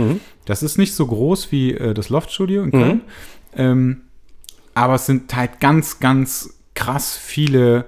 Das 0.46 0.64
ist 0.64 0.78
nicht 0.80 0.96
so 0.96 1.06
groß 1.06 1.52
wie 1.52 1.74
äh, 1.74 1.94
das 1.94 2.10
Loft-Studio 2.10 2.64
in 2.64 2.72
Köln, 2.72 3.02
ähm, 3.56 4.02
aber 4.74 4.96
es 4.96 5.06
sind 5.06 5.36
halt 5.36 5.60
ganz, 5.60 6.00
ganz 6.00 6.56
krass 6.74 7.16
viele 7.16 7.86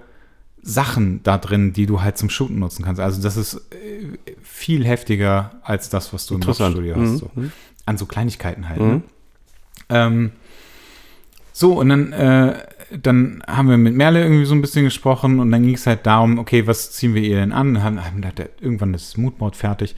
Sachen 0.62 1.22
da 1.24 1.38
drin, 1.38 1.74
die 1.74 1.86
du 1.88 2.02
halt 2.02 2.18
zum 2.18 2.30
Shooten 2.30 2.60
nutzen 2.60 2.84
kannst. 2.86 3.00
Also 3.02 3.22
das 3.22 3.38
ist 3.38 3.56
äh, 3.72 4.18
viel 4.44 4.86
heftiger 4.86 5.60
als 5.64 5.90
das, 5.90 6.12
was 6.14 6.26
du 6.28 6.36
im. 6.36 6.42
Loft-Studio 6.76 6.96
hast. 7.02 7.18
So. 7.20 7.32
An 7.88 7.98
so 7.98 8.06
Kleinigkeiten 8.06 8.68
halt. 8.70 8.80
Ne? 8.82 9.02
Ähm, 9.90 10.32
so, 11.54 11.74
und 11.80 11.90
dann, 11.90 12.12
äh, 12.14 12.56
dann 12.92 13.44
haben 13.48 13.70
wir 13.70 13.78
mit 13.78 13.96
Merle 13.96 14.22
irgendwie 14.22 14.46
so 14.46 14.54
ein 14.54 14.62
bisschen 14.62 14.86
gesprochen 14.86 15.40
und 15.40 15.52
dann 15.52 15.64
ging 15.64 15.76
es 15.76 15.88
halt 15.88 16.06
darum, 16.06 16.38
okay, 16.40 16.68
was 16.68 16.92
ziehen 16.92 17.14
wir 17.14 17.22
ihr 17.22 17.38
denn 17.38 17.52
an? 17.52 17.84
Haben, 17.84 18.04
haben 18.04 18.22
ja, 18.22 18.46
irgendwann 18.60 18.94
ist 18.94 19.10
das 19.10 19.18
Moodboard 19.18 19.56
fertig. 19.56 19.96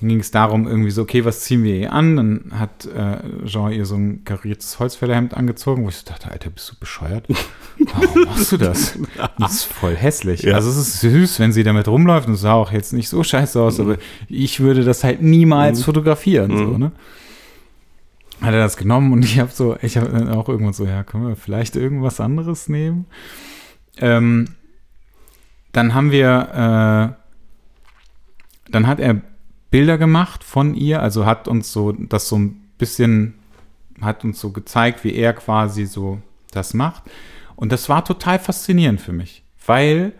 Dann 0.00 0.08
ging 0.08 0.20
es 0.20 0.30
darum, 0.30 0.66
irgendwie 0.66 0.90
so, 0.90 1.02
okay, 1.02 1.24
was 1.24 1.40
ziehen 1.40 1.62
wir 1.62 1.76
ihr 1.76 1.92
an? 1.92 2.16
Dann 2.16 2.52
hat 2.58 2.84
äh, 2.86 3.46
Jean 3.46 3.72
ihr 3.72 3.86
so 3.86 3.94
ein 3.94 4.24
kariertes 4.24 4.78
Holzfällerhemd 4.78 5.34
angezogen, 5.34 5.84
wo 5.84 5.88
ich 5.88 5.96
so 5.96 6.06
dachte, 6.06 6.30
Alter, 6.30 6.50
bist 6.50 6.70
du 6.70 6.74
bescheuert? 6.78 7.26
Warum 7.78 8.24
machst 8.26 8.52
du 8.52 8.56
das? 8.56 8.98
Das 9.38 9.52
ist 9.54 9.64
voll 9.64 9.96
hässlich. 9.96 10.42
Ja. 10.42 10.54
Also 10.54 10.70
es 10.70 10.76
ist 10.76 11.00
süß, 11.00 11.40
wenn 11.40 11.52
sie 11.52 11.62
damit 11.62 11.88
rumläuft 11.88 12.28
und 12.28 12.34
es 12.34 12.40
sah 12.40 12.54
auch 12.54 12.72
jetzt 12.72 12.92
nicht 12.92 13.08
so 13.08 13.22
scheiße 13.22 13.60
aus, 13.60 13.80
aber 13.80 13.96
ich 14.28 14.60
würde 14.60 14.84
das 14.84 15.04
halt 15.04 15.22
niemals 15.22 15.82
fotografieren. 15.82 16.56
So, 16.56 16.78
ne? 16.78 16.92
Hat 18.40 18.52
er 18.52 18.60
das 18.60 18.76
genommen 18.76 19.12
und 19.12 19.24
ich 19.24 19.38
habe 19.38 19.50
so, 19.50 19.76
ich 19.82 19.96
habe 19.96 20.08
dann 20.08 20.28
auch 20.28 20.48
irgendwann 20.48 20.72
so, 20.72 20.86
ja, 20.86 21.02
können 21.04 21.28
wir 21.28 21.36
vielleicht 21.36 21.76
irgendwas 21.76 22.20
anderes 22.20 22.68
nehmen? 22.68 23.06
Ähm, 23.98 24.48
dann 25.72 25.94
haben 25.94 26.10
wir, 26.10 27.16
äh, 28.68 28.70
dann 28.70 28.86
hat 28.86 29.00
er 29.00 29.20
Bilder 29.70 29.98
gemacht 29.98 30.44
von 30.44 30.74
ihr, 30.74 31.02
also 31.02 31.26
hat 31.26 31.48
uns 31.48 31.72
so 31.72 31.92
das 31.92 32.28
so 32.28 32.38
ein 32.38 32.70
bisschen, 32.78 33.34
hat 34.00 34.24
uns 34.24 34.40
so 34.40 34.50
gezeigt, 34.50 35.04
wie 35.04 35.14
er 35.14 35.32
quasi 35.32 35.86
so 35.86 36.20
das 36.52 36.74
macht. 36.74 37.02
Und 37.56 37.72
das 37.72 37.88
war 37.88 38.04
total 38.04 38.38
faszinierend 38.38 39.00
für 39.00 39.12
mich, 39.12 39.42
weil 39.66 40.12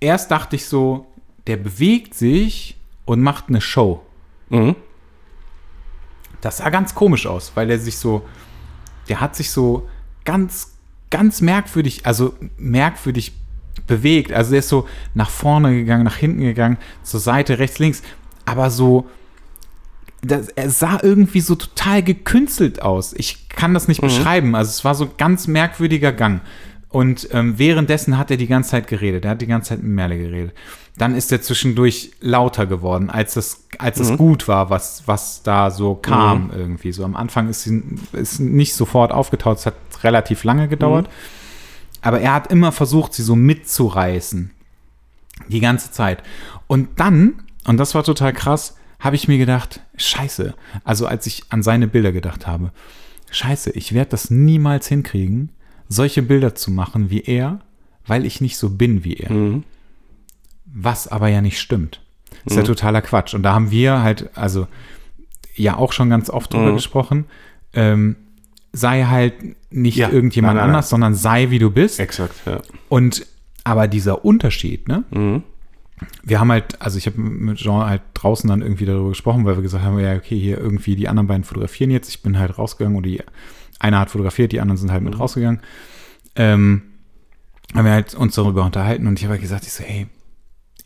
erst 0.00 0.30
dachte 0.30 0.56
ich 0.56 0.66
so, 0.66 1.06
der 1.46 1.56
bewegt 1.56 2.14
sich 2.14 2.76
und 3.04 3.22
macht 3.22 3.48
eine 3.48 3.60
Show. 3.60 4.02
Mhm. 4.50 4.76
Das 6.40 6.58
sah 6.58 6.70
ganz 6.70 6.94
komisch 6.94 7.26
aus, 7.26 7.52
weil 7.54 7.70
er 7.70 7.78
sich 7.78 7.98
so, 7.98 8.26
der 9.08 9.20
hat 9.20 9.36
sich 9.36 9.50
so 9.50 9.88
ganz, 10.24 10.76
ganz 11.10 11.40
merkwürdig, 11.40 12.06
also 12.06 12.34
merkwürdig 12.58 13.32
bewegt. 13.86 14.32
Also 14.32 14.50
der 14.50 14.60
ist 14.60 14.68
so 14.68 14.88
nach 15.14 15.30
vorne 15.30 15.74
gegangen, 15.74 16.04
nach 16.04 16.16
hinten 16.16 16.40
gegangen, 16.40 16.78
zur 17.02 17.20
Seite, 17.20 17.58
rechts, 17.58 17.78
links, 17.78 18.02
aber 18.44 18.70
so, 18.70 19.08
das, 20.22 20.48
er 20.48 20.70
sah 20.70 21.00
irgendwie 21.02 21.40
so 21.40 21.54
total 21.54 22.02
gekünstelt 22.02 22.82
aus. 22.82 23.12
Ich 23.12 23.48
kann 23.48 23.74
das 23.74 23.88
nicht 23.88 24.00
beschreiben. 24.00 24.54
Also 24.54 24.70
es 24.70 24.84
war 24.84 24.94
so 24.94 25.04
ein 25.04 25.10
ganz 25.18 25.46
merkwürdiger 25.46 26.12
Gang. 26.12 26.40
Und 26.88 27.28
ähm, 27.32 27.58
währenddessen 27.58 28.16
hat 28.16 28.30
er 28.30 28.36
die 28.36 28.46
ganze 28.46 28.70
Zeit 28.70 28.86
geredet. 28.86 29.24
Er 29.24 29.32
hat 29.32 29.42
die 29.42 29.46
ganze 29.46 29.70
Zeit 29.70 29.82
mit 29.82 29.92
Merle 29.92 30.16
geredet. 30.16 30.54
Dann 30.98 31.14
ist 31.14 31.30
er 31.30 31.42
zwischendurch 31.42 32.12
lauter 32.20 32.66
geworden, 32.66 33.10
als 33.10 33.36
es, 33.36 33.66
als 33.78 34.00
es 34.00 34.16
gut 34.16 34.48
war, 34.48 34.70
was, 34.70 35.02
was 35.06 35.42
da 35.42 35.70
so 35.70 35.94
kam 35.94 36.50
irgendwie. 36.56 36.90
So 36.92 37.04
am 37.04 37.16
Anfang 37.16 37.50
ist 37.50 37.64
sie 37.64 37.82
ist 38.12 38.40
nicht 38.40 38.74
sofort 38.74 39.12
aufgetaucht, 39.12 39.58
es 39.58 39.66
hat 39.66 39.74
relativ 40.02 40.42
lange 40.44 40.68
gedauert. 40.68 41.10
Aber 42.00 42.20
er 42.20 42.32
hat 42.32 42.50
immer 42.50 42.72
versucht, 42.72 43.12
sie 43.12 43.22
so 43.22 43.36
mitzureißen. 43.36 44.52
Die 45.48 45.60
ganze 45.60 45.90
Zeit. 45.90 46.22
Und 46.66 46.98
dann, 46.98 47.42
und 47.66 47.76
das 47.76 47.94
war 47.94 48.02
total 48.02 48.32
krass, 48.32 48.76
habe 48.98 49.16
ich 49.16 49.28
mir 49.28 49.36
gedacht, 49.36 49.80
scheiße. 49.96 50.54
Also 50.82 51.06
als 51.06 51.26
ich 51.26 51.42
an 51.50 51.62
seine 51.62 51.88
Bilder 51.88 52.12
gedacht 52.12 52.46
habe, 52.46 52.72
scheiße, 53.30 53.70
ich 53.72 53.92
werde 53.92 54.12
das 54.12 54.30
niemals 54.30 54.88
hinkriegen, 54.88 55.50
solche 55.88 56.22
Bilder 56.22 56.54
zu 56.54 56.70
machen 56.70 57.10
wie 57.10 57.20
er, 57.20 57.60
weil 58.06 58.24
ich 58.24 58.40
nicht 58.40 58.56
so 58.56 58.70
bin 58.70 59.04
wie 59.04 59.14
er. 59.14 59.30
Was 60.66 61.08
aber 61.08 61.28
ja 61.28 61.40
nicht 61.40 61.60
stimmt. 61.60 62.02
Das 62.44 62.52
ist 62.52 62.58
ja 62.58 62.62
totaler 62.64 63.02
Quatsch. 63.02 63.34
Und 63.34 63.42
da 63.42 63.54
haben 63.54 63.70
wir 63.70 64.02
halt, 64.02 64.30
also 64.36 64.66
ja 65.54 65.76
auch 65.76 65.92
schon 65.92 66.10
ganz 66.10 66.28
oft 66.30 66.52
drüber 66.52 66.72
gesprochen, 66.72 67.24
ähm, 67.72 68.16
sei 68.72 69.04
halt 69.04 69.34
nicht 69.70 69.96
Ja, 69.96 70.10
irgendjemand 70.10 70.56
nein, 70.56 70.66
nein, 70.66 70.74
anders, 70.74 70.88
sondern 70.90 71.14
sei 71.14 71.50
wie 71.50 71.58
du 71.58 71.70
bist. 71.70 71.98
Exakt, 71.98 72.34
ja. 72.46 72.60
Und 72.88 73.26
aber 73.64 73.88
dieser 73.88 74.24
Unterschied, 74.24 74.86
ne? 74.86 75.04
Wir 76.22 76.40
haben 76.40 76.52
halt, 76.52 76.80
also 76.80 76.98
ich 76.98 77.06
habe 77.06 77.18
mit 77.18 77.56
Jean 77.56 77.86
halt 77.88 78.02
draußen 78.14 78.48
dann 78.48 78.60
irgendwie 78.60 78.84
darüber 78.84 79.08
gesprochen, 79.08 79.46
weil 79.46 79.56
wir 79.56 79.62
gesagt 79.62 79.82
haben, 79.82 79.98
ja, 79.98 80.14
okay, 80.14 80.38
hier 80.38 80.58
irgendwie 80.58 80.94
die 80.94 81.08
anderen 81.08 81.26
beiden 81.26 81.42
fotografieren 81.42 81.90
jetzt. 81.90 82.10
Ich 82.10 82.22
bin 82.22 82.38
halt 82.38 82.58
rausgegangen 82.58 82.98
oder 82.98 83.08
die, 83.08 83.22
einer 83.80 83.98
hat 84.00 84.10
fotografiert, 84.10 84.52
die 84.52 84.60
anderen 84.60 84.76
sind 84.76 84.92
halt 84.92 85.02
mit 85.02 85.18
rausgegangen. 85.18 85.60
Ähm, 86.36 86.82
haben 87.74 87.84
wir 87.86 87.92
halt 87.92 88.14
uns 88.14 88.34
darüber 88.34 88.64
unterhalten 88.64 89.06
und 89.06 89.18
ich 89.18 89.24
habe 89.24 89.32
halt 89.32 89.42
gesagt, 89.42 89.64
ich 89.64 89.72
so, 89.72 89.82
hey, 89.82 90.06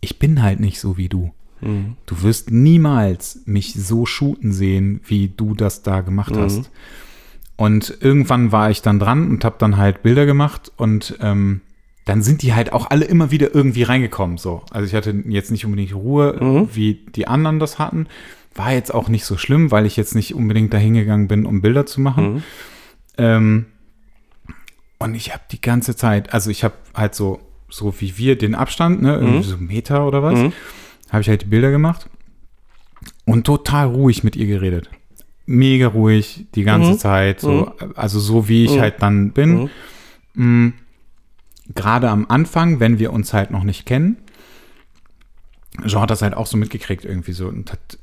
ich 0.00 0.18
bin 0.18 0.42
halt 0.42 0.60
nicht 0.60 0.80
so 0.80 0.96
wie 0.96 1.08
du. 1.08 1.32
Du 2.06 2.22
wirst 2.22 2.50
niemals 2.50 3.42
mich 3.44 3.74
so 3.74 4.06
shooten 4.06 4.50
sehen, 4.50 5.00
wie 5.04 5.28
du 5.28 5.54
das 5.54 5.82
da 5.82 6.00
gemacht 6.00 6.34
hast. 6.34 6.70
Und 7.56 7.98
irgendwann 8.00 8.50
war 8.50 8.70
ich 8.70 8.80
dann 8.80 8.98
dran 8.98 9.28
und 9.28 9.44
habe 9.44 9.56
dann 9.58 9.76
halt 9.76 10.02
Bilder 10.02 10.24
gemacht 10.24 10.72
und 10.78 11.18
ähm, 11.20 11.60
dann 12.06 12.22
sind 12.22 12.40
die 12.40 12.54
halt 12.54 12.72
auch 12.72 12.88
alle 12.90 13.04
immer 13.04 13.30
wieder 13.30 13.54
irgendwie 13.54 13.82
reingekommen. 13.82 14.38
So. 14.38 14.62
Also 14.70 14.86
ich 14.86 14.94
hatte 14.94 15.10
jetzt 15.28 15.50
nicht 15.50 15.66
unbedingt 15.66 15.94
Ruhe, 15.94 16.38
Mhm. 16.40 16.68
wie 16.72 16.94
die 17.14 17.28
anderen 17.28 17.58
das 17.58 17.78
hatten. 17.78 18.06
War 18.54 18.72
jetzt 18.72 18.94
auch 18.94 19.10
nicht 19.10 19.26
so 19.26 19.36
schlimm, 19.36 19.70
weil 19.70 19.84
ich 19.84 19.98
jetzt 19.98 20.14
nicht 20.14 20.34
unbedingt 20.34 20.72
dahin 20.72 20.94
gegangen 20.94 21.28
bin, 21.28 21.44
um 21.44 21.60
Bilder 21.60 21.84
zu 21.84 22.00
machen. 22.00 22.32
Mhm. 22.36 22.42
Ähm, 23.18 23.66
und 24.98 25.14
ich 25.14 25.34
habe 25.34 25.42
die 25.50 25.60
ganze 25.60 25.94
Zeit, 25.94 26.32
also 26.32 26.48
ich 26.48 26.64
habe 26.64 26.74
halt 26.94 27.14
so, 27.14 27.40
so 27.70 27.94
wie 28.00 28.16
wir 28.18 28.36
den 28.36 28.54
Abstand, 28.54 29.02
ne, 29.02 29.14
irgendwie 29.16 29.42
so 29.48 29.56
Meter 29.56 30.06
oder 30.06 30.22
was, 30.22 30.38
Mhm. 30.38 30.52
habe 31.10 31.22
ich 31.22 31.28
halt 31.28 31.42
die 31.42 31.46
Bilder 31.46 31.70
gemacht 31.70 32.08
und 33.24 33.44
total 33.44 33.86
ruhig 33.86 34.24
mit 34.24 34.36
ihr 34.36 34.46
geredet. 34.46 34.90
Mega 35.46 35.88
ruhig 35.88 36.46
die 36.54 36.62
ganze 36.64 36.92
Mhm. 36.92 36.98
Zeit, 36.98 37.40
so, 37.40 37.72
also 37.96 38.20
so 38.20 38.48
wie 38.48 38.64
ich 38.64 38.76
Mhm. 38.76 38.80
halt 38.80 39.02
dann 39.02 39.30
bin. 39.32 39.70
Mm, 40.34 40.68
Gerade 41.74 42.08
am 42.10 42.26
Anfang, 42.28 42.80
wenn 42.80 42.98
wir 42.98 43.12
uns 43.12 43.32
halt 43.32 43.50
noch 43.52 43.62
nicht 43.62 43.86
kennen, 43.86 44.16
Jean 45.86 46.00
hat 46.02 46.10
das 46.10 46.20
halt 46.22 46.34
auch 46.34 46.46
so 46.46 46.56
mitgekriegt 46.56 47.04
irgendwie 47.04 47.32
so 47.32 47.46
und 47.46 47.70
hat, 47.72 47.98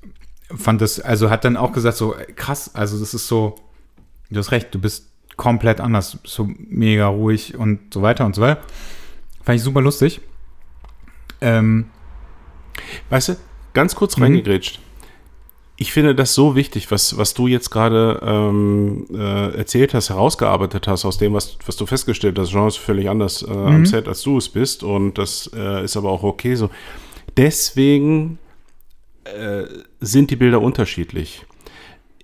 fand 0.56 0.80
das, 0.82 1.00
also 1.02 1.30
hat 1.30 1.44
dann 1.44 1.58
auch 1.58 1.74
gesagt 1.74 1.98
so, 1.98 2.16
krass, 2.36 2.74
also 2.76 2.98
das 3.00 3.14
ist 3.14 3.28
so, 3.28 3.56
du 4.30 4.40
hast 4.40 4.52
recht, 4.52 4.74
du 4.74 4.80
bist 4.80 5.10
komplett 5.36 5.82
anders, 5.82 6.18
so 6.24 6.50
mega 6.58 7.08
ruhig 7.08 7.56
und 7.58 7.94
so 7.94 8.02
weiter 8.02 8.26
und 8.26 8.36
so 8.36 8.42
weiter. 8.42 8.62
Fand 9.48 9.56
ich 9.60 9.64
super 9.64 9.82
lustig. 9.82 10.20
Ähm, 11.40 11.86
Weißt 13.10 13.30
du, 13.30 13.38
ganz 13.74 13.96
kurz 13.96 14.18
Mhm. 14.18 14.24
reingegrätscht. 14.24 14.82
Ich 15.78 15.94
finde 15.94 16.14
das 16.14 16.34
so 16.34 16.56
wichtig, 16.58 16.92
was, 16.92 17.18
was 17.18 17.34
du 17.34 17.48
jetzt 17.48 17.70
gerade 17.70 18.20
ähm, 18.24 19.06
äh, 19.14 19.56
erzählt 19.58 19.94
hast, 19.94 20.10
herausgearbeitet 20.10 20.86
hast, 20.90 21.06
aus 21.06 21.18
dem, 21.18 21.34
was, 21.34 21.58
was 21.66 21.78
du 21.78 21.86
festgestellt 21.86 22.38
hast. 22.38 22.50
Jean 22.52 22.68
ist 22.68 22.76
völlig 22.76 23.10
anders 23.10 23.42
äh, 23.42 23.50
Mhm. 23.50 23.68
am 23.68 23.86
Set, 23.86 24.10
als 24.10 24.22
du 24.24 24.38
es 24.38 24.50
bist. 24.50 24.84
Und 24.84 25.18
das 25.18 25.50
äh, 25.56 25.86
ist 25.86 25.96
aber 25.96 26.12
auch 26.12 26.24
okay 26.24 26.56
so. 26.56 26.70
Deswegen 27.38 28.38
äh, 29.24 29.64
sind 30.02 30.30
die 30.30 30.36
Bilder 30.36 30.60
unterschiedlich. 30.60 31.46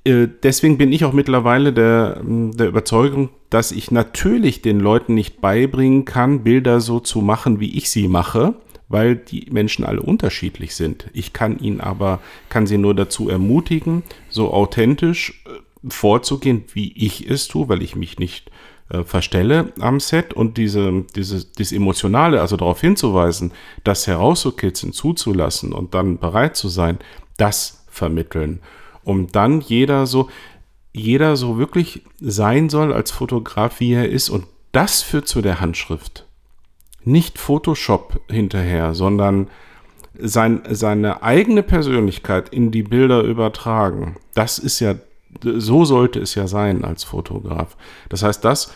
Äh, 0.04 0.28
deswegen 0.42 0.78
bin 0.78 0.92
ich 0.92 1.06
auch 1.06 1.14
mittlerweile 1.14 1.74
der, 1.74 2.22
der 2.24 2.68
Überzeugung, 2.68 3.30
dass 3.50 3.72
ich 3.72 3.92
natürlich 3.92 4.62
den 4.62 4.80
Leuten 4.80 5.14
nicht 5.14 5.42
beibringen 5.42 6.06
kann, 6.06 6.44
Bilder 6.44 6.82
so 6.82 7.00
zu 7.00 7.22
machen, 7.22 7.60
wie 7.60 7.78
ich 7.78 7.90
sie 7.90 8.08
mache, 8.08 8.56
weil 8.90 9.16
die 9.16 9.48
Menschen 9.52 9.86
alle 9.86 10.02
unterschiedlich 10.02 10.76
sind. 10.76 11.10
Ich 11.14 11.34
kann 11.34 11.60
ihnen 11.60 11.82
aber, 11.82 12.20
kann 12.50 12.68
sie 12.68 12.78
nur 12.78 12.96
dazu 12.96 13.30
ermutigen, 13.30 14.04
so 14.30 14.52
authentisch 14.52 15.44
äh, 15.46 15.90
vorzugehen, 15.90 16.64
wie 16.74 16.94
ich 16.96 17.30
es 17.30 17.48
tue, 17.48 17.70
weil 17.70 17.82
ich 17.82 17.96
mich 17.96 18.20
nicht 18.20 18.52
äh, 18.90 19.04
verstelle 19.04 19.72
am 19.80 20.00
Set 20.00 20.34
und 20.34 20.58
diese, 20.58 21.06
diese, 21.16 21.46
dieses 21.46 21.72
Emotionale, 21.72 22.42
also 22.42 22.58
darauf 22.58 22.82
hinzuweisen, 22.82 23.52
das 23.84 24.08
herauszukitzeln, 24.08 24.94
zuzulassen 24.94 25.72
und 25.74 25.94
dann 25.94 26.18
bereit 26.18 26.58
zu 26.58 26.68
sein, 26.68 27.00
das 27.38 27.86
vermitteln. 27.90 28.60
Um 29.04 29.32
dann 29.32 29.62
jeder 29.62 30.06
so, 30.06 30.30
jeder 30.94 31.36
so 31.36 31.58
wirklich 31.58 32.04
sein 32.20 32.70
soll 32.70 32.94
als 32.94 33.12
Fotograf, 33.12 33.80
wie 33.80 33.94
er 33.94 34.10
ist 34.10 34.30
und 34.30 34.46
das 34.72 35.02
führt 35.02 35.28
zu 35.28 35.42
der 35.42 35.60
Handschrift. 35.60 36.26
Nicht 37.04 37.38
Photoshop 37.38 38.22
hinterher, 38.30 38.94
sondern 38.94 39.48
sein, 40.20 40.62
seine 40.70 41.24
eigene 41.24 41.64
Persönlichkeit 41.64 42.50
in 42.50 42.72
die 42.72 42.84
Bilder 42.84 43.22
übertragen. 43.22 44.16
Das 44.34 44.60
ist 44.60 44.80
ja, 44.80 44.96
so 45.44 45.86
sollte 45.86 46.20
es 46.20 46.36
ja 46.36 46.48
sein 46.48 46.84
als 46.84 47.04
Fotograf. 47.04 47.76
Das 48.10 48.24
heißt, 48.24 48.44
das, 48.46 48.74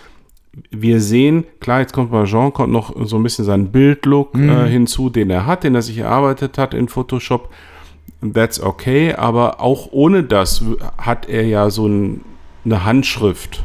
wir 0.72 1.02
sehen, 1.02 1.46
klar, 1.60 1.82
jetzt 1.82 1.94
kommt 1.94 2.12
bei 2.12 2.26
Jean 2.26 2.52
kommt 2.52 2.74
noch 2.74 2.96
so 3.06 3.18
ein 3.18 3.24
bisschen 3.24 3.46
sein 3.46 3.72
Bildlook 3.72 4.36
äh, 4.36 4.68
hinzu, 4.68 5.10
den 5.10 5.30
er 5.30 5.46
hat, 5.46 5.64
den 5.64 5.76
er 5.76 5.82
sich 5.82 6.00
erarbeitet 6.00 6.58
hat 6.58 6.74
in 6.74 6.88
Photoshop. 6.88 7.50
That's 8.34 8.60
okay, 8.62 9.14
aber 9.14 9.62
auch 9.62 9.90
ohne 9.92 10.24
das 10.24 10.64
hat 10.98 11.30
er 11.30 11.46
ja 11.46 11.70
so 11.70 11.88
ein, 11.88 12.22
eine 12.66 12.84
Handschrift. 12.84 13.64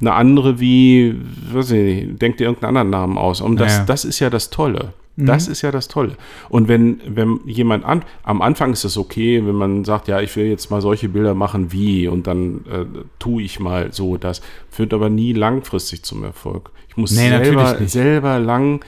Eine 0.00 0.12
andere 0.14 0.58
wie, 0.58 1.14
weiß 1.52 1.70
ich 1.70 1.82
nicht, 2.06 2.22
denkt 2.22 2.40
dir 2.40 2.44
irgendeinen 2.44 2.76
anderen 2.76 2.90
Namen 2.90 3.18
aus. 3.18 3.40
Und 3.40 3.60
das, 3.60 3.72
Naja. 3.74 3.84
das 3.86 4.04
ist 4.04 4.18
ja 4.18 4.28
das 4.28 4.50
Tolle. 4.50 4.92
Das 5.16 5.46
ist 5.46 5.62
ja 5.62 5.70
das 5.70 5.86
Tolle. 5.86 6.16
Und 6.48 6.66
wenn, 6.66 7.00
wenn 7.06 7.38
jemand 7.46 7.84
an, 7.84 8.02
am 8.24 8.42
Anfang 8.42 8.72
ist 8.72 8.82
es 8.82 8.98
okay, 8.98 9.46
wenn 9.46 9.54
man 9.54 9.84
sagt, 9.84 10.08
ja, 10.08 10.20
ich 10.20 10.34
will 10.34 10.46
jetzt 10.46 10.72
mal 10.72 10.80
solche 10.80 11.08
Bilder 11.08 11.34
machen 11.34 11.70
wie 11.70 12.08
und 12.08 12.26
dann 12.26 12.64
äh, 12.68 12.84
tue 13.20 13.44
ich 13.44 13.60
mal 13.60 13.92
so 13.92 14.16
das, 14.16 14.42
führt 14.70 14.92
aber 14.92 15.10
nie 15.10 15.32
langfristig 15.32 16.02
zum 16.02 16.24
Erfolg. 16.24 16.72
Ich 16.88 16.96
muss 16.96 17.12
Nee, 17.12 17.28
selber, 17.28 17.76
selber 17.86 18.40
lang, 18.40 18.84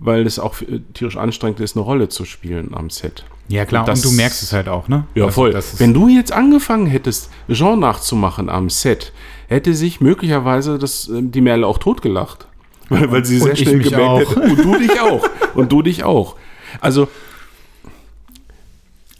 weil 0.00 0.26
es 0.26 0.40
auch 0.40 0.60
äh, 0.60 0.80
tierisch 0.92 1.16
anstrengend 1.16 1.60
ist, 1.60 1.76
eine 1.76 1.84
Rolle 1.84 2.08
zu 2.08 2.24
spielen 2.24 2.74
am 2.74 2.90
Set. 2.90 3.24
Ja 3.48 3.64
klar, 3.64 3.82
und, 3.82 3.88
das- 3.88 4.02
du 4.02 4.10
merkst 4.12 4.42
es 4.42 4.52
halt 4.52 4.68
auch, 4.68 4.88
ne? 4.88 5.04
Ja, 5.14 5.24
Also 5.26 5.34
voll. 5.34 5.58
Wenn 5.78 5.92
du 5.94 6.08
jetzt 6.08 6.32
angefangen 6.32 6.86
hättest, 6.86 7.30
Jean 7.50 7.80
nachzumachen 7.80 8.48
am 8.48 8.70
Set, 8.70 9.12
hätte 9.48 9.74
sich 9.74 10.00
möglicherweise 10.00 10.78
das, 10.78 11.08
äh, 11.08 11.20
die 11.22 11.40
Merle 11.40 11.66
auch 11.66 11.78
totgelacht. 11.78 12.46
Weil, 12.90 13.10
weil 13.12 13.24
sie 13.24 13.36
Und 13.36 13.42
sehr 13.42 13.52
ich 13.52 13.60
schnell 13.60 13.80
gemerkt 13.80 14.02
auch. 14.02 14.20
hätte. 14.20 14.40
Und 14.40 14.58
du 14.64 14.78
dich 14.78 15.00
auch. 15.00 15.28
Und 15.54 15.72
du 15.72 15.82
dich 15.82 16.04
auch. 16.04 16.36
Also, 16.80 17.08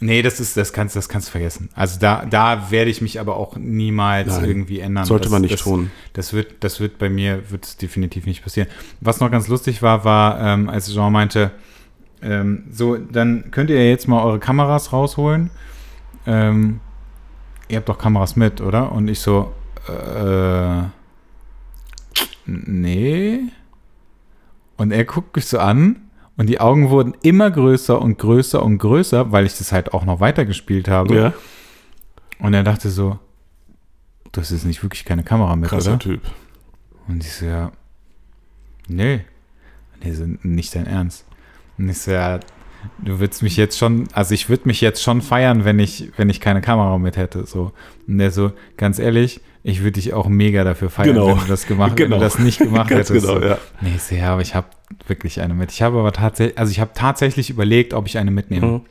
Nee, 0.01 0.21
das 0.21 0.39
ist, 0.39 0.55
das 0.55 0.71
kannst, 0.71 0.95
das 0.95 1.09
kannst 1.09 1.27
du 1.27 1.31
vergessen. 1.31 1.69
Also 1.75 1.99
da, 1.99 2.25
da 2.25 2.71
werde 2.71 2.89
ich 2.89 3.01
mich 3.01 3.19
aber 3.19 3.35
auch 3.35 3.57
niemals 3.57 4.29
Nein, 4.29 4.45
irgendwie 4.45 4.79
ändern. 4.79 5.03
sollte 5.03 5.23
das, 5.23 5.31
man 5.33 5.41
nicht 5.41 5.55
das, 5.55 5.59
tun. 5.61 5.91
Das 6.13 6.31
wird, 6.31 6.63
das 6.63 6.79
wird 6.79 6.97
bei 6.99 7.09
mir, 7.09 7.43
wird 7.51 7.81
definitiv 7.81 8.25
nicht 8.25 8.41
passieren. 8.41 8.69
Was 9.01 9.19
noch 9.19 9.29
ganz 9.29 9.49
lustig 9.49 9.81
war, 9.81 10.05
war, 10.05 10.39
ähm, 10.39 10.69
als 10.69 10.91
Jean 10.93 11.11
meinte, 11.11 11.51
ähm, 12.21 12.63
so, 12.71 12.97
dann 12.97 13.51
könnt 13.51 13.69
ihr 13.69 13.89
jetzt 13.89 14.07
mal 14.07 14.23
eure 14.23 14.39
Kameras 14.39 14.91
rausholen. 14.91 15.49
Ähm, 16.25 16.79
ihr 17.67 17.77
habt 17.77 17.89
doch 17.89 17.97
Kameras 17.97 18.35
mit, 18.35 18.61
oder? 18.61 18.91
Und 18.91 19.07
ich 19.07 19.19
so, 19.19 19.53
äh, 19.87 20.83
nee. 22.45 23.39
Und 24.77 24.91
er 24.91 25.05
guckt 25.05 25.35
mich 25.35 25.45
so 25.45 25.59
an 25.59 26.01
und 26.37 26.47
die 26.47 26.59
Augen 26.59 26.89
wurden 26.89 27.15
immer 27.21 27.51
größer 27.51 28.01
und 28.01 28.17
größer 28.17 28.63
und 28.63 28.77
größer, 28.77 29.31
weil 29.31 29.45
ich 29.45 29.57
das 29.57 29.71
halt 29.71 29.93
auch 29.93 30.05
noch 30.05 30.19
weitergespielt 30.19 30.87
habe. 30.87 31.15
ja, 31.15 31.33
Und 32.39 32.53
er 32.53 32.63
dachte 32.63 32.89
so, 32.89 33.19
das 34.31 34.51
ist 34.51 34.63
nicht 34.65 34.83
wirklich 34.83 35.05
keine 35.05 35.23
Kamera 35.23 35.55
mit, 35.55 35.69
krasser 35.69 35.91
oder? 35.91 35.99
Typ. 35.99 36.21
Und 37.07 37.23
ich 37.23 37.33
so, 37.33 37.45
ja, 37.45 37.71
nee. 38.87 39.25
Er 40.01 40.15
so, 40.15 40.25
nicht 40.43 40.75
dein 40.75 40.85
Ernst. 40.85 41.25
So, 41.91 42.11
ja, 42.11 42.39
du 42.99 43.19
würdest 43.19 43.41
mich 43.43 43.57
jetzt 43.57 43.77
schon, 43.77 44.07
also 44.13 44.33
ich 44.33 44.49
würde 44.49 44.67
mich 44.67 44.81
jetzt 44.81 45.01
schon 45.01 45.21
feiern, 45.21 45.65
wenn 45.65 45.79
ich, 45.79 46.11
wenn 46.17 46.29
ich 46.29 46.39
keine 46.41 46.61
Kamera 46.61 46.97
mit 46.97 47.17
hätte, 47.17 47.45
so. 47.45 47.71
Und 48.07 48.19
er 48.19 48.31
so, 48.31 48.51
ganz 48.77 48.99
ehrlich, 48.99 49.41
ich 49.63 49.79
würde 49.81 49.93
dich 49.93 50.13
auch 50.13 50.27
mega 50.27 50.63
dafür 50.63 50.89
feiern, 50.89 51.09
Genau. 51.15 51.27
wenn 51.29 51.39
du 51.39 51.45
das 51.47 51.67
gemacht, 51.67 51.91
wenn 51.91 51.95
Genau. 51.97 52.15
du 52.17 52.21
das 52.21 52.39
nicht 52.39 52.59
gemacht 52.59 52.89
hättest. 52.89 53.11
genau, 53.11 53.39
so. 53.39 53.45
ja. 53.45 53.57
Nee, 53.81 53.93
ich 53.95 54.03
so, 54.03 54.15
ja, 54.15 54.31
aber 54.33 54.41
ich 54.41 54.55
habe 54.55 54.67
wirklich 55.07 55.41
eine 55.41 55.53
mit. 55.53 55.71
Ich 55.71 55.81
habe 55.81 55.99
aber 55.99 56.11
tatsächlich, 56.13 56.57
also 56.57 56.71
ich 56.71 56.79
habe 56.79 56.91
tatsächlich 56.93 57.49
überlegt, 57.49 57.93
ob 57.93 58.07
ich 58.07 58.17
eine 58.17 58.31
mitnehme. 58.31 58.67
Mhm. 58.67 58.81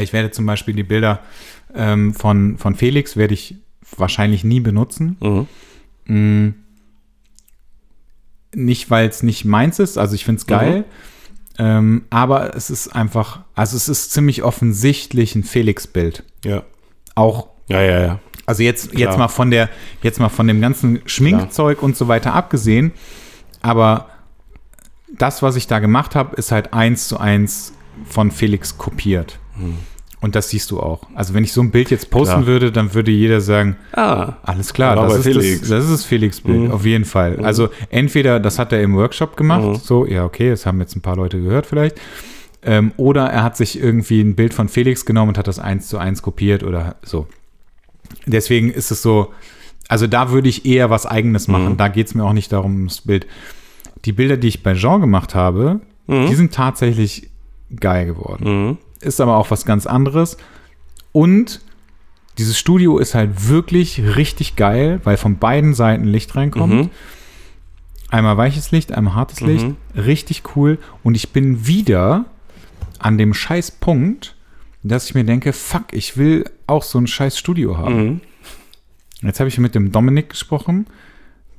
Ich 0.00 0.12
werde 0.14 0.30
zum 0.30 0.46
Beispiel 0.46 0.74
die 0.74 0.82
Bilder 0.84 1.20
ähm, 1.74 2.14
von, 2.14 2.56
von 2.56 2.74
Felix 2.74 3.16
werde 3.16 3.34
ich 3.34 3.56
wahrscheinlich 3.96 4.42
nie 4.44 4.60
benutzen. 4.60 5.16
Mhm. 5.20 5.46
Mm. 6.06 6.54
Nicht, 8.54 8.90
weil 8.90 9.08
es 9.08 9.22
nicht 9.22 9.44
meins 9.44 9.78
ist, 9.78 9.96
also 9.98 10.14
ich 10.14 10.24
finde 10.24 10.38
es 10.40 10.46
geil, 10.46 10.84
ähm, 11.58 12.04
aber 12.10 12.54
es 12.56 12.70
ist 12.70 12.88
einfach, 12.88 13.40
also 13.54 13.76
es 13.76 13.88
ist 13.88 14.12
ziemlich 14.12 14.42
offensichtlich 14.42 15.34
ein 15.34 15.44
Felix-Bild. 15.44 16.24
Ja. 16.44 16.62
Auch, 17.14 17.48
Ja, 17.68 17.82
ja, 17.82 18.00
ja. 18.00 18.18
also 18.46 18.62
jetzt, 18.62 18.90
Klar. 18.90 19.00
jetzt 19.00 19.18
mal 19.18 19.28
von 19.28 19.50
der, 19.50 19.68
jetzt 20.02 20.18
mal 20.18 20.28
von 20.28 20.46
dem 20.46 20.60
ganzen 20.60 21.02
Schminkzeug 21.06 21.82
und 21.82 21.96
so 21.96 22.08
weiter 22.08 22.34
abgesehen, 22.34 22.92
aber 23.60 24.08
das, 25.16 25.42
was 25.42 25.56
ich 25.56 25.66
da 25.66 25.78
gemacht 25.78 26.14
habe, 26.14 26.36
ist 26.36 26.52
halt 26.52 26.72
eins 26.72 27.08
zu 27.08 27.18
eins 27.18 27.74
von 28.06 28.30
Felix 28.30 28.78
kopiert. 28.78 29.38
Und 30.22 30.34
das 30.36 30.48
siehst 30.48 30.70
du 30.70 30.80
auch. 30.80 31.02
Also 31.14 31.34
wenn 31.34 31.42
ich 31.44 31.52
so 31.52 31.60
ein 31.60 31.70
Bild 31.72 31.90
jetzt 31.90 32.08
posten 32.10 32.36
Klar. 32.36 32.46
würde, 32.46 32.72
dann 32.72 32.94
würde 32.94 33.10
jeder 33.10 33.40
sagen, 33.42 33.76
Ah, 33.92 34.34
alles 34.44 34.72
klar, 34.72 34.94
das 34.96 35.16
ist, 35.16 35.22
Felix. 35.24 35.60
das, 35.60 35.68
das 35.68 35.84
ist 35.84 35.90
das 35.92 36.04
Felix-Bild, 36.04 36.60
Mhm. 36.60 36.70
auf 36.70 36.86
jeden 36.86 37.04
Fall. 37.04 37.40
Also 37.44 37.68
entweder 37.90 38.38
das 38.40 38.58
hat 38.58 38.72
er 38.72 38.80
im 38.82 38.94
Workshop 38.94 39.36
gemacht, 39.36 39.64
Mhm. 39.64 39.74
so, 39.76 40.06
ja, 40.06 40.24
okay, 40.24 40.48
das 40.50 40.64
haben 40.64 40.78
jetzt 40.80 40.94
ein 40.96 41.00
paar 41.02 41.16
Leute 41.16 41.40
gehört 41.42 41.66
vielleicht. 41.66 42.00
Ähm, 42.62 42.92
oder 42.96 43.26
er 43.26 43.42
hat 43.42 43.56
sich 43.56 43.78
irgendwie 43.82 44.20
ein 44.20 44.36
Bild 44.36 44.54
von 44.54 44.68
Felix 44.68 45.04
genommen 45.04 45.30
und 45.30 45.38
hat 45.38 45.48
das 45.48 45.58
eins 45.58 45.88
zu 45.88 45.98
eins 45.98 46.22
kopiert 46.22 46.62
oder 46.62 46.94
so. 47.02 47.26
Deswegen 48.26 48.70
ist 48.70 48.90
es 48.92 49.02
so, 49.02 49.32
also 49.88 50.06
da 50.06 50.30
würde 50.30 50.48
ich 50.48 50.64
eher 50.64 50.88
was 50.88 51.04
Eigenes 51.06 51.48
machen. 51.48 51.70
Mhm. 51.72 51.76
Da 51.76 51.88
geht 51.88 52.06
es 52.06 52.14
mir 52.14 52.24
auch 52.24 52.32
nicht 52.32 52.52
darum, 52.52 52.76
ums 52.76 53.00
Bild. 53.00 53.26
Die 54.04 54.12
Bilder, 54.12 54.36
die 54.36 54.48
ich 54.48 54.62
bei 54.62 54.74
Jean 54.74 55.00
gemacht 55.00 55.34
habe, 55.34 55.80
Mhm. 56.06 56.26
die 56.28 56.34
sind 56.36 56.54
tatsächlich 56.54 57.28
geil 57.80 58.06
geworden 58.06 58.66
Mhm. 58.68 58.78
Ist 59.02 59.20
aber 59.20 59.36
auch 59.36 59.50
was 59.50 59.64
ganz 59.64 59.86
anderes. 59.86 60.36
Und 61.12 61.60
dieses 62.38 62.58
Studio 62.58 62.98
ist 62.98 63.14
halt 63.14 63.48
wirklich 63.48 64.00
richtig 64.16 64.56
geil, 64.56 65.00
weil 65.04 65.16
von 65.16 65.38
beiden 65.38 65.74
Seiten 65.74 66.04
Licht 66.04 66.34
reinkommt. 66.34 66.72
Mhm. 66.74 66.90
Einmal 68.10 68.36
weiches 68.36 68.70
Licht, 68.70 68.92
einmal 68.92 69.14
hartes 69.14 69.40
Mhm. 69.40 69.46
Licht. 69.48 69.66
Richtig 69.96 70.42
cool. 70.56 70.78
Und 71.02 71.14
ich 71.14 71.30
bin 71.30 71.66
wieder 71.66 72.24
an 72.98 73.18
dem 73.18 73.34
scheiß 73.34 73.72
Punkt, 73.72 74.36
dass 74.82 75.06
ich 75.06 75.14
mir 75.14 75.24
denke, 75.24 75.52
fuck, 75.52 75.92
ich 75.92 76.16
will 76.16 76.44
auch 76.66 76.82
so 76.82 76.98
ein 76.98 77.06
scheiß 77.06 77.38
Studio 77.38 77.78
haben. 77.78 78.04
Mhm. 78.04 78.20
Jetzt 79.22 79.38
habe 79.40 79.48
ich 79.48 79.58
mit 79.58 79.74
dem 79.74 79.92
Dominik 79.92 80.30
gesprochen, 80.30 80.86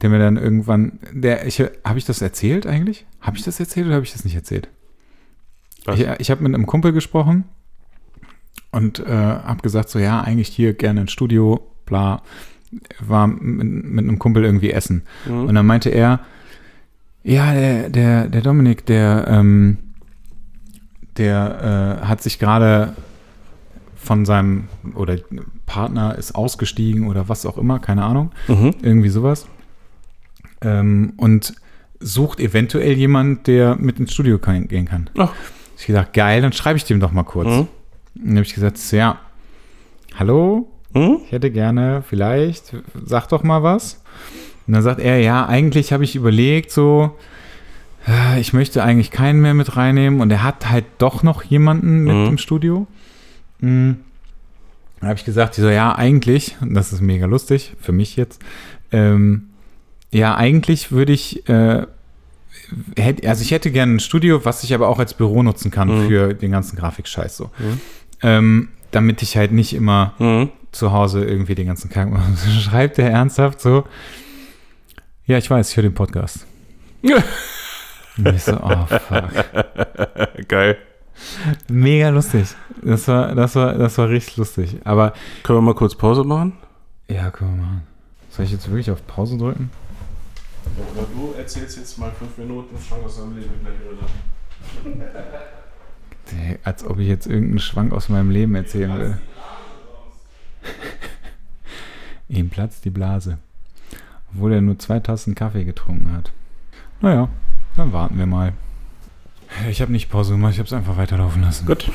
der 0.01 0.09
mir 0.09 0.19
dann 0.19 0.37
irgendwann, 0.37 0.99
der, 1.13 1.47
ich, 1.47 1.59
habe 1.85 1.97
ich 1.97 2.05
das 2.05 2.21
erzählt 2.21 2.67
eigentlich? 2.67 3.05
Habe 3.21 3.37
ich 3.37 3.43
das 3.43 3.59
erzählt 3.59 3.85
oder 3.85 3.95
habe 3.95 4.05
ich 4.05 4.11
das 4.11 4.25
nicht 4.25 4.35
erzählt? 4.35 4.67
Was? 5.85 5.99
Ich, 5.99 6.07
ich 6.19 6.31
habe 6.31 6.43
mit 6.43 6.53
einem 6.53 6.65
Kumpel 6.65 6.93
gesprochen 6.93 7.45
und 8.71 8.99
äh, 8.99 9.05
habe 9.11 9.61
gesagt, 9.61 9.89
so 9.89 9.99
ja, 9.99 10.21
eigentlich 10.21 10.47
hier 10.49 10.73
gerne 10.73 11.01
ein 11.01 11.07
Studio, 11.07 11.61
bla, 11.85 12.21
war 12.99 13.27
mit, 13.27 13.67
mit 13.85 14.05
einem 14.05 14.19
Kumpel 14.19 14.43
irgendwie 14.45 14.71
essen. 14.71 15.03
Mhm. 15.27 15.45
Und 15.45 15.55
dann 15.55 15.65
meinte 15.65 15.89
er, 15.89 16.19
ja, 17.23 17.53
der, 17.53 17.89
der, 17.89 18.27
der 18.27 18.41
Dominik, 18.41 18.85
der, 18.85 19.25
ähm, 19.27 19.77
der 21.17 21.99
äh, 22.03 22.05
hat 22.05 22.21
sich 22.21 22.39
gerade 22.39 22.95
von 23.95 24.25
seinem, 24.25 24.65
oder 24.95 25.17
Partner 25.65 26.17
ist 26.17 26.35
ausgestiegen 26.35 27.07
oder 27.07 27.29
was 27.29 27.45
auch 27.45 27.57
immer, 27.57 27.79
keine 27.79 28.03
Ahnung, 28.03 28.31
Mhm. 28.47 28.75
irgendwie 28.81 29.09
sowas. 29.09 29.47
Ähm, 30.61 31.13
und 31.17 31.53
sucht 31.99 32.39
eventuell 32.41 32.93
jemand, 32.93 33.47
der 33.47 33.75
mit 33.77 33.99
ins 33.99 34.13
Studio 34.13 34.37
gehen 34.39 34.85
kann. 34.85 35.09
Ach. 35.17 35.33
Ich 35.77 35.85
gesagt, 35.87 36.13
geil, 36.13 36.41
dann 36.41 36.53
schreibe 36.53 36.77
ich 36.77 36.85
dem 36.85 36.99
doch 36.99 37.11
mal 37.11 37.23
kurz. 37.23 37.47
Mhm. 37.49 37.59
Und 37.59 37.67
dann 38.15 38.35
habe 38.37 38.45
ich 38.45 38.53
gesagt, 38.53 38.77
so, 38.77 38.95
ja, 38.95 39.19
hallo, 40.15 40.67
Mhm. 40.93 41.17
ich 41.25 41.31
hätte 41.31 41.49
gerne, 41.49 42.03
vielleicht, 42.07 42.75
sag 43.05 43.27
doch 43.29 43.41
mal 43.43 43.63
was. 43.63 44.01
Und 44.67 44.73
dann 44.73 44.83
sagt 44.83 44.99
er, 44.99 45.19
ja, 45.19 45.45
eigentlich 45.47 45.91
habe 45.91 46.03
ich 46.03 46.15
überlegt, 46.15 46.69
so, 46.71 47.17
äh, 48.07 48.39
ich 48.39 48.53
möchte 48.53 48.83
eigentlich 48.83 49.09
keinen 49.11 49.41
mehr 49.41 49.55
mit 49.55 49.75
reinnehmen. 49.75 50.21
Und 50.21 50.29
er 50.31 50.43
hat 50.43 50.69
halt 50.69 50.85
doch 50.99 51.23
noch 51.23 51.43
jemanden 51.43 52.03
mit 52.03 52.15
Mhm. 52.15 52.25
im 52.27 52.37
Studio. 52.37 52.85
Mhm. 53.59 53.97
Dann 54.99 55.09
habe 55.09 55.17
ich 55.19 55.25
gesagt, 55.25 55.55
so, 55.55 55.67
ja, 55.67 55.95
eigentlich, 55.95 56.55
und 56.61 56.75
das 56.75 56.93
ist 56.93 57.01
mega 57.01 57.25
lustig, 57.25 57.73
für 57.81 57.91
mich 57.91 58.15
jetzt, 58.15 58.41
ähm, 58.91 59.49
ja, 60.11 60.35
eigentlich 60.35 60.91
würde 60.91 61.11
ich, 61.11 61.49
äh, 61.49 61.87
hätt, 62.97 63.25
also 63.25 63.41
ich 63.41 63.51
hätte 63.51 63.71
gerne 63.71 63.95
ein 63.95 63.99
Studio, 63.99 64.43
was 64.45 64.63
ich 64.63 64.73
aber 64.73 64.87
auch 64.87 64.99
als 64.99 65.13
Büro 65.13 65.43
nutzen 65.43 65.71
kann 65.71 65.87
Mhm. 66.03 66.07
für 66.07 66.33
den 66.33 66.51
ganzen 66.51 66.75
Grafikscheiß 66.77 67.37
so. 67.37 67.45
Mhm. 67.59 67.81
Ähm, 68.21 68.69
damit 68.91 69.21
ich 69.21 69.35
halt 69.37 69.51
nicht 69.51 69.73
immer 69.73 70.13
Mhm. 70.19 70.49
zu 70.71 70.91
Hause 70.91 71.23
irgendwie 71.25 71.55
den 71.55 71.67
ganzen 71.67 71.89
Tag 71.91 72.09
machen. 72.11 72.37
Schreibt 72.61 72.97
er 72.99 73.09
ernsthaft 73.09 73.59
so, 73.61 73.85
ja, 75.25 75.37
ich 75.37 75.49
weiß, 75.49 75.69
ich 75.71 75.77
höre 75.77 75.83
den 75.83 75.93
Podcast. 75.93 76.45
Und 78.17 78.27
ich 78.27 78.43
so, 78.43 78.53
oh 78.61 78.85
fuck. 78.85 80.47
Geil. 80.47 80.77
Mega 81.67 82.09
lustig. 82.09 82.47
Das 82.81 83.07
war, 83.07 83.33
das 83.35 83.55
war, 83.55 83.73
das 83.73 83.97
war 83.97 84.09
richtig 84.09 84.37
lustig. 84.37 84.77
Aber 84.83 85.13
Können 85.43 85.57
wir 85.57 85.61
mal 85.61 85.75
kurz 85.75 85.95
Pause 85.95 86.23
machen? 86.23 86.53
ja, 87.09 87.29
können 87.31 87.55
wir 87.57 87.63
machen. 87.63 87.83
Soll 88.29 88.45
ich 88.45 88.51
jetzt 88.51 88.67
wirklich 88.67 88.89
auf 88.91 89.05
Pause 89.05 89.37
drücken? 89.37 89.69
Du 90.75 91.33
erzählst 91.37 91.77
jetzt 91.77 91.97
mal 91.97 92.11
fünf 92.11 92.37
Minuten, 92.37 92.75
Schwank 92.79 93.03
aus 93.05 93.17
deinem 93.17 93.37
Leben 93.37 93.51
gleich. 93.61 93.73
Hey, 96.35 96.59
Als 96.63 96.83
ob 96.83 96.99
ich 96.99 97.07
jetzt 97.07 97.27
irgendeinen 97.27 97.59
Schwank 97.59 97.93
aus 97.93 98.09
meinem 98.09 98.31
Leben 98.31 98.55
erzählen 98.55 98.97
will. 98.97 99.17
Ihm 102.29 102.49
platzt 102.49 102.85
die 102.85 102.89
Blase. 102.89 103.37
Obwohl 104.33 104.53
er 104.53 104.61
nur 104.61 104.79
zwei 104.79 104.99
Tassen 104.99 105.35
Kaffee 105.35 105.65
getrunken 105.65 106.11
hat. 106.13 106.31
Naja, 107.01 107.29
dann 107.77 107.93
warten 107.93 108.17
wir 108.17 108.25
mal. 108.25 108.53
Ich 109.69 109.81
habe 109.81 109.91
nicht 109.91 110.09
Pause 110.09 110.31
gemacht, 110.31 110.53
ich 110.53 110.59
habe 110.59 110.67
es 110.67 110.73
einfach 110.73 110.97
weiterlaufen 110.97 111.43
lassen. 111.43 111.67
Gut. 111.67 111.91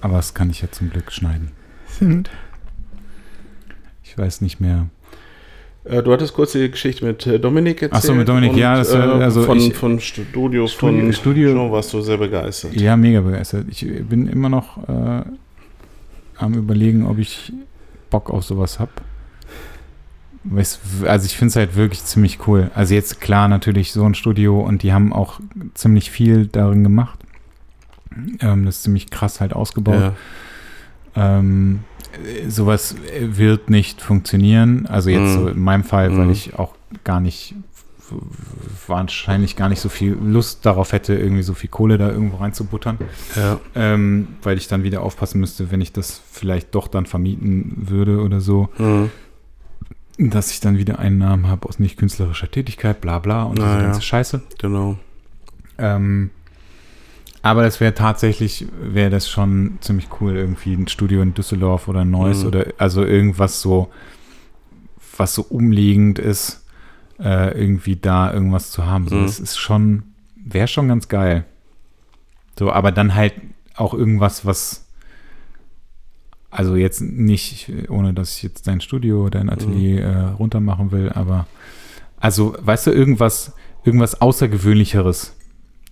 Aber 0.00 0.16
das 0.16 0.34
kann 0.34 0.50
ich 0.50 0.62
ja 0.62 0.70
zum 0.70 0.90
Glück 0.90 1.10
schneiden. 1.10 1.50
Ich 4.04 4.16
weiß 4.16 4.40
nicht 4.42 4.60
mehr. 4.60 4.86
Äh, 5.88 6.02
du 6.02 6.12
hattest 6.12 6.34
kurz 6.34 6.52
die 6.52 6.70
Geschichte 6.70 7.04
mit 7.04 7.26
äh, 7.26 7.38
Dominik 7.38 7.82
erzählt. 7.82 7.92
Ach 7.94 8.02
so, 8.02 8.14
mit 8.14 8.28
Dominik, 8.28 8.56
ja, 8.56 8.76
das, 8.76 8.92
äh, 8.92 8.96
also 8.96 9.42
von, 9.42 9.58
ich- 9.58 9.74
von 9.74 10.00
Studio, 10.00 10.66
Studio- 10.66 10.66
von 10.68 11.12
Studio- 11.12 11.52
Jean 11.54 11.70
warst 11.72 11.92
du 11.92 12.00
sehr 12.00 12.16
begeistert. 12.16 12.74
Ja, 12.74 12.96
mega 12.96 13.20
begeistert. 13.20 13.66
Ich 13.70 13.86
bin 14.08 14.26
immer 14.28 14.48
noch 14.48 14.78
äh, 14.88 15.22
am 16.38 16.54
überlegen, 16.54 17.06
ob 17.06 17.18
ich 17.18 17.52
Bock 18.10 18.30
auf 18.30 18.44
sowas 18.44 18.78
habe. 18.80 18.90
Also 21.04 21.26
ich 21.26 21.36
finde 21.36 21.50
es 21.50 21.56
halt 21.56 21.74
wirklich 21.76 22.04
ziemlich 22.04 22.46
cool. 22.46 22.70
Also 22.74 22.94
jetzt 22.94 23.20
klar 23.20 23.48
natürlich 23.48 23.92
so 23.92 24.04
ein 24.04 24.14
Studio 24.14 24.60
und 24.60 24.82
die 24.84 24.92
haben 24.92 25.12
auch 25.12 25.40
ziemlich 25.74 26.10
viel 26.10 26.46
darin 26.46 26.84
gemacht. 26.84 27.18
Ähm, 28.40 28.64
das 28.64 28.76
ist 28.76 28.82
ziemlich 28.84 29.10
krass 29.10 29.40
halt 29.40 29.52
ausgebaut. 29.52 30.12
Ja. 31.16 31.38
Ähm, 31.38 31.80
äh, 31.95 31.95
sowas 32.48 32.94
äh, 33.12 33.36
wird 33.36 33.70
nicht 33.70 34.00
funktionieren. 34.00 34.86
Also 34.86 35.10
jetzt 35.10 35.30
Mhm. 35.30 35.34
so 35.34 35.48
in 35.48 35.60
meinem 35.60 35.84
Fall, 35.84 36.16
weil 36.16 36.26
Mhm. 36.26 36.30
ich 36.32 36.58
auch 36.58 36.74
gar 37.04 37.20
nicht, 37.20 37.54
wahrscheinlich 38.86 39.56
gar 39.56 39.68
nicht 39.68 39.80
so 39.80 39.88
viel 39.88 40.12
Lust 40.22 40.64
darauf 40.64 40.92
hätte, 40.92 41.14
irgendwie 41.14 41.42
so 41.42 41.54
viel 41.54 41.70
Kohle 41.70 41.98
da 41.98 42.10
irgendwo 42.10 42.36
reinzubuttern. 42.36 42.98
ja. 43.34 43.58
Ähm, 43.74 44.28
weil 44.42 44.56
ich 44.58 44.68
dann 44.68 44.82
wieder 44.82 45.02
aufpassen 45.02 45.40
müsste, 45.40 45.70
wenn 45.70 45.80
ich 45.80 45.92
das 45.92 46.20
vielleicht 46.30 46.74
doch 46.74 46.88
dann 46.88 47.06
vermieten 47.06 47.72
würde 47.88 48.20
oder 48.22 48.40
so, 48.40 48.68
Mhm. 48.78 49.10
dass 50.18 50.50
ich 50.50 50.60
dann 50.60 50.78
wieder 50.78 50.98
Einnahmen 50.98 51.48
habe 51.48 51.68
aus 51.68 51.78
nicht 51.78 51.96
künstlerischer 51.98 52.50
Tätigkeit, 52.50 53.00
bla 53.00 53.18
bla 53.18 53.42
und 53.44 53.58
diese 53.58 53.66
Ah, 53.68 53.76
ja. 53.76 53.82
ganze 53.82 54.02
Scheiße. 54.02 54.42
Genau. 54.58 54.96
Ähm, 55.78 56.30
aber 57.50 57.62
das 57.62 57.80
wäre 57.80 57.94
tatsächlich, 57.94 58.66
wäre 58.80 59.10
das 59.10 59.28
schon 59.28 59.78
ziemlich 59.80 60.08
cool, 60.20 60.36
irgendwie 60.36 60.74
ein 60.74 60.88
Studio 60.88 61.22
in 61.22 61.34
Düsseldorf 61.34 61.88
oder 61.88 62.04
Neuss 62.04 62.42
Mhm. 62.42 62.46
oder 62.48 62.66
also 62.78 63.04
irgendwas 63.04 63.60
so, 63.60 63.90
was 65.16 65.34
so 65.34 65.42
umliegend 65.42 66.18
ist, 66.18 66.64
äh, 67.18 67.58
irgendwie 67.58 67.96
da 67.96 68.32
irgendwas 68.32 68.70
zu 68.70 68.86
haben. 68.86 69.08
So, 69.08 69.16
Mhm. 69.16 69.22
Das 69.22 69.40
ist 69.40 69.56
schon, 69.58 70.02
wäre 70.36 70.68
schon 70.68 70.88
ganz 70.88 71.08
geil. 71.08 71.44
So, 72.58 72.70
aber 72.72 72.92
dann 72.92 73.14
halt 73.14 73.34
auch 73.74 73.92
irgendwas, 73.94 74.44
was 74.46 74.86
also 76.50 76.76
jetzt 76.76 77.00
nicht, 77.02 77.70
ohne 77.90 78.14
dass 78.14 78.36
ich 78.36 78.42
jetzt 78.42 78.66
dein 78.66 78.80
Studio 78.80 79.24
oder 79.26 79.40
dein 79.40 79.50
Atelier 79.50 80.02
äh, 80.04 80.20
runtermachen 80.30 80.90
will, 80.90 81.10
aber 81.12 81.46
also, 82.18 82.56
weißt 82.58 82.86
du, 82.86 82.92
irgendwas, 82.92 83.52
irgendwas 83.84 84.20
Außergewöhnlicheres. 84.22 85.34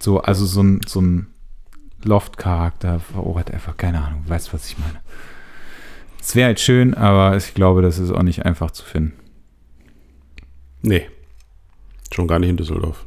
So, 0.00 0.20
also 0.22 0.46
so 0.46 0.62
ein, 0.62 0.80
so 0.86 1.00
ein 1.02 1.26
Loft-Charakter, 2.04 3.00
oh, 3.16 3.34
whatever, 3.34 3.74
keine 3.76 4.02
Ahnung, 4.02 4.22
weißt 4.26 4.52
was 4.52 4.68
ich 4.68 4.78
meine. 4.78 5.00
Es 6.20 6.34
wäre 6.34 6.46
halt 6.46 6.60
schön, 6.60 6.94
aber 6.94 7.36
ich 7.36 7.54
glaube, 7.54 7.82
das 7.82 7.98
ist 7.98 8.10
auch 8.10 8.22
nicht 8.22 8.44
einfach 8.46 8.70
zu 8.70 8.84
finden. 8.84 9.12
Nee. 10.82 11.08
Schon 12.12 12.28
gar 12.28 12.38
nicht 12.38 12.50
in 12.50 12.56
Düsseldorf. 12.56 13.04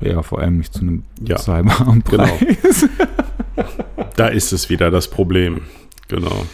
Ja, 0.00 0.22
vor 0.22 0.40
allem 0.40 0.58
nicht 0.58 0.72
zu 0.72 0.80
einem 0.80 1.04
Ja, 1.20 1.36
zahlbaren 1.36 2.02
genau. 2.08 2.38
Da 4.16 4.28
ist 4.28 4.52
es 4.52 4.70
wieder 4.70 4.90
das 4.90 5.08
Problem. 5.08 5.62
Genau. 6.08 6.46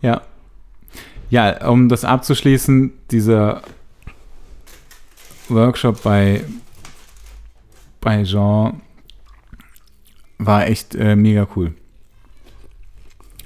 Ja. 0.00 0.22
Ja, 1.30 1.68
um 1.68 1.88
das 1.88 2.04
abzuschließen, 2.04 2.92
dieser 3.10 3.62
Workshop 5.48 6.02
bei, 6.02 6.44
bei 8.00 8.22
Jean 8.22 8.80
war 10.46 10.66
echt 10.66 10.94
äh, 10.94 11.16
mega 11.16 11.46
cool. 11.56 11.72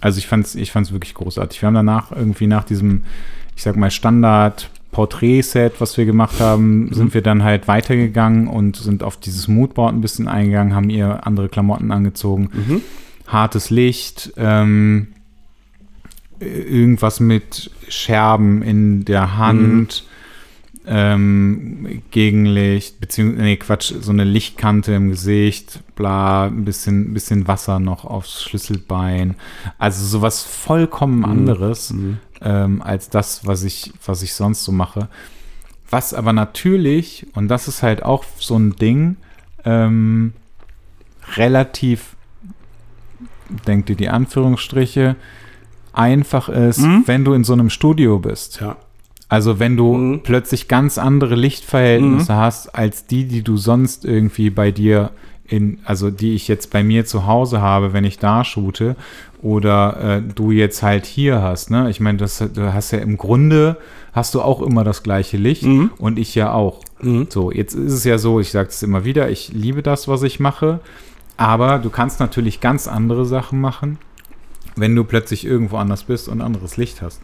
Also 0.01 0.19
ich 0.19 0.27
fand's, 0.27 0.55
ich 0.55 0.71
fand's 0.73 0.93
wirklich 0.93 1.15
großartig. 1.15 1.61
Wir 1.63 1.67
haben 1.69 1.75
danach 1.75 2.13
irgendwie 2.13 2.47
nach 2.47 2.65
diesem, 2.65 3.05
ich 3.57 3.63
sag 3.63 3.77
mal, 3.77 3.91
Standard 3.91 4.71
Porträt-Set, 4.93 5.81
was 5.81 5.97
wir 5.99 6.07
gemacht 6.07 6.41
haben, 6.41 6.93
sind 6.93 7.13
wir 7.13 7.21
dann 7.23 7.43
halt 7.43 7.69
weitergegangen 7.69 8.47
und 8.49 8.77
sind 8.77 9.03
auf 9.03 9.17
dieses 9.19 9.47
Moodboard 9.49 9.95
ein 9.95 10.01
bisschen 10.01 10.27
eingegangen, 10.29 10.75
haben 10.75 10.91
ihr 10.91 11.27
andere 11.27 11.49
Klamotten 11.49 11.91
angezogen 11.93 12.49
Mhm. 12.53 12.83
hartes 13.27 13.71
Licht, 13.71 14.33
ähm, 14.37 15.09
irgendwas 16.39 17.19
mit 17.21 17.71
Scherben 17.89 18.63
in 18.63 19.05
der 19.05 19.37
Hand, 19.39 20.05
ähm, 20.87 22.03
Gegenlicht, 22.13 23.01
beziehungsweise, 23.01 23.43
nee, 23.43 23.57
Quatsch, 23.57 23.93
so 24.01 24.13
eine 24.13 24.25
Lichtkante 24.25 24.93
im 24.93 25.11
Gesicht, 25.11 25.81
bla, 25.97 26.47
ein 26.47 26.65
bisschen, 26.65 27.13
bisschen 27.13 27.49
Wasser 27.49 27.81
noch 27.81 28.05
aufs 28.05 28.43
Schlüsselbein. 28.45 29.35
Also 29.79 30.05
sowas 30.05 30.43
vollkommen 30.43 31.25
anderes 31.25 31.93
Mhm. 31.93 32.19
ähm, 32.41 32.83
als 32.83 33.11
das, 33.11 33.47
was 33.47 33.65
ich, 33.65 33.93
was 34.05 34.23
ich 34.23 34.35
sonst 34.35 34.63
so 34.65 34.71
mache. 34.73 35.09
Was 35.91 36.15
aber 36.15 36.33
natürlich, 36.33 37.27
und 37.35 37.49
das 37.49 37.69
ist 37.69 37.83
halt 37.83 38.03
auch 38.05 38.25
so 38.39 38.57
ein 38.57 38.77
Ding, 38.77 39.17
ähm, 39.65 40.33
relativ, 41.37 42.15
denk 43.67 43.87
dir 43.87 43.97
die 43.97 44.09
Anführungsstriche, 44.09 45.17
einfach 45.93 46.49
ist, 46.49 46.79
Mhm. 46.81 47.03
wenn 47.07 47.25
du 47.25 47.33
in 47.33 47.43
so 47.45 47.55
einem 47.55 47.71
Studio 47.71 48.19
bist. 48.19 48.61
Ja. 48.61 48.77
Also 49.29 49.59
wenn 49.59 49.77
du 49.77 49.95
Mhm. 49.95 50.21
plötzlich 50.23 50.69
ganz 50.69 50.99
andere 50.99 51.35
Lichtverhältnisse 51.35 52.33
Mhm. 52.33 52.37
hast 52.37 52.75
als 52.75 53.07
die, 53.07 53.25
die 53.27 53.43
du 53.43 53.57
sonst 53.57 54.05
irgendwie 54.05 54.51
bei 54.51 54.71
dir 54.71 55.11
in, 55.49 55.79
also 55.85 56.11
die 56.11 56.35
ich 56.35 56.49
jetzt 56.49 56.71
bei 56.71 56.83
mir 56.83 57.07
zu 57.07 57.27
Hause 57.27 57.61
habe, 57.61 57.93
wenn 57.93 58.05
ich 58.05 58.19
da 58.19 58.45
shoote, 58.45 58.97
oder 59.43 60.17
äh, 60.19 60.23
du 60.23 60.51
jetzt 60.51 60.83
halt 60.83 61.07
hier 61.07 61.41
hast, 61.41 61.71
ne? 61.71 61.89
Ich 61.89 62.01
meine, 62.01 62.19
das, 62.19 62.39
du 62.39 62.73
hast 62.75 62.91
ja 62.91 62.99
im 62.99 63.17
Grunde 63.17 63.77
hast 64.13 64.35
du 64.35 64.43
auch 64.43 64.61
immer 64.63 64.83
das 64.83 65.03
gleiche 65.05 65.37
Licht 65.37 65.63
Mhm. 65.65 65.91
und 65.99 66.19
ich 66.19 66.35
ja 66.35 66.53
auch. 66.53 66.81
Mhm. 67.01 67.27
So, 67.29 67.53
jetzt 67.53 67.75
ist 67.75 67.93
es 67.93 68.03
ja 68.05 68.19
so, 68.19 68.41
ich 68.41 68.51
sage 68.51 68.71
es 68.71 68.83
immer 68.83 69.05
wieder, 69.05 69.31
ich 69.31 69.53
liebe 69.53 69.83
das, 69.83 70.09
was 70.09 70.23
ich 70.25 70.41
mache, 70.41 70.81
aber 71.37 71.79
du 71.79 71.91
kannst 71.91 72.19
natürlich 72.19 72.61
ganz 72.61 72.89
andere 72.89 73.25
Sachen 73.27 73.61
machen, 73.61 73.99
wenn 74.75 74.97
du 74.97 75.05
plötzlich 75.05 75.45
irgendwo 75.47 75.77
anders 75.77 76.05
bist 76.05 76.29
und 76.29 76.41
anderes 76.41 76.77
Licht 76.77 77.03
hast. 77.03 77.21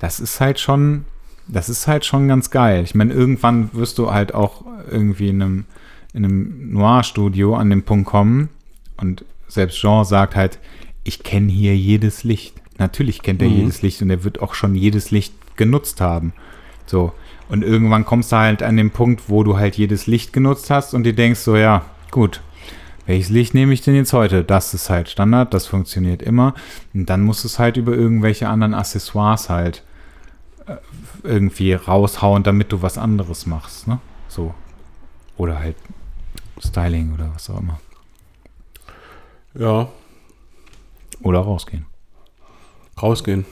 Das 0.00 0.18
ist 0.18 0.40
halt 0.40 0.58
schon, 0.58 1.04
das 1.48 1.68
ist 1.68 1.86
halt 1.86 2.04
schon 2.04 2.28
ganz 2.28 2.50
geil. 2.50 2.82
Ich 2.84 2.94
meine, 2.94 3.12
irgendwann 3.12 3.70
wirst 3.72 3.98
du 3.98 4.12
halt 4.12 4.34
auch 4.34 4.64
irgendwie 4.90 5.28
in 5.28 5.42
einem, 5.42 5.64
in 6.12 6.24
einem 6.24 6.72
Noir-Studio 6.72 7.54
an 7.56 7.70
den 7.70 7.82
Punkt 7.82 8.06
kommen 8.08 8.48
und 8.96 9.24
selbst 9.48 9.78
Jean 9.78 10.04
sagt 10.04 10.34
halt, 10.34 10.58
ich 11.04 11.22
kenne 11.22 11.50
hier 11.52 11.76
jedes 11.76 12.24
Licht. 12.24 12.54
Natürlich 12.78 13.22
kennt 13.22 13.40
er 13.42 13.48
Mhm. 13.48 13.56
jedes 13.58 13.82
Licht 13.82 14.02
und 14.02 14.10
er 14.10 14.24
wird 14.24 14.42
auch 14.42 14.54
schon 14.54 14.74
jedes 14.74 15.10
Licht 15.10 15.32
genutzt 15.56 16.00
haben. 16.00 16.32
So. 16.86 17.12
Und 17.48 17.62
irgendwann 17.62 18.04
kommst 18.04 18.32
du 18.32 18.36
halt 18.36 18.62
an 18.62 18.76
den 18.76 18.90
Punkt, 18.90 19.28
wo 19.28 19.44
du 19.44 19.56
halt 19.56 19.76
jedes 19.76 20.06
Licht 20.08 20.32
genutzt 20.32 20.68
hast 20.70 20.94
und 20.94 21.04
dir 21.04 21.12
denkst 21.14 21.40
so, 21.40 21.56
ja, 21.56 21.84
gut, 22.10 22.40
welches 23.06 23.28
Licht 23.30 23.54
nehme 23.54 23.72
ich 23.72 23.82
denn 23.82 23.94
jetzt 23.94 24.12
heute? 24.12 24.42
Das 24.42 24.74
ist 24.74 24.90
halt 24.90 25.08
Standard, 25.08 25.54
das 25.54 25.66
funktioniert 25.68 26.22
immer. 26.22 26.54
Und 26.92 27.08
dann 27.08 27.22
musst 27.22 27.44
du 27.44 27.48
es 27.48 27.60
halt 27.60 27.76
über 27.76 27.92
irgendwelche 27.92 28.48
anderen 28.48 28.74
Accessoires 28.74 29.48
halt 29.48 29.84
irgendwie 31.22 31.72
raushauen, 31.74 32.42
damit 32.42 32.72
du 32.72 32.82
was 32.82 32.98
anderes 32.98 33.46
machst, 33.46 33.86
ne? 33.86 34.00
So. 34.28 34.54
Oder 35.36 35.58
halt 35.58 35.76
Styling 36.64 37.14
oder 37.14 37.30
was 37.34 37.48
auch 37.50 37.60
immer. 37.60 37.78
Ja, 39.54 39.88
Oder 41.22 41.40
rausgehen. 41.40 41.86
rausgehen. 43.00 43.46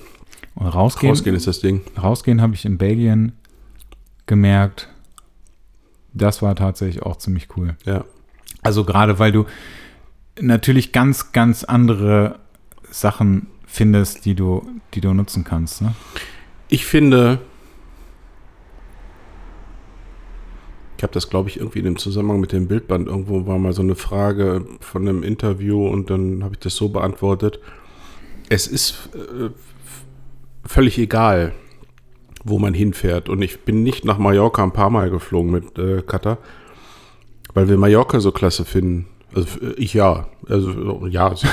Und 0.55 0.67
rausgehen, 0.69 1.11
Rausgehen 1.11 1.35
ist 1.35 1.47
das 1.47 1.61
Ding. 1.61 1.83
rausgehen 2.01 2.41
habe 2.41 2.55
ich 2.55 2.65
in 2.65 2.79
Belgien 2.79 3.33
gemerkt, 4.27 4.89
das 6.13 6.43
war 6.43 6.55
tatsächlich 6.55 7.03
auch 7.03 7.17
ziemlich 7.17 7.49
cool. 7.57 7.77
Ja. 7.85 8.05
Also 8.63 8.85
gerade 8.85 9.19
weil 9.19 9.33
du 9.33 9.47
natürlich 10.41 10.93
ganz, 10.93 11.33
ganz 11.33 11.65
andere 11.65 12.39
Sachen 12.91 13.49
findest, 13.67 14.25
die 14.25 14.35
du, 14.35 14.65
die 14.95 15.01
du 15.01 15.13
nutzen 15.13 15.43
kannst. 15.45 15.83
Ne? 15.83 15.95
Ich 16.69 16.87
finde, 16.87 17.41
ich 20.97 21.03
habe 21.03 21.13
das, 21.13 21.29
glaube 21.29 21.49
ich, 21.49 21.59
irgendwie 21.59 21.81
in 21.81 21.85
dem 21.85 21.99
Zusammenhang 21.99 22.41
mit 22.41 22.53
dem 22.53 22.69
Bildband 22.69 23.09
irgendwo 23.09 23.47
war 23.47 23.59
mal 23.59 23.73
so 23.73 23.83
eine 23.83 23.95
Frage 23.95 24.65
von 24.81 25.07
einem 25.07 25.23
Interview 25.23 25.87
und 25.87 26.11
dann 26.11 26.43
habe 26.45 26.55
ich 26.55 26.61
das 26.61 26.77
so 26.77 26.89
beantwortet. 26.89 27.61
Es 28.49 28.67
ist 28.67 29.11
äh, 29.15 29.51
völlig 30.65 30.99
egal, 30.99 31.53
wo 32.45 32.59
man 32.59 32.75
hinfährt. 32.75 33.29
Und 33.29 33.43
ich 33.43 33.61
bin 33.61 33.83
nicht 33.83 34.05
nach 34.05 34.19
Mallorca 34.19 34.63
ein 34.63 34.73
paar 34.73 34.91
Mal 34.91 35.11
geflogen 35.11 35.51
mit 35.51 35.79
äh, 35.79 36.03
Cutter, 36.03 36.39
weil 37.55 37.69
wir 37.69 37.77
Mallorca 37.77 38.21
so 38.21 38.33
klasse 38.33 38.65
finden. 38.65 39.07
Also 39.35 39.61
äh, 39.61 39.75
ich 39.77 39.95
ja. 39.95 40.29
Also 40.49 41.07
ja, 41.09 41.35
sie, 41.35 41.49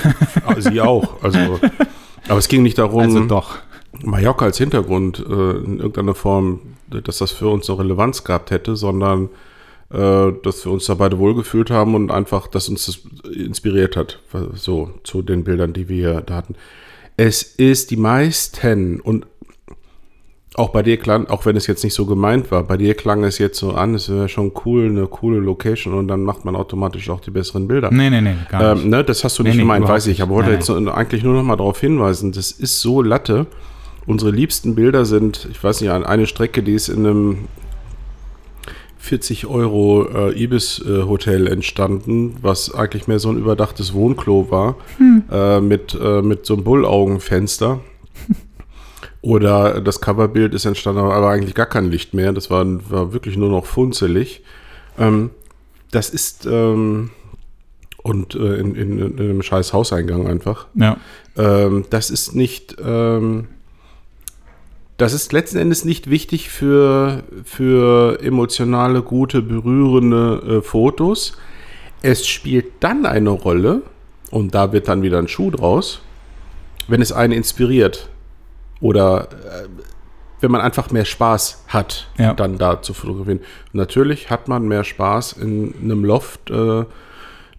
sie 0.60 0.82
auch. 0.82 1.24
Also, 1.24 1.60
aber 2.28 2.38
es 2.40 2.48
ging 2.48 2.64
nicht 2.64 2.78
darum. 2.78 3.02
Also 3.02 3.26
doch. 3.26 3.58
Mallorca 4.04 4.46
als 4.46 4.58
Hintergrund 4.58 5.20
äh, 5.20 5.52
in 5.58 5.78
irgendeiner 5.78 6.16
Form, 6.16 6.62
dass 6.90 7.18
das 7.18 7.32
für 7.32 7.48
uns 7.48 7.70
eine 7.70 7.80
Relevanz 7.80 8.24
gehabt 8.24 8.52
hätte, 8.52 8.76
sondern 8.76 9.30
äh, 9.92 10.32
dass 10.44 10.66
wir 10.66 10.72
uns 10.72 10.86
da 10.86 10.94
beide 10.96 11.20
wohlgefühlt 11.20 11.70
haben 11.70 11.96
und 11.96 12.12
einfach, 12.12 12.48
dass 12.48 12.70
uns 12.70 12.86
das 12.86 13.02
inspiriert 13.34 13.96
hat, 13.96 14.20
so 14.54 14.92
zu 15.04 15.22
den 15.22 15.44
Bildern, 15.44 15.74
die 15.74 15.90
wir 15.90 16.22
da 16.22 16.36
hatten. 16.36 16.56
Es 17.18 17.44
ist 17.44 17.92
die 17.92 17.98
meisten 17.98 19.00
und 19.02 19.28
auch 20.56 20.70
bei 20.70 20.84
dir 20.84 20.98
klang, 20.98 21.28
auch 21.28 21.46
wenn 21.46 21.56
es 21.56 21.66
jetzt 21.68 21.84
nicht 21.84 21.94
so 21.94 22.06
gemeint 22.06 22.52
war, 22.52 22.64
bei 22.64 22.76
dir 22.76 22.94
klang 22.94 23.24
es 23.24 23.38
jetzt 23.38 23.58
so 23.58 23.72
an, 23.72 23.96
es 23.96 24.10
wäre 24.10 24.28
schon 24.28 24.52
cool, 24.66 24.86
eine 24.86 25.08
coole 25.08 25.40
Location 25.40 25.94
und 25.94 26.10
dann 26.10 26.24
macht 26.24 26.44
man 26.44 26.58
automatisch 26.58 27.10
auch 27.10 27.22
die 27.22 27.32
besseren 27.32 27.68
Bilder. 27.70 27.90
Nee, 27.92 28.10
nee, 28.10 28.20
nee, 28.20 28.36
gar 28.50 28.76
nicht. 28.76 28.84
Ähm, 28.84 28.90
ne, 28.90 29.04
das 29.04 29.24
hast 29.24 29.40
du 29.40 29.44
Nee, 29.44 29.50
nicht 29.50 29.58
nee, 29.58 29.64
gemeint, 29.64 29.88
weiß 29.88 30.08
ich. 30.08 30.22
Aber 30.22 30.36
wollte 30.36 30.52
jetzt 30.52 30.70
eigentlich 30.70 31.24
nur 31.24 31.36
noch 31.36 31.44
mal 31.44 31.56
darauf 31.56 31.80
hinweisen, 31.80 32.34
das 32.34 32.52
ist 32.52 32.82
so 32.82 33.02
Latte. 33.02 33.48
Unsere 34.06 34.32
liebsten 34.32 34.76
Bilder 34.76 35.06
sind, 35.06 35.48
ich 35.52 35.64
weiß 35.64 35.82
nicht, 35.82 35.92
an 35.92 36.04
eine 36.04 36.26
Strecke, 36.26 36.64
die 36.64 36.74
ist 36.74 36.90
in 36.90 37.06
einem 37.06 37.38
40 38.98 39.48
Euro 39.48 40.08
äh, 40.08 40.44
Ibis-Hotel 40.44 41.48
entstanden, 41.48 42.38
was 42.42 42.74
eigentlich 42.74 43.08
mehr 43.08 43.20
so 43.20 43.30
ein 43.30 43.38
überdachtes 43.38 43.94
Wohnklo 43.94 44.52
war, 44.52 44.76
äh, 45.32 45.60
mit, 45.60 45.98
äh, 46.00 46.22
mit 46.22 46.46
so 46.46 46.54
einem 46.54 46.64
Bullaugenfenster. 46.64 47.80
Oder 49.22 49.82
das 49.82 50.02
Coverbild 50.02 50.54
ist 50.54 50.66
entstanden, 50.66 51.02
aber 51.02 51.30
eigentlich 51.30 51.56
gar 51.56 51.68
kein 51.68 51.92
Licht 51.92 52.14
mehr. 52.14 52.32
Das 52.34 52.50
war, 52.50 52.66
war 52.90 53.14
wirklich 53.14 53.38
nur 53.38 53.50
noch 53.50 53.66
funzelig. 53.66 54.44
Ähm, 54.98 55.32
das 55.92 56.10
ist 56.10 56.46
ähm, 56.46 57.12
und 58.04 58.36
äh, 58.36 58.56
in, 58.56 58.76
in, 58.76 59.00
in 59.00 59.20
einem 59.20 59.42
scheiß 59.42 59.74
Hauseingang 59.74 60.28
einfach. 60.28 60.68
ja. 60.76 60.98
Ähm, 61.38 61.86
das 61.90 62.10
ist 62.10 62.36
nicht, 62.36 62.76
ähm, 62.84 63.48
das 65.02 65.14
ist 65.14 65.34
letzten 65.34 65.58
Endes 65.58 65.84
nicht 65.84 66.10
wichtig 66.10 66.50
für, 66.50 67.24
für 67.44 68.20
emotionale, 68.22 69.02
gute, 69.02 69.42
berührende 69.42 70.60
äh, 70.60 70.62
Fotos. 70.62 71.38
Es 72.04 72.28
spielt 72.28 72.66
dann 72.82 73.06
eine 73.06 73.32
Rolle, 73.32 73.82
und 74.30 74.56
da 74.56 74.72
wird 74.72 74.88
dann 74.88 75.02
wieder 75.02 75.18
ein 75.20 75.28
Schuh 75.28 75.52
draus, 75.52 76.02
wenn 76.88 77.02
es 77.02 77.12
einen 77.12 77.34
inspiriert. 77.34 78.10
Oder 78.80 79.28
äh, 79.32 79.68
wenn 80.40 80.52
man 80.52 80.62
einfach 80.62 80.90
mehr 80.92 81.06
Spaß 81.06 81.66
hat, 81.68 82.08
Ja. 82.18 82.34
dann 82.34 82.58
da 82.58 82.82
zu 82.82 82.94
fotografieren. 82.94 83.42
Natürlich 83.74 84.30
hat 84.30 84.48
man 84.48 84.68
mehr 84.68 84.84
Spaß 84.84 85.34
in 85.34 85.74
einem 85.84 86.06
Loft, 86.06 86.50
äh, 86.50 86.86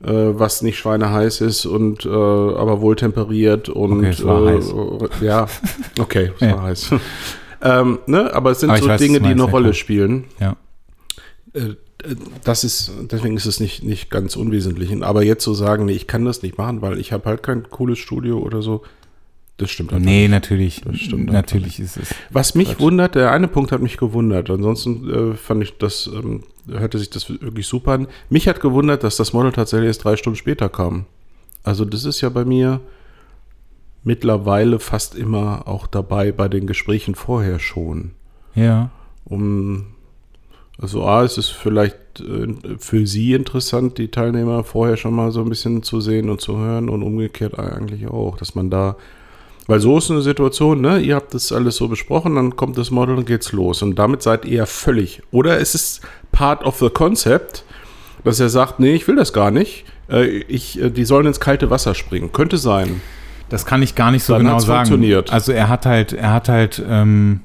äh, 0.05 0.39
was 0.39 0.63
nicht 0.63 0.79
schweineheiß 0.79 1.41
ist 1.43 1.67
und 1.67 2.05
äh, 2.05 2.09
aber 2.09 2.81
wohl 2.81 2.97
temperiert 2.97 3.69
und 3.69 4.05
Okay, 4.05 4.25
war 4.25 4.47
äh, 4.47 4.57
heiß. 4.57 4.73
äh, 5.23 5.25
ja, 5.27 5.47
okay, 5.99 6.33
es 6.35 6.41
Ja. 6.47 6.53
war 6.57 6.63
heiß. 6.63 6.91
ähm, 7.63 7.99
ne? 8.07 8.33
Aber 8.35 8.51
es 8.51 8.61
sind 8.61 8.71
Aber 8.71 8.79
so 8.81 8.89
weiß, 8.89 9.01
Dinge, 9.01 9.21
die 9.21 9.29
eine 9.29 9.43
Rolle 9.45 9.67
klar. 9.67 9.75
spielen. 9.75 10.25
Ja. 10.41 10.57
Äh, 11.55 11.75
das 12.43 12.65
ist, 12.65 12.91
deswegen 13.13 13.37
ist 13.37 13.47
es 13.47 13.61
nicht, 13.61 13.85
nicht 13.85 14.11
ganz 14.11 14.35
unwesentlich. 14.35 14.91
Aber 15.05 15.23
jetzt 15.23 15.45
zu 15.45 15.55
sagen, 15.55 15.85
nee, 15.85 15.93
ich 15.93 16.09
kann 16.09 16.25
das 16.25 16.43
nicht 16.43 16.59
machen, 16.59 16.83
weil 16.83 16.99
ich 16.99 17.13
habe 17.13 17.27
halt 17.27 17.45
kein 17.45 17.71
cooles 17.71 18.01
Studio 18.01 18.39
oder 18.41 18.61
so, 18.61 18.83
das 19.57 19.71
stimmt 19.71 19.93
einfach 19.93 20.05
Nee, 20.05 20.29
natürlich. 20.29 20.81
Das 20.81 20.99
stimmt 20.99 21.31
natürlich 21.31 21.79
ist 21.79 21.97
es. 21.97 22.15
Was 22.31 22.55
mich 22.55 22.71
Quatsch. 22.71 22.81
wundert, 22.81 23.15
der 23.15 23.33
eine 23.33 23.49
Punkt 23.49 23.73
hat 23.73 23.83
mich 23.83 23.97
gewundert. 23.97 24.51
Ansonsten 24.51 25.33
äh, 25.33 25.35
fand 25.35 25.63
ich 25.63 25.79
das, 25.79 26.11
ähm, 26.13 26.43
hörte 26.69 26.99
sich 26.99 27.11
das 27.11 27.29
wirklich 27.29 27.67
super 27.67 27.93
an. 27.93 28.09
Mich 28.31 28.49
hat 28.49 28.61
gewundert, 28.61 29.05
dass 29.05 29.17
das 29.17 29.33
Model 29.33 29.53
tatsächlich 29.53 29.89
erst 29.89 30.05
drei 30.05 30.17
Stunden 30.17 30.37
später 30.37 30.69
kam. 30.69 31.07
Also 31.63 31.85
das 31.85 32.05
ist 32.05 32.21
ja 32.21 32.29
bei 32.29 32.45
mir 32.45 32.81
mittlerweile 34.05 34.81
fast 34.81 35.15
immer 35.15 35.69
auch 35.69 35.87
dabei 35.87 36.33
bei 36.33 36.49
den 36.49 36.67
Gesprächen 36.67 37.15
vorher 37.15 37.59
schon. 37.59 38.13
Ja. 38.55 38.91
Um, 39.25 39.87
also 40.79 41.05
A, 41.05 41.23
es 41.23 41.39
ist 41.39 41.51
vielleicht 41.51 42.21
äh, 42.21 42.55
für 42.79 43.07
Sie 43.07 43.35
interessant, 43.35 43.99
die 43.99 44.09
Teilnehmer 44.09 44.65
vorher 44.65 44.97
schon 44.97 45.15
mal 45.15 45.31
so 45.31 45.41
ein 45.41 45.49
bisschen 45.49 45.83
zu 45.83 46.01
sehen 46.01 46.29
und 46.29 46.41
zu 46.41 46.59
hören 46.59 46.89
und 46.89 47.03
umgekehrt 47.03 47.59
eigentlich 47.59 48.09
auch, 48.09 48.37
dass 48.37 48.55
man 48.55 48.71
da, 48.71 48.97
weil 49.73 49.81
so 49.81 49.97
ist 49.97 50.11
eine 50.11 50.21
Situation, 50.21 50.83
ne? 50.83 50.99
Ihr 50.99 51.15
habt 51.15 51.33
das 51.33 51.51
alles 51.51 51.77
so 51.77 51.89
besprochen, 51.89 52.35
dann 52.35 52.57
kommt 52.57 52.77
das 52.77 52.91
Model 52.91 53.17
und 53.17 53.25
geht's 53.25 53.53
los 53.53 53.81
und 53.81 53.99
damit 53.99 54.23
seid 54.23 54.45
ihr 54.45 54.67
völlig. 54.67 55.23
Oder 55.31 55.61
es 55.61 55.75
ist 55.75 56.03
part 56.31 56.63
of 56.67 56.79
the 56.79 56.91
concept, 56.91 57.65
dass 58.23 58.39
er 58.39 58.51
sagt, 58.51 58.81
nee, 58.81 58.93
ich 58.93 59.09
will 59.09 59.17
das 59.17 59.33
gar 59.33 59.51
nicht. 59.51 59.87
Äh, 60.11 60.27
ich, 60.27 60.79
äh, 60.79 60.91
die 60.91 61.07
sollen 61.07 61.25
ins 61.25 61.41
kalte 61.41 61.71
Wasser 61.71 61.95
springen. 61.95 62.33
Könnte 62.33 62.59
sein. 62.59 63.01
Das 63.49 63.65
kann 63.65 63.81
ich 63.81 63.95
gar 63.95 64.11
nicht 64.11 64.25
so 64.25 64.35
Dann 64.35 64.43
genau 64.43 64.59
sagen. 64.59 64.89
funktioniert. 64.89 65.33
Also 65.33 65.53
er 65.53 65.71
hat 65.71 65.87
halt, 65.87 66.13
er 66.13 66.35
hat 66.35 66.51
halt, 66.51 66.83
ähm, 66.87 67.41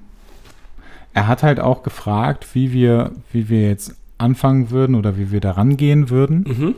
er 1.14 1.30
hat 1.30 1.44
halt 1.44 1.62
auch 1.62 1.82
gefragt, 1.82 2.46
wie 2.52 2.74
wir, 2.74 3.12
wie 3.32 3.48
wir 3.48 3.70
jetzt 3.70 3.96
anfangen 4.18 4.70
würden 4.70 4.96
oder 4.96 5.18
wie 5.18 5.32
wir 5.32 5.40
da 5.40 5.52
rangehen 5.52 6.10
würden. 6.10 6.44
Mhm. 6.46 6.76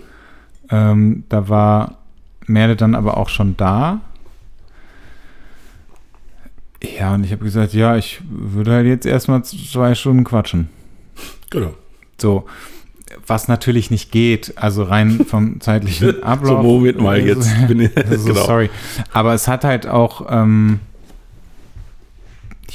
Ähm, 0.70 1.24
da 1.28 1.50
war 1.50 1.98
Merle 2.46 2.76
dann 2.76 2.94
aber 2.94 3.18
auch 3.18 3.30
schon 3.30 3.58
da. 3.58 4.02
Ja, 6.84 7.14
und 7.14 7.24
ich 7.24 7.32
habe 7.32 7.44
gesagt, 7.44 7.74
ja, 7.74 7.98
ich 7.98 8.22
würde 8.30 8.72
halt 8.72 8.86
jetzt 8.88 9.06
erstmal 9.06 9.44
zwei 9.44 9.96
Stunden 9.96 10.24
quatschen. 10.24 10.70
Genau. 11.50 11.74
So, 12.18 12.46
was 13.28 13.48
natürlich 13.48 13.92
nicht 13.92 14.12
geht, 14.12 14.58
also 14.58 14.84
rein 14.84 15.26
vom 15.26 15.60
zeitlichen 15.62 16.24
Ablauf. 16.24 16.64
So, 16.64 16.64
Moment 16.64 17.00
mal, 17.00 17.20
jetzt 17.20 17.50
bin 17.68 17.82
ich, 17.82 17.98
Also, 17.98 18.26
genau. 18.34 18.46
Sorry. 18.46 18.70
Aber 19.12 19.34
es 19.34 19.48
hat 19.48 19.64
halt 19.64 19.88
auch, 19.88 20.28
ähm, 20.30 20.80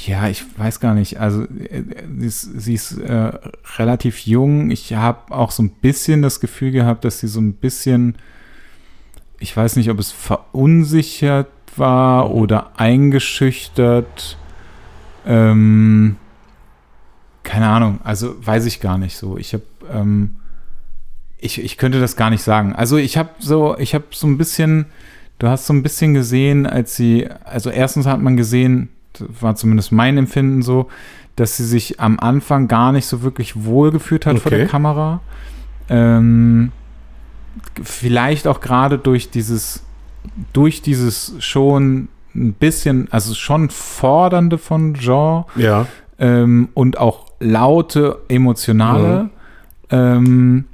ja, 0.05 0.27
ich 0.27 0.43
weiß 0.57 0.79
gar 0.79 0.93
nicht. 0.93 1.19
Also 1.19 1.43
äh, 1.43 1.83
sie 2.19 2.27
ist, 2.27 2.41
sie 2.41 2.73
ist 2.73 2.99
äh, 2.99 3.31
relativ 3.77 4.19
jung. 4.19 4.69
Ich 4.69 4.93
habe 4.93 5.33
auch 5.33 5.51
so 5.51 5.63
ein 5.63 5.69
bisschen 5.69 6.21
das 6.21 6.39
Gefühl 6.39 6.71
gehabt, 6.71 7.05
dass 7.05 7.19
sie 7.19 7.27
so 7.27 7.39
ein 7.39 7.53
bisschen, 7.53 8.15
ich 9.39 9.55
weiß 9.55 9.77
nicht, 9.77 9.89
ob 9.89 9.99
es 9.99 10.11
verunsichert 10.11 11.47
war 11.77 12.31
oder 12.31 12.71
eingeschüchtert. 12.77 14.37
Ähm, 15.25 16.17
keine 17.43 17.67
Ahnung. 17.67 17.99
Also 18.03 18.35
weiß 18.45 18.65
ich 18.65 18.81
gar 18.81 18.97
nicht 18.97 19.17
so. 19.17 19.37
Ich 19.37 19.53
habe, 19.53 19.63
ähm, 19.91 20.37
ich, 21.37 21.63
ich 21.63 21.77
könnte 21.77 21.99
das 21.99 22.15
gar 22.15 22.29
nicht 22.29 22.43
sagen. 22.43 22.73
Also 22.73 22.97
ich 22.97 23.17
habe 23.17 23.29
so, 23.39 23.77
ich 23.77 23.93
habe 23.93 24.05
so 24.11 24.27
ein 24.27 24.37
bisschen, 24.37 24.87
du 25.39 25.47
hast 25.47 25.67
so 25.67 25.73
ein 25.73 25.83
bisschen 25.83 26.13
gesehen, 26.13 26.65
als 26.65 26.95
sie, 26.95 27.27
also 27.43 27.69
erstens 27.69 28.05
hat 28.05 28.21
man 28.21 28.35
gesehen, 28.35 28.89
war 29.19 29.55
zumindest 29.55 29.91
mein 29.91 30.17
Empfinden 30.17 30.61
so, 30.61 30.89
dass 31.35 31.57
sie 31.57 31.65
sich 31.65 31.99
am 31.99 32.19
Anfang 32.19 32.67
gar 32.67 32.91
nicht 32.91 33.05
so 33.05 33.21
wirklich 33.21 33.63
wohlgefühlt 33.63 34.25
hat 34.25 34.35
okay. 34.35 34.41
vor 34.41 34.51
der 34.51 34.67
Kamera. 34.67 35.21
Ähm, 35.89 36.71
vielleicht 37.83 38.47
auch 38.47 38.61
gerade 38.61 38.97
durch 38.97 39.29
dieses, 39.29 39.84
durch 40.53 40.81
dieses 40.81 41.35
schon 41.39 42.09
ein 42.35 42.53
bisschen, 42.53 43.07
also 43.11 43.33
schon 43.33 43.69
fordernde 43.69 44.57
von 44.57 44.93
Jean. 44.95 45.45
Ja. 45.55 45.87
Ähm, 46.17 46.69
und 46.73 46.97
auch 46.97 47.25
laute, 47.39 48.19
emotionale. 48.27 49.23
Mhm. 49.23 49.29
Ähm, 49.89 50.65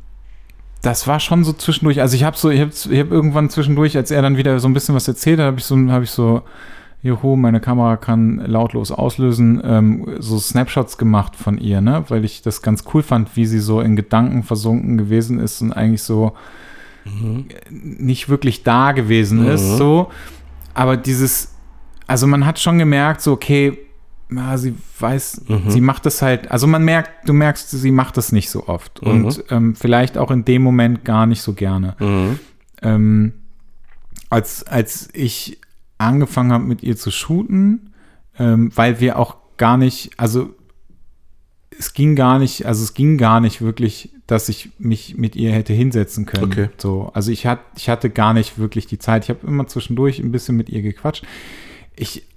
das 0.82 1.08
war 1.08 1.20
schon 1.20 1.44
so 1.44 1.54
zwischendurch. 1.54 2.02
Also 2.02 2.16
ich 2.16 2.24
habe 2.24 2.38
so, 2.38 2.50
ich 2.50 2.60
habe 2.60 2.72
ich 2.72 3.00
hab 3.00 3.12
irgendwann 3.12 3.50
zwischendurch, 3.50 3.96
als 3.98 4.12
er 4.12 4.22
dann 4.22 4.38
wieder 4.38 4.60
so 4.60 4.68
ein 4.68 4.74
bisschen 4.74 4.96
was 4.96 5.08
erzählt 5.08 5.40
hat, 5.40 5.46
habe 5.46 5.60
ich 5.60 5.66
so, 5.66 5.78
habe 5.92 6.04
ich 6.04 6.12
so 6.12 6.42
juhu, 7.04 7.36
meine 7.36 7.60
Kamera 7.60 7.98
kann 7.98 8.44
lautlos 8.46 8.92
auslösen, 8.92 9.62
ähm, 9.64 10.16
so 10.20 10.38
Snapshots 10.38 10.98
gemacht 10.98 11.36
von 11.36 11.58
ihr, 11.58 11.82
ne? 11.82 12.04
Weil 12.10 12.26
ich 12.26 12.42
das 12.42 12.62
ganz 12.62 12.84
cool 12.94 13.04
fand, 13.04 13.36
wie 13.36 13.46
sie 13.46 13.60
so 13.60 13.82
in 13.82 13.96
Gedanken 13.96 14.44
versunken 14.44 14.98
gewesen 14.98 15.40
ist 15.40 15.62
und 15.62 15.74
eigentlich 15.74 16.04
so 16.04 16.34
mhm. 17.06 17.46
nicht 17.70 18.30
wirklich 18.30 18.64
da 18.64 18.92
gewesen 18.92 19.44
mhm. 19.44 19.52
ist, 19.52 19.78
so. 19.78 20.12
Aber 20.74 20.98
dieses, 20.98 21.54
also 22.08 22.28
man 22.28 22.46
hat 22.46 22.60
schon 22.60 22.78
gemerkt, 22.78 23.22
so, 23.22 23.34
okay, 23.34 23.78
ja, 24.32 24.58
sie 24.58 24.74
weiß, 25.00 25.44
mhm. 25.48 25.70
sie 25.70 25.82
macht 25.82 26.06
das 26.06 26.22
halt, 26.22 26.50
also 26.52 26.66
man 26.66 26.84
merkt, 26.84 27.28
du 27.28 27.34
merkst, 27.34 27.70
sie 27.70 27.92
macht 27.92 28.16
das 28.18 28.32
nicht 28.32 28.50
so 28.50 28.68
oft 28.68 29.02
mhm. 29.02 29.26
und 29.26 29.44
ähm, 29.50 29.76
vielleicht 29.76 30.18
auch 30.18 30.32
in 30.32 30.46
dem 30.46 30.62
Moment 30.62 31.04
gar 31.04 31.26
nicht 31.26 31.42
so 31.42 31.54
gerne. 31.54 31.96
Mhm. 32.00 32.40
Ähm, 32.82 33.34
als, 34.30 34.66
als 34.66 35.10
ich 35.14 35.60
angefangen 35.98 36.54
habe, 36.54 36.64
mit 36.64 36.82
ihr 36.82 36.96
zu 36.96 37.12
shooten, 37.12 37.92
ähm, 38.40 38.72
weil 38.76 39.00
wir 39.00 39.20
auch 39.20 39.36
gar 39.58 39.78
nicht, 39.78 40.12
also 40.18 40.56
es 41.82 41.94
ging 41.94 42.16
gar 42.16 42.38
nicht, 42.38 42.68
also 42.68 42.84
es 42.84 42.94
ging 42.94 43.18
gar 43.18 43.40
nicht 43.40 43.60
wirklich, 43.60 44.12
dass 44.28 44.50
ich 44.50 44.70
mich 44.78 45.18
mit 45.18 45.36
ihr 45.36 45.52
hätte 45.52 45.74
hinsetzen 45.74 46.28
können. 46.28 46.52
Okay. 46.52 46.70
So, 46.78 47.10
also 47.16 47.32
ich, 47.32 47.48
hat, 47.48 47.60
ich 47.76 47.90
hatte 47.90 48.12
gar 48.12 48.36
nicht 48.36 48.60
wirklich 48.60 48.86
die 48.86 49.00
Zeit. 49.00 49.24
Ich 49.24 49.32
habe 49.32 49.48
immer 49.48 49.66
zwischendurch 49.66 50.20
ein 50.20 50.32
bisschen 50.32 50.56
mit 50.56 50.70
ihr 50.70 50.84
gequatscht. 50.84 51.26
Ich 51.96 52.28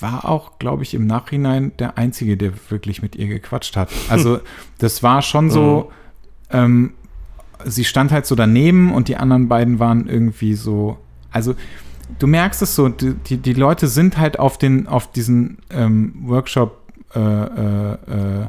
war 0.00 0.26
auch, 0.26 0.58
glaube 0.58 0.82
ich, 0.82 0.94
im 0.94 1.06
Nachhinein 1.06 1.72
der 1.78 1.98
Einzige, 1.98 2.38
der 2.38 2.52
wirklich 2.70 3.02
mit 3.02 3.16
ihr 3.16 3.26
gequatscht 3.26 3.76
hat. 3.76 3.90
Also 4.08 4.40
das 4.78 5.02
war 5.02 5.20
schon 5.20 5.50
so, 5.50 5.90
mhm. 6.50 6.56
ähm, 6.56 6.92
sie 7.66 7.84
stand 7.84 8.12
halt 8.12 8.24
so 8.24 8.34
daneben 8.34 8.94
und 8.94 9.08
die 9.08 9.18
anderen 9.18 9.46
beiden 9.46 9.78
waren 9.78 10.08
irgendwie 10.08 10.54
so, 10.54 10.96
also 11.30 11.54
du 12.18 12.26
merkst 12.26 12.62
es 12.62 12.74
so, 12.74 12.88
die, 12.88 13.36
die 13.36 13.52
Leute 13.52 13.88
sind 13.88 14.16
halt 14.16 14.38
auf 14.38 14.56
den, 14.56 14.86
auf 14.86 15.12
diesen 15.12 15.58
ähm, 15.68 16.14
Workshop 16.22 16.83
äh, 17.14 17.20
äh, 17.20 17.92
äh, 17.92 18.46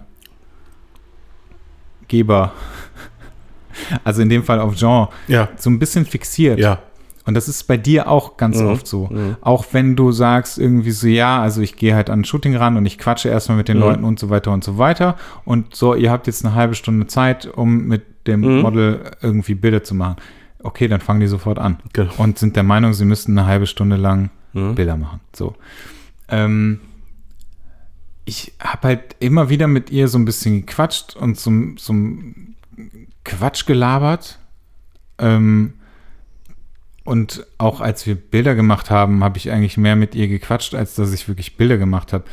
Geber, 2.07 2.53
also 4.03 4.21
in 4.21 4.29
dem 4.29 4.43
Fall 4.43 4.59
auf 4.59 4.75
Jean, 4.75 5.07
ja. 5.27 5.49
so 5.57 5.69
ein 5.69 5.79
bisschen 5.79 6.05
fixiert. 6.05 6.59
Ja. 6.59 6.79
Und 7.25 7.33
das 7.33 7.47
ist 7.47 7.63
bei 7.63 7.77
dir 7.77 8.07
auch 8.07 8.37
ganz 8.37 8.59
mhm. 8.59 8.67
oft 8.67 8.85
so. 8.85 9.07
Mhm. 9.07 9.37
Auch 9.41 9.65
wenn 9.71 9.95
du 9.95 10.11
sagst 10.11 10.59
irgendwie 10.59 10.91
so, 10.91 11.07
ja, 11.07 11.41
also 11.41 11.61
ich 11.61 11.75
gehe 11.75 11.95
halt 11.95 12.11
an 12.11 12.19
ein 12.19 12.25
Shooting 12.25 12.55
ran 12.55 12.77
und 12.77 12.85
ich 12.85 12.99
quatsche 12.99 13.29
erstmal 13.29 13.57
mit 13.57 13.67
den 13.67 13.77
mhm. 13.77 13.83
Leuten 13.83 14.03
und 14.03 14.19
so 14.19 14.29
weiter 14.29 14.51
und 14.51 14.63
so 14.63 14.77
weiter. 14.77 15.15
Und 15.43 15.75
so, 15.75 15.95
ihr 15.95 16.11
habt 16.11 16.27
jetzt 16.27 16.45
eine 16.45 16.53
halbe 16.53 16.75
Stunde 16.75 17.07
Zeit, 17.07 17.47
um 17.47 17.87
mit 17.87 18.27
dem 18.27 18.41
mhm. 18.41 18.61
Model 18.61 19.01
irgendwie 19.21 19.55
Bilder 19.55 19.83
zu 19.83 19.95
machen 19.95 20.17
okay, 20.65 20.87
dann 20.87 20.99
fangen 20.99 21.19
die 21.19 21.27
sofort 21.27 21.59
an. 21.59 21.77
Genau. 21.93 22.11
Und 22.17 22.39
sind 22.39 22.55
der 22.55 22.63
Meinung, 22.63 22.93
sie 22.93 23.05
müssten 23.05 23.37
eine 23.37 23.47
halbe 23.47 23.67
Stunde 23.67 23.95
lang 23.95 24.31
mhm. 24.53 24.75
Bilder 24.75 24.97
machen. 24.97 25.21
So. 25.33 25.55
Ähm, 26.27 26.81
ich 28.25 28.53
habe 28.59 28.87
halt 28.87 29.15
immer 29.19 29.49
wieder 29.49 29.67
mit 29.67 29.91
ihr 29.91 30.07
so 30.07 30.17
ein 30.17 30.25
bisschen 30.25 30.65
gequatscht 30.65 31.15
und 31.15 31.39
so, 31.39 31.51
so 31.77 31.93
Quatsch 33.23 33.65
gelabert. 33.65 34.39
Ähm, 35.17 35.73
und 37.03 37.45
auch 37.59 37.81
als 37.81 38.07
wir 38.07 38.15
Bilder 38.15 38.55
gemacht 38.55 38.89
haben, 38.89 39.23
habe 39.23 39.37
ich 39.37 39.51
eigentlich 39.51 39.77
mehr 39.77 39.95
mit 39.95 40.15
ihr 40.15 40.27
gequatscht, 40.27 40.73
als 40.73 40.95
dass 40.95 41.13
ich 41.13 41.27
wirklich 41.27 41.55
Bilder 41.55 41.77
gemacht 41.77 42.13
habe. 42.13 42.23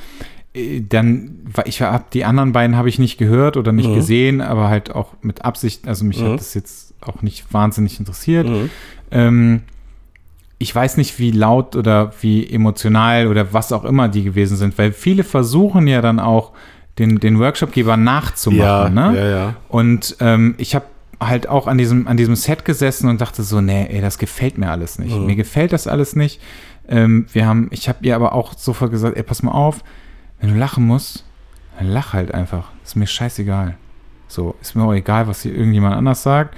Äh, 0.55 0.81
dann, 0.81 1.45
ich 1.67 1.83
habe 1.83 2.05
die 2.13 2.25
anderen 2.25 2.53
beiden 2.53 2.77
habe 2.77 2.89
ich 2.89 2.99
nicht 2.99 3.19
gehört 3.19 3.59
oder 3.59 3.73
nicht 3.73 3.91
mhm. 3.91 3.95
gesehen, 3.95 4.41
aber 4.41 4.69
halt 4.69 4.95
auch 4.95 5.15
mit 5.21 5.45
Absicht, 5.45 5.87
also 5.87 6.07
mich 6.07 6.21
mhm. 6.21 6.33
hat 6.33 6.41
das 6.41 6.55
jetzt 6.55 6.95
auch 7.03 7.21
nicht 7.21 7.53
wahnsinnig 7.53 7.99
interessiert. 7.99 8.49
Mhm. 8.49 8.71
Ähm, 9.11 9.63
ich 10.63 10.75
weiß 10.75 10.97
nicht, 10.97 11.19
wie 11.19 11.31
laut 11.31 11.77
oder 11.77 12.13
wie 12.21 12.49
emotional 12.49 13.27
oder 13.27 13.53
was 13.53 13.73
auch 13.73 13.85
immer 13.85 14.09
die 14.09 14.25
gewesen 14.25 14.57
sind, 14.57 14.79
weil 14.79 14.93
viele 14.93 15.25
versuchen 15.25 15.87
ja 15.87 16.01
dann 16.01 16.21
auch, 16.21 16.53
den, 16.99 17.21
den 17.21 17.39
Workshopgeber 17.39 17.97
nachzumachen. 17.97 18.97
Ja, 18.97 19.11
ne? 19.11 19.17
ja, 19.19 19.29
ja. 19.29 19.55
Und 19.69 20.17
ähm, 20.21 20.55
ich 20.59 20.75
habe 20.75 20.85
halt 21.21 21.49
auch 21.49 21.67
an 21.67 21.79
diesem, 21.79 22.07
an 22.07 22.19
diesem 22.19 22.37
Set 22.37 22.67
gesessen 22.67 23.09
und 23.09 23.19
dachte 23.21 23.43
so, 23.43 23.63
nee, 23.63 23.87
ey, 23.87 24.03
das 24.03 24.19
gefällt 24.19 24.59
mir 24.59 24.71
alles 24.71 24.99
nicht. 24.99 25.17
Mhm. 25.17 25.25
Mir 25.25 25.37
gefällt 25.37 25.73
das 25.73 25.87
alles 25.87 26.17
nicht. 26.17 26.39
Ähm, 26.87 27.25
wir 27.33 27.47
haben, 27.47 27.69
ich 27.71 27.89
habe 27.89 28.01
ihr 28.03 28.15
aber 28.15 28.35
auch 28.35 28.53
sofort 28.55 28.91
gesagt, 28.91 29.17
ey, 29.17 29.23
pass 29.23 29.43
mal 29.43 29.53
auf, 29.53 29.83
wenn 30.41 30.51
du 30.51 30.59
lachen 30.59 30.87
musst, 30.87 31.25
dann 31.79 31.89
lach 31.89 32.13
halt 32.13 32.35
einfach. 32.35 32.73
Ist 32.85 32.97
mir 32.97 33.07
scheißegal. 33.07 33.77
So, 34.29 34.55
ist 34.61 34.77
mir 34.77 34.85
auch 34.85 34.93
egal, 34.93 35.29
was 35.29 35.43
hier 35.43 35.55
irgendjemand 35.55 35.97
anders 35.97 36.23
sagt 36.23 36.55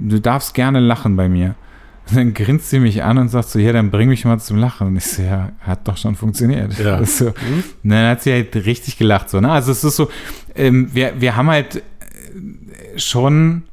du 0.00 0.20
darfst 0.20 0.54
gerne 0.54 0.80
lachen 0.80 1.16
bei 1.16 1.28
mir. 1.28 1.54
Und 2.08 2.16
dann 2.16 2.34
grinst 2.34 2.70
sie 2.70 2.80
mich 2.80 3.02
an 3.02 3.18
und 3.18 3.28
sagt 3.28 3.48
so, 3.48 3.58
ja, 3.58 3.72
dann 3.72 3.90
bring 3.90 4.08
mich 4.08 4.24
mal 4.24 4.38
zum 4.38 4.56
Lachen. 4.56 4.88
Und 4.88 4.96
ich 4.96 5.06
so, 5.06 5.22
ja, 5.22 5.52
hat 5.60 5.86
doch 5.86 5.96
schon 5.96 6.14
funktioniert. 6.14 6.78
Ja. 6.78 7.00
So. 7.10 7.26
Mhm. 7.26 7.64
dann 7.82 8.10
hat 8.10 8.22
sie 8.22 8.32
halt 8.32 8.54
richtig 8.54 8.98
gelacht. 8.98 9.30
So, 9.30 9.40
ne? 9.40 9.50
Also 9.50 9.72
es 9.72 9.84
ist 9.84 9.96
so, 9.96 10.08
ähm, 10.54 10.88
wir, 10.92 11.20
wir 11.20 11.36
haben 11.36 11.48
halt 11.48 11.76
äh, 11.76 12.98
schon 12.98 13.64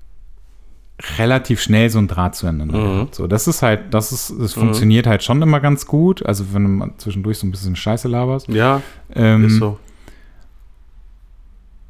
relativ 1.17 1.61
schnell 1.61 1.89
so 1.89 1.99
ein 1.99 2.07
Draht 2.07 2.35
zueinander. 2.35 2.77
Mhm. 2.77 3.07
So, 3.11 3.27
das 3.27 3.47
ist 3.47 3.61
halt, 3.61 3.93
das 3.93 4.11
ist, 4.11 4.33
das 4.39 4.56
mhm. 4.56 4.61
funktioniert 4.61 5.06
halt 5.06 5.23
schon 5.23 5.41
immer 5.41 5.59
ganz 5.59 5.85
gut. 5.85 6.25
Also 6.25 6.53
wenn 6.53 6.64
du 6.64 6.69
mal 6.69 6.91
zwischendurch 6.97 7.38
so 7.38 7.47
ein 7.47 7.51
bisschen 7.51 7.75
Scheiße 7.75 8.07
laberst. 8.07 8.47
Ja, 8.47 8.81
ähm, 9.14 9.45
ist 9.45 9.57
so. 9.57 9.80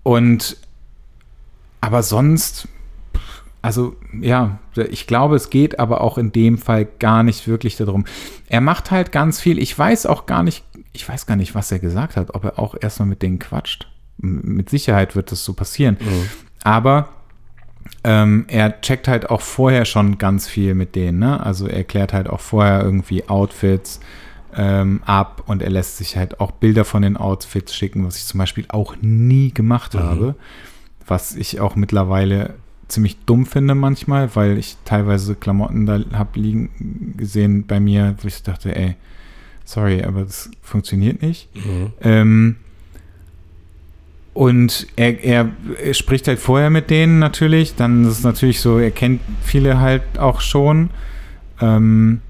Und 0.04 0.58
aber 1.82 2.04
sonst 2.04 2.68
also 3.62 3.96
ja, 4.22 4.60
ich 4.76 5.08
glaube, 5.08 5.36
es 5.36 5.50
geht 5.50 5.80
aber 5.80 6.02
auch 6.02 6.18
in 6.18 6.32
dem 6.32 6.58
Fall 6.58 6.88
gar 7.00 7.24
nicht 7.24 7.48
wirklich 7.48 7.76
darum. 7.76 8.06
Er 8.48 8.62
macht 8.62 8.92
halt 8.92 9.12
ganz 9.12 9.40
viel. 9.40 9.60
Ich 9.60 9.78
weiß 9.78 10.06
auch 10.06 10.26
gar 10.26 10.44
nicht, 10.44 10.64
ich 10.94 11.08
weiß 11.08 11.26
gar 11.26 11.36
nicht, 11.36 11.56
was 11.56 11.72
er 11.72 11.80
gesagt 11.80 12.16
hat, 12.16 12.34
ob 12.36 12.44
er 12.46 12.60
auch 12.60 12.76
erstmal 12.80 13.10
mit 13.10 13.22
denen 13.22 13.40
quatscht. 13.40 13.88
Mit 14.18 14.70
Sicherheit 14.70 15.16
wird 15.16 15.32
das 15.32 15.44
so 15.44 15.54
passieren. 15.54 15.98
Mhm. 16.00 16.30
Aber 16.64 17.10
ähm, 18.04 18.46
er 18.48 18.82
checkt 18.82 19.08
halt 19.08 19.30
auch 19.30 19.42
vorher 19.42 19.86
schon 19.86 20.18
ganz 20.18 20.48
viel 20.48 20.76
mit 20.76 20.96
denen. 20.96 21.20
Ne? 21.20 21.40
Also 21.44 21.68
er 21.68 21.84
klärt 21.84 22.14
halt 22.14 22.30
auch 22.30 22.40
vorher 22.40 22.82
irgendwie 22.82 23.28
Outfits 23.28 24.00
ähm, 24.56 25.02
ab 25.06 25.44
und 25.48 25.62
er 25.62 25.70
lässt 25.70 25.98
sich 25.98 26.16
halt 26.16 26.40
auch 26.40 26.52
Bilder 26.52 26.86
von 26.86 27.02
den 27.02 27.18
Outfits 27.18 27.76
schicken, 27.76 28.06
was 28.06 28.18
ich 28.18 28.26
zum 28.26 28.38
Beispiel 28.40 28.66
auch 28.70 28.96
nie 29.02 29.54
gemacht 29.54 29.94
mhm. 29.94 30.00
habe. 30.00 30.36
Was 31.06 31.36
ich 31.36 31.60
auch 31.60 31.76
mittlerweile 31.76 32.56
ziemlich 32.88 33.18
dumm 33.26 33.46
finde 33.46 33.76
manchmal, 33.76 34.36
weil 34.36 34.58
ich 34.58 34.78
teilweise 34.86 35.36
Klamotten 35.36 35.86
da 35.86 36.00
habe 36.14 36.40
liegen 36.40 37.16
gesehen 37.18 37.66
bei 37.68 37.80
mir, 37.80 38.16
wo 38.22 38.28
ich 38.28 38.42
dachte, 38.44 38.76
ey, 38.76 38.96
sorry, 39.66 40.04
aber 40.04 40.24
das 40.24 40.50
funktioniert 40.62 41.22
nicht. 41.22 41.50
Mhm. 41.56 41.94
Ähm, 42.02 42.56
und 44.34 44.88
er, 44.96 45.24
er, 45.24 45.50
er, 45.84 45.94
spricht 45.96 46.28
halt 46.28 46.40
vorher 46.40 46.70
mit 46.70 46.90
denen 46.92 47.20
natürlich, 47.20 47.76
dann 47.76 48.04
ist 48.04 48.20
es 48.20 48.24
natürlich 48.24 48.62
so, 48.62 48.78
er 48.78 48.92
kennt 48.92 49.20
viele 49.42 49.80
halt 49.80 50.04
auch 50.20 50.42
schon. 50.42 50.92
Ähm, 51.60 52.22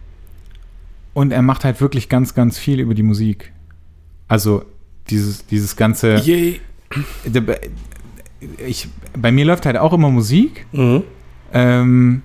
und 1.13 1.31
er 1.31 1.41
macht 1.41 1.65
halt 1.65 1.81
wirklich 1.81 2.07
ganz, 2.07 2.33
ganz 2.33 2.57
viel 2.57 2.79
über 2.79 2.93
die 2.93 3.03
Musik. 3.03 3.51
Also 4.27 4.63
dieses, 5.09 5.45
dieses 5.47 5.75
ganze. 5.75 6.15
Yay 6.15 6.61
ich, 8.65 8.87
bei 9.17 9.31
mir 9.31 9.45
läuft 9.45 9.65
halt 9.65 9.77
auch 9.77 9.93
immer 9.93 10.09
Musik. 10.09 10.65
Mhm. 10.71 11.03
Ähm, 11.53 12.21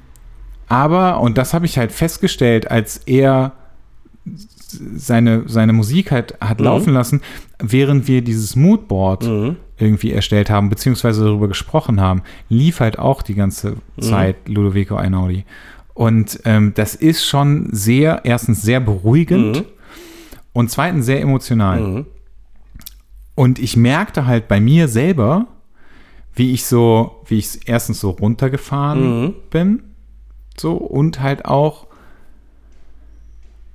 aber, 0.69 1.21
und 1.21 1.39
das 1.39 1.55
habe 1.55 1.67
ich 1.67 1.79
halt 1.79 1.93
festgestellt, 1.93 2.71
als 2.71 2.99
er 3.07 3.53
seine, 4.97 5.43
seine 5.47 5.73
Musik 5.73 6.11
halt 6.11 6.35
hat 6.41 6.59
Mhm. 6.59 6.65
laufen 6.65 6.93
lassen, 6.95 7.21
während 7.59 8.09
wir 8.09 8.23
dieses 8.23 8.57
Moodboard 8.57 9.25
Mhm. 9.27 9.57
irgendwie 9.79 10.13
erstellt 10.13 10.49
haben, 10.51 10.69
beziehungsweise 10.71 11.25
darüber 11.25 11.49
gesprochen 11.49 12.01
haben, 12.01 12.23
lief 12.49 12.81
halt 12.81 12.99
auch 12.99 13.23
die 13.23 13.35
ganze 13.35 13.77
Mhm. 13.97 14.03
Zeit 14.03 14.37
Ludovico 14.49 14.97
Einaudi. 14.97 15.45
Und 15.95 16.41
ähm, 16.47 16.73
das 16.75 16.95
ist 16.95 17.27
schon 17.27 17.69
sehr, 17.73 18.23
erstens 18.25 18.63
sehr 18.63 18.81
beruhigend 18.81 19.57
Mhm. 19.59 19.65
und 20.55 20.71
zweitens 20.71 21.05
sehr 21.05 21.21
emotional. 21.21 21.81
Mhm. 21.81 22.07
Und 23.35 23.59
ich 23.59 23.77
merkte 23.77 24.27
halt 24.27 24.49
bei 24.49 24.61
mir 24.61 24.89
selber, 24.89 25.47
wie 26.35 26.53
ich 26.53 26.65
so, 26.65 27.23
wie 27.27 27.39
ich 27.39 27.61
erstens 27.67 28.01
so 28.01 28.11
runtergefahren 28.11 29.23
Mhm. 29.25 29.35
bin, 29.51 29.83
so 30.57 30.73
und 30.75 31.21
halt 31.21 31.45
auch 31.45 31.87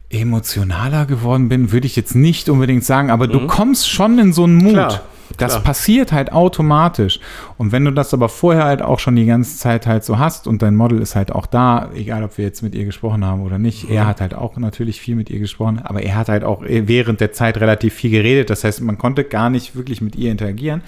emotionaler 0.09 1.05
geworden 1.05 1.49
bin, 1.49 1.71
würde 1.71 1.85
ich 1.85 1.95
jetzt 1.95 2.15
nicht 2.15 2.47
unbedingt 2.49 2.85
sagen, 2.85 3.09
aber 3.11 3.27
du 3.27 3.45
kommst 3.45 3.89
schon 3.89 4.17
in 4.19 4.31
so 4.31 4.45
einen 4.45 4.55
Mut. 4.55 4.67
Mhm. 4.71 4.73
Klar, 4.75 5.01
das 5.37 5.51
klar. 5.51 5.63
passiert 5.63 6.13
halt 6.13 6.31
automatisch. 6.31 7.19
Und 7.57 7.73
wenn 7.73 7.83
du 7.83 7.91
das 7.91 8.13
aber 8.13 8.29
vorher 8.29 8.63
halt 8.63 8.81
auch 8.81 8.99
schon 8.99 9.17
die 9.17 9.25
ganze 9.25 9.57
Zeit 9.57 9.85
halt 9.85 10.05
so 10.05 10.17
hast 10.17 10.47
und 10.47 10.61
dein 10.61 10.77
Model 10.77 11.01
ist 11.01 11.17
halt 11.17 11.33
auch 11.33 11.45
da, 11.45 11.89
egal 11.93 12.23
ob 12.23 12.37
wir 12.37 12.45
jetzt 12.45 12.61
mit 12.61 12.73
ihr 12.73 12.85
gesprochen 12.85 13.25
haben 13.25 13.41
oder 13.41 13.59
nicht, 13.59 13.89
er 13.89 14.07
hat 14.07 14.21
halt 14.21 14.33
auch 14.33 14.55
natürlich 14.55 15.01
viel 15.01 15.15
mit 15.15 15.29
ihr 15.29 15.39
gesprochen, 15.39 15.79
aber 15.83 16.01
er 16.03 16.15
hat 16.15 16.29
halt 16.29 16.45
auch 16.45 16.61
während 16.65 17.19
der 17.19 17.33
Zeit 17.33 17.57
relativ 17.57 17.93
viel 17.93 18.11
geredet. 18.11 18.49
Das 18.49 18.63
heißt, 18.63 18.79
man 18.79 18.97
konnte 18.97 19.25
gar 19.25 19.49
nicht 19.49 19.75
wirklich 19.75 19.99
mit 19.99 20.15
ihr 20.15 20.31
interagieren. 20.31 20.81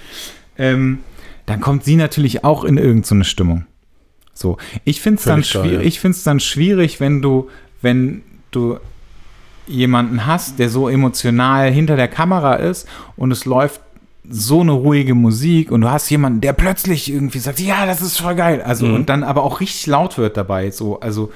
Ähm, 0.57 0.99
dann 1.49 1.59
kommt 1.61 1.83
sie 1.83 1.95
natürlich 1.95 2.43
auch 2.43 2.63
in 2.63 2.77
irgendeine 2.77 3.23
Stimmung. 3.23 3.65
So, 4.33 4.57
ich 4.85 5.01
finde 5.01 5.17
es 5.19 5.25
dann, 5.25 5.43
schwierig, 5.43 5.71
ja. 5.73 5.79
ich 5.81 5.99
find's 5.99 6.23
dann 6.23 6.39
schwierig, 6.39 6.99
wenn 6.99 7.21
du, 7.21 7.49
wenn 7.81 8.21
du 8.51 8.77
jemanden 9.67 10.25
hast, 10.25 10.59
der 10.59 10.69
so 10.69 10.89
emotional 10.89 11.69
hinter 11.71 11.95
der 11.95 12.07
Kamera 12.07 12.55
ist 12.55 12.87
und 13.17 13.31
es 13.31 13.45
läuft 13.45 13.81
so 14.31 14.61
eine 14.61 14.71
ruhige 14.73 15.15
Musik 15.15 15.71
und 15.71 15.81
du 15.81 15.89
hast 15.89 16.09
jemanden, 16.09 16.41
der 16.41 16.53
plötzlich 16.53 17.11
irgendwie 17.11 17.39
sagt, 17.39 17.59
ja, 17.59 17.85
das 17.85 18.01
ist 18.01 18.19
voll 18.19 18.35
geil. 18.35 18.61
Also 18.61 18.85
Mhm. 18.85 18.93
und 18.93 19.09
dann 19.09 19.23
aber 19.23 19.43
auch 19.43 19.59
richtig 19.59 19.87
laut 19.87 20.17
wird 20.17 20.37
dabei. 20.37 20.69
So, 20.71 20.99
also 20.99 21.31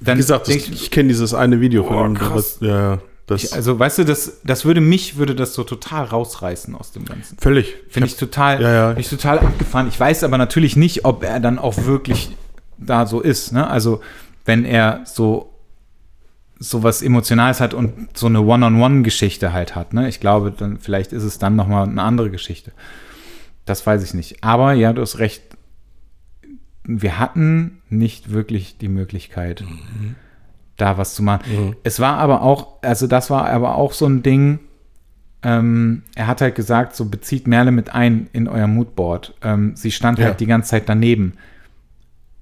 dann 0.00 0.16
Wie 0.16 0.20
gesagt, 0.20 0.46
das, 0.48 0.54
denk 0.54 0.68
ich, 0.70 0.90
kenne 0.90 1.08
dieses 1.08 1.34
eine 1.34 1.60
Video 1.60 1.82
von 1.84 1.96
Oh, 1.96 2.04
ihm. 2.06 2.14
krass. 2.14 2.30
was- 2.34 2.58
Ja, 2.60 2.92
ja, 2.94 2.98
ich, 3.36 3.52
also 3.52 3.78
weißt 3.78 3.98
du, 3.98 4.04
das, 4.04 4.40
das 4.44 4.64
würde 4.64 4.80
mich, 4.80 5.16
würde 5.16 5.34
das 5.34 5.54
so 5.54 5.64
total 5.64 6.04
rausreißen 6.04 6.74
aus 6.74 6.92
dem 6.92 7.04
Ganzen. 7.04 7.38
völlig. 7.38 7.74
Finde 7.90 8.08
ich 8.08 8.16
total, 8.16 8.60
Ja, 8.62 8.72
ja. 8.92 8.96
ich 8.96 9.08
total 9.08 9.38
abgefahren. 9.40 9.88
Ich 9.88 9.98
weiß 9.98 10.24
aber 10.24 10.38
natürlich 10.38 10.76
nicht, 10.76 11.04
ob 11.04 11.22
er 11.24 11.40
dann 11.40 11.58
auch 11.58 11.84
wirklich 11.84 12.36
da 12.78 13.06
so 13.06 13.20
ist. 13.20 13.52
Ne? 13.52 13.68
Also 13.68 14.00
wenn 14.44 14.64
er 14.64 15.02
so 15.04 15.54
so 16.60 16.82
was 16.82 17.02
Emotionales 17.02 17.60
hat 17.60 17.72
und 17.72 18.16
so 18.18 18.26
eine 18.26 18.40
One-on-One-Geschichte 18.40 19.52
halt 19.52 19.76
hat. 19.76 19.92
Ne? 19.92 20.08
Ich 20.08 20.18
glaube, 20.18 20.50
dann 20.50 20.78
vielleicht 20.78 21.12
ist 21.12 21.22
es 21.22 21.38
dann 21.38 21.54
noch 21.54 21.68
mal 21.68 21.84
eine 21.84 22.02
andere 22.02 22.30
Geschichte. 22.30 22.72
Das 23.64 23.86
weiß 23.86 24.02
ich 24.02 24.12
nicht. 24.14 24.42
Aber 24.42 24.72
ja, 24.72 24.92
du 24.92 25.02
hast 25.02 25.18
recht. 25.18 25.42
Wir 26.82 27.18
hatten 27.18 27.80
nicht 27.90 28.32
wirklich 28.32 28.78
die 28.78 28.88
Möglichkeit, 28.88 29.62
da 30.78 30.96
was 30.96 31.14
zu 31.14 31.22
machen. 31.22 31.42
Mhm. 31.50 31.76
Es 31.84 32.00
war 32.00 32.16
aber 32.16 32.40
auch, 32.42 32.76
also 32.82 33.06
das 33.06 33.28
war 33.30 33.48
aber 33.50 33.74
auch 33.74 33.92
so 33.92 34.06
ein 34.06 34.22
Ding, 34.22 34.60
ähm, 35.42 36.02
er 36.16 36.26
hat 36.26 36.40
halt 36.40 36.54
gesagt, 36.54 36.96
so 36.96 37.04
bezieht 37.04 37.46
Merle 37.46 37.70
mit 37.70 37.94
ein 37.94 38.28
in 38.32 38.48
euer 38.48 38.66
Moodboard. 38.66 39.34
Ähm, 39.42 39.76
sie 39.76 39.90
stand 39.92 40.18
Ja. 40.18 40.26
halt 40.26 40.40
die 40.40 40.46
ganze 40.46 40.70
Zeit 40.70 40.88
daneben. 40.88 41.34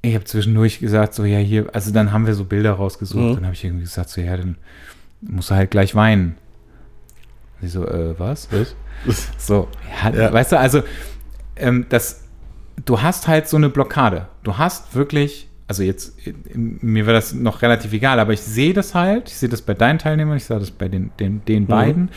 Ich 0.03 0.15
habe 0.15 0.25
zwischendurch 0.25 0.79
gesagt, 0.79 1.13
so 1.15 1.25
ja, 1.25 1.39
hier, 1.39 1.67
also 1.75 1.93
dann 1.93 2.13
haben 2.13 2.27
wir 2.27 2.35
so 2.35 2.45
Bilder 2.45 2.73
rausgesucht. 2.73 3.23
Mhm. 3.23 3.35
Dann 3.35 3.45
habe 3.45 3.55
ich 3.55 3.65
irgendwie 3.65 3.83
gesagt, 3.85 4.09
so 4.11 4.21
ja, 4.21 4.37
dann 4.37 4.57
musst 5.21 5.51
du 5.51 5.55
halt 5.57 5.71
gleich 5.71 5.95
weinen. 5.95 6.37
Sie 7.61 7.69
so, 7.69 7.87
äh, 7.87 8.19
was? 8.19 8.49
Was? 8.53 8.75
So, 9.39 9.69
ja, 10.03 10.11
Ja. 10.11 10.33
weißt 10.33 10.53
du, 10.53 10.59
also 10.59 10.83
ähm, 11.57 11.85
das, 11.91 12.25
du 12.87 13.03
hast 13.03 13.29
halt 13.29 13.47
so 13.49 13.57
eine 13.59 13.69
Blockade. 13.69 14.29
Du 14.43 14.57
hast 14.57 14.95
wirklich, 14.95 15.49
also 15.69 15.83
jetzt, 15.83 16.15
mir 16.55 17.07
wäre 17.07 17.17
das 17.17 17.35
noch 17.35 17.63
relativ 17.63 17.93
egal, 17.93 18.21
aber 18.21 18.33
ich 18.33 18.41
sehe 18.41 18.73
das 18.73 18.95
halt, 18.95 19.29
ich 19.29 19.37
sehe 19.37 19.49
das 19.49 19.63
bei 19.63 19.75
deinen 19.75 19.99
Teilnehmern, 19.99 20.37
ich 20.37 20.45
sehe 20.45 20.59
das 20.59 20.71
bei 20.71 20.89
den, 20.89 21.11
den, 21.19 21.45
den 21.45 21.65
Mhm. 21.65 21.67
beiden. 21.67 22.09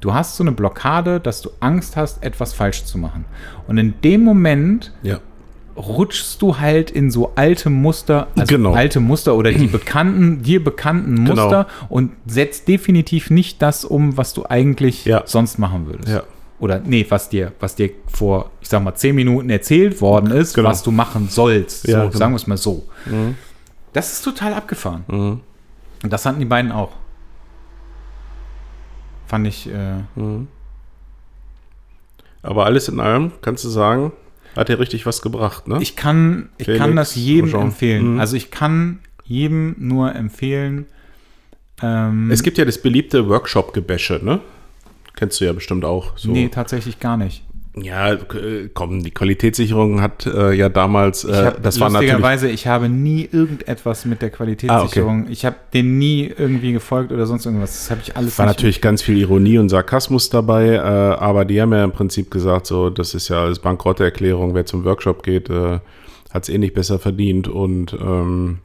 Du 0.00 0.12
hast 0.12 0.36
so 0.36 0.42
eine 0.44 0.52
Blockade, 0.52 1.20
dass 1.20 1.40
du 1.40 1.50
Angst 1.60 1.96
hast, 1.96 2.22
etwas 2.22 2.52
falsch 2.52 2.84
zu 2.84 2.98
machen. 2.98 3.24
Und 3.66 3.78
in 3.78 3.94
dem 4.02 4.22
Moment 4.24 4.92
Ja. 5.02 5.20
rutschst 5.76 6.40
du 6.42 6.58
halt 6.58 6.90
in 6.90 7.10
so 7.10 7.32
alte 7.34 7.70
Muster, 7.70 8.28
also 8.36 8.54
Genau. 8.56 8.72
alte 8.74 8.98
Muster 9.00 9.34
oder 9.36 9.52
die 9.52 9.66
bekannten, 9.66 10.42
dir 10.42 10.62
bekannten 10.62 11.16
Genau. 11.24 11.34
Muster 11.42 11.66
und 11.88 12.12
setzt 12.26 12.66
definitiv 12.68 13.30
nicht 13.30 13.62
das 13.62 13.84
um, 13.84 14.16
was 14.16 14.32
du 14.34 14.46
eigentlich 14.46 15.04
Ja. 15.04 15.22
sonst 15.26 15.58
machen 15.58 15.86
würdest. 15.86 16.08
Ja. 16.08 16.22
Oder 16.58 16.80
nee, 16.80 17.04
was 17.08 17.28
dir, 17.28 17.52
was 17.60 17.74
dir 17.74 17.90
vor, 18.06 18.50
ich 18.62 18.68
sag 18.68 18.82
mal, 18.82 18.94
zehn 18.94 19.14
Minuten 19.14 19.50
erzählt 19.50 20.00
worden 20.00 20.30
ist, 20.30 20.54
Genau. 20.54 20.70
was 20.70 20.82
du 20.82 20.90
machen 20.90 21.28
sollst. 21.28 21.86
Ja, 21.86 22.00
so, 22.02 22.06
genau. 22.08 22.18
sagen 22.18 22.32
wir 22.32 22.36
es 22.36 22.46
mal 22.46 22.56
so. 22.56 22.88
Mhm. 23.04 23.34
Das 23.92 24.12
ist 24.12 24.22
total 24.22 24.54
abgefahren. 24.54 25.04
Mhm. 25.08 25.40
Und 26.02 26.12
das 26.12 26.24
hatten 26.24 26.38
die 26.38 26.44
beiden 26.46 26.72
auch. 26.72 26.92
Fand 29.26 29.46
ich, 29.46 29.68
äh, 29.68 29.98
Mhm. 30.14 30.48
Aber 32.42 32.64
alles 32.64 32.88
in 32.88 33.00
allem, 33.00 33.32
kannst 33.42 33.64
du 33.64 33.68
sagen, 33.68 34.12
hat 34.54 34.68
dir 34.68 34.78
richtig 34.78 35.04
was 35.04 35.20
gebracht, 35.20 35.66
ne? 35.66 35.78
ich 35.82 35.96
kann, 35.96 36.48
ich 36.58 36.66
Felix, 36.66 36.80
kann 36.80 36.94
das 36.96 37.14
jedem 37.16 37.50
Jean. 37.50 37.60
empfehlen. 37.62 38.14
Mhm. 38.14 38.20
Also 38.20 38.36
ich 38.36 38.50
kann 38.52 39.00
jedem 39.24 39.74
nur 39.78 40.14
empfehlen. 40.14 40.86
Ähm, 41.82 42.30
es 42.30 42.42
gibt 42.44 42.56
ja 42.56 42.64
das 42.64 42.80
beliebte 42.80 43.28
Workshop-Gebäsche, 43.28 44.20
ne? 44.22 44.40
Kennst 45.16 45.40
du 45.40 45.46
ja 45.46 45.52
bestimmt 45.52 45.84
auch. 45.84 46.16
So. 46.16 46.30
Nee, 46.30 46.48
tatsächlich 46.48 47.00
gar 47.00 47.16
nicht. 47.16 47.42
Ja, 47.78 48.12
äh, 48.12 48.70
komm, 48.72 49.02
die 49.02 49.10
Qualitätssicherung 49.10 50.00
hat 50.00 50.24
äh, 50.24 50.52
ja 50.54 50.70
damals, 50.70 51.24
äh, 51.24 51.30
Ich 51.30 51.36
hab, 51.36 51.62
das 51.62 51.78
war 51.78 51.90
natürlich, 51.90 52.12
lustigerweise, 52.12 52.48
ich 52.48 52.66
habe 52.66 52.88
nie 52.88 53.28
irgendetwas 53.30 54.06
mit 54.06 54.22
der 54.22 54.30
Qualitätssicherung. 54.30 55.26
Ich 55.28 55.44
habe 55.44 55.56
den 55.74 55.98
nie 55.98 56.32
irgendwie 56.38 56.72
gefolgt 56.72 57.12
oder 57.12 57.26
sonst 57.26 57.44
irgendwas. 57.44 57.72
Das 57.72 57.90
habe 57.90 58.00
ich 58.02 58.16
alles 58.16 58.38
war 58.38 58.46
natürlich 58.46 58.80
ganz 58.80 59.02
viel 59.02 59.18
Ironie 59.18 59.58
und 59.58 59.68
Sarkasmus 59.68 60.30
dabei, 60.30 60.74
äh, 60.74 60.78
aber 60.78 61.44
die 61.44 61.60
haben 61.60 61.72
ja 61.72 61.84
im 61.84 61.92
Prinzip 61.92 62.30
gesagt, 62.30 62.66
so, 62.66 62.88
das 62.88 63.12
ist 63.12 63.28
ja 63.28 63.44
als 63.44 63.58
Bankrotterklärung, 63.58 64.54
wer 64.54 64.64
zum 64.64 64.84
Workshop 64.86 65.22
geht, 65.22 65.50
äh, 65.50 65.80
hat 66.32 66.44
es 66.44 66.48
eh 66.48 66.56
nicht 66.56 66.72
besser 66.72 66.98
verdient 66.98 67.46
und, 67.46 67.92
ähm, 67.92 68.60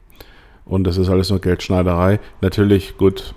und 0.64 0.84
das 0.84 0.96
ist 0.96 1.10
alles 1.10 1.28
nur 1.28 1.40
Geldschneiderei. 1.40 2.18
Natürlich, 2.40 2.96
gut, 2.96 3.34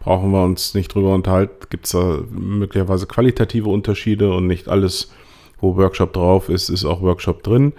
brauchen 0.00 0.32
wir 0.32 0.42
uns 0.42 0.74
nicht 0.74 0.92
drüber 0.94 1.14
unterhalten, 1.14 1.66
gibt 1.70 1.86
es 1.86 1.92
da 1.92 2.18
möglicherweise 2.30 3.06
qualitative 3.06 3.68
Unterschiede 3.68 4.32
und 4.32 4.46
nicht 4.48 4.68
alles, 4.68 5.12
wo 5.60 5.76
Workshop 5.76 6.12
drauf 6.14 6.48
ist, 6.48 6.68
ist 6.70 6.84
auch 6.84 7.00
Workshop 7.02 7.42
drin. 7.44 7.72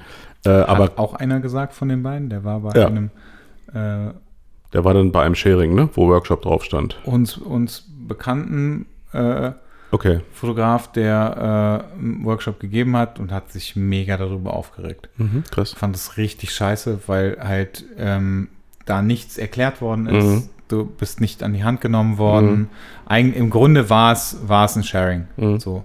Äh, 0.45 0.49
Hat 0.51 0.69
aber 0.69 0.91
auch 0.97 1.13
einer 1.15 1.39
gesagt 1.41 1.73
von 1.73 1.89
den 1.89 2.01
beiden, 2.03 2.29
der 2.29 2.43
war 2.43 2.61
bei 2.61 2.79
Ja. 2.79 2.87
einem 2.87 3.09
äh, 3.73 4.11
der 4.73 4.85
war 4.85 4.93
dann 4.93 5.11
bei 5.11 5.23
einem 5.23 5.35
Sharing, 5.35 5.75
ne, 5.75 5.89
wo 5.95 6.07
Workshop 6.07 6.43
drauf 6.43 6.63
stand. 6.63 6.97
uns, 7.03 7.37
uns 7.37 7.85
bekannten 8.07 8.85
äh, 9.11 9.51
Okay. 9.93 10.21
Fotograf, 10.31 10.89
der 10.93 11.83
äh, 11.93 11.99
einen 11.99 12.23
Workshop 12.23 12.61
gegeben 12.61 12.95
hat 12.95 13.19
und 13.19 13.29
hat 13.33 13.51
sich 13.51 13.75
mega 13.75 14.15
darüber 14.15 14.53
aufgeregt. 14.53 15.09
Mhm, 15.17 15.43
krass. 15.51 15.73
fand 15.73 15.97
es 15.97 16.15
richtig 16.15 16.53
scheiße, 16.53 17.01
weil 17.07 17.37
halt 17.41 17.83
ähm, 17.97 18.47
da 18.85 19.01
nichts 19.01 19.37
erklärt 19.37 19.81
worden 19.81 20.07
ist. 20.07 20.23
Mhm. 20.25 20.43
Du 20.71 20.85
bist 20.85 21.21
nicht 21.21 21.43
an 21.43 21.53
die 21.53 21.63
Hand 21.63 21.81
genommen 21.81 22.17
worden. 22.17 22.69
Eig 23.05 23.35
Im 23.35 23.49
Grunde 23.49 23.89
war 23.89 24.13
es 24.13 24.37
war 24.47 24.65
es 24.65 24.75
ein 24.75 24.83
Sharing. 24.83 25.27
Mhm. 25.37 25.59
So. 25.59 25.83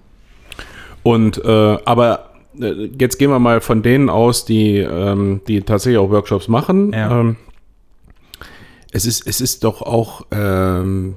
Und 1.03 1.43
äh, 1.45 1.79
aber 1.85 2.31
äh, 2.61 2.91
jetzt 2.99 3.19
gehen 3.19 3.31
wir 3.31 3.39
mal 3.39 3.61
von 3.61 3.83
denen 3.83 4.11
aus, 4.11 4.45
die, 4.45 4.79
ähm, 4.79 5.41
die 5.47 5.63
tatsächlich 5.63 5.99
auch 5.99 6.11
Workshops 6.11 6.49
machen. 6.49 6.93
Ja. 6.93 7.21
Ähm, 7.21 7.37
es, 8.91 9.07
ist, 9.07 9.27
es 9.27 9.41
ist 9.41 9.65
doch 9.65 9.83
auch 9.83 10.27
ähm, 10.31 11.17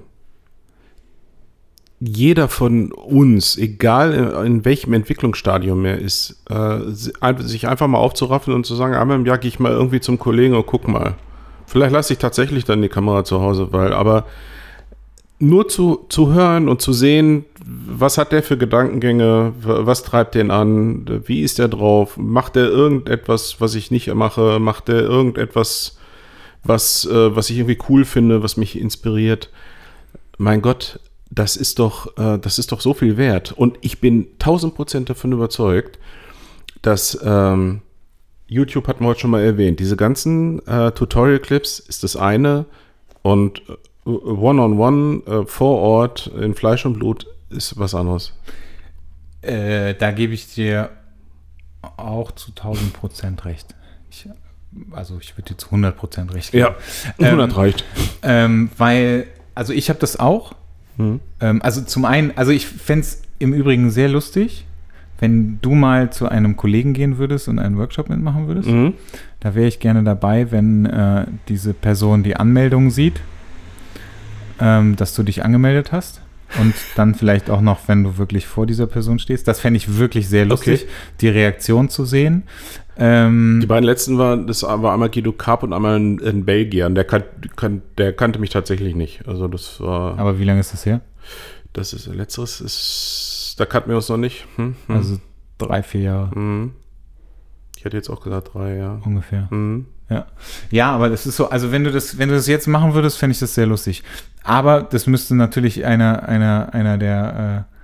jeder 2.00 2.48
von 2.48 2.92
uns, 2.92 3.58
egal 3.58 4.14
in, 4.14 4.46
in 4.46 4.66
welchem 4.66 4.94
Entwicklungsstadium 4.94 5.86
er 5.86 5.98
ist, 5.98 6.44
äh, 6.50 6.80
sich 6.92 7.68
einfach 7.68 7.88
mal 7.88 7.98
aufzuraffen 7.98 8.54
und 8.54 8.66
zu 8.66 8.76
sagen, 8.76 8.94
einmal 8.94 9.18
im 9.18 9.26
Jahr 9.26 9.38
gehe 9.38 9.50
ich 9.50 9.60
mal 9.60 9.72
irgendwie 9.72 10.00
zum 10.00 10.20
Kollegen 10.20 10.56
und 10.56 10.66
guck 10.66 10.88
mal. 10.88 11.16
Vielleicht 11.70 11.94
lasse 11.94 12.14
ich 12.14 12.20
tatsächlich 12.20 12.66
dann 12.66 12.82
die 12.82 12.90
Kamera 12.90 13.24
zu 13.24 13.42
Hause, 13.42 13.72
weil 13.72 13.94
aber 13.94 14.26
nur 15.38 15.68
zu, 15.68 16.08
zu 16.10 16.34
hören 16.34 16.68
und 16.68 16.82
zu 16.82 16.94
sehen, 16.94 17.46
was 17.64 18.18
hat 18.18 18.32
der 18.32 18.42
für 18.42 18.58
Gedankengänge, 18.58 19.54
was 19.62 20.02
treibt 20.02 20.34
den 20.34 20.50
an, 20.50 21.06
wie 21.26 21.44
ist 21.44 21.60
der 21.60 21.68
drauf, 21.68 22.18
macht 22.18 22.56
der 22.56 22.66
irgendetwas, 22.66 23.62
was 23.62 23.76
ich 23.76 23.92
nicht 23.92 24.12
mache, 24.16 24.60
macht 24.60 24.88
der 24.88 25.02
irgendetwas, 25.02 26.00
was, 26.64 27.06
äh, 27.06 27.36
was 27.36 27.52
ich 27.52 27.60
irgendwie 27.60 27.80
cool 27.88 28.04
finde, 28.04 28.42
was 28.42 28.58
mich 28.58 28.78
inspiriert. 28.78 29.52
Mein 30.40 30.64
Gott, 30.64 31.00
das 31.30 31.56
ist 31.56 31.78
doch, 31.78 32.18
äh, 32.18 32.40
das 32.40 32.58
ist 32.58 32.72
doch 32.72 32.82
so 32.82 32.96
viel 32.96 33.16
wert. 33.16 33.52
Und 33.52 33.78
ich 33.82 34.02
bin 34.02 34.28
tausend 34.40 34.74
Prozent 34.74 35.10
davon 35.12 35.34
überzeugt, 35.34 36.00
dass 36.82 37.20
ähm, 37.24 37.82
YouTube 38.50 38.88
hatten 38.88 39.04
wir 39.04 39.10
heute 39.10 39.22
schon 39.22 39.32
mal 39.32 39.44
erwähnt. 39.44 39.80
Diese 39.80 39.96
ganzen 39.96 40.66
äh, 40.68 40.92
Tutorial-Clips 40.92 41.80
ist 41.80 42.04
das 42.04 42.16
eine 42.16 42.66
und 43.22 43.62
One-on-one 44.06 45.22
äh, 45.26 45.46
vor 45.46 45.80
Ort 45.80 46.28
in 46.28 46.56
Fleisch 46.56 46.86
und 46.86 46.94
Blut 46.94 47.28
ist 47.50 47.78
was 47.78 47.94
anderes. 47.94 48.34
Äh, 49.42 49.94
da 49.96 50.12
gebe 50.12 50.34
ich 50.34 50.54
dir 50.54 50.90
auch 51.98 52.32
zu 52.32 52.50
1000 52.50 52.94
Prozent 52.94 53.46
recht. 53.46 53.76
Ich, 54.10 54.28
also 54.92 55.18
ich 55.22 55.38
würde 55.38 55.54
dir 55.54 55.58
zu 55.58 55.68
100 55.68 55.96
Prozent 55.96 56.34
recht 56.34 56.52
geben. 56.52 56.74
Ja, 57.20 57.26
100 57.26 57.50
Ähm, 57.52 57.56
reicht. 57.56 57.86
Ähm, 58.24 58.70
weil, 58.78 59.28
also 59.56 59.74
ich 59.74 59.90
habe 59.90 60.00
das 60.00 60.20
auch. 60.20 60.54
Mhm. 60.98 61.20
Ähm, 61.40 61.62
also 61.62 61.82
zum 61.82 62.06
einen, 62.06 62.36
also 62.36 62.52
ich 62.52 62.66
fände 62.66 63.02
es 63.02 63.22
im 63.38 63.54
Übrigen 63.54 63.92
sehr 63.92 64.10
lustig, 64.10 64.66
wenn 65.20 65.60
du 65.62 65.76
mal 65.76 66.12
zu 66.12 66.30
einem 66.30 66.56
Kollegen 66.56 66.94
gehen 66.94 67.18
würdest 67.18 67.48
und 67.48 67.60
einen 67.60 67.78
Workshop 67.78 68.10
mitmachen 68.10 68.48
würdest. 68.48 68.70
Mhm. 68.70 68.94
Da 69.40 69.54
wäre 69.56 69.68
ich 69.68 69.80
gerne 69.80 70.04
dabei, 70.04 70.52
wenn 70.52 70.86
äh, 70.86 71.26
diese 71.48 71.74
Person 71.74 72.24
die 72.24 72.36
Anmeldung 72.36 72.90
sieht, 72.90 73.20
ähm, 74.60 74.96
dass 74.96 75.14
du 75.16 75.24
dich 75.24 75.44
angemeldet 75.44 75.92
hast. 75.92 76.22
Und 76.60 76.74
dann 76.96 77.14
vielleicht 77.14 77.52
auch 77.52 77.62
noch, 77.62 77.88
wenn 77.88 78.04
du 78.04 78.18
wirklich 78.18 78.48
vor 78.48 78.66
dieser 78.66 78.88
Person 78.88 79.20
stehst. 79.20 79.48
Das 79.48 79.60
fände 79.60 79.78
ich 79.78 79.98
wirklich 80.00 80.28
sehr 80.28 80.46
lustig, 80.46 80.82
Okay. 80.82 80.92
die 81.22 81.28
Reaktion 81.30 81.90
zu 81.90 82.06
sehen. 82.06 82.42
Ähm, 82.98 83.60
Die 83.62 83.68
beiden 83.68 83.86
letzten 83.86 84.18
waren, 84.18 84.48
das 84.48 84.64
war 84.64 84.92
einmal 84.92 85.10
Guido 85.10 85.32
Karp 85.32 85.62
und 85.62 85.74
einmal 85.74 86.00
ein, 86.00 86.20
ein 86.26 86.46
Belgier. 86.46 86.90
Der, 86.90 87.04
kan, 87.04 87.22
kan, 87.56 87.84
der 88.00 88.14
kannte 88.14 88.40
mich 88.40 88.50
tatsächlich 88.50 88.96
nicht. 88.96 89.28
Also 89.28 89.48
das 89.48 89.80
war, 89.80 90.18
aber 90.18 90.40
wie 90.40 90.44
lange 90.44 90.60
ist 90.60 90.74
das 90.74 90.86
her? 90.88 91.02
das 91.74 91.94
ist 91.94 92.08
letzteres 92.08 92.62
ist, 92.62 93.39
da 93.60 93.66
kannten 93.66 93.90
wir 93.90 93.98
uns 93.98 94.10
noch 94.10 94.18
nicht. 94.18 94.46
Hm, 94.56 94.76
hm, 94.88 94.96
Also 94.96 95.20
drei, 95.58 95.84
vier 95.84 96.02
Jahre 96.02 96.32
hm. 96.32 96.72
Ich 97.78 97.86
hätte 97.86 97.96
jetzt 97.98 98.10
auch 98.10 98.22
gesagt 98.22 98.54
drei, 98.54 98.76
ja. 98.76 99.00
ungefähr. 99.06 99.50
Hm. 99.52 99.86
Ja. 100.10 100.26
ja, 100.72 100.92
aber 100.92 101.08
das 101.10 101.26
ist 101.28 101.36
so, 101.36 101.50
also 101.50 101.72
wenn 101.72 101.84
du 101.84 101.92
das, 101.92 102.18
wenn 102.18 102.30
du 102.30 102.36
das 102.36 102.48
jetzt 102.48 102.68
machen 102.68 102.94
würdest, 102.96 103.18
fände 103.18 103.34
ich 103.34 103.40
das 103.40 103.54
sehr 103.54 103.68
lustig. 103.68 104.04
Aber 104.44 104.82
das 104.82 105.06
müsste 105.06 105.36
natürlich 105.36 105.86
einer, 105.86 106.28
einer, 106.28 106.74
einer 106.74 106.98
der 106.98 107.68
äh, 107.70 107.76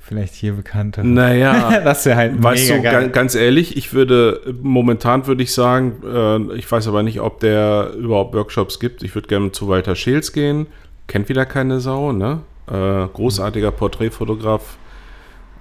vielleicht 0.00 0.34
hier 0.34 0.54
bekannte. 0.54 1.06
Naja, 1.06 1.80
das 1.84 2.04
wäre 2.04 2.16
halt 2.16 2.42
Weißt 2.42 2.68
mega 2.70 2.76
du, 2.76 2.82
geil. 2.82 2.92
ganz, 3.02 3.12
ganz 3.12 3.34
ehrlich, 3.36 3.76
ich 3.76 3.92
würde, 3.92 4.40
momentan 4.60 5.26
würde 5.26 5.42
ich 5.42 5.52
sagen, 5.54 6.02
äh, 6.04 6.54
ich 6.56 6.70
weiß 6.70 6.88
aber 6.88 7.02
nicht, 7.04 7.20
ob 7.20 7.40
der 7.40 7.92
überhaupt 7.96 8.34
Workshops 8.34 8.80
gibt. 8.80 9.02
Ich 9.04 9.14
würde 9.14 9.28
gerne 9.28 9.52
zu 9.52 9.68
Walter 9.68 9.94
Scheels 9.94 10.32
gehen. 10.32 10.66
Kennt 11.06 11.28
wieder 11.28 11.46
keine 11.46 11.78
Sau, 11.80 12.12
ne? 12.12 12.40
Äh, 12.66 13.06
großartiger 13.14 13.70
Porträtfotograf 13.70 14.77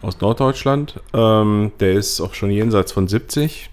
aus 0.02 0.20
Norddeutschland. 0.20 1.02
Ähm, 1.14 1.72
der 1.80 1.94
ist 1.94 2.22
auch 2.22 2.34
schon 2.34 2.52
jenseits 2.52 2.92
von 2.92 3.08
70. 3.08 3.70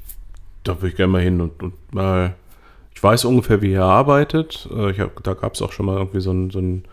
Da 0.63 0.77
würde 0.77 0.89
ich 0.89 0.97
gerne 0.97 1.13
mal 1.13 1.23
hin 1.23 1.41
und, 1.41 1.63
und 1.63 1.95
mal. 1.95 2.35
Ich 2.95 3.03
weiß 3.03 3.25
ungefähr, 3.25 3.61
wie 3.61 3.73
er 3.73 3.85
arbeitet. 3.85 4.69
Äh, 4.75 4.91
ich 4.91 5.01
hab, 5.01 5.23
da 5.23 5.35
gab 5.35 5.55
es 5.55 5.63
auch 5.63 5.73
schon 5.73 5.87
mal 5.87 5.99
irgendwie 5.99 6.21
so 6.21 6.33
ein, 6.33 6.51
so, 6.51 6.61
ein, 6.61 6.85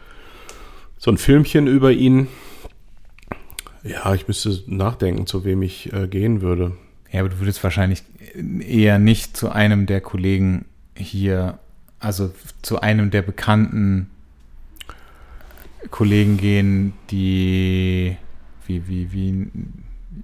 so 0.98 1.12
ein 1.12 1.18
Filmchen 1.18 1.68
über 1.68 1.92
ihn. 1.92 2.28
Ja, 3.84 4.14
ich 4.14 4.28
müsste 4.28 4.62
nachdenken, 4.68 5.26
zu 5.26 5.46
wem 5.46 5.62
ich 5.62 5.92
äh, 5.94 6.08
gehen 6.08 6.42
würde. 6.42 6.74
Ja, 7.12 7.22
aber 7.22 7.30
du 7.30 7.40
würdest 7.40 7.64
wahrscheinlich 7.64 8.04
eher 8.60 9.00
nicht 9.00 9.36
zu 9.36 9.50
einem 9.50 9.86
der 9.86 10.02
Kollegen 10.02 10.66
hier, 10.96 11.60
also 12.00 12.32
zu 12.62 12.80
einem 12.80 13.12
der 13.12 13.22
bekannten 13.22 14.10
Kollegen 15.90 16.38
gehen, 16.38 16.94
die 17.10 18.18
wie, 18.88 18.88
wie, 18.88 19.12
wie, 19.12 19.48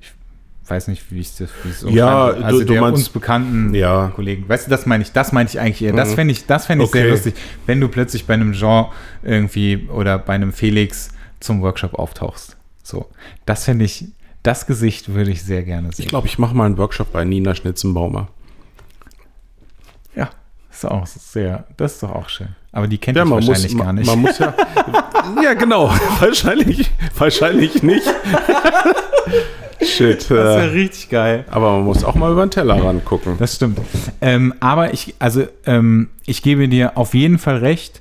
ich 0.02 0.70
weiß 0.70 0.88
nicht, 0.90 1.12
wie 1.12 1.20
ich 1.20 1.36
das, 1.36 1.50
wie 1.64 1.70
es 1.70 1.82
Ja, 1.90 2.26
umschreibe. 2.28 2.46
also 2.46 2.60
du- 2.60 2.66
du 2.66 2.74
der 2.74 2.82
meinst- 2.82 2.98
uns 3.00 3.10
bekannten 3.10 3.74
Ja. 3.74 4.12
Kollegen. 4.16 4.48
Weißt 4.48 4.68
du, 4.68 4.70
das 4.70 4.86
meine 4.86 5.04
ich, 5.04 5.12
das 5.12 5.32
meine 5.32 5.50
ich 5.50 5.60
eigentlich 5.60 5.82
eher. 5.82 5.94
Das 5.94 6.12
Mhm. 6.12 6.16
fände 6.16 6.32
ich, 6.34 6.46
das 6.46 6.66
fände 6.66 6.86
ich 6.86 6.92
sehr 6.92 7.04
Okay. 7.04 7.12
lustig, 7.12 7.36
wenn 7.66 7.80
du 7.82 7.88
plötzlich 7.88 8.26
bei 8.26 8.34
einem 8.34 8.54
Jean 8.54 8.88
irgendwie 9.24 9.88
oder 9.92 10.18
bei 10.20 10.34
einem 10.36 10.52
Felix 10.54 11.10
zum 11.40 11.62
Workshop 11.62 11.94
auftauchst. 11.96 12.58
So, 12.84 13.10
das 13.46 13.66
fände 13.66 13.86
ich, 13.86 14.06
das 14.44 14.66
Gesicht 14.66 15.14
würde 15.14 15.32
ich 15.32 15.44
sehr 15.44 15.64
gerne 15.64 15.92
sehen. 15.92 16.04
Ich 16.04 16.10
glaube, 16.10 16.28
ich 16.28 16.38
mache 16.40 16.56
mal 16.56 16.66
einen 16.66 16.78
Workshop 16.78 17.12
bei 17.12 17.24
Nina 17.26 17.54
Schnitzenbaumer. 17.56 18.30
Ja, 20.16 20.30
ist 20.72 20.86
auch 20.86 21.06
sehr, 21.06 21.66
das 21.78 21.94
ist 21.96 22.04
doch 22.04 22.12
auch 22.12 22.30
schön. 22.30 22.50
Aber 22.78 22.88
die 22.88 23.00
kennt 23.00 23.18
Ja, 23.18 23.24
ich 23.24 23.30
man 23.30 23.40
muss, 23.40 23.48
wahrscheinlich 23.48 23.74
man, 23.74 23.86
gar 23.88 23.94
nicht. 23.94 24.06
man 24.08 24.20
muss 24.22 24.38
ja. 24.38 24.54
ja, 25.44 25.54
genau. 25.56 25.92
wahrscheinlich, 26.20 26.92
wahrscheinlich 27.18 27.82
nicht. 27.82 28.06
Shit. 29.82 30.22
das 30.22 30.30
wäre 30.30 30.62
Äh, 30.62 30.66
richtig 30.66 31.10
geil. 31.10 31.46
aber 31.50 31.72
man 31.78 31.86
muss 31.86 32.04
auch 32.04 32.14
mal 32.14 32.32
über 32.32 32.46
den 32.46 32.52
Teller 32.52 32.84
rangucken. 32.84 33.36
Das 33.40 33.56
stimmt. 33.56 33.80
Ähm, 34.22 34.54
aber 34.60 34.94
ich, 34.94 35.16
also 35.18 35.48
ähm, 35.66 36.10
ich 36.28 36.44
gebe 36.44 36.68
dir 36.68 36.98
auf 36.98 37.16
jeden 37.16 37.40
Fall 37.40 37.58
recht. 37.58 38.00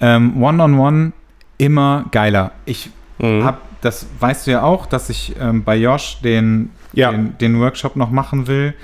Ähm, 0.00 0.42
One-on-one 0.42 1.12
immer 1.56 2.04
geiler. 2.10 2.52
Ich 2.66 2.90
Mhm. 3.20 3.44
hab, 3.44 3.62
das 3.80 4.06
weißt 4.20 4.46
du 4.46 4.50
ja 4.52 4.62
auch, 4.62 4.84
dass 4.86 5.08
ich 5.10 5.34
ähm, 5.40 5.64
bei 5.64 5.76
Josh 5.76 6.18
den, 6.22 6.70
Ja. 6.92 7.10
den, 7.12 7.36
den 7.38 7.58
Workshop 7.60 7.96
noch 7.96 8.10
machen 8.10 8.46
will, 8.46 8.74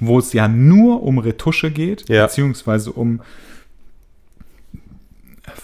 wo 0.00 0.18
es 0.18 0.32
ja 0.32 0.48
nur 0.48 1.02
um 1.02 1.18
Retusche 1.18 1.70
geht, 1.70 2.08
Ja. 2.08 2.24
beziehungsweise 2.24 2.90
um 2.90 3.20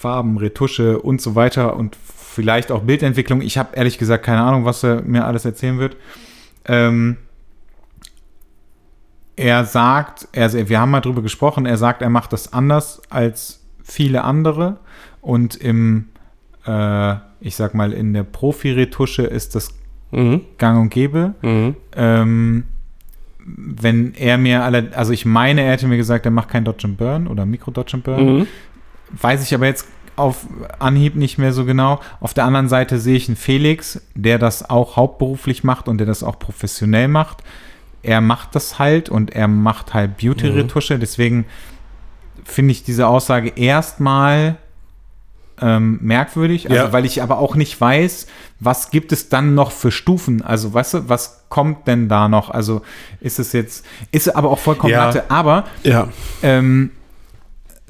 Farben, 0.01 0.37
Retusche 0.37 0.99
und 0.99 1.21
so 1.21 1.35
weiter 1.35 1.75
und 1.75 1.95
vielleicht 1.95 2.71
auch 2.71 2.81
Bildentwicklung. 2.81 3.41
Ich 3.41 3.57
habe 3.57 3.75
ehrlich 3.75 3.97
gesagt 3.97 4.25
keine 4.25 4.41
Ahnung, 4.41 4.65
was 4.65 4.83
er 4.83 5.01
mir 5.03 5.25
alles 5.25 5.45
erzählen 5.45 5.79
wird. 5.79 5.95
Ähm, 6.65 7.17
er 9.35 9.65
sagt, 9.65 10.27
er, 10.33 10.51
wir 10.69 10.79
haben 10.79 10.91
mal 10.91 11.01
drüber 11.01 11.21
gesprochen, 11.21 11.65
er 11.65 11.77
sagt, 11.77 12.01
er 12.01 12.09
macht 12.09 12.33
das 12.33 12.53
anders 12.53 13.01
als 13.09 13.61
viele 13.83 14.23
andere 14.23 14.77
und 15.21 15.55
im, 15.55 16.09
äh, 16.65 17.15
ich 17.39 17.55
sag 17.55 17.73
mal, 17.73 17.93
in 17.93 18.13
der 18.13 18.23
Profi-Retusche 18.23 19.23
ist 19.23 19.55
das 19.55 19.73
Mhm. 20.11 20.41
gang 20.57 20.79
und 20.81 20.89
gäbe. 20.89 21.33
Mhm. 21.41 21.75
Ähm, 21.95 22.63
wenn 23.43 24.13
er 24.13 24.37
mir 24.37 24.63
alle, 24.63 24.91
also 24.95 25.13
ich 25.13 25.25
meine, 25.25 25.61
er 25.61 25.71
hätte 25.71 25.87
mir 25.87 25.97
gesagt, 25.97 26.25
er 26.25 26.31
macht 26.31 26.49
kein 26.49 26.63
Dodge 26.65 26.85
and 26.87 26.97
Burn 26.97 27.27
oder 27.27 27.45
Mikro-Dodge 27.45 27.93
and 27.95 28.03
Burn. 28.03 28.37
Mhm. 28.39 28.47
Weiß 29.19 29.43
ich 29.43 29.53
aber 29.53 29.65
jetzt 29.65 29.85
auf 30.15 30.45
Anhieb 30.79 31.15
nicht 31.15 31.37
mehr 31.37 31.53
so 31.53 31.65
genau. 31.65 31.99
Auf 32.19 32.33
der 32.33 32.45
anderen 32.45 32.67
Seite 32.69 32.99
sehe 32.99 33.15
ich 33.15 33.27
einen 33.27 33.37
Felix, 33.37 34.01
der 34.13 34.37
das 34.39 34.69
auch 34.69 34.95
hauptberuflich 34.97 35.63
macht 35.63 35.87
und 35.87 35.97
der 35.97 36.07
das 36.07 36.23
auch 36.23 36.37
professionell 36.37 37.07
macht. 37.07 37.37
Er 38.03 38.21
macht 38.21 38.55
das 38.55 38.77
halt 38.79 39.09
und 39.09 39.31
er 39.35 39.47
macht 39.47 39.93
halt 39.93 40.17
Beauty-Retusche. 40.17 40.99
Deswegen 40.99 41.45
finde 42.43 42.71
ich 42.71 42.83
diese 42.83 43.07
Aussage 43.07 43.49
erstmal 43.55 44.57
ähm, 45.61 45.99
merkwürdig, 46.01 46.69
also 46.71 46.85
Ja. 46.85 46.91
weil 46.93 47.05
ich 47.05 47.21
aber 47.21 47.37
auch 47.37 47.55
nicht 47.55 47.79
weiß, 47.79 48.25
was 48.59 48.89
gibt 48.89 49.11
es 49.11 49.29
dann 49.29 49.53
noch 49.53 49.71
für 49.71 49.91
Stufen? 49.91 50.41
Also, 50.41 50.73
weißt 50.73 50.93
du, 50.95 51.09
was 51.09 51.43
kommt 51.49 51.87
denn 51.87 52.09
da 52.09 52.27
noch? 52.27 52.49
Also, 52.49 52.81
ist 53.19 53.37
es 53.37 53.53
jetzt, 53.53 53.85
ist 54.11 54.35
aber 54.35 54.49
auch 54.49 54.57
vollkommen 54.57 54.91
Ja. 54.93 55.05
Latte, 55.05 55.29
aber 55.29 55.65
Ja. 55.83 56.07
ähm, 56.41 56.89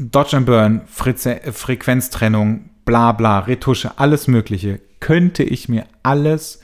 Dodge 0.10 0.38
and 0.38 0.46
Burn, 0.46 0.82
Frize 0.88 1.44
äh, 1.44 1.52
Frequenztrennung, 1.52 2.70
bla 2.86 3.12
bla, 3.12 3.40
Retusche, 3.40 3.92
alles 3.98 4.28
Mögliche, 4.28 4.80
könnte 5.00 5.44
ich 5.44 5.70
mir 5.70 5.86
alles 6.04 6.60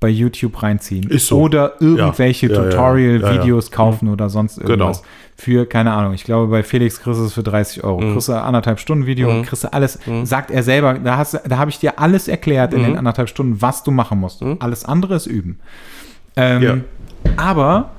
bei 0.00 0.08
YouTube 0.10 0.62
reinziehen. 0.62 1.08
Ist 1.08 1.28
so. 1.28 1.40
Oder 1.40 1.80
irgendwelche 1.80 2.48
Ja, 2.48 2.52
ja, 2.64 2.70
Tutorial-Videos 2.70 3.70
ja, 3.70 3.74
kaufen 3.76 4.08
oder 4.08 4.28
sonst 4.28 4.58
irgendwas. 4.58 4.98
Genau. 4.98 5.10
Für, 5.36 5.66
keine 5.66 5.92
Ahnung, 5.92 6.12
ich 6.12 6.24
glaube, 6.24 6.48
bei 6.50 6.62
Felix 6.62 7.00
kriegst 7.00 7.18
du 7.20 7.24
es 7.24 7.32
für 7.32 7.42
30 7.42 7.82
Euro. 7.84 8.00
Mhm. 8.02 8.12
Kriegst 8.12 8.28
du 8.28 8.34
anderthalb 8.34 8.78
Stunden 8.80 9.06
Video 9.06 9.30
und 9.30 9.46
kriegst 9.46 9.64
du 9.64 9.72
alles, 9.72 9.98
sagt 10.24 10.50
er 10.50 10.62
selber, 10.62 10.94
da, 10.94 11.16
hast, 11.16 11.40
da 11.48 11.56
habe 11.58 11.70
ich 11.70 11.78
dir 11.78 11.98
alles 11.98 12.28
erklärt 12.28 12.74
in 12.74 12.82
Mhm. 12.82 12.84
den 12.84 12.98
anderthalb 12.98 13.28
Stunden, 13.30 13.62
was 13.62 13.82
du 13.82 13.90
machen 13.90 14.20
musst. 14.20 14.42
Alles 14.60 14.84
andere 14.84 15.14
ist 15.16 15.26
üben. 15.26 15.58
Ähm. 16.36 16.84
Aber 17.38 17.90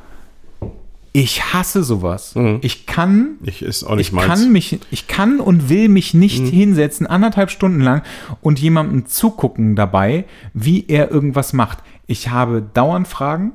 ich 1.23 1.53
hasse 1.53 1.83
sowas. 1.83 2.35
Mhm. 2.35 2.59
Ich 2.61 2.85
kann 2.85 3.35
Ich 3.43 3.61
ist 3.61 3.83
auch 3.85 3.95
nicht 3.95 4.07
ich 4.07 4.11
meins. 4.13 4.27
kann 4.27 4.51
mich, 4.51 4.79
ich 4.91 5.07
kann 5.07 5.39
und 5.39 5.69
will 5.69 5.87
mich 5.87 6.13
nicht 6.13 6.41
Mhm. 6.43 6.47
hinsetzen, 6.49 7.07
anderthalb 7.07 7.49
Stunden 7.51 7.79
lang 7.79 8.01
und 8.41 8.59
jemandem 8.59 9.05
zugucken 9.05 9.75
dabei, 9.77 10.25
wie 10.53 10.85
er 10.87 11.11
irgendwas 11.11 11.53
macht. 11.53 11.79
Ich 12.05 12.29
habe 12.29 12.61
dauernd 12.73 13.07
Fragen. 13.07 13.53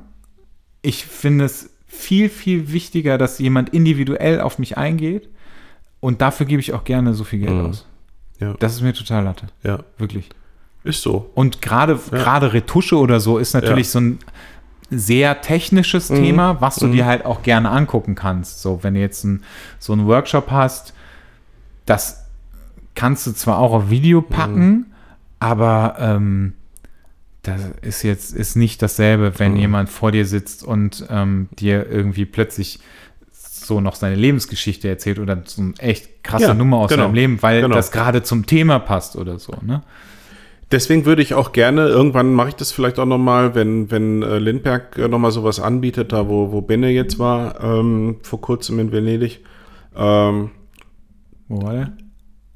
Ich 0.81 1.05
finde 1.05 1.45
es 1.45 1.69
viel, 1.85 2.29
viel 2.29 2.71
wichtiger, 2.71 3.17
dass 3.19 3.37
jemand 3.37 3.69
individuell 3.69 4.41
auf 4.41 4.57
mich 4.57 4.77
eingeht. 4.77 5.29
Und 5.99 6.21
dafür 6.21 6.47
gebe 6.47 6.61
ich 6.61 6.73
auch 6.73 6.83
gerne 6.83 7.13
so 7.13 7.23
viel 7.23 7.39
Geld 7.39 7.51
Mhm. 7.53 7.65
aus. 7.67 7.85
ja. 8.39 8.55
Das 8.59 8.73
ist 8.73 8.81
mir 8.81 8.93
total 8.93 9.23
latte. 9.23 9.45
ja, 9.63 9.83
Wirklich. 9.99 10.29
ist 10.83 11.03
so. 11.03 11.29
Und 11.35 11.61
gerade 11.61 11.99
gerade 12.09 12.53
Retusche 12.53 12.97
oder 12.97 13.19
so 13.19 13.37
ist 13.37 13.53
natürlich 13.53 13.85
Ja. 13.87 13.91
so 13.91 13.99
ein 13.99 14.19
sehr 14.91 15.41
technisches 15.41 16.09
Mhm. 16.09 16.15
Thema, 16.15 16.61
was 16.61 16.75
du 16.75 16.87
dir 16.87 17.05
halt 17.05 17.25
auch 17.25 17.43
gerne 17.43 17.69
angucken 17.69 18.13
kannst. 18.15 18.61
So, 18.61 18.83
wenn 18.83 18.93
du 18.93 18.99
jetzt 18.99 19.23
ein, 19.23 19.43
so 19.79 19.93
einen 19.93 20.05
Workshop 20.05 20.51
hast, 20.51 20.93
das 21.85 22.25
kannst 22.93 23.25
du 23.25 23.31
zwar 23.31 23.57
auch 23.57 23.71
auf 23.73 23.89
Video 23.89 24.21
packen, 24.21 24.69
Mhm. 24.69 24.85
aber 25.39 25.95
ähm, 25.99 26.53
das 27.43 27.61
ist 27.81 28.03
jetzt 28.03 28.33
ist 28.35 28.55
nicht 28.55 28.81
dasselbe, 28.81 29.39
wenn 29.39 29.53
Mhm. 29.53 29.57
jemand 29.59 29.89
vor 29.89 30.11
dir 30.11 30.25
sitzt 30.25 30.63
und 30.63 31.05
ähm, 31.09 31.47
dir 31.57 31.89
irgendwie 31.89 32.25
plötzlich 32.25 32.79
so 33.33 33.79
noch 33.81 33.95
seine 33.95 34.15
Lebensgeschichte 34.15 34.89
erzählt 34.89 35.17
oder 35.19 35.41
so 35.45 35.61
eine 35.61 35.73
echt 35.79 36.23
krasse 36.23 36.47
Ja, 36.47 36.53
Nummer 36.53 36.77
aus 36.77 36.89
genau. 36.89 37.03
seinem 37.05 37.13
Leben, 37.15 37.41
weil 37.41 37.61
Genau. 37.61 37.75
das 37.75 37.91
gerade 37.91 38.21
zum 38.23 38.45
Thema 38.45 38.79
passt 38.79 39.15
oder 39.15 39.39
so, 39.39 39.53
ne? 39.61 39.81
Deswegen 40.71 41.05
würde 41.05 41.21
ich 41.21 41.33
auch 41.33 41.51
gerne, 41.51 41.87
irgendwann 41.87 42.33
mache 42.33 42.49
ich 42.49 42.55
das 42.55 42.71
vielleicht 42.71 42.97
auch 42.99 43.05
nochmal, 43.05 43.55
wenn, 43.55 43.91
wenn 43.91 44.23
äh, 44.23 44.39
Lindberg 44.39 44.97
äh, 44.97 45.07
nochmal 45.07 45.31
sowas 45.31 45.59
anbietet, 45.59 46.13
da 46.13 46.29
wo, 46.29 46.51
wo 46.51 46.61
Benne 46.61 46.89
jetzt 46.89 47.19
war, 47.19 47.61
ähm, 47.61 48.17
vor 48.21 48.39
kurzem 48.39 48.79
in 48.79 48.91
Venedig. 48.91 49.41
Ähm, 49.95 50.51
Wo 51.49 51.61
war 51.61 51.73
der? 51.73 51.93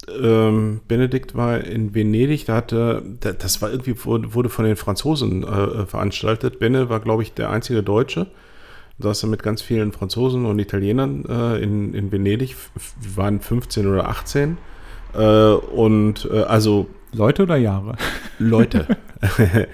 ähm, 0.07 0.81
Benedikt 0.87 1.35
war 1.35 1.63
in 1.63 1.93
Venedig, 1.93 2.45
da 2.45 2.55
hatte, 2.55 3.03
da, 3.19 3.33
das 3.33 3.61
war 3.61 3.71
irgendwie, 3.71 3.95
wurde, 4.03 4.49
von 4.49 4.65
den 4.65 4.75
Franzosen 4.75 5.43
äh, 5.43 5.85
veranstaltet. 5.85 6.59
Benne 6.59 6.89
war, 6.89 6.99
glaube 6.99 7.23
ich, 7.23 7.33
der 7.33 7.49
einzige 7.49 7.83
Deutsche. 7.83 8.27
Da 8.97 9.11
ist 9.11 9.23
er 9.23 9.29
mit 9.29 9.43
ganz 9.43 9.61
vielen 9.61 9.91
Franzosen 9.91 10.45
und 10.45 10.57
Italienern 10.59 11.25
äh, 11.25 11.61
in, 11.61 11.93
in 11.93 12.11
Venedig. 12.11 12.55
Waren 13.15 13.41
15 13.41 13.87
oder 13.87 14.07
18. 14.07 14.57
Äh, 15.13 15.19
und 15.19 16.29
äh, 16.31 16.43
also 16.43 16.87
Leute 17.15 17.43
oder 17.43 17.57
Jahre? 17.57 17.95
Leute. 18.39 18.87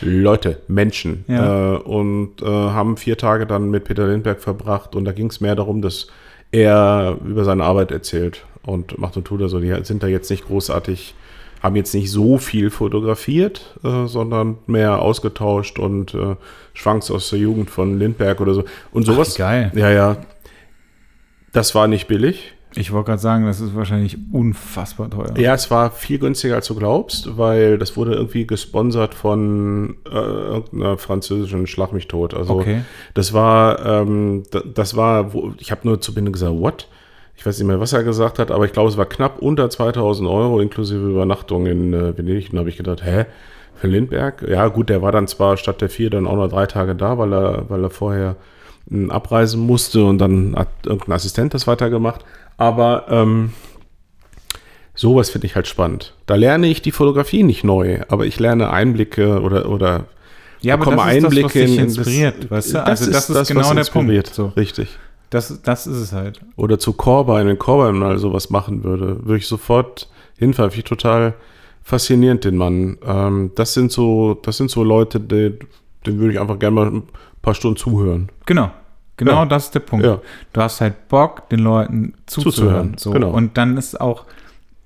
Leute, 0.00 0.60
Menschen. 0.68 1.24
Ja. 1.28 1.74
Äh, 1.74 1.78
und 1.78 2.42
äh, 2.42 2.46
haben 2.46 2.96
vier 2.96 3.16
Tage 3.16 3.46
dann 3.46 3.70
mit 3.70 3.84
Peter 3.84 4.06
Lindbergh 4.06 4.40
verbracht. 4.40 4.94
Und 4.96 5.04
da 5.04 5.12
ging 5.12 5.28
es 5.28 5.40
mehr 5.40 5.56
darum, 5.56 5.82
dass 5.82 6.08
er 6.52 7.16
über 7.24 7.44
seine 7.44 7.64
Arbeit 7.64 7.92
erzählt 7.92 8.44
und 8.62 8.98
macht 8.98 9.16
und 9.16 9.24
tut. 9.24 9.42
Also 9.42 9.60
die 9.60 9.74
sind 9.84 10.02
da 10.02 10.06
jetzt 10.06 10.30
nicht 10.30 10.46
großartig, 10.46 11.14
haben 11.62 11.76
jetzt 11.76 11.94
nicht 11.94 12.10
so 12.10 12.38
viel 12.38 12.70
fotografiert, 12.70 13.78
äh, 13.84 14.06
sondern 14.06 14.58
mehr 14.66 15.00
ausgetauscht 15.00 15.78
und 15.78 16.14
äh, 16.14 16.36
Schwanks 16.74 17.10
aus 17.10 17.30
der 17.30 17.38
Jugend 17.38 17.70
von 17.70 17.98
Lindbergh 17.98 18.42
oder 18.42 18.54
so. 18.54 18.64
Und 18.92 19.04
sowas. 19.04 19.34
wie 19.36 19.38
geil. 19.38 19.72
Ja, 19.74 19.90
ja. 19.90 20.16
Das 21.52 21.74
war 21.74 21.88
nicht 21.88 22.06
billig. 22.06 22.54
Ich 22.76 22.92
wollte 22.92 23.06
gerade 23.10 23.20
sagen, 23.20 23.46
das 23.46 23.60
ist 23.60 23.74
wahrscheinlich 23.74 24.16
unfassbar 24.32 25.10
teuer. 25.10 25.36
Ja, 25.36 25.54
es 25.54 25.70
war 25.72 25.90
viel 25.90 26.18
günstiger, 26.18 26.54
als 26.54 26.68
du 26.68 26.74
glaubst, 26.76 27.36
weil 27.36 27.78
das 27.78 27.96
wurde 27.96 28.14
irgendwie 28.14 28.46
gesponsert 28.46 29.14
von 29.14 29.96
äh, 30.08 30.14
irgendeiner 30.14 30.96
französischen 30.96 31.66
Schlag 31.66 31.92
mich 31.92 32.06
tot. 32.06 32.32
Also 32.32 32.54
Okay. 32.60 32.82
das 33.14 33.32
war, 33.32 33.84
ähm, 33.84 34.44
da- 34.52 34.62
das 34.72 34.96
war, 34.96 35.32
wo, 35.34 35.52
ich 35.58 35.70
habe 35.72 35.80
nur 35.84 36.00
zu 36.00 36.14
Binde 36.14 36.30
gesagt, 36.30 36.54
what? 36.54 36.86
Ich 37.36 37.44
weiß 37.44 37.58
nicht 37.58 37.66
mehr, 37.66 37.80
was 37.80 37.92
er 37.92 38.04
gesagt 38.04 38.38
hat, 38.38 38.50
aber 38.50 38.66
ich 38.66 38.72
glaube, 38.72 38.88
es 38.90 38.96
war 38.98 39.06
knapp 39.06 39.38
unter 39.40 39.68
2000 39.70 40.28
Euro 40.28 40.60
inklusive 40.60 41.08
Übernachtung 41.08 41.66
in 41.66 41.92
äh, 41.94 42.16
Venedig. 42.16 42.50
Und 42.50 42.54
da 42.54 42.58
habe 42.60 42.68
ich 42.70 42.76
gedacht, 42.76 43.02
hä? 43.04 43.24
Für 43.74 43.86
Lindbergh? 43.88 44.46
Ja, 44.48 44.68
gut, 44.68 44.90
der 44.90 45.00
war 45.00 45.10
dann 45.10 45.26
zwar 45.26 45.56
statt 45.56 45.80
der 45.80 45.88
vier 45.88 46.10
dann 46.10 46.26
auch 46.26 46.36
noch 46.36 46.48
drei 46.48 46.66
Tage 46.66 46.94
da, 46.94 47.16
weil 47.16 47.32
er, 47.32 47.64
weil 47.70 47.82
er 47.82 47.88
vorher 47.90 48.36
m, 48.90 49.10
abreisen 49.10 49.58
musste 49.60 50.04
und 50.04 50.18
dann 50.18 50.54
hat 50.54 50.68
irgendein 50.84 51.12
Assistent 51.14 51.54
das 51.54 51.66
weitergemacht. 51.66 52.24
Aber 52.60 53.06
ähm, 53.08 53.52
sowas 54.94 55.30
finde 55.30 55.46
ich 55.46 55.54
halt 55.56 55.66
spannend. 55.66 56.14
Da 56.26 56.34
lerne 56.34 56.66
ich 56.68 56.82
die 56.82 56.92
Fotografie 56.92 57.42
nicht 57.42 57.64
neu, 57.64 58.00
aber 58.08 58.26
ich 58.26 58.38
lerne 58.38 58.70
Einblicke 58.70 59.40
oder, 59.40 59.68
oder 59.68 60.04
Ja, 60.60 60.74
aber 60.74 60.84
bekomme 60.90 60.98
das 60.98 61.16
ist 61.16 61.22
das, 61.24 61.24
was 61.24 61.36
Einblicke 61.38 61.64
dich 61.66 61.78
in 61.78 61.84
das- 61.86 61.96
inspiriert, 61.96 62.50
weißt 62.50 62.74
du? 62.74 62.84
Also 62.86 63.10
das 63.10 63.30
ist 63.30 63.34
was 63.36 63.48
genau 63.48 63.62
der 63.62 63.84
Punkt, 63.84 63.86
inspiriert. 64.10 64.26
so. 64.28 64.46
Richtig. 64.56 64.88
Das, 65.30 65.62
das 65.62 65.86
ist 65.86 65.96
es 65.96 66.12
halt. 66.12 66.40
Oder 66.56 66.78
zu 66.78 66.92
Corbijn, 66.92 67.46
wenn 67.46 67.58
Corbijn 67.58 67.96
mal 67.98 68.18
sowas 68.18 68.50
machen 68.50 68.82
würde, 68.84 69.24
würde 69.24 69.38
ich 69.38 69.46
sofort 69.46 70.08
hinfahren. 70.36 70.70
Finde 70.72 70.80
ich 70.84 70.88
total 70.88 71.34
faszinierend, 71.82 72.44
den 72.44 72.56
Mann. 72.56 72.98
Ähm, 73.06 73.52
das 73.54 73.72
sind 73.74 73.92
so, 73.92 74.34
das 74.42 74.56
sind 74.56 74.70
so 74.70 74.82
Leute, 74.84 75.18
die, 75.20 75.56
denen 76.04 76.18
würde 76.18 76.32
ich 76.34 76.40
einfach 76.40 76.58
gerne 76.58 76.74
mal 76.74 76.86
ein 76.88 77.02
paar 77.42 77.54
Stunden 77.54 77.76
zuhören. 77.78 78.28
Genau. 78.44 78.70
Genau 79.20 79.40
Ja. 79.42 79.46
das 79.46 79.66
ist 79.66 79.74
der 79.74 79.80
Punkt. 79.80 80.04
Ja. 80.04 80.20
Du 80.52 80.60
hast 80.60 80.80
halt 80.80 81.08
Bock, 81.08 81.48
den 81.50 81.60
Leuten 81.60 82.14
zuzuhören. 82.26 82.52
Zuzuhören, 82.52 82.94
so. 82.98 83.10
genau. 83.12 83.30
Und 83.30 83.56
dann 83.58 83.76
ist 83.76 84.00
auch, 84.00 84.24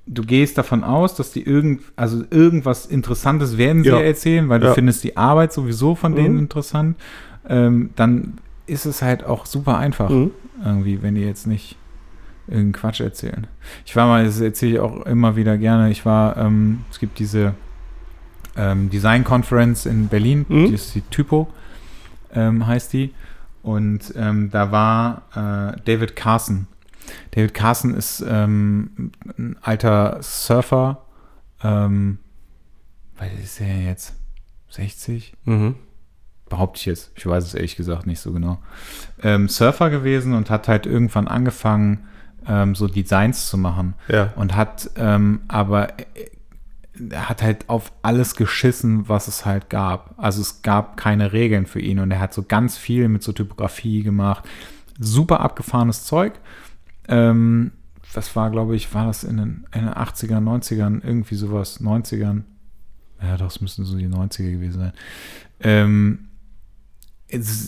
du 0.06 0.22
gehst 0.24 0.58
davon 0.58 0.84
aus, 0.84 1.14
dass 1.14 1.32
die 1.32 1.42
irgend, 1.42 1.80
also 1.96 2.24
irgendwas 2.30 2.84
Interessantes 2.86 3.56
werden 3.56 3.84
sie 3.84 3.90
Ja. 3.90 4.00
erzählen, 4.00 4.48
weil 4.48 4.60
du 4.60 4.74
findest 4.74 5.04
die 5.04 5.16
Arbeit 5.16 5.52
sowieso 5.52 5.94
von 5.94 6.14
denen 6.16 6.34
Mhm. 6.34 6.40
interessant. 6.40 6.96
Ähm, 7.48 7.90
dann 7.96 8.34
ist 8.66 8.86
es 8.86 9.02
halt 9.02 9.24
auch 9.24 9.46
super 9.46 9.78
einfach, 9.78 10.10
Mhm. 10.10 10.30
irgendwie, 10.64 11.00
wenn 11.02 11.14
die 11.14 11.22
jetzt 11.22 11.46
nicht 11.46 11.76
irgendeinen 12.48 12.72
Quatsch 12.72 13.00
erzählen. 13.00 13.46
Ich 13.86 13.94
war 13.96 14.06
mal, 14.06 14.24
das 14.24 14.40
erzähle 14.40 14.72
ich 14.72 14.78
auch 14.80 15.06
immer 15.06 15.36
wieder 15.36 15.56
gerne, 15.56 15.90
ich 15.90 16.04
war, 16.04 16.36
ähm, 16.36 16.80
es 16.90 16.98
gibt 16.98 17.18
diese 17.18 17.54
ähm, 18.56 18.88
Design 18.90 19.24
Conference 19.24 19.84
in 19.86 20.06
Berlin, 20.08 20.46
Mhm. 20.48 20.66
die 20.68 20.74
ist 20.74 20.94
die 20.94 21.00
Typo, 21.10 21.48
ähm, 22.34 22.66
heißt 22.66 22.92
die. 22.92 23.12
Und 23.64 24.12
ähm, 24.14 24.50
da 24.50 24.70
war 24.70 25.22
äh, 25.34 25.80
David 25.86 26.16
Carson. 26.16 26.66
David 27.30 27.54
Carson 27.54 27.94
ist 27.94 28.22
ähm, 28.26 29.12
ein 29.38 29.56
alter 29.62 30.18
Surfer. 30.22 31.02
Ähm, 31.62 32.18
was 33.16 33.28
ist 33.42 33.60
er 33.62 33.80
jetzt? 33.80 34.14
60? 34.68 35.34
Mhm. 35.44 35.76
behaupte 36.50 36.78
ich 36.78 36.86
jetzt. 36.86 37.12
Ich 37.16 37.26
weiß 37.26 37.42
es 37.42 37.54
ehrlich 37.54 37.76
gesagt 37.76 38.06
nicht 38.06 38.20
so 38.20 38.32
genau. 38.32 38.58
Ähm, 39.22 39.48
Surfer 39.48 39.88
gewesen 39.88 40.34
und 40.34 40.50
hat 40.50 40.68
halt 40.68 40.84
irgendwann 40.84 41.26
angefangen, 41.26 42.06
ähm, 42.46 42.74
so 42.74 42.86
Designs 42.86 43.48
zu 43.48 43.56
machen. 43.56 43.94
Ja. 44.08 44.34
Und 44.36 44.54
hat 44.54 44.90
ähm, 44.96 45.40
aber 45.48 45.88
er 47.10 47.28
hat 47.28 47.42
halt 47.42 47.68
auf 47.68 47.92
alles 48.02 48.36
geschissen, 48.36 49.08
was 49.08 49.28
es 49.28 49.44
halt 49.44 49.68
gab. 49.70 50.14
Also 50.16 50.40
es 50.40 50.62
gab 50.62 50.96
keine 50.96 51.32
Regeln 51.32 51.66
für 51.66 51.80
ihn 51.80 51.98
und 51.98 52.10
er 52.10 52.20
hat 52.20 52.32
so 52.32 52.42
ganz 52.42 52.76
viel 52.76 53.08
mit 53.08 53.22
so 53.22 53.32
Typografie 53.32 54.02
gemacht. 54.02 54.44
Super 54.98 55.40
abgefahrenes 55.40 56.04
Zeug. 56.04 56.34
Ähm, 57.08 57.72
das 58.12 58.34
war, 58.36 58.50
glaube 58.50 58.76
ich, 58.76 58.94
war 58.94 59.06
das 59.06 59.24
in 59.24 59.38
den, 59.38 59.66
in 59.74 59.82
den 59.82 59.94
80ern, 59.94 60.44
90ern, 60.44 61.04
irgendwie 61.04 61.34
sowas, 61.34 61.80
90ern. 61.80 62.42
Ja, 63.20 63.36
doch, 63.36 63.48
es 63.48 63.60
müssen 63.60 63.84
so 63.84 63.96
die 63.96 64.08
90er 64.08 64.52
gewesen 64.52 64.78
sein. 64.78 64.92
Ähm, 65.60 66.28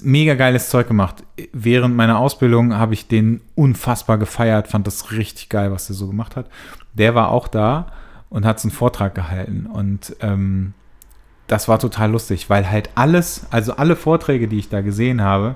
mega 0.02 0.34
geiles 0.34 0.70
Zeug 0.70 0.86
gemacht. 0.86 1.24
Während 1.52 1.96
meiner 1.96 2.18
Ausbildung 2.18 2.74
habe 2.74 2.94
ich 2.94 3.08
den 3.08 3.40
unfassbar 3.56 4.18
gefeiert, 4.18 4.68
fand 4.68 4.86
das 4.86 5.10
richtig 5.10 5.48
geil, 5.48 5.72
was 5.72 5.88
der 5.88 5.96
so 5.96 6.06
gemacht 6.06 6.36
hat. 6.36 6.48
Der 6.94 7.16
war 7.16 7.30
auch 7.30 7.48
da 7.48 7.90
und 8.30 8.44
hat 8.44 8.60
so 8.60 8.68
einen 8.68 8.76
Vortrag 8.76 9.14
gehalten 9.14 9.66
und 9.66 10.16
ähm, 10.20 10.74
das 11.46 11.68
war 11.68 11.78
total 11.78 12.10
lustig, 12.10 12.50
weil 12.50 12.68
halt 12.68 12.90
alles, 12.96 13.46
also 13.50 13.76
alle 13.76 13.94
Vorträge, 13.96 14.48
die 14.48 14.58
ich 14.58 14.68
da 14.68 14.80
gesehen 14.80 15.22
habe, 15.22 15.54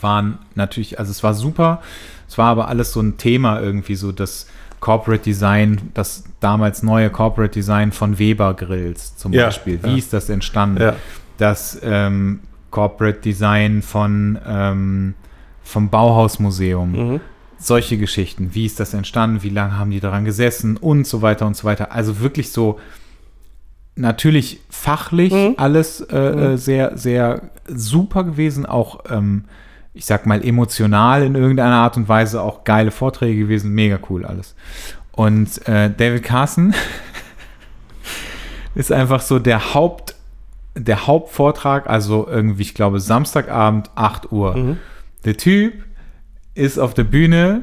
waren 0.00 0.38
natürlich, 0.54 0.98
also 0.98 1.10
es 1.10 1.22
war 1.22 1.34
super, 1.34 1.80
es 2.28 2.36
war 2.36 2.48
aber 2.48 2.68
alles 2.68 2.92
so 2.92 3.00
ein 3.00 3.16
Thema 3.16 3.60
irgendwie, 3.60 3.94
so 3.94 4.12
das 4.12 4.48
Corporate 4.80 5.22
Design, 5.22 5.90
das 5.94 6.24
damals 6.40 6.82
neue 6.82 7.10
Corporate 7.10 7.52
Design 7.52 7.92
von 7.92 8.18
Weber 8.18 8.54
Grills 8.54 9.16
zum 9.16 9.32
Ja, 9.32 9.46
Beispiel. 9.46 9.82
Wie 9.82 9.90
ja. 9.90 9.96
ist 9.96 10.12
das 10.12 10.28
entstanden? 10.28 10.80
Ja. 10.82 10.96
Das 11.36 11.78
ähm, 11.82 12.40
Corporate 12.70 13.20
Design 13.20 13.82
von 13.82 14.38
ähm, 14.46 15.14
vom 15.62 15.90
Bauhausmuseum. 15.90 16.92
Mhm. 16.92 17.20
Solche 17.58 17.98
Geschichten. 17.98 18.50
Wie 18.54 18.66
ist 18.66 18.78
das 18.80 18.94
entstanden? 18.94 19.42
Wie 19.42 19.48
lange 19.50 19.76
haben 19.76 19.90
die 19.90 20.00
daran 20.00 20.24
gesessen? 20.24 20.76
Und 20.76 21.06
so 21.06 21.22
weiter 21.22 21.46
und 21.46 21.56
so 21.56 21.64
weiter. 21.64 21.92
Also 21.92 22.20
wirklich 22.20 22.52
so 22.52 22.78
natürlich 23.96 24.60
fachlich 24.70 25.32
Mhm. 25.32 25.54
alles 25.56 26.00
äh, 26.00 26.16
äh, 26.16 26.56
sehr, 26.56 26.96
sehr 26.96 27.50
super 27.66 28.22
gewesen. 28.24 28.64
Auch, 28.64 29.00
ähm, 29.10 29.44
ich 29.92 30.04
sag 30.06 30.24
mal, 30.26 30.44
emotional 30.44 31.24
in 31.24 31.34
irgendeiner 31.34 31.74
Art 31.76 31.96
und 31.96 32.08
Weise. 32.08 32.42
Auch 32.42 32.62
geile 32.64 32.92
Vorträge 32.92 33.40
gewesen. 33.40 33.72
Mega 33.72 33.98
cool 34.08 34.24
alles. 34.24 34.54
Und 35.12 35.66
äh, 35.66 35.90
David 35.90 36.22
Carson 36.22 36.74
ist 38.76 38.92
einfach 38.92 39.20
so 39.20 39.38
der 39.40 39.74
Haupt, 39.74 40.14
der 40.76 41.08
Hauptvortrag, 41.08 41.88
also 41.88 42.28
irgendwie, 42.28 42.62
ich 42.62 42.74
glaube, 42.74 43.00
Samstagabend, 43.00 43.90
8 43.96 44.30
Uhr. 44.30 44.54
Mhm. 44.56 44.76
Der 45.24 45.36
Typ 45.36 45.74
ist 46.58 46.78
auf 46.78 46.94
der 46.94 47.04
Bühne, 47.04 47.62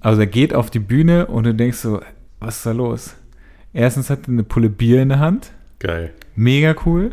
also 0.00 0.20
er 0.20 0.26
geht 0.26 0.54
auf 0.54 0.70
die 0.70 0.78
Bühne 0.78 1.26
und 1.26 1.44
du 1.44 1.54
denkst 1.54 1.78
so, 1.78 2.00
was 2.38 2.56
ist 2.58 2.66
da 2.66 2.72
los? 2.72 3.14
Erstens 3.72 4.08
hat 4.10 4.20
er 4.26 4.28
eine 4.32 4.42
Pulle 4.44 4.70
Bier 4.70 5.02
in 5.02 5.10
der 5.10 5.18
Hand, 5.18 5.52
Geil. 5.78 6.12
mega 6.34 6.74
cool. 6.86 7.10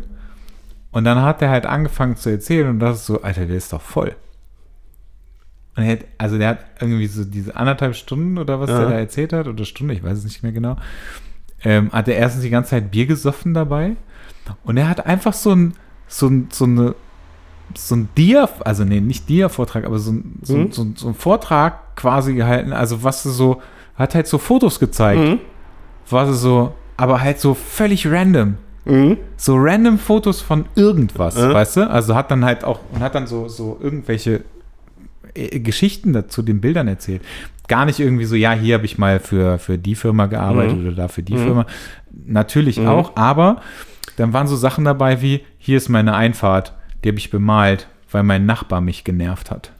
Und 0.90 1.04
dann 1.04 1.20
hat 1.22 1.42
er 1.42 1.50
halt 1.50 1.66
angefangen 1.66 2.16
zu 2.16 2.30
erzählen 2.30 2.68
und 2.70 2.78
das 2.80 2.98
ist 3.00 3.06
so, 3.06 3.20
Alter, 3.22 3.44
der 3.46 3.56
ist 3.56 3.72
doch 3.72 3.82
voll. 3.82 4.16
Und 5.76 5.84
er 5.84 5.92
hat, 5.92 6.04
also 6.16 6.38
der 6.38 6.48
hat 6.48 6.58
irgendwie 6.80 7.06
so 7.06 7.24
diese 7.24 7.54
anderthalb 7.54 7.94
Stunden 7.94 8.38
oder 8.38 8.58
was 8.58 8.70
Ja. 8.70 8.80
der 8.80 8.88
da 8.88 8.98
erzählt 8.98 9.32
hat, 9.32 9.46
oder 9.46 9.64
Stunde, 9.64 9.94
ich 9.94 10.02
weiß 10.02 10.18
es 10.18 10.24
nicht 10.24 10.42
mehr 10.42 10.52
genau, 10.52 10.76
ähm, 11.62 11.92
hat 11.92 12.08
er 12.08 12.16
erstens 12.16 12.42
die 12.42 12.50
ganze 12.50 12.70
Zeit 12.70 12.90
Bier 12.90 13.06
gesoffen 13.06 13.52
dabei 13.54 13.96
und 14.64 14.76
er 14.76 14.88
hat 14.88 15.04
einfach 15.06 15.34
so 15.34 15.52
ein, 15.54 15.74
so 16.08 16.26
ein, 16.28 16.48
so 16.50 16.64
eine, 16.64 16.94
so 17.76 17.96
ein 17.96 18.08
Dia, 18.16 18.48
also 18.64 18.84
nee, 18.84 19.00
nicht 19.00 19.28
Dia-Vortrag, 19.28 19.84
aber 19.84 19.98
so 19.98 20.12
ein, 20.12 20.38
so, 20.42 20.56
Mhm. 20.56 20.72
so, 20.72 20.86
so 20.94 21.08
ein 21.08 21.14
Vortrag 21.14 21.96
quasi 21.96 22.34
gehalten, 22.34 22.72
also 22.72 23.02
was 23.02 23.22
so, 23.22 23.60
hat 23.96 24.14
halt 24.14 24.26
so 24.26 24.38
Fotos 24.38 24.78
gezeigt, 24.80 25.20
Mhm. 25.20 25.38
was 26.10 26.40
so, 26.40 26.72
aber 26.96 27.20
halt 27.20 27.40
so 27.40 27.54
völlig 27.54 28.06
random 28.10 28.56
Mhm. 28.84 29.18
so 29.36 29.56
random 29.56 29.98
Fotos 29.98 30.40
von 30.40 30.64
irgendwas, 30.74 31.36
Äh? 31.36 31.52
weißt 31.52 31.76
du? 31.78 31.90
Also 31.90 32.14
hat 32.14 32.30
dann 32.30 32.44
halt 32.44 32.64
auch 32.64 32.80
und 32.92 33.00
hat 33.00 33.14
dann 33.14 33.26
so, 33.26 33.48
so 33.48 33.78
irgendwelche 33.80 34.42
äh, 35.34 35.60
Geschichten 35.60 36.12
dazu 36.14 36.40
den 36.42 36.60
Bildern 36.60 36.88
erzählt. 36.88 37.20
Gar 37.68 37.84
nicht 37.84 38.00
irgendwie 38.00 38.24
so, 38.24 38.34
ja, 38.34 38.52
hier 38.52 38.76
habe 38.76 38.86
ich 38.86 38.96
mal 38.96 39.20
für, 39.20 39.58
für 39.58 39.76
die 39.76 39.94
Firma 39.94 40.24
gearbeitet 40.26 40.78
Mhm. 40.78 40.86
oder 40.86 40.96
da 40.96 41.08
für 41.08 41.22
die 41.22 41.34
Mhm. 41.34 41.38
Firma. 41.44 41.66
Natürlich 42.24 42.78
Mhm. 42.78 42.88
auch, 42.88 43.12
aber 43.16 43.60
dann 44.16 44.32
waren 44.32 44.46
so 44.46 44.56
Sachen 44.56 44.84
dabei 44.86 45.20
wie, 45.20 45.42
hier 45.58 45.76
ist 45.76 45.88
meine 45.90 46.14
Einfahrt, 46.14 46.72
die 47.04 47.08
habe 47.08 47.18
ich 47.18 47.30
bemalt, 47.30 47.88
weil 48.10 48.22
mein 48.22 48.46
Nachbar 48.46 48.80
mich 48.80 49.04
genervt 49.04 49.50
hat. 49.50 49.72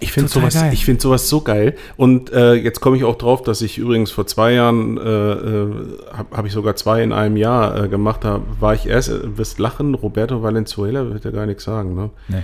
Ich 0.00 0.12
finde 0.12 0.28
sowas, 0.28 0.54
geil. 0.54 0.72
ich 0.72 0.86
sowas 1.00 1.28
so 1.28 1.40
geil. 1.40 1.74
Und 1.96 2.32
äh, 2.32 2.54
jetzt 2.54 2.80
komme 2.80 2.96
ich 2.96 3.02
auch 3.02 3.16
drauf, 3.16 3.42
dass 3.42 3.62
ich 3.62 3.78
übrigens 3.78 4.12
vor 4.12 4.28
zwei 4.28 4.52
Jahren, 4.52 4.96
äh, 4.96 5.00
äh, 5.00 5.74
habe 6.12 6.36
hab 6.36 6.46
ich 6.46 6.52
sogar 6.52 6.76
zwei 6.76 7.02
in 7.02 7.12
einem 7.12 7.36
Jahr 7.36 7.84
äh, 7.84 7.88
gemacht, 7.88 8.22
da 8.22 8.40
war 8.60 8.74
ich 8.74 8.86
erst, 8.86 9.08
äh, 9.08 9.36
wirst 9.36 9.58
lachen, 9.58 9.94
Roberto 9.94 10.42
Valenzuela, 10.42 11.12
wird 11.12 11.24
ja 11.24 11.32
gar 11.32 11.46
nichts 11.46 11.64
sagen. 11.64 11.96
Ne? 11.96 12.10
Nee. 12.28 12.42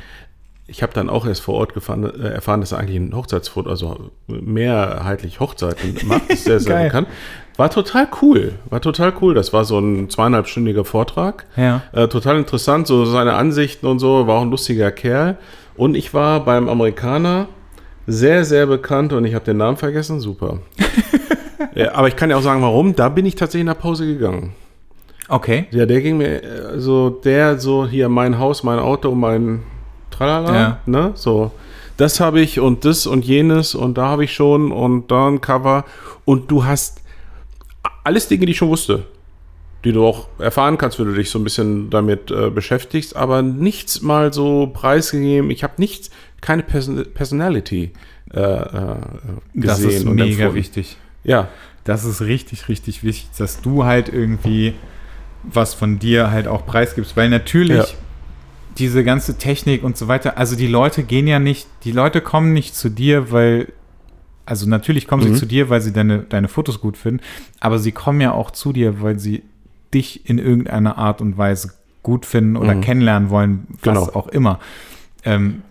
Ich 0.66 0.82
habe 0.82 0.92
dann 0.94 1.08
auch 1.08 1.26
erst 1.26 1.42
vor 1.42 1.54
Ort 1.54 1.74
gefahren, 1.74 2.04
äh, 2.04 2.30
erfahren, 2.30 2.60
dass 2.60 2.72
er 2.72 2.78
eigentlich 2.78 2.96
ein 2.96 3.14
Hochzeitsfoto, 3.14 3.70
also 3.70 4.10
mehrheitlich 4.26 5.38
Hochzeiten 5.38 5.96
macht, 6.06 6.30
ist 6.30 6.44
sehr, 6.44 6.58
sehr 6.58 6.82
bekannt. 6.84 7.06
War 7.56 7.70
total 7.70 8.08
cool, 8.20 8.54
war 8.68 8.80
total 8.80 9.12
cool. 9.20 9.34
Das 9.34 9.52
war 9.52 9.64
so 9.64 9.78
ein 9.78 10.10
zweieinhalbstündiger 10.10 10.84
Vortrag. 10.84 11.46
Ja. 11.56 11.82
Äh, 11.92 12.08
total 12.08 12.36
interessant, 12.38 12.86
so 12.86 13.04
seine 13.04 13.34
Ansichten 13.34 13.86
und 13.86 14.00
so, 14.00 14.26
war 14.26 14.38
auch 14.38 14.42
ein 14.42 14.50
lustiger 14.50 14.90
Kerl. 14.90 15.36
Und 15.76 15.94
ich 15.96 16.12
war 16.14 16.44
beim 16.44 16.68
Amerikaner 16.68 17.46
sehr, 18.06 18.44
sehr 18.44 18.66
bekannt 18.66 19.12
und 19.12 19.24
ich 19.24 19.34
habe 19.34 19.44
den 19.44 19.56
Namen 19.56 19.76
vergessen, 19.76 20.20
super. 20.20 20.58
ja, 21.74 21.94
aber 21.94 22.08
ich 22.08 22.16
kann 22.16 22.30
ja 22.30 22.36
auch 22.36 22.42
sagen, 22.42 22.60
warum. 22.62 22.94
Da 22.96 23.08
bin 23.08 23.24
ich 23.24 23.34
tatsächlich 23.36 23.62
in 23.62 23.66
der 23.68 23.74
Pause 23.74 24.06
gegangen. 24.06 24.52
Okay. 25.28 25.66
Ja, 25.70 25.86
der 25.86 26.00
ging 26.02 26.18
mir, 26.18 26.42
äh, 26.42 26.78
so 26.80 27.08
der, 27.10 27.58
so 27.58 27.86
hier 27.86 28.08
mein 28.08 28.38
Haus, 28.38 28.62
mein 28.62 28.78
Auto, 28.78 29.14
mein 29.14 29.62
Tralala, 30.10 30.54
Ja. 30.54 30.78
ne, 30.86 31.12
so. 31.14 31.50
Das 31.96 32.18
habe 32.18 32.40
ich 32.40 32.58
und 32.58 32.84
das 32.84 33.06
und 33.06 33.24
jenes 33.24 33.74
und 33.76 33.96
da 33.96 34.06
habe 34.08 34.24
ich 34.24 34.34
schon 34.34 34.72
und 34.72 35.10
da 35.12 35.28
ein 35.28 35.40
Cover 35.40 35.84
und 36.24 36.50
du 36.50 36.64
hast 36.64 37.00
alles 38.04 38.28
Dinge, 38.28 38.46
die 38.46 38.52
ich 38.52 38.58
schon 38.58 38.68
wusste, 38.68 39.06
die 39.84 39.92
du 39.92 40.06
auch 40.06 40.28
erfahren 40.38 40.78
kannst, 40.78 40.98
wenn 40.98 41.06
du 41.06 41.14
dich 41.14 41.28
so 41.30 41.38
ein 41.38 41.44
bisschen 41.44 41.90
damit 41.90 42.30
äh, 42.30 42.50
beschäftigst, 42.50 43.16
aber 43.16 43.42
nichts 43.42 44.00
mal 44.02 44.32
so 44.32 44.68
preisgegeben. 44.72 45.50
Ich 45.50 45.62
habe 45.62 45.74
nichts, 45.78 46.10
keine 46.40 46.62
Person 46.62 47.04
Personality 47.12 47.92
äh, 48.32 48.40
äh, 48.40 48.96
gesehen. 49.54 49.60
Das 49.62 49.80
ist 49.80 50.04
mega 50.04 50.24
empfunden. 50.30 50.54
wichtig. 50.54 50.96
Ja, 51.24 51.48
Das 51.84 52.04
ist 52.06 52.22
richtig, 52.22 52.68
richtig 52.70 53.04
wichtig, 53.04 53.28
dass 53.36 53.60
du 53.60 53.84
halt 53.84 54.08
irgendwie 54.08 54.72
was 55.42 55.74
von 55.74 55.98
dir 55.98 56.30
halt 56.30 56.48
auch 56.48 56.64
preisgibst, 56.64 57.14
weil 57.16 57.28
natürlich 57.28 57.76
Ja. 57.76 57.84
diese 58.78 59.04
ganze 59.04 59.36
Technik 59.36 59.84
und 59.84 59.98
so 59.98 60.08
weiter, 60.08 60.38
also 60.38 60.56
die 60.56 60.66
Leute 60.66 61.02
gehen 61.02 61.26
ja 61.26 61.38
nicht, 61.38 61.66
die 61.84 61.92
Leute 61.92 62.22
kommen 62.22 62.54
nicht 62.54 62.74
zu 62.74 62.88
dir, 62.88 63.30
weil, 63.30 63.68
also 64.46 64.68
natürlich 64.68 65.06
kommen 65.06 65.24
Mhm. 65.28 65.34
sie 65.34 65.40
zu 65.40 65.46
dir, 65.46 65.70
weil 65.70 65.80
sie 65.80 65.92
deine, 65.92 66.18
deine 66.20 66.48
Fotos 66.48 66.80
gut 66.80 66.96
finden, 66.96 67.20
aber 67.60 67.78
sie 67.78 67.92
kommen 67.92 68.20
ja 68.20 68.32
auch 68.32 68.50
zu 68.50 68.72
dir, 68.72 69.00
weil 69.02 69.18
sie 69.18 69.42
dich 69.92 70.28
in 70.28 70.38
irgendeiner 70.38 70.98
Art 70.98 71.20
und 71.20 71.38
Weise 71.38 71.72
gut 72.02 72.26
finden 72.26 72.56
oder 72.56 72.74
Mhm. 72.74 72.80
kennenlernen 72.82 73.30
wollen, 73.30 73.66
was 73.82 74.06
Genau. 74.06 74.14
auch 74.18 74.28
immer. 74.28 74.58
Ähm, 75.26 75.62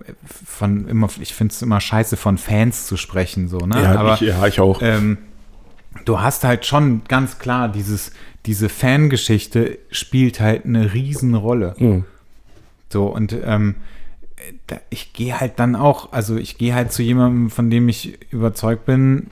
von 0.46 0.88
immer, 0.88 1.08
ich 1.22 1.34
finde 1.36 1.54
es 1.54 1.62
immer 1.62 1.80
scheiße, 1.80 2.18
von 2.18 2.40
Fans 2.40 2.88
zu 2.88 2.98
sprechen, 2.98 3.48
so, 3.48 3.60
ne? 3.60 3.84
ja, 3.84 3.96
aber 4.00 4.16
ich, 4.16 4.22
ja, 4.22 4.48
ich 4.48 4.60
auch. 4.60 4.82
ähm, 4.82 5.20
du 6.06 6.20
hast 6.22 6.44
halt 6.44 6.66
schon 6.66 7.02
ganz 7.08 7.38
klar 7.38 7.70
dieses, 7.70 8.12
diese 8.48 8.68
Fangeschichte 8.70 9.78
spielt 9.92 10.40
halt 10.40 10.66
eine 10.66 10.94
Riesenrolle. 10.94 11.76
Mhm. 11.78 12.06
So, 12.92 13.06
und 13.06 13.36
ähm, 13.46 13.76
ich 14.90 15.14
gehe 15.14 15.40
halt 15.40 15.54
dann 15.60 15.76
auch, 15.76 16.12
also 16.12 16.36
ich 16.36 16.58
gehe 16.58 16.74
halt 16.74 16.92
zu 16.92 17.04
jemandem, 17.04 17.50
von 17.50 17.70
dem 17.70 17.88
ich 17.90 18.18
überzeugt 18.32 18.86
bin, 18.86 19.28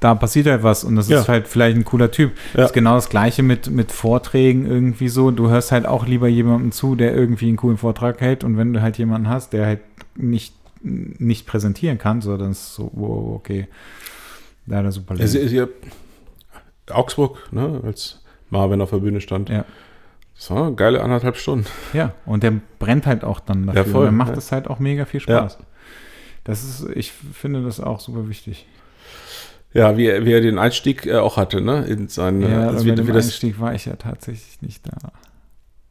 da 0.00 0.14
passiert 0.14 0.46
halt 0.46 0.62
was 0.62 0.84
und 0.84 0.94
das 0.96 1.08
Ja. 1.08 1.20
ist 1.20 1.28
halt 1.28 1.48
vielleicht 1.48 1.76
ein 1.76 1.84
cooler 1.84 2.10
Typ. 2.10 2.32
Ja. 2.52 2.60
Das 2.60 2.70
ist 2.70 2.74
genau 2.74 2.94
das 2.94 3.08
gleiche 3.08 3.42
mit, 3.42 3.68
mit 3.70 3.90
Vorträgen 3.90 4.64
irgendwie 4.66 5.08
so. 5.08 5.30
Du 5.32 5.48
hörst 5.48 5.72
halt 5.72 5.86
auch 5.86 6.06
lieber 6.06 6.28
jemandem 6.28 6.70
zu, 6.72 6.94
der 6.94 7.14
irgendwie 7.14 7.48
einen 7.48 7.56
coolen 7.56 7.78
Vortrag 7.78 8.20
hält 8.20 8.44
und 8.44 8.56
wenn 8.56 8.72
du 8.72 8.80
halt 8.80 8.96
jemanden 8.98 9.28
hast, 9.28 9.52
der 9.52 9.66
halt 9.66 9.80
nicht, 10.16 10.54
nicht 10.82 11.46
präsentieren 11.46 11.98
kann, 11.98 12.20
so 12.20 12.36
dann 12.36 12.52
ist 12.52 12.58
es 12.62 12.74
so, 12.74 12.90
wow, 12.94 13.34
okay. 13.36 13.66
Leider 14.66 14.92
super 14.92 15.14
Es 15.18 15.34
ist 15.34 15.50
ja 15.52 15.66
Augsburg, 16.90 17.52
ne, 17.52 17.80
als 17.84 18.22
Marvin 18.50 18.80
auf 18.80 18.90
der 18.90 18.98
Bühne 18.98 19.20
stand. 19.20 19.48
Ja. 19.48 19.64
Das 20.38 20.50
war 20.52 20.66
eine 20.68 20.76
geile 20.76 21.02
anderthalb 21.02 21.36
Stunden. 21.36 21.66
Ja, 21.92 22.14
und 22.24 22.44
der 22.44 22.52
brennt 22.78 23.06
halt 23.06 23.24
auch 23.24 23.40
dann 23.40 23.66
dafür. 23.66 23.84
Ja, 23.84 23.90
voll, 23.90 24.06
und 24.08 24.14
macht 24.16 24.30
ja. 24.32 24.38
es 24.38 24.52
halt 24.52 24.68
auch 24.68 24.78
mega 24.78 25.04
viel 25.04 25.18
Spaß. 25.20 25.58
Das 26.44 26.62
ist, 26.62 26.86
ich 26.94 27.12
finde 27.12 27.62
das 27.64 27.80
auch 27.80 27.98
super 28.00 28.28
wichtig. 28.28 28.66
Ja, 29.74 29.96
wie, 29.96 30.06
er- 30.06 30.24
wie 30.24 30.32
er 30.32 30.40
den 30.40 30.58
Einstieg 30.58 31.04
äh, 31.06 31.16
auch 31.16 31.36
hatte, 31.36 31.60
ne? 31.60 31.84
In 31.86 32.08
seinen, 32.08 32.42
Ja, 32.42 32.68
also 32.68 32.84
wie, 32.86 32.94
dem 32.94 33.06
wie 33.06 33.12
das, 33.12 33.26
Einstieg 33.26 33.58
war 33.60 33.74
ich 33.74 33.84
ja 33.86 33.96
tatsächlich 33.96 34.62
nicht 34.62 34.86
da. 34.86 35.12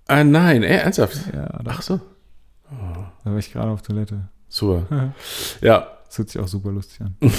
Ah, 0.07 0.23
nein, 0.23 0.63
äh, 0.63 0.77
ernsthaft. 0.77 1.17
Ja, 1.33 1.59
Ach 1.65 1.81
so. 1.81 1.99
da 2.71 3.29
war 3.31 3.37
ich 3.37 3.51
gerade 3.51 3.69
auf 3.69 3.81
Toilette. 3.81 4.29
Super. 4.49 5.13
Ja. 5.61 5.87
Das 6.07 6.17
hört 6.19 6.29
sich 6.29 6.41
auch 6.41 6.47
super 6.47 6.71
lustig 6.71 7.01
an. 7.01 7.17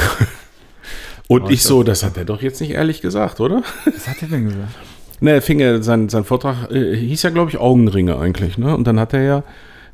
Und 1.26 1.44
ich 1.46 1.52
ich 1.52 1.62
so, 1.62 1.82
das 1.82 2.02
hat 2.04 2.16
er 2.18 2.26
doch 2.26 2.42
jetzt 2.42 2.60
nicht 2.60 2.70
ehrlich 2.72 3.00
gesagt, 3.00 3.40
oder? 3.40 3.62
Was 3.86 4.06
hat 4.08 4.20
er 4.22 4.28
denn 4.28 4.44
gesagt? 4.44 4.74
Ne, 5.20 5.32
er 5.32 5.42
fing 5.42 5.60
ja, 5.60 5.82
sein, 5.82 6.08
sein 6.08 6.24
Vortrag 6.24 6.70
äh, 6.70 6.94
hieß 6.96 7.22
ja, 7.22 7.30
glaube 7.30 7.50
ich, 7.50 7.58
Augenringe 7.58 8.18
eigentlich, 8.18 8.58
ne? 8.58 8.74
Und 8.74 8.86
dann 8.86 9.00
hat 9.00 9.12
er 9.14 9.22
ja 9.22 9.42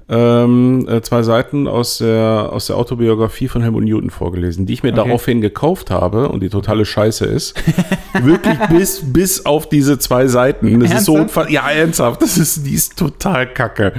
ähm, 0.09 0.87
äh, 0.89 1.01
zwei 1.01 1.23
Seiten 1.23 1.67
aus 1.67 1.99
der, 1.99 2.51
aus 2.53 2.67
der 2.67 2.77
Autobiografie 2.77 3.49
von 3.49 3.63
Helmut 3.63 3.85
Newton 3.85 4.11
vorgelesen, 4.11 4.67
die 4.67 4.75
ich 4.75 4.83
mir 4.83 4.91
Okay. 4.93 5.03
daraufhin 5.05 5.41
gekauft 5.41 5.91
habe 5.91 6.29
und 6.29 6.43
die 6.43 6.51
totale 6.51 6.85
Scheiße 6.85 7.25
ist. 7.25 7.55
Wirklich 8.23 8.59
bis, 8.69 9.13
bis 9.13 9.47
auf 9.47 9.69
diese 9.69 9.99
zwei 9.99 10.27
Seiten. 10.27 10.79
Das 10.81 10.93
ist 10.93 11.05
so 11.07 11.17
Ernsthaft? 11.17 11.51
Ja, 11.51 11.71
ernsthaft. 11.71 12.21
Das 12.21 12.37
ist, 12.37 12.67
die 12.67 12.75
ist 12.75 12.99
total 12.99 13.47
kacke. 13.53 13.95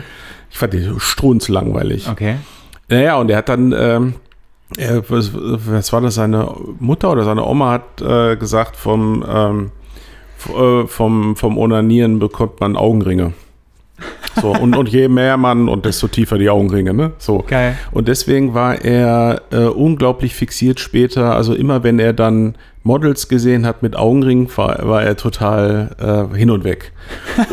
Ich 0.52 0.58
fand 0.58 0.74
die 0.74 0.84
so 0.84 1.00
strunzlangweilig. 1.00 2.08
Okay. 2.08 2.36
Naja, 2.88 3.18
und 3.18 3.32
er 3.32 3.38
hat 3.38 3.50
dann, 3.50 3.74
ähm, 3.76 4.14
er, 4.78 5.10
was, 5.10 5.32
was 5.34 5.92
war 5.92 6.02
das, 6.02 6.16
seine 6.16 6.54
Mutter 6.80 7.12
oder 7.12 7.24
seine 7.24 7.44
Oma 7.44 7.72
hat 7.72 8.02
äh, 8.02 8.38
gesagt, 8.38 8.76
vom, 8.78 9.26
ähm, 9.28 9.66
äh, 9.66 9.70
vom, 10.38 11.36
vom 11.36 11.58
Onanieren 11.58 12.20
bekommt 12.20 12.60
man 12.60 12.76
Augenringe. 12.76 13.34
So, 14.42 14.52
und, 14.52 14.76
und 14.76 14.90
je 14.90 15.08
mehr 15.08 15.38
man, 15.38 15.70
und 15.70 15.86
desto 15.86 16.08
tiefer 16.08 16.38
die 16.38 16.50
Augenringe, 16.50 16.94
ne? 16.94 17.14
So. 17.18 17.44
Geil. 17.48 17.78
Und 17.92 18.08
deswegen 18.08 18.54
war 18.54 18.84
er 18.84 19.42
äh, 19.52 19.66
unglaublich 19.66 20.36
fixiert 20.36 20.80
später. 20.80 21.34
Also 21.36 21.54
immer 21.54 21.84
wenn 21.84 22.00
er 22.00 22.12
dann 22.12 22.56
Models 22.84 23.30
gesehen 23.30 23.66
hat 23.66 23.82
mit 23.82 23.96
Augenringen, 23.96 24.50
war, 24.56 24.88
war 24.88 25.04
er 25.04 25.16
total 25.16 26.30
äh, 26.34 26.38
hin 26.38 26.50
und 26.50 26.64
weg. 26.64 26.92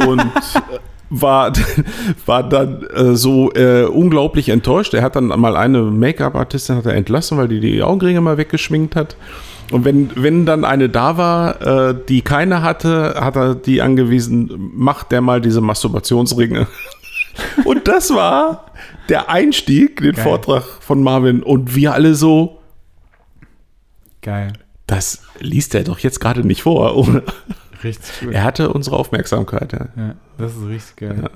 Und 0.06 0.20
äh, 0.20 0.78
war, 1.08 1.52
war 2.26 2.48
dann 2.48 2.82
äh, 2.94 3.14
so 3.14 3.52
äh, 3.52 3.84
unglaublich 3.84 4.48
enttäuscht. 4.48 4.94
Er 4.94 5.02
hat 5.02 5.14
dann 5.14 5.26
mal 5.26 5.56
eine 5.56 5.82
Make-up-Artistin 5.82 6.76
hat 6.76 6.86
er 6.86 6.94
entlassen, 6.94 7.38
weil 7.38 7.48
die 7.48 7.60
die 7.60 7.82
Augenringe 7.82 8.20
mal 8.20 8.38
weggeschminkt 8.38 8.96
hat. 8.96 9.16
Und 9.72 9.84
wenn, 9.84 10.10
wenn 10.14 10.46
dann 10.46 10.64
eine 10.64 10.88
da 10.88 11.16
war, 11.16 11.62
äh, 11.62 11.94
die 12.08 12.22
keine 12.22 12.62
hatte, 12.62 13.14
hat 13.18 13.36
er 13.36 13.54
die 13.54 13.80
angewiesen, 13.80 14.70
macht 14.74 15.12
der 15.12 15.20
mal 15.20 15.40
diese 15.40 15.60
Masturbationsringe. 15.60 16.66
Und 17.64 17.88
das 17.88 18.14
war 18.14 18.66
der 19.08 19.30
Einstieg, 19.30 20.00
den 20.00 20.12
Geil. 20.12 20.22
Vortrag 20.22 20.62
von 20.62 21.02
Marvin. 21.02 21.42
Und 21.42 21.74
wir 21.74 21.94
alle 21.94 22.14
so, 22.14 22.60
Geil. 24.20 24.52
das 24.86 25.22
liest 25.38 25.74
er 25.74 25.84
doch 25.84 25.98
jetzt 25.98 26.20
gerade 26.20 26.46
nicht 26.46 26.62
vor. 26.62 26.96
Oder? 27.08 27.22
Richtig 27.82 28.12
cool. 28.22 28.32
Er 28.32 28.44
hatte 28.44 28.72
unsere 28.72 28.96
Aufmerksamkeit. 28.96 29.72
Ja. 29.72 29.88
Ja, 29.96 30.14
das 30.38 30.56
ist 30.56 30.66
richtig 30.66 30.96
geil. 30.96 31.30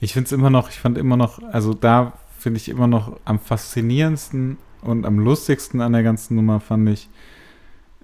Ich 0.00 0.12
finde 0.12 0.26
es 0.26 0.32
immer 0.32 0.50
noch, 0.50 0.68
ich 0.68 0.78
fand 0.78 0.98
immer 0.98 1.16
noch, 1.16 1.40
also 1.52 1.72
da 1.72 2.14
finde 2.38 2.58
ich 2.58 2.68
immer 2.68 2.86
noch 2.86 3.18
am 3.24 3.38
faszinierendsten 3.38 4.58
und 4.82 5.06
am 5.06 5.18
lustigsten 5.18 5.80
an 5.80 5.92
der 5.92 6.02
ganzen 6.02 6.36
Nummer 6.36 6.60
fand 6.60 6.88
ich, 6.88 7.08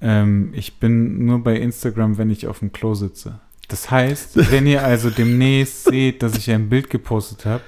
ähm, 0.02 0.50
ich 0.52 0.78
bin 0.78 1.24
nur 1.24 1.42
bei 1.42 1.56
Instagram, 1.56 2.18
wenn 2.18 2.31
ich 2.31 2.47
auf 2.47 2.58
dem 2.58 2.72
Klo 2.72 2.94
sitze. 2.94 3.40
Das 3.68 3.90
heißt, 3.90 4.50
wenn 4.50 4.66
ihr 4.66 4.84
also 4.84 5.08
demnächst 5.08 5.84
seht, 5.90 6.22
dass 6.22 6.36
ich 6.36 6.50
ein 6.50 6.68
Bild 6.68 6.90
gepostet 6.90 7.47
habe, 7.47 7.62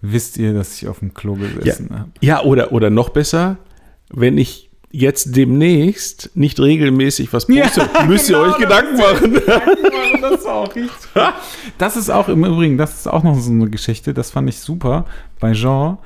wisst 0.00 0.36
ihr, 0.36 0.54
dass 0.54 0.80
ich 0.80 0.86
auf 0.86 1.00
dem 1.00 1.14
Klo 1.14 1.34
gesessen 1.34 1.88
habe. 1.90 2.10
ja, 2.20 2.42
oder, 2.42 2.72
oder 2.72 2.90
noch 2.90 3.08
besser, 3.08 3.56
wenn 4.10 4.38
ich 4.38 4.70
jetzt 4.90 5.36
demnächst 5.36 6.30
nicht 6.34 6.60
regelmäßig 6.60 7.32
was 7.32 7.46
poste, 7.46 7.88
müsst 8.06 8.30
ihr 8.30 8.36
genau, 8.36 8.50
euch 8.50 8.58
Gedanken 8.58 8.96
machen. 8.96 9.40
Das 10.20 10.40
ist 10.40 10.46
auch 10.46 10.74
richtig. 10.74 10.90
Das 11.78 11.96
ist 11.96 12.10
auch 12.10 12.28
im 12.28 12.44
Übrigen, 12.44 12.76
das 12.76 12.94
ist 12.94 13.06
auch 13.06 13.22
noch 13.22 13.38
so 13.38 13.52
eine 13.52 13.70
Geschichte, 13.70 14.12
das 14.12 14.30
fand 14.30 14.48
ich 14.48 14.58
super 14.58 15.04
bei 15.38 15.52
Jean, 15.52 15.98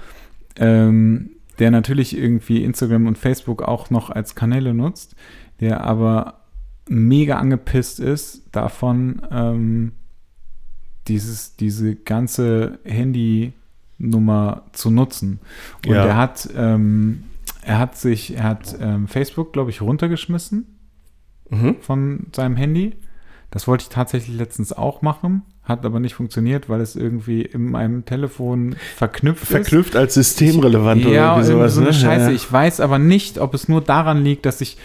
ähm, 0.56 1.30
der 1.58 1.70
natürlich 1.70 2.16
irgendwie 2.16 2.64
Instagram 2.64 3.06
und 3.06 3.18
Facebook 3.18 3.62
auch 3.62 3.90
noch 3.90 4.10
als 4.10 4.34
Kanäle 4.34 4.74
nutzt, 4.74 5.14
der 5.60 5.84
aber 5.84 6.40
mega 6.89 7.39
angepisst 7.39 8.00
ist 8.00 8.42
davon, 8.52 9.22
ähm, 9.31 9.92
dieses, 11.08 11.56
diese 11.56 11.94
ganze 11.97 12.78
Handy 12.84 13.52
Nummer 13.98 14.64
zu 14.72 14.90
nutzen. 14.90 15.39
Und 15.86 15.94
Ja. 15.94 16.06
er 16.06 16.16
hat, 16.16 16.48
ähm, 16.56 17.24
er 17.62 17.78
hat 17.78 17.97
sich, 17.97 18.36
er 18.36 18.44
hat 18.44 18.76
ähm, 18.81 19.06
Facebook, 19.08 19.52
glaube 19.52 19.70
ich, 19.70 19.81
runtergeschmissen 19.81 20.66
Mhm. 21.50 21.76
von 21.81 22.26
seinem 22.34 22.56
Handy. 22.56 22.97
Das 23.50 23.68
wollte 23.68 23.82
ich 23.82 23.89
tatsächlich 23.90 24.36
letztens 24.36 24.72
auch 24.72 25.02
machen, 25.02 25.42
hat 25.65 25.84
aber 25.86 26.00
nicht 26.00 26.15
funktioniert, 26.15 26.68
weil 26.68 26.81
es 26.81 26.97
irgendwie 26.97 27.42
in 27.42 27.70
meinem 27.70 28.05
Telefon 28.05 28.74
verknüpft 28.97 29.44
ist. 29.44 29.49
Verknüpft 29.50 29.94
als 29.97 30.15
systemrelevant 30.15 31.02
Ja, 31.05 31.08
oder 31.08 31.42
irgendwie 31.42 31.52
sowas. 31.52 31.74
so 31.74 31.81
eine 31.81 31.91
ne? 31.91 31.94
Scheiße. 31.94 32.24
Ja. 32.31 32.32
Ich 32.32 32.52
weiß 32.52 32.81
aber 32.81 32.99
nicht, 32.99 33.39
ob 33.39 33.55
es 33.55 33.68
nur 33.68 33.81
daran 33.81 34.24
liegt, 34.24 34.44
dass 34.44 34.60
ich 34.60 34.76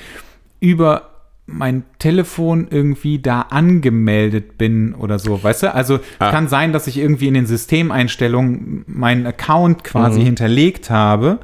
über 0.59 1.09
mein 1.49 1.83
Telefon 1.97 2.67
irgendwie 2.69 3.19
da 3.19 3.41
angemeldet 3.41 4.57
bin 4.57 4.93
oder 4.93 5.17
so, 5.17 5.41
weißt 5.41 5.63
du? 5.63 5.73
Also 5.73 5.99
Ah. 6.19 6.29
kann 6.29 6.47
sein, 6.49 6.73
dass 6.73 6.87
ich 6.87 6.97
irgendwie 6.97 7.27
in 7.27 7.33
den 7.35 7.45
Systemeinstellungen 7.45 8.83
meinen 8.85 9.25
Account 9.25 9.83
quasi 9.83 10.19
Mhm. 10.19 10.25
hinterlegt 10.25 10.89
habe 10.89 11.39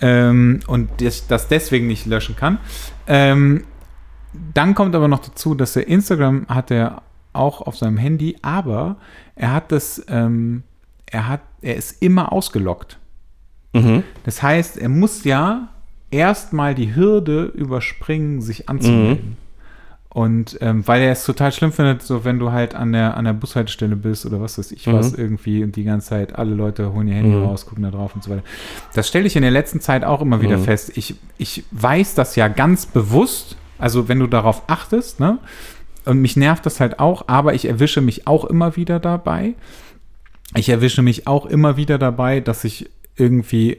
ähm, 0.00 0.60
und 0.66 0.88
das, 1.00 1.26
das 1.26 1.48
deswegen 1.48 1.88
nicht 1.88 2.06
löschen 2.06 2.36
kann. 2.36 2.58
Ähm, 3.06 3.64
dann 4.54 4.74
kommt 4.74 4.94
aber 4.94 5.08
noch 5.08 5.20
dazu, 5.20 5.54
dass 5.54 5.76
er 5.76 5.86
Instagram 5.88 6.46
hat 6.48 6.70
er 6.70 7.02
auch 7.32 7.60
auf 7.62 7.76
seinem 7.76 7.96
Handy, 7.96 8.36
aber 8.42 8.96
er 9.36 9.52
hat 9.52 9.72
das, 9.72 10.04
ähm, 10.08 10.62
er 11.06 11.28
hat, 11.28 11.40
er 11.62 11.76
ist 11.76 12.02
immer 12.02 12.32
ausgelockt. 12.32 12.98
Mhm. 13.72 14.02
Das 14.24 14.42
heißt, 14.42 14.78
er 14.78 14.88
muss 14.88 15.24
ja 15.24 15.68
erstmal 16.10 16.74
die 16.74 16.94
Hürde 16.94 17.44
überspringen, 17.44 18.40
sich 18.42 18.68
anzumelden. 18.68 19.36
Und 20.10 20.58
ähm, 20.60 20.86
weil 20.86 21.00
er 21.00 21.12
es 21.12 21.24
total 21.24 21.52
schlimm 21.52 21.72
findet, 21.72 22.02
so 22.02 22.22
wenn 22.26 22.38
du 22.38 22.52
halt 22.52 22.74
an 22.74 22.92
der, 22.92 23.16
an 23.16 23.24
der 23.24 23.32
Bushaltestelle 23.32 23.96
bist 23.96 24.26
oder 24.26 24.42
was 24.42 24.58
weiß 24.58 24.70
ich 24.72 24.86
was 24.86 25.14
irgendwie 25.14 25.64
und 25.64 25.74
die 25.74 25.84
ganze 25.84 26.08
Zeit 26.10 26.36
alle 26.36 26.54
Leute 26.54 26.92
holen 26.92 27.08
ihr 27.08 27.14
Handy 27.14 27.34
Mhm. 27.34 27.44
raus, 27.44 27.64
gucken 27.64 27.82
da 27.84 27.90
drauf 27.90 28.14
und 28.14 28.22
so 28.22 28.30
weiter. 28.30 28.42
Das 28.92 29.08
stelle 29.08 29.26
ich 29.26 29.36
in 29.36 29.42
der 29.42 29.50
letzten 29.50 29.80
Zeit 29.80 30.04
auch 30.04 30.20
immer 30.20 30.42
wieder 30.42 30.58
Mhm. 30.58 30.64
fest. 30.64 30.92
Ich, 30.98 31.14
ich 31.38 31.64
weiß 31.70 32.14
das 32.14 32.36
ja 32.36 32.48
ganz 32.48 32.84
bewusst, 32.84 33.56
also 33.78 34.06
wenn 34.08 34.18
du 34.18 34.26
darauf 34.26 34.64
achtest, 34.66 35.18
ne? 35.18 35.38
Und 36.04 36.20
mich 36.20 36.36
nervt 36.36 36.66
das 36.66 36.80
halt 36.80 36.98
auch, 36.98 37.28
aber 37.28 37.54
ich 37.54 37.64
erwische 37.66 38.00
mich 38.00 38.26
auch 38.26 38.44
immer 38.44 38.76
wieder 38.76 38.98
dabei. 39.00 39.54
Ich 40.54 40.68
erwische 40.68 41.02
mich 41.02 41.26
auch 41.26 41.46
immer 41.46 41.76
wieder 41.76 41.98
dabei, 41.98 42.40
dass 42.40 42.64
ich 42.64 42.90
irgendwie 43.16 43.78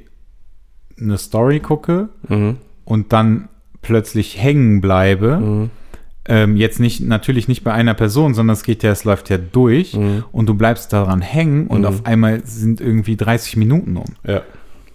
eine 0.99 1.17
Story 1.17 1.59
gucke 1.59 2.09
Mhm. 2.27 2.57
und 2.85 3.13
dann 3.13 3.49
plötzlich 3.81 4.41
hängen 4.41 4.79
bleibe. 4.81 5.37
Mhm. 5.37 5.69
Ähm, 6.25 6.55
jetzt 6.55 6.79
nicht, 6.79 7.01
natürlich 7.01 7.49
nicht 7.49 7.65
bei 7.65 7.73
einer 7.73 7.93
Person, 7.93 8.33
sondern 8.33 8.53
es 8.53 8.63
geht 8.63 8.81
ja, 8.83 8.91
es 8.91 9.03
läuft 9.03 9.29
ja 9.29 9.37
durch 9.37 9.93
Mhm. 9.95 10.23
und 10.31 10.47
du 10.47 10.53
bleibst 10.53 10.93
daran 10.93 11.21
hängen 11.21 11.67
und 11.67 11.81
Mhm. 11.81 11.85
auf 11.87 12.05
einmal 12.05 12.45
sind 12.45 12.79
irgendwie 12.79 13.17
30 13.17 13.57
Minuten 13.57 13.97
um. 13.97 14.05
Ja. 14.25 14.41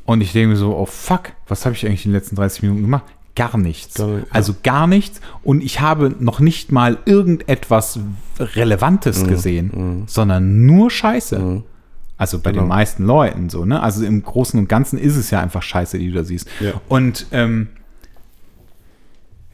Und 0.07 0.23
ich 0.23 0.33
denke 0.33 0.49
mir 0.49 0.57
so, 0.57 0.75
oh 0.75 0.87
fuck, 0.87 1.33
was 1.47 1.67
habe 1.67 1.75
ich 1.77 1.85
eigentlich 1.87 2.07
in 2.07 2.13
den 2.13 2.17
letzten 2.19 2.37
30 2.37 2.63
Minuten 2.63 2.81
gemacht? 2.81 3.05
Gar 3.39 3.57
nichts. 3.57 3.95
Gar 3.95 4.07
nicht, 4.09 4.27
ja. 4.27 4.33
Also 4.35 4.55
gar 4.63 4.87
nichts. 4.87 5.21
Und 5.43 5.63
ich 5.63 5.81
habe 5.81 6.15
noch 6.19 6.41
nicht 6.41 6.71
mal 6.73 6.99
irgendetwas 7.07 7.99
Relevantes 8.39 9.27
gesehen, 9.27 9.71
mhm. 9.75 10.03
sondern 10.07 10.67
nur 10.67 10.91
Scheiße. 10.91 11.39
Mhm. 11.39 11.63
Also 12.17 12.41
bei 12.41 12.51
Genau. 12.51 12.65
den 12.65 12.69
meisten 12.69 13.05
Leuten 13.05 13.49
so, 13.49 13.65
ne? 13.65 13.81
Also 13.83 14.05
im 14.05 14.23
Großen 14.23 14.59
und 14.59 14.69
Ganzen 14.69 14.99
ist 14.99 15.17
es 15.17 15.31
ja 15.31 15.41
einfach 15.41 15.63
Scheiße, 15.63 15.99
die 15.99 16.09
du 16.11 16.15
da 16.17 16.25
siehst. 16.25 16.49
Ja. 16.61 16.73
Und 16.89 17.27
ähm, 17.31 17.69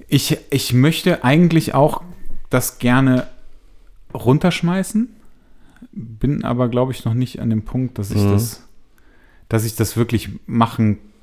ich, 0.09 0.39
ich 0.51 0.73
möchte 0.73 1.25
eigentlich 1.25 1.75
auch 1.75 2.03
das 2.51 2.79
gerne 2.79 3.27
runterschmeißen, 4.15 5.09
bin 5.93 6.45
aber, 6.45 6.69
glaube 6.69 6.93
ich, 6.93 7.05
noch 7.05 7.15
nicht 7.15 7.41
an 7.41 7.51
dem 7.51 7.63
Punkt, 7.63 7.99
dass 7.99 8.11
ich 8.11 8.23
Mhm. 8.23 8.31
das, 8.33 8.63
dass 9.49 9.65
ich 9.65 9.77
das 9.77 9.97
wirklich 9.97 10.31
machen 10.47 10.97
kann. 10.97 11.14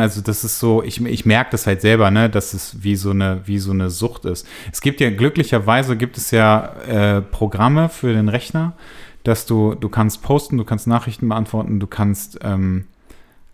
Also 0.00 0.20
das 0.20 0.44
ist 0.44 0.58
so, 0.58 0.82
ich, 0.82 1.04
ich 1.04 1.26
merke 1.26 1.50
das 1.52 1.66
halt 1.66 1.80
selber, 1.80 2.10
ne, 2.10 2.28
dass 2.30 2.54
es 2.54 2.82
wie 2.82 2.96
so 2.96 3.10
eine, 3.10 3.40
wie 3.44 3.58
so 3.58 3.70
eine 3.72 3.90
Sucht 3.90 4.24
ist. 4.24 4.46
Es 4.72 4.80
gibt 4.80 5.00
ja 5.00 5.10
glücklicherweise 5.10 5.96
gibt 5.96 6.16
es 6.16 6.30
ja 6.30 6.72
äh, 6.86 7.20
Programme 7.22 7.88
für 7.88 8.12
den 8.12 8.28
Rechner, 8.28 8.74
dass 9.24 9.46
du, 9.46 9.74
du 9.74 9.88
kannst 9.88 10.22
posten, 10.22 10.56
du 10.58 10.64
kannst 10.64 10.86
Nachrichten 10.86 11.28
beantworten, 11.28 11.80
du 11.80 11.86
kannst 11.86 12.38
ähm, 12.42 12.86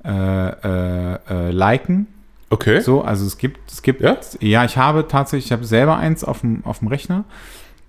äh, 0.04 0.10
äh, 0.10 1.18
äh, 1.28 1.50
liken. 1.50 2.06
Okay. 2.50 2.80
So, 2.80 3.02
also 3.02 3.26
es 3.26 3.36
gibt, 3.36 3.70
es 3.70 3.82
gibt, 3.82 4.00
Ja? 4.00 4.16
ja, 4.40 4.64
ich 4.64 4.76
habe 4.78 5.06
tatsächlich, 5.06 5.46
ich 5.46 5.52
habe 5.52 5.64
selber 5.64 5.96
eins 5.98 6.24
auf 6.24 6.40
dem, 6.40 6.64
auf 6.64 6.78
dem 6.78 6.88
Rechner. 6.88 7.24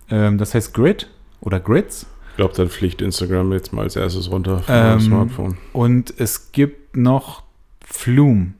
Ähm, 0.09 0.38
das 0.38 0.53
heißt 0.53 0.74
Grid 0.74 1.09
oder 1.41 1.59
Grids. 1.59 2.08
Ich 2.32 2.35
glaube, 2.35 2.53
dann 2.56 2.69
fliegt 2.69 3.01
Instagram 3.01 3.51
jetzt 3.53 3.74
mal 3.74 3.83
als 3.83 3.95
erstes 3.95 4.32
runter 4.32 4.59
von 4.59 4.75
Ähm, 4.75 4.99
Smartphone. 4.99 5.58
Und 5.74 6.14
es 6.17 6.51
gibt 6.51 6.95
noch 6.98 7.43
Flume. 7.91 8.53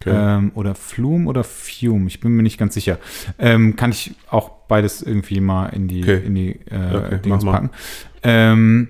Okay. 0.00 0.10
Ähm, 0.14 0.52
oder 0.54 0.74
Flume 0.76 1.28
oder 1.28 1.42
Fume, 1.42 2.06
ich 2.06 2.20
bin 2.20 2.32
mir 2.32 2.44
nicht 2.44 2.56
ganz 2.58 2.74
sicher. 2.74 2.98
Ähm, 3.38 3.74
kann 3.74 3.90
ich 3.90 4.14
auch 4.30 4.50
beides 4.68 5.02
irgendwie 5.02 5.40
mal 5.40 5.66
in 5.70 5.88
die, 5.88 6.02
Okay. 6.02 6.22
in 6.24 6.34
die 6.36 6.50
äh, 6.70 6.96
Okay, 6.96 7.18
Dings 7.24 7.44
packen. 7.44 7.70
Ähm, 8.22 8.88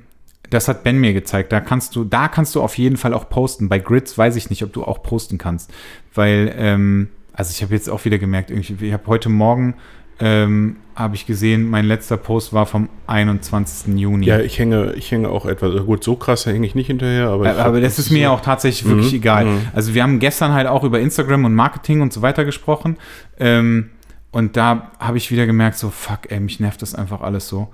das 0.50 0.68
hat 0.68 0.82
Ben 0.84 0.98
mir 0.98 1.14
gezeigt. 1.14 1.50
Da 1.52 1.60
kannst 1.60 1.96
du, 1.96 2.04
da 2.04 2.28
kannst 2.28 2.54
du 2.54 2.62
auf 2.62 2.76
jeden 2.76 2.96
Fall 2.98 3.14
auch 3.14 3.28
posten. 3.30 3.68
Bei 3.68 3.78
Grids 3.78 4.16
weiß 4.16 4.36
ich 4.36 4.50
nicht, 4.50 4.62
ob 4.62 4.72
du 4.72 4.84
auch 4.84 5.02
posten 5.02 5.38
kannst. 5.38 5.72
Weil, 6.14 6.54
ähm, 6.56 7.08
also 7.32 7.52
ich 7.52 7.62
habe 7.62 7.74
jetzt 7.74 7.88
auch 7.88 8.04
wieder 8.04 8.18
gemerkt, 8.18 8.50
irgendwie, 8.50 8.86
ich 8.86 8.92
habe 8.92 9.06
heute 9.06 9.28
Morgen 9.30 9.74
ähm, 10.20 10.76
habe 10.96 11.14
ich 11.14 11.26
gesehen, 11.26 11.70
mein 11.70 11.84
letzter 11.84 12.16
Post 12.16 12.52
war 12.52 12.66
vom 12.66 12.88
21. 13.06 13.94
Juni. 13.96 14.26
ja, 14.26 14.40
ich 14.40 14.58
hänge, 14.58 14.94
ich 14.94 15.10
hänge 15.12 15.28
auch 15.28 15.46
etwas. 15.46 15.70
also 15.72 15.84
Gut, 15.84 16.02
so 16.02 16.16
krass 16.16 16.44
hänge 16.46 16.66
ich 16.66 16.74
nicht 16.74 16.88
hinterher, 16.88 17.28
aber. 17.28 17.44
ich 17.44 17.50
Aber, 17.52 17.64
aber 17.66 17.80
das 17.80 17.98
ist 18.00 18.10
mir 18.10 18.28
so- 18.28 18.34
auch 18.34 18.40
tatsächlich 18.40 18.88
wirklich 18.88 19.12
Mhm, 19.12 19.18
egal. 19.18 19.44
mhm. 19.44 19.60
Also 19.74 19.94
wir 19.94 20.02
haben 20.02 20.18
gestern 20.18 20.52
halt 20.52 20.66
auch 20.66 20.82
über 20.82 20.98
Instagram 20.98 21.44
und 21.44 21.54
Marketing 21.54 22.00
und 22.00 22.12
so 22.12 22.20
weiter 22.22 22.44
gesprochen. 22.44 22.96
Ähm, 23.38 23.90
und 24.32 24.56
da 24.56 24.90
habe 24.98 25.16
ich 25.18 25.30
wieder 25.30 25.46
gemerkt, 25.46 25.78
so 25.78 25.88
fuck, 25.90 26.30
ey, 26.30 26.40
mich 26.40 26.58
nervt 26.60 26.82
das 26.82 26.94
einfach 26.94 27.20
alles 27.20 27.48
so. 27.48 27.68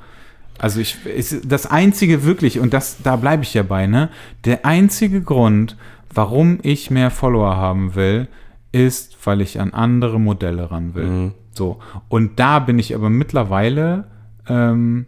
Also 0.58 0.78
ich, 0.80 1.04
ist 1.06 1.50
das 1.50 1.66
einzige 1.66 2.24
wirklich, 2.24 2.60
und 2.60 2.72
das, 2.74 2.98
da 3.02 3.16
bleibe 3.16 3.42
ich 3.42 3.54
ja 3.54 3.62
bei, 3.64 3.86
ne? 3.88 4.10
Der 4.44 4.64
einzige 4.66 5.20
Grund, 5.22 5.76
warum 6.12 6.58
ich 6.62 6.90
mehr 6.92 7.10
Follower 7.10 7.56
haben 7.56 7.94
will, 7.96 8.28
ist, 8.70 9.16
weil 9.24 9.40
ich 9.40 9.58
an 9.60 9.72
andere 9.72 10.20
Modelle 10.20 10.70
ran 10.70 10.94
will. 10.94 11.06
Mhm. 11.06 11.32
So. 11.56 11.78
Und 12.08 12.38
da 12.38 12.58
bin 12.58 12.78
ich 12.78 12.94
aber 12.94 13.10
mittlerweile, 13.10 14.04
ähm, 14.48 15.06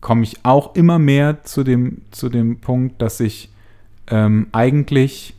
komme 0.00 0.22
ich 0.22 0.44
auch 0.44 0.74
immer 0.74 0.98
mehr 0.98 1.44
zu 1.44 1.64
dem, 1.64 2.02
zu 2.10 2.28
dem 2.28 2.60
Punkt, 2.60 3.00
dass 3.00 3.20
ich 3.20 3.50
ähm, 4.10 4.48
eigentlich 4.52 5.34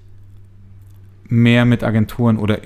mehr 1.28 1.66
mit 1.66 1.84
Agenturen 1.84 2.38
oder 2.38 2.60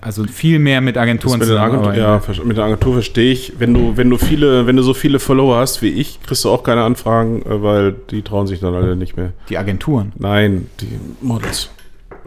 also 0.00 0.24
viel 0.24 0.58
mehr 0.58 0.80
mit 0.80 0.96
Agenturen 0.96 1.38
mit, 1.38 1.50
Agentur, 1.50 1.94
ja, 1.94 2.20
mit 2.44 2.56
der 2.56 2.64
Agentur 2.64 2.94
verstehe 2.94 3.30
ich. 3.32 3.54
Wenn 3.58 3.74
du, 3.74 3.96
wenn 3.96 4.08
du 4.08 4.16
viele, 4.16 4.66
wenn 4.66 4.76
du 4.76 4.82
so 4.82 4.94
viele 4.94 5.18
Follower 5.18 5.58
hast 5.58 5.82
wie 5.82 5.88
ich, 5.88 6.20
kriegst 6.22 6.44
du 6.44 6.50
auch 6.50 6.62
keine 6.62 6.82
Anfragen, 6.82 7.42
äh, 7.42 7.62
weil 7.62 7.94
die 8.10 8.22
trauen 8.22 8.46
sich 8.46 8.60
dann 8.60 8.74
alle 8.74 8.96
nicht 8.96 9.16
mehr. 9.16 9.32
Die 9.48 9.58
Agenturen. 9.58 10.12
Nein, 10.18 10.68
die 10.80 10.98
Models. 11.20 11.70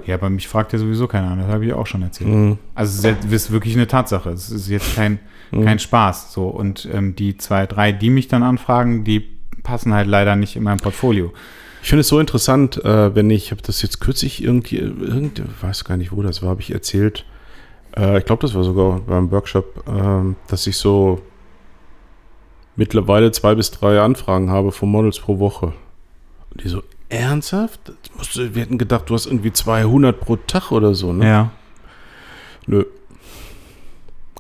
Ja, 0.06 0.16
aber 0.16 0.30
mich 0.30 0.48
fragt 0.48 0.74
ja 0.74 0.80
sowieso 0.80 1.08
keiner 1.08 1.32
an, 1.32 1.40
das 1.40 1.48
habe 1.48 1.66
ich 1.66 1.74
auch 1.74 1.88
schon 1.88 2.02
erzählt. 2.02 2.30
Mhm. 2.30 2.58
Also 2.76 3.08
es 3.08 3.26
ist, 3.26 3.52
wirklich 3.52 3.76
eine 3.76 3.88
Tatsache. 3.88 4.30
Es 4.30 4.50
ist 4.50 4.70
jetzt 4.70 4.96
kein, 4.96 5.20
Mhm. 5.52 5.66
kein 5.66 5.80
Spaß. 5.80 6.34
So. 6.34 6.48
Und 6.48 6.88
ähm, 6.92 7.16
die 7.16 7.38
zwei, 7.38 7.66
drei, 7.66 7.92
die 7.92 8.10
mich 8.10 8.28
dann 8.28 8.44
anfragen, 8.44 9.04
die 9.04 9.22
passen 9.64 9.94
halt 9.94 10.08
leider 10.08 10.36
nicht 10.36 10.56
in 10.56 10.64
mein 10.64 10.78
Portfolio. 10.78 11.34
Ich 11.82 11.90
finde 11.90 12.02
es 12.02 12.08
so 12.08 12.20
interessant, 12.20 12.84
äh, 12.84 13.16
wenn 13.16 13.30
ich, 13.30 13.46
ich 13.46 13.52
habe 13.52 13.62
das 13.62 13.82
jetzt 13.82 14.00
kürzlich 14.00 14.44
irgendwie, 14.44 14.78
irgend, 14.78 15.42
weiß 15.62 15.86
gar 15.86 15.98
nicht, 15.98 16.12
wo 16.12 16.22
das 16.22 16.42
war, 16.42 16.50
habe 16.50 16.62
ich 16.62 16.72
erzählt. 16.72 17.26
Äh, 17.96 18.20
ich 18.20 18.26
glaube, 18.26 18.42
das 18.42 18.54
war 18.54 18.64
sogar 18.64 19.00
beim 19.00 19.32
Workshop, 19.32 19.84
ähm, 19.88 20.36
dass 20.48 20.68
ich 20.68 20.78
so 20.78 21.22
mittlerweile 22.76 23.32
zwei 23.32 23.56
bis 23.56 23.72
drei 23.72 24.00
Anfragen 24.02 24.50
habe 24.50 24.72
von 24.72 24.90
Models 24.90 25.20
pro 25.20 25.40
Woche. 25.40 25.74
Und 26.52 26.64
die 26.64 26.70
so, 26.70 26.84
ernsthaft? 27.10 27.80
Du, 27.88 28.56
wir 28.56 28.62
hätten 28.62 28.78
gedacht, 28.78 29.10
du 29.10 29.14
hast 29.14 29.26
irgendwie 29.26 29.52
200 29.52 30.20
pro 30.20 30.36
Tag 30.38 30.72
oder 30.72 30.94
so, 30.96 31.12
ne? 31.14 31.26
Ja. 31.28 31.52
Nö. 32.68 32.86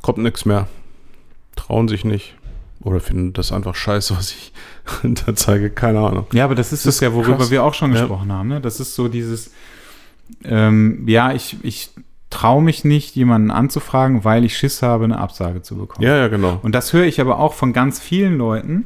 Kommt 0.02 0.20
nichts 0.20 0.46
mehr. 0.46 0.68
Trauen 1.56 1.88
sich 1.88 2.06
nicht. 2.06 2.36
Oder 2.82 3.00
finden 3.02 3.34
das 3.34 3.52
einfach 3.52 3.76
scheiße, 3.76 4.16
was 4.16 4.32
ich 4.32 4.54
da 5.26 5.36
zeige. 5.36 5.70
Keine 5.70 6.00
Ahnung. 6.00 6.28
Ja, 6.32 6.46
aber 6.46 6.56
das 6.56 6.72
ist 6.72 6.86
Das 6.86 6.96
es 6.96 7.02
ja, 7.02 7.14
worüber 7.14 7.38
krass. 7.38 7.52
wir 7.52 7.64
auch 7.64 7.74
schon 7.74 7.94
Ja. 7.94 8.00
gesprochen 8.02 8.32
haben. 8.32 8.48
Ne? 8.48 8.62
Das 8.62 8.80
ist 8.80 8.96
so 8.96 9.08
dieses, 9.10 9.52
ähm, 10.46 11.04
ja, 11.08 11.34
ich, 11.34 11.58
ich 11.64 11.90
traue 12.30 12.62
mich 12.62 12.86
nicht, 12.86 13.16
jemanden 13.16 13.52
anzufragen, 13.52 14.24
weil 14.24 14.46
ich 14.46 14.56
Schiss 14.58 14.82
habe, 14.82 15.04
eine 15.04 15.18
Absage 15.18 15.62
zu 15.62 15.76
bekommen. 15.76 16.06
Ja, 16.08 16.16
ja, 16.16 16.28
genau. 16.30 16.60
Und 16.62 16.74
das 16.74 16.94
höre 16.94 17.06
ich 17.06 17.20
aber 17.20 17.40
auch 17.40 17.54
von 17.54 17.74
ganz 17.74 18.00
vielen 18.00 18.38
Leuten. 18.38 18.86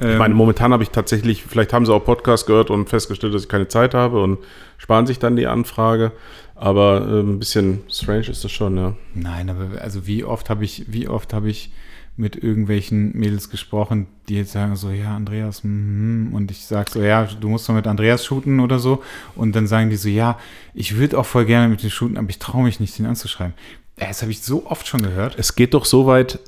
Ähm, 0.00 0.12
Ich 0.12 0.18
meine, 0.18 0.34
momentan 0.34 0.72
habe 0.72 0.82
ich 0.82 0.90
tatsächlich, 0.90 1.44
vielleicht 1.44 1.72
haben 1.72 1.86
sie 1.86 1.92
auch 1.92 2.04
Podcast 2.04 2.46
gehört 2.46 2.70
und 2.70 2.88
festgestellt, 2.88 3.34
dass 3.34 3.42
ich 3.42 3.48
keine 3.48 3.68
Zeit 3.68 3.94
habe 3.94 4.22
und 4.22 4.38
sparen 4.78 5.06
sich 5.06 5.18
dann 5.18 5.36
die 5.36 5.46
Anfrage. 5.46 6.12
Aber 6.54 7.06
äh, 7.08 7.20
ein 7.20 7.38
bisschen 7.38 7.80
strange 7.90 8.28
ist 8.28 8.44
das 8.44 8.52
schon, 8.52 8.76
ja. 8.76 8.94
Nein, 9.14 9.50
aber 9.50 9.80
also 9.80 10.06
wie 10.06 10.24
oft 10.24 10.50
habe 10.50 10.64
ich, 10.64 10.84
wie 10.88 11.08
oft 11.08 11.32
habe 11.32 11.50
ich 11.50 11.72
mit 12.16 12.36
irgendwelchen 12.36 13.12
Mädels 13.16 13.50
gesprochen, 13.50 14.06
die 14.28 14.36
jetzt 14.36 14.52
sagen 14.52 14.76
so, 14.76 14.90
ja, 14.90 15.16
Andreas, 15.16 15.62
mm, 15.64 16.32
und 16.32 16.50
ich 16.52 16.64
sag 16.64 16.88
so, 16.90 17.02
ja, 17.02 17.24
du 17.24 17.48
musst 17.48 17.68
doch 17.68 17.74
mit 17.74 17.88
Andreas 17.88 18.24
shooten 18.24 18.60
oder 18.60 18.78
so. 18.78 19.02
Und 19.34 19.56
dann 19.56 19.66
sagen 19.66 19.90
die 19.90 19.96
so, 19.96 20.08
ja, 20.08 20.38
ich 20.74 20.96
würde 20.96 21.18
auch 21.18 21.26
voll 21.26 21.44
gerne 21.44 21.68
mit 21.68 21.82
dem 21.82 21.90
shooten, 21.90 22.16
aber 22.16 22.30
ich 22.30 22.38
traue 22.38 22.62
mich 22.62 22.78
nicht, 22.78 22.96
den 22.98 23.06
anzuschreiben. 23.06 23.54
Das 23.96 24.22
habe 24.22 24.30
ich 24.30 24.42
so 24.42 24.66
oft 24.66 24.86
schon 24.86 25.02
gehört. 25.02 25.36
Es 25.38 25.56
geht 25.56 25.74
doch 25.74 25.84
so 25.84 26.06
weit, 26.06 26.38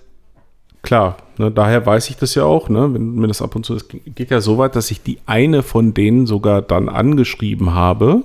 klar, 0.87 1.17
ne, 1.37 1.51
daher 1.51 1.85
weiß 1.85 2.09
ich 2.09 2.17
das 2.17 2.35
ja 2.35 2.45
auch, 2.45 2.71
ne, 2.71 2.95
wenn 2.95 3.17
mir 3.17 3.27
das 3.29 3.43
ab 3.43 3.55
und 3.55 3.67
zu, 3.67 3.75
es 3.75 3.87
geht 3.89 4.31
ja 4.31 4.41
so 4.41 4.57
weit, 4.57 4.75
dass 4.77 4.91
ich 4.91 5.03
die 5.03 5.19
eine 5.27 5.63
von 5.63 5.93
denen 5.93 6.27
sogar 6.27 6.63
dann 6.63 6.89
angeschrieben 6.89 7.75
habe, 7.75 8.23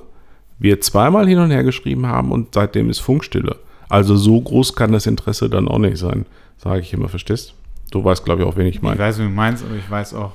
wir 0.59 0.79
zweimal 0.79 1.27
hin 1.27 1.39
und 1.39 1.51
her 1.51 1.63
geschrieben 1.63 2.05
haben 2.07 2.31
und 2.31 2.53
seitdem 2.53 2.89
ist 2.89 2.99
Funkstille. 2.99 3.57
Also 3.89 4.15
so 4.15 4.39
groß 4.39 4.75
kann 4.75 4.93
das 4.93 5.05
Interesse 5.07 5.49
dann 5.49 5.67
auch 5.67 5.79
nicht 5.79 5.97
sein, 5.97 6.25
sage 6.57 6.79
ich 6.81 6.93
immer, 6.93 7.09
verstehst? 7.09 7.55
Du 7.91 8.01
weißt, 8.03 8.23
glaube 8.23 8.43
ich, 8.43 8.47
auch, 8.47 8.55
wen 8.55 8.67
ich 8.67 8.75
Ich 8.75 8.81
meine. 8.81 8.97
weiß, 8.97 9.19
wie 9.19 9.23
du 9.23 9.29
meinst, 9.29 9.65
aber 9.65 9.75
ich 9.75 9.89
weiß 9.91 10.13
auch, 10.13 10.31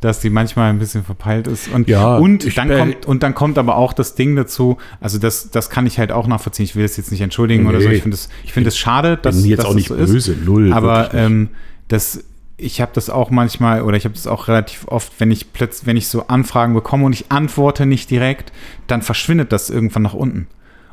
dass 0.00 0.20
die 0.20 0.30
manchmal 0.30 0.70
ein 0.70 0.78
bisschen 0.78 1.04
verpeilt 1.04 1.46
ist. 1.46 1.68
Und, 1.68 1.88
Ja, 1.88 2.16
und, 2.16 2.56
dann 2.56 2.68
kommt, 2.70 3.06
und 3.06 3.22
dann 3.22 3.34
kommt 3.34 3.58
aber 3.58 3.76
auch 3.76 3.92
das 3.92 4.14
Ding 4.14 4.34
dazu, 4.34 4.78
also 5.00 5.18
das, 5.18 5.50
das 5.50 5.70
kann 5.70 5.86
ich 5.86 5.98
halt 5.98 6.10
auch 6.10 6.26
nachvollziehen. 6.26 6.64
Ich 6.64 6.76
will 6.76 6.84
es 6.84 6.96
jetzt 6.96 7.10
nicht 7.10 7.20
entschuldigen 7.20 7.66
oder 7.66 7.80
so. 7.80 7.88
Nee. 7.88 7.96
Ich 7.96 8.02
finde 8.02 8.14
es 8.14 8.28
ich 8.44 8.52
finde 8.52 8.68
es 8.68 8.78
schade, 8.78 9.16
dass 9.16 9.36
bin 9.42 9.50
jetzt 9.50 9.58
dass 9.60 9.66
auch 9.66 9.74
nicht 9.74 9.88
so 9.88 9.94
ist. 9.94 10.10
böse, 10.10 10.36
null. 10.42 10.72
Aber 10.72 11.12
ähm, 11.12 11.50
das, 11.88 12.24
ich 12.56 12.80
habe 12.80 12.92
das 12.94 13.10
auch 13.10 13.30
manchmal 13.30 13.82
oder 13.82 13.96
ich 13.96 14.04
habe 14.04 14.14
das 14.14 14.26
auch 14.26 14.48
relativ 14.48 14.88
oft, 14.88 15.12
wenn 15.18 15.30
ich 15.30 15.52
plötzlich, 15.52 15.86
wenn 15.86 15.96
ich 15.96 16.08
so 16.08 16.26
Anfragen 16.28 16.72
bekomme 16.72 17.04
und 17.04 17.12
ich 17.12 17.30
antworte 17.30 17.84
nicht 17.84 18.10
direkt, 18.10 18.52
dann 18.86 19.02
verschwindet 19.02 19.52
das 19.52 19.70
irgendwann 19.70 20.02
nach 20.02 20.14
unten. 20.14 20.46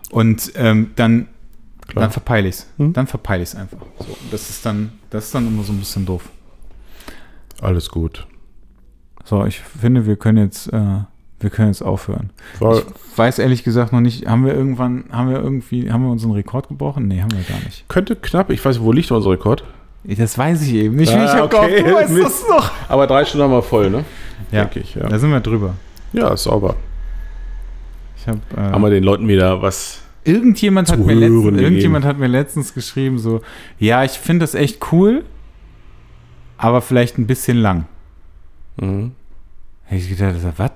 Und 0.10 0.52
ähm, 0.56 0.92
dann, 0.96 1.28
Klar. 1.88 2.04
dann 2.04 2.12
verpeile 2.12 2.48
ich 2.48 2.56
es. 2.56 2.68
Hm. 2.78 2.94
Dann 2.94 3.08
verpeile 3.08 3.44
ich 3.44 3.50
es 3.50 3.56
einfach. 3.56 3.80
So, 4.00 4.18
das 4.32 4.50
ist 4.50 4.66
dann, 4.66 4.92
das 5.10 5.26
ist 5.26 5.36
dann 5.36 5.48
immer 5.48 5.64
so 5.64 5.74
ein 5.74 5.80
bisschen 5.80 6.06
doof. 6.06 6.24
Alles 7.62 7.90
gut. 7.90 8.28
So, 9.30 9.44
ich 9.46 9.60
finde, 9.60 10.06
wir 10.06 10.16
können 10.16 10.38
jetzt, 10.38 10.72
äh, 10.72 11.00
wir 11.42 11.50
können 11.50 11.68
jetzt 11.68 11.82
aufhören. 11.82 12.30
War, 12.60 12.78
Ich 12.78 13.18
weiß 13.18 13.40
ehrlich 13.40 13.66
gesagt 13.66 13.92
noch 13.92 14.00
nicht, 14.00 14.26
haben 14.26 14.46
wir 14.46 14.54
irgendwann, 14.54 15.04
haben 15.12 15.30
wir 15.30 15.38
irgendwie, 15.38 15.92
haben 15.92 16.04
wir 16.04 16.12
unseren 16.12 16.32
Rekord 16.32 16.70
gebrochen? 16.70 17.10
Nee, 17.10 17.22
haben 17.22 17.32
wir 17.34 17.44
gar 17.44 17.60
nicht. 17.66 17.88
könnte 17.90 18.16
knapp, 18.16 18.50
ich 18.52 18.64
weiß, 18.64 18.80
wo 18.82 18.94
liegt 18.94 19.12
unser 19.12 19.32
Rekord? 19.32 19.66
Das 20.06 20.38
weiß 20.38 20.62
ich 20.62 20.74
eben 20.74 20.96
nicht. 20.96 21.12
Ah, 21.12 21.26
ich 21.26 21.32
hab 21.32 21.54
okay. 21.54 21.84
gehofft, 21.84 22.10
du 22.10 22.16
weißt 22.16 22.24
das 22.26 22.48
noch. 22.48 22.72
Aber 22.88 23.06
drei 23.06 23.26
Stunden 23.26 23.44
haben 23.44 23.52
wir 23.52 23.62
voll, 23.62 23.90
ne? 23.90 24.06
Ja, 24.52 24.62
Denke 24.64 24.80
ich, 24.80 24.96
ja. 24.96 25.10
da 25.10 25.20
sind 25.20 25.30
wir 25.32 25.42
drüber. 25.42 25.74
Ja, 26.14 26.30
ist 26.30 26.44
sauber. 26.44 26.76
Ich 28.16 28.26
hab, 28.30 28.38
äh, 28.58 28.62
Haben 28.72 28.82
wir 28.82 28.90
den 28.90 29.04
Leuten 29.04 29.28
wieder 29.28 29.62
was. 29.62 30.02
irgendjemand, 30.24 30.90
hat 30.90 31.00
mir 31.00 31.14
letztens, 31.16 31.62
irgendjemand 31.62 32.06
hat 32.06 32.18
mir 32.18 32.28
letztens 32.28 32.74
geschrieben, 32.74 33.20
so, 33.20 33.42
ja, 33.78 34.06
ich 34.06 34.12
finde 34.12 34.44
das 34.44 34.56
echt 34.56 34.94
cool, 34.94 35.26
aber 36.58 36.82
vielleicht 36.82 37.18
ein 37.18 37.28
bisschen 37.28 37.58
lang. 37.58 37.86
Mhm. 38.78 39.12
Ich 39.90 40.10
gedacht, 40.10 40.36
was? 40.58 40.72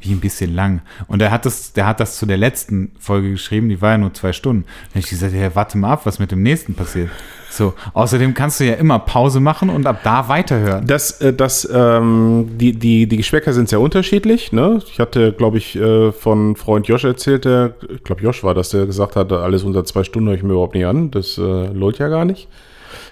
Wie 0.00 0.12
ein 0.12 0.20
bisschen 0.20 0.54
lang. 0.54 0.82
Und 1.06 1.22
er 1.22 1.30
hat 1.30 1.46
das, 1.46 1.72
der 1.72 1.86
hat 1.86 1.98
das 1.98 2.18
zu 2.18 2.26
der 2.26 2.36
letzten 2.36 2.92
Folge 2.98 3.30
geschrieben, 3.30 3.70
die 3.70 3.80
war 3.80 3.92
ja 3.92 3.98
nur 3.98 4.12
zwei 4.12 4.32
Stunden. 4.34 4.66
Habe 4.90 4.98
ich 4.98 5.08
gesagt, 5.08 5.32
ja, 5.32 5.54
warte 5.54 5.78
mal 5.78 5.92
ab, 5.92 6.04
was 6.04 6.18
mit 6.18 6.30
dem 6.30 6.42
nächsten 6.42 6.74
passiert. 6.74 7.08
So, 7.48 7.72
außerdem 7.94 8.34
kannst 8.34 8.60
du 8.60 8.64
ja 8.64 8.74
immer 8.74 8.98
Pause 8.98 9.40
machen 9.40 9.70
und 9.70 9.86
ab 9.86 10.00
da 10.02 10.28
weiterhören. 10.28 10.86
Das, 10.86 11.20
äh, 11.20 11.32
das, 11.32 11.66
ähm, 11.72 12.50
die, 12.58 12.72
die, 12.72 13.06
die 13.06 13.16
Geschmäcker 13.16 13.52
sind 13.52 13.68
sehr 13.68 13.80
unterschiedlich. 13.80 14.52
Ne? 14.52 14.80
Ich 14.86 14.98
hatte, 14.98 15.32
glaube 15.32 15.58
ich, 15.58 15.76
äh, 15.76 16.12
von 16.12 16.56
Freund 16.56 16.86
Josh 16.86 17.04
erzählt, 17.04 17.44
der, 17.44 17.74
ich 17.88 18.02
glaube, 18.02 18.22
Josh 18.22 18.42
war 18.44 18.54
das, 18.54 18.70
der 18.70 18.84
gesagt 18.86 19.16
hat, 19.16 19.32
alles 19.32 19.62
unter 19.62 19.84
zwei 19.84 20.04
Stunden 20.04 20.28
höre 20.28 20.36
ich 20.36 20.42
mir 20.42 20.52
überhaupt 20.52 20.74
nicht 20.74 20.86
an. 20.86 21.12
Das 21.12 21.38
äh, 21.38 21.66
lohnt 21.68 21.98
ja 21.98 22.08
gar 22.08 22.24
nicht. 22.24 22.48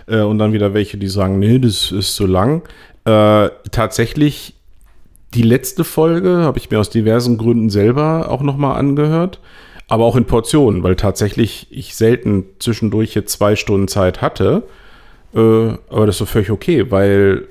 Äh, 0.06 0.20
und 0.20 0.39
dann 0.39 0.52
wieder 0.52 0.74
welche, 0.74 0.98
die 0.98 1.08
sagen, 1.08 1.39
nee, 1.39 1.58
das 1.58 1.92
ist 1.92 2.16
zu 2.16 2.26
lang. 2.26 2.62
Äh, 3.05 3.48
tatsächlich, 3.70 4.56
die 5.35 5.43
letzte 5.43 5.85
Folge 5.85 6.39
habe 6.43 6.59
ich 6.59 6.70
mir 6.70 6.78
aus 6.81 6.91
diversen 6.91 7.39
Gründen 7.39 7.70
selber 7.70 8.31
auch 8.31 8.43
nochmal 8.43 8.78
angehört. 8.78 9.41
Aber 9.89 10.05
auch 10.05 10.17
in 10.17 10.25
Portionen, 10.25 10.83
weil 10.83 10.97
tatsächlich 10.97 11.67
ich 11.70 11.94
selten 11.97 12.44
zwischendurch 12.59 13.15
jetzt 13.15 13.33
zwei 13.33 13.57
Stunden 13.57 13.89
Zeit 13.89 14.23
hatte. 14.23 14.62
Äh, 15.35 15.39
aber 15.91 16.07
das 16.07 16.15
ist 16.17 16.20
doch 16.23 16.28
völlig 16.28 16.51
okay, 16.51 16.91
weil 16.91 17.47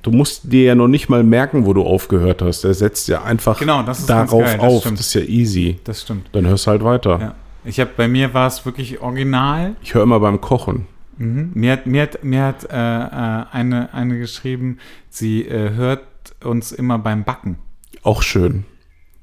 du 0.00 0.10
musst 0.10 0.52
dir 0.52 0.64
ja 0.64 0.74
noch 0.74 0.88
nicht 0.88 1.08
mal 1.10 1.22
merken, 1.22 1.66
wo 1.66 1.74
du 1.74 1.82
aufgehört 1.82 2.40
hast. 2.40 2.64
Er 2.64 2.72
setzt 2.72 3.08
ja 3.08 3.22
einfach 3.24 3.58
Genau, 3.58 3.82
das 3.82 4.00
ist 4.00 4.06
ganz 4.06 4.30
darauf 4.30 4.44
geil, 4.44 4.58
das 4.58 4.66
auf. 4.66 4.80
stimmt. 4.80 4.98
Das 5.00 5.06
ist 5.06 5.14
ja 5.14 5.20
easy. 5.22 5.78
Das 5.84 6.02
stimmt. 6.02 6.30
Dann 6.32 6.46
hörst 6.46 6.66
du 6.66 6.70
halt 6.70 6.84
weiter. 6.84 7.18
Ja. 7.20 7.34
Ich 7.64 7.78
habe 7.78 7.90
bei 7.96 8.08
mir 8.08 8.32
war 8.32 8.46
es 8.46 8.64
wirklich 8.64 9.00
original. 9.00 9.74
Ich 9.82 9.94
höre 9.94 10.02
immer 10.02 10.20
beim 10.20 10.40
Kochen. 10.40 10.86
Mhm. 11.18 11.50
Mir 11.54 11.72
hat, 11.72 11.86
mir 11.86 12.02
hat, 12.02 12.24
mir 12.24 12.44
hat 12.44 12.64
äh, 12.64 12.76
äh, 12.76 13.44
eine, 13.52 13.92
eine 13.92 14.18
geschrieben, 14.18 14.78
sie 15.10 15.42
äh, 15.42 15.74
hört 15.74 16.00
uns 16.44 16.72
immer 16.72 16.98
beim 16.98 17.24
Backen. 17.24 17.58
Auch 18.02 18.22
schön. 18.22 18.64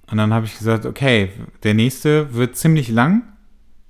Und 0.10 0.18
dann 0.18 0.34
habe 0.34 0.46
ich 0.46 0.58
gesagt, 0.58 0.86
okay, 0.86 1.30
der 1.64 1.74
nächste 1.74 2.34
wird 2.34 2.56
ziemlich 2.56 2.90
lang. 2.90 3.24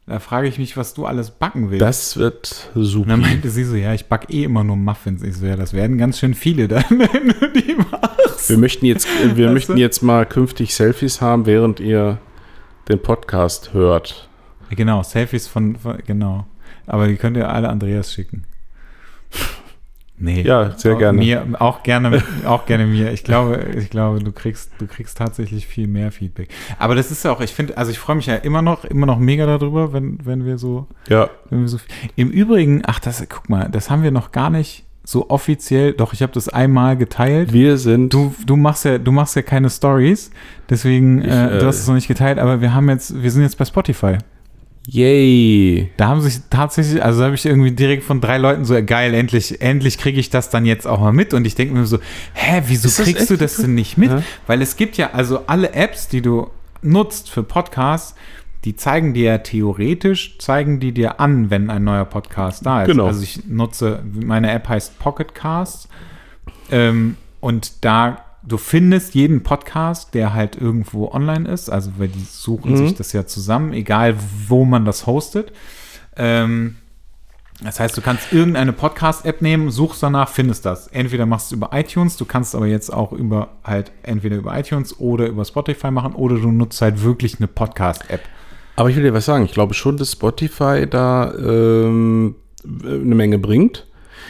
Da 0.05 0.19
frage 0.19 0.47
ich 0.47 0.57
mich, 0.57 0.75
was 0.75 0.95
du 0.95 1.05
alles 1.05 1.29
backen 1.29 1.69
willst. 1.69 1.83
Das 1.83 2.17
wird 2.17 2.71
und 2.73 2.83
super. 2.83 3.09
dann 3.09 3.21
meinte 3.21 3.49
sie 3.51 3.63
so, 3.63 3.75
ja, 3.75 3.93
ich 3.93 4.07
backe 4.07 4.33
eh 4.33 4.43
immer 4.43 4.63
nur 4.63 4.75
Muffins. 4.75 5.21
Ich 5.21 5.37
so, 5.37 5.45
ja, 5.45 5.55
das 5.55 5.73
werden 5.73 5.99
ganz 5.99 6.17
schön 6.17 6.33
viele 6.33 6.67
dann, 6.67 6.83
wenn 6.89 7.27
du 7.27 7.61
die 7.61 7.75
machst. 7.75 8.49
Wir 8.49 8.57
möchten 8.57 8.87
jetzt, 8.87 9.07
äh, 9.23 9.37
wir 9.37 9.45
Weißt 9.45 9.53
möchten 9.53 9.75
du? 9.75 9.79
jetzt 9.79 10.01
mal 10.01 10.25
künftig 10.25 10.73
Selfies 10.73 11.21
haben, 11.21 11.45
während 11.45 11.79
ihr 11.79 12.17
den 12.89 12.99
Podcast 12.99 13.73
hört. 13.73 14.27
Genau, 14.71 15.03
Selfies 15.03 15.47
von, 15.47 15.75
von, 15.75 15.99
genau. 16.05 16.47
Aber 16.87 17.07
die 17.07 17.15
könnt 17.15 17.37
ihr 17.37 17.49
alle 17.49 17.69
Andreas 17.69 18.11
schicken. 18.11 18.45
Nee. 20.19 20.41
Ja, 20.41 20.77
sehr 20.77 20.95
Auch 20.95 20.99
gerne. 20.99 21.17
Mir, 21.17 21.45
auch 21.59 21.81
gerne, 21.81 22.21
auch 22.45 22.65
gerne 22.65 22.85
mir. 22.85 23.11
Ich 23.13 23.23
glaube, 23.23 23.65
ich 23.77 23.89
glaube, 23.89 24.19
du 24.19 24.31
kriegst, 24.33 24.71
du 24.77 24.85
kriegst 24.85 25.17
tatsächlich 25.17 25.65
viel 25.65 25.87
mehr 25.87 26.11
Feedback. 26.11 26.49
Aber 26.77 26.93
das 26.93 27.09
ist 27.09 27.23
ja 27.23 27.31
auch, 27.31 27.39
ich 27.39 27.53
finde, 27.53 27.77
also 27.77 27.91
ich 27.91 27.99
freue 27.99 28.17
mich 28.17 28.25
ja 28.25 28.35
immer 28.35 28.61
noch, 28.61 28.83
immer 28.83 29.05
noch 29.05 29.17
mega 29.17 29.45
darüber, 29.45 29.93
wenn, 29.93 30.19
wenn 30.25 30.45
wir 30.45 30.57
so, 30.57 30.87
Ja, 31.07 31.29
wenn 31.49 31.61
wir 31.61 31.67
so. 31.69 31.77
Im 32.17 32.29
Übrigen, 32.29 32.81
ach, 32.85 32.99
das, 32.99 33.25
guck 33.29 33.49
mal, 33.49 33.69
das 33.71 33.89
haben 33.89 34.03
wir 34.03 34.11
noch 34.11 34.31
gar 34.31 34.49
nicht 34.49 34.83
so 35.05 35.29
offiziell. 35.29 35.93
Doch, 35.93 36.13
ich 36.13 36.21
habe 36.21 36.33
das 36.33 36.49
einmal 36.49 36.97
geteilt. 36.97 37.53
wir 37.53 37.77
sind. 37.77 38.13
Du, 38.13 38.35
du 38.45 38.55
machst 38.57 38.85
ja, 38.85 38.97
du 38.97 39.11
machst 39.11 39.35
ja 39.35 39.41
keine 39.41 39.69
Stories, 39.69 40.31
deswegen, 40.69 41.21
Ich, 41.21 41.31
äh, 41.31 41.57
äh, 41.57 41.59
du 41.59 41.65
hast 41.65 41.79
es 41.79 41.87
noch 41.87 41.95
nicht 41.95 42.07
geteilt, 42.07 42.39
aber 42.39 42.61
wir 42.61 42.73
haben 42.73 42.89
jetzt, 42.89 43.21
wir 43.21 43.31
sind 43.31 43.43
jetzt 43.43 43.57
bei 43.57 43.65
Spotify. 43.65 44.17
Yay. 44.91 45.91
Da 45.97 46.07
haben 46.07 46.21
sich 46.21 46.39
tatsächlich, 46.49 47.03
also 47.03 47.19
da 47.19 47.25
habe 47.25 47.35
ich 47.35 47.45
irgendwie 47.45 47.71
direkt 47.71 48.03
von 48.03 48.21
drei 48.21 48.37
Leuten 48.37 48.65
so, 48.65 48.75
geil, 48.83 49.13
endlich, 49.13 49.61
endlich 49.61 49.99
kriege 49.99 50.19
ich 50.19 50.31
das 50.31 50.49
dann 50.49 50.65
jetzt 50.65 50.87
auch 50.87 50.99
mal 50.99 51.13
mit. 51.13 51.33
Und 51.33 51.45
ich 51.45 51.53
denke 51.53 51.75
mir 51.75 51.85
so, 51.85 51.99
hä, 52.33 52.63
wieso 52.65 52.87
das 52.87 52.97
kriegst 52.97 53.29
du 53.29 53.35
echt 53.35 53.41
das 53.41 53.57
so? 53.57 53.63
denn 53.63 53.75
nicht 53.75 53.97
mit? 53.97 54.09
Ja. 54.09 54.23
Weil 54.47 54.61
es 54.63 54.77
gibt 54.77 54.97
ja, 54.97 55.11
also 55.11 55.45
alle 55.45 55.73
Apps, 55.73 56.07
die 56.07 56.21
du 56.21 56.49
nutzt 56.81 57.29
für 57.29 57.43
Podcasts, 57.43 58.15
die 58.65 58.75
zeigen 58.75 59.13
dir 59.13 59.25
ja 59.25 59.37
theoretisch, 59.37 60.37
zeigen 60.39 60.79
die 60.79 60.91
dir 60.91 61.19
an, 61.19 61.49
wenn 61.51 61.69
ein 61.69 61.83
neuer 61.83 62.05
Podcast 62.05 62.65
da 62.65 62.81
ist. 62.81 62.87
Genau. 62.87 63.05
Also 63.07 63.21
ich 63.21 63.45
nutze, 63.47 64.03
meine 64.11 64.51
App 64.51 64.67
heißt 64.67 64.97
Pocket 64.97 65.35
Cast. 65.35 65.87
Ähm, 66.71 67.15
und 67.41 67.85
da, 67.85 68.25
du 68.43 68.57
findest 68.57 69.15
jeden 69.15 69.43
Podcast, 69.43 70.13
der 70.13 70.33
halt 70.33 70.55
irgendwo 70.55 71.11
online 71.11 71.47
ist. 71.49 71.69
Also, 71.69 71.91
weil 71.97 72.07
die 72.09 72.23
suchen 72.23 72.71
Mhm. 72.73 72.77
sich 72.77 72.95
das 72.95 73.13
ja 73.13 73.25
zusammen, 73.25 73.73
egal 73.73 74.15
wo 74.47 74.65
man 74.65 74.85
das 74.85 75.05
hostet. 75.07 75.51
Ähm, 76.15 76.75
das 77.61 77.79
heißt, 77.79 77.97
du 77.97 78.01
kannst 78.01 78.31
irgendeine 78.31 78.71
Podcast-App 78.71 79.41
nehmen, 79.41 79.69
suchst 79.69 80.01
danach, 80.01 80.29
findest 80.29 80.65
das. 80.65 80.87
Entweder 80.87 81.25
machst 81.25 81.51
du 81.51 81.55
es 81.55 81.57
über 81.57 81.69
iTunes, 81.73 82.15
du 82.15 82.23
kannst 82.23 82.55
aber 82.55 82.67
jetzt 82.67 82.91
auch 82.93 83.11
über 83.11 83.49
halt 83.65 83.91
entweder 84.03 84.37
über 84.37 84.57
iTunes 84.57 84.97
oder 84.99 85.27
über 85.27 85.43
Spotify 85.43 85.91
machen 85.91 86.13
oder 86.13 86.37
du 86.37 86.51
nutzt 86.51 86.81
halt 86.81 87.03
wirklich 87.03 87.37
eine 87.39 87.47
Podcast-App. 87.47 88.21
Aber 88.77 88.89
ich 88.89 88.95
will 88.95 89.03
dir 89.03 89.13
was 89.13 89.25
sagen. 89.25 89.43
Ich 89.43 89.51
glaube 89.51 89.73
schon, 89.73 89.97
dass 89.97 90.13
Spotify 90.13 90.87
da 90.89 91.33
ähm, 91.33 92.35
eine 92.63 93.15
Menge 93.15 93.37
bringt. 93.37 93.87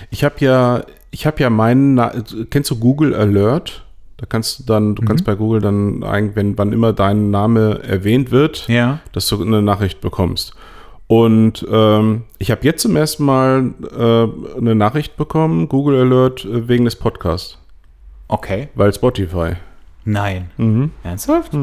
Ich 0.10 0.24
habe 0.24 0.36
ja, 0.40 0.84
ich 1.12 1.28
habe 1.28 1.40
ja 1.40 1.52
meinen, 1.52 2.02
kennst 2.50 2.72
du 2.72 2.80
Google 2.80 3.14
Alert? 3.14 3.86
Da 4.20 4.26
kannst 4.28 4.60
du 4.60 4.64
dann, 4.66 4.96
du 4.96 5.06
kannst 5.06 5.24
bei 5.24 5.34
Google 5.36 5.62
dann, 5.62 6.02
wenn 6.36 6.58
wann 6.58 6.74
immer 6.74 6.92
dein 6.92 7.32
Name 7.32 7.80
erwähnt 7.84 8.32
wird, 8.32 8.68
Ja. 8.68 9.00
dass 9.14 9.28
du 9.30 9.42
eine 9.42 9.62
Nachricht 9.62 10.02
bekommst. 10.02 10.54
Und 11.08 11.66
ähm, 11.72 12.24
ich 12.38 12.52
habe 12.52 12.62
jetzt 12.66 12.82
zum 12.82 12.98
ersten 12.98 13.24
Mal 13.24 13.74
äh, 13.98 14.58
eine 14.58 14.76
Nachricht 14.76 15.16
bekommen, 15.16 15.70
Google 15.70 16.02
Alert, 16.02 16.44
äh, 16.44 16.68
wegen 16.68 16.84
des 16.84 16.98
Podcasts, 16.98 17.58
Okay. 18.28 18.68
weil 18.76 18.94
Spotify. 18.94 19.54
Nein. 20.04 20.50
Mhm. 20.58 20.92
Ernsthaft? 21.04 21.54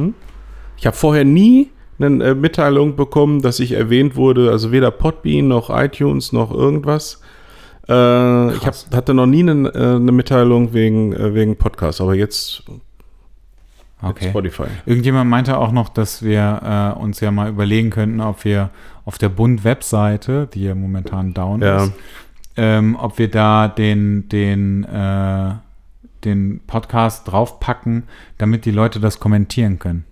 Ich 0.79 0.87
habe 0.87 0.97
vorher 0.97 1.25
nie 1.27 1.69
eine 1.99 2.25
äh, 2.25 2.35
Mitteilung 2.35 2.97
bekommen, 2.97 3.43
dass 3.43 3.61
ich 3.61 3.73
erwähnt 3.73 4.17
wurde, 4.17 4.51
also 4.51 4.73
weder 4.73 4.91
Podbean 4.91 5.47
noch 5.49 5.69
iTunes 5.69 6.33
noch 6.33 6.51
irgendwas. 6.53 7.21
Äh, 7.89 8.55
ich 8.55 8.67
hab, 8.67 8.75
hatte 8.95 9.15
noch 9.15 9.27
nie 9.27 9.41
eine, 9.49 9.69
äh, 9.69 9.97
eine 9.97 10.13
Mitteilung 10.13 10.73
wegen, 10.73 11.13
äh, 11.13 11.35
wegen 11.35 11.57
Podcast, 11.57 12.01
aber 12.01 12.15
jetzt, 12.15 12.63
jetzt 12.67 12.81
Okay. 14.03 14.29
Spotify. 14.29 14.65
Irgendjemand 14.85 15.31
meinte 15.31 15.57
auch 15.57 15.73
noch, 15.73 15.89
dass 15.89 16.23
wir 16.23 16.95
äh, 16.97 16.99
uns 17.01 17.21
ja 17.21 17.31
mal 17.31 17.49
überlegen 17.49 17.91
könnten, 17.91 18.21
ob 18.21 18.45
wir 18.45 18.71
auf 19.05 19.17
der 19.19 19.31
Bund-Webseite, 19.31 20.49
die 20.53 20.65
ja 20.65 20.75
momentan 20.75 21.33
down 21.33 21.63
Ja. 21.63 21.85
ist, 21.85 21.93
ähm, 22.57 22.97
ob 23.01 23.19
wir 23.19 23.31
da 23.31 23.69
den, 23.69 24.29
den, 24.29 24.85
äh, 24.85 25.55
den 26.25 26.61
Podcast 26.67 27.31
draufpacken, 27.31 28.03
damit 28.39 28.65
die 28.67 28.71
Leute 28.71 29.01
das 29.01 29.19
kommentieren 29.21 29.79
können. 29.79 30.05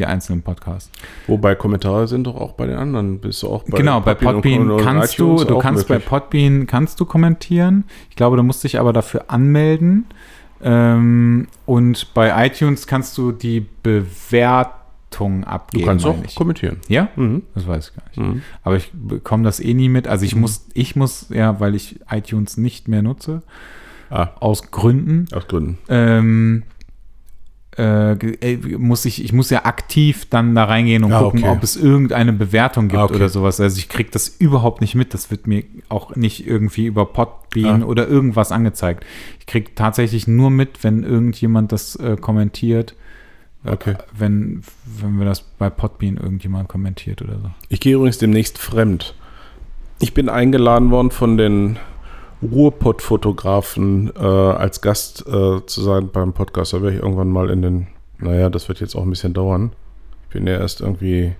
Die 0.00 0.06
einzelnen 0.06 0.40
Podcasts. 0.40 0.90
Wobei 1.26 1.54
Kommentare 1.54 2.08
sind 2.08 2.24
doch 2.26 2.34
auch 2.34 2.52
bei 2.52 2.66
den 2.66 2.76
anderen. 2.76 3.18
Bist 3.20 3.42
du 3.42 3.48
auch 3.48 3.64
bei 3.64 3.76
genau, 3.76 4.00
bei 4.00 4.14
Podbean 4.14 4.70
und 4.70 4.80
kannst 4.82 5.18
du, 5.18 5.44
du 5.44 5.58
kannst 5.58 5.90
möglich? 5.90 6.06
bei 6.08 6.18
Podbean 6.18 6.66
kannst 6.66 6.98
du 7.00 7.04
kommentieren. 7.04 7.84
Ich 8.08 8.16
glaube, 8.16 8.38
du 8.38 8.42
musst 8.42 8.64
dich 8.64 8.80
aber 8.80 8.94
dafür 8.94 9.26
anmelden. 9.28 10.06
Ähm, 10.62 11.48
und 11.66 12.14
bei 12.14 12.46
iTunes 12.46 12.86
kannst 12.86 13.18
du 13.18 13.30
die 13.32 13.66
Bewertung 13.82 15.42
Du 15.42 15.46
abgeben. 15.48 15.84
kannst 15.84 16.06
auch 16.06 16.16
ich. 16.24 16.34
kommentieren. 16.34 16.78
Ja? 16.88 17.08
Mhm. 17.16 17.42
Das 17.54 17.66
weiß 17.66 17.90
ich 17.90 17.96
gar 17.96 18.04
nicht. 18.08 18.34
Mhm. 18.36 18.42
Aber 18.62 18.76
ich 18.76 18.90
bekomme 18.94 19.44
das 19.44 19.60
eh 19.60 19.74
nie 19.74 19.90
mit. 19.90 20.08
Also 20.08 20.24
ich 20.24 20.34
muss, 20.34 20.66
ich 20.72 20.96
muss, 20.96 21.26
ja, 21.28 21.60
weil 21.60 21.74
ich 21.74 22.00
iTunes 22.10 22.56
nicht 22.56 22.88
mehr 22.88 23.02
nutze, 23.02 23.42
Ah, 24.08 24.30
aus 24.40 24.70
Gründen, 24.70 25.26
aus 25.34 25.46
Gründen. 25.46 25.76
ähm, 25.88 26.62
äh, 27.80 28.12
äh, 28.12 28.76
muss 28.76 29.04
ich, 29.06 29.24
ich 29.24 29.32
muss 29.32 29.48
ja 29.50 29.64
aktiv 29.64 30.26
dann 30.28 30.54
da 30.54 30.64
reingehen 30.64 31.02
und 31.04 31.12
Ah, 31.12 31.20
gucken, 31.20 31.40
okay. 31.44 31.48
ob 31.52 31.62
es 31.62 31.76
irgendeine 31.76 32.32
Bewertung 32.32 32.88
gibt 32.88 32.98
Ah, 33.00 33.04
okay. 33.04 33.14
oder 33.16 33.28
sowas. 33.28 33.60
Also 33.60 33.78
ich 33.78 33.88
kriege 33.88 34.10
das 34.10 34.28
überhaupt 34.28 34.80
nicht 34.80 34.94
mit. 34.94 35.14
Das 35.14 35.30
wird 35.30 35.46
mir 35.46 35.64
auch 35.88 36.14
nicht 36.16 36.46
irgendwie 36.46 36.86
über 36.86 37.06
Podbean 37.06 37.82
Ah. 37.82 37.86
oder 37.86 38.06
irgendwas 38.06 38.52
angezeigt. 38.52 39.04
Ich 39.38 39.46
kriege 39.46 39.70
tatsächlich 39.74 40.28
nur 40.28 40.50
mit, 40.50 40.84
wenn 40.84 41.02
irgendjemand 41.02 41.72
das 41.72 41.96
äh, 41.96 42.16
kommentiert. 42.20 42.94
Okay. 43.64 43.94
Wenn, 44.16 44.62
wenn 45.00 45.18
wir 45.18 45.24
das 45.26 45.40
bei 45.42 45.70
Podbean 45.70 46.16
irgendjemand 46.16 46.68
kommentiert 46.68 47.22
oder 47.22 47.34
so. 47.34 47.50
Ich 47.68 47.80
gehe 47.80 47.94
übrigens 47.94 48.18
demnächst 48.18 48.58
fremd. 48.58 49.14
Ich 50.00 50.14
bin 50.14 50.28
eingeladen 50.28 50.90
worden 50.90 51.10
von 51.10 51.36
den 51.36 51.78
Ruhrpott-Fotografen 52.42 54.12
äh, 54.16 54.20
als 54.20 54.80
Gast 54.80 55.26
äh, 55.26 55.64
zu 55.66 55.82
sein 55.82 56.08
beim 56.10 56.32
Podcast. 56.32 56.72
Da 56.72 56.82
werde 56.82 56.96
ich 56.96 57.02
irgendwann 57.02 57.30
mal 57.30 57.50
in 57.50 57.62
den, 57.62 57.86
naja, 58.18 58.48
das 58.50 58.68
wird 58.68 58.80
jetzt 58.80 58.94
auch 58.94 59.02
ein 59.02 59.10
bisschen 59.10 59.34
dauern. 59.34 59.72
Ich 60.28 60.34
bin 60.34 60.46
ja 60.46 60.58
erst 60.58 60.80
irgendwie 60.80 61.32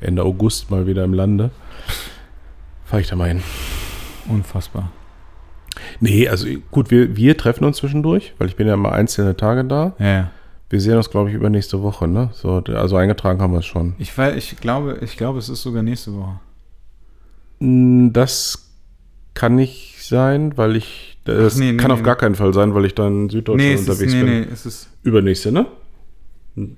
Ende 0.00 0.22
August 0.22 0.70
mal 0.70 0.86
wieder 0.86 1.04
im 1.04 1.12
Lande. 1.12 1.50
Fahre 2.84 3.02
ich 3.02 3.08
da 3.08 3.16
mal 3.16 3.28
hin. 3.28 3.42
Unfassbar. 4.28 4.90
Nee, 6.00 6.28
also 6.28 6.46
gut, 6.70 6.90
wir, 6.90 7.16
wir 7.16 7.36
treffen 7.36 7.64
uns 7.64 7.78
zwischendurch, 7.78 8.34
weil 8.38 8.48
ich 8.48 8.56
bin 8.56 8.66
ja 8.66 8.76
mal 8.76 8.92
einzelne 8.92 9.36
Tage 9.36 9.64
da. 9.64 9.94
Ja. 9.98 10.30
Wir 10.70 10.80
sehen 10.80 10.96
uns, 10.96 11.10
glaube 11.10 11.30
ich, 11.30 11.34
übernächste 11.34 11.82
Woche, 11.82 12.06
ne? 12.06 12.30
So, 12.32 12.62
also 12.74 12.96
eingetragen 12.96 13.40
haben 13.40 13.52
wir 13.52 13.60
es 13.60 13.66
schon. 13.66 13.94
Ich, 13.98 14.16
weiß, 14.16 14.36
ich, 14.36 14.56
glaube, 14.58 14.98
ich 15.00 15.16
glaube, 15.16 15.38
es 15.38 15.48
ist 15.48 15.62
sogar 15.62 15.82
nächste 15.82 16.12
Woche. 16.14 16.40
Das 17.60 18.70
kann 19.34 19.54
nicht 19.54 19.97
sein, 20.08 20.56
weil 20.56 20.76
ich. 20.76 21.18
Das 21.24 21.56
nee, 21.56 21.72
nee, 21.72 21.76
kann 21.76 21.90
auf 21.90 21.98
nee. 21.98 22.04
gar 22.04 22.16
keinen 22.16 22.34
Fall 22.34 22.54
sein, 22.54 22.74
weil 22.74 22.84
ich 22.86 22.94
da 22.94 23.06
in 23.06 23.28
Süddeutschland 23.28 23.74
es 23.74 23.80
ist, 23.82 23.88
unterwegs 23.88 24.12
nee, 24.14 24.22
bin. 24.22 24.40
nee, 24.40 24.46
es 24.52 24.66
ist. 24.66 24.88
Übernächste, 25.02 25.52
ne? 25.52 25.66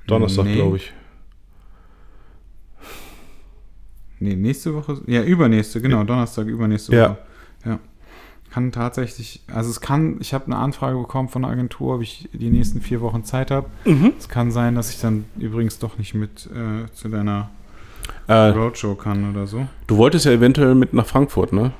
Donnerstag, 0.06 0.46
glaube 0.52 0.76
ich. 0.78 0.92
Nee, 4.18 4.34
nächste 4.36 4.74
Woche. 4.74 5.00
Ja, 5.06 5.22
übernächste, 5.22 5.80
genau, 5.80 6.04
Donnerstag, 6.04 6.46
übernächste 6.46 6.94
Ja. 6.94 7.10
Woche. 7.10 7.18
Ja. 7.64 7.78
Kann 8.50 8.72
tatsächlich, 8.72 9.40
also 9.52 9.70
es 9.70 9.80
kann, 9.80 10.16
ich 10.20 10.34
habe 10.34 10.46
eine 10.46 10.56
Anfrage 10.56 10.98
bekommen 10.98 11.28
von 11.28 11.42
der 11.42 11.52
Agentur, 11.52 11.94
ob 11.94 12.02
ich 12.02 12.28
die 12.32 12.50
nächsten 12.50 12.80
vier 12.80 13.00
Wochen 13.00 13.22
Zeit 13.24 13.50
habe. 13.50 13.68
Mhm. 13.84 14.12
Es 14.18 14.28
kann 14.28 14.50
sein, 14.50 14.74
dass 14.74 14.90
ich 14.90 15.00
dann 15.00 15.24
übrigens 15.38 15.78
doch 15.78 15.96
nicht 15.98 16.14
mit 16.14 16.46
äh, 16.52 16.90
zu 16.92 17.08
deiner 17.08 17.48
Äh, 18.26 18.32
Roadshow 18.48 18.94
kann 18.96 19.30
oder 19.30 19.46
so. 19.46 19.66
du 19.86 19.96
wolltest 19.96 20.26
ja 20.26 20.32
eventuell 20.32 20.74
mit 20.74 20.92
nach 20.92 21.06
Frankfurt, 21.06 21.52
ne? 21.52 21.72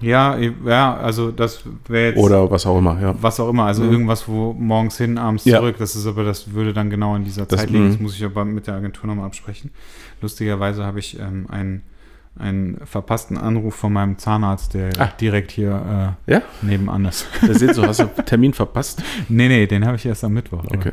Ja, 0.00 0.36
ja, 0.64 0.96
also 0.96 1.30
das 1.32 1.64
wäre 1.88 2.10
jetzt. 2.10 2.18
Oder 2.18 2.48
was 2.50 2.64
auch 2.66 2.78
immer, 2.78 3.00
ja. 3.00 3.14
was 3.20 3.40
auch 3.40 3.48
immer, 3.48 3.64
also 3.64 3.82
Mhm. 3.82 3.92
irgendwas, 3.92 4.28
wo 4.28 4.52
morgens 4.52 4.96
hin, 4.98 5.18
abends 5.18 5.44
Ja. 5.44 5.58
zurück. 5.58 5.76
Das 5.78 5.96
ist 5.96 6.06
aber, 6.06 6.22
das 6.24 6.52
würde 6.52 6.72
dann 6.72 6.88
genau 6.90 7.16
in 7.16 7.24
dieser 7.24 7.46
Das- 7.46 7.60
Zeit 7.60 7.70
liegen. 7.70 7.88
Das 7.88 7.96
mhm. 7.98 8.04
muss 8.04 8.14
ich 8.16 8.24
aber 8.24 8.44
mit 8.44 8.66
der 8.66 8.74
Agentur 8.74 9.06
nochmal 9.08 9.26
absprechen. 9.26 9.70
Lustigerweise 10.20 10.84
habe 10.84 10.98
ich 11.00 11.18
ähm, 11.18 11.46
einen, 11.50 11.82
einen 12.38 12.78
verpassten 12.84 13.36
Anruf 13.36 13.74
von 13.74 13.92
meinem 13.92 14.18
Zahnarzt, 14.18 14.74
der 14.74 14.90
Ah. 15.00 15.08
direkt 15.20 15.50
hier 15.50 16.16
äh, 16.28 16.32
Ja? 16.32 16.42
nebenan 16.62 17.04
ist. 17.06 17.26
Da 17.44 17.52
seht 17.54 17.76
du, 17.76 17.82
hast 17.82 17.98
du 18.00 18.06
Termin 18.24 18.52
verpasst. 18.54 19.02
nee, 19.28 19.48
nee, 19.48 19.66
den 19.66 19.84
habe 19.84 19.96
ich 19.96 20.06
erst 20.06 20.22
am 20.22 20.32
Mittwoch. 20.34 20.64
Okay. 20.72 20.92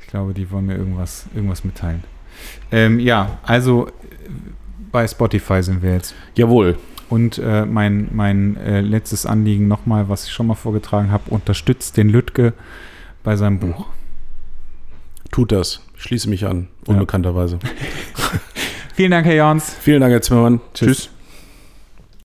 Ich 0.00 0.06
glaube, 0.06 0.32
die 0.32 0.50
wollen 0.50 0.66
mir 0.66 0.76
irgendwas, 0.76 1.26
irgendwas 1.34 1.64
mitteilen. 1.64 2.04
Ähm, 2.72 2.98
ja, 3.00 3.38
also 3.42 3.88
äh, 3.88 3.90
bei 4.90 5.06
Spotify 5.06 5.62
sind 5.62 5.82
wir 5.82 5.92
jetzt. 5.92 6.14
Jawohl. 6.36 6.76
Und 7.08 7.38
äh, 7.38 7.66
mein, 7.66 8.08
mein 8.12 8.56
äh, 8.56 8.80
letztes 8.80 9.26
Anliegen 9.26 9.68
nochmal, 9.68 10.08
was 10.08 10.26
ich 10.26 10.32
schon 10.32 10.46
mal 10.46 10.54
vorgetragen 10.54 11.10
habe, 11.10 11.30
unterstützt 11.30 11.96
den 11.96 12.08
Lütke 12.08 12.54
bei 13.22 13.36
seinem 13.36 13.58
Buch. 13.58 13.86
Tut 15.30 15.52
das. 15.52 15.80
Ich 15.96 16.02
schließe 16.02 16.28
mich 16.28 16.46
an. 16.46 16.68
Unbekannterweise. 16.86 17.58
Vielen 18.94 19.10
Dank, 19.10 19.26
Herr 19.26 19.34
Jans. 19.34 19.74
Vielen 19.80 20.00
Dank, 20.00 20.12
Herr 20.12 20.22
Zimmermann. 20.22 20.60
Tschüss. 20.72 20.88
Tschüss. 20.88 21.13